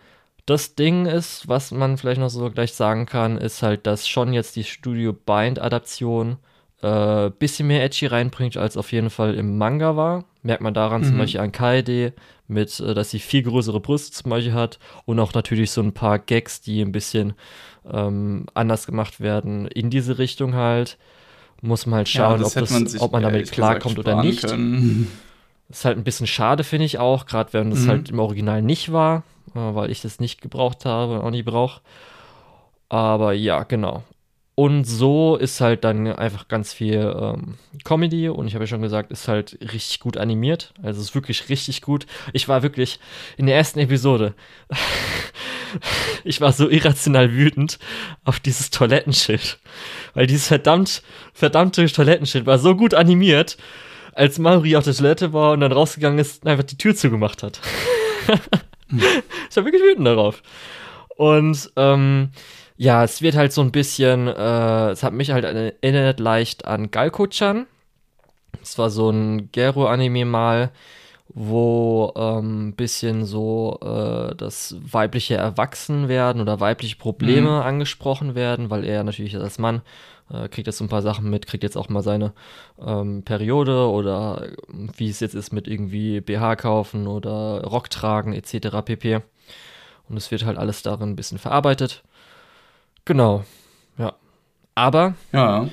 Das 0.50 0.74
Ding 0.74 1.06
ist, 1.06 1.46
was 1.46 1.70
man 1.70 1.96
vielleicht 1.96 2.18
noch 2.18 2.28
so 2.28 2.50
gleich 2.50 2.72
sagen 2.72 3.06
kann, 3.06 3.38
ist 3.38 3.62
halt, 3.62 3.86
dass 3.86 4.08
schon 4.08 4.32
jetzt 4.32 4.56
die 4.56 4.64
Studio 4.64 5.12
Bind-Adaption 5.12 6.38
äh, 6.82 7.30
bisschen 7.30 7.68
mehr 7.68 7.84
Edgy 7.84 8.06
reinbringt, 8.06 8.56
als 8.56 8.76
auf 8.76 8.90
jeden 8.90 9.10
Fall 9.10 9.36
im 9.36 9.58
Manga 9.58 9.94
war. 9.94 10.24
Merkt 10.42 10.60
man 10.60 10.74
daran 10.74 11.02
mhm. 11.02 11.06
zum 11.06 11.18
Beispiel 11.18 11.38
an 11.38 11.52
Kaede, 11.52 12.14
mit, 12.48 12.80
äh, 12.80 12.94
dass 12.94 13.10
sie 13.10 13.20
viel 13.20 13.44
größere 13.44 13.78
Brüste 13.78 14.10
zum 14.10 14.30
Beispiel 14.30 14.52
hat 14.52 14.80
und 15.04 15.20
auch 15.20 15.34
natürlich 15.34 15.70
so 15.70 15.82
ein 15.82 15.92
paar 15.92 16.18
Gags, 16.18 16.60
die 16.60 16.80
ein 16.80 16.90
bisschen 16.90 17.34
ähm, 17.88 18.46
anders 18.52 18.86
gemacht 18.86 19.20
werden 19.20 19.68
in 19.68 19.88
diese 19.88 20.18
Richtung 20.18 20.56
halt. 20.56 20.98
Muss 21.62 21.86
man 21.86 21.98
halt 21.98 22.08
schauen, 22.08 22.40
ja, 22.40 22.46
ob, 22.48 22.54
das, 22.54 22.70
man 22.70 22.88
ob, 22.98 23.12
man 23.12 23.22
damit 23.22 23.52
klarkommt 23.52 24.00
oder 24.00 24.20
nicht. 24.20 24.44
Ist 25.70 25.84
halt 25.84 25.96
ein 25.96 26.04
bisschen 26.04 26.26
schade, 26.26 26.64
finde 26.64 26.84
ich 26.84 26.98
auch, 26.98 27.26
gerade 27.26 27.52
wenn 27.52 27.70
das 27.70 27.80
mhm. 27.80 27.88
halt 27.88 28.10
im 28.10 28.18
Original 28.18 28.60
nicht 28.60 28.92
war, 28.92 29.22
äh, 29.54 29.58
weil 29.58 29.90
ich 29.90 30.02
das 30.02 30.20
nicht 30.20 30.40
gebraucht 30.40 30.84
habe 30.84 31.14
und 31.14 31.20
auch 31.20 31.30
nie 31.30 31.42
brauche. 31.42 31.80
Aber 32.88 33.32
ja, 33.32 33.62
genau. 33.62 34.02
Und 34.60 34.84
so 34.84 35.36
ist 35.36 35.62
halt 35.62 35.84
dann 35.84 36.06
einfach 36.06 36.46
ganz 36.46 36.74
viel 36.74 37.16
ähm, 37.18 37.54
Comedy 37.82 38.28
und 38.28 38.46
ich 38.46 38.52
habe 38.54 38.64
ja 38.64 38.66
schon 38.66 38.82
gesagt, 38.82 39.10
ist 39.10 39.26
halt 39.26 39.56
richtig 39.72 40.00
gut 40.00 40.18
animiert. 40.18 40.74
Also 40.82 41.00
ist 41.00 41.14
wirklich 41.14 41.48
richtig 41.48 41.80
gut. 41.80 42.04
Ich 42.34 42.46
war 42.46 42.62
wirklich 42.62 43.00
in 43.38 43.46
der 43.46 43.56
ersten 43.56 43.78
Episode. 43.78 44.34
ich 46.24 46.42
war 46.42 46.52
so 46.52 46.68
irrational 46.68 47.32
wütend 47.32 47.78
auf 48.24 48.38
dieses 48.38 48.68
Toilettenschild. 48.68 49.58
Weil 50.12 50.26
dieses 50.26 50.48
verdammt, 50.48 51.02
verdammte 51.32 51.86
Toilettenschild 51.86 52.44
war 52.44 52.58
so 52.58 52.76
gut 52.76 52.92
animiert, 52.92 53.56
als 54.14 54.38
Mauri 54.38 54.76
auf 54.76 54.84
der 54.84 54.94
Toilette 54.94 55.32
war 55.32 55.52
und 55.52 55.60
dann 55.60 55.72
rausgegangen 55.72 56.18
ist 56.18 56.42
und 56.44 56.50
einfach 56.50 56.64
die 56.64 56.78
Tür 56.78 56.94
zugemacht 56.94 57.42
hat. 57.42 57.60
ich 58.90 59.56
war 59.56 59.64
wirklich 59.64 59.82
wütend 59.82 60.06
darauf. 60.06 60.42
Und 61.16 61.70
ähm, 61.76 62.30
ja, 62.76 63.04
es 63.04 63.20
wird 63.20 63.36
halt 63.36 63.52
so 63.52 63.60
ein 63.60 63.72
bisschen, 63.72 64.26
äh, 64.26 64.90
es 64.90 65.02
hat 65.02 65.12
mich 65.12 65.30
halt 65.30 65.44
erinnert 65.44 66.18
leicht 66.18 66.64
an 66.64 66.90
Galko-chan. 66.90 67.66
Es 68.62 68.78
war 68.78 68.90
so 68.90 69.10
ein 69.10 69.50
Gero-Anime 69.52 70.24
mal, 70.24 70.70
wo 71.32 72.12
ein 72.16 72.38
ähm, 72.38 72.72
bisschen 72.74 73.24
so 73.24 73.78
äh, 73.82 74.34
das 74.34 74.76
weibliche 74.80 75.36
Erwachsenwerden 75.36 76.42
oder 76.42 76.58
weibliche 76.58 76.96
Probleme 76.96 77.50
mhm. 77.50 77.62
angesprochen 77.62 78.34
werden, 78.34 78.70
weil 78.70 78.84
er 78.84 79.04
natürlich 79.04 79.36
als 79.36 79.58
Mann 79.58 79.82
äh, 80.32 80.48
kriegt 80.48 80.66
jetzt 80.66 80.78
so 80.78 80.84
ein 80.84 80.88
paar 80.88 81.02
Sachen 81.02 81.30
mit, 81.30 81.46
kriegt 81.46 81.62
jetzt 81.62 81.76
auch 81.76 81.88
mal 81.88 82.02
seine 82.02 82.32
ähm, 82.84 83.22
Periode 83.22 83.88
oder 83.88 84.48
wie 84.68 85.08
es 85.08 85.20
jetzt 85.20 85.34
ist 85.34 85.52
mit 85.52 85.68
irgendwie 85.68 86.20
BH 86.20 86.56
kaufen 86.56 87.06
oder 87.06 87.62
Rock 87.64 87.90
tragen 87.90 88.32
etc. 88.32 88.78
pp. 88.84 89.20
Und 90.08 90.16
es 90.16 90.30
wird 90.32 90.44
halt 90.44 90.58
alles 90.58 90.82
darin 90.82 91.10
ein 91.10 91.16
bisschen 91.16 91.38
verarbeitet. 91.38 92.02
Genau, 93.04 93.44
ja. 93.98 94.14
Aber 94.74 95.14
ja. 95.32 95.68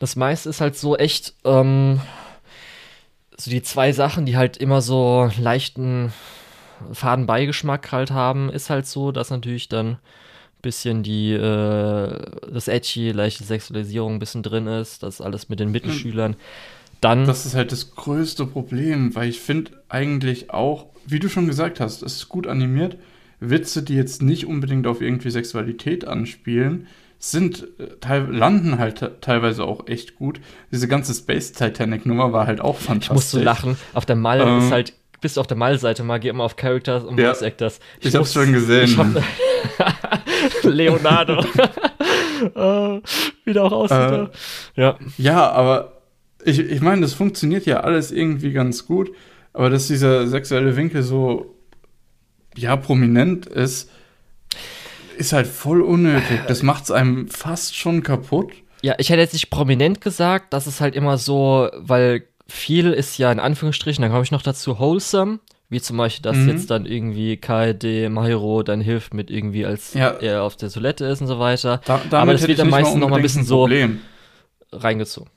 das 0.00 0.16
meiste 0.16 0.48
ist 0.48 0.60
halt 0.60 0.76
so 0.76 0.96
echt 0.96 1.34
ähm, 1.44 2.00
so 3.36 3.50
die 3.50 3.62
zwei 3.62 3.92
Sachen, 3.92 4.26
die 4.26 4.36
halt 4.36 4.56
immer 4.56 4.80
so 4.80 5.30
leichten 5.38 6.12
Fadenbeigeschmack 6.92 7.92
halt 7.92 8.10
haben, 8.10 8.50
ist 8.50 8.70
halt 8.70 8.86
so, 8.86 9.12
dass 9.12 9.30
natürlich 9.30 9.68
dann 9.68 9.86
ein 9.86 9.98
bisschen 10.62 11.02
die, 11.02 11.32
äh, 11.32 12.20
das 12.52 12.68
Edgy, 12.68 13.12
leichte 13.12 13.44
Sexualisierung 13.44 14.14
ein 14.14 14.18
bisschen 14.18 14.42
drin 14.42 14.66
ist, 14.66 15.02
das 15.02 15.20
alles 15.20 15.48
mit 15.48 15.60
den 15.60 15.70
Mittelschülern. 15.70 16.36
Dann. 17.00 17.26
Das 17.26 17.44
ist 17.44 17.54
halt 17.54 17.72
das 17.72 17.94
größte 17.94 18.46
Problem, 18.46 19.14
weil 19.14 19.28
ich 19.28 19.40
finde 19.40 19.72
eigentlich 19.88 20.50
auch, 20.50 20.86
wie 21.06 21.18
du 21.18 21.28
schon 21.28 21.46
gesagt 21.46 21.78
hast, 21.78 22.02
es 22.02 22.16
ist 22.16 22.28
gut 22.28 22.46
animiert, 22.46 22.96
Witze, 23.38 23.82
die 23.82 23.94
jetzt 23.94 24.22
nicht 24.22 24.46
unbedingt 24.46 24.86
auf 24.86 25.02
irgendwie 25.02 25.30
Sexualität 25.30 26.06
anspielen, 26.06 26.86
sind 27.18 27.66
äh, 27.78 28.18
landen 28.18 28.78
halt 28.78 29.20
teilweise 29.20 29.64
auch 29.64 29.86
echt 29.86 30.16
gut. 30.16 30.40
Diese 30.70 30.88
ganze 30.88 31.14
Space 31.14 31.52
Titanic 31.52 32.06
Nummer 32.06 32.32
war 32.32 32.46
halt 32.46 32.60
auch 32.60 32.76
fantastisch. 32.76 33.06
Ich 33.06 33.12
musste 33.12 33.42
lachen. 33.42 33.76
Auf 33.94 34.06
der 34.06 34.16
Mal 34.16 34.40
ähm, 34.40 34.58
ist 34.58 34.70
halt 34.70 34.94
bist 35.20 35.36
du 35.36 35.40
auf 35.40 35.46
der 35.46 35.56
Mal-Seite 35.56 36.04
mal, 36.04 36.20
geh 36.20 36.28
immer 36.28 36.44
auf 36.44 36.56
Characters 36.56 37.02
und 37.02 37.18
ja, 37.18 37.32
Voice 37.32 37.42
Actors. 37.42 37.80
Ich, 38.00 38.08
ich 38.08 38.14
hab's 38.14 38.32
schon 38.32 38.52
gesehen. 38.52 38.96
Hab, 38.96 39.22
Leonardo. 40.62 41.40
uh, 42.54 43.00
wieder 43.44 43.64
auch 43.64 43.72
aussieht. 43.72 44.30
Äh, 44.76 44.80
ja. 44.80 44.98
ja, 45.16 45.50
aber 45.50 46.02
ich, 46.44 46.58
ich 46.58 46.80
meine, 46.80 47.00
das 47.00 47.14
funktioniert 47.14 47.66
ja 47.66 47.80
alles 47.80 48.12
irgendwie 48.12 48.52
ganz 48.52 48.86
gut, 48.86 49.10
aber 49.52 49.70
dass 49.70 49.88
dieser 49.88 50.26
sexuelle 50.26 50.76
Winkel 50.76 51.02
so 51.02 51.56
ja, 52.56 52.76
prominent 52.76 53.46
ist, 53.46 53.90
ist 55.16 55.32
halt 55.32 55.46
voll 55.46 55.80
unnötig. 55.82 56.40
Das 56.48 56.62
macht 56.62 56.84
es 56.84 56.90
einem 56.90 57.28
fast 57.28 57.76
schon 57.76 58.02
kaputt. 58.02 58.52
Ja, 58.82 58.94
ich 58.98 59.10
hätte 59.10 59.20
jetzt 59.20 59.32
nicht 59.32 59.50
prominent 59.50 60.00
gesagt, 60.00 60.52
das 60.52 60.66
ist 60.66 60.80
halt 60.80 60.94
immer 60.94 61.18
so, 61.18 61.68
weil 61.76 62.24
viel 62.46 62.92
ist 62.92 63.18
ja 63.18 63.32
in 63.32 63.40
Anführungsstrichen, 63.40 64.02
dann 64.02 64.10
komme 64.10 64.22
ich 64.22 64.30
noch 64.30 64.42
dazu, 64.42 64.78
wholesome. 64.78 65.40
Wie 65.68 65.80
zum 65.80 65.96
Beispiel, 65.96 66.22
dass 66.22 66.36
mhm. 66.36 66.48
jetzt 66.50 66.70
dann 66.70 66.86
irgendwie 66.86 67.36
KD 67.38 68.08
Mahiro 68.08 68.62
dann 68.62 68.80
hilft 68.80 69.14
mit 69.14 69.32
irgendwie, 69.32 69.66
als 69.66 69.94
ja. 69.94 70.10
er 70.10 70.44
auf 70.44 70.54
der 70.54 70.70
Toilette 70.70 71.06
ist 71.06 71.20
und 71.20 71.26
so 71.26 71.40
weiter. 71.40 71.80
Da, 71.84 72.00
Aber 72.12 72.32
das 72.32 72.46
wird 72.46 72.60
dann 72.60 72.70
meistens 72.70 73.00
noch 73.00 73.08
mal 73.08 73.16
ein 73.16 73.22
bisschen 73.22 73.42
ein 73.42 73.46
so 73.46 73.68
reingezogen. 74.70 75.30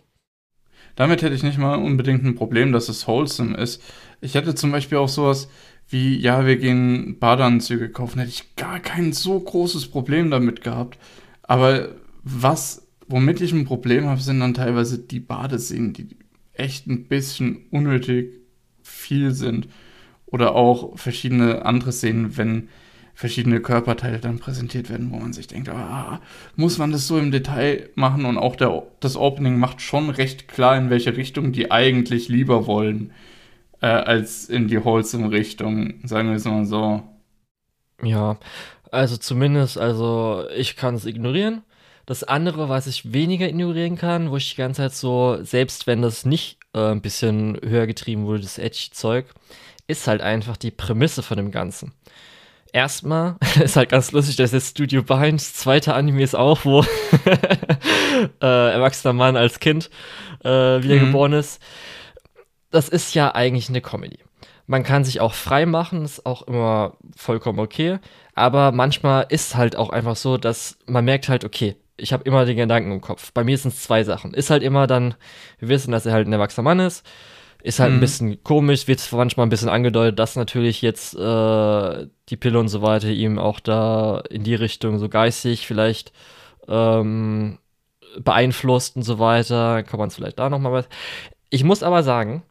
Damit 0.96 1.24
hätte 1.24 1.34
ich 1.34 1.42
nicht 1.42 1.58
mal 1.58 1.76
unbedingt 1.76 2.24
ein 2.24 2.36
Problem, 2.36 2.72
dass 2.74 2.90
es 2.90 3.08
wholesome 3.08 3.58
ist. 3.58 3.82
Ich 4.22 4.36
hätte 4.36 4.54
zum 4.54 4.72
Beispiel 4.72 5.00
auch 5.00 5.10
sowas 5.10 5.50
wie, 5.90 6.18
ja, 6.18 6.46
wir 6.46 6.58
gehen 6.58 7.18
Badeanzüge 7.20 7.90
kaufen, 7.90 8.20
hätte 8.20 8.32
ich 8.32 8.56
gar 8.56 8.80
kein 8.80 9.12
so 9.12 9.40
großes 9.40 9.88
Problem 9.88 10.30
damit 10.30 10.62
gehabt. 10.62 11.00
Aber 11.42 11.90
was, 12.24 12.88
womit 13.08 13.42
ich 13.42 13.52
ein 13.52 13.66
Problem 13.66 14.06
habe, 14.06 14.22
sind 14.22 14.40
dann 14.40 14.54
teilweise 14.54 15.00
die 15.00 15.20
Badeszenen, 15.20 15.94
die 15.94 16.10
echt 16.54 16.86
ein 16.86 17.06
bisschen 17.06 17.66
unnötig 17.72 18.34
viel 18.84 19.32
sind. 19.32 19.68
Oder 20.28 20.54
auch 20.54 20.98
verschiedene 21.00 21.66
andere 21.66 21.92
Szenen, 21.92 22.38
wenn 22.38 22.70
verschiedene 23.16 23.60
Körperteile 23.60 24.20
dann 24.20 24.38
präsentiert 24.38 24.92
werden, 24.92 25.12
wo 25.12 25.18
man 25.18 25.34
sich 25.34 25.48
denkt, 25.48 25.70
ah, 25.70 26.22
muss 26.56 26.78
man 26.78 26.92
das 26.92 27.08
so 27.08 27.18
im 27.18 27.32
Detail 27.32 27.90
machen? 27.96 28.26
Und 28.26 28.38
auch 28.38 28.56
der, 28.56 28.84
das 29.00 29.18
Opening 29.18 29.58
macht 29.58 29.82
schon 29.82 30.12
recht 30.12 30.48
klar, 30.48 30.78
in 30.78 30.92
welche 30.92 31.18
Richtung 31.18 31.52
die 31.52 31.72
eigentlich 31.72 32.30
lieber 32.30 32.68
wollen 32.68 33.12
äh, 33.82 33.88
als 33.88 34.50
in 34.50 34.68
die 34.68 34.84
Wholesome-Richtung, 34.84 35.96
sagen 36.04 36.30
wir 36.30 36.36
es 36.36 36.46
mal 36.46 36.66
so. 36.66 37.04
Ja, 38.04 38.38
also 38.92 39.18
zumindest, 39.18 39.78
also 39.78 40.46
ich 40.56 40.76
kann 40.76 40.96
es 40.96 41.06
ignorieren. 41.06 41.64
Das 42.06 42.24
andere, 42.24 42.70
was 42.70 42.88
ich 42.88 43.14
weniger 43.14 43.48
ignorieren 43.48 43.96
kann, 43.98 44.32
wo 44.32 44.38
ich 44.38 44.52
die 44.52 44.58
ganze 44.58 44.82
Zeit 44.82 44.94
so, 44.94 45.38
selbst 45.42 45.86
wenn 45.86 46.02
das 46.02 46.26
nicht 46.26 46.58
äh, 46.74 46.92
ein 46.92 47.02
bisschen 47.02 47.60
höher 47.64 47.86
getrieben 47.86 48.26
wurde, 48.26 48.42
das 48.42 48.58
Edge-Zeug, 48.58 49.28
ist 49.86 50.08
halt 50.08 50.22
einfach 50.22 50.58
die 50.58 50.72
Prämisse 50.72 51.22
von 51.22 51.38
dem 51.38 51.52
Ganzen. 51.52 51.94
Erstmal 52.74 53.36
ist 53.64 53.76
halt 53.76 53.90
ganz 53.90 54.12
lustig, 54.12 54.38
dass 54.38 54.52
jetzt 54.52 54.72
Studio 54.72 55.04
Binds 55.04 55.54
zweite 55.54 55.94
Anime 55.94 56.24
ist 56.24 56.36
auch, 56.36 56.66
wo 56.66 56.82
äh, 58.42 58.72
erwachsener 58.72 59.14
Mann 59.14 59.38
als 59.38 59.60
Kind 59.60 59.90
äh, 60.44 60.50
wiedergeboren 60.50 61.34
mhm. 61.34 61.40
ist 61.40 61.62
das 62.72 62.90
ist 62.90 63.14
ja 63.16 63.34
eigentlich 63.34 63.70
eine 63.70 63.82
Comedy. 63.82 64.20
Man 64.68 64.84
kann 64.84 65.04
sich 65.04 65.20
auch 65.20 65.34
frei 65.34 65.66
machen, 65.66 66.06
ist 66.06 66.26
auch 66.26 66.44
immer 66.44 66.98
vollkommen 67.16 67.60
okay. 67.60 68.00
Aber 68.36 68.72
manchmal 68.72 69.26
ist 69.30 69.56
halt 69.56 69.76
auch 69.76 69.90
einfach 69.90 70.16
so, 70.16 70.38
dass 70.38 70.78
man 70.86 71.06
merkt 71.06 71.28
halt, 71.28 71.44
okay, 71.44 71.76
ich 71.98 72.14
habe 72.14 72.24
immer 72.24 72.46
den 72.46 72.58
Gedanken 72.58 72.92
im 72.92 73.02
Kopf. 73.02 73.32
Bei 73.34 73.44
mir 73.44 73.58
sind 73.58 73.74
es 73.74 73.84
zwei 73.84 74.04
Sachen. 74.04 74.34
Ist 74.34 74.50
halt 74.50 74.64
immer 74.64 74.88
dann, 74.88 75.16
wir 75.60 75.70
wissen, 75.70 75.92
dass 75.92 76.06
er 76.06 76.14
halt 76.14 76.28
ein 76.28 76.34
erwachsener 76.34 76.64
Mann 76.64 76.80
ist. 76.80 77.06
Ist 77.62 77.80
halt 77.80 77.92
mhm. 77.92 77.98
ein 77.98 78.02
bisschen 78.02 78.44
komisch, 78.44 78.88
wird 78.88 79.06
manchmal 79.12 79.46
ein 79.46 79.50
bisschen 79.50 79.70
angedeutet, 79.70 80.18
dass 80.18 80.38
natürlich 80.38 80.82
jetzt 80.82 81.14
äh, 81.16 82.08
die 82.30 82.38
Pille 82.38 82.60
und 82.60 82.70
so 82.70 82.82
weiter 82.82 83.10
ihm 83.10 83.38
auch 83.38 83.60
da 83.60 84.22
in 84.30 84.44
die 84.44 84.56
Richtung 84.56 84.98
so 84.98 85.10
geistig 85.10 85.68
vielleicht 85.68 86.14
ähm, 86.70 87.58
beeinflusst 88.18 88.96
und 88.96 89.04
so 89.04 89.20
weiter. 89.20 89.84
Kann 89.84 90.00
man 90.00 90.08
es 90.08 90.16
vielleicht 90.16 90.40
da 90.40 90.50
nochmal 90.50 90.72
was. 90.72 90.90
Ich 91.50 91.64
muss 91.64 91.84
aber 91.84 92.04
sagen, 92.04 92.44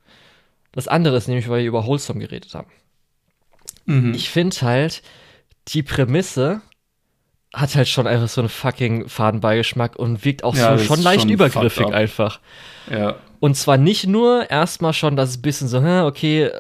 das 0.73 0.89
andere 0.89 1.17
ist 1.17 1.29
nämlich, 1.29 1.49
weil 1.49 1.61
wir 1.61 1.69
über 1.69 1.87
Wholesome 1.87 2.21
geredet 2.21 2.55
haben. 2.55 2.69
Mhm. 3.87 4.15
Ich 4.15 4.31
finde 4.31 4.57
halt, 4.63 5.03
die 5.69 5.83
Prämisse 5.83 6.61
hat 7.55 7.75
halt 7.75 7.89
schon 7.89 8.07
einfach 8.07 8.29
so 8.29 8.41
einen 8.41 8.51
fucking 8.51 9.09
Fadenbeigeschmack 9.09 9.97
und 9.97 10.25
wirkt 10.25 10.45
auch 10.45 10.55
ja, 10.55 10.77
so 10.77 10.85
schon 10.85 11.03
leicht 11.03 11.23
schon 11.23 11.31
übergriffig 11.31 11.87
einfach. 11.87 12.41
Ja. 12.91 13.17
Und 13.41 13.57
zwar 13.57 13.79
nicht 13.79 14.07
nur 14.07 14.51
erstmal 14.51 14.93
schon, 14.93 15.17
dass 15.17 15.31
es 15.31 15.39
ein 15.39 15.43
bisschen 15.43 15.69
so, 15.69 15.79
okay, 15.79 16.51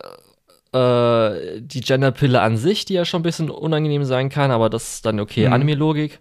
äh, 0.73 1.61
die 1.61 1.81
Genderpille 1.81 2.41
an 2.41 2.57
sich, 2.57 2.85
die 2.85 2.95
ja 2.95 3.05
schon 3.05 3.21
ein 3.21 3.25
bisschen 3.25 3.51
unangenehm 3.51 4.05
sein 4.05 4.29
kann, 4.29 4.51
aber 4.51 4.71
das 4.71 4.95
ist 4.95 5.07
dann 5.07 5.21
okay, 5.21 5.47
mhm. 5.47 5.53
Anime-Logik. 5.53 6.21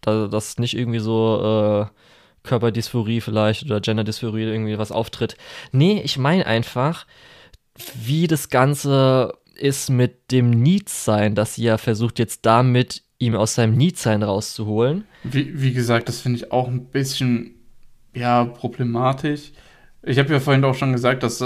Da, 0.00 0.28
dass 0.28 0.58
nicht 0.58 0.76
irgendwie 0.76 1.00
so 1.00 1.86
äh, 1.86 1.86
Körperdysphorie 2.42 3.20
vielleicht 3.20 3.64
oder 3.64 3.80
Genderdysphorie 3.80 4.42
irgendwie 4.42 4.78
was 4.78 4.92
auftritt. 4.92 5.36
Nee, 5.72 6.00
ich 6.04 6.18
meine 6.18 6.46
einfach, 6.46 7.06
wie 7.94 8.26
das 8.26 8.48
Ganze 8.48 9.34
ist 9.54 9.90
mit 9.90 10.30
dem 10.30 10.50
Need-Sein, 10.50 11.34
dass 11.34 11.56
sie 11.56 11.64
ja 11.64 11.78
versucht, 11.78 12.18
jetzt 12.18 12.46
damit 12.46 13.02
ihm 13.18 13.34
aus 13.34 13.54
seinem 13.54 13.76
Need-Sein 13.76 14.22
rauszuholen. 14.22 15.04
Wie, 15.24 15.60
wie 15.60 15.72
gesagt, 15.72 16.08
das 16.08 16.20
finde 16.20 16.38
ich 16.38 16.52
auch 16.52 16.68
ein 16.68 16.86
bisschen, 16.86 17.56
ja 18.14 18.44
problematisch. 18.44 19.52
Ich 20.02 20.18
habe 20.18 20.32
ja 20.32 20.40
vorhin 20.40 20.64
auch 20.64 20.74
schon 20.74 20.92
gesagt, 20.92 21.22
dass, 21.22 21.44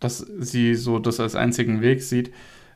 dass 0.00 0.18
sie 0.18 0.74
so 0.74 0.98
das 0.98 1.20
als 1.20 1.34
einzigen 1.34 1.82
Weg 1.82 2.02
sieht, 2.02 2.32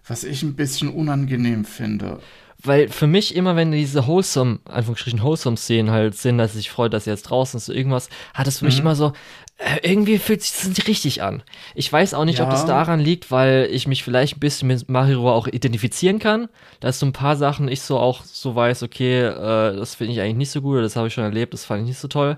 was 0.07 0.25
ich 0.25 0.43
ein 0.43 0.55
bisschen 0.55 0.89
unangenehm 0.89 1.65
finde. 1.65 2.21
Weil 2.63 2.89
für 2.89 3.07
mich 3.07 3.37
immer, 3.37 3.55
wenn 3.55 3.71
diese 3.71 4.07
wholesome, 4.07 4.61
Anführungsstrichen 4.65 5.23
wholesome 5.23 5.57
Szenen 5.57 5.91
halt 5.91 6.17
sind, 6.17 6.39
dass 6.39 6.57
ich 6.57 6.71
freue, 6.71 6.91
dass 6.91 7.05
sie 7.05 7.11
jetzt 7.11 7.25
draußen 7.25 7.59
ist, 7.59 7.67
so 7.67 7.73
irgendwas, 7.73 8.09
hat 8.35 8.47
es 8.47 8.59
für 8.59 8.65
mhm. 8.65 8.71
mich 8.71 8.81
immer 8.81 8.97
so, 8.97 9.13
äh, 9.59 9.79
irgendwie 9.83 10.19
fühlt 10.19 10.43
sich 10.43 10.53
das 10.53 10.69
nicht 10.69 10.87
richtig 10.87 11.23
an. 11.23 11.43
Ich 11.75 11.91
weiß 11.93 12.15
auch 12.15 12.25
nicht, 12.25 12.39
ja. 12.39 12.45
ob 12.45 12.51
das 12.51 12.67
daran 12.67 13.01
liegt, 13.01 13.31
weil 13.31 13.69
ich 13.71 13.87
mich 13.87 14.05
vielleicht 14.05 14.37
ein 14.37 14.41
bisschen 14.41 14.69
mit 14.69 14.89
Mario 14.89 15.31
auch 15.31 15.47
identifizieren 15.47 16.19
kann. 16.19 16.49
Da 16.81 16.89
ist 16.89 16.99
so 16.99 17.07
ein 17.07 17.13
paar 17.13 17.37
Sachen, 17.37 17.69
ich 17.69 17.81
so 17.81 17.99
auch 17.99 18.23
so 18.25 18.55
weiß, 18.55 18.83
okay, 18.83 19.23
äh, 19.23 19.77
das 19.77 19.95
finde 19.95 20.13
ich 20.13 20.21
eigentlich 20.21 20.37
nicht 20.37 20.51
so 20.51 20.61
gut, 20.63 20.83
das 20.83 20.97
habe 20.97 21.09
ich 21.09 21.15
schon 21.15 21.25
erlebt, 21.25 21.55
das 21.55 21.65
fand 21.65 21.83
ich 21.83 21.89
nicht 21.89 21.99
so 21.99 22.09
toll. 22.09 22.37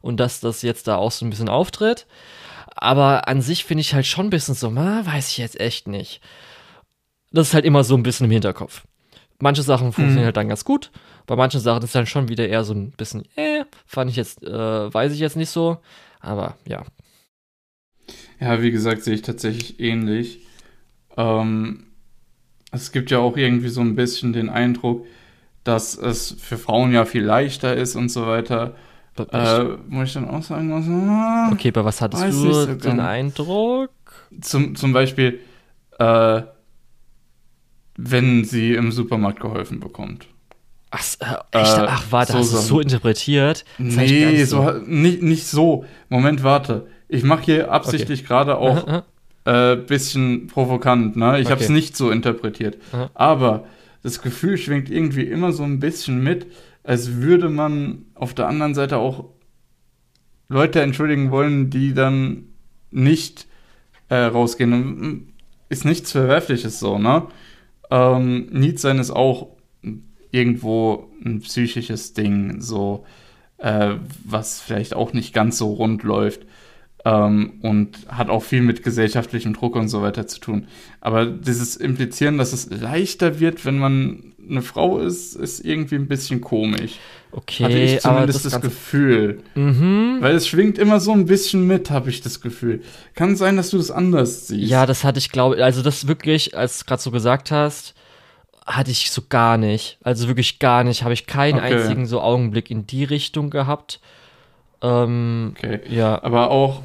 Und 0.00 0.18
dass 0.18 0.40
das 0.40 0.62
jetzt 0.62 0.88
da 0.88 0.96
auch 0.96 1.10
so 1.10 1.26
ein 1.26 1.30
bisschen 1.30 1.48
auftritt. 1.48 2.06
Aber 2.74 3.28
an 3.28 3.42
sich 3.42 3.64
finde 3.64 3.82
ich 3.82 3.94
halt 3.94 4.06
schon 4.06 4.26
ein 4.26 4.30
bisschen 4.30 4.54
so, 4.54 4.70
na, 4.70 5.04
weiß 5.04 5.30
ich 5.30 5.38
jetzt 5.38 5.60
echt 5.60 5.88
nicht. 5.88 6.20
Das 7.32 7.48
ist 7.48 7.54
halt 7.54 7.64
immer 7.64 7.84
so 7.84 7.96
ein 7.96 8.02
bisschen 8.02 8.26
im 8.26 8.32
Hinterkopf. 8.32 8.82
Manche 9.40 9.62
Sachen 9.62 9.92
funktionieren 9.92 10.22
mhm. 10.22 10.26
halt 10.26 10.36
dann 10.36 10.48
ganz 10.48 10.64
gut. 10.64 10.90
Bei 11.26 11.34
manchen 11.36 11.60
Sachen 11.60 11.82
ist 11.82 11.94
dann 11.94 12.06
schon 12.06 12.28
wieder 12.28 12.48
eher 12.48 12.64
so 12.64 12.74
ein 12.74 12.90
bisschen, 12.92 13.24
äh, 13.36 13.64
fand 13.86 14.10
ich 14.10 14.16
jetzt, 14.16 14.42
äh, 14.42 14.92
weiß 14.92 15.12
ich 15.12 15.18
jetzt 15.18 15.36
nicht 15.36 15.50
so. 15.50 15.78
Aber 16.20 16.56
ja. 16.66 16.84
Ja, 18.38 18.62
wie 18.62 18.70
gesagt, 18.70 19.02
sehe 19.02 19.14
ich 19.14 19.22
tatsächlich 19.22 19.80
ähnlich. 19.80 20.46
Ähm, 21.16 21.84
es 22.72 22.92
gibt 22.92 23.10
ja 23.10 23.18
auch 23.18 23.36
irgendwie 23.36 23.68
so 23.68 23.80
ein 23.80 23.96
bisschen 23.96 24.32
den 24.32 24.48
Eindruck, 24.48 25.06
dass 25.64 25.96
es 25.96 26.36
für 26.38 26.58
Frauen 26.58 26.92
ja 26.92 27.04
viel 27.04 27.24
leichter 27.24 27.76
ist 27.76 27.96
und 27.96 28.08
so 28.10 28.26
weiter. 28.26 28.74
Äh, 29.32 29.64
muss 29.88 30.08
ich 30.08 30.14
dann 30.14 30.28
auch 30.28 30.42
sagen, 30.42 30.70
was. 30.70 30.86
Ah, 30.88 31.52
okay, 31.52 31.70
bei 31.70 31.84
was 31.84 32.00
hattest 32.00 32.24
du 32.24 32.52
so 32.52 32.74
den 32.74 33.00
Eindruck? 33.00 33.90
Zum, 34.40 34.76
zum 34.76 34.92
Beispiel, 34.92 35.40
äh, 35.98 36.42
wenn 38.02 38.44
sie 38.44 38.74
im 38.74 38.92
Supermarkt 38.92 39.40
geholfen 39.40 39.80
bekommt. 39.80 40.26
Ach, 40.90 41.04
äh, 41.20 41.58
echt? 41.58 41.78
Äh, 41.78 41.86
Ach 41.86 42.04
warte, 42.10 42.32
so 42.32 42.38
hast 42.38 42.52
du 42.52 42.56
es 42.56 42.66
so 42.66 42.80
interpretiert? 42.80 43.64
Das 43.78 43.96
nee, 43.96 44.44
so. 44.44 44.62
so. 44.62 44.72
nicht, 44.86 45.22
nicht 45.22 45.46
so. 45.46 45.84
Moment, 46.08 46.42
warte. 46.42 46.86
Ich 47.08 47.22
mache 47.22 47.44
hier 47.44 47.70
absichtlich 47.72 48.20
okay. 48.20 48.28
gerade 48.28 48.58
auch 48.58 48.86
ein 48.86 49.02
äh, 49.44 49.76
bisschen 49.76 50.46
provokant. 50.46 51.16
Ne? 51.16 51.38
Ich 51.38 51.46
okay. 51.46 51.52
habe 51.52 51.62
es 51.62 51.68
nicht 51.68 51.96
so 51.96 52.10
interpretiert. 52.10 52.78
Aha. 52.92 53.10
Aber 53.14 53.64
das 54.02 54.22
Gefühl 54.22 54.56
schwingt 54.56 54.90
irgendwie 54.90 55.24
immer 55.24 55.52
so 55.52 55.62
ein 55.62 55.80
bisschen 55.80 56.22
mit, 56.22 56.46
als 56.82 57.16
würde 57.16 57.48
man 57.48 58.06
auf 58.14 58.34
der 58.34 58.48
anderen 58.48 58.74
Seite 58.74 58.96
auch 58.96 59.26
Leute 60.48 60.80
entschuldigen 60.80 61.30
wollen, 61.30 61.70
die 61.70 61.94
dann 61.94 62.46
nicht 62.90 63.46
äh, 64.08 64.16
rausgehen. 64.16 65.32
Ist 65.68 65.84
nichts 65.84 66.10
Verwerfliches 66.10 66.80
so, 66.80 66.98
ne? 66.98 67.28
Ähm, 67.90 68.48
sein 68.78 68.98
ist 68.98 69.10
auch 69.10 69.48
irgendwo 70.30 71.10
ein 71.24 71.40
psychisches 71.40 72.12
Ding, 72.12 72.60
so 72.60 73.04
äh, 73.58 73.94
was 74.24 74.60
vielleicht 74.60 74.94
auch 74.94 75.12
nicht 75.12 75.34
ganz 75.34 75.58
so 75.58 75.72
rund 75.72 76.02
läuft 76.02 76.46
ähm, 77.04 77.54
und 77.62 77.98
hat 78.08 78.28
auch 78.28 78.42
viel 78.42 78.62
mit 78.62 78.82
gesellschaftlichem 78.82 79.54
Druck 79.54 79.76
und 79.76 79.88
so 79.88 80.02
weiter 80.02 80.26
zu 80.26 80.40
tun. 80.40 80.66
Aber 81.00 81.26
dieses 81.26 81.76
Implizieren, 81.76 82.38
dass 82.38 82.52
es 82.52 82.70
leichter 82.70 83.40
wird, 83.40 83.64
wenn 83.64 83.78
man 83.78 84.32
eine 84.48 84.62
Frau 84.62 84.98
ist, 84.98 85.36
ist 85.36 85.64
irgendwie 85.64 85.94
ein 85.94 86.08
bisschen 86.08 86.40
komisch. 86.40 86.98
Okay, 87.32 87.64
hatte 87.64 87.78
ich 87.78 88.00
zumindest 88.00 88.44
das, 88.44 88.52
das 88.54 88.62
Gefühl. 88.62 89.40
Mhm. 89.54 90.18
Weil 90.20 90.34
es 90.34 90.48
schwingt 90.48 90.78
immer 90.78 90.98
so 90.98 91.12
ein 91.12 91.26
bisschen 91.26 91.66
mit, 91.66 91.90
habe 91.90 92.10
ich 92.10 92.20
das 92.20 92.40
Gefühl. 92.40 92.82
Kann 93.14 93.36
sein, 93.36 93.56
dass 93.56 93.70
du 93.70 93.76
das 93.76 93.90
anders 93.90 94.48
siehst. 94.48 94.70
Ja, 94.70 94.86
das 94.86 95.04
hatte 95.04 95.18
ich, 95.18 95.30
glaube 95.30 95.62
also 95.62 95.82
das 95.82 96.08
wirklich, 96.08 96.56
als 96.56 96.80
du 96.80 96.86
gerade 96.86 97.02
so 97.02 97.10
gesagt 97.10 97.50
hast, 97.50 97.94
hatte 98.66 98.90
ich 98.90 99.10
so 99.10 99.22
gar 99.28 99.56
nicht. 99.56 99.98
Also 100.02 100.26
wirklich 100.28 100.58
gar 100.58 100.84
nicht. 100.84 101.02
Habe 101.02 101.14
ich 101.14 101.26
keinen 101.26 101.58
okay. 101.58 101.74
einzigen 101.74 102.06
so 102.06 102.20
Augenblick 102.20 102.70
in 102.70 102.86
die 102.86 103.04
Richtung 103.04 103.50
gehabt. 103.50 104.00
Ähm, 104.82 105.54
okay. 105.56 105.80
Ja. 105.88 106.22
Aber 106.22 106.50
auch 106.50 106.82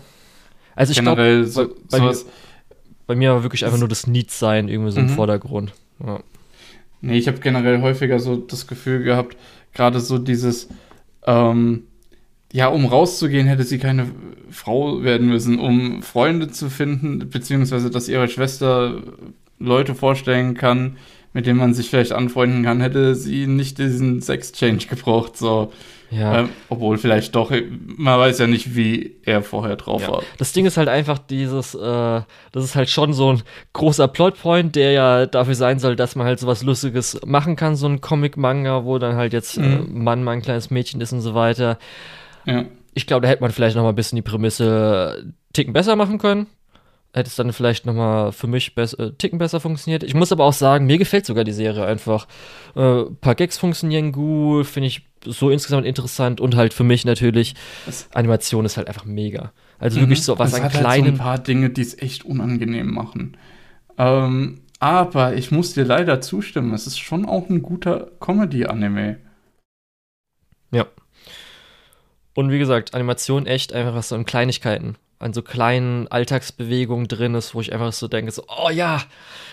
also 0.76 0.92
ich 0.92 0.98
generell 0.98 1.44
glaub, 1.44 1.54
so, 1.54 1.68
bei, 1.90 2.00
bei, 2.00 2.00
mir, 2.00 2.16
bei, 3.08 3.16
mir, 3.16 3.32
war 3.32 3.44
wirklich 3.44 3.66
einfach 3.66 3.78
nur 3.80 3.88
das 3.88 4.08
Need-Sein 4.08 4.68
irgendwie 4.68 4.92
so 4.92 5.00
mhm. 5.00 5.08
im 5.08 5.14
Vordergrund. 5.14 5.74
Ja. 6.06 6.20
Nee, 7.02 7.18
ich 7.18 7.28
habe 7.28 7.40
generell 7.40 7.82
häufiger 7.82 8.20
so 8.20 8.36
das 8.36 8.68
Gefühl 8.68 9.04
gehabt, 9.04 9.38
gerade 9.74 10.00
so 10.00 10.18
dieses, 10.18 10.70
ähm, 11.26 11.84
ja, 12.52 12.68
um 12.68 12.86
rauszugehen, 12.86 13.48
hätte 13.48 13.64
sie 13.64 13.80
keine 13.80 14.08
Frau 14.50 15.04
werden 15.04 15.28
müssen, 15.28 15.60
um 15.60 16.02
Freunde 16.02 16.50
zu 16.50 16.70
finden, 16.70 17.30
beziehungsweise 17.30 17.90
dass 17.90 18.10
ihre 18.10 18.28
Schwester 18.28 19.02
Leute 19.60 19.96
vorstellen 19.96 20.56
kann, 20.56 20.98
mit 21.34 21.46
dem 21.46 21.58
man 21.58 21.74
sich 21.74 21.90
vielleicht 21.90 22.12
anfreunden 22.12 22.64
kann, 22.64 22.82
hätte 22.82 23.16
sie 23.16 23.48
nicht 23.48 23.78
diesen 23.78 24.22
Sex-Change 24.22 24.88
gebraucht. 24.88 25.38
So. 25.38 25.72
Ja. 26.16 26.40
Ähm, 26.40 26.50
obwohl 26.70 26.98
vielleicht 26.98 27.36
doch, 27.36 27.52
man 27.52 28.20
weiß 28.20 28.40
ja 28.40 28.48
nicht, 28.48 28.76
wie 28.76 29.18
er 29.24 29.42
vorher 29.42 29.76
drauf 29.76 30.02
ja. 30.02 30.12
war. 30.12 30.24
Das 30.38 30.54
Ding 30.54 30.66
ist 30.66 30.78
halt 30.78 30.88
einfach 30.88 31.20
dieses, 31.20 31.76
äh, 31.76 31.80
das 31.80 32.64
ist 32.64 32.76
halt 32.76 32.90
schon 32.90 33.14
so 33.14 33.34
ein 33.34 33.44
großer 33.74 34.08
Plotpoint, 34.08 34.76
der 34.76 34.92
ja 34.92 35.26
dafür 35.26 35.56
sein 35.56 35.80
soll, 35.80 35.96
dass 35.96 36.16
man 36.16 36.26
halt 36.26 36.40
sowas 36.40 36.64
Lustiges 36.64 37.20
machen 37.26 37.56
kann, 37.56 37.76
so 37.76 37.88
ein 37.88 38.02
Comic-Manga, 38.02 38.86
wo 38.86 38.98
dann 38.98 39.16
halt 39.16 39.34
jetzt 39.34 39.58
äh, 39.58 39.62
mhm. 39.62 39.98
äh, 39.98 40.00
Mann 40.00 40.24
mal 40.24 40.32
ein 40.32 40.42
kleines 40.42 40.70
Mädchen 40.70 41.02
ist 41.02 41.12
und 41.12 41.22
so 41.22 41.36
weiter. 41.36 41.78
Ja. 42.46 42.66
Ich 42.94 43.08
glaube, 43.08 43.24
da 43.24 43.28
hätte 43.28 43.42
man 43.42 43.52
vielleicht 43.52 43.76
noch 43.76 43.84
mal 43.84 43.90
ein 43.90 43.96
bisschen 43.96 44.16
die 44.16 44.22
Prämisse 44.22 45.34
ticken 45.52 45.74
besser 45.74 45.96
machen 45.96 46.18
können 46.18 46.48
hätte 47.16 47.30
es 47.30 47.36
dann 47.36 47.54
vielleicht 47.54 47.86
noch 47.86 47.94
mal 47.94 48.32
für 48.32 48.48
mich 48.48 48.76
bess 48.76 48.94
äh, 48.94 49.14
ticken 49.14 49.40
besser 49.40 49.62
funktioniert. 49.62 50.04
Ich 50.04 50.14
muss 50.14 50.32
aber 50.34 50.44
auch 50.44 50.54
sagen, 50.54 50.86
mir 50.86 50.98
gefällt 50.98 51.26
sogar 51.26 51.46
die 51.46 51.54
Serie 51.54 51.86
einfach. 51.86 52.28
Äh, 52.76 53.04
paar 53.22 53.36
Gags 53.36 53.58
funktionieren 53.58 54.12
gut, 54.12 54.68
finde 54.68 54.88
ich 54.88 55.06
so 55.26 55.50
insgesamt 55.50 55.86
interessant 55.86 56.40
und 56.40 56.56
halt 56.56 56.74
für 56.74 56.84
mich 56.84 57.06
natürlich, 57.06 57.56
das 57.86 58.08
Animation 58.14 58.66
ist 58.66 58.78
halt 58.78 58.88
einfach 58.88 59.06
mega. 59.06 59.52
Also 59.80 59.98
mhm. 59.98 60.04
wirklich 60.04 60.24
so 60.24 60.40
was 60.40 60.54
es 60.54 60.60
an 60.60 60.70
kleinen... 60.70 60.88
Halt 60.88 61.06
so 61.06 61.12
ein 61.12 61.18
paar 61.18 61.40
Dinge, 61.40 61.70
die 61.70 61.82
es 61.82 61.98
echt 61.98 62.26
unangenehm 62.26 62.94
machen. 62.94 63.38
Ähm, 63.98 64.62
aber 64.80 65.36
ich 65.36 65.52
muss 65.52 65.74
dir 65.74 65.86
leider 65.86 66.22
zustimmen, 66.22 66.74
es 66.74 66.88
ist 66.88 67.00
schon 67.00 67.26
auch 67.26 67.50
ein 67.50 67.62
guter 67.62 68.12
Comedy-Anime. 68.20 69.18
Ja. 70.72 70.86
Und 72.34 72.52
wie 72.52 72.60
gesagt, 72.60 72.94
Animation 72.94 73.46
echt 73.46 73.74
einfach 73.74 73.96
was 73.96 74.10
so 74.10 74.16
in 74.16 74.26
Kleinigkeiten 74.26 74.98
an 75.20 75.34
so 75.34 75.42
kleinen 75.42 76.08
Alltagsbewegungen 76.08 77.08
drin 77.08 77.36
ist, 77.36 77.56
wo 77.56 77.62
ich 77.62 77.74
einfach 77.74 77.94
so 77.94 78.08
denke, 78.08 78.32
so, 78.32 78.44
oh 78.48 78.70
ja, 78.70 79.02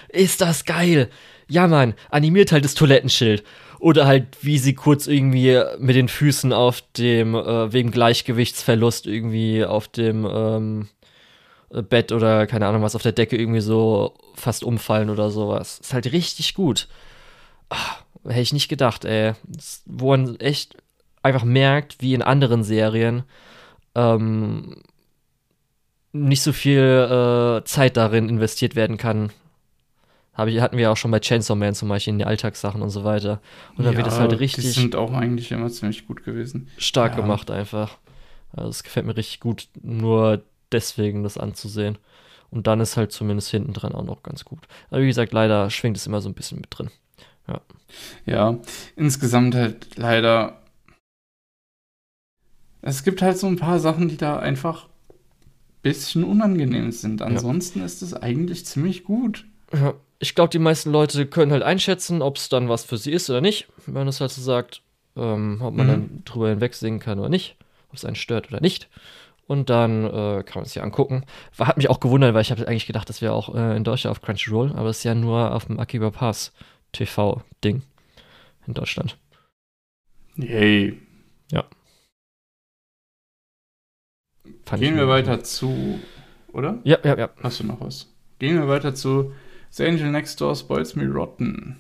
ist 0.08 0.40
das 0.40 0.64
geil. 0.64 1.08
Ja, 1.48 1.66
Mann, 1.66 1.94
animiert 2.10 2.52
halt 2.52 2.64
das 2.64 2.74
Toilettenschild. 2.74 3.44
Oder 3.82 4.06
halt, 4.06 4.38
wie 4.42 4.58
sie 4.58 4.74
kurz 4.74 5.08
irgendwie 5.08 5.60
mit 5.80 5.96
den 5.96 6.06
Füßen 6.06 6.52
auf 6.52 6.84
dem, 6.96 7.34
äh, 7.34 7.72
wegen 7.72 7.90
Gleichgewichtsverlust 7.90 9.08
irgendwie 9.08 9.64
auf 9.64 9.88
dem 9.88 10.24
ähm, 10.24 10.88
Bett 11.88 12.12
oder 12.12 12.46
keine 12.46 12.68
Ahnung 12.68 12.82
was, 12.82 12.94
auf 12.94 13.02
der 13.02 13.10
Decke 13.10 13.36
irgendwie 13.36 13.60
so 13.60 14.14
fast 14.36 14.62
umfallen 14.62 15.10
oder 15.10 15.32
sowas. 15.32 15.80
Ist 15.80 15.94
halt 15.94 16.12
richtig 16.12 16.54
gut. 16.54 16.86
Ach, 17.70 18.04
hätte 18.24 18.42
ich 18.42 18.52
nicht 18.52 18.68
gedacht, 18.68 19.04
ey. 19.04 19.32
Wo 19.84 20.10
man 20.10 20.38
echt 20.38 20.76
einfach 21.24 21.42
merkt, 21.42 21.96
wie 22.00 22.14
in 22.14 22.22
anderen 22.22 22.62
Serien, 22.62 23.24
ähm, 23.96 24.76
nicht 26.12 26.42
so 26.42 26.52
viel 26.52 26.78
äh, 26.78 27.64
Zeit 27.64 27.96
darin 27.96 28.28
investiert 28.28 28.76
werden 28.76 28.96
kann. 28.96 29.32
Hab 30.34 30.48
ich, 30.48 30.60
hatten 30.60 30.78
wir 30.78 30.90
auch 30.90 30.96
schon 30.96 31.10
bei 31.10 31.20
Chainsaw 31.20 31.54
Man 31.54 31.74
zum 31.74 31.88
Beispiel 31.88 32.12
in 32.12 32.18
die 32.18 32.24
Alltagssachen 32.24 32.80
und 32.80 32.90
so 32.90 33.04
weiter. 33.04 33.42
Und 33.76 33.84
dann 33.84 33.92
ja, 33.92 33.98
wird 33.98 34.06
es 34.06 34.18
halt 34.18 34.38
richtig. 34.38 34.64
Die 34.64 34.70
sind 34.70 34.96
auch 34.96 35.12
eigentlich 35.12 35.52
immer 35.52 35.68
ziemlich 35.68 36.06
gut 36.06 36.24
gewesen. 36.24 36.68
Stark 36.78 37.12
ja. 37.12 37.20
gemacht 37.20 37.50
einfach. 37.50 37.98
Also 38.52 38.70
es 38.70 38.82
gefällt 38.82 39.06
mir 39.06 39.16
richtig 39.16 39.40
gut, 39.40 39.68
nur 39.82 40.42
deswegen 40.72 41.22
das 41.22 41.36
anzusehen. 41.36 41.98
Und 42.50 42.66
dann 42.66 42.80
ist 42.80 42.96
halt 42.96 43.12
zumindest 43.12 43.50
hinten 43.50 43.72
dran 43.72 43.92
auch 43.92 44.04
noch 44.04 44.22
ganz 44.22 44.44
gut. 44.44 44.60
Aber 44.90 45.02
wie 45.02 45.06
gesagt, 45.06 45.32
leider 45.32 45.70
schwingt 45.70 45.96
es 45.96 46.06
immer 46.06 46.20
so 46.20 46.28
ein 46.28 46.34
bisschen 46.34 46.60
mit 46.60 46.68
drin. 46.70 46.90
Ja. 47.48 47.60
Ja, 48.24 48.58
insgesamt 48.96 49.54
halt 49.54 49.96
leider. 49.96 50.60
Es 52.80 53.04
gibt 53.04 53.22
halt 53.22 53.38
so 53.38 53.46
ein 53.46 53.56
paar 53.56 53.78
Sachen, 53.78 54.08
die 54.08 54.16
da 54.16 54.38
einfach 54.38 54.88
bisschen 55.82 56.24
unangenehm 56.24 56.92
sind. 56.92 57.22
Ansonsten 57.22 57.80
ja. 57.80 57.84
ist 57.84 58.02
es 58.02 58.14
eigentlich 58.14 58.64
ziemlich 58.66 59.04
gut. 59.04 59.46
Ja, 59.72 59.94
ich 60.22 60.36
glaube, 60.36 60.50
die 60.50 60.60
meisten 60.60 60.92
Leute 60.92 61.26
können 61.26 61.50
halt 61.50 61.64
einschätzen, 61.64 62.22
ob 62.22 62.36
es 62.36 62.48
dann 62.48 62.68
was 62.68 62.84
für 62.84 62.96
sie 62.96 63.10
ist 63.10 63.28
oder 63.28 63.40
nicht, 63.40 63.66
wenn 63.86 63.94
man 63.94 64.08
es 64.08 64.20
halt 64.20 64.30
so 64.30 64.40
sagt, 64.40 64.80
ähm, 65.16 65.60
ob 65.60 65.74
man 65.74 65.86
mhm. 65.86 65.90
dann 65.90 66.22
drüber 66.24 66.48
hinwegsehen 66.48 67.00
kann 67.00 67.18
oder 67.18 67.28
nicht, 67.28 67.56
ob 67.88 67.96
es 67.96 68.04
einen 68.04 68.14
stört 68.14 68.48
oder 68.48 68.60
nicht. 68.60 68.88
Und 69.48 69.68
dann 69.68 70.04
äh, 70.04 70.44
kann 70.44 70.54
man 70.54 70.62
es 70.62 70.74
sich 70.74 70.82
angucken. 70.82 71.24
War, 71.56 71.66
hat 71.66 71.76
mich 71.76 71.90
auch 71.90 71.98
gewundert, 71.98 72.34
weil 72.34 72.42
ich 72.42 72.52
habe 72.52 72.66
eigentlich 72.68 72.86
gedacht, 72.86 73.08
das 73.08 73.20
wäre 73.20 73.32
auch 73.32 73.52
äh, 73.52 73.76
in 73.76 73.82
Deutschland 73.82 74.12
auf 74.12 74.22
Crunchyroll, 74.22 74.72
aber 74.76 74.90
es 74.90 74.98
ist 74.98 75.04
ja 75.04 75.16
nur 75.16 75.52
auf 75.52 75.66
dem 75.66 75.80
Akiba 75.80 76.10
Pass 76.10 76.52
TV-Ding 76.92 77.82
in 78.68 78.74
Deutschland. 78.74 79.18
Yay. 80.36 81.00
Ja. 81.50 81.64
Gehen 84.76 84.96
wir 84.96 85.08
weiter 85.08 85.42
zu, 85.42 85.98
oder? 86.52 86.78
Ja, 86.84 86.98
ja, 87.02 87.18
ja. 87.18 87.30
Hast 87.42 87.58
du 87.58 87.64
noch 87.64 87.80
was? 87.80 88.08
Gehen 88.38 88.56
wir 88.56 88.68
weiter 88.68 88.94
zu 88.94 89.32
The 89.74 89.86
Angel 89.86 90.10
Next 90.10 90.38
Door 90.40 90.56
Spoils 90.56 90.94
Me 90.96 91.06
Rotten. 91.08 91.76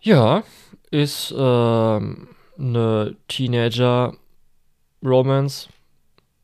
Ja, 0.00 0.42
ist 0.90 1.32
ähm, 1.36 2.28
eine 2.58 3.16
Teenager-Romance. 3.28 5.68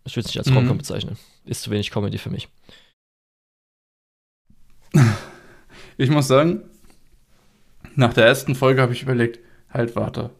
Ich 0.05 0.15
würde 0.17 0.27
es 0.29 0.35
nicht 0.35 0.39
als 0.39 0.49
Romcom 0.49 0.75
Mhm. 0.75 0.79
bezeichnen. 0.79 1.17
Ist 1.45 1.63
zu 1.63 1.71
wenig 1.71 1.91
Comedy 1.91 2.19
für 2.19 2.31
mich. 2.31 2.49
Ich 5.97 6.11
muss 6.11 6.29
sagen, 6.29 6.63
nach 7.95 8.13
der 8.13 8.27
ersten 8.27 8.55
Folge 8.55 8.83
habe 8.83 8.93
ich 8.93 9.03
überlegt, 9.03 9.41
halt 9.71 9.97
warte. 9.97 10.31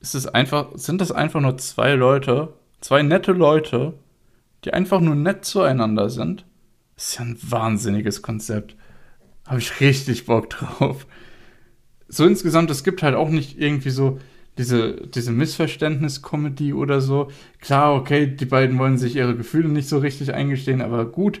Ist 0.00 0.14
es 0.14 0.26
einfach, 0.26 0.68
sind 0.74 1.00
das 1.00 1.12
einfach 1.12 1.40
nur 1.40 1.56
zwei 1.58 1.94
Leute, 1.94 2.54
zwei 2.80 3.02
nette 3.02 3.32
Leute, 3.32 3.94
die 4.64 4.72
einfach 4.72 5.00
nur 5.00 5.14
nett 5.14 5.44
zueinander 5.44 6.10
sind? 6.10 6.44
Ist 6.96 7.16
ja 7.18 7.22
ein 7.22 7.38
wahnsinniges 7.42 8.22
Konzept. 8.22 8.76
Habe 9.46 9.60
ich 9.60 9.80
richtig 9.80 10.26
Bock 10.26 10.50
drauf. 10.50 11.06
So 12.08 12.26
insgesamt, 12.26 12.70
es 12.70 12.84
gibt 12.84 13.02
halt 13.02 13.14
auch 13.14 13.28
nicht 13.28 13.58
irgendwie 13.58 13.90
so 13.90 14.18
diese, 14.58 15.06
diese 15.08 15.32
Missverständnis-Comedy 15.32 16.72
oder 16.72 17.00
so. 17.00 17.30
Klar, 17.60 17.94
okay, 17.94 18.26
die 18.26 18.46
beiden 18.46 18.78
wollen 18.78 18.96
sich 18.98 19.16
ihre 19.16 19.36
Gefühle 19.36 19.68
nicht 19.68 19.88
so 19.88 19.98
richtig 19.98 20.32
eingestehen, 20.32 20.80
aber 20.80 21.04
gut, 21.04 21.38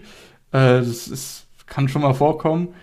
äh, 0.52 0.80
das 0.80 1.08
ist, 1.08 1.46
kann 1.66 1.88
schon 1.88 2.02
mal 2.02 2.14
vorkommen. 2.14 2.74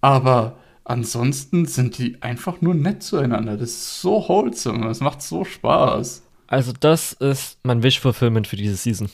Aber 0.00 0.58
ansonsten 0.84 1.66
sind 1.66 1.98
die 1.98 2.22
einfach 2.22 2.60
nur 2.60 2.74
nett 2.74 3.02
zueinander. 3.02 3.56
Das 3.56 3.70
ist 3.70 4.00
so 4.00 4.28
wholesome. 4.28 4.86
Das 4.86 5.00
macht 5.00 5.22
so 5.22 5.44
Spaß. 5.44 6.22
Also, 6.46 6.72
das 6.78 7.12
ist 7.12 7.58
mein 7.64 7.82
Wish-Fulfillment 7.82 8.46
für 8.46 8.56
diese 8.56 8.76
Season. 8.76 9.08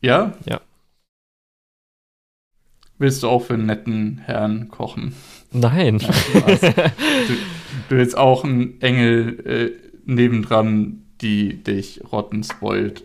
Ja? 0.00 0.34
Ja. 0.46 0.60
Willst 2.98 3.22
du 3.22 3.28
auch 3.28 3.44
für 3.44 3.54
einen 3.54 3.66
netten 3.66 4.18
Herrn 4.18 4.68
kochen? 4.68 5.14
Nein. 5.52 5.98
Du, 5.98 7.34
du 7.88 7.96
willst 7.96 8.16
auch 8.16 8.44
einen 8.44 8.80
Engel 8.80 9.46
äh, 9.46 9.88
nebendran, 10.04 11.04
die 11.20 11.62
dich 11.62 12.00
rotten 12.12 12.42
spoilt. 12.42 13.04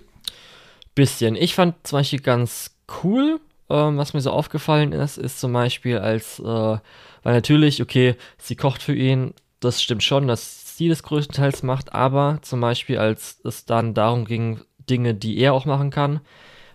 Bisschen. 0.95 1.35
Ich 1.35 1.55
fand 1.55 1.75
zum 1.83 1.99
Beispiel 1.99 2.19
ganz 2.19 2.75
cool, 3.03 3.39
ähm, 3.69 3.97
was 3.97 4.13
mir 4.13 4.21
so 4.21 4.31
aufgefallen 4.31 4.91
ist, 4.91 5.17
ist 5.17 5.39
zum 5.39 5.53
Beispiel 5.53 5.97
als, 5.97 6.39
äh, 6.39 6.43
weil 6.43 6.81
natürlich, 7.23 7.81
okay, 7.81 8.15
sie 8.37 8.55
kocht 8.55 8.81
für 8.81 8.95
ihn, 8.95 9.33
das 9.59 9.81
stimmt 9.81 10.03
schon, 10.03 10.27
dass 10.27 10.77
sie 10.77 10.89
das 10.89 11.03
größtenteils 11.03 11.63
macht, 11.63 11.93
aber 11.93 12.39
zum 12.41 12.61
Beispiel, 12.61 12.97
als 12.97 13.39
es 13.43 13.65
dann 13.65 13.93
darum 13.93 14.25
ging, 14.25 14.61
Dinge, 14.89 15.13
die 15.13 15.37
er 15.37 15.53
auch 15.53 15.65
machen 15.65 15.89
kann, 15.89 16.19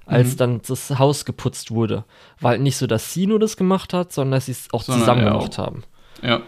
als 0.08 0.32
Mhm. 0.32 0.36
dann 0.38 0.60
das 0.66 0.98
Haus 0.98 1.24
geputzt 1.24 1.70
wurde, 1.70 2.04
war 2.40 2.50
halt 2.52 2.60
nicht 2.62 2.76
so, 2.76 2.86
dass 2.86 3.14
sie 3.14 3.26
nur 3.26 3.38
das 3.38 3.56
gemacht 3.56 3.92
hat, 3.94 4.12
sondern 4.12 4.32
dass 4.38 4.46
sie 4.46 4.52
es 4.52 4.68
auch 4.72 4.82
Sondern 4.82 5.00
zusammen 5.02 5.22
er 5.24 5.32
gemacht 5.32 5.58
haben. 5.58 5.84
Ja, 6.22 6.40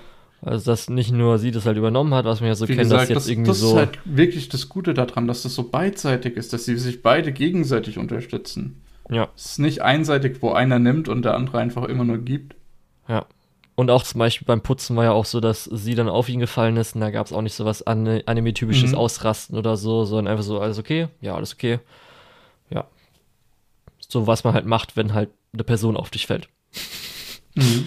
Also, 0.42 0.70
dass 0.70 0.88
nicht 0.88 1.12
nur 1.12 1.38
sie 1.38 1.50
das 1.50 1.66
halt 1.66 1.76
übernommen 1.76 2.14
hat, 2.14 2.24
was 2.24 2.40
man 2.40 2.48
ja 2.48 2.54
so 2.54 2.66
wie 2.66 2.74
kennt, 2.74 2.90
dass 2.90 3.02
gesagt, 3.02 3.10
jetzt 3.10 3.16
das, 3.16 3.28
irgendwie 3.28 3.48
das 3.48 3.60
so. 3.60 3.68
ist 3.72 3.76
halt 3.76 3.98
wirklich 4.04 4.48
das 4.48 4.68
Gute 4.68 4.94
daran, 4.94 5.28
dass 5.28 5.42
das 5.42 5.54
so 5.54 5.64
beidseitig 5.68 6.36
ist, 6.36 6.52
dass 6.52 6.64
sie 6.64 6.76
sich 6.78 7.02
beide 7.02 7.30
gegenseitig 7.32 7.98
unterstützen. 7.98 8.80
ja. 9.10 9.28
Es 9.36 9.46
ist 9.46 9.58
nicht 9.58 9.82
einseitig, 9.82 10.38
wo 10.40 10.52
einer 10.52 10.78
nimmt 10.78 11.08
und 11.08 11.22
der 11.24 11.34
andere 11.34 11.58
einfach 11.58 11.84
immer 11.84 12.04
nur 12.04 12.18
gibt. 12.18 12.54
Ja. 13.08 13.26
Und 13.74 13.90
auch 13.90 14.02
zum 14.02 14.18
Beispiel 14.18 14.46
beim 14.46 14.60
Putzen 14.60 14.94
war 14.96 15.04
ja 15.04 15.12
auch 15.12 15.24
so, 15.24 15.40
dass 15.40 15.64
sie 15.64 15.94
dann 15.94 16.08
auf 16.08 16.28
ihn 16.28 16.38
gefallen 16.40 16.76
ist 16.76 16.94
und 16.94 17.00
da 17.00 17.10
gab 17.10 17.26
es 17.26 17.32
auch 17.32 17.40
nicht 17.42 17.54
so 17.54 17.64
was 17.64 17.82
An- 17.86 18.20
Anime-typisches 18.26 18.92
Mhm. 18.92 18.98
Ausrasten 18.98 19.56
oder 19.58 19.76
so, 19.76 20.04
sondern 20.04 20.28
einfach 20.32 20.44
so, 20.44 20.60
alles 20.60 20.78
okay, 20.78 21.08
ja, 21.20 21.34
alles 21.34 21.54
okay. 21.54 21.80
Ja. 24.10 24.20
So, 24.20 24.26
was 24.26 24.44
man 24.44 24.54
halt 24.54 24.66
macht, 24.66 24.96
wenn 24.96 25.14
halt 25.14 25.30
eine 25.52 25.64
Person 25.64 25.96
auf 25.96 26.10
dich 26.10 26.26
fällt. 26.26 26.48
Mhm. 27.54 27.86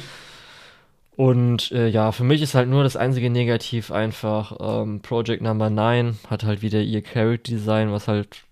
Und 1.16 1.72
äh, 1.72 1.88
ja, 1.88 2.12
für 2.12 2.24
mich 2.24 2.42
ist 2.42 2.56
halt 2.56 2.68
nur 2.70 2.84
das 2.84 2.96
einzige 2.96 3.30
Negativ 3.30 3.92
einfach, 3.92 4.58
ähm, 4.60 5.02
Project 5.02 5.42
Number 5.44 5.70
9 5.70 6.18
hat 6.30 6.44
halt 6.44 6.62
wieder 6.64 6.82
ihr 6.82 7.02
Character 7.04 7.52
Design, 7.52 7.92
was 7.92 8.08
halt 8.08 8.44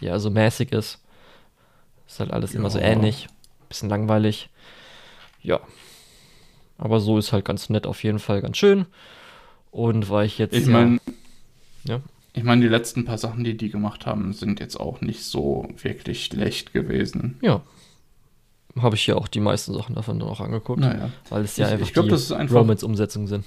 ja 0.00 0.18
so 0.18 0.30
mäßig 0.30 0.72
ist. 0.72 0.98
Ist 2.06 2.20
halt 2.20 2.32
alles 2.32 2.54
immer 2.54 2.70
so 2.70 2.78
Ja. 2.78 2.86
ähnlich. 2.86 3.28
Bisschen 3.68 3.90
langweilig. 3.90 4.48
Ja. 5.42 5.60
Aber 6.78 7.00
so 7.00 7.18
ist 7.18 7.32
halt 7.32 7.44
ganz 7.44 7.68
nett 7.68 7.86
auf 7.86 8.02
jeden 8.02 8.18
Fall, 8.18 8.40
ganz 8.40 8.56
schön. 8.56 8.86
Und 9.70 10.08
weil 10.10 10.26
ich 10.26 10.38
jetzt. 10.38 10.54
Ich 10.54 10.66
ja- 10.66 10.72
meine, 10.72 10.98
Ja. 11.84 12.00
Ich 12.34 12.42
meine, 12.44 12.62
die 12.62 12.68
letzten 12.68 13.04
paar 13.04 13.18
Sachen, 13.18 13.44
die 13.44 13.56
die 13.56 13.70
gemacht 13.70 14.06
haben, 14.06 14.32
sind 14.32 14.60
jetzt 14.60 14.76
auch 14.80 15.00
nicht 15.00 15.22
so 15.24 15.68
wirklich 15.82 16.24
schlecht 16.24 16.72
gewesen. 16.72 17.38
Ja. 17.42 17.60
Habe 18.80 18.96
ich 18.96 19.06
ja 19.06 19.16
auch 19.16 19.28
die 19.28 19.40
meisten 19.40 19.74
Sachen 19.74 19.94
davon 19.94 20.18
dann 20.18 20.28
auch 20.28 20.40
angeguckt. 20.40 20.80
Naja, 20.80 21.10
Weil 21.28 21.42
es 21.44 21.56
ja 21.58 21.66
Ich- 21.66 21.72
einfach 21.74 21.86
ich 21.86 21.92
glaub, 21.92 22.06
die 22.06 22.10
das 22.12 22.22
ist 22.22 22.32
einfach- 22.32 22.56
Romance-Umsetzungen 22.56 23.26
sind. 23.26 23.44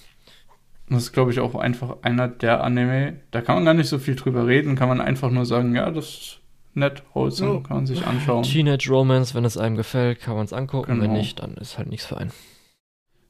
das 0.87 1.03
ist, 1.03 1.13
glaube 1.13 1.31
ich, 1.31 1.39
auch 1.39 1.55
einfach 1.55 1.97
einer 2.03 2.27
der 2.27 2.63
Anime, 2.63 3.21
da 3.31 3.41
kann 3.41 3.55
man 3.55 3.65
gar 3.65 3.73
nicht 3.73 3.89
so 3.89 3.97
viel 3.97 4.15
drüber 4.15 4.45
reden, 4.45 4.75
kann 4.75 4.87
man 4.87 5.01
einfach 5.01 5.31
nur 5.31 5.45
sagen, 5.47 5.73
ja, 5.75 5.89
das 5.89 6.05
ist 6.09 6.39
nett, 6.75 7.01
wholesome, 7.15 7.55
Ja. 7.55 7.59
kann 7.61 7.77
man 7.77 7.85
sich 7.87 8.05
anschauen. 8.05 8.43
Teenage 8.43 8.87
Romance, 8.91 9.33
wenn 9.33 9.45
es 9.45 9.57
einem 9.57 9.75
gefällt, 9.77 10.19
kann 10.21 10.35
man 10.35 10.45
es 10.45 10.53
angucken. 10.53 10.91
Wenn 10.91 10.99
Genau. 11.01 11.13
nicht, 11.13 11.39
dann 11.41 11.55
ist 11.55 11.79
halt 11.79 11.89
nichts 11.89 12.05
für 12.05 12.17
einen. 12.17 12.31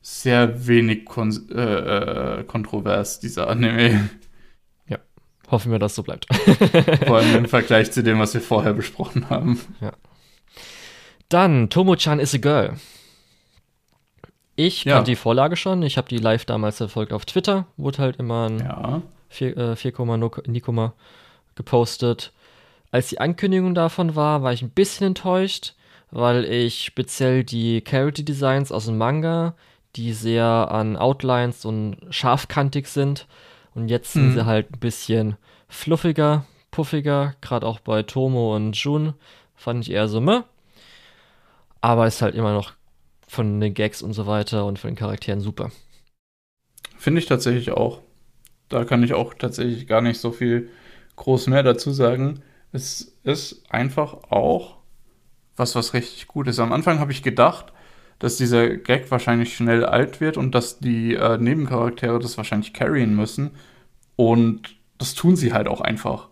Sehr 0.01 0.67
wenig 0.67 1.05
kon 1.05 1.31
äh, 1.49 2.39
äh, 2.39 2.43
kontrovers, 2.43 3.19
dieser 3.21 3.47
Anime. 3.49 4.09
Hoffen 5.51 5.71
wir, 5.71 5.79
dass 5.79 5.91
es 5.91 5.95
so 5.95 6.03
bleibt. 6.03 6.27
Vor 7.07 7.17
allem 7.17 7.35
im 7.35 7.45
Vergleich 7.49 7.91
zu 7.91 8.01
dem, 8.03 8.19
was 8.19 8.33
wir 8.33 8.41
vorher 8.41 8.73
besprochen 8.73 9.29
haben. 9.29 9.59
Dann, 11.29 11.69
Tomo-chan 11.69 12.19
is 12.19 12.33
a 12.33 12.37
girl. 12.37 12.73
Ich 14.55 14.85
Ja. 14.85 14.95
kannte 14.95 15.11
die 15.11 15.15
Vorlage 15.15 15.55
schon. 15.55 15.83
Ich 15.83 15.97
habe 15.97 16.07
die 16.07 16.17
live 16.17 16.45
damals 16.45 16.77
verfolgt 16.77 17.11
auf 17.13 17.25
Twitter. 17.25 17.65
Wurde 17.77 17.99
halt 17.99 18.17
immer 18.17 18.49
ein 18.49 18.59
Ja. 18.59 19.01
4, 19.29 19.57
äh, 19.57 19.75
4, 19.75 19.93
Nikoma 20.47 20.93
gepostet. 21.55 22.31
Als 22.91 23.09
die 23.09 23.19
Ankündigung 23.19 23.75
davon 23.75 24.15
war, 24.15 24.43
war 24.43 24.53
ich 24.53 24.61
ein 24.61 24.69
bisschen 24.69 25.07
enttäuscht, 25.07 25.73
weil 26.11 26.45
ich 26.45 26.85
speziell 26.85 27.43
die 27.43 27.81
Character 27.81 28.23
Designs 28.23 28.71
aus 28.71 28.85
dem 28.85 28.97
Manga, 28.97 29.55
die 29.97 30.13
sehr 30.13 30.45
an 30.45 30.95
Outlines 30.95 31.65
und 31.65 31.97
scharfkantig 32.09 32.87
sind, 32.87 33.27
und 33.75 33.89
jetzt 33.89 34.13
sind 34.13 34.31
Mhm. 34.31 34.31
sie 34.31 34.45
halt 34.45 34.71
ein 34.73 34.79
bisschen 34.79 35.37
fluffiger, 35.69 36.45
puffiger, 36.71 37.35
gerade 37.41 37.67
auch 37.67 37.79
bei 37.79 38.03
Tomo 38.03 38.55
und 38.55 38.75
Jun 38.77 39.13
fand 39.55 39.83
ich 39.85 39.91
eher 39.93 40.07
so, 40.07 40.21
meh. 40.21 40.41
Aber 41.81 42.07
ist 42.07 42.21
halt 42.21 42.35
immer 42.35 42.53
noch 42.53 42.73
von 43.27 43.59
den 43.59 43.73
Gags 43.73 44.01
und 44.01 44.13
so 44.13 44.27
weiter 44.27 44.65
und 44.65 44.79
von 44.79 44.91
den 44.91 44.95
Charakteren 44.97 45.39
super. 45.41 45.71
Finde 46.97 47.19
ich 47.19 47.27
tatsächlich 47.27 47.71
auch. 47.71 48.01
Da 48.69 48.85
kann 48.85 49.03
ich 49.03 49.13
auch 49.13 49.33
tatsächlich 49.35 49.87
gar 49.87 50.01
nicht 50.01 50.19
so 50.19 50.31
viel 50.31 50.69
groß 51.17 51.47
mehr 51.47 51.63
dazu 51.63 51.91
sagen. 51.91 52.41
Es 52.73 53.17
ist 53.23 53.63
einfach 53.71 54.15
auch 54.31 54.77
was, 55.57 55.75
was 55.75 55.93
richtig 55.95 56.27
gut 56.27 56.47
ist. 56.47 56.59
Am 56.59 56.73
Anfang 56.73 56.99
habe 56.99 57.13
ich 57.13 57.23
gedacht, 57.23 57.73
dass 58.19 58.37
dieser 58.37 58.77
Gag 58.77 59.11
wahrscheinlich 59.11 59.55
schnell 59.55 59.85
alt 59.85 60.21
wird 60.21 60.37
und 60.37 60.55
dass 60.55 60.79
die 60.79 61.15
äh, 61.15 61.37
Nebencharaktere 61.37 62.19
das 62.19 62.37
wahrscheinlich 62.37 62.73
carryen 62.73 63.15
müssen. 63.15 63.51
Und 64.15 64.75
das 64.97 65.13
tun 65.13 65.35
sie 65.35 65.53
halt 65.53 65.67
auch 65.67 65.81
einfach. 65.81 66.29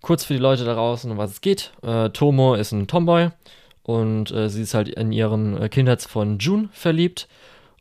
Kurz 0.00 0.24
für 0.24 0.34
die 0.34 0.40
Leute 0.40 0.64
da 0.64 0.74
draußen, 0.74 1.10
um 1.10 1.18
was 1.18 1.32
es 1.32 1.40
geht. 1.40 1.72
Äh, 1.82 2.10
Tomo 2.10 2.54
ist 2.54 2.72
ein 2.72 2.86
Tomboy 2.86 3.30
und 3.82 4.30
äh, 4.30 4.48
sie 4.48 4.62
ist 4.62 4.74
halt 4.74 4.88
in 4.88 5.12
ihren 5.12 5.60
äh, 5.60 5.68
Kindheitsfreund 5.68 6.42
Jun 6.42 6.68
verliebt. 6.72 7.28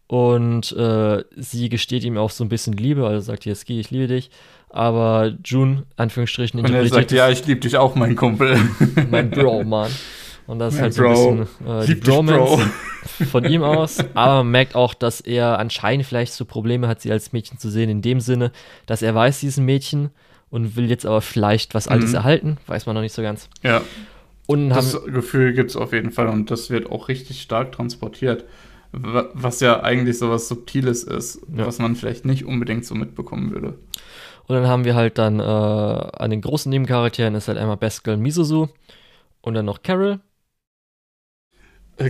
Und 0.07 0.71
äh, 0.71 1.23
sie 1.35 1.67
gesteht 1.67 2.05
ihm 2.05 2.17
auch 2.17 2.31
so 2.31 2.43
ein 2.43 2.49
bisschen 2.49 2.73
Liebe, 2.73 3.05
also 3.05 3.19
sagt 3.19 3.45
Yeski, 3.45 3.79
ich 3.79 3.91
liebe 3.91 4.07
dich. 4.07 4.29
Aber 4.69 5.33
Jun, 5.43 5.85
Anführungsstrichen, 5.97 6.59
Und 6.59 6.73
er 6.73 6.87
sagt, 6.87 7.11
ja, 7.11 7.29
ich 7.29 7.45
liebe 7.45 7.59
dich 7.59 7.77
auch, 7.77 7.95
mein 7.95 8.15
Kumpel. 8.15 8.57
mein 9.11 9.29
Bro, 9.29 9.65
Mann. 9.65 9.91
Und 10.47 10.59
das 10.59 10.75
ist 10.75 10.81
halt 10.81 10.93
so 10.93 11.03
ein 11.03 11.13
Bro. 11.13 11.35
bisschen 11.35 11.67
äh, 11.67 11.81
die 11.85 11.93
Lieb 11.93 12.03
dich, 12.05 12.13
Bromance 12.13 12.57
Bro. 13.17 13.25
von 13.31 13.43
ihm 13.45 13.63
aus. 13.63 13.97
Aber 14.13 14.35
man 14.43 14.51
merkt 14.51 14.75
auch, 14.75 14.93
dass 14.93 15.19
er 15.21 15.59
anscheinend 15.59 16.05
vielleicht 16.05 16.33
so 16.33 16.45
Probleme 16.45 16.87
hat, 16.87 17.01
sie 17.01 17.11
als 17.11 17.33
Mädchen 17.33 17.57
zu 17.59 17.69
sehen, 17.69 17.89
in 17.89 18.01
dem 18.01 18.19
Sinne, 18.21 18.51
dass 18.85 19.01
er 19.01 19.13
weiß, 19.13 19.41
sie 19.41 19.47
ist 19.47 19.57
ein 19.57 19.65
Mädchen 19.65 20.09
und 20.49 20.75
will 20.77 20.89
jetzt 20.89 21.05
aber 21.05 21.19
vielleicht 21.21 21.73
was 21.75 21.87
Altes 21.89 22.09
Mhm. 22.11 22.15
erhalten. 22.15 22.57
Weiß 22.65 22.85
man 22.85 22.95
noch 22.95 23.01
nicht 23.01 23.13
so 23.13 23.21
ganz. 23.21 23.49
Ja, 23.61 23.81
Und 24.45 24.69
das 24.69 24.95
haben, 24.95 25.11
Gefühl 25.13 25.51
gibt 25.53 25.71
es 25.71 25.75
auf 25.75 25.91
jeden 25.91 26.11
Fall 26.11 26.27
und 26.29 26.49
das 26.49 26.69
wird 26.69 26.89
auch 26.89 27.09
richtig 27.09 27.41
stark 27.41 27.73
transportiert. 27.73 28.45
Wa- 28.93 29.27
Was 29.33 29.59
ja 29.59 29.83
eigentlich 29.83 30.17
so 30.17 30.29
was 30.29 30.47
Subtiles 30.47 31.03
ist, 31.03 31.41
Ja. 31.53 31.67
was 31.67 31.79
man 31.79 31.97
vielleicht 31.97 32.23
nicht 32.23 32.45
unbedingt 32.45 32.85
so 32.85 32.95
mitbekommen 32.95 33.51
würde. 33.51 33.77
und 34.47 34.55
dann 34.55 34.67
haben 34.67 34.85
wir 34.85 34.95
halt 34.95 35.17
dann 35.17 35.41
äh, 35.41 35.43
an 35.43 36.29
den 36.31 36.39
großen 36.39 36.69
Nebencharakteren 36.69 37.35
ist 37.35 37.49
halt 37.49 37.57
einmal 37.57 37.75
Best 37.75 38.05
Girl 38.05 38.15
Misuzu 38.15 38.69
und 39.41 39.53
dann 39.55 39.65
noch 39.65 39.83
Carol. 39.83 40.21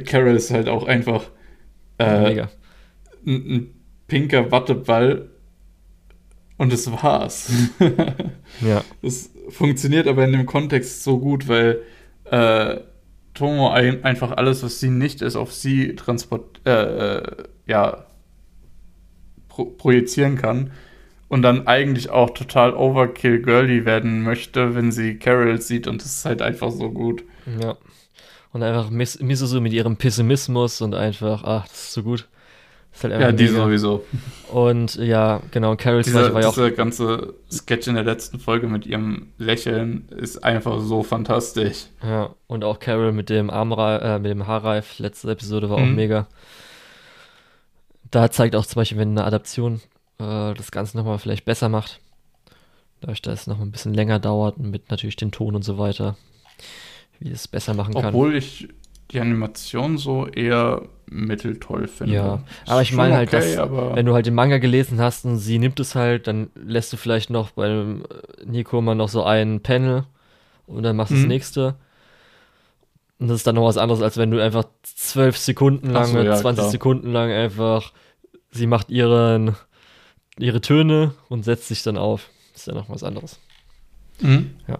Carol 0.06 0.36
ist 0.36 0.52
halt 0.52 0.68
auch 0.70 0.86
einfach 0.86 1.30
äh, 1.98 2.42
ein, 2.42 2.50
ein 3.26 3.74
pinker 4.08 4.52
Watteball 4.52 5.30
Und 6.58 6.74
es 6.74 6.92
war's. 6.92 7.52
ja. 8.62 8.84
Es 9.02 9.32
funktioniert 9.50 10.08
aber 10.08 10.26
in 10.26 10.32
dem 10.32 10.46
Kontext 10.46 11.04
so 11.04 11.20
gut, 11.20 11.48
weil 11.48 11.82
äh, 12.26 12.78
Tomo 13.34 13.70
ein, 13.70 14.04
einfach 14.04 14.32
alles, 14.32 14.64
was 14.64 14.80
sie 14.80 14.90
nicht 14.90 15.22
ist, 15.22 15.36
auf 15.36 15.54
sie 15.54 15.96
transport, 15.96 16.62
äh, 16.66 17.18
äh, 17.18 17.44
ja, 17.68 18.06
pro 19.48 19.66
projizieren 19.66 20.36
kann 20.38 20.72
und 21.28 21.42
dann 21.44 21.68
eigentlich 21.68 22.10
auch 22.10 22.32
total 22.32 22.74
Overkill 22.74 23.42
girly 23.42 23.86
werden 23.86 24.24
möchte, 24.24 24.76
wenn 24.76 24.92
sie 24.92 25.18
Carol 25.20 25.62
sieht 25.62 25.88
und 25.88 26.02
das 26.02 26.16
ist 26.18 26.26
halt 26.26 26.42
einfach 26.42 26.72
so 26.72 26.92
gut. 26.92 27.24
Ja. 27.62 27.78
Und 28.53 28.64
einfach 28.64 28.90
Miss 28.90 29.19
Miso 29.19 29.61
mit 29.61 29.74
ihrem 29.74 29.98
Pessimismus 29.98 30.82
und 30.82 30.95
einfach, 30.95 31.43
ach, 31.43 31.67
das 31.67 31.84
ist 31.85 31.93
so 31.93 32.03
gut. 32.03 32.27
Ist 32.98 33.03
halt 33.03 33.14
ja, 33.22 33.32
die 33.32 33.43
mega. 33.43 33.64
sowieso. 33.64 34.06
Und 34.51 34.95
ja, 34.95 35.42
genau, 35.51 35.76
Carol 35.76 36.01
dieser, 36.01 36.34
war 36.34 36.42
ja 36.42 36.48
auch. 36.48 36.53
Dieser 36.56 36.72
ganze 36.72 37.35
Sketch 37.51 37.88
in 37.88 37.93
der 37.93 38.03
letzten 38.03 38.40
Folge 38.40 38.67
mit 38.67 38.88
ihrem 38.88 39.27
Lächeln 39.38 40.08
ist 40.09 40.43
einfach 40.43 40.80
so 40.80 41.03
fantastisch. 41.03 41.85
Ja, 42.01 42.32
und 42.48 42.64
auch 42.64 42.80
Carol 42.80 43.11
mit 43.11 43.30
dem 43.30 43.51
Armreif, 43.51 44.01
äh, 44.01 44.19
mit 44.19 44.32
dem 44.32 44.48
Haarreif, 44.48 44.98
letzte 44.98 45.30
Episode 45.30 45.69
war 45.69 45.77
mhm. 45.77 45.84
auch 45.84 45.95
mega. 45.95 46.27
Da 48.09 48.32
zeigt 48.32 48.56
auch 48.56 48.66
zum 48.66 48.80
Beispiel, 48.80 48.98
wenn 48.98 49.11
eine 49.11 49.26
Adaption 49.26 49.82
äh, 50.17 50.53
das 50.56 50.72
Ganze 50.72 50.98
nochmal 50.98 51.19
vielleicht 51.19 51.45
besser 51.45 51.69
macht. 51.69 52.00
Dadurch, 53.01 53.22
dass 53.22 53.42
es 53.42 53.48
noch 53.48 53.59
ein 53.59 53.72
bisschen 53.72 53.93
länger 53.93 54.17
dauert 54.17 54.58
und 54.58 54.72
mit 54.72 54.90
natürlich 54.90 55.17
dem 55.17 55.32
Ton 55.32 55.53
und 55.53 55.61
so 55.61 55.77
weiter, 55.77 56.16
wie 57.20 57.32
es 57.32 57.48
besser 57.48 57.74
machen 57.74 57.96
Obwohl 57.96 58.02
kann. 58.02 58.14
Obwohl 58.14 58.36
ich 58.36 58.68
die 59.12 59.20
Animation 59.20 59.98
so 59.98 60.28
eher 60.28 60.84
mitteltoll 61.10 61.88
finde. 61.88 62.16
Ja, 62.16 62.44
aber 62.66 62.82
ich 62.82 62.92
meine 62.92 63.16
halt, 63.16 63.34
okay, 63.34 63.56
dass, 63.56 63.72
wenn 63.72 64.06
du 64.06 64.14
halt 64.14 64.26
den 64.26 64.34
Manga 64.34 64.58
gelesen 64.58 65.00
hast 65.00 65.26
und 65.26 65.38
sie 65.38 65.60
nimmt 65.60 65.80
es 65.80 65.96
halt, 65.96 66.28
dann 66.28 66.50
lässt 66.56 66.92
du 66.92 66.98
vielleicht 66.98 67.30
noch 67.30 67.52
beim 67.52 68.04
Nico 68.46 68.82
mal 68.82 68.96
noch 68.96 69.10
so 69.10 69.24
ein 69.24 69.62
Panel 69.62 70.04
und 70.66 70.84
dann 70.84 70.96
machst 70.96 71.12
du 71.12 71.16
mhm. 71.16 71.22
das 71.22 71.28
nächste. 71.28 71.76
Und 73.20 73.30
das 73.30 73.38
ist 73.38 73.48
dann 73.48 73.56
noch 73.56 73.66
was 73.66 73.78
anderes, 73.78 74.02
als 74.02 74.18
wenn 74.18 74.32
du 74.32 74.44
einfach 74.44 74.66
zwölf 74.84 75.38
Sekunden 75.38 75.90
lang, 75.90 76.06
so, 76.06 76.20
ja, 76.20 76.36
20 76.36 76.60
klar. 76.60 76.72
Sekunden 76.72 77.12
lang 77.12 77.32
einfach, 77.32 77.94
sie 78.52 78.68
macht 78.68 78.90
ihren, 78.90 79.56
ihre 80.38 80.62
Töne 80.62 81.14
und 81.30 81.44
setzt 81.44 81.68
sich 81.68 81.82
dann 81.84 81.98
auf. 81.98 82.30
Das 82.52 82.62
ist 82.62 82.68
ja 82.68 82.74
noch 82.74 82.90
was 82.90 83.04
anderes. 83.04 83.40
Mhm. 84.20 84.56
Ja. 84.68 84.80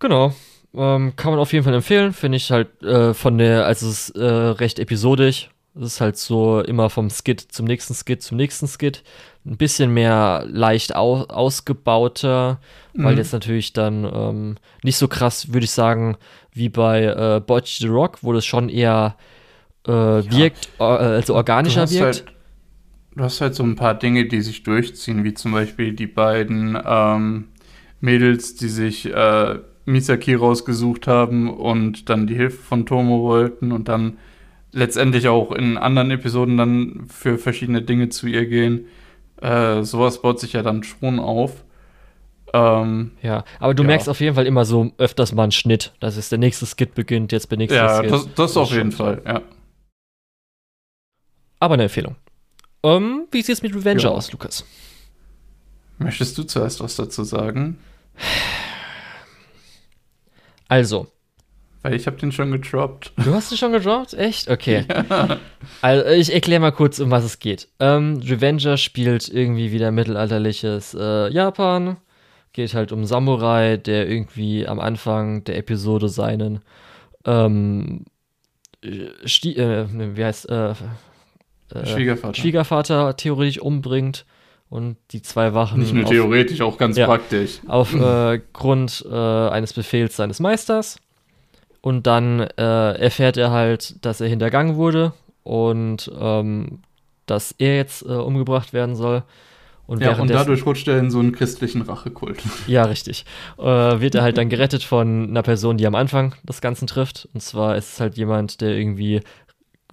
Genau. 0.00 0.34
Ähm, 0.74 1.14
kann 1.16 1.32
man 1.32 1.40
auf 1.40 1.52
jeden 1.52 1.64
Fall 1.64 1.74
empfehlen. 1.74 2.12
Finde 2.12 2.36
ich 2.36 2.50
halt 2.50 2.82
äh, 2.82 3.14
von 3.14 3.38
der, 3.38 3.66
also 3.66 3.88
es 3.88 4.08
ist 4.08 4.16
äh, 4.16 4.24
recht 4.24 4.78
episodisch. 4.78 5.50
Es 5.76 5.82
ist 5.82 6.00
halt 6.00 6.16
so 6.16 6.60
immer 6.60 6.90
vom 6.90 7.10
Skit 7.10 7.40
zum 7.40 7.66
nächsten 7.66 7.94
Skit 7.94 8.22
zum 8.22 8.36
nächsten 8.36 8.66
Skit. 8.66 9.04
Ein 9.46 9.56
bisschen 9.56 9.92
mehr 9.94 10.44
leicht 10.48 10.96
au 10.96 11.22
ausgebauter, 11.24 12.60
mhm. 12.92 13.04
weil 13.04 13.18
jetzt 13.18 13.32
natürlich 13.32 13.72
dann 13.72 14.04
ähm, 14.04 14.56
nicht 14.82 14.96
so 14.96 15.06
krass, 15.06 15.52
würde 15.52 15.64
ich 15.64 15.70
sagen, 15.70 16.16
wie 16.52 16.68
bei 16.68 17.04
äh, 17.04 17.40
Botch 17.40 17.78
the 17.78 17.86
Rock, 17.86 18.18
wo 18.22 18.32
das 18.32 18.44
schon 18.44 18.68
eher 18.68 19.16
äh, 19.86 19.92
ja. 19.92 20.30
wirkt, 20.30 20.68
äh, 20.78 20.82
also 20.82 21.34
organischer 21.34 21.88
wirkt. 21.90 22.02
Halt, 22.02 22.24
du 23.16 23.24
hast 23.24 23.40
halt 23.40 23.54
so 23.54 23.62
ein 23.62 23.76
paar 23.76 23.94
Dinge, 23.94 24.26
die 24.26 24.40
sich 24.40 24.62
durchziehen, 24.62 25.24
wie 25.24 25.34
zum 25.34 25.52
Beispiel 25.52 25.92
die 25.92 26.08
beiden 26.08 26.78
ähm, 26.84 27.48
Mädels, 28.00 28.56
die 28.56 28.68
sich 28.68 29.06
äh, 29.06 29.58
Misaki 29.90 30.34
rausgesucht 30.34 31.06
haben 31.06 31.52
und 31.52 32.08
dann 32.08 32.26
die 32.26 32.34
Hilfe 32.34 32.62
von 32.62 32.86
Tomo 32.86 33.22
wollten 33.22 33.72
und 33.72 33.88
dann 33.88 34.18
letztendlich 34.72 35.28
auch 35.28 35.52
in 35.52 35.76
anderen 35.76 36.10
Episoden 36.10 36.56
dann 36.56 37.06
für 37.08 37.38
verschiedene 37.38 37.82
Dinge 37.82 38.08
zu 38.08 38.26
ihr 38.26 38.46
gehen. 38.46 38.86
Äh, 39.40 39.82
sowas 39.82 40.22
baut 40.22 40.38
sich 40.38 40.52
ja 40.52 40.62
dann 40.62 40.82
schon 40.82 41.18
auf. 41.18 41.64
Ähm, 42.52 43.12
ja, 43.22 43.44
aber 43.58 43.74
du 43.74 43.82
ja. 43.82 43.88
merkst 43.88 44.08
auf 44.08 44.20
jeden 44.20 44.34
Fall 44.34 44.46
immer 44.46 44.64
so 44.64 44.92
öfters 44.98 45.32
mal 45.32 45.44
einen 45.44 45.52
Schnitt, 45.52 45.92
dass 46.00 46.16
es 46.16 46.28
der 46.28 46.38
nächste 46.38 46.66
Skit 46.66 46.94
beginnt, 46.94 47.32
jetzt 47.32 47.48
bin 47.48 47.60
ich 47.60 47.70
Ja, 47.70 48.00
Skit. 48.00 48.10
das, 48.10 48.34
das 48.34 48.56
auf 48.56 48.72
jeden 48.72 48.92
Fall, 48.92 49.22
ja. 49.24 49.42
Aber 51.60 51.74
eine 51.74 51.84
Empfehlung. 51.84 52.16
Um, 52.82 52.90
ähm, 52.90 53.26
wie 53.30 53.42
sieht 53.42 53.54
es 53.54 53.62
mit 53.62 53.74
Revenge 53.74 54.02
ja. 54.02 54.08
aus, 54.08 54.32
Lukas? 54.32 54.64
Möchtest 55.98 56.36
du 56.38 56.44
zuerst 56.44 56.80
was 56.80 56.96
dazu 56.96 57.24
sagen? 57.24 57.78
Also. 60.70 61.08
Weil 61.82 61.94
ich 61.94 62.06
habe 62.06 62.16
den 62.16 62.30
schon 62.30 62.52
gedroppt. 62.52 63.12
Du 63.16 63.34
hast 63.34 63.50
den 63.50 63.58
schon 63.58 63.72
gedroppt? 63.72 64.14
Echt? 64.14 64.48
Okay. 64.48 64.84
Ja. 65.10 65.38
Also 65.82 66.06
ich 66.10 66.32
erkläre 66.32 66.60
mal 66.60 66.70
kurz, 66.72 66.98
um 67.00 67.10
was 67.10 67.24
es 67.24 67.38
geht. 67.38 67.68
Ähm, 67.80 68.22
Revenger 68.24 68.76
spielt 68.76 69.28
irgendwie 69.28 69.72
wieder 69.72 69.90
mittelalterliches 69.90 70.94
äh, 70.94 71.28
Japan. 71.32 71.96
Geht 72.52 72.74
halt 72.74 72.92
um 72.92 73.04
Samurai, 73.04 73.76
der 73.76 74.08
irgendwie 74.08 74.66
am 74.66 74.80
Anfang 74.80 75.44
der 75.44 75.56
Episode 75.58 76.08
seinen 76.08 76.60
ähm, 77.24 78.04
Sti 79.24 79.56
äh, 79.56 79.86
wie 80.16 80.24
heißt 80.24 80.48
äh, 80.48 80.70
äh, 80.70 80.74
Schwiegervater. 81.86 82.34
Schwiegervater 82.34 83.16
theoretisch 83.16 83.60
umbringt 83.60 84.24
und 84.70 84.96
die 85.10 85.20
zwei 85.20 85.52
Wachen. 85.52 85.80
Nicht 85.80 85.92
nur 85.92 86.04
auf, 86.04 86.10
theoretisch, 86.10 86.60
auch 86.62 86.78
ganz 86.78 86.96
ja, 86.96 87.06
praktisch. 87.06 87.58
Auf 87.66 87.92
äh, 88.00 88.36
äh, 88.36 89.48
eines 89.50 89.72
Befehls 89.72 90.16
seines 90.16 90.40
Meisters. 90.40 90.96
Und 91.82 92.06
dann 92.06 92.40
äh, 92.40 92.92
erfährt 92.92 93.36
er 93.36 93.50
halt, 93.50 94.04
dass 94.04 94.20
er 94.20 94.28
hintergangen 94.28 94.76
wurde 94.76 95.12
und 95.42 96.10
ähm, 96.18 96.80
dass 97.26 97.54
er 97.58 97.76
jetzt 97.76 98.02
äh, 98.02 98.12
umgebracht 98.12 98.72
werden 98.72 98.94
soll. 98.94 99.24
Und, 99.86 100.02
ja, 100.02 100.16
und 100.16 100.30
dadurch 100.30 100.64
rutscht 100.66 100.86
er 100.86 100.98
in 100.98 101.10
so 101.10 101.18
einen 101.18 101.32
christlichen 101.32 101.82
Rachekult. 101.82 102.40
Ja, 102.68 102.84
richtig. 102.84 103.24
Äh, 103.58 103.64
wird 103.64 104.14
er 104.14 104.22
halt 104.22 104.38
dann 104.38 104.48
gerettet 104.48 104.84
von 104.84 105.30
einer 105.30 105.42
Person, 105.42 105.78
die 105.78 105.86
am 105.86 105.96
Anfang 105.96 106.36
das 106.44 106.60
Ganze 106.60 106.86
trifft. 106.86 107.28
Und 107.34 107.40
zwar 107.40 107.76
ist 107.76 107.94
es 107.94 108.00
halt 108.00 108.16
jemand, 108.16 108.60
der 108.60 108.76
irgendwie, 108.76 109.20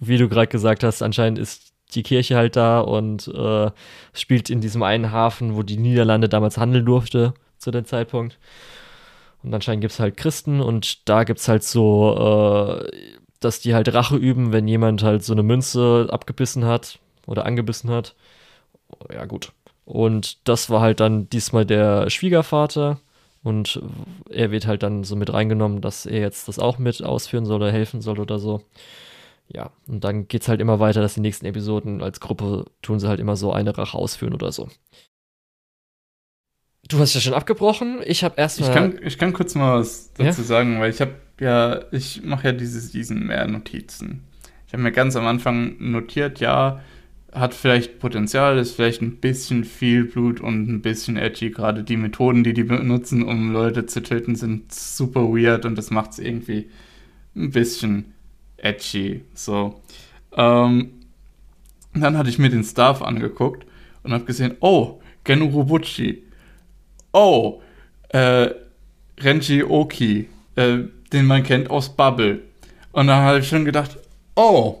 wie 0.00 0.18
du 0.18 0.28
gerade 0.28 0.46
gesagt 0.46 0.84
hast, 0.84 1.02
anscheinend 1.02 1.40
ist 1.40 1.67
die 1.94 2.02
Kirche 2.02 2.36
halt 2.36 2.56
da 2.56 2.80
und 2.80 3.28
äh, 3.28 3.70
spielt 4.12 4.50
in 4.50 4.60
diesem 4.60 4.82
einen 4.82 5.10
Hafen, 5.12 5.56
wo 5.56 5.62
die 5.62 5.78
Niederlande 5.78 6.28
damals 6.28 6.58
handeln 6.58 6.84
durfte 6.84 7.34
zu 7.58 7.70
dem 7.70 7.84
Zeitpunkt. 7.84 8.38
Und 9.42 9.54
anscheinend 9.54 9.82
gibt 9.82 9.92
es 9.92 10.00
halt 10.00 10.16
Christen 10.16 10.60
und 10.60 11.08
da 11.08 11.24
gibt 11.24 11.40
es 11.40 11.48
halt 11.48 11.62
so, 11.62 12.80
äh, 12.82 12.90
dass 13.40 13.60
die 13.60 13.74
halt 13.74 13.92
Rache 13.94 14.16
üben, 14.16 14.52
wenn 14.52 14.68
jemand 14.68 15.02
halt 15.02 15.24
so 15.24 15.32
eine 15.32 15.42
Münze 15.42 16.08
abgebissen 16.10 16.64
hat 16.64 16.98
oder 17.26 17.46
angebissen 17.46 17.90
hat. 17.90 18.14
Ja, 19.12 19.24
gut. 19.26 19.52
Und 19.84 20.46
das 20.48 20.68
war 20.70 20.80
halt 20.80 21.00
dann 21.00 21.30
diesmal 21.30 21.64
der 21.64 22.10
Schwiegervater. 22.10 23.00
Und 23.44 23.80
er 24.28 24.50
wird 24.50 24.66
halt 24.66 24.82
dann 24.82 25.04
so 25.04 25.14
mit 25.16 25.32
reingenommen, 25.32 25.80
dass 25.80 26.04
er 26.04 26.20
jetzt 26.20 26.48
das 26.48 26.58
auch 26.58 26.78
mit 26.78 27.02
ausführen 27.02 27.46
soll 27.46 27.62
oder 27.62 27.72
helfen 27.72 28.02
soll 28.02 28.18
oder 28.18 28.38
so 28.38 28.62
ja, 29.48 29.70
und 29.86 30.04
dann 30.04 30.28
geht 30.28 30.42
es 30.42 30.48
halt 30.48 30.60
immer 30.60 30.78
weiter, 30.78 31.00
dass 31.00 31.14
die 31.14 31.20
nächsten 31.20 31.46
Episoden 31.46 32.02
als 32.02 32.20
Gruppe 32.20 32.66
tun 32.82 33.00
sie 33.00 33.08
halt 33.08 33.20
immer 33.20 33.36
so 33.36 33.52
eine 33.52 33.76
Rache 33.76 33.96
ausführen 33.96 34.34
oder 34.34 34.52
so. 34.52 34.68
Du 36.88 36.98
hast 36.98 37.14
ja 37.14 37.20
schon 37.20 37.34
abgebrochen. 37.34 38.00
Ich 38.04 38.24
habe 38.24 38.34
erstmal. 38.36 38.68
Ich 38.68 38.74
kann, 38.74 38.98
ich 39.02 39.18
kann 39.18 39.32
kurz 39.32 39.54
mal 39.54 39.80
was 39.80 40.12
dazu 40.14 40.40
ja? 40.40 40.46
sagen, 40.46 40.80
weil 40.80 40.90
ich 40.90 41.00
habe 41.00 41.14
ja, 41.40 41.82
ich 41.92 42.22
mache 42.24 42.48
ja 42.48 42.52
dieses, 42.52 42.90
diesen 42.90 43.26
mehr 43.26 43.46
Notizen. 43.46 44.24
Ich 44.66 44.72
habe 44.72 44.82
mir 44.82 44.92
ganz 44.92 45.16
am 45.16 45.26
Anfang 45.26 45.76
notiert, 45.78 46.40
ja, 46.40 46.80
hat 47.32 47.54
vielleicht 47.54 47.98
Potenzial, 48.00 48.58
ist 48.58 48.72
vielleicht 48.72 49.02
ein 49.02 49.16
bisschen 49.16 49.64
viel 49.64 50.04
Blut 50.04 50.40
und 50.40 50.68
ein 50.68 50.82
bisschen 50.82 51.16
edgy. 51.16 51.50
Gerade 51.50 51.84
die 51.84 51.96
Methoden, 51.96 52.42
die 52.42 52.54
die 52.54 52.64
benutzen, 52.64 53.22
um 53.22 53.52
Leute 53.52 53.86
zu 53.86 54.02
töten, 54.02 54.34
sind 54.34 54.74
super 54.74 55.22
weird 55.22 55.64
und 55.64 55.76
das 55.76 55.90
macht 55.90 56.12
es 56.12 56.18
irgendwie 56.18 56.70
ein 57.36 57.50
bisschen 57.50 58.14
edgy. 58.58 59.22
So. 59.34 59.80
Ähm, 60.36 60.92
dann 61.94 62.16
hatte 62.16 62.28
ich 62.28 62.38
mir 62.38 62.50
den 62.50 62.64
Staff 62.64 63.02
angeguckt 63.02 63.66
und 64.02 64.12
habe 64.12 64.24
gesehen, 64.24 64.56
oh, 64.60 65.00
Gen 65.24 65.42
Urobuchi. 65.42 66.22
Oh, 67.12 67.60
äh, 68.10 68.50
Renji 69.20 69.62
Oki, 69.62 70.28
äh, 70.56 70.78
den 71.12 71.26
man 71.26 71.42
kennt 71.42 71.70
aus 71.70 71.94
Bubble. 71.94 72.42
Und 72.92 73.08
dann 73.08 73.22
habe 73.22 73.40
ich 73.40 73.48
schon 73.48 73.64
gedacht, 73.64 73.98
oh, 74.36 74.78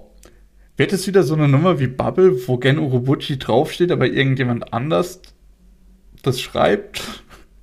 wird 0.76 0.92
es 0.92 1.06
wieder 1.06 1.22
so 1.22 1.34
eine 1.34 1.48
Nummer 1.48 1.80
wie 1.80 1.88
Bubble, 1.88 2.46
wo 2.46 2.56
Gen 2.56 2.78
Urobuchi 2.78 3.38
draufsteht, 3.38 3.90
aber 3.90 4.06
irgendjemand 4.06 4.72
anders 4.72 5.20
das 6.22 6.40
schreibt? 6.40 7.02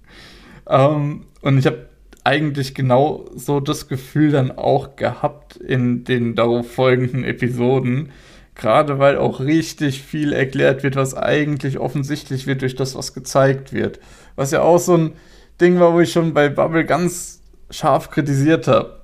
ähm, 0.67 1.25
und 1.41 1.57
ich 1.57 1.65
habe 1.65 1.89
eigentlich 2.25 2.75
genau 2.75 3.25
so 3.35 3.59
das 3.59 3.87
Gefühl 3.87 4.31
dann 4.31 4.51
auch 4.51 4.95
gehabt 4.95 5.55
in 5.55 6.03
den 6.03 6.35
darauf 6.35 6.71
folgenden 6.71 7.23
Episoden. 7.23 8.11
Gerade 8.55 8.99
weil 8.99 9.17
auch 9.17 9.39
richtig 9.41 10.01
viel 10.01 10.33
erklärt 10.33 10.83
wird, 10.83 10.95
was 10.95 11.13
eigentlich 11.13 11.77
offensichtlich 11.77 12.47
wird 12.47 12.61
durch 12.61 12.75
das, 12.75 12.95
was 12.95 13.13
gezeigt 13.13 13.73
wird. 13.73 13.99
Was 14.35 14.51
ja 14.51 14.61
auch 14.61 14.79
so 14.79 14.95
ein 14.95 15.13
Ding 15.59 15.79
war, 15.79 15.93
wo 15.93 15.99
ich 15.99 16.11
schon 16.11 16.33
bei 16.33 16.49
Bubble 16.49 16.85
ganz 16.85 17.41
scharf 17.69 18.09
kritisiert 18.09 18.67
habe. 18.67 19.01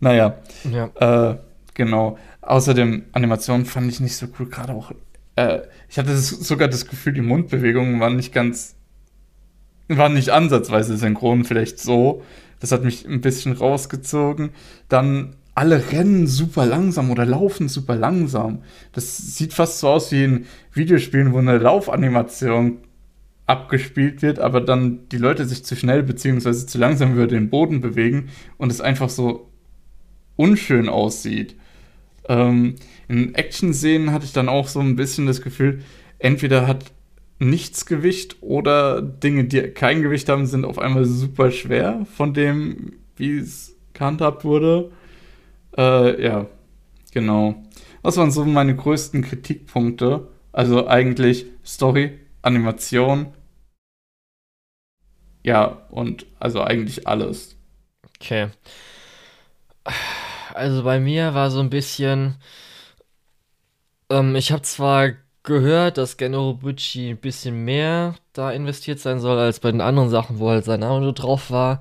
Naja, 0.00 0.38
ja. 0.70 1.32
äh, 1.32 1.38
genau. 1.72 2.18
Außerdem, 2.42 3.04
Animationen 3.12 3.64
fand 3.64 3.90
ich 3.90 4.00
nicht 4.00 4.16
so 4.16 4.26
cool. 4.38 4.48
Gerade 4.48 4.74
auch 4.74 4.92
äh, 5.36 5.62
ich 5.88 5.98
hatte 5.98 6.16
sogar 6.16 6.68
das 6.68 6.86
Gefühl, 6.86 7.12
die 7.12 7.20
Mundbewegungen 7.20 8.00
waren 8.00 8.16
nicht 8.16 8.32
ganz, 8.32 8.76
waren 9.88 10.14
nicht 10.14 10.30
ansatzweise 10.30 10.96
synchron, 10.96 11.44
vielleicht 11.44 11.78
so. 11.78 12.22
Das 12.60 12.72
hat 12.72 12.84
mich 12.84 13.06
ein 13.06 13.20
bisschen 13.20 13.52
rausgezogen. 13.52 14.50
Dann 14.88 15.36
alle 15.54 15.92
rennen 15.92 16.26
super 16.26 16.66
langsam 16.66 17.10
oder 17.10 17.24
laufen 17.24 17.68
super 17.68 17.94
langsam. 17.94 18.62
Das 18.92 19.36
sieht 19.36 19.52
fast 19.52 19.80
so 19.80 19.88
aus 19.88 20.10
wie 20.10 20.24
in 20.24 20.46
Videospielen, 20.72 21.32
wo 21.32 21.38
eine 21.38 21.58
Laufanimation 21.58 22.78
abgespielt 23.46 24.22
wird, 24.22 24.38
aber 24.38 24.60
dann 24.60 25.08
die 25.10 25.18
Leute 25.18 25.44
sich 25.44 25.64
zu 25.64 25.76
schnell 25.76 26.02
bzw. 26.02 26.66
zu 26.66 26.78
langsam 26.78 27.12
über 27.12 27.26
den 27.26 27.50
Boden 27.50 27.80
bewegen 27.80 28.30
und 28.56 28.72
es 28.72 28.80
einfach 28.80 29.10
so 29.10 29.50
unschön 30.36 30.88
aussieht. 30.88 31.54
Ähm, 32.28 32.76
in 33.06 33.34
Action-Szenen 33.34 34.12
hatte 34.12 34.24
ich 34.24 34.32
dann 34.32 34.48
auch 34.48 34.68
so 34.68 34.80
ein 34.80 34.96
bisschen 34.96 35.26
das 35.26 35.42
Gefühl, 35.42 35.82
entweder 36.18 36.66
hat 36.66 36.93
nichts 37.38 37.86
Gewicht 37.86 38.36
oder 38.40 39.02
Dinge, 39.02 39.44
die 39.44 39.62
kein 39.68 40.02
Gewicht 40.02 40.28
haben, 40.28 40.46
sind 40.46 40.64
auf 40.64 40.78
einmal 40.78 41.04
super 41.04 41.50
schwer 41.50 42.06
von 42.16 42.34
dem, 42.34 42.94
wie 43.16 43.38
es 43.38 43.76
gehandhabt 43.92 44.44
wurde. 44.44 44.90
Äh, 45.76 46.22
ja, 46.22 46.46
genau. 47.12 47.62
Was 48.02 48.16
waren 48.16 48.30
so 48.30 48.44
meine 48.44 48.76
größten 48.76 49.22
Kritikpunkte? 49.22 50.28
Also 50.52 50.86
eigentlich 50.86 51.46
Story, 51.64 52.20
Animation. 52.42 53.32
Ja, 55.42 55.86
und 55.90 56.26
also 56.38 56.62
eigentlich 56.62 57.06
alles. 57.06 57.56
Okay. 58.16 58.48
Also 60.54 60.84
bei 60.84 61.00
mir 61.00 61.34
war 61.34 61.50
so 61.50 61.60
ein 61.60 61.70
bisschen. 61.70 62.36
Ähm, 64.10 64.36
ich 64.36 64.52
habe 64.52 64.62
zwar 64.62 65.12
gehört, 65.44 65.98
dass 65.98 66.16
Genro 66.16 66.54
Bucci 66.54 67.10
ein 67.10 67.18
bisschen 67.18 67.64
mehr 67.64 68.16
da 68.32 68.50
investiert 68.50 68.98
sein 68.98 69.20
soll 69.20 69.38
als 69.38 69.60
bei 69.60 69.70
den 69.70 69.80
anderen 69.80 70.08
Sachen, 70.08 70.40
wo 70.40 70.50
halt 70.50 70.64
sein 70.64 70.80
Name 70.80 71.12
drauf 71.12 71.50
war. 71.50 71.78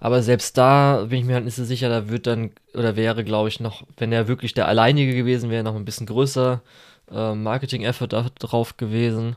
Aber 0.00 0.22
selbst 0.22 0.58
da 0.58 1.06
bin 1.08 1.20
ich 1.20 1.24
mir 1.24 1.34
halt 1.34 1.46
nicht 1.46 1.54
so 1.54 1.64
sicher, 1.64 1.88
da 1.88 2.10
wird 2.10 2.26
dann, 2.26 2.50
oder 2.74 2.96
wäre, 2.96 3.24
glaube 3.24 3.48
ich, 3.48 3.60
noch, 3.60 3.84
wenn 3.96 4.12
er 4.12 4.28
wirklich 4.28 4.52
der 4.52 4.68
Alleinige 4.68 5.14
gewesen 5.14 5.48
wäre, 5.48 5.64
noch 5.64 5.76
ein 5.76 5.86
bisschen 5.86 6.06
größer 6.06 6.60
äh, 7.10 7.34
Marketing-Effort 7.34 8.08
drauf 8.38 8.76
gewesen. 8.76 9.36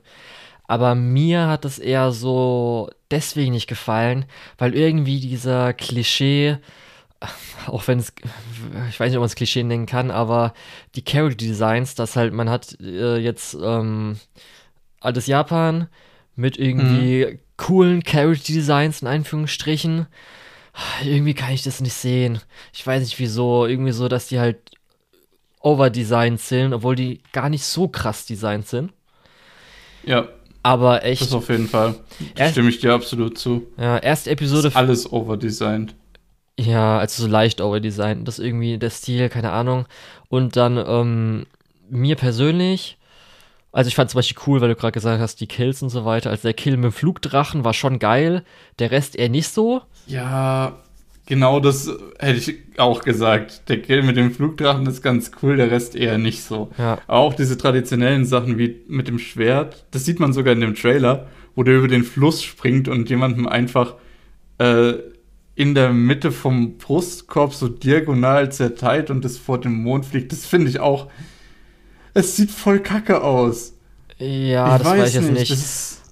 Aber 0.68 0.96
mir 0.96 1.48
hat 1.48 1.64
das 1.64 1.80
eher 1.80 2.12
so 2.12 2.90
deswegen 3.12 3.54
nicht 3.54 3.68
gefallen, 3.68 4.26
weil 4.58 4.76
irgendwie 4.76 5.22
dieser 5.22 5.74
Klischee, 5.74 6.58
auch 7.68 7.88
wenn 7.88 8.00
es, 8.00 8.14
ich 8.90 9.00
weiß 9.00 9.10
nicht, 9.10 9.18
ob 9.18 9.22
man 9.22 9.28
es 9.28 9.36
Klischee 9.36 9.64
nennen 9.64 9.86
kann, 9.86 10.12
aber 10.12 10.54
die 10.96 11.04
Character 11.04 11.46
Designs, 11.46 11.96
dass 11.96 12.16
halt, 12.16 12.34
man 12.34 12.50
hat 12.50 12.80
äh, 12.82 13.18
jetzt 13.18 13.58
ähm, 13.62 14.18
altes 15.00 15.28
Japan 15.28 15.88
mit 16.36 16.58
irgendwie 16.58 17.26
mhm. 17.26 17.40
coolen 17.58 18.04
Character 18.04 18.54
Designs 18.54 19.02
in 19.02 19.08
Einführungsstrichen. 19.08 20.08
Irgendwie 21.04 21.34
kann 21.34 21.54
ich 21.54 21.64
das 21.64 21.82
nicht 21.82 21.94
sehen. 21.94 22.40
Ich 22.72 22.86
weiß 22.86 23.04
nicht 23.04 23.18
wieso. 23.18 23.66
Irgendwie 23.66 23.92
so, 23.92 24.08
dass 24.08 24.28
die 24.28 24.40
halt 24.40 24.60
overdesigned 25.60 26.40
sind, 26.40 26.74
obwohl 26.74 26.96
die 26.96 27.22
gar 27.32 27.50
nicht 27.50 27.64
so 27.64 27.88
krass 27.88 28.28
designt 28.28 28.68
sind. 28.68 28.94
Ja. 30.04 30.28
Aber 30.62 31.04
echt. 31.04 31.22
Das 31.22 31.34
auf 31.34 31.50
jeden 31.50 31.68
Fall. 31.68 31.96
Da 32.36 32.50
stimme 32.50 32.70
ich 32.70 32.80
dir 32.80 32.94
absolut 32.94 33.38
zu. 33.38 33.68
Ja, 33.78 33.98
erste 33.98 34.30
Episode. 34.30 34.72
alles 34.74 35.12
overdesigned. 35.12 35.96
Ja, 36.60 36.98
also 36.98 37.24
so 37.24 37.30
leicht 37.30 37.62
overdesigned. 37.62 38.28
Das 38.28 38.40
ist 38.40 38.46
irgendwie 38.46 38.78
der 38.78 38.90
Stil, 38.90 39.30
keine 39.30 39.52
Ahnung. 39.52 39.86
Und 40.30 40.56
dann, 40.56 40.78
ähm, 40.78 41.46
mir 41.90 42.16
persönlich, 42.16 42.98
also 43.72 43.88
ich 43.90 43.96
fand 43.96 44.10
zum 44.10 44.20
Beispiel 44.20 44.42
cool, 44.48 44.62
weil 44.62 44.70
du 44.70 44.76
gerade 44.76 44.92
gesagt 44.92 45.22
hast, 45.22 45.40
die 45.40 45.48
Kills 45.48 45.82
und 45.82 45.90
so 45.90 46.06
weiter. 46.06 46.30
Also 46.30 46.44
der 46.44 46.54
Kill 46.54 46.78
mit 46.78 46.86
dem 46.86 46.92
Flugdrachen 46.92 47.64
war 47.64 47.74
schon 47.74 48.00
geil, 48.00 48.44
der 48.80 48.92
Rest 48.92 49.16
eher 49.16 49.30
nicht 49.30 49.50
so. 49.50 49.82
Ja, 50.08 50.80
genau 51.26 51.60
das 51.60 51.90
hätte 52.18 52.40
ich 52.40 52.58
auch 52.78 53.02
gesagt. 53.02 53.70
Der 53.70 53.82
Kill 53.82 54.02
mit 54.04 54.18
dem 54.18 54.32
Flugdrachen 54.32 54.88
ist 54.88 55.04
ganz 55.04 55.32
cool, 55.42 55.58
der 55.58 55.70
Rest 55.70 55.96
eher 55.96 56.18
nicht 56.18 56.44
so. 56.44 56.72
Ja. 56.78 56.98
Auch 57.08 57.34
diese 57.36 57.58
traditionellen 57.58 58.26
Sachen 58.26 58.58
wie 58.58 58.82
mit 58.88 59.08
dem 59.08 59.20
Schwert, 59.20 59.86
das 59.92 60.06
sieht 60.06 60.20
man 60.20 60.34
sogar 60.34 60.54
in 60.54 60.62
dem 60.62 60.76
Trailer, 60.76 61.28
wo 61.56 61.64
der 61.64 61.78
über 61.78 61.88
den 61.88 62.04
Fluss 62.04 62.44
springt 62.44 62.88
und 62.88 63.10
jemandem 63.10 63.48
einfach 63.48 63.96
äh, 64.58 64.94
in 65.58 65.74
der 65.74 65.92
Mitte 65.92 66.32
vom 66.32 66.78
Brustkorb 66.78 67.52
so 67.52 67.68
diagonal 67.68 68.52
zerteilt 68.52 69.10
und 69.10 69.26
das 69.26 69.40
vor 69.40 69.60
dem 69.60 69.82
Mond 69.82 70.06
fliegt. 70.06 70.32
Das 70.32 70.46
finde 70.46 70.70
ich 70.70 70.80
auch. 70.80 71.08
Es 72.14 72.36
sieht 72.36 72.52
voll 72.52 72.80
kacke 72.80 73.24
aus. 73.24 73.74
Ja, 74.20 74.76
ich 74.76 74.84
das 74.84 74.92
weiß, 74.92 75.00
weiß 75.00 75.10
ich 75.10 75.16
jetzt 75.16 75.32
nicht. 75.32 75.50
nicht. 75.50 75.64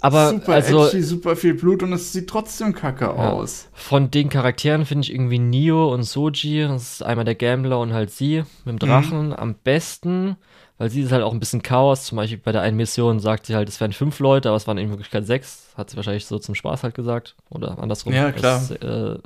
Aber 0.01 0.31
super 0.31 0.53
also, 0.53 0.87
edgy, 0.87 1.03
super 1.03 1.35
viel 1.35 1.53
Blut 1.53 1.83
und 1.83 1.93
es 1.93 2.11
sieht 2.11 2.27
trotzdem 2.27 2.73
kacke 2.73 3.05
ja. 3.05 3.11
aus. 3.11 3.69
Von 3.71 4.09
den 4.09 4.29
Charakteren 4.29 4.83
finde 4.83 5.03
ich 5.03 5.13
irgendwie 5.13 5.39
Nio 5.39 5.93
und 5.93 6.01
Soji, 6.01 6.63
das 6.63 6.93
ist 6.93 7.03
einmal 7.03 7.25
der 7.25 7.35
Gambler 7.35 7.79
und 7.79 7.93
halt 7.93 8.09
sie 8.09 8.43
mit 8.65 8.81
dem 8.81 8.89
Drachen 8.89 9.27
mhm. 9.27 9.33
am 9.33 9.53
besten, 9.63 10.37
weil 10.77 10.89
sie 10.89 11.01
ist 11.01 11.11
halt 11.11 11.23
auch 11.23 11.33
ein 11.33 11.39
bisschen 11.39 11.61
Chaos. 11.61 12.05
Zum 12.05 12.17
Beispiel 12.17 12.37
bei 12.37 12.51
der 12.51 12.61
einen 12.61 12.77
Mission 12.77 13.19
sagt 13.19 13.45
sie 13.45 13.55
halt, 13.55 13.69
es 13.69 13.79
wären 13.79 13.93
fünf 13.93 14.19
Leute, 14.19 14.49
aber 14.49 14.57
es 14.57 14.67
waren 14.67 14.77
in 14.77 14.89
Wirklichkeit 14.89 15.25
sechs. 15.25 15.73
Hat 15.77 15.89
sie 15.89 15.95
wahrscheinlich 15.95 16.25
so 16.25 16.39
zum 16.39 16.55
Spaß 16.55 16.83
halt 16.83 16.95
gesagt. 16.95 17.35
Oder 17.49 17.79
andersrum. 17.79 18.13
Ja, 18.13 18.31
klar. 18.31 18.61
Es, 18.61 18.71
äh, 18.71 19.17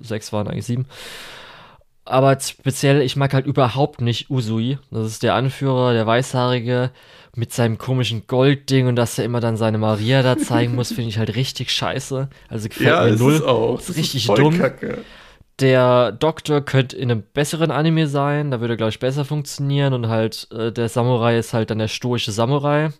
sechs 0.00 0.32
waren 0.32 0.48
eigentlich 0.48 0.66
sieben. 0.66 0.86
Aber 2.04 2.38
speziell, 2.38 3.00
ich 3.00 3.16
mag 3.16 3.32
halt 3.32 3.46
überhaupt 3.46 4.00
nicht 4.00 4.30
Usui. 4.30 4.78
Das 4.90 5.06
ist 5.06 5.22
der 5.22 5.34
Anführer, 5.34 5.94
der 5.94 6.06
Weißhaarige 6.06 6.90
mit 7.34 7.52
seinem 7.52 7.78
komischen 7.78 8.26
Goldding 8.26 8.86
und 8.86 8.96
dass 8.96 9.18
er 9.18 9.24
immer 9.24 9.40
dann 9.40 9.56
seine 9.56 9.78
Maria 9.78 10.22
da 10.22 10.36
zeigen 10.36 10.74
muss, 10.74 10.88
finde 10.92 11.08
ich 11.08 11.18
halt 11.18 11.34
richtig 11.34 11.70
scheiße. 11.70 12.28
Also 12.48 12.68
gefällt 12.68 12.88
ja, 12.88 13.04
mir 13.04 13.16
null. 13.16 13.34
Ist 13.34 13.42
auch. 13.42 13.76
Das 13.76 13.90
ist 13.90 13.96
richtig 13.96 14.28
ist 14.28 14.38
dumm. 14.38 14.58
Kacke. 14.58 14.98
Der 15.60 16.10
Doktor 16.12 16.62
könnte 16.62 16.96
in 16.96 17.10
einem 17.10 17.22
besseren 17.32 17.70
Anime 17.70 18.08
sein, 18.08 18.50
da 18.50 18.60
würde 18.60 18.74
er, 18.74 18.76
glaube 18.76 18.90
ich, 18.90 18.98
besser 18.98 19.24
funktionieren 19.24 19.94
und 19.94 20.08
halt 20.08 20.48
äh, 20.50 20.72
der 20.72 20.88
Samurai 20.88 21.38
ist 21.38 21.54
halt 21.54 21.70
dann 21.70 21.78
der 21.78 21.88
stoische 21.88 22.32
Samurai. 22.32 22.90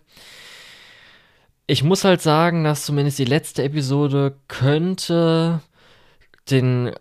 Ich 1.67 1.83
muss 1.83 2.03
halt 2.03 2.21
sagen, 2.21 2.63
dass 2.63 2.85
zumindest 2.85 3.19
die 3.19 3.25
letzte 3.25 3.63
Episode 3.63 4.35
könnte 4.47 5.61
den 6.49 6.91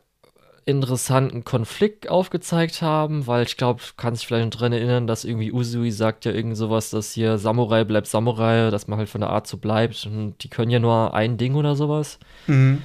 interessanten 0.66 1.44
Konflikt 1.44 2.08
aufgezeigt 2.08 2.80
haben, 2.80 3.26
weil 3.26 3.44
ich 3.44 3.56
glaube, 3.56 3.82
du 3.82 3.92
kannst 3.96 4.22
dich 4.22 4.26
vielleicht 4.26 4.46
noch 4.46 4.58
dran 4.58 4.72
erinnern, 4.72 5.06
dass 5.06 5.24
irgendwie 5.24 5.52
Usui 5.52 5.90
sagt 5.90 6.24
ja 6.24 6.32
irgend 6.32 6.56
sowas, 6.56 6.90
dass 6.90 7.12
hier 7.12 7.38
Samurai 7.38 7.84
bleibt 7.84 8.06
Samurai, 8.06 8.70
dass 8.70 8.88
man 8.88 8.98
halt 8.98 9.08
von 9.08 9.20
der 9.20 9.30
Art 9.30 9.46
so 9.46 9.58
bleibt 9.58 10.06
und 10.06 10.42
die 10.42 10.48
können 10.48 10.70
ja 10.70 10.78
nur 10.78 11.14
ein 11.14 11.36
Ding 11.36 11.54
oder 11.54 11.76
sowas. 11.76 12.18
Mhm. 12.46 12.82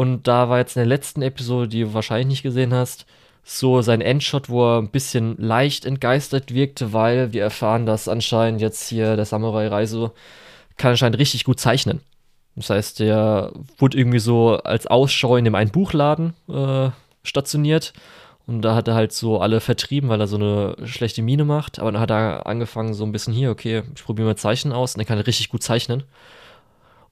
Und 0.00 0.26
da 0.26 0.48
war 0.48 0.56
jetzt 0.56 0.76
in 0.76 0.80
der 0.80 0.86
letzten 0.86 1.20
Episode, 1.20 1.68
die 1.68 1.82
du 1.82 1.92
wahrscheinlich 1.92 2.26
nicht 2.26 2.42
gesehen 2.42 2.72
hast, 2.72 3.04
so 3.44 3.82
sein 3.82 4.00
Endshot, 4.00 4.48
wo 4.48 4.64
er 4.64 4.78
ein 4.78 4.88
bisschen 4.88 5.36
leicht 5.36 5.84
entgeistert 5.84 6.54
wirkte, 6.54 6.94
weil 6.94 7.34
wir 7.34 7.42
erfahren, 7.42 7.84
dass 7.84 8.08
anscheinend 8.08 8.62
jetzt 8.62 8.88
hier 8.88 9.16
der 9.16 9.26
Samurai 9.26 9.68
Reiso 9.68 10.12
kann 10.78 10.92
anscheinend 10.92 11.18
richtig 11.18 11.44
gut 11.44 11.60
zeichnen. 11.60 12.00
Das 12.56 12.70
heißt, 12.70 13.00
der 13.00 13.52
wurde 13.76 13.98
irgendwie 13.98 14.20
so 14.20 14.56
als 14.64 14.86
Ausschau 14.86 15.36
in 15.36 15.44
dem 15.44 15.54
einen 15.54 15.70
Buchladen 15.70 16.32
äh, 16.48 16.88
stationiert. 17.22 17.92
Und 18.46 18.62
da 18.62 18.74
hat 18.74 18.88
er 18.88 18.94
halt 18.94 19.12
so 19.12 19.38
alle 19.42 19.60
vertrieben, 19.60 20.08
weil 20.08 20.22
er 20.22 20.28
so 20.28 20.36
eine 20.36 20.76
schlechte 20.86 21.20
Miene 21.20 21.44
macht. 21.44 21.78
Aber 21.78 21.92
dann 21.92 22.00
hat 22.00 22.10
er 22.10 22.46
angefangen, 22.46 22.94
so 22.94 23.04
ein 23.04 23.12
bisschen 23.12 23.34
hier, 23.34 23.50
okay, 23.50 23.82
ich 23.94 24.02
probiere 24.02 24.28
mal 24.28 24.36
Zeichnen 24.36 24.72
aus. 24.72 24.94
Und 24.94 25.00
dann 25.00 25.06
kann 25.06 25.18
er 25.18 25.26
richtig 25.26 25.50
gut 25.50 25.62
zeichnen. 25.62 26.04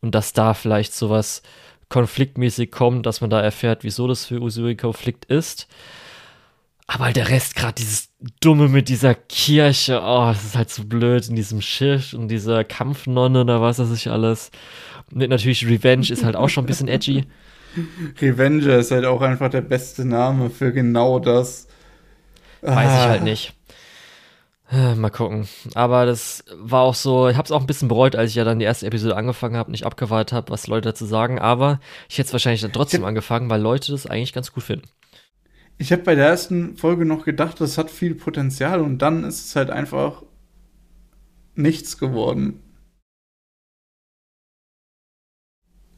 Und 0.00 0.15
dass 0.15 0.33
da 0.33 0.55
vielleicht 0.55 0.94
sowas 0.94 1.42
konfliktmäßig 1.89 2.70
kommt, 2.70 3.07
dass 3.07 3.20
man 3.20 3.31
da 3.31 3.41
erfährt, 3.41 3.84
wieso 3.84 4.07
das 4.07 4.26
für 4.26 4.41
Usui 4.41 4.76
Konflikt 4.76 5.25
ist. 5.26 5.68
Aber 6.86 7.05
halt 7.05 7.17
der 7.17 7.28
Rest, 7.28 7.55
gerade 7.55 7.75
dieses 7.75 8.08
Dumme 8.41 8.68
mit 8.68 8.89
dieser 8.89 9.15
Kirche, 9.15 10.00
oh, 10.02 10.28
das 10.33 10.44
ist 10.44 10.57
halt 10.57 10.70
so 10.70 10.84
blöd 10.84 11.28
in 11.28 11.36
diesem 11.36 11.60
Schiff 11.60 12.15
und 12.15 12.28
dieser 12.28 12.65
Kampfnonne 12.65 13.42
oder 13.42 13.60
was 13.60 13.78
weiß 13.78 13.92
ich 13.92 14.10
alles. 14.10 14.50
Und 15.10 15.28
natürlich 15.28 15.67
Revenge 15.67 16.10
ist 16.10 16.25
halt 16.25 16.34
auch 16.34 16.49
schon 16.49 16.65
ein 16.65 16.67
bisschen 16.67 16.89
edgy. 16.89 17.25
Revenge 18.20 18.73
ist 18.73 18.91
halt 18.91 19.05
auch 19.05 19.20
einfach 19.20 19.50
der 19.50 19.60
beste 19.60 20.07
Name 20.07 20.49
für 20.49 20.73
genau 20.73 21.18
das. 21.18 21.68
Weiß 22.62 22.76
ah. 22.76 23.02
ich 23.02 23.08
halt 23.08 23.23
nicht. 23.23 23.57
Mal 24.70 25.10
gucken. 25.10 25.48
Aber 25.74 26.05
das 26.05 26.44
war 26.55 26.82
auch 26.82 26.94
so, 26.94 27.28
ich 27.28 27.36
habe 27.36 27.47
es 27.47 27.52
auch 27.52 27.60
ein 27.60 27.66
bisschen 27.66 27.88
bereut, 27.88 28.16
als 28.16 28.30
ich 28.30 28.36
ja 28.36 28.44
dann 28.44 28.58
die 28.58 28.66
erste 28.66 28.86
Episode 28.86 29.16
angefangen 29.16 29.56
habe, 29.56 29.70
nicht 29.70 29.86
abgewartet 29.86 30.34
habe, 30.34 30.50
was 30.50 30.66
Leute 30.66 30.90
dazu 30.90 31.06
sagen. 31.06 31.38
Aber 31.38 31.80
ich 32.08 32.18
hätte 32.18 32.26
es 32.26 32.32
wahrscheinlich 32.34 32.60
dann 32.60 32.72
trotzdem 32.72 33.05
angefangen, 33.05 33.48
weil 33.48 33.62
Leute 33.62 33.92
das 33.92 34.06
eigentlich 34.06 34.34
ganz 34.34 34.52
gut 34.52 34.64
finden. 34.64 34.88
Ich 35.78 35.90
habe 35.92 36.02
bei 36.02 36.14
der 36.14 36.26
ersten 36.26 36.76
Folge 36.76 37.06
noch 37.06 37.24
gedacht, 37.24 37.60
das 37.60 37.78
hat 37.78 37.90
viel 37.90 38.14
Potenzial 38.14 38.80
und 38.80 38.98
dann 38.98 39.24
ist 39.24 39.47
es 39.47 39.56
halt 39.56 39.70
einfach 39.70 40.22
nichts 41.55 41.97
geworden. 41.97 42.60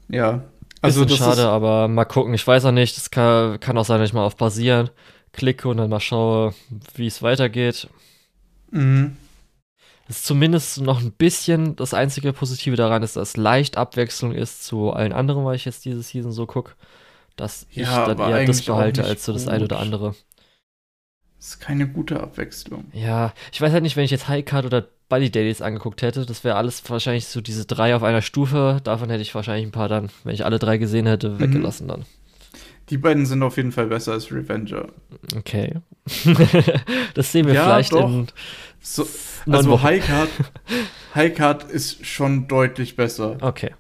Ja. 0.09 0.45
Also 0.83 1.05
das 1.05 1.19
schade, 1.19 1.41
ist 1.41 1.47
aber 1.47 1.89
mal 1.89 2.05
gucken. 2.05 2.35
Ich 2.35 2.47
weiß 2.47 2.65
auch 2.67 2.73
nicht. 2.73 2.97
Es 2.97 3.11
kann, 3.11 3.59
kann 3.59 3.77
auch 3.77 3.85
sein, 3.85 4.01
dass 4.01 4.11
ich 4.11 4.15
mal 4.15 4.25
auf 4.25 4.37
Basieren 4.37 4.91
klicke 5.33 5.69
und 5.69 5.77
dann 5.77 5.91
mal 5.91 6.01
schaue, 6.01 6.55
wie 6.95 7.07
es 7.07 7.23
weitergeht. 7.23 7.89
Mhm. 8.71 9.17
Das 10.07 10.19
ist 10.19 10.27
zumindest 10.27 10.81
noch 10.81 11.01
ein 11.01 11.13
bisschen 11.13 11.77
das 11.77 11.95
einzige 11.95 12.33
Positive 12.33 12.75
daran 12.77 13.03
ist, 13.03 13.17
dass 13.17 13.37
leicht 13.37 13.77
Abwechslung 13.77 14.33
ist 14.33 14.65
zu 14.65 14.91
allen 14.93 15.13
anderen, 15.13 15.45
weil 15.45 15.55
ich 15.57 15.65
jetzt 15.65 15.85
diese 15.85 16.03
Season 16.03 16.33
so 16.33 16.47
gucke, 16.47 16.73
dass 17.37 17.67
Ja, 17.71 17.83
ich 18.11 18.15
dann 18.17 18.19
eher 18.31 18.45
das 18.45 18.63
behalte 18.63 19.05
als 19.05 19.25
so 19.25 19.33
das 19.33 19.45
gut. 19.45 19.53
eine 19.53 19.65
oder 19.65 19.79
andere. 19.79 20.15
Das 21.39 21.49
ist 21.51 21.61
keine 21.61 21.89
gute 21.89 22.21
Abwechslung. 22.21 22.85
Ja, 22.93 23.33
ich 23.53 23.61
weiß 23.61 23.73
halt 23.73 23.83
nicht, 23.83 23.97
wenn 23.97 24.05
ich 24.05 24.11
jetzt 24.11 24.29
High 24.29 24.45
Card 24.45 24.67
oder 24.67 24.87
Buddy 25.09 25.31
Dailies 25.31 25.63
angeguckt 25.63 26.03
hätte, 26.03 26.27
das 26.27 26.45
wäre 26.45 26.57
alles 26.57 26.83
wahrscheinlich 26.91 27.27
so 27.29 27.41
diese 27.41 27.65
drei 27.65 27.95
auf 27.97 28.03
einer 28.03 28.21
Stufe. 28.21 28.81
Davon 28.85 29.09
hätte 29.11 29.23
ich 29.23 29.35
wahrscheinlich 29.35 29.67
ein 29.67 29.73
paar 29.73 29.89
dann, 29.89 30.11
wenn 30.25 30.35
ich 30.35 30.45
alle 30.45 30.59
drei 30.59 30.77
gesehen 30.77 31.07
hätte, 31.07 31.31
Mhm. 31.31 31.39
weggelassen 31.41 31.89
dann. 31.89 32.05
Die 32.91 32.99
beiden 32.99 33.25
sind 33.27 33.43
auf 33.43 33.57
jeden 33.57 33.73
Fall 33.73 33.87
besser 33.87 34.13
als 34.13 34.33
Revenger. 34.33 34.89
Okay. 35.37 35.75
das 37.15 37.31
sehen 37.33 37.47
wir 37.47 37.55
Ja, 37.55 37.65
vielleicht 37.65 37.93
doch. 37.93 38.09
in 38.09 38.27
So, 38.81 39.07
also 39.49 39.71
Wochen. 39.71 39.83
High 39.83 40.05
Card, 40.07 40.29
High 41.15 41.35
Card 41.35 41.65
ist 41.71 42.05
schon 42.05 42.49
deutlich 42.49 42.97
besser. 42.97 43.37
Okay. 43.41 43.75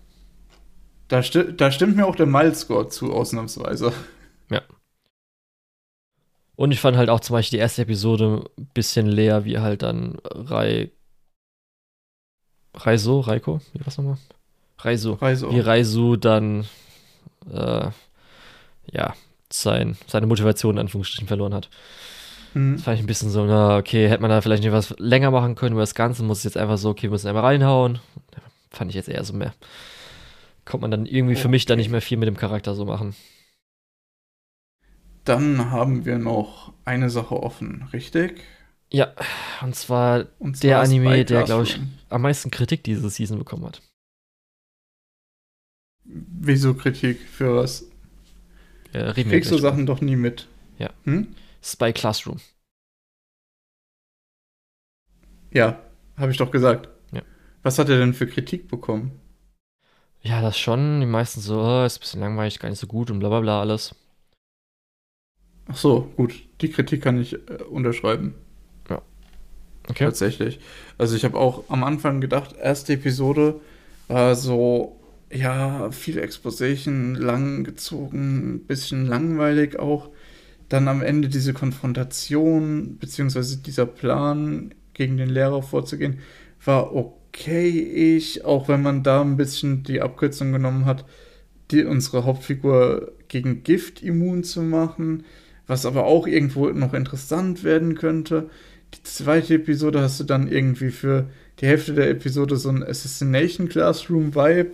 Da, 1.08 1.22
sti 1.22 1.56
da 1.56 1.72
stimmt 1.72 1.96
mir 1.96 2.06
auch 2.06 2.14
der 2.14 2.26
Milescore 2.26 2.88
zu, 2.88 3.12
ausnahmsweise. 3.12 3.92
Und 6.56 6.72
ich 6.72 6.80
fand 6.80 6.98
halt 6.98 7.08
auch 7.08 7.20
zum 7.20 7.34
Beispiel 7.34 7.56
die 7.56 7.62
erste 7.62 7.80
Episode 7.82 8.44
ein 8.58 8.66
bisschen 8.74 9.06
leer, 9.06 9.46
wie 9.46 9.58
halt 9.58 9.80
dann 9.82 10.18
Rai. 10.24 10.90
Raiso? 12.74 13.20
Raiko? 13.20 13.60
Wie 13.72 13.80
war's 13.84 13.96
nochmal? 13.96 14.18
Raiso. 14.78 15.14
Reise 15.14 15.50
Wie 15.50 15.60
Raisu 15.60 16.16
dann, 16.16 16.66
äh, 17.50 17.88
ja, 18.92 19.14
sein, 19.52 19.96
seine 20.06 20.26
Motivation 20.26 20.76
in 20.76 20.80
Anführungsstrichen 20.80 21.28
verloren 21.28 21.54
hat. 21.54 21.70
Mhm. 22.54 22.76
Das 22.76 22.84
fand 22.84 22.96
ich 22.98 23.04
ein 23.04 23.06
bisschen 23.06 23.30
so, 23.30 23.44
na, 23.44 23.76
okay, 23.78 24.08
hätte 24.08 24.22
man 24.22 24.30
da 24.30 24.40
vielleicht 24.40 24.62
nicht 24.62 24.72
was 24.72 24.94
länger 24.98 25.30
machen 25.30 25.54
können 25.54 25.72
über 25.72 25.82
das 25.82 25.94
Ganze, 25.94 26.22
muss 26.22 26.38
es 26.38 26.44
jetzt 26.44 26.56
einfach 26.56 26.78
so, 26.78 26.90
okay, 26.90 27.04
wir 27.04 27.10
müssen 27.10 27.28
einmal 27.28 27.44
reinhauen. 27.44 28.00
Fand 28.70 28.90
ich 28.90 28.96
jetzt 28.96 29.08
eher 29.08 29.24
so 29.24 29.34
mehr. 29.34 29.54
Kommt 30.64 30.82
man 30.82 30.90
dann 30.90 31.06
irgendwie 31.06 31.36
für 31.36 31.48
mich 31.48 31.66
dann 31.66 31.76
Okay. 31.76 31.78
nicht 31.78 31.90
mehr 31.90 32.00
viel 32.02 32.16
mit 32.18 32.28
dem 32.28 32.36
Charakter 32.36 32.74
so 32.74 32.84
machen. 32.84 33.14
Dann 35.24 35.70
haben 35.70 36.04
wir 36.04 36.18
noch 36.18 36.74
eine 36.84 37.08
Sache 37.08 37.42
offen, 37.42 37.88
richtig? 37.94 38.42
Ja, 38.92 39.14
und 39.62 39.74
zwar 39.76 40.26
Und 40.38 40.56
Der 40.62 40.80
zwar 40.80 40.80
Anime, 40.80 41.24
Spy 41.24 41.24
der, 41.24 41.44
glaub 41.44 41.62
ich, 41.64 41.80
am 42.08 42.22
meisten 42.22 42.50
Kritik 42.50 42.84
diese 42.84 43.08
Season 43.10 43.38
bekommen 43.38 43.66
hat. 43.66 43.82
Wieso 46.04 46.74
Kritik? 46.74 47.20
Für 47.20 47.56
was? 47.56 47.89
Äh, 48.92 49.14
wir 49.16 49.24
Kriegst 49.24 49.50
du 49.50 49.56
drüber. 49.56 49.70
Sachen 49.70 49.86
doch 49.86 50.00
nie 50.00 50.16
mit. 50.16 50.48
Ja. 50.78 50.90
Hm? 51.04 51.34
Spy 51.62 51.92
Classroom. 51.92 52.40
Ja, 55.52 55.80
habe 56.16 56.30
ich 56.30 56.38
doch 56.38 56.50
gesagt. 56.50 56.88
Ja. 57.12 57.22
Was 57.62 57.78
hat 57.78 57.88
er 57.88 57.98
denn 57.98 58.14
für 58.14 58.26
Kritik 58.26 58.68
bekommen? 58.68 59.12
Ja, 60.22 60.42
das 60.42 60.58
schon. 60.58 61.00
Die 61.00 61.06
meisten 61.06 61.40
so, 61.40 61.60
oh, 61.60 61.84
ist 61.84 61.98
ein 61.98 62.00
bisschen 62.00 62.20
langweilig, 62.20 62.58
gar 62.58 62.68
nicht 62.68 62.78
so 62.78 62.86
gut 62.86 63.10
und 63.10 63.18
bla 63.18 63.28
bla 63.28 63.40
bla 63.40 63.60
alles. 63.60 63.94
Ach 65.66 65.76
so, 65.76 66.12
gut. 66.16 66.34
Die 66.60 66.70
Kritik 66.70 67.02
kann 67.02 67.20
ich 67.20 67.34
äh, 67.34 67.62
unterschreiben. 67.68 68.34
Okay. 69.90 70.04
Tatsächlich. 70.04 70.60
Also 70.98 71.16
ich 71.16 71.24
habe 71.24 71.36
auch 71.38 71.64
am 71.68 71.82
Anfang 71.82 72.20
gedacht, 72.20 72.54
erste 72.56 72.92
Episode 72.92 73.60
war 74.06 74.36
so, 74.36 74.99
ja, 75.32 75.90
viel 75.90 76.18
Exposition, 76.18 77.14
lang 77.14 77.64
gezogen, 77.64 78.54
ein 78.54 78.60
bisschen 78.66 79.06
langweilig 79.06 79.78
auch. 79.78 80.10
Dann 80.68 80.88
am 80.88 81.02
Ende 81.02 81.28
diese 81.28 81.52
Konfrontation, 81.52 82.98
beziehungsweise 82.98 83.58
dieser 83.58 83.86
Plan, 83.86 84.74
gegen 84.94 85.16
den 85.16 85.30
Lehrer 85.30 85.62
vorzugehen, 85.62 86.18
war 86.64 86.94
okay, 86.94 87.68
ich, 87.68 88.44
auch 88.44 88.68
wenn 88.68 88.82
man 88.82 89.02
da 89.02 89.22
ein 89.22 89.36
bisschen 89.36 89.82
die 89.82 90.02
Abkürzung 90.02 90.52
genommen 90.52 90.84
hat, 90.84 91.06
die, 91.70 91.84
unsere 91.84 92.24
Hauptfigur 92.24 93.12
gegen 93.28 93.62
Gift 93.62 94.02
immun 94.02 94.44
zu 94.44 94.62
machen, 94.62 95.24
was 95.66 95.86
aber 95.86 96.04
auch 96.04 96.26
irgendwo 96.26 96.68
noch 96.70 96.92
interessant 96.92 97.64
werden 97.64 97.94
könnte. 97.94 98.50
Die 98.94 99.02
zweite 99.04 99.54
Episode 99.54 100.00
hast 100.02 100.18
du 100.18 100.24
dann 100.24 100.48
irgendwie 100.48 100.90
für 100.90 101.30
die 101.60 101.66
Hälfte 101.66 101.94
der 101.94 102.10
Episode 102.10 102.56
so 102.56 102.68
ein 102.68 102.82
Assassination 102.82 103.68
Classroom 103.68 104.34
Vibe 104.34 104.72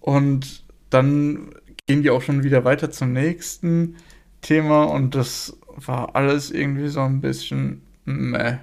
und 0.00 0.64
dann 0.90 1.50
gehen 1.86 2.02
die 2.02 2.10
auch 2.10 2.22
schon 2.22 2.42
wieder 2.42 2.64
weiter 2.64 2.90
zum 2.90 3.12
nächsten 3.12 3.96
Thema 4.40 4.84
und 4.84 5.14
das 5.14 5.58
war 5.76 6.16
alles 6.16 6.50
irgendwie 6.50 6.88
so 6.88 7.00
ein 7.00 7.20
bisschen 7.20 7.82
meh. 8.04 8.58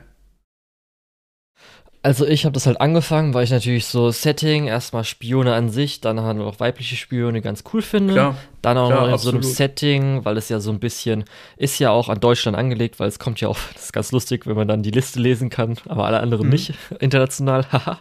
Also 2.04 2.26
ich 2.26 2.46
habe 2.46 2.54
das 2.54 2.66
halt 2.68 2.80
angefangen, 2.80 3.34
weil 3.34 3.44
ich 3.44 3.50
natürlich 3.52 3.86
so 3.86 4.12
Setting, 4.12 4.68
erstmal 4.68 5.04
Spione 5.04 5.54
an 5.54 5.70
sich, 5.70 6.00
dann 6.00 6.22
halt 6.22 6.40
auch 6.40 6.60
weibliche 6.60 6.96
Spione 6.96 7.42
ganz 7.42 7.64
cool 7.74 7.82
finde. 7.82 8.14
Klar, 8.14 8.36
Dann 8.62 8.78
auch 8.78 8.88
klar, 8.90 9.08
noch 9.08 9.14
in 9.14 9.18
so 9.18 9.30
einem 9.30 9.38
absolut. 9.40 9.56
Setting, 9.58 10.24
weil 10.24 10.38
es 10.38 10.48
ja 10.48 10.60
so 10.62 10.72
ein 10.72 10.80
bisschen, 10.80 11.26
ist 11.58 11.80
ja 11.80 11.90
auch 11.90 12.08
an 12.08 12.20
Deutschland 12.22 12.56
angelegt, 12.58 13.00
weil 13.00 13.10
es 13.10 13.20
kommt 13.20 13.42
ja 13.42 13.50
auch, 13.50 13.58
das 13.74 13.86
ist 13.86 13.94
ganz 13.94 14.12
lustig, 14.14 14.48
wenn 14.48 14.56
man 14.56 14.68
dann 14.70 14.84
die 14.84 14.92
Liste 14.92 15.20
lesen 15.20 15.50
kann, 15.50 15.76
aber 15.90 16.06
alle 16.06 16.20
anderen 16.22 16.46
Mhm. 16.48 16.54
nicht, 16.54 16.74
international, 17.00 17.66
haha, 17.72 18.00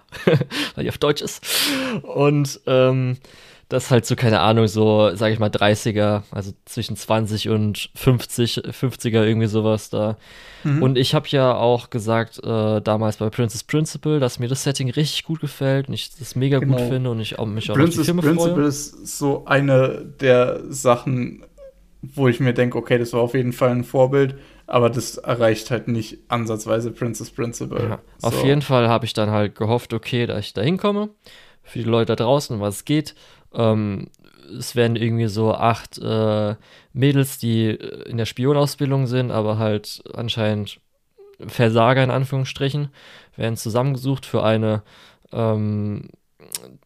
weil 0.76 0.84
die 0.84 0.90
auf 0.90 0.98
Deutsch 0.98 1.22
ist. 1.22 1.42
Und 2.02 2.60
ähm, 2.66 3.16
das 3.68 3.90
halt 3.90 4.06
so, 4.06 4.14
keine 4.14 4.40
Ahnung, 4.40 4.68
so, 4.68 5.14
sage 5.16 5.32
ich 5.34 5.40
mal, 5.40 5.50
30er, 5.50 6.22
also 6.30 6.52
zwischen 6.66 6.96
20 6.96 7.48
und 7.48 7.90
50, 7.96 8.58
50er, 8.70 9.24
irgendwie 9.24 9.48
sowas 9.48 9.90
da. 9.90 10.16
Mhm. 10.62 10.82
Und 10.82 10.96
ich 10.98 11.14
habe 11.14 11.26
ja 11.30 11.54
auch 11.56 11.90
gesagt, 11.90 12.38
äh, 12.44 12.80
damals 12.80 13.16
bei 13.16 13.28
Princess 13.28 13.64
Principal, 13.64 14.20
dass 14.20 14.38
mir 14.38 14.48
das 14.48 14.62
Setting 14.62 14.88
richtig 14.90 15.24
gut 15.24 15.40
gefällt 15.40 15.88
und 15.88 15.94
ich 15.94 16.10
das 16.16 16.36
mega 16.36 16.58
gut 16.60 16.76
Genau. 16.76 16.88
finde 16.88 17.10
und 17.10 17.20
ich 17.20 17.38
auch, 17.40 17.46
mich 17.46 17.70
auch 17.70 17.74
auf 17.74 17.78
die 17.78 17.82
Princess 17.82 18.04
Filme 18.06 18.22
Principle 18.22 18.54
freue. 18.54 18.66
ist 18.66 19.18
so 19.18 19.44
eine 19.46 20.04
der 20.20 20.60
Sachen, 20.68 21.42
wo 22.02 22.28
ich 22.28 22.38
mir 22.38 22.52
denke, 22.54 22.78
okay, 22.78 22.98
das 22.98 23.12
war 23.14 23.20
auf 23.20 23.34
jeden 23.34 23.52
Fall 23.52 23.70
ein 23.70 23.82
Vorbild, 23.82 24.36
aber 24.68 24.90
das 24.90 25.16
erreicht 25.16 25.72
halt 25.72 25.88
nicht 25.88 26.18
ansatzweise 26.28 26.92
Princess 26.92 27.30
Principle. 27.30 27.82
Ja, 27.88 27.98
auf 28.22 28.38
So. 28.40 28.46
jeden 28.46 28.62
Fall 28.62 28.88
habe 28.88 29.06
ich 29.06 29.12
dann 29.12 29.30
halt 29.30 29.56
gehofft, 29.56 29.92
okay, 29.92 30.26
dass 30.26 30.38
ich 30.38 30.52
da 30.54 30.62
hinkomme. 30.62 31.10
Für 31.68 31.80
die 31.80 31.84
Leute 31.84 32.14
da 32.14 32.22
draußen, 32.24 32.60
was 32.60 32.84
geht. 32.84 33.16
Ähm, 33.54 34.08
es 34.58 34.76
werden 34.76 34.96
irgendwie 34.96 35.26
so 35.26 35.54
acht 35.54 35.98
äh, 35.98 36.54
Mädels, 36.92 37.38
die 37.38 37.66
äh, 37.70 38.08
in 38.08 38.16
der 38.16 38.26
Spionausbildung 38.26 39.06
sind, 39.06 39.30
aber 39.30 39.58
halt 39.58 40.02
anscheinend 40.14 40.80
Versager 41.46 42.02
in 42.02 42.10
Anführungsstrichen, 42.10 42.88
werden 43.36 43.56
zusammengesucht 43.56 44.24
für 44.24 44.42
eine, 44.42 44.82
ähm, 45.32 46.08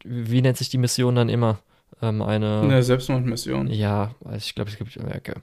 wie 0.03 0.41
nennt 0.41 0.57
sich 0.57 0.69
die 0.69 0.77
Mission 0.77 1.15
dann 1.15 1.29
immer? 1.29 1.59
Ähm, 2.01 2.21
eine, 2.23 2.61
Eine 2.61 2.81
Selbstmordmission. 2.83 3.67
ja, 3.67 4.15
also 4.25 4.37
ich 4.37 4.55
glaube, 4.55 4.71
es 4.71 4.77
gibt 4.77 4.97
Werke. 5.07 5.35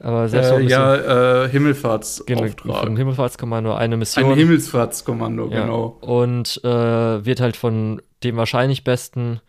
Aber 0.00 0.24
Äh, 0.24 0.28
selbst 0.28 0.70
ja, 0.70 0.94
äh, 0.94 1.00
Genau, 1.42 1.52
Himmelfahrtsauftrag. 1.52 2.84
vom 2.86 2.96
Himmelfahrtskommando 2.96 3.74
eine 3.74 3.96
Mission. 3.98 4.24
Ein 4.32 4.38
Himmelsfahrtskommando, 4.38 5.48
Ja. 5.50 5.60
genau. 5.62 5.98
Und 6.00 6.60
äh, 6.64 7.24
wird 7.24 7.40
halt 7.40 7.56
von 7.56 8.00
dem 8.24 8.36
wahrscheinlich 8.36 8.84
besten 8.84 9.40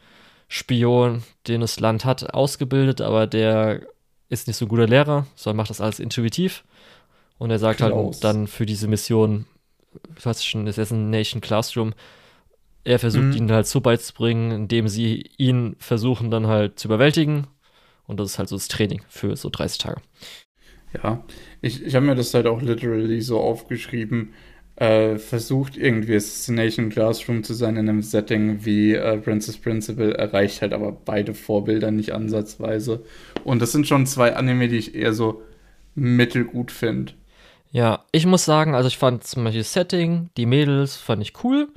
Spion, 0.50 1.24
den 1.48 1.61
das 1.61 1.80
Land 1.82 2.06
hat, 2.06 2.34
ausgebildet, 2.36 3.02
aber 3.02 3.28
der 3.28 3.84
ist 4.30 4.48
nicht 4.48 4.58
so 4.58 4.66
ein 4.66 4.69
guter 4.69 4.88
Lehrer, 4.88 5.28
sondern 5.36 5.58
macht 5.60 5.72
das 5.72 5.82
alles 5.82 6.00
intuitiv. 6.02 6.66
Und 7.40 7.52
er 7.52 7.60
sagt 7.60 7.80
Klaus. 7.80 8.16
halt 8.16 8.24
dann 8.26 8.48
für 8.48 8.66
diese 8.66 8.88
Mission, 8.88 9.45
du 9.94 10.26
hast 10.26 10.45
schon, 10.45 10.66
das 10.66 10.78
ist 10.78 10.92
ein 10.92 11.10
Nation 11.11 11.42
Classroom, 11.42 11.94
er 12.84 13.00
versucht 13.00 13.36
Mhm. 13.36 13.38
ihn 13.38 13.52
halt 13.52 13.68
so 13.68 13.82
beizubringen, 13.82 14.52
indem 14.52 14.88
sie 14.88 15.32
ihn 15.38 15.76
versuchen 15.80 16.32
dann 16.32 16.48
halt 16.48 16.80
zu 16.80 16.88
überwältigen. 16.90 17.48
Und 18.08 18.19
das 18.19 18.32
ist 18.32 18.40
halt 18.40 18.50
so 18.50 18.56
das 18.58 18.68
Training 18.69 19.03
für 19.10 19.36
so 19.38 19.50
30 19.50 19.80
Tage. 19.80 20.02
Ja, 20.94 21.24
ich, 21.61 21.84
ich 21.84 21.95
habe 21.95 22.06
mir 22.06 22.16
das 22.16 22.34
halt 22.34 22.48
auch 22.48 22.61
literally 22.61 23.22
so 23.22 23.40
aufgeschrieben. 23.40 24.34
Äh, 24.80 25.17
versucht 25.17 25.75
irgendwie 25.75 26.16
Assassination 26.16 26.90
Classroom 26.90 27.43
zu 27.43 27.53
sein 27.53 27.75
in 27.75 27.90
einem 27.90 28.01
Setting 28.01 28.64
wie 28.64 28.93
äh, 28.93 29.17
Princess 29.17 29.58
Principal, 29.58 30.14
erreicht 30.14 30.61
halt 30.61 30.72
aber 30.72 30.93
beide 30.93 31.33
Vorbilder 31.33 31.91
nicht 31.91 32.14
ansatzweise. 32.14 33.03
Und 33.43 33.61
das 33.61 33.74
sind 33.74 33.88
schon 33.88 34.06
zwei 34.06 34.38
Anime, 34.38 34.69
die 34.69 34.77
ich 34.77 34.95
eher 34.95 35.14
so 35.14 35.41
mittelgut 35.95 36.72
finde. 36.72 37.11
Ja, 37.72 38.06
ich 38.14 38.25
muss 38.25 38.45
sagen, 38.45 38.74
also 38.74 38.88
ich 38.88 38.98
fand 38.98 39.25
zum 39.25 39.43
Beispiel 39.43 39.61
das 39.61 39.74
Setting, 39.74 40.30
die 40.38 40.45
Mädels 40.45 40.95
fand 40.95 41.22
ich 41.22 41.43
cool. 41.43 41.67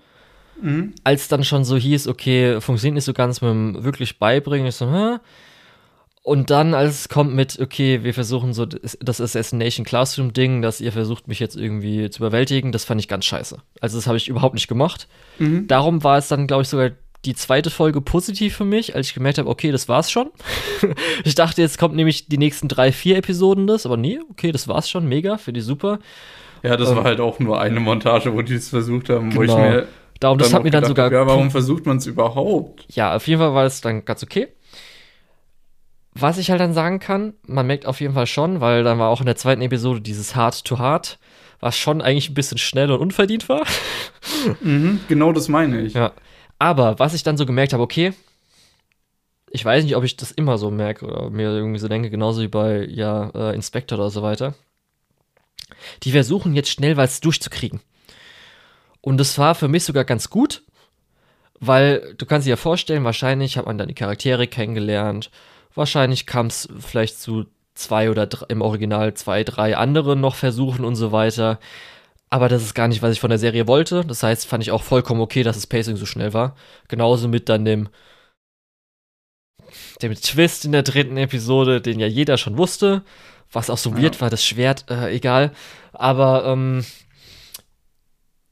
Mhm. 0.60 0.94
als 1.02 1.26
dann 1.26 1.42
schon 1.42 1.64
so 1.64 1.76
hieß, 1.76 2.06
okay, 2.06 2.60
funktioniert 2.60 2.94
nicht 2.94 3.04
so 3.04 3.14
ganz 3.14 3.40
mit 3.40 3.50
dem 3.50 3.82
wirklich 3.82 4.20
beibringen, 4.20 4.68
ich 4.68 4.76
so, 4.76 4.88
hä? 4.88 5.16
Und 6.24 6.50
dann, 6.50 6.72
als 6.72 7.00
es 7.00 7.08
kommt 7.08 7.34
mit, 7.34 7.58
okay, 7.60 8.04
wir 8.04 8.14
versuchen 8.14 8.52
so 8.52 8.64
das 8.64 9.20
Assassination 9.20 9.84
Classroom 9.84 10.32
Ding, 10.32 10.62
dass 10.62 10.80
ihr 10.80 10.92
versucht, 10.92 11.26
mich 11.26 11.40
jetzt 11.40 11.56
irgendwie 11.56 12.08
zu 12.10 12.20
überwältigen, 12.20 12.70
das 12.70 12.84
fand 12.84 13.00
ich 13.00 13.08
ganz 13.08 13.24
scheiße. 13.24 13.58
Also, 13.80 13.98
das 13.98 14.06
habe 14.06 14.16
ich 14.16 14.28
überhaupt 14.28 14.54
nicht 14.54 14.68
gemacht. 14.68 15.08
Mhm. 15.38 15.66
Darum 15.66 16.04
war 16.04 16.18
es 16.18 16.28
dann, 16.28 16.46
glaube 16.46 16.62
ich, 16.62 16.68
sogar 16.68 16.92
die 17.24 17.34
zweite 17.34 17.70
Folge 17.70 18.00
positiv 18.00 18.56
für 18.56 18.64
mich, 18.64 18.94
als 18.94 19.08
ich 19.08 19.14
gemerkt 19.14 19.38
habe, 19.38 19.48
okay, 19.48 19.72
das 19.72 19.88
war's 19.88 20.10
schon. 20.10 20.30
ich 21.24 21.34
dachte, 21.34 21.60
jetzt 21.60 21.78
kommt 21.78 21.96
nämlich 21.96 22.26
die 22.28 22.38
nächsten 22.38 22.68
drei, 22.68 22.92
vier 22.92 23.16
Episoden 23.16 23.66
das, 23.66 23.84
aber 23.86 23.96
nee, 23.96 24.20
okay, 24.30 24.52
das 24.52 24.68
war's 24.68 24.88
schon, 24.88 25.06
mega, 25.06 25.38
finde 25.38 25.60
ich 25.60 25.66
super. 25.66 25.98
Ja, 26.62 26.76
das 26.76 26.90
Ähm, 26.90 26.96
war 26.96 27.04
halt 27.04 27.20
auch 27.20 27.38
nur 27.40 27.60
eine 27.60 27.80
Montage, 27.80 28.32
wo 28.32 28.42
die 28.42 28.54
es 28.54 28.68
versucht 28.68 29.08
haben, 29.08 29.34
wo 29.34 29.42
ich 29.42 29.50
genau. 29.50 29.70
mir 29.70 29.88
Darum, 30.22 30.38
das 30.38 30.54
hat 30.54 30.62
mir 30.62 30.70
dann 30.70 30.84
sogar. 30.84 31.10
Ja, 31.10 31.26
warum 31.26 31.50
versucht 31.50 31.84
man 31.84 31.96
es 31.96 32.06
überhaupt? 32.06 32.86
Ja, 32.94 33.16
auf 33.16 33.26
jeden 33.26 33.40
Fall 33.40 33.54
war 33.54 33.64
es 33.64 33.80
dann 33.80 34.04
ganz 34.04 34.22
okay. 34.22 34.48
Was 36.14 36.38
ich 36.38 36.50
halt 36.50 36.60
dann 36.60 36.74
sagen 36.74 36.98
kann, 36.98 37.34
man 37.46 37.66
merkt 37.66 37.86
auf 37.86 38.00
jeden 38.00 38.14
Fall 38.14 38.26
schon, 38.26 38.60
weil 38.60 38.84
dann 38.84 38.98
war 38.98 39.08
auch 39.08 39.20
in 39.20 39.26
der 39.26 39.36
zweiten 39.36 39.62
Episode 39.62 40.00
dieses 40.00 40.36
Hard 40.36 40.64
to 40.64 40.78
Hard, 40.78 41.18
was 41.60 41.76
schon 41.76 42.02
eigentlich 42.02 42.30
ein 42.30 42.34
bisschen 42.34 42.58
schnell 42.58 42.90
und 42.90 43.00
unverdient 43.00 43.48
war. 43.48 43.64
Mhm, 44.60 45.00
genau 45.08 45.32
das 45.32 45.48
meine 45.48 45.80
ich. 45.82 45.94
Ja. 45.94 46.12
Aber 46.58 46.98
was 46.98 47.14
ich 47.14 47.22
dann 47.22 47.36
so 47.36 47.46
gemerkt 47.46 47.72
habe, 47.72 47.82
okay, 47.82 48.12
ich 49.50 49.64
weiß 49.64 49.84
nicht, 49.84 49.96
ob 49.96 50.04
ich 50.04 50.16
das 50.16 50.30
immer 50.32 50.58
so 50.58 50.70
merke 50.70 51.06
oder 51.06 51.30
mir 51.30 51.50
irgendwie 51.50 51.78
so 51.78 51.86
denke, 51.86 52.08
genauso 52.08 52.40
wie 52.40 52.48
bei 52.48 52.84
ja, 52.86 53.30
äh, 53.34 53.54
Inspector 53.54 53.98
oder 53.98 54.10
so 54.10 54.22
weiter. 54.22 54.54
Die 56.02 56.12
versuchen 56.12 56.54
jetzt 56.54 56.70
schnell 56.70 56.96
was 56.96 57.20
durchzukriegen. 57.20 57.80
Und 59.00 59.18
das 59.18 59.36
war 59.38 59.54
für 59.54 59.68
mich 59.68 59.84
sogar 59.84 60.04
ganz 60.04 60.30
gut, 60.30 60.62
weil 61.60 62.14
du 62.16 62.24
kannst 62.26 62.46
dir 62.46 62.50
ja 62.50 62.56
vorstellen, 62.56 63.04
wahrscheinlich 63.04 63.58
hat 63.58 63.66
man 63.66 63.78
dann 63.78 63.88
die 63.88 63.94
Charaktere 63.94 64.46
kennengelernt, 64.46 65.30
wahrscheinlich 65.74 66.26
kam 66.26 66.46
es 66.46 66.68
vielleicht 66.80 67.20
zu 67.20 67.46
zwei 67.74 68.10
oder 68.10 68.26
drei, 68.26 68.46
im 68.48 68.60
Original 68.62 69.14
zwei, 69.14 69.44
drei 69.44 69.76
andere 69.76 70.16
noch 70.16 70.34
versuchen 70.34 70.84
und 70.84 70.96
so 70.96 71.12
weiter. 71.12 71.58
Aber 72.30 72.48
das 72.48 72.62
ist 72.62 72.74
gar 72.74 72.88
nicht, 72.88 73.02
was 73.02 73.12
ich 73.12 73.20
von 73.20 73.30
der 73.30 73.38
Serie 73.38 73.66
wollte. 73.66 74.04
Das 74.06 74.22
heißt, 74.22 74.46
fand 74.46 74.62
ich 74.62 74.70
auch 74.70 74.82
vollkommen 74.82 75.20
okay, 75.20 75.42
dass 75.42 75.56
das 75.56 75.66
Pacing 75.66 75.96
so 75.96 76.06
schnell 76.06 76.32
war. 76.32 76.56
Genauso 76.88 77.28
mit 77.28 77.48
dann 77.48 77.64
dem, 77.64 77.88
dem 80.00 80.14
Twist 80.14 80.64
in 80.64 80.72
der 80.72 80.82
dritten 80.82 81.16
Episode, 81.16 81.80
den 81.80 82.00
ja 82.00 82.06
jeder 82.06 82.38
schon 82.38 82.56
wusste. 82.58 83.02
Was 83.52 83.68
auch 83.68 83.78
so 83.78 83.90
Ja. 83.90 84.02
weird 84.02 84.20
war, 84.20 84.30
das 84.30 84.44
Schwert, 84.44 84.86
äh, 84.90 85.14
egal. 85.14 85.52
Aber 85.92 86.46
ähm, 86.46 86.84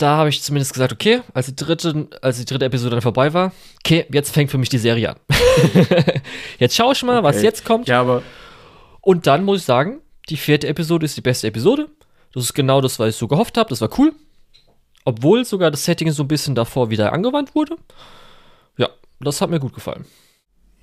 da 0.02 0.16
habe 0.16 0.28
ich 0.28 0.42
zumindest 0.42 0.72
gesagt, 0.72 0.92
okay, 0.92 1.22
als 1.34 1.46
die 1.46 1.56
dritte, 1.56 2.08
als 2.22 2.38
die 2.38 2.44
dritte 2.44 2.64
Episode 2.64 2.90
dann 2.96 3.02
vorbei 3.02 3.32
war, 3.34 3.52
okay, 3.84 4.06
jetzt 4.12 4.32
fängt 4.32 4.50
für 4.50 4.58
mich 4.58 4.68
die 4.68 4.78
Serie 4.78 5.10
an. 5.10 5.16
jetzt 6.58 6.76
schaue 6.76 6.92
ich 6.92 7.02
mal, 7.02 7.22
was 7.22 7.36
Okay. 7.36 7.44
jetzt 7.44 7.64
kommt. 7.64 7.88
Ja, 7.88 8.00
aber 8.00 8.22
Und 9.00 9.26
dann 9.26 9.44
muss 9.44 9.60
ich 9.60 9.64
sagen, 9.64 10.00
die 10.28 10.36
vierte 10.36 10.68
Episode 10.68 11.04
ist 11.06 11.16
die 11.16 11.20
beste 11.22 11.46
Episode. 11.48 11.88
Das 12.32 12.44
ist 12.44 12.54
genau 12.54 12.80
das, 12.80 12.98
was 12.98 13.10
ich 13.10 13.16
so 13.16 13.26
gehofft 13.28 13.56
habe. 13.56 13.68
Das 13.70 13.80
war 13.80 13.90
cool. 13.98 14.12
Obwohl 15.04 15.44
sogar 15.44 15.70
das 15.70 15.84
Setting 15.84 16.10
so 16.12 16.22
ein 16.22 16.28
bisschen 16.28 16.54
davor 16.54 16.90
wieder 16.90 17.12
angewandt 17.12 17.54
wurde. 17.54 17.76
Ja, 18.76 18.88
das 19.20 19.40
hat 19.40 19.50
mir 19.50 19.58
gut 19.60 19.74
gefallen. 19.74 20.04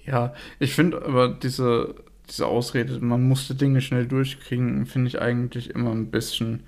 Ja, 0.05 0.33
ich 0.59 0.73
finde 0.73 1.01
aber 1.05 1.29
diese, 1.29 1.95
diese 2.29 2.47
Ausrede, 2.47 2.99
man 2.99 3.27
musste 3.27 3.55
Dinge 3.55 3.81
schnell 3.81 4.07
durchkriegen, 4.07 4.85
finde 4.85 5.09
ich 5.09 5.21
eigentlich 5.21 5.69
immer 5.69 5.91
ein 5.91 6.09
bisschen 6.11 6.63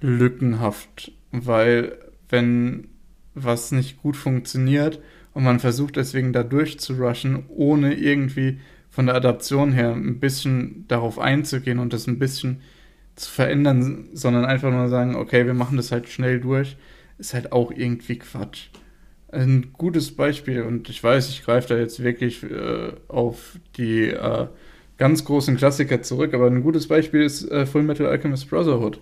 lückenhaft, 0.00 1.12
weil 1.44 1.98
wenn 2.28 2.88
was 3.34 3.72
nicht 3.72 4.00
gut 4.02 4.16
funktioniert 4.16 5.00
und 5.34 5.44
man 5.44 5.60
versucht 5.60 5.96
deswegen 5.96 6.32
da 6.32 6.42
durchzurushen, 6.42 7.44
ohne 7.48 7.94
irgendwie 7.94 8.58
von 8.88 9.06
der 9.06 9.16
Adaption 9.16 9.72
her 9.72 9.92
ein 9.92 10.20
bisschen 10.20 10.86
darauf 10.88 11.18
einzugehen 11.18 11.78
und 11.78 11.92
das 11.92 12.06
ein 12.06 12.18
bisschen 12.18 12.62
zu 13.14 13.30
verändern, 13.30 14.08
sondern 14.14 14.46
einfach 14.46 14.70
nur 14.70 14.88
sagen, 14.88 15.16
okay, 15.16 15.44
wir 15.44 15.54
machen 15.54 15.76
das 15.76 15.92
halt 15.92 16.08
schnell 16.08 16.40
durch, 16.40 16.76
ist 17.18 17.34
halt 17.34 17.52
auch 17.52 17.70
irgendwie 17.70 18.18
Quatsch. 18.18 18.68
Ein 19.28 19.72
gutes 19.72 20.14
Beispiel, 20.14 20.62
und 20.62 20.88
ich 20.88 21.02
weiß, 21.02 21.28
ich 21.28 21.44
greife 21.44 21.68
da 21.68 21.76
jetzt 21.78 22.02
wirklich 22.02 22.42
äh, 22.44 22.92
auf 23.08 23.58
die 23.76 24.08
äh, 24.08 24.46
ganz 24.96 25.24
großen 25.24 25.56
Klassiker 25.56 26.00
zurück, 26.00 26.32
aber 26.32 26.46
ein 26.46 26.62
gutes 26.62 26.88
Beispiel 26.88 27.22
ist 27.22 27.50
äh, 27.50 27.66
Full 27.66 27.82
Metal 27.82 28.06
Alchemist 28.06 28.48
Brotherhood. 28.48 29.00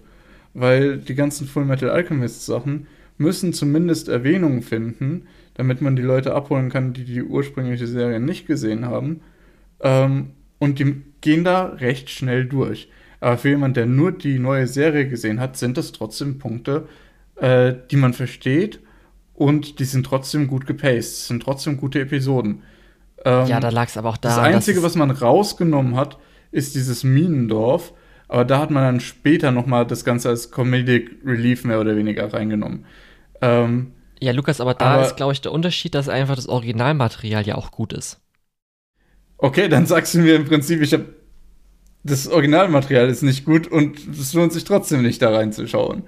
Weil 0.54 0.98
die 0.98 1.14
ganzen 1.14 1.46
Full 1.46 1.64
Metal 1.64 1.90
Alchemist 1.90 2.46
Sachen 2.46 2.86
müssen 3.18 3.52
zumindest 3.52 4.08
Erwähnung 4.08 4.62
finden, 4.62 5.26
damit 5.54 5.80
man 5.80 5.96
die 5.96 6.02
Leute 6.02 6.34
abholen 6.34 6.70
kann, 6.70 6.92
die 6.92 7.04
die 7.04 7.22
ursprüngliche 7.22 7.86
Serie 7.86 8.20
nicht 8.20 8.46
gesehen 8.46 8.86
haben. 8.86 9.20
Ähm, 9.80 10.30
und 10.58 10.78
die 10.78 11.02
gehen 11.20 11.44
da 11.44 11.66
recht 11.66 12.10
schnell 12.10 12.46
durch. 12.46 12.88
Aber 13.20 13.38
für 13.38 13.48
jemanden, 13.50 13.74
der 13.74 13.86
nur 13.86 14.12
die 14.12 14.38
neue 14.38 14.66
Serie 14.66 15.08
gesehen 15.08 15.40
hat, 15.40 15.56
sind 15.56 15.76
das 15.76 15.92
trotzdem 15.92 16.38
Punkte, 16.38 16.88
äh, 17.36 17.74
die 17.90 17.96
man 17.96 18.12
versteht 18.12 18.80
und 19.34 19.78
die 19.78 19.84
sind 19.84 20.06
trotzdem 20.06 20.46
gut 20.46 20.66
gepaced, 20.66 21.26
sind 21.26 21.42
trotzdem 21.42 21.76
gute 21.76 22.00
Episoden. 22.00 22.62
Ähm, 23.24 23.46
ja, 23.46 23.60
da 23.60 23.70
lag 23.70 23.88
es 23.88 23.96
aber 23.96 24.10
auch 24.10 24.16
das 24.16 24.36
daran, 24.36 24.54
Einzige, 24.54 24.82
was 24.82 24.96
man 24.96 25.10
rausgenommen 25.10 25.96
hat, 25.96 26.18
ist 26.50 26.74
dieses 26.74 27.04
Minendorf. 27.04 27.92
Aber 28.34 28.44
da 28.44 28.58
hat 28.58 28.72
man 28.72 28.82
dann 28.82 28.98
später 28.98 29.52
nochmal 29.52 29.86
das 29.86 30.04
Ganze 30.04 30.28
als 30.28 30.50
Comedic 30.50 31.18
Relief 31.24 31.62
mehr 31.62 31.80
oder 31.80 31.94
weniger 31.96 32.32
reingenommen. 32.34 32.84
Ähm, 33.40 33.92
ja, 34.18 34.32
Lukas, 34.32 34.60
aber 34.60 34.74
da 34.74 34.86
aber- 34.86 35.06
ist, 35.06 35.14
glaube 35.16 35.32
ich, 35.34 35.40
der 35.40 35.52
Unterschied, 35.52 35.94
dass 35.94 36.08
einfach 36.08 36.34
das 36.34 36.48
Originalmaterial 36.48 37.46
ja 37.46 37.54
auch 37.54 37.70
gut 37.70 37.92
ist. 37.92 38.20
okay, 39.38 39.68
dann 39.68 39.86
sagst 39.86 40.14
du 40.14 40.18
mir 40.18 40.34
im 40.34 40.46
Prinzip, 40.46 40.82
ich 40.82 40.92
habe 40.92 41.04
das 42.02 42.26
Originalmaterial 42.26 43.08
ist 43.08 43.22
nicht 43.22 43.44
gut 43.44 43.68
und 43.68 43.98
es 44.08 44.34
lohnt 44.34 44.52
sich 44.52 44.64
trotzdem 44.64 45.02
nicht 45.02 45.22
da 45.22 45.30
reinzuschauen. 45.30 46.02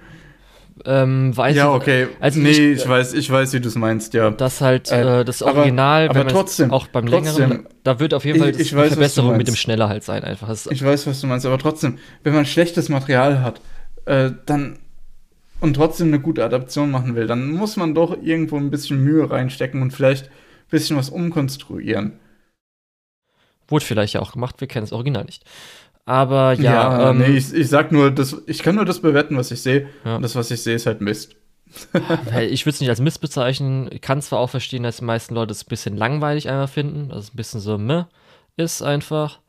Ähm, 0.88 1.36
weiß 1.36 1.56
ja, 1.56 1.64
ich- 1.74 1.80
okay. 1.82 2.06
also 2.20 2.38
nee, 2.40 2.50
ich- 2.50 2.58
ich, 2.82 2.88
weiß, 2.88 3.12
ich 3.14 3.28
weiß, 3.30 3.52
wie 3.54 3.60
du 3.60 3.68
es 3.68 3.74
meinst, 3.74 4.14
ja. 4.14 4.30
dass 4.30 4.60
halt 4.60 4.90
Äh, 4.92 5.20
äh, 5.20 5.24
das 5.24 5.42
aber- 5.42 5.58
Original, 5.60 6.08
aber 6.08 6.26
es 6.26 6.32
trotzdem, 6.32 6.70
auch 6.70 6.86
beim 6.86 7.06
trotzdem. 7.06 7.48
längeren, 7.50 7.66
da 7.82 7.98
wird 7.98 8.14
auf 8.14 8.24
jeden 8.24 8.38
Fall 8.38 8.50
Ich- 8.50 8.56
das 8.58 8.66
ich 8.66 8.72
eine 8.72 8.82
weiß, 8.82 8.92
Verbesserung 8.92 9.36
mit 9.36 9.48
dem 9.48 9.56
schneller 9.56 9.88
halt 9.88 10.04
sein 10.04 10.22
einfach. 10.22 10.48
Das, 10.48 10.66
Ich 10.66 10.84
weiß, 10.84 11.06
was 11.08 11.20
du 11.20 11.26
meinst, 11.26 11.44
aber 11.44 11.58
trotzdem, 11.58 11.98
wenn 12.22 12.34
man 12.34 12.46
schlechtes 12.46 12.88
Material 12.88 13.42
hat, 13.42 13.60
äh, 14.04 14.30
dann 14.46 14.78
und 15.60 15.74
trotzdem 15.74 16.08
eine 16.08 16.20
gute 16.20 16.44
Adaption 16.44 16.90
machen 16.90 17.16
will, 17.16 17.26
dann 17.26 17.50
muss 17.50 17.76
man 17.76 17.94
doch 17.94 18.16
irgendwo 18.22 18.56
ein 18.56 18.70
bisschen 18.70 19.02
Mühe 19.02 19.28
reinstecken 19.30 19.82
und 19.82 19.92
vielleicht 19.92 20.26
ein 20.26 20.30
bisschen 20.70 20.96
was 20.96 21.08
umkonstruieren. 21.10 22.12
wurde 23.68 23.84
vielleicht 23.84 24.14
ja 24.14 24.20
auch 24.20 24.30
gemacht, 24.32 24.60
wir 24.60 24.68
kennen 24.68 24.84
das 24.84 24.92
Original 24.92 25.24
nicht. 25.24 25.44
Aber 26.06 26.52
ja, 26.54 27.10
ähm, 27.10 27.18
nee, 27.18 27.36
ich, 27.36 27.52
ich 27.52 27.68
sag 27.68 27.90
nur, 27.90 28.12
das, 28.12 28.36
ich 28.46 28.62
kann 28.62 28.76
nur 28.76 28.84
das 28.84 29.00
bewerten, 29.00 29.36
was 29.36 29.50
ich 29.50 29.60
sehe. 29.60 29.88
Ja. 30.04 30.16
Und 30.16 30.22
das, 30.22 30.36
was 30.36 30.50
ich 30.52 30.62
sehe, 30.62 30.76
ist 30.76 30.86
halt 30.86 31.00
Mist. 31.00 31.36
Ich 32.48 32.64
würde 32.64 32.74
es 32.74 32.80
nicht 32.80 32.88
als 32.88 33.00
Mist 33.00 33.20
bezeichnen. 33.20 33.88
Ich 33.90 34.00
kann 34.00 34.22
zwar 34.22 34.38
auch 34.38 34.50
verstehen, 34.50 34.84
dass 34.84 34.98
die 34.98 35.04
meisten 35.04 35.34
Leute 35.34 35.50
es 35.50 35.64
ein 35.64 35.68
bisschen 35.68 35.96
langweilig 35.96 36.48
einfach 36.48 36.72
finden, 36.72 37.08
dass 37.08 37.24
es 37.24 37.34
ein 37.34 37.36
bisschen 37.36 37.60
so 37.60 37.76
meh 37.76 38.04
ist 38.56 38.82
einfach. 38.82 39.40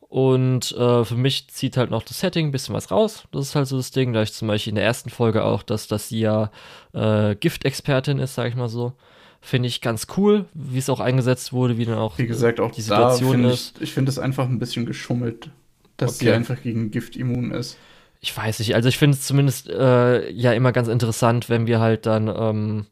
Und 0.00 0.72
äh, 0.72 1.04
für 1.04 1.14
mich 1.16 1.48
zieht 1.48 1.76
halt 1.76 1.90
noch 1.90 2.02
das 2.02 2.20
Setting 2.20 2.48
ein 2.48 2.52
bisschen 2.52 2.74
was 2.74 2.90
raus. 2.90 3.24
Das 3.32 3.46
ist 3.46 3.54
halt 3.54 3.66
so 3.66 3.76
das 3.76 3.90
Ding, 3.90 4.12
da 4.12 4.22
ich 4.22 4.32
zum 4.32 4.48
Beispiel 4.48 4.70
in 4.70 4.76
der 4.76 4.84
ersten 4.84 5.10
Folge 5.10 5.44
auch, 5.44 5.62
dass, 5.62 5.88
dass 5.88 6.08
sie 6.08 6.20
ja 6.20 6.50
äh, 6.92 7.34
Giftexpertin 7.34 8.18
ist, 8.18 8.34
sag 8.34 8.48
ich 8.48 8.54
mal 8.54 8.68
so. 8.68 8.92
Finde 9.40 9.68
ich 9.68 9.80
ganz 9.80 10.06
cool, 10.16 10.46
wie 10.54 10.78
es 10.78 10.88
auch 10.88 11.00
eingesetzt 11.00 11.52
wurde, 11.52 11.78
wie 11.78 11.84
dann 11.84 11.98
auch 11.98 12.16
Wie 12.18 12.26
gesagt, 12.26 12.60
auch 12.60 12.70
die 12.70 12.82
da 12.86 13.10
Situation 13.10 13.32
finde 13.32 13.50
ist. 13.50 13.76
ich, 13.76 13.82
ich 13.84 13.92
finde 13.92 14.10
es 14.10 14.18
einfach 14.18 14.48
ein 14.48 14.58
bisschen 14.58 14.86
geschummelt, 14.86 15.50
dass 15.96 16.18
sie 16.18 16.30
Okay. 16.30 16.32
einfach 16.32 16.62
gegen 16.62 16.90
Gift 16.90 17.16
immun 17.16 17.50
ist. 17.52 17.78
Ich 18.20 18.34
weiß 18.36 18.58
nicht, 18.60 18.74
also 18.74 18.88
ich 18.88 18.96
finde 18.98 19.16
es 19.16 19.26
zumindest 19.26 19.68
äh, 19.68 20.30
ja 20.30 20.52
immer 20.52 20.72
ganz 20.72 20.88
interessant, 20.88 21.48
wenn 21.50 21.66
wir 21.66 21.80
halt 21.80 22.06
dann 22.06 22.28
ähm, 22.28 22.86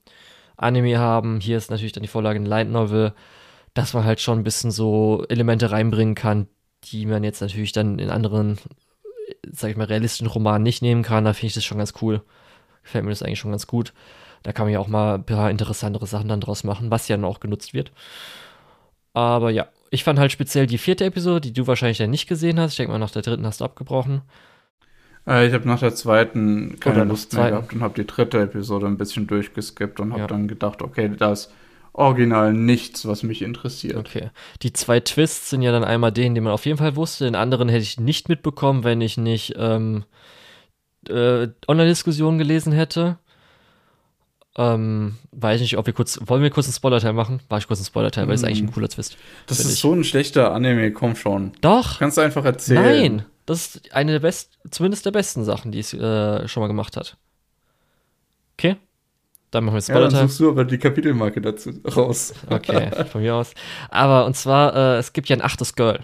Anime 0.57 0.99
haben. 0.99 1.41
Hier 1.41 1.57
ist 1.59 1.71
natürlich 1.71 1.93
dann 1.93 2.03
die 2.03 2.09
Vorlage 2.09 2.39
in 2.39 2.47
Light 2.47 2.69
Novel, 2.71 3.15
dass 3.75 3.95
man 3.95 4.05
halt 4.05 4.21
schon 4.21 4.41
ein 4.41 4.45
bisschen 4.45 4.71
so 4.73 5.25
Elemente 5.29 5.71
reinbringen 5.73 6.15
kann, 6.17 6.49
die 6.87 7.07
man 7.07 7.25
jetzt 7.25 7.41
natürlich 7.43 7.73
dann 7.73 7.99
in 7.99 8.11
anderen, 8.11 8.59
sag 9.51 9.71
ich 9.71 9.77
mal, 9.77 9.87
realistischen 9.87 10.29
Romanen 10.29 10.65
nicht 10.65 10.83
nehmen 10.83 11.03
kann. 11.03 11.25
Da 11.25 11.35
finde 11.35 11.49
ich 11.49 11.55
das 11.55 11.65
schon 11.65 11.79
ganz 11.79 11.95
cool. 12.03 12.23
Gefällt 12.85 13.05
mir 13.05 13.11
das 13.11 13.23
eigentlich 13.23 13.41
schon 13.41 13.53
ganz 13.53 13.67
gut. 13.69 13.95
Da 14.45 14.53
kann 14.53 14.67
man 14.67 14.75
ja 14.75 14.81
auch 14.81 14.89
mal 14.89 15.17
ein 15.17 15.27
paar 15.27 15.51
interessantere 15.51 16.07
Sachen 16.07 16.29
dann 16.29 16.41
draus 16.43 16.65
machen, 16.65 16.91
was 16.91 17.09
ja 17.09 17.17
dann 17.17 17.27
auch 17.27 17.41
genutzt 17.41 17.75
wird. 17.75 17.93
Aber 19.15 19.51
ja, 19.51 19.69
ich 19.93 20.05
fand 20.05 20.19
halt 20.19 20.33
speziell 20.33 20.67
die 20.67 20.79
vierte 20.79 21.05
Episode, 21.05 21.41
die 21.43 21.53
du 21.53 21.67
wahrscheinlich 21.67 21.99
ja 21.99 22.07
nicht 22.07 22.27
gesehen 22.27 22.59
hast. 22.59 22.73
Ich 22.73 22.77
denke 22.79 22.93
mal, 22.93 22.99
nach 22.99 23.11
der 23.11 23.23
dritten 23.23 23.47
hast 23.47 23.61
du 23.61 23.65
abgebrochen. 23.65 24.23
Äh, 25.29 25.47
ich 25.47 25.53
habe 25.55 25.69
nach 25.69 25.81
der 25.81 25.95
zweiten 25.95 26.81
keine 26.81 26.97
Oder 26.97 27.05
Lust 27.05 27.33
mehr 27.33 27.43
zweiten. 27.43 27.55
gehabt 27.57 27.73
und 27.75 27.83
habe 27.83 27.95
die 27.95 28.07
dritte 28.07 28.41
Episode 28.41 28.87
ein 28.87 28.97
bisschen 28.99 29.27
durchgeskippt 29.27 30.01
und 30.01 30.13
habe 30.13 30.23
Ja. 30.23 30.27
dann 30.27 30.49
gedacht, 30.49 30.83
okay, 30.83 31.11
da 31.17 31.33
ist 31.33 31.53
original 31.93 32.55
nichts, 32.55 33.07
was 33.07 33.23
mich 33.23 33.43
interessiert. 33.43 33.97
Okay. 33.99 34.31
Die 34.63 34.73
zwei 34.73 35.01
Twists 35.01 35.51
sind 35.51 35.61
ja 35.63 35.73
dann 35.73 35.85
einmal 35.85 36.11
den, 36.11 36.35
den 36.35 36.43
man 36.45 36.55
auf 36.55 36.65
jeden 36.65 36.79
Fall 36.79 36.97
wusste. 36.97 37.25
Den 37.27 37.35
anderen 37.35 37.69
hätte 37.69 37.83
ich 37.83 38.01
nicht 38.01 38.31
mitbekommen, 38.31 38.83
wenn 38.85 39.03
ich 39.03 39.19
nicht 39.19 39.55
ähm, 39.59 40.05
äh, 41.09 41.49
Online-Diskussionen 41.69 42.39
gelesen 42.39 42.73
hätte. 42.73 43.19
Ähm, 44.59 45.17
weiß 45.31 45.57
ich 45.57 45.63
nicht, 45.73 45.79
ob 45.79 45.87
wir 45.87 45.95
kurz, 45.95 46.19
wollen 46.27 46.43
wir 46.43 46.51
kurz 46.51 46.67
einen 46.67 46.75
Spoiler-Teil 46.75 47.15
machen? 47.15 47.41
War 47.49 47.59
ich 47.59 47.67
kurz 47.67 47.79
einen 47.81 47.87
Spoiler-Teil, 47.87 48.27
weil 48.29 48.35
es 48.35 48.43
ist 48.43 48.47
eigentlich 48.47 48.63
ein 48.63 48.73
cooler 48.73 48.89
Twist. 48.89 49.17
Das 49.47 49.59
ist 49.61 49.73
ich. 49.73 49.79
so 49.81 49.93
ein 49.95 50.05
schlechter 50.05 50.53
Anime, 50.53 50.93
komm 50.93 51.17
schon. 51.17 51.53
Doch! 51.63 51.99
Kannst 51.99 52.19
du 52.19 52.21
einfach 52.21 52.45
erzählen. 52.45 52.83
Nein! 53.17 53.25
Das 53.47 53.77
ist 53.77 53.95
eine 53.95 54.13
der 54.13 54.21
besten, 54.21 54.55
zumindest 54.71 55.07
der 55.07 55.11
besten 55.11 55.45
Sachen, 55.45 55.73
die 55.73 55.79
es 55.81 55.93
äh, 55.95 56.47
schon 56.49 56.61
mal 56.61 56.67
gemacht 56.69 56.97
hat. 56.97 57.17
Okay? 58.59 58.77
Dann 59.51 59.65
machen 59.65 59.75
wir 59.75 59.81
Ja, 59.81 59.87
dann 59.87 60.11
Spoiler-Teil. 60.11 60.29
suchst 60.29 60.41
du 60.41 60.51
aber 60.51 60.65
die 60.65 60.79
Kapitelmarke 60.79 61.41
dazu 61.41 61.71
raus. 61.97 62.35
Okay, 62.49 62.91
von 63.11 63.23
mir 63.23 63.35
aus. 63.35 63.53
Aber 63.91 64.27
und 64.27 64.37
zwar, 64.37 64.77
äh, 64.77 64.99
es 64.99 65.13
gibt 65.15 65.29
ja 65.29 65.37
ein 65.37 65.43
achtes 65.43 65.75
Girl. 65.75 66.01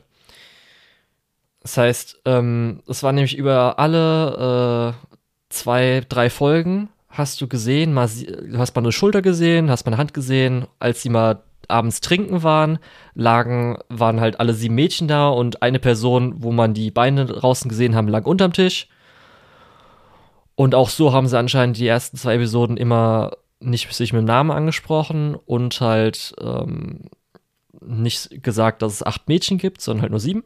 Das 1.60 1.76
heißt, 1.76 2.22
ähm, 2.24 2.82
es 2.86 3.02
war 3.02 3.12
nämlich 3.12 3.36
über 3.36 3.78
alle 3.78 4.94
äh, 4.94 5.08
zwei, 5.50 6.02
drei 6.08 6.30
Folgen, 6.30 6.88
hast 7.08 7.40
du 7.40 7.48
gesehen, 7.48 7.94
mal, 7.94 8.08
du 8.08 8.58
hast 8.58 8.74
mal 8.74 8.82
eine 8.82 8.92
Schulter 8.92 9.22
gesehen, 9.22 9.70
hast 9.70 9.86
mal 9.86 9.92
eine 9.92 9.98
Hand 9.98 10.14
gesehen, 10.14 10.66
als 10.78 11.02
sie 11.02 11.08
mal 11.08 11.42
abends 11.66 12.00
trinken 12.00 12.42
waren, 12.42 12.78
lagen, 13.14 13.78
waren 13.88 14.20
halt 14.20 14.40
alle 14.40 14.54
sieben 14.54 14.74
Mädchen 14.74 15.08
da 15.08 15.28
und 15.28 15.62
eine 15.62 15.78
Person, 15.78 16.42
wo 16.42 16.52
man 16.52 16.74
die 16.74 16.90
Beine 16.90 17.26
draußen 17.26 17.68
gesehen 17.68 17.94
haben, 17.94 18.08
lag 18.08 18.26
unterm 18.26 18.52
Tisch. 18.52 18.88
Und 20.54 20.74
auch 20.74 20.88
so 20.88 21.12
haben 21.12 21.28
sie 21.28 21.38
anscheinend 21.38 21.76
die 21.78 21.86
ersten 21.86 22.16
zwei 22.16 22.34
Episoden 22.34 22.76
immer 22.76 23.32
nicht 23.60 23.92
sich 23.92 24.12
mit 24.12 24.20
dem 24.20 24.26
Namen 24.26 24.50
angesprochen 24.50 25.34
und 25.34 25.80
halt 25.80 26.34
ähm, 26.40 27.02
nicht 27.80 28.42
gesagt, 28.42 28.82
dass 28.82 28.94
es 28.94 29.06
acht 29.06 29.28
Mädchen 29.28 29.58
gibt, 29.58 29.80
sondern 29.80 30.02
halt 30.02 30.10
nur 30.10 30.20
sieben. 30.20 30.44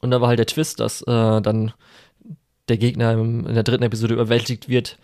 Und 0.00 0.10
da 0.10 0.20
war 0.20 0.28
halt 0.28 0.38
der 0.38 0.46
Twist, 0.46 0.80
dass 0.80 1.02
äh, 1.02 1.40
dann 1.42 1.72
der 2.68 2.76
Gegner 2.76 3.12
in 3.12 3.54
der 3.54 3.62
dritten 3.62 3.84
Episode 3.84 4.14
überwältigt 4.14 4.68
wird 4.68 4.98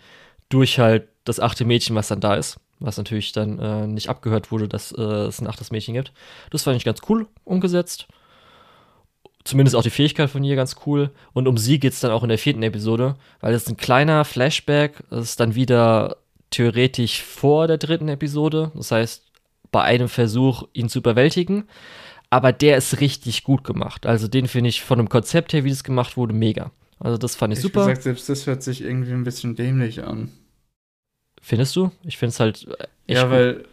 durch 0.55 0.79
halt 0.79 1.07
das 1.25 1.39
achte 1.39 1.65
Mädchen, 1.65 1.95
was 1.95 2.07
dann 2.07 2.21
da 2.21 2.35
ist. 2.35 2.57
Was 2.79 2.97
natürlich 2.97 3.31
dann 3.31 3.59
äh, 3.59 3.87
nicht 3.87 4.09
abgehört 4.09 4.51
wurde, 4.51 4.67
dass 4.67 4.91
äh, 4.91 5.01
es 5.01 5.41
ein 5.41 5.47
achtes 5.47 5.71
Mädchen 5.71 5.93
gibt. 5.93 6.11
Das 6.51 6.63
fand 6.63 6.77
ich 6.77 6.85
ganz 6.85 7.01
cool 7.09 7.27
umgesetzt. 7.43 8.07
Zumindest 9.43 9.75
auch 9.75 9.83
die 9.83 9.91
Fähigkeit 9.91 10.29
von 10.29 10.43
ihr 10.43 10.55
ganz 10.55 10.75
cool. 10.85 11.11
Und 11.33 11.47
um 11.47 11.57
sie 11.57 11.79
geht 11.79 11.93
es 11.93 11.99
dann 11.99 12.11
auch 12.11 12.23
in 12.23 12.29
der 12.29 12.37
vierten 12.37 12.63
Episode, 12.63 13.15
weil 13.41 13.53
es 13.53 13.67
ein 13.67 13.77
kleiner 13.77 14.25
Flashback 14.25 15.03
das 15.09 15.25
ist 15.25 15.39
dann 15.39 15.55
wieder 15.55 16.17
theoretisch 16.49 17.21
vor 17.21 17.67
der 17.67 17.77
dritten 17.77 18.07
Episode. 18.07 18.71
Das 18.75 18.91
heißt, 18.91 19.23
bei 19.71 19.83
einem 19.83 20.09
Versuch, 20.09 20.63
ihn 20.73 20.89
zu 20.89 20.99
überwältigen. 20.99 21.65
Aber 22.29 22.51
der 22.51 22.77
ist 22.77 22.99
richtig 22.99 23.43
gut 23.43 23.63
gemacht. 23.63 24.05
Also 24.05 24.27
den 24.27 24.47
finde 24.47 24.69
ich 24.69 24.81
von 24.81 24.97
dem 24.97 25.09
Konzept 25.09 25.53
her, 25.53 25.63
wie 25.63 25.69
das 25.69 25.83
gemacht 25.83 26.17
wurde, 26.17 26.33
mega. 26.33 26.71
Also 26.99 27.17
das 27.17 27.35
fand 27.35 27.53
ich, 27.53 27.59
ich 27.59 27.63
super. 27.63 27.81
Gesagt, 27.81 28.03
selbst 28.03 28.27
das 28.29 28.47
hört 28.47 28.63
sich 28.63 28.81
irgendwie 28.81 29.11
ein 29.11 29.23
bisschen 29.23 29.55
dämlich 29.55 30.03
an. 30.03 30.31
Findest 31.45 31.75
du? 31.75 31.91
Ich 32.03 32.17
finde 32.17 32.31
es 32.31 32.39
halt 32.39 32.67
äh, 32.67 32.85
echt 33.05 33.21
Ja, 33.21 33.29
weil, 33.29 33.65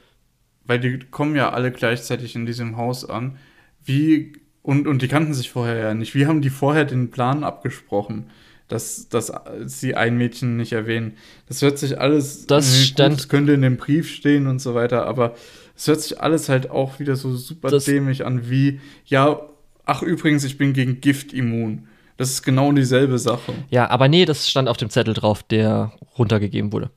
weil 0.67 0.79
die 0.79 0.99
kommen 0.99 1.35
ja 1.35 1.53
alle 1.53 1.73
gleichzeitig 1.73 2.37
in 2.37 2.45
diesem 2.45 2.77
Haus 2.77 3.09
an. 3.09 3.39
Wie, 3.83 4.35
und, 4.61 4.87
und 4.87 5.01
die 5.01 5.09
kannten 5.09 5.33
sich 5.33 5.51
vorher 5.51 5.79
ja 5.79 5.95
nicht. 5.95 6.15
Wie 6.15 6.27
haben 6.27 6.43
die 6.43 6.51
vorher 6.51 6.85
den 6.85 7.11
Plan 7.11 7.45
abgesprochen? 7.45 8.29
Dass, 8.69 9.09
dass 9.09 9.33
sie 9.65 9.95
ein 9.95 10.19
Mädchen 10.19 10.59
nicht 10.59 10.75
erwähnen. 10.75 11.17
Das 11.49 11.63
hört 11.63 11.79
sich 11.79 11.99
alles. 11.99 12.47
Das 12.47 12.85
stand. 12.85 13.17
Das 13.17 13.31
könnte 13.31 13.55
in 13.55 13.63
dem 13.63 13.79
Brief 13.79 14.11
stehen 14.11 14.49
und 14.49 14.61
so 14.61 14.75
weiter, 14.75 15.07
aber 15.07 15.35
es 15.75 15.89
hört 15.89 16.03
sich 16.03 16.21
alles 16.21 16.51
halt 16.51 16.69
auch 16.71 17.01
wieder 17.01 17.17
so 17.17 17.35
super 17.35 17.71
dämlich 17.79 18.27
an, 18.27 18.51
wie, 18.51 18.81
ja, 19.07 19.41
ach 19.87 20.03
übrigens, 20.03 20.45
ich 20.45 20.59
bin 20.59 20.75
gegen 20.75 21.01
Gift 21.01 21.33
immun. 21.33 21.89
Das 22.19 22.29
ist 22.29 22.43
genau 22.43 22.71
dieselbe 22.71 23.19
Sache. 23.19 23.55
Ja, 23.71 23.89
aber 23.89 24.09
nee, 24.09 24.27
das 24.27 24.51
stand 24.51 24.69
auf 24.69 24.77
dem 24.77 24.91
Zettel 24.91 25.15
drauf, 25.15 25.43
der 25.43 25.93
runtergegeben 26.19 26.71
wurde. 26.73 26.91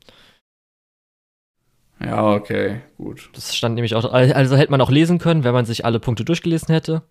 Ja, 2.05 2.33
okay, 2.33 2.81
gut. 2.97 3.29
Das 3.33 3.55
stand 3.55 3.75
nämlich 3.75 3.95
auch, 3.95 4.11
also 4.11 4.55
hätte 4.55 4.71
man 4.71 4.81
auch 4.81 4.91
lesen 4.91 5.17
können, 5.17 5.43
wenn 5.43 5.53
man 5.53 5.65
sich 5.65 5.85
alle 5.85 5.99
Punkte 5.99 6.23
durchgelesen 6.23 6.69
hätte. 6.73 7.01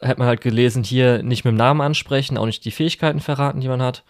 Hätte 0.00 0.18
man 0.18 0.28
halt 0.28 0.40
gelesen, 0.40 0.84
hier 0.84 1.22
nicht 1.22 1.44
mit 1.44 1.52
dem 1.52 1.56
Namen 1.56 1.80
ansprechen, 1.80 2.38
auch 2.38 2.46
nicht 2.46 2.64
die 2.64 2.70
Fähigkeiten 2.70 3.20
verraten, 3.20 3.60
die 3.60 3.68
man 3.68 3.82
hat. 3.82 4.04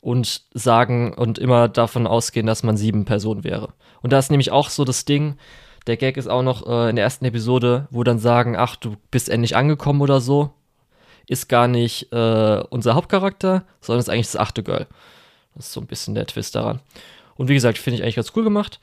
Und 0.00 0.42
sagen 0.54 1.12
und 1.14 1.38
immer 1.38 1.68
davon 1.68 2.06
ausgehen, 2.06 2.46
dass 2.46 2.62
man 2.62 2.76
sieben 2.76 3.04
Personen 3.04 3.44
wäre. 3.44 3.68
Und 4.02 4.12
da 4.12 4.18
ist 4.18 4.30
nämlich 4.30 4.50
auch 4.50 4.70
so 4.70 4.84
das 4.84 5.04
Ding, 5.04 5.36
der 5.86 5.96
Gag 5.96 6.16
ist 6.16 6.28
auch 6.28 6.42
noch 6.42 6.66
äh, 6.66 6.90
in 6.90 6.96
der 6.96 7.04
ersten 7.04 7.24
Episode, 7.24 7.88
wo 7.90 8.02
dann 8.02 8.18
sagen, 8.18 8.56
ach, 8.56 8.76
du 8.76 8.96
bist 9.10 9.28
endlich 9.28 9.56
angekommen 9.56 10.00
oder 10.00 10.20
so 10.20 10.54
ist 11.30 11.48
gar 11.48 11.68
nicht 11.68 12.12
äh, 12.12 12.62
unser 12.70 12.94
Hauptcharakter, 12.96 13.64
sondern 13.80 14.00
ist 14.00 14.08
eigentlich 14.08 14.26
das 14.26 14.36
achte 14.36 14.64
Girl. 14.64 14.88
Das 15.54 15.66
ist 15.66 15.72
so 15.72 15.80
ein 15.80 15.86
bisschen 15.86 16.16
der 16.16 16.26
Twist 16.26 16.56
daran. 16.56 16.80
Und 17.36 17.48
wie 17.48 17.54
gesagt, 17.54 17.78
finde 17.78 17.96
ich 17.96 18.02
eigentlich 18.02 18.16
ganz 18.16 18.32
cool 18.34 18.42
gemacht. 18.42 18.80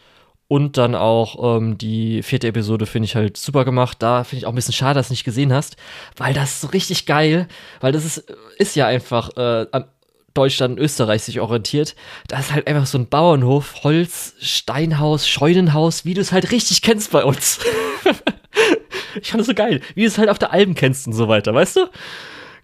Und 0.50 0.77
dann 0.77 0.95
auch 0.95 1.58
ähm, 1.58 1.77
die 1.77 2.24
vierte 2.24 2.48
Episode 2.48 2.85
finde 2.85 3.06
ich 3.06 3.16
halt 3.16 3.35
super 3.35 3.66
gemacht. 3.66 3.98
Da 4.00 4.24
finde 4.24 4.40
ich 4.40 4.45
auch 4.45 4.51
ein 4.51 4.56
bisschen 4.56 4.74
schade, 4.74 4.98
dass 4.98 5.09
du 5.09 5.14
nicht 5.14 5.26
gesehen 5.26 5.51
hast, 5.51 5.76
weil 6.16 6.34
das 6.34 6.51
ist 6.51 6.61
so 6.61 6.67
richtig 6.67 7.06
geil, 7.06 7.48
weil 7.82 7.92
das 7.92 8.06
ist, 8.06 8.32
ist 8.58 8.76
ja 8.76 8.88
einfach 8.88 9.35
äh, 9.35 9.66
an 9.72 9.85
Deutschland 10.34 10.77
und 10.77 10.84
Österreich 10.84 11.24
sich 11.24 11.42
orientiert. 11.42 11.95
Da 12.30 12.40
ist 12.40 12.53
halt 12.53 12.67
einfach 12.67 12.85
so 12.85 12.98
ein 12.98 13.09
Bauernhof, 13.09 13.84
Holz, 13.84 14.35
Steinhaus, 14.40 15.27
Scheunenhaus, 15.27 16.06
wie 16.06 16.14
du 16.14 16.22
es 16.22 16.32
halt 16.32 16.51
richtig 16.51 16.82
kennst 16.82 17.11
bei 17.11 17.26
uns. 17.26 17.59
ich 19.22 19.32
fand 19.32 19.42
das 19.42 19.48
so 19.48 19.53
geil, 19.53 19.82
wie 19.95 20.03
du 20.03 20.08
es 20.08 20.17
halt 20.17 20.30
auf 20.30 20.40
der 20.40 20.53
Alben 20.53 20.76
kennst 20.76 21.08
und 21.08 21.14
so 21.14 21.27
weiter, 21.27 21.53
weißt 21.53 21.76
du? 21.76 21.90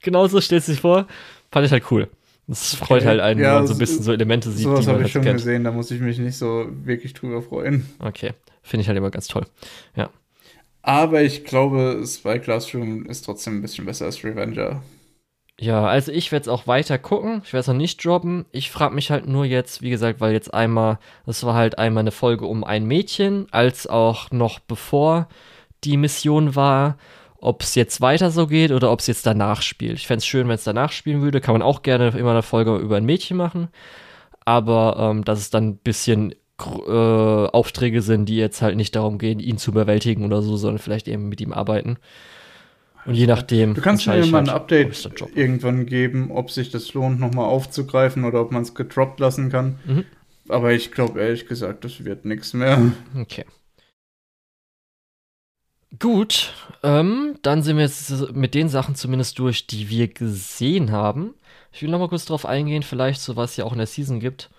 genauso 0.03 0.39
stellst 0.39 0.67
du 0.67 0.73
sich 0.73 0.81
vor. 0.81 1.07
Fand 1.51 1.65
ich 1.65 1.71
halt 1.71 1.89
cool. 1.89 2.09
Das 2.47 2.75
freut 2.75 3.01
okay. 3.01 3.07
halt 3.07 3.19
einen, 3.21 3.39
ja, 3.39 3.47
wenn 3.47 3.53
man 3.55 3.67
so 3.67 3.73
ein 3.73 3.79
bisschen 3.79 4.03
so 4.03 4.11
Elemente 4.11 4.51
sieht. 4.51 4.63
Sowas 4.63 4.87
habe 4.87 4.97
ich 4.97 5.03
halt 5.03 5.11
schon 5.11 5.21
kennt. 5.21 5.37
gesehen, 5.37 5.63
da 5.63 5.71
muss 5.71 5.91
ich 5.91 6.01
mich 6.01 6.19
nicht 6.19 6.37
so 6.37 6.67
wirklich 6.83 7.13
drüber 7.13 7.41
freuen. 7.41 7.85
Okay, 7.99 8.31
finde 8.61 8.81
ich 8.81 8.87
halt 8.87 8.97
immer 8.97 9.11
ganz 9.11 9.27
toll. 9.27 9.45
Ja. 9.95 10.09
Aber 10.81 11.21
ich 11.21 11.45
glaube, 11.45 12.03
Spy 12.05 12.39
Classroom 12.39 13.05
ist 13.05 13.23
trotzdem 13.23 13.57
ein 13.57 13.61
bisschen 13.61 13.85
besser 13.85 14.05
als 14.05 14.23
Revenger. 14.23 14.83
Ja, 15.59 15.85
also 15.85 16.11
ich 16.11 16.31
werde 16.31 16.41
es 16.41 16.47
auch 16.49 16.67
weiter 16.67 16.97
gucken. 16.97 17.41
Ich 17.45 17.53
werde 17.53 17.61
es 17.61 17.67
noch 17.67 17.75
nicht 17.75 18.03
droppen. 18.03 18.45
Ich 18.51 18.69
frage 18.71 18.93
mich 18.93 19.11
halt 19.11 19.27
nur 19.27 19.45
jetzt, 19.45 19.81
wie 19.81 19.91
gesagt, 19.91 20.19
weil 20.19 20.33
jetzt 20.33 20.53
einmal, 20.53 20.99
das 21.25 21.45
war 21.45 21.53
halt 21.53 21.77
einmal 21.77 22.01
eine 22.01 22.11
Folge 22.11 22.45
um 22.45 22.65
ein 22.65 22.85
Mädchen, 22.85 23.47
als 23.51 23.87
auch 23.87 24.31
noch 24.31 24.59
bevor 24.59 25.29
die 25.83 25.95
Mission 25.95 26.55
war 26.55 26.97
ob 27.43 27.61
es 27.61 27.75
jetzt 27.75 27.99
weiter 27.99 28.31
so 28.31 28.47
geht 28.47 28.71
oder 28.71 28.91
ob 28.91 29.01
es 29.01 29.07
jetzt 29.07 29.25
danach 29.25 29.61
spielt. 29.61 29.97
Ich 29.97 30.07
fände 30.07 30.19
es 30.19 30.25
schön, 30.25 30.47
wenn 30.47 30.55
es 30.55 30.63
danach 30.63 30.93
spielen 30.93 31.21
würde. 31.21 31.41
Kann 31.41 31.53
man 31.53 31.61
auch 31.61 31.81
gerne 31.81 32.09
immer 32.17 32.31
eine 32.31 32.41
Folge 32.41 32.77
über 32.77 32.95
ein 32.95 33.05
Mädchen 33.05 33.35
machen. 33.35 33.67
Aber 34.45 34.95
ähm, 34.97 35.25
dass 35.25 35.39
es 35.39 35.49
dann 35.49 35.67
ein 35.67 35.77
bisschen 35.77 36.31
äh, 36.31 36.91
Aufträge 36.91 38.01
sind, 38.01 38.27
die 38.27 38.37
jetzt 38.37 38.61
halt 38.61 38.77
nicht 38.77 38.95
darum 38.95 39.17
gehen, 39.17 39.39
ihn 39.39 39.57
zu 39.57 39.71
überwältigen 39.71 40.25
oder 40.25 40.41
so, 40.41 40.55
sondern 40.55 40.79
vielleicht 40.79 41.09
eben 41.09 41.27
mit 41.27 41.41
ihm 41.41 41.51
arbeiten. 41.51 41.97
Und 43.05 43.15
je 43.15 43.27
nachdem. 43.27 43.73
Du 43.73 43.81
kannst 43.81 44.07
mir 44.07 44.25
mal 44.25 44.39
ein 44.39 44.47
halt, 44.47 44.49
Update 44.49 45.13
irgendwann 45.35 45.85
geben, 45.85 46.31
ob 46.31 46.49
sich 46.49 46.71
das 46.71 46.93
lohnt, 46.93 47.19
nochmal 47.19 47.45
aufzugreifen 47.45 48.23
oder 48.23 48.39
ob 48.39 48.53
man 48.53 48.61
es 48.61 48.73
gedroppt 48.73 49.19
lassen 49.19 49.49
kann. 49.49 49.79
Mhm. 49.85 50.05
Aber 50.47 50.71
ich 50.71 50.93
glaube 50.93 51.19
ehrlich 51.19 51.45
gesagt, 51.47 51.83
das 51.83 52.05
wird 52.05 52.23
nichts 52.23 52.53
mehr. 52.53 52.93
Okay. 53.19 53.43
Gut, 55.99 56.53
ähm, 56.81 57.35
dann 57.43 57.61
sind 57.61 57.77
wir 57.77 57.83
jetzt 57.83 58.33
mit 58.33 58.55
den 58.55 58.69
Sachen 58.69 58.95
zumindest 58.95 59.37
durch, 59.37 59.67
die 59.67 59.89
wir 59.89 60.07
gesehen 60.07 60.91
haben. 60.91 61.33
Ich 61.71 61.81
will 61.81 61.89
noch 61.89 61.99
mal 61.99 62.09
kurz 62.09 62.25
darauf 62.25 62.45
eingehen, 62.45 62.83
vielleicht 62.83 63.21
so 63.21 63.35
was 63.35 63.57
ja 63.57 63.65
auch 63.65 63.73
in 63.73 63.77
der 63.77 63.87
Season 63.87 64.19
gibt. 64.19 64.49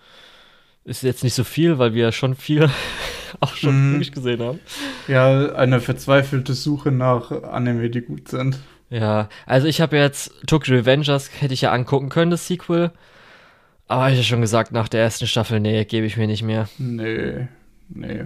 Ist 0.85 1.03
jetzt 1.03 1.23
nicht 1.23 1.33
so 1.33 1.43
viel, 1.43 1.77
weil 1.79 1.93
wir 1.93 2.03
ja 2.03 2.11
schon 2.11 2.35
viel 2.35 2.69
auch 3.39 3.55
schon 3.55 3.91
mhm. 3.91 3.95
durchgesehen 3.95 4.41
haben. 4.41 4.59
Ja, 5.07 5.53
eine 5.55 5.81
verzweifelte 5.81 6.53
Suche 6.53 6.91
nach 6.91 7.31
Anime, 7.31 7.89
die 7.89 8.01
gut 8.01 8.29
sind. 8.29 8.59
Ja, 8.89 9.29
also 9.45 9.67
ich 9.67 9.81
habe 9.81 9.97
jetzt 9.97 10.31
Tokyo 10.45 10.75
Revengers 10.75 11.31
hätte 11.41 11.53
ich 11.53 11.61
ja 11.61 11.71
angucken 11.71 12.09
können, 12.09 12.31
das 12.31 12.47
Sequel. 12.47 12.91
Aber 13.87 14.09
ich 14.09 14.15
habe 14.15 14.23
schon 14.23 14.41
gesagt, 14.41 14.71
nach 14.71 14.87
der 14.87 15.01
ersten 15.01 15.27
Staffel, 15.27 15.59
nee, 15.59 15.83
gebe 15.85 16.05
ich 16.05 16.17
mir 16.17 16.27
nicht 16.27 16.43
mehr. 16.43 16.69
Nee, 16.77 17.47
nee. 17.89 18.25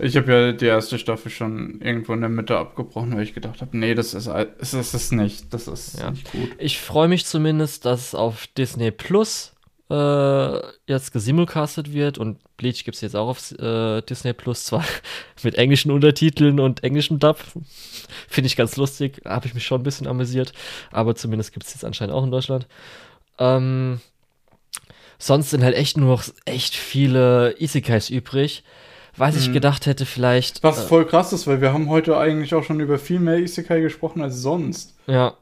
Ich 0.00 0.16
habe 0.16 0.32
ja 0.32 0.52
die 0.52 0.66
erste 0.66 0.98
Staffel 0.98 1.30
schon 1.30 1.80
irgendwo 1.80 2.12
in 2.12 2.20
der 2.20 2.30
Mitte 2.30 2.56
abgebrochen, 2.56 3.16
weil 3.16 3.24
ich 3.24 3.34
gedacht 3.34 3.60
habe, 3.60 3.76
nee, 3.76 3.94
das 3.94 4.14
ist, 4.14 4.26
das 4.26 4.74
ist 4.74 4.94
es 4.94 5.10
nicht. 5.10 5.52
Das 5.52 5.66
ist 5.66 5.98
ja. 5.98 6.10
nicht 6.10 6.30
gut. 6.30 6.50
Ich 6.58 6.78
freue 6.78 7.08
mich 7.08 7.26
zumindest, 7.26 7.84
dass 7.84 8.14
auf 8.14 8.46
Disney 8.48 8.92
Plus 8.92 9.54
äh, 9.90 10.58
jetzt 10.86 11.12
gesimulcastet 11.12 11.92
wird 11.92 12.18
und 12.18 12.38
Bleach 12.56 12.84
gibt 12.84 12.94
es 12.94 13.00
jetzt 13.00 13.16
auch 13.16 13.28
auf 13.28 13.50
äh, 13.58 14.02
Disney 14.02 14.34
Plus, 14.34 14.64
zwar 14.64 14.84
mit 15.42 15.56
englischen 15.56 15.90
Untertiteln 15.90 16.60
und 16.60 16.84
englischem 16.84 17.18
Dub. 17.18 17.38
Finde 18.28 18.46
ich 18.46 18.56
ganz 18.56 18.76
lustig, 18.76 19.20
habe 19.24 19.46
ich 19.46 19.54
mich 19.54 19.66
schon 19.66 19.80
ein 19.80 19.84
bisschen 19.84 20.06
amüsiert, 20.06 20.52
aber 20.92 21.16
zumindest 21.16 21.52
gibt 21.52 21.66
es 21.66 21.74
jetzt 21.74 21.84
anscheinend 21.84 22.14
auch 22.14 22.22
in 22.22 22.30
Deutschland. 22.30 22.68
Ähm, 23.38 24.00
sonst 25.18 25.50
sind 25.50 25.64
halt 25.64 25.74
echt 25.74 25.96
nur 25.96 26.08
noch 26.08 26.24
echt 26.44 26.76
viele 26.76 27.56
Isekais 27.58 28.10
übrig 28.10 28.62
was 29.18 29.36
ich 29.36 29.48
mhm. 29.48 29.54
gedacht 29.54 29.86
hätte, 29.86 30.06
vielleicht. 30.06 30.62
Was 30.62 30.84
äh, 30.84 30.86
voll 30.86 31.06
krass 31.06 31.32
ist, 31.32 31.46
weil 31.46 31.60
wir 31.60 31.72
haben 31.72 31.88
heute 31.88 32.16
eigentlich 32.16 32.54
auch 32.54 32.64
schon 32.64 32.80
über 32.80 32.98
viel 32.98 33.20
mehr 33.20 33.38
Isekai 33.38 33.80
gesprochen 33.80 34.22
als 34.22 34.36
sonst. 34.36 34.96
Ja. 35.06 35.36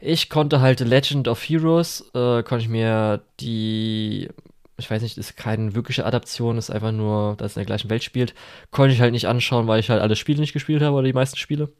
Ich 0.00 0.28
konnte 0.28 0.60
halt 0.60 0.80
Legend 0.80 1.26
of 1.28 1.42
Heroes, 1.42 2.02
äh, 2.14 2.42
konnte 2.42 2.64
ich 2.64 2.68
mir 2.68 3.22
die, 3.40 4.28
ich 4.76 4.90
weiß 4.90 5.02
nicht, 5.02 5.16
ist 5.16 5.36
keine 5.36 5.74
wirkliche 5.74 6.04
Adaption, 6.04 6.58
ist 6.58 6.70
einfach 6.70 6.92
nur, 6.92 7.36
dass 7.36 7.52
es 7.52 7.56
in 7.56 7.60
der 7.60 7.66
gleichen 7.66 7.90
Welt 7.90 8.04
spielt, 8.04 8.34
konnte 8.70 8.92
ich 8.92 9.00
halt 9.00 9.12
nicht 9.12 9.26
anschauen, 9.26 9.66
weil 9.66 9.80
ich 9.80 9.88
halt 9.88 10.02
alle 10.02 10.16
Spiele 10.16 10.40
nicht 10.40 10.52
gespielt 10.52 10.82
habe 10.82 10.96
oder 10.96 11.06
die 11.06 11.14
meisten 11.14 11.38
Spiele, 11.38 11.70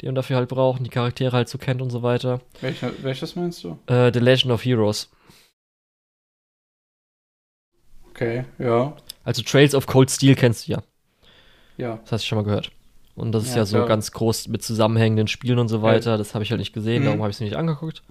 die 0.00 0.06
man 0.06 0.16
dafür 0.16 0.36
halt 0.36 0.48
braucht, 0.48 0.84
die 0.84 0.90
Charaktere 0.90 1.36
halt 1.36 1.48
so 1.48 1.56
kennt 1.56 1.80
und 1.80 1.90
so 1.90 2.02
weiter. 2.02 2.40
Welche, 2.60 2.92
welches 3.02 3.36
meinst 3.36 3.62
du? 3.62 3.78
Äh, 3.86 4.10
The 4.12 4.20
Legend 4.20 4.52
of 4.52 4.64
Heroes. 4.64 5.08
Okay, 8.10 8.44
ja. 8.58 8.94
Also 9.24 9.42
Trails 9.42 9.74
of 9.74 9.86
Cold 9.86 10.10
Steel 10.10 10.34
kennst 10.34 10.68
du 10.68 10.72
ja. 10.72 10.82
Ja. 11.76 11.98
Das 12.02 12.12
hast 12.12 12.24
du 12.24 12.28
schon 12.28 12.38
mal 12.38 12.44
gehört. 12.44 12.70
Und 13.14 13.32
das 13.32 13.44
ist 13.44 13.50
ja, 13.50 13.58
ja 13.58 13.66
so 13.66 13.76
klar. 13.76 13.88
ganz 13.88 14.12
groß 14.12 14.48
mit 14.48 14.62
zusammenhängenden 14.62 15.28
Spielen 15.28 15.58
und 15.58 15.68
so 15.68 15.82
weiter. 15.82 16.16
Das 16.16 16.34
habe 16.34 16.44
ich 16.44 16.50
halt 16.50 16.60
nicht 16.60 16.72
gesehen, 16.72 17.02
mhm. 17.02 17.06
darum 17.06 17.20
habe 17.20 17.30
ich 17.30 17.36
es 17.36 17.40
nicht 17.40 17.56
angeguckt. 17.56 18.02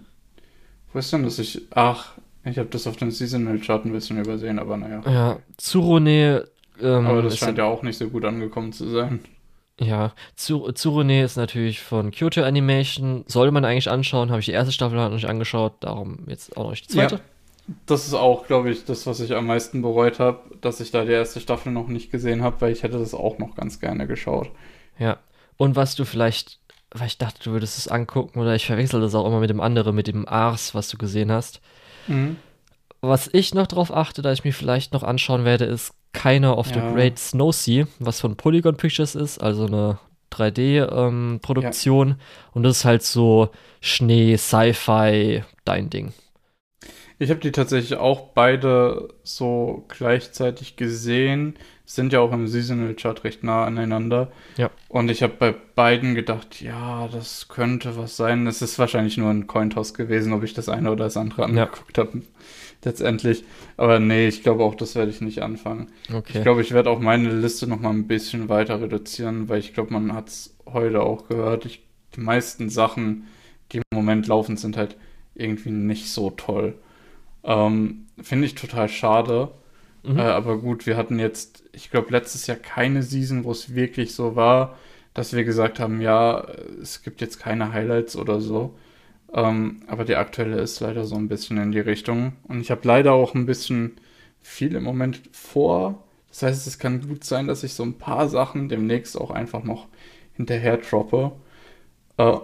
Wo 0.94 1.00
ist 1.00 1.12
denn 1.12 1.24
das? 1.24 1.40
Ich, 1.40 1.62
ach, 1.72 2.14
Ich 2.44 2.58
habe 2.58 2.70
das 2.70 2.88
auf 2.88 2.98
dem 2.98 3.12
Seasonal 3.12 3.60
Chart 3.60 3.86
ein 3.86 3.92
bisschen 3.92 4.20
übersehen, 4.20 4.60
aber 4.60 4.78
naja. 4.78 5.02
Ja, 5.06 5.40
Tsurone. 5.58 6.48
Ähm, 6.82 7.06
aber 7.06 7.22
das 7.22 7.38
scheint 7.38 7.58
ja 7.58 7.66
auch 7.66 7.84
nicht 7.84 7.98
so 7.98 8.10
gut 8.10 8.26
angekommen 8.26 8.74
zu 8.74 8.90
sein. 8.90 9.20
Ja, 9.80 10.14
Tsurone 10.36 11.24
ist 11.24 11.38
natürlich 11.38 11.82
von 11.82 12.12
Kyoto 12.12 12.44
Animation. 12.44 13.24
Sollte 13.28 13.52
man 13.52 13.66
eigentlich 13.66 13.90
anschauen. 13.90 14.30
Habe 14.30 14.40
ich 14.40 14.46
die 14.46 14.52
erste 14.52 14.72
Staffel 14.72 14.98
noch 14.98 15.10
nicht 15.10 15.28
angeschaut. 15.28 15.74
Darum 15.80 16.20
jetzt 16.28 16.56
auch 16.58 16.70
noch 16.70 16.76
die 16.76 16.88
zweite. 16.88 17.16
Ja, 17.16 17.22
das 17.86 18.08
ist 18.08 18.14
auch, 18.14 18.48
glaube 18.48 18.72
ich, 18.72 18.86
das, 18.86 19.06
was 19.08 19.20
ich 19.20 19.36
am 19.36 19.48
meisten 19.48 19.82
bereut 19.82 20.20
habe, 20.20 20.40
dass 20.62 20.80
ich 20.80 20.92
da 20.92 21.06
die 21.06 21.12
erste 21.12 21.40
Staffel 21.40 21.72
noch 21.72 21.88
nicht 21.88 22.12
gesehen 22.12 22.44
habe, 22.44 22.62
weil 22.62 22.72
ich 22.72 22.84
hätte 22.84 23.00
das 23.00 23.14
auch 23.14 23.38
noch 23.38 23.56
ganz 23.56 23.80
gerne 23.80 24.08
geschaut. 24.08 24.50
Ja. 24.98 25.18
Und 25.58 25.76
was 25.76 25.96
du 25.96 26.06
vielleicht, 26.06 26.60
weil 26.92 27.08
ich 27.08 27.18
dachte, 27.18 27.44
du 27.44 27.52
würdest 27.52 27.78
es 27.78 27.88
angucken, 27.88 28.40
oder 28.40 28.56
ich 28.56 28.66
verwechsel 28.66 29.02
das 29.02 29.16
auch 29.16 29.26
immer 29.28 29.40
mit 29.40 29.50
dem 29.50 29.62
anderen, 29.62 29.96
mit 29.96 30.08
dem 30.08 30.28
Ars, 30.28 30.74
was 30.74 30.90
du 30.90 30.98
gesehen 30.98 31.32
hast. 31.32 31.62
Mhm. 32.08 32.38
Was 33.02 33.30
ich 33.34 33.54
noch 33.54 33.68
drauf 33.68 33.94
achte, 33.94 34.22
da 34.22 34.32
ich 34.32 34.44
mir 34.44 34.54
vielleicht 34.54 34.94
noch 34.94 35.04
anschauen 35.04 35.46
werde, 35.46 35.66
ist 35.66 35.94
Keiner 36.14 36.58
of 36.58 36.68
Ja. 36.70 36.74
the 36.76 36.94
Great 36.94 37.18
Snow 37.18 37.54
Sea, 37.54 37.88
was 38.00 38.20
von 38.20 38.36
Polygon 38.36 38.76
Pictures 38.76 39.16
ist, 39.16 39.40
also 39.40 39.66
eine 39.66 39.98
3D-Produktion. 40.32 42.16
Und 42.54 42.64
das 42.64 42.80
ist 42.80 42.86
halt 42.86 43.04
so 43.04 43.50
Schnee, 43.80 44.38
Sci-Fi, 44.38 45.44
dein 45.66 45.90
Ding. 45.90 46.14
Ich 47.22 47.30
habe 47.30 47.40
die 47.40 47.52
tatsächlich 47.52 48.00
auch 48.00 48.30
beide 48.34 49.10
so 49.22 49.86
gleichzeitig 49.90 50.76
gesehen. 50.76 51.54
Sind 51.86 52.14
ja 52.14 52.20
auch 52.20 52.32
im 52.32 52.48
Seasonal 52.48 52.96
Chart 52.96 53.24
recht 53.24 53.44
nah 53.44 53.64
aneinander. 53.64 54.32
Ja. 54.58 54.72
Und 54.90 55.12
ich 55.12 55.22
habe 55.22 55.34
bei 55.38 55.54
beiden 55.76 56.16
gedacht, 56.16 56.62
ja, 56.62 57.08
das 57.10 57.48
könnte 57.48 57.96
was 57.96 58.18
sein. 58.18 58.48
Es 58.48 58.64
ist 58.64 58.80
wahrscheinlich 58.80 59.18
nur 59.18 59.30
ein 59.30 59.46
Cointoss 59.46 59.94
gewesen, 59.94 60.34
ob 60.34 60.42
ich 60.44 60.56
das 60.56 60.68
eine 60.68 60.92
oder 60.92 61.04
das 61.04 61.16
andere 61.16 61.44
Ja. 61.44 61.48
angeguckt 61.48 62.00
habe. 62.00 62.24
Letztendlich. 62.84 63.44
Aber 63.78 64.00
nee, 64.00 64.28
ich 64.28 64.42
glaube 64.42 64.64
auch, 64.64 64.74
das 64.74 64.96
werde 64.96 65.12
ich 65.12 65.22
nicht 65.22 65.44
anfangen. 65.44 65.92
Okay. 66.12 66.38
Ich 66.40 66.42
glaube, 66.42 66.62
ich 66.62 66.72
werde 66.72 66.90
auch 66.90 67.00
meine 67.00 67.30
Liste 67.30 67.68
noch 67.68 67.80
mal 67.80 67.92
ein 67.92 68.08
bisschen 68.08 68.50
weiter 68.50 68.82
reduzieren, 68.82 69.48
weil 69.48 69.60
ich 69.60 69.76
glaube, 69.76 69.94
man 69.94 70.14
hat 70.16 70.30
es 70.30 70.56
heute 70.66 71.04
auch 71.04 71.28
gehört. 71.28 71.68
Ich, 71.68 71.84
die 72.16 72.22
meisten 72.22 72.70
Sachen, 72.70 73.28
die 73.72 73.78
im 73.78 73.84
Moment 73.94 74.26
laufen, 74.26 74.58
sind 74.58 74.76
halt 74.76 74.96
irgendwie 75.36 75.70
nicht 75.70 76.10
so 76.10 76.32
toll. 76.32 76.74
Ähm, 77.44 78.08
Finde 78.22 78.46
ich 78.46 78.56
total 78.56 78.90
schade. 78.90 79.52
Mhm. 80.04 80.18
Äh, 80.18 80.22
aber 80.22 80.58
gut, 80.60 80.86
wir 80.86 80.98
hatten 80.98 81.20
jetzt, 81.20 81.64
ich 81.74 81.90
glaube, 81.92 82.12
letztes 82.12 82.48
Jahr 82.48 82.58
keine 82.58 83.04
Season, 83.04 83.44
wo 83.44 83.52
es 83.52 83.76
wirklich 83.76 84.14
so 84.16 84.36
war, 84.36 84.78
dass 85.14 85.34
wir 85.34 85.44
gesagt 85.44 85.80
haben, 85.80 86.02
ja, 86.02 86.48
es 86.82 87.04
gibt 87.04 87.22
jetzt 87.22 87.40
keine 87.40 87.74
Highlights 87.74 88.16
oder 88.16 88.40
so. 88.42 88.76
Ähm, 89.34 89.84
aber 89.88 90.06
die 90.06 90.16
aktuelle 90.16 90.60
ist 90.60 90.80
leider 90.80 91.06
so 91.06 91.16
ein 91.16 91.28
bisschen 91.28 91.58
in 91.58 91.72
die 91.72 91.80
Richtung. 91.80 92.34
Und 92.44 92.62
ich 92.62 92.72
habe 92.72 92.88
leider 92.88 93.14
auch 93.14 93.34
ein 93.36 93.46
bisschen 93.46 93.98
viel 94.42 94.76
im 94.76 94.84
Moment 94.84 95.22
vor. 95.32 96.04
Das 96.30 96.44
heißt, 96.44 96.68
es 96.68 96.80
kann 96.80 97.08
gut 97.08 97.24
sein, 97.24 97.48
dass 97.48 97.64
ich 97.64 97.74
so 97.74 97.84
ein 97.84 97.98
paar 97.98 98.30
Sachen 98.30 98.70
demnächst 98.70 99.18
auch 99.20 99.32
einfach 99.32 99.64
noch 99.64 99.88
hinterher 100.34 100.78
droppe. 100.78 101.34
Äh, 102.18 102.38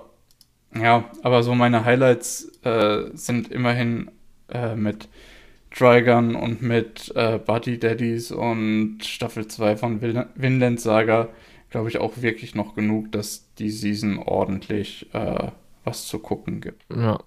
ja, 0.76 1.06
aber 1.24 1.44
so 1.44 1.56
meine 1.56 1.86
Highlights 1.86 2.52
äh, 2.64 3.10
sind 3.14 3.52
immerhin 3.52 4.12
äh, 4.50 4.76
mit 4.76 5.08
Trigun 5.72 6.36
und 6.36 6.62
mit 6.62 7.12
äh, 7.16 7.40
Buddy 7.40 7.80
Daddies 7.80 8.32
und 8.32 9.00
Staffel 9.04 9.48
2 9.48 9.78
von 9.78 10.02
Vin- 10.02 10.26
Vinland 10.36 10.80
Saga, 10.82 11.30
glaube 11.70 11.90
ich, 11.90 12.00
auch 12.00 12.22
wirklich 12.22 12.56
noch 12.56 12.76
genug, 12.76 13.12
dass 13.12 13.46
die 13.60 13.70
Season 13.70 14.18
ordentlich 14.20 15.08
äh, 15.14 15.52
was 15.84 16.08
zu 16.08 16.20
gucken 16.20 16.62
gibt. 16.62 16.84
Ja. 16.90 17.20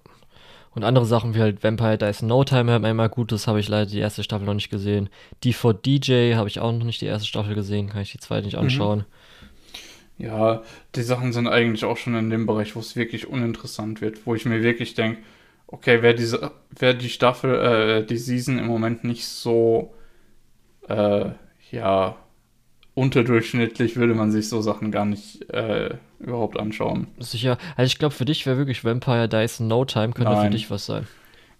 Und 0.73 0.83
andere 0.85 1.05
Sachen 1.05 1.35
wie 1.35 1.39
halt 1.39 1.63
Vampire 1.63 1.97
in 2.21 2.27
No 2.27 2.43
Time 2.45 2.79
man 2.79 2.85
immer 2.85 3.09
gut, 3.09 3.31
das 3.31 3.45
habe 3.45 3.59
ich 3.59 3.67
leider 3.67 3.87
die 3.89 3.99
erste 3.99 4.23
Staffel 4.23 4.45
noch 4.45 4.53
nicht 4.53 4.69
gesehen. 4.69 5.09
Die 5.43 5.51
for 5.51 5.73
DJ 5.73 6.35
habe 6.35 6.47
ich 6.47 6.59
auch 6.59 6.71
noch 6.71 6.85
nicht 6.85 7.01
die 7.01 7.07
erste 7.07 7.27
Staffel 7.27 7.55
gesehen, 7.55 7.89
kann 7.89 8.01
ich 8.01 8.13
die 8.13 8.19
zweite 8.19 8.45
nicht 8.45 8.57
anschauen. 8.57 9.05
Ja, 10.17 10.61
die 10.95 11.01
Sachen 11.01 11.33
sind 11.33 11.47
eigentlich 11.47 11.83
auch 11.83 11.97
schon 11.97 12.15
in 12.15 12.29
dem 12.29 12.45
Bereich, 12.45 12.75
wo 12.75 12.79
es 12.79 12.95
wirklich 12.95 13.27
uninteressant 13.27 14.01
wird, 14.01 14.25
wo 14.25 14.35
ich 14.35 14.45
mir 14.45 14.61
wirklich 14.61 14.93
denke, 14.93 15.19
okay, 15.71 16.01
wäre 16.01 16.13
diese, 16.15 16.51
wäre 16.77 16.95
die 16.95 17.09
Staffel, 17.09 17.55
äh, 17.55 18.05
die 18.05 18.17
Season 18.17 18.59
im 18.59 18.67
Moment 18.67 19.03
nicht 19.03 19.25
so, 19.25 19.93
äh, 20.87 21.29
ja, 21.71 22.15
unterdurchschnittlich, 22.93 23.95
würde 23.95 24.13
man 24.13 24.31
sich 24.31 24.49
so 24.49 24.61
Sachen 24.61 24.91
gar 24.91 25.05
nicht 25.05 25.49
äh, 25.53 25.95
überhaupt 26.19 26.59
anschauen. 26.59 27.07
Sicher. 27.19 27.57
Also 27.77 27.87
ich 27.87 27.97
glaube, 27.97 28.13
für 28.13 28.25
dich 28.25 28.45
wäre 28.45 28.57
wirklich 28.57 28.83
Vampire 28.83 29.29
Dies 29.29 29.59
in 29.59 29.67
No 29.67 29.85
Time, 29.85 30.11
könnte 30.13 30.31
für 30.31 30.37
Nein. 30.37 30.51
dich 30.51 30.69
was 30.69 30.85
sein. 30.85 31.07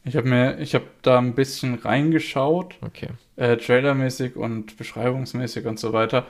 Ich 0.03 0.15
habe 0.15 0.27
mir, 0.27 0.59
ich 0.59 0.75
habe 0.75 0.85
da 1.03 1.19
ein 1.19 1.35
bisschen 1.35 1.75
reingeschaut, 1.75 2.75
Okay. 2.81 3.09
äh, 3.37 3.55
trailermäßig 3.55 4.35
und 4.35 4.75
beschreibungsmäßig 4.77 5.65
und 5.67 5.79
so 5.79 5.93
weiter, 5.93 6.25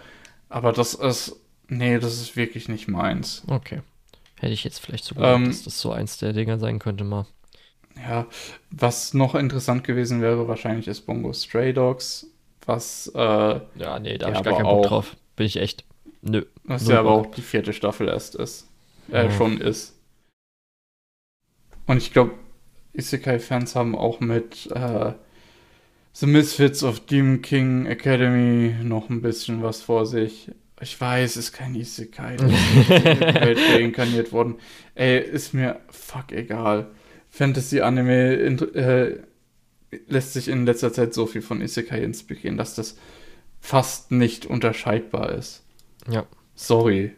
aber 0.50 0.72
das 0.74 0.93
ist, 0.93 1.38
nee, 1.68 1.98
das 1.98 2.22
ist 2.22 2.35
wirklich 2.35 2.68
nicht 2.69 2.88
meins. 2.90 3.43
Okay. 3.48 3.80
Hätte 4.40 4.53
ich 4.53 4.64
jetzt 4.66 4.80
vielleicht 4.80 5.06
so 5.06 5.16
gedacht, 5.16 5.35
Ähm, 5.35 5.45
dass 5.48 5.64
das 5.64 5.80
so 5.80 5.92
eins 5.92 6.18
der 6.18 6.34
Dinger 6.34 6.60
sein 6.60 6.80
könnte 6.80 7.03
mal. 7.06 7.26
Ja, 7.98 8.26
was 8.72 9.14
noch 9.14 9.36
interessant 9.36 9.84
gewesen 9.84 10.22
wäre, 10.22 10.48
wahrscheinlich 10.48 10.88
ist 10.88 11.02
Bongo 11.02 11.34
Stray 11.34 11.74
Dogs, 11.74 12.28
was, 12.66 13.11
äh, 13.16 13.20
Ja, 13.76 14.00
nee, 14.00 14.18
da 14.18 14.28
habe 14.28 14.38
ich 14.38 14.44
gar 14.44 14.53
keinen 14.56 14.64
Bock 14.64 14.86
drauf. 14.88 15.16
Bin 15.36 15.45
ich 15.45 15.58
echt. 15.58 15.86
Nö. 16.22 16.45
was 16.64 16.88
ja 16.88 17.00
aber 17.00 17.11
Bock. 17.18 17.28
auch 17.28 17.36
die 17.36 17.42
vierte 17.42 17.74
Staffel 17.74 18.08
erst 18.08 18.36
ist, 18.36 18.68
äh, 19.11 19.26
Ja. 19.26 19.32
schon 19.32 19.60
ist. 19.60 19.95
Und 21.88 21.98
ich 21.98 22.14
glaube, 22.14 22.34
Isekai-Fans 22.94 23.76
haben 23.76 23.95
auch 23.95 24.20
mit 24.20 24.70
äh, 24.72 25.14
The 26.14 26.28
Misfits 26.28 26.84
of 26.84 27.00
Demon 27.06 27.42
King 27.42 27.86
Academy 27.86 28.76
noch 28.84 29.10
ein 29.10 29.22
bisschen 29.22 29.64
was 29.64 29.82
vor 29.82 30.06
sich. 30.06 30.52
Ich 30.80 31.00
weiß, 31.00 31.38
ist 31.38 31.53
kein 31.53 31.76
Isekai, 31.76 32.38
das 32.38 32.52
ist 32.52 32.90
in 32.90 33.03
die 33.20 33.20
Welt 33.22 33.60
reinkarniert 33.74 34.32
worden. 34.32 34.56
Ey, 34.95 35.20
ist 35.20 35.53
mir 35.53 35.80
fuck 35.90 36.32
egal. 36.32 36.88
Fantasy-Anime 37.32 38.34
äh, 38.76 39.19
lässt 40.08 40.34
sich 40.34 40.48
in 40.48 40.66
letzter 40.66 40.93
Zeit 40.93 41.14
so 41.14 41.26
viel 41.26 41.42
von 41.42 41.61
Isekai 41.61 42.01
inspirieren, 42.01 42.58
dass 42.58 42.76
das 42.76 42.98
fast 43.60 44.11
nicht 44.11 44.45
unterscheidbar 44.45 45.32
ist. 45.32 45.64
Ja. 46.10 46.26
Sorry. 46.56 47.11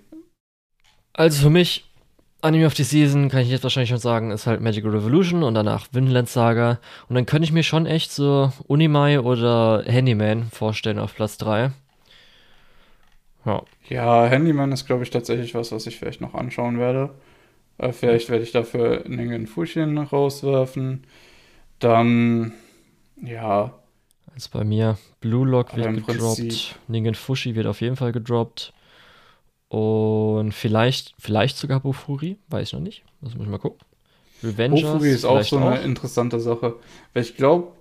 Also 1.13 1.43
für 1.43 1.49
mich, 1.49 1.89
Anime 2.41 2.65
of 2.65 2.75
the 2.75 2.83
Season, 2.83 3.29
kann 3.29 3.41
ich 3.41 3.49
jetzt 3.49 3.63
wahrscheinlich 3.63 3.89
schon 3.89 3.97
sagen, 3.97 4.31
ist 4.31 4.47
halt 4.47 4.61
Magical 4.61 4.91
Revolution 4.91 5.43
und 5.43 5.53
danach 5.53 5.87
Vinland 5.91 6.29
Saga. 6.29 6.79
Und 7.07 7.15
dann 7.15 7.25
könnte 7.25 7.45
ich 7.45 7.51
mir 7.51 7.63
schon 7.63 7.85
echt 7.85 8.11
so 8.11 8.51
Unimai 8.67 9.19
oder 9.19 9.83
Handyman 9.85 10.49
vorstellen 10.51 10.99
auf 10.99 11.15
Platz 11.15 11.37
3. 11.37 11.71
Ja. 13.45 13.63
Ja, 13.89 14.25
Handyman 14.25 14.71
ist, 14.71 14.85
glaube 14.85 15.03
ich, 15.03 15.09
tatsächlich 15.09 15.53
was, 15.55 15.71
was 15.71 15.87
ich 15.87 15.97
vielleicht 15.97 16.21
noch 16.21 16.33
anschauen 16.33 16.79
werde. 16.79 17.13
Äh, 17.77 17.91
vielleicht 17.91 18.29
werde 18.29 18.43
ich 18.43 18.51
dafür 18.51 19.03
Ningen 19.07 19.47
Fushien 19.47 19.97
rauswerfen. 19.97 21.05
Dann, 21.79 22.53
ja, 23.21 23.73
Also 24.33 24.49
bei 24.51 24.63
mir, 24.63 24.97
Blue 25.21 25.47
Lock 25.47 25.75
wird 25.75 25.93
gedroppt, 25.93 26.79
Ningen 26.87 27.15
Fushi 27.15 27.55
wird 27.55 27.67
auf 27.67 27.81
jeden 27.81 27.95
Fall 27.95 28.11
gedroppt. 28.11 28.73
Und 29.69 30.51
vielleicht, 30.53 31.15
vielleicht 31.19 31.57
sogar 31.57 31.79
Bofuri, 31.79 32.37
weiß 32.49 32.67
ich 32.67 32.73
noch 32.73 32.79
nicht. 32.79 33.03
Das 33.21 33.33
muss 33.35 33.45
ich 33.45 33.51
mal 33.51 33.57
gucken. 33.57 33.85
Revengers 34.43 34.83
Hofuri 34.83 35.11
ist 35.11 35.25
auch 35.25 35.41
so 35.43 35.57
eine 35.57 35.81
interessante 35.81 36.39
Sache. 36.39 36.75
Weil 37.13 37.23
ich 37.23 37.35
glaube, 37.37 37.71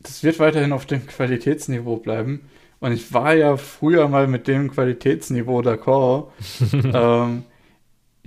das 0.00 0.22
wird 0.22 0.38
weiterhin 0.38 0.72
auf 0.72 0.86
dem 0.86 1.06
Qualitätsniveau 1.06 1.96
bleiben. 1.96 2.42
Und 2.80 2.92
ich 2.92 3.12
war 3.12 3.34
ja 3.34 3.56
früher 3.56 4.08
mal 4.08 4.26
mit 4.26 4.48
dem 4.48 4.70
Qualitätsniveau 4.70 5.60
d'accord. 5.60 6.28
ähm, 6.72 7.44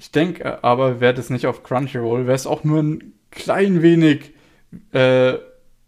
ich 0.04 0.12
denke 0.12 0.62
aber, 0.66 1.00
wäre 1.00 1.14
das 1.14 1.30
nicht 1.30 1.48
auf 1.48 1.64
Crunchyroll, 1.64 2.26
wäre 2.26 2.36
es 2.36 2.46
auch 2.46 2.66
nur 2.66 2.84
ein 2.84 3.14
klein 3.32 3.82
wenig 3.82 4.34
äh, 4.92 5.36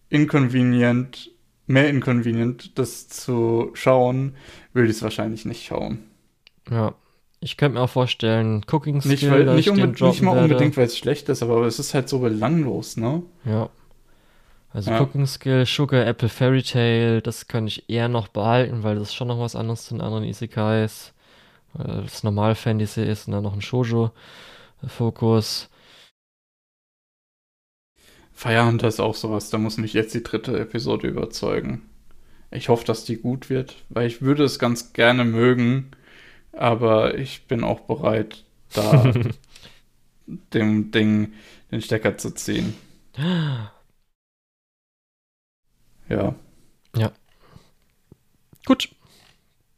inconvenient, 0.10 1.32
mehr 1.68 1.90
inconvenient, 1.90 2.80
das 2.80 3.10
zu 3.10 3.72
schauen, 3.74 4.38
würde 4.72 4.90
ich 4.90 4.96
es 4.96 5.04
wahrscheinlich 5.04 5.44
nicht 5.44 5.66
schauen. 5.66 6.00
Ja. 6.70 6.96
Ich 7.42 7.58
könnte 7.58 7.78
mir 7.78 7.84
auch 7.84 7.90
vorstellen, 7.90 8.66
Cooking 8.72 9.02
Skill, 9.02 9.12
Nicht, 9.12 9.30
weil, 9.30 9.56
nicht, 9.56 9.70
unbe 9.70 9.88
nicht 9.88 10.22
mal 10.22 10.36
werde. 10.36 10.54
unbedingt, 10.54 10.78
weil 10.78 10.86
es 10.86 10.98
schlecht 10.98 11.28
ist, 11.28 11.44
aber 11.44 11.64
es 11.66 11.78
ist 11.78 11.94
halt 11.94 12.08
so 12.08 12.20
belanglos, 12.20 12.96
ne? 12.96 13.22
Ja. 13.44 13.70
Also 14.72 14.92
Ja. 14.92 15.02
Cooking 15.02 15.28
Skill, 15.28 15.66
Sugar 15.66 16.08
Apple 16.08 16.30
Fairy 16.30 16.64
Tale, 16.64 17.22
das 17.22 17.48
kann 17.48 17.68
ich 17.68 17.90
eher 17.90 18.08
noch 18.08 18.30
behalten, 18.30 18.82
weil 18.84 18.96
das 18.96 19.10
ist 19.10 19.16
schon 19.16 19.28
noch 19.28 19.40
was 19.40 19.56
anderes 19.58 19.84
zu 19.86 19.94
den 19.94 20.02
anderen 20.02 20.24
Isekais. 20.24 21.14
Weil 21.76 22.04
das 22.04 22.24
normal 22.24 22.56
Fantasy 22.56 23.04
ist 23.04 23.28
und 23.28 23.34
dann 23.34 23.44
noch 23.44 23.54
ein 23.54 23.62
Shoujo-Fokus. 23.62 25.70
Fire 28.34 28.66
Hunter 28.66 28.88
ist 28.88 29.00
auch 29.00 29.16
sowas, 29.16 29.50
da 29.50 29.58
muss 29.58 29.78
mich 29.78 29.94
jetzt 29.94 30.14
die 30.14 30.24
dritte 30.24 30.60
Episode 30.60 31.08
überzeugen. 31.08 31.84
Ich 32.52 32.70
hoffe, 32.70 32.86
dass 32.86 33.06
die 33.06 33.18
gut 33.18 33.50
wird, 33.50 33.84
weil 33.90 34.08
ich 34.08 34.22
würde 34.22 34.44
es 34.44 34.60
ganz 34.60 34.94
gerne 34.94 35.26
mögen, 35.26 35.92
aber 36.52 37.18
ich 37.18 37.48
bin 37.48 37.64
auch 37.64 37.82
bereit, 37.82 38.44
da 38.74 39.14
dem 40.54 40.92
Ding 40.92 41.34
den 41.72 41.82
Stecker 41.82 42.18
zu 42.18 42.32
ziehen. 42.32 42.74
ja. 46.10 46.36
Ja. 46.96 47.12
Gut. 48.66 48.95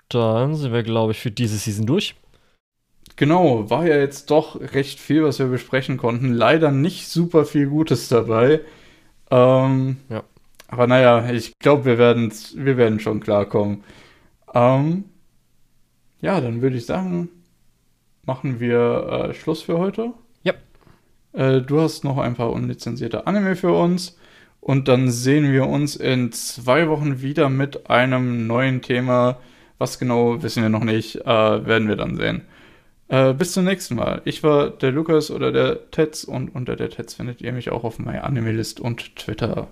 Dann 0.10 0.56
sind 0.56 0.74
wir, 0.74 0.84
glaube 0.84 1.12
ich, 1.12 1.20
für 1.20 1.32
diese 1.32 1.58
Season 1.58 1.86
durch. 1.86 2.16
Genau, 3.16 3.70
war 3.70 3.86
ja 3.88 3.98
jetzt 3.98 4.30
doch 4.32 4.60
recht 4.74 5.00
viel, 5.00 5.24
was 5.24 5.40
wir 5.40 5.48
besprechen 5.48 5.98
konnten. 5.98 6.34
Leider 6.34 6.72
nicht 6.72 7.08
super 7.08 7.46
viel 7.46 7.68
Gutes 7.68 8.10
dabei. 8.10 8.62
Ähm, 9.32 9.98
Ja. 10.10 10.24
Aber 10.70 10.86
naja, 10.88 11.30
ich 11.32 11.58
glaube, 11.60 11.86
wir 11.86 11.98
werden, 11.98 12.32
wir 12.56 12.78
werden 12.78 13.00
schon 13.00 13.22
klarkommen. 13.22 13.84
Ähm, 14.54 15.06
ja, 16.22 16.42
dann 16.42 16.62
würde 16.62 16.78
ich 16.78 16.86
sagen, 16.86 17.30
machen 18.26 18.60
wir 18.60 19.30
äh, 19.30 19.34
Schluss 19.34 19.62
für 19.62 19.78
heute. 19.78 20.14
Ja. 20.44 20.54
Äh, 21.34 21.62
du 21.62 21.80
hast 21.80 22.04
noch 22.04 22.18
ein 22.18 22.36
paar 22.36 22.52
unlizenzierte 22.52 23.28
Anime 23.28 23.56
für 23.56 23.72
uns. 23.72 24.18
Und 24.60 24.88
dann 24.90 25.10
sehen 25.10 25.52
wir 25.54 25.68
uns 25.68 25.96
in 25.96 26.32
zwei 26.34 26.90
Wochen 26.90 27.22
wieder 27.22 27.50
mit 27.50 27.90
einem 27.90 28.48
neuen 28.48 28.82
Thema. 28.82 29.38
Was 29.78 30.00
genau, 30.00 30.42
wissen 30.42 30.64
wir 30.64 30.70
noch 30.70 30.84
nicht. 30.84 31.18
Äh, 31.18 31.26
werden 31.26 31.88
wir 31.88 31.96
dann 31.96 32.16
sehen. 32.16 32.42
Äh, 33.10 33.34
bis 33.34 33.54
zum 33.54 33.64
nächsten 33.64 33.96
Mal. 33.96 34.22
Ich 34.26 34.44
war 34.44 34.70
der 34.70 34.92
Lukas 34.92 35.32
oder 35.32 35.52
der 35.52 35.92
Tetz 35.92 36.24
und 36.24 36.54
unter 36.54 36.76
der 36.76 36.90
Tetz 36.90 37.14
findet 37.14 37.42
ihr 37.42 37.54
mich 37.54 37.70
auch 37.70 37.84
auf 37.84 38.00
meiner 38.00 38.24
Anime-List 38.24 38.80
und 38.80 39.16
Twitter. 39.16 39.68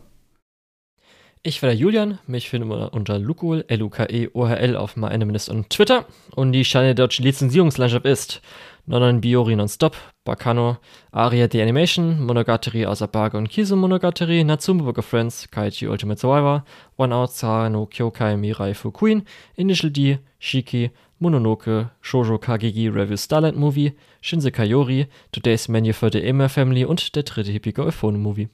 Ich 1.47 1.61
war 1.61 1.69
der 1.69 1.77
Julian, 1.77 2.17
mich 2.25 2.49
findet 2.49 2.69
man 2.69 2.87
unter 2.89 3.19
Lukul, 3.19 3.65
L-U-K-E-O-H-L 3.67 4.75
auf 4.75 4.95
MyAnimeList 4.95 5.49
und 5.49 5.69
Twitter. 5.69 6.05
Und 6.31 6.53
die 6.53 6.65
Scheine 6.65 6.95
deutsche 6.95 7.21
Lizenzierungslandschaft 7.21 8.05
ist 8.05 8.41
Nonon 8.87 9.19
Biori 9.19 9.55
Nonstop, 9.55 9.95
Bakano, 10.27 10.77
Aria 11.11 11.47
The 11.47 11.59
Animation, 11.59 12.19
Monogatari 12.19 12.85
Asabaga 12.85 13.35
und 13.35 13.49
Kizu 13.49 13.75
Monogatari, 13.75 14.43
Natsume 14.43 14.83
Book 14.83 14.99
of 14.99 15.05
Friends, 15.05 15.47
Kaichi 15.51 15.89
Ultimate 15.89 16.19
Survivor, 16.19 16.63
One 16.95 17.11
Out 17.11 17.31
Sara 17.31 17.67
no 17.67 17.87
Kyokai 17.87 18.37
Mirai 18.37 18.75
Fu 18.75 18.91
Queen, 18.91 19.23
Initial 19.55 19.89
D, 19.89 20.19
Shiki, 20.39 20.91
Mononoke, 21.19 21.89
Shoujo 22.03 22.37
Kagegi 22.37 22.93
Review 22.93 23.17
Starlight 23.17 23.55
Movie, 23.55 23.95
Shinse 24.21 24.51
Kayori, 24.51 25.07
Today's 25.31 25.67
Menu 25.67 25.91
for 25.91 26.11
the 26.11 26.23
Emma 26.23 26.47
Family 26.47 26.85
und 26.85 27.15
der 27.15 27.23
dritte 27.23 27.51
Hippico 27.51 27.83
Euphone 27.83 28.19
Movie. 28.19 28.49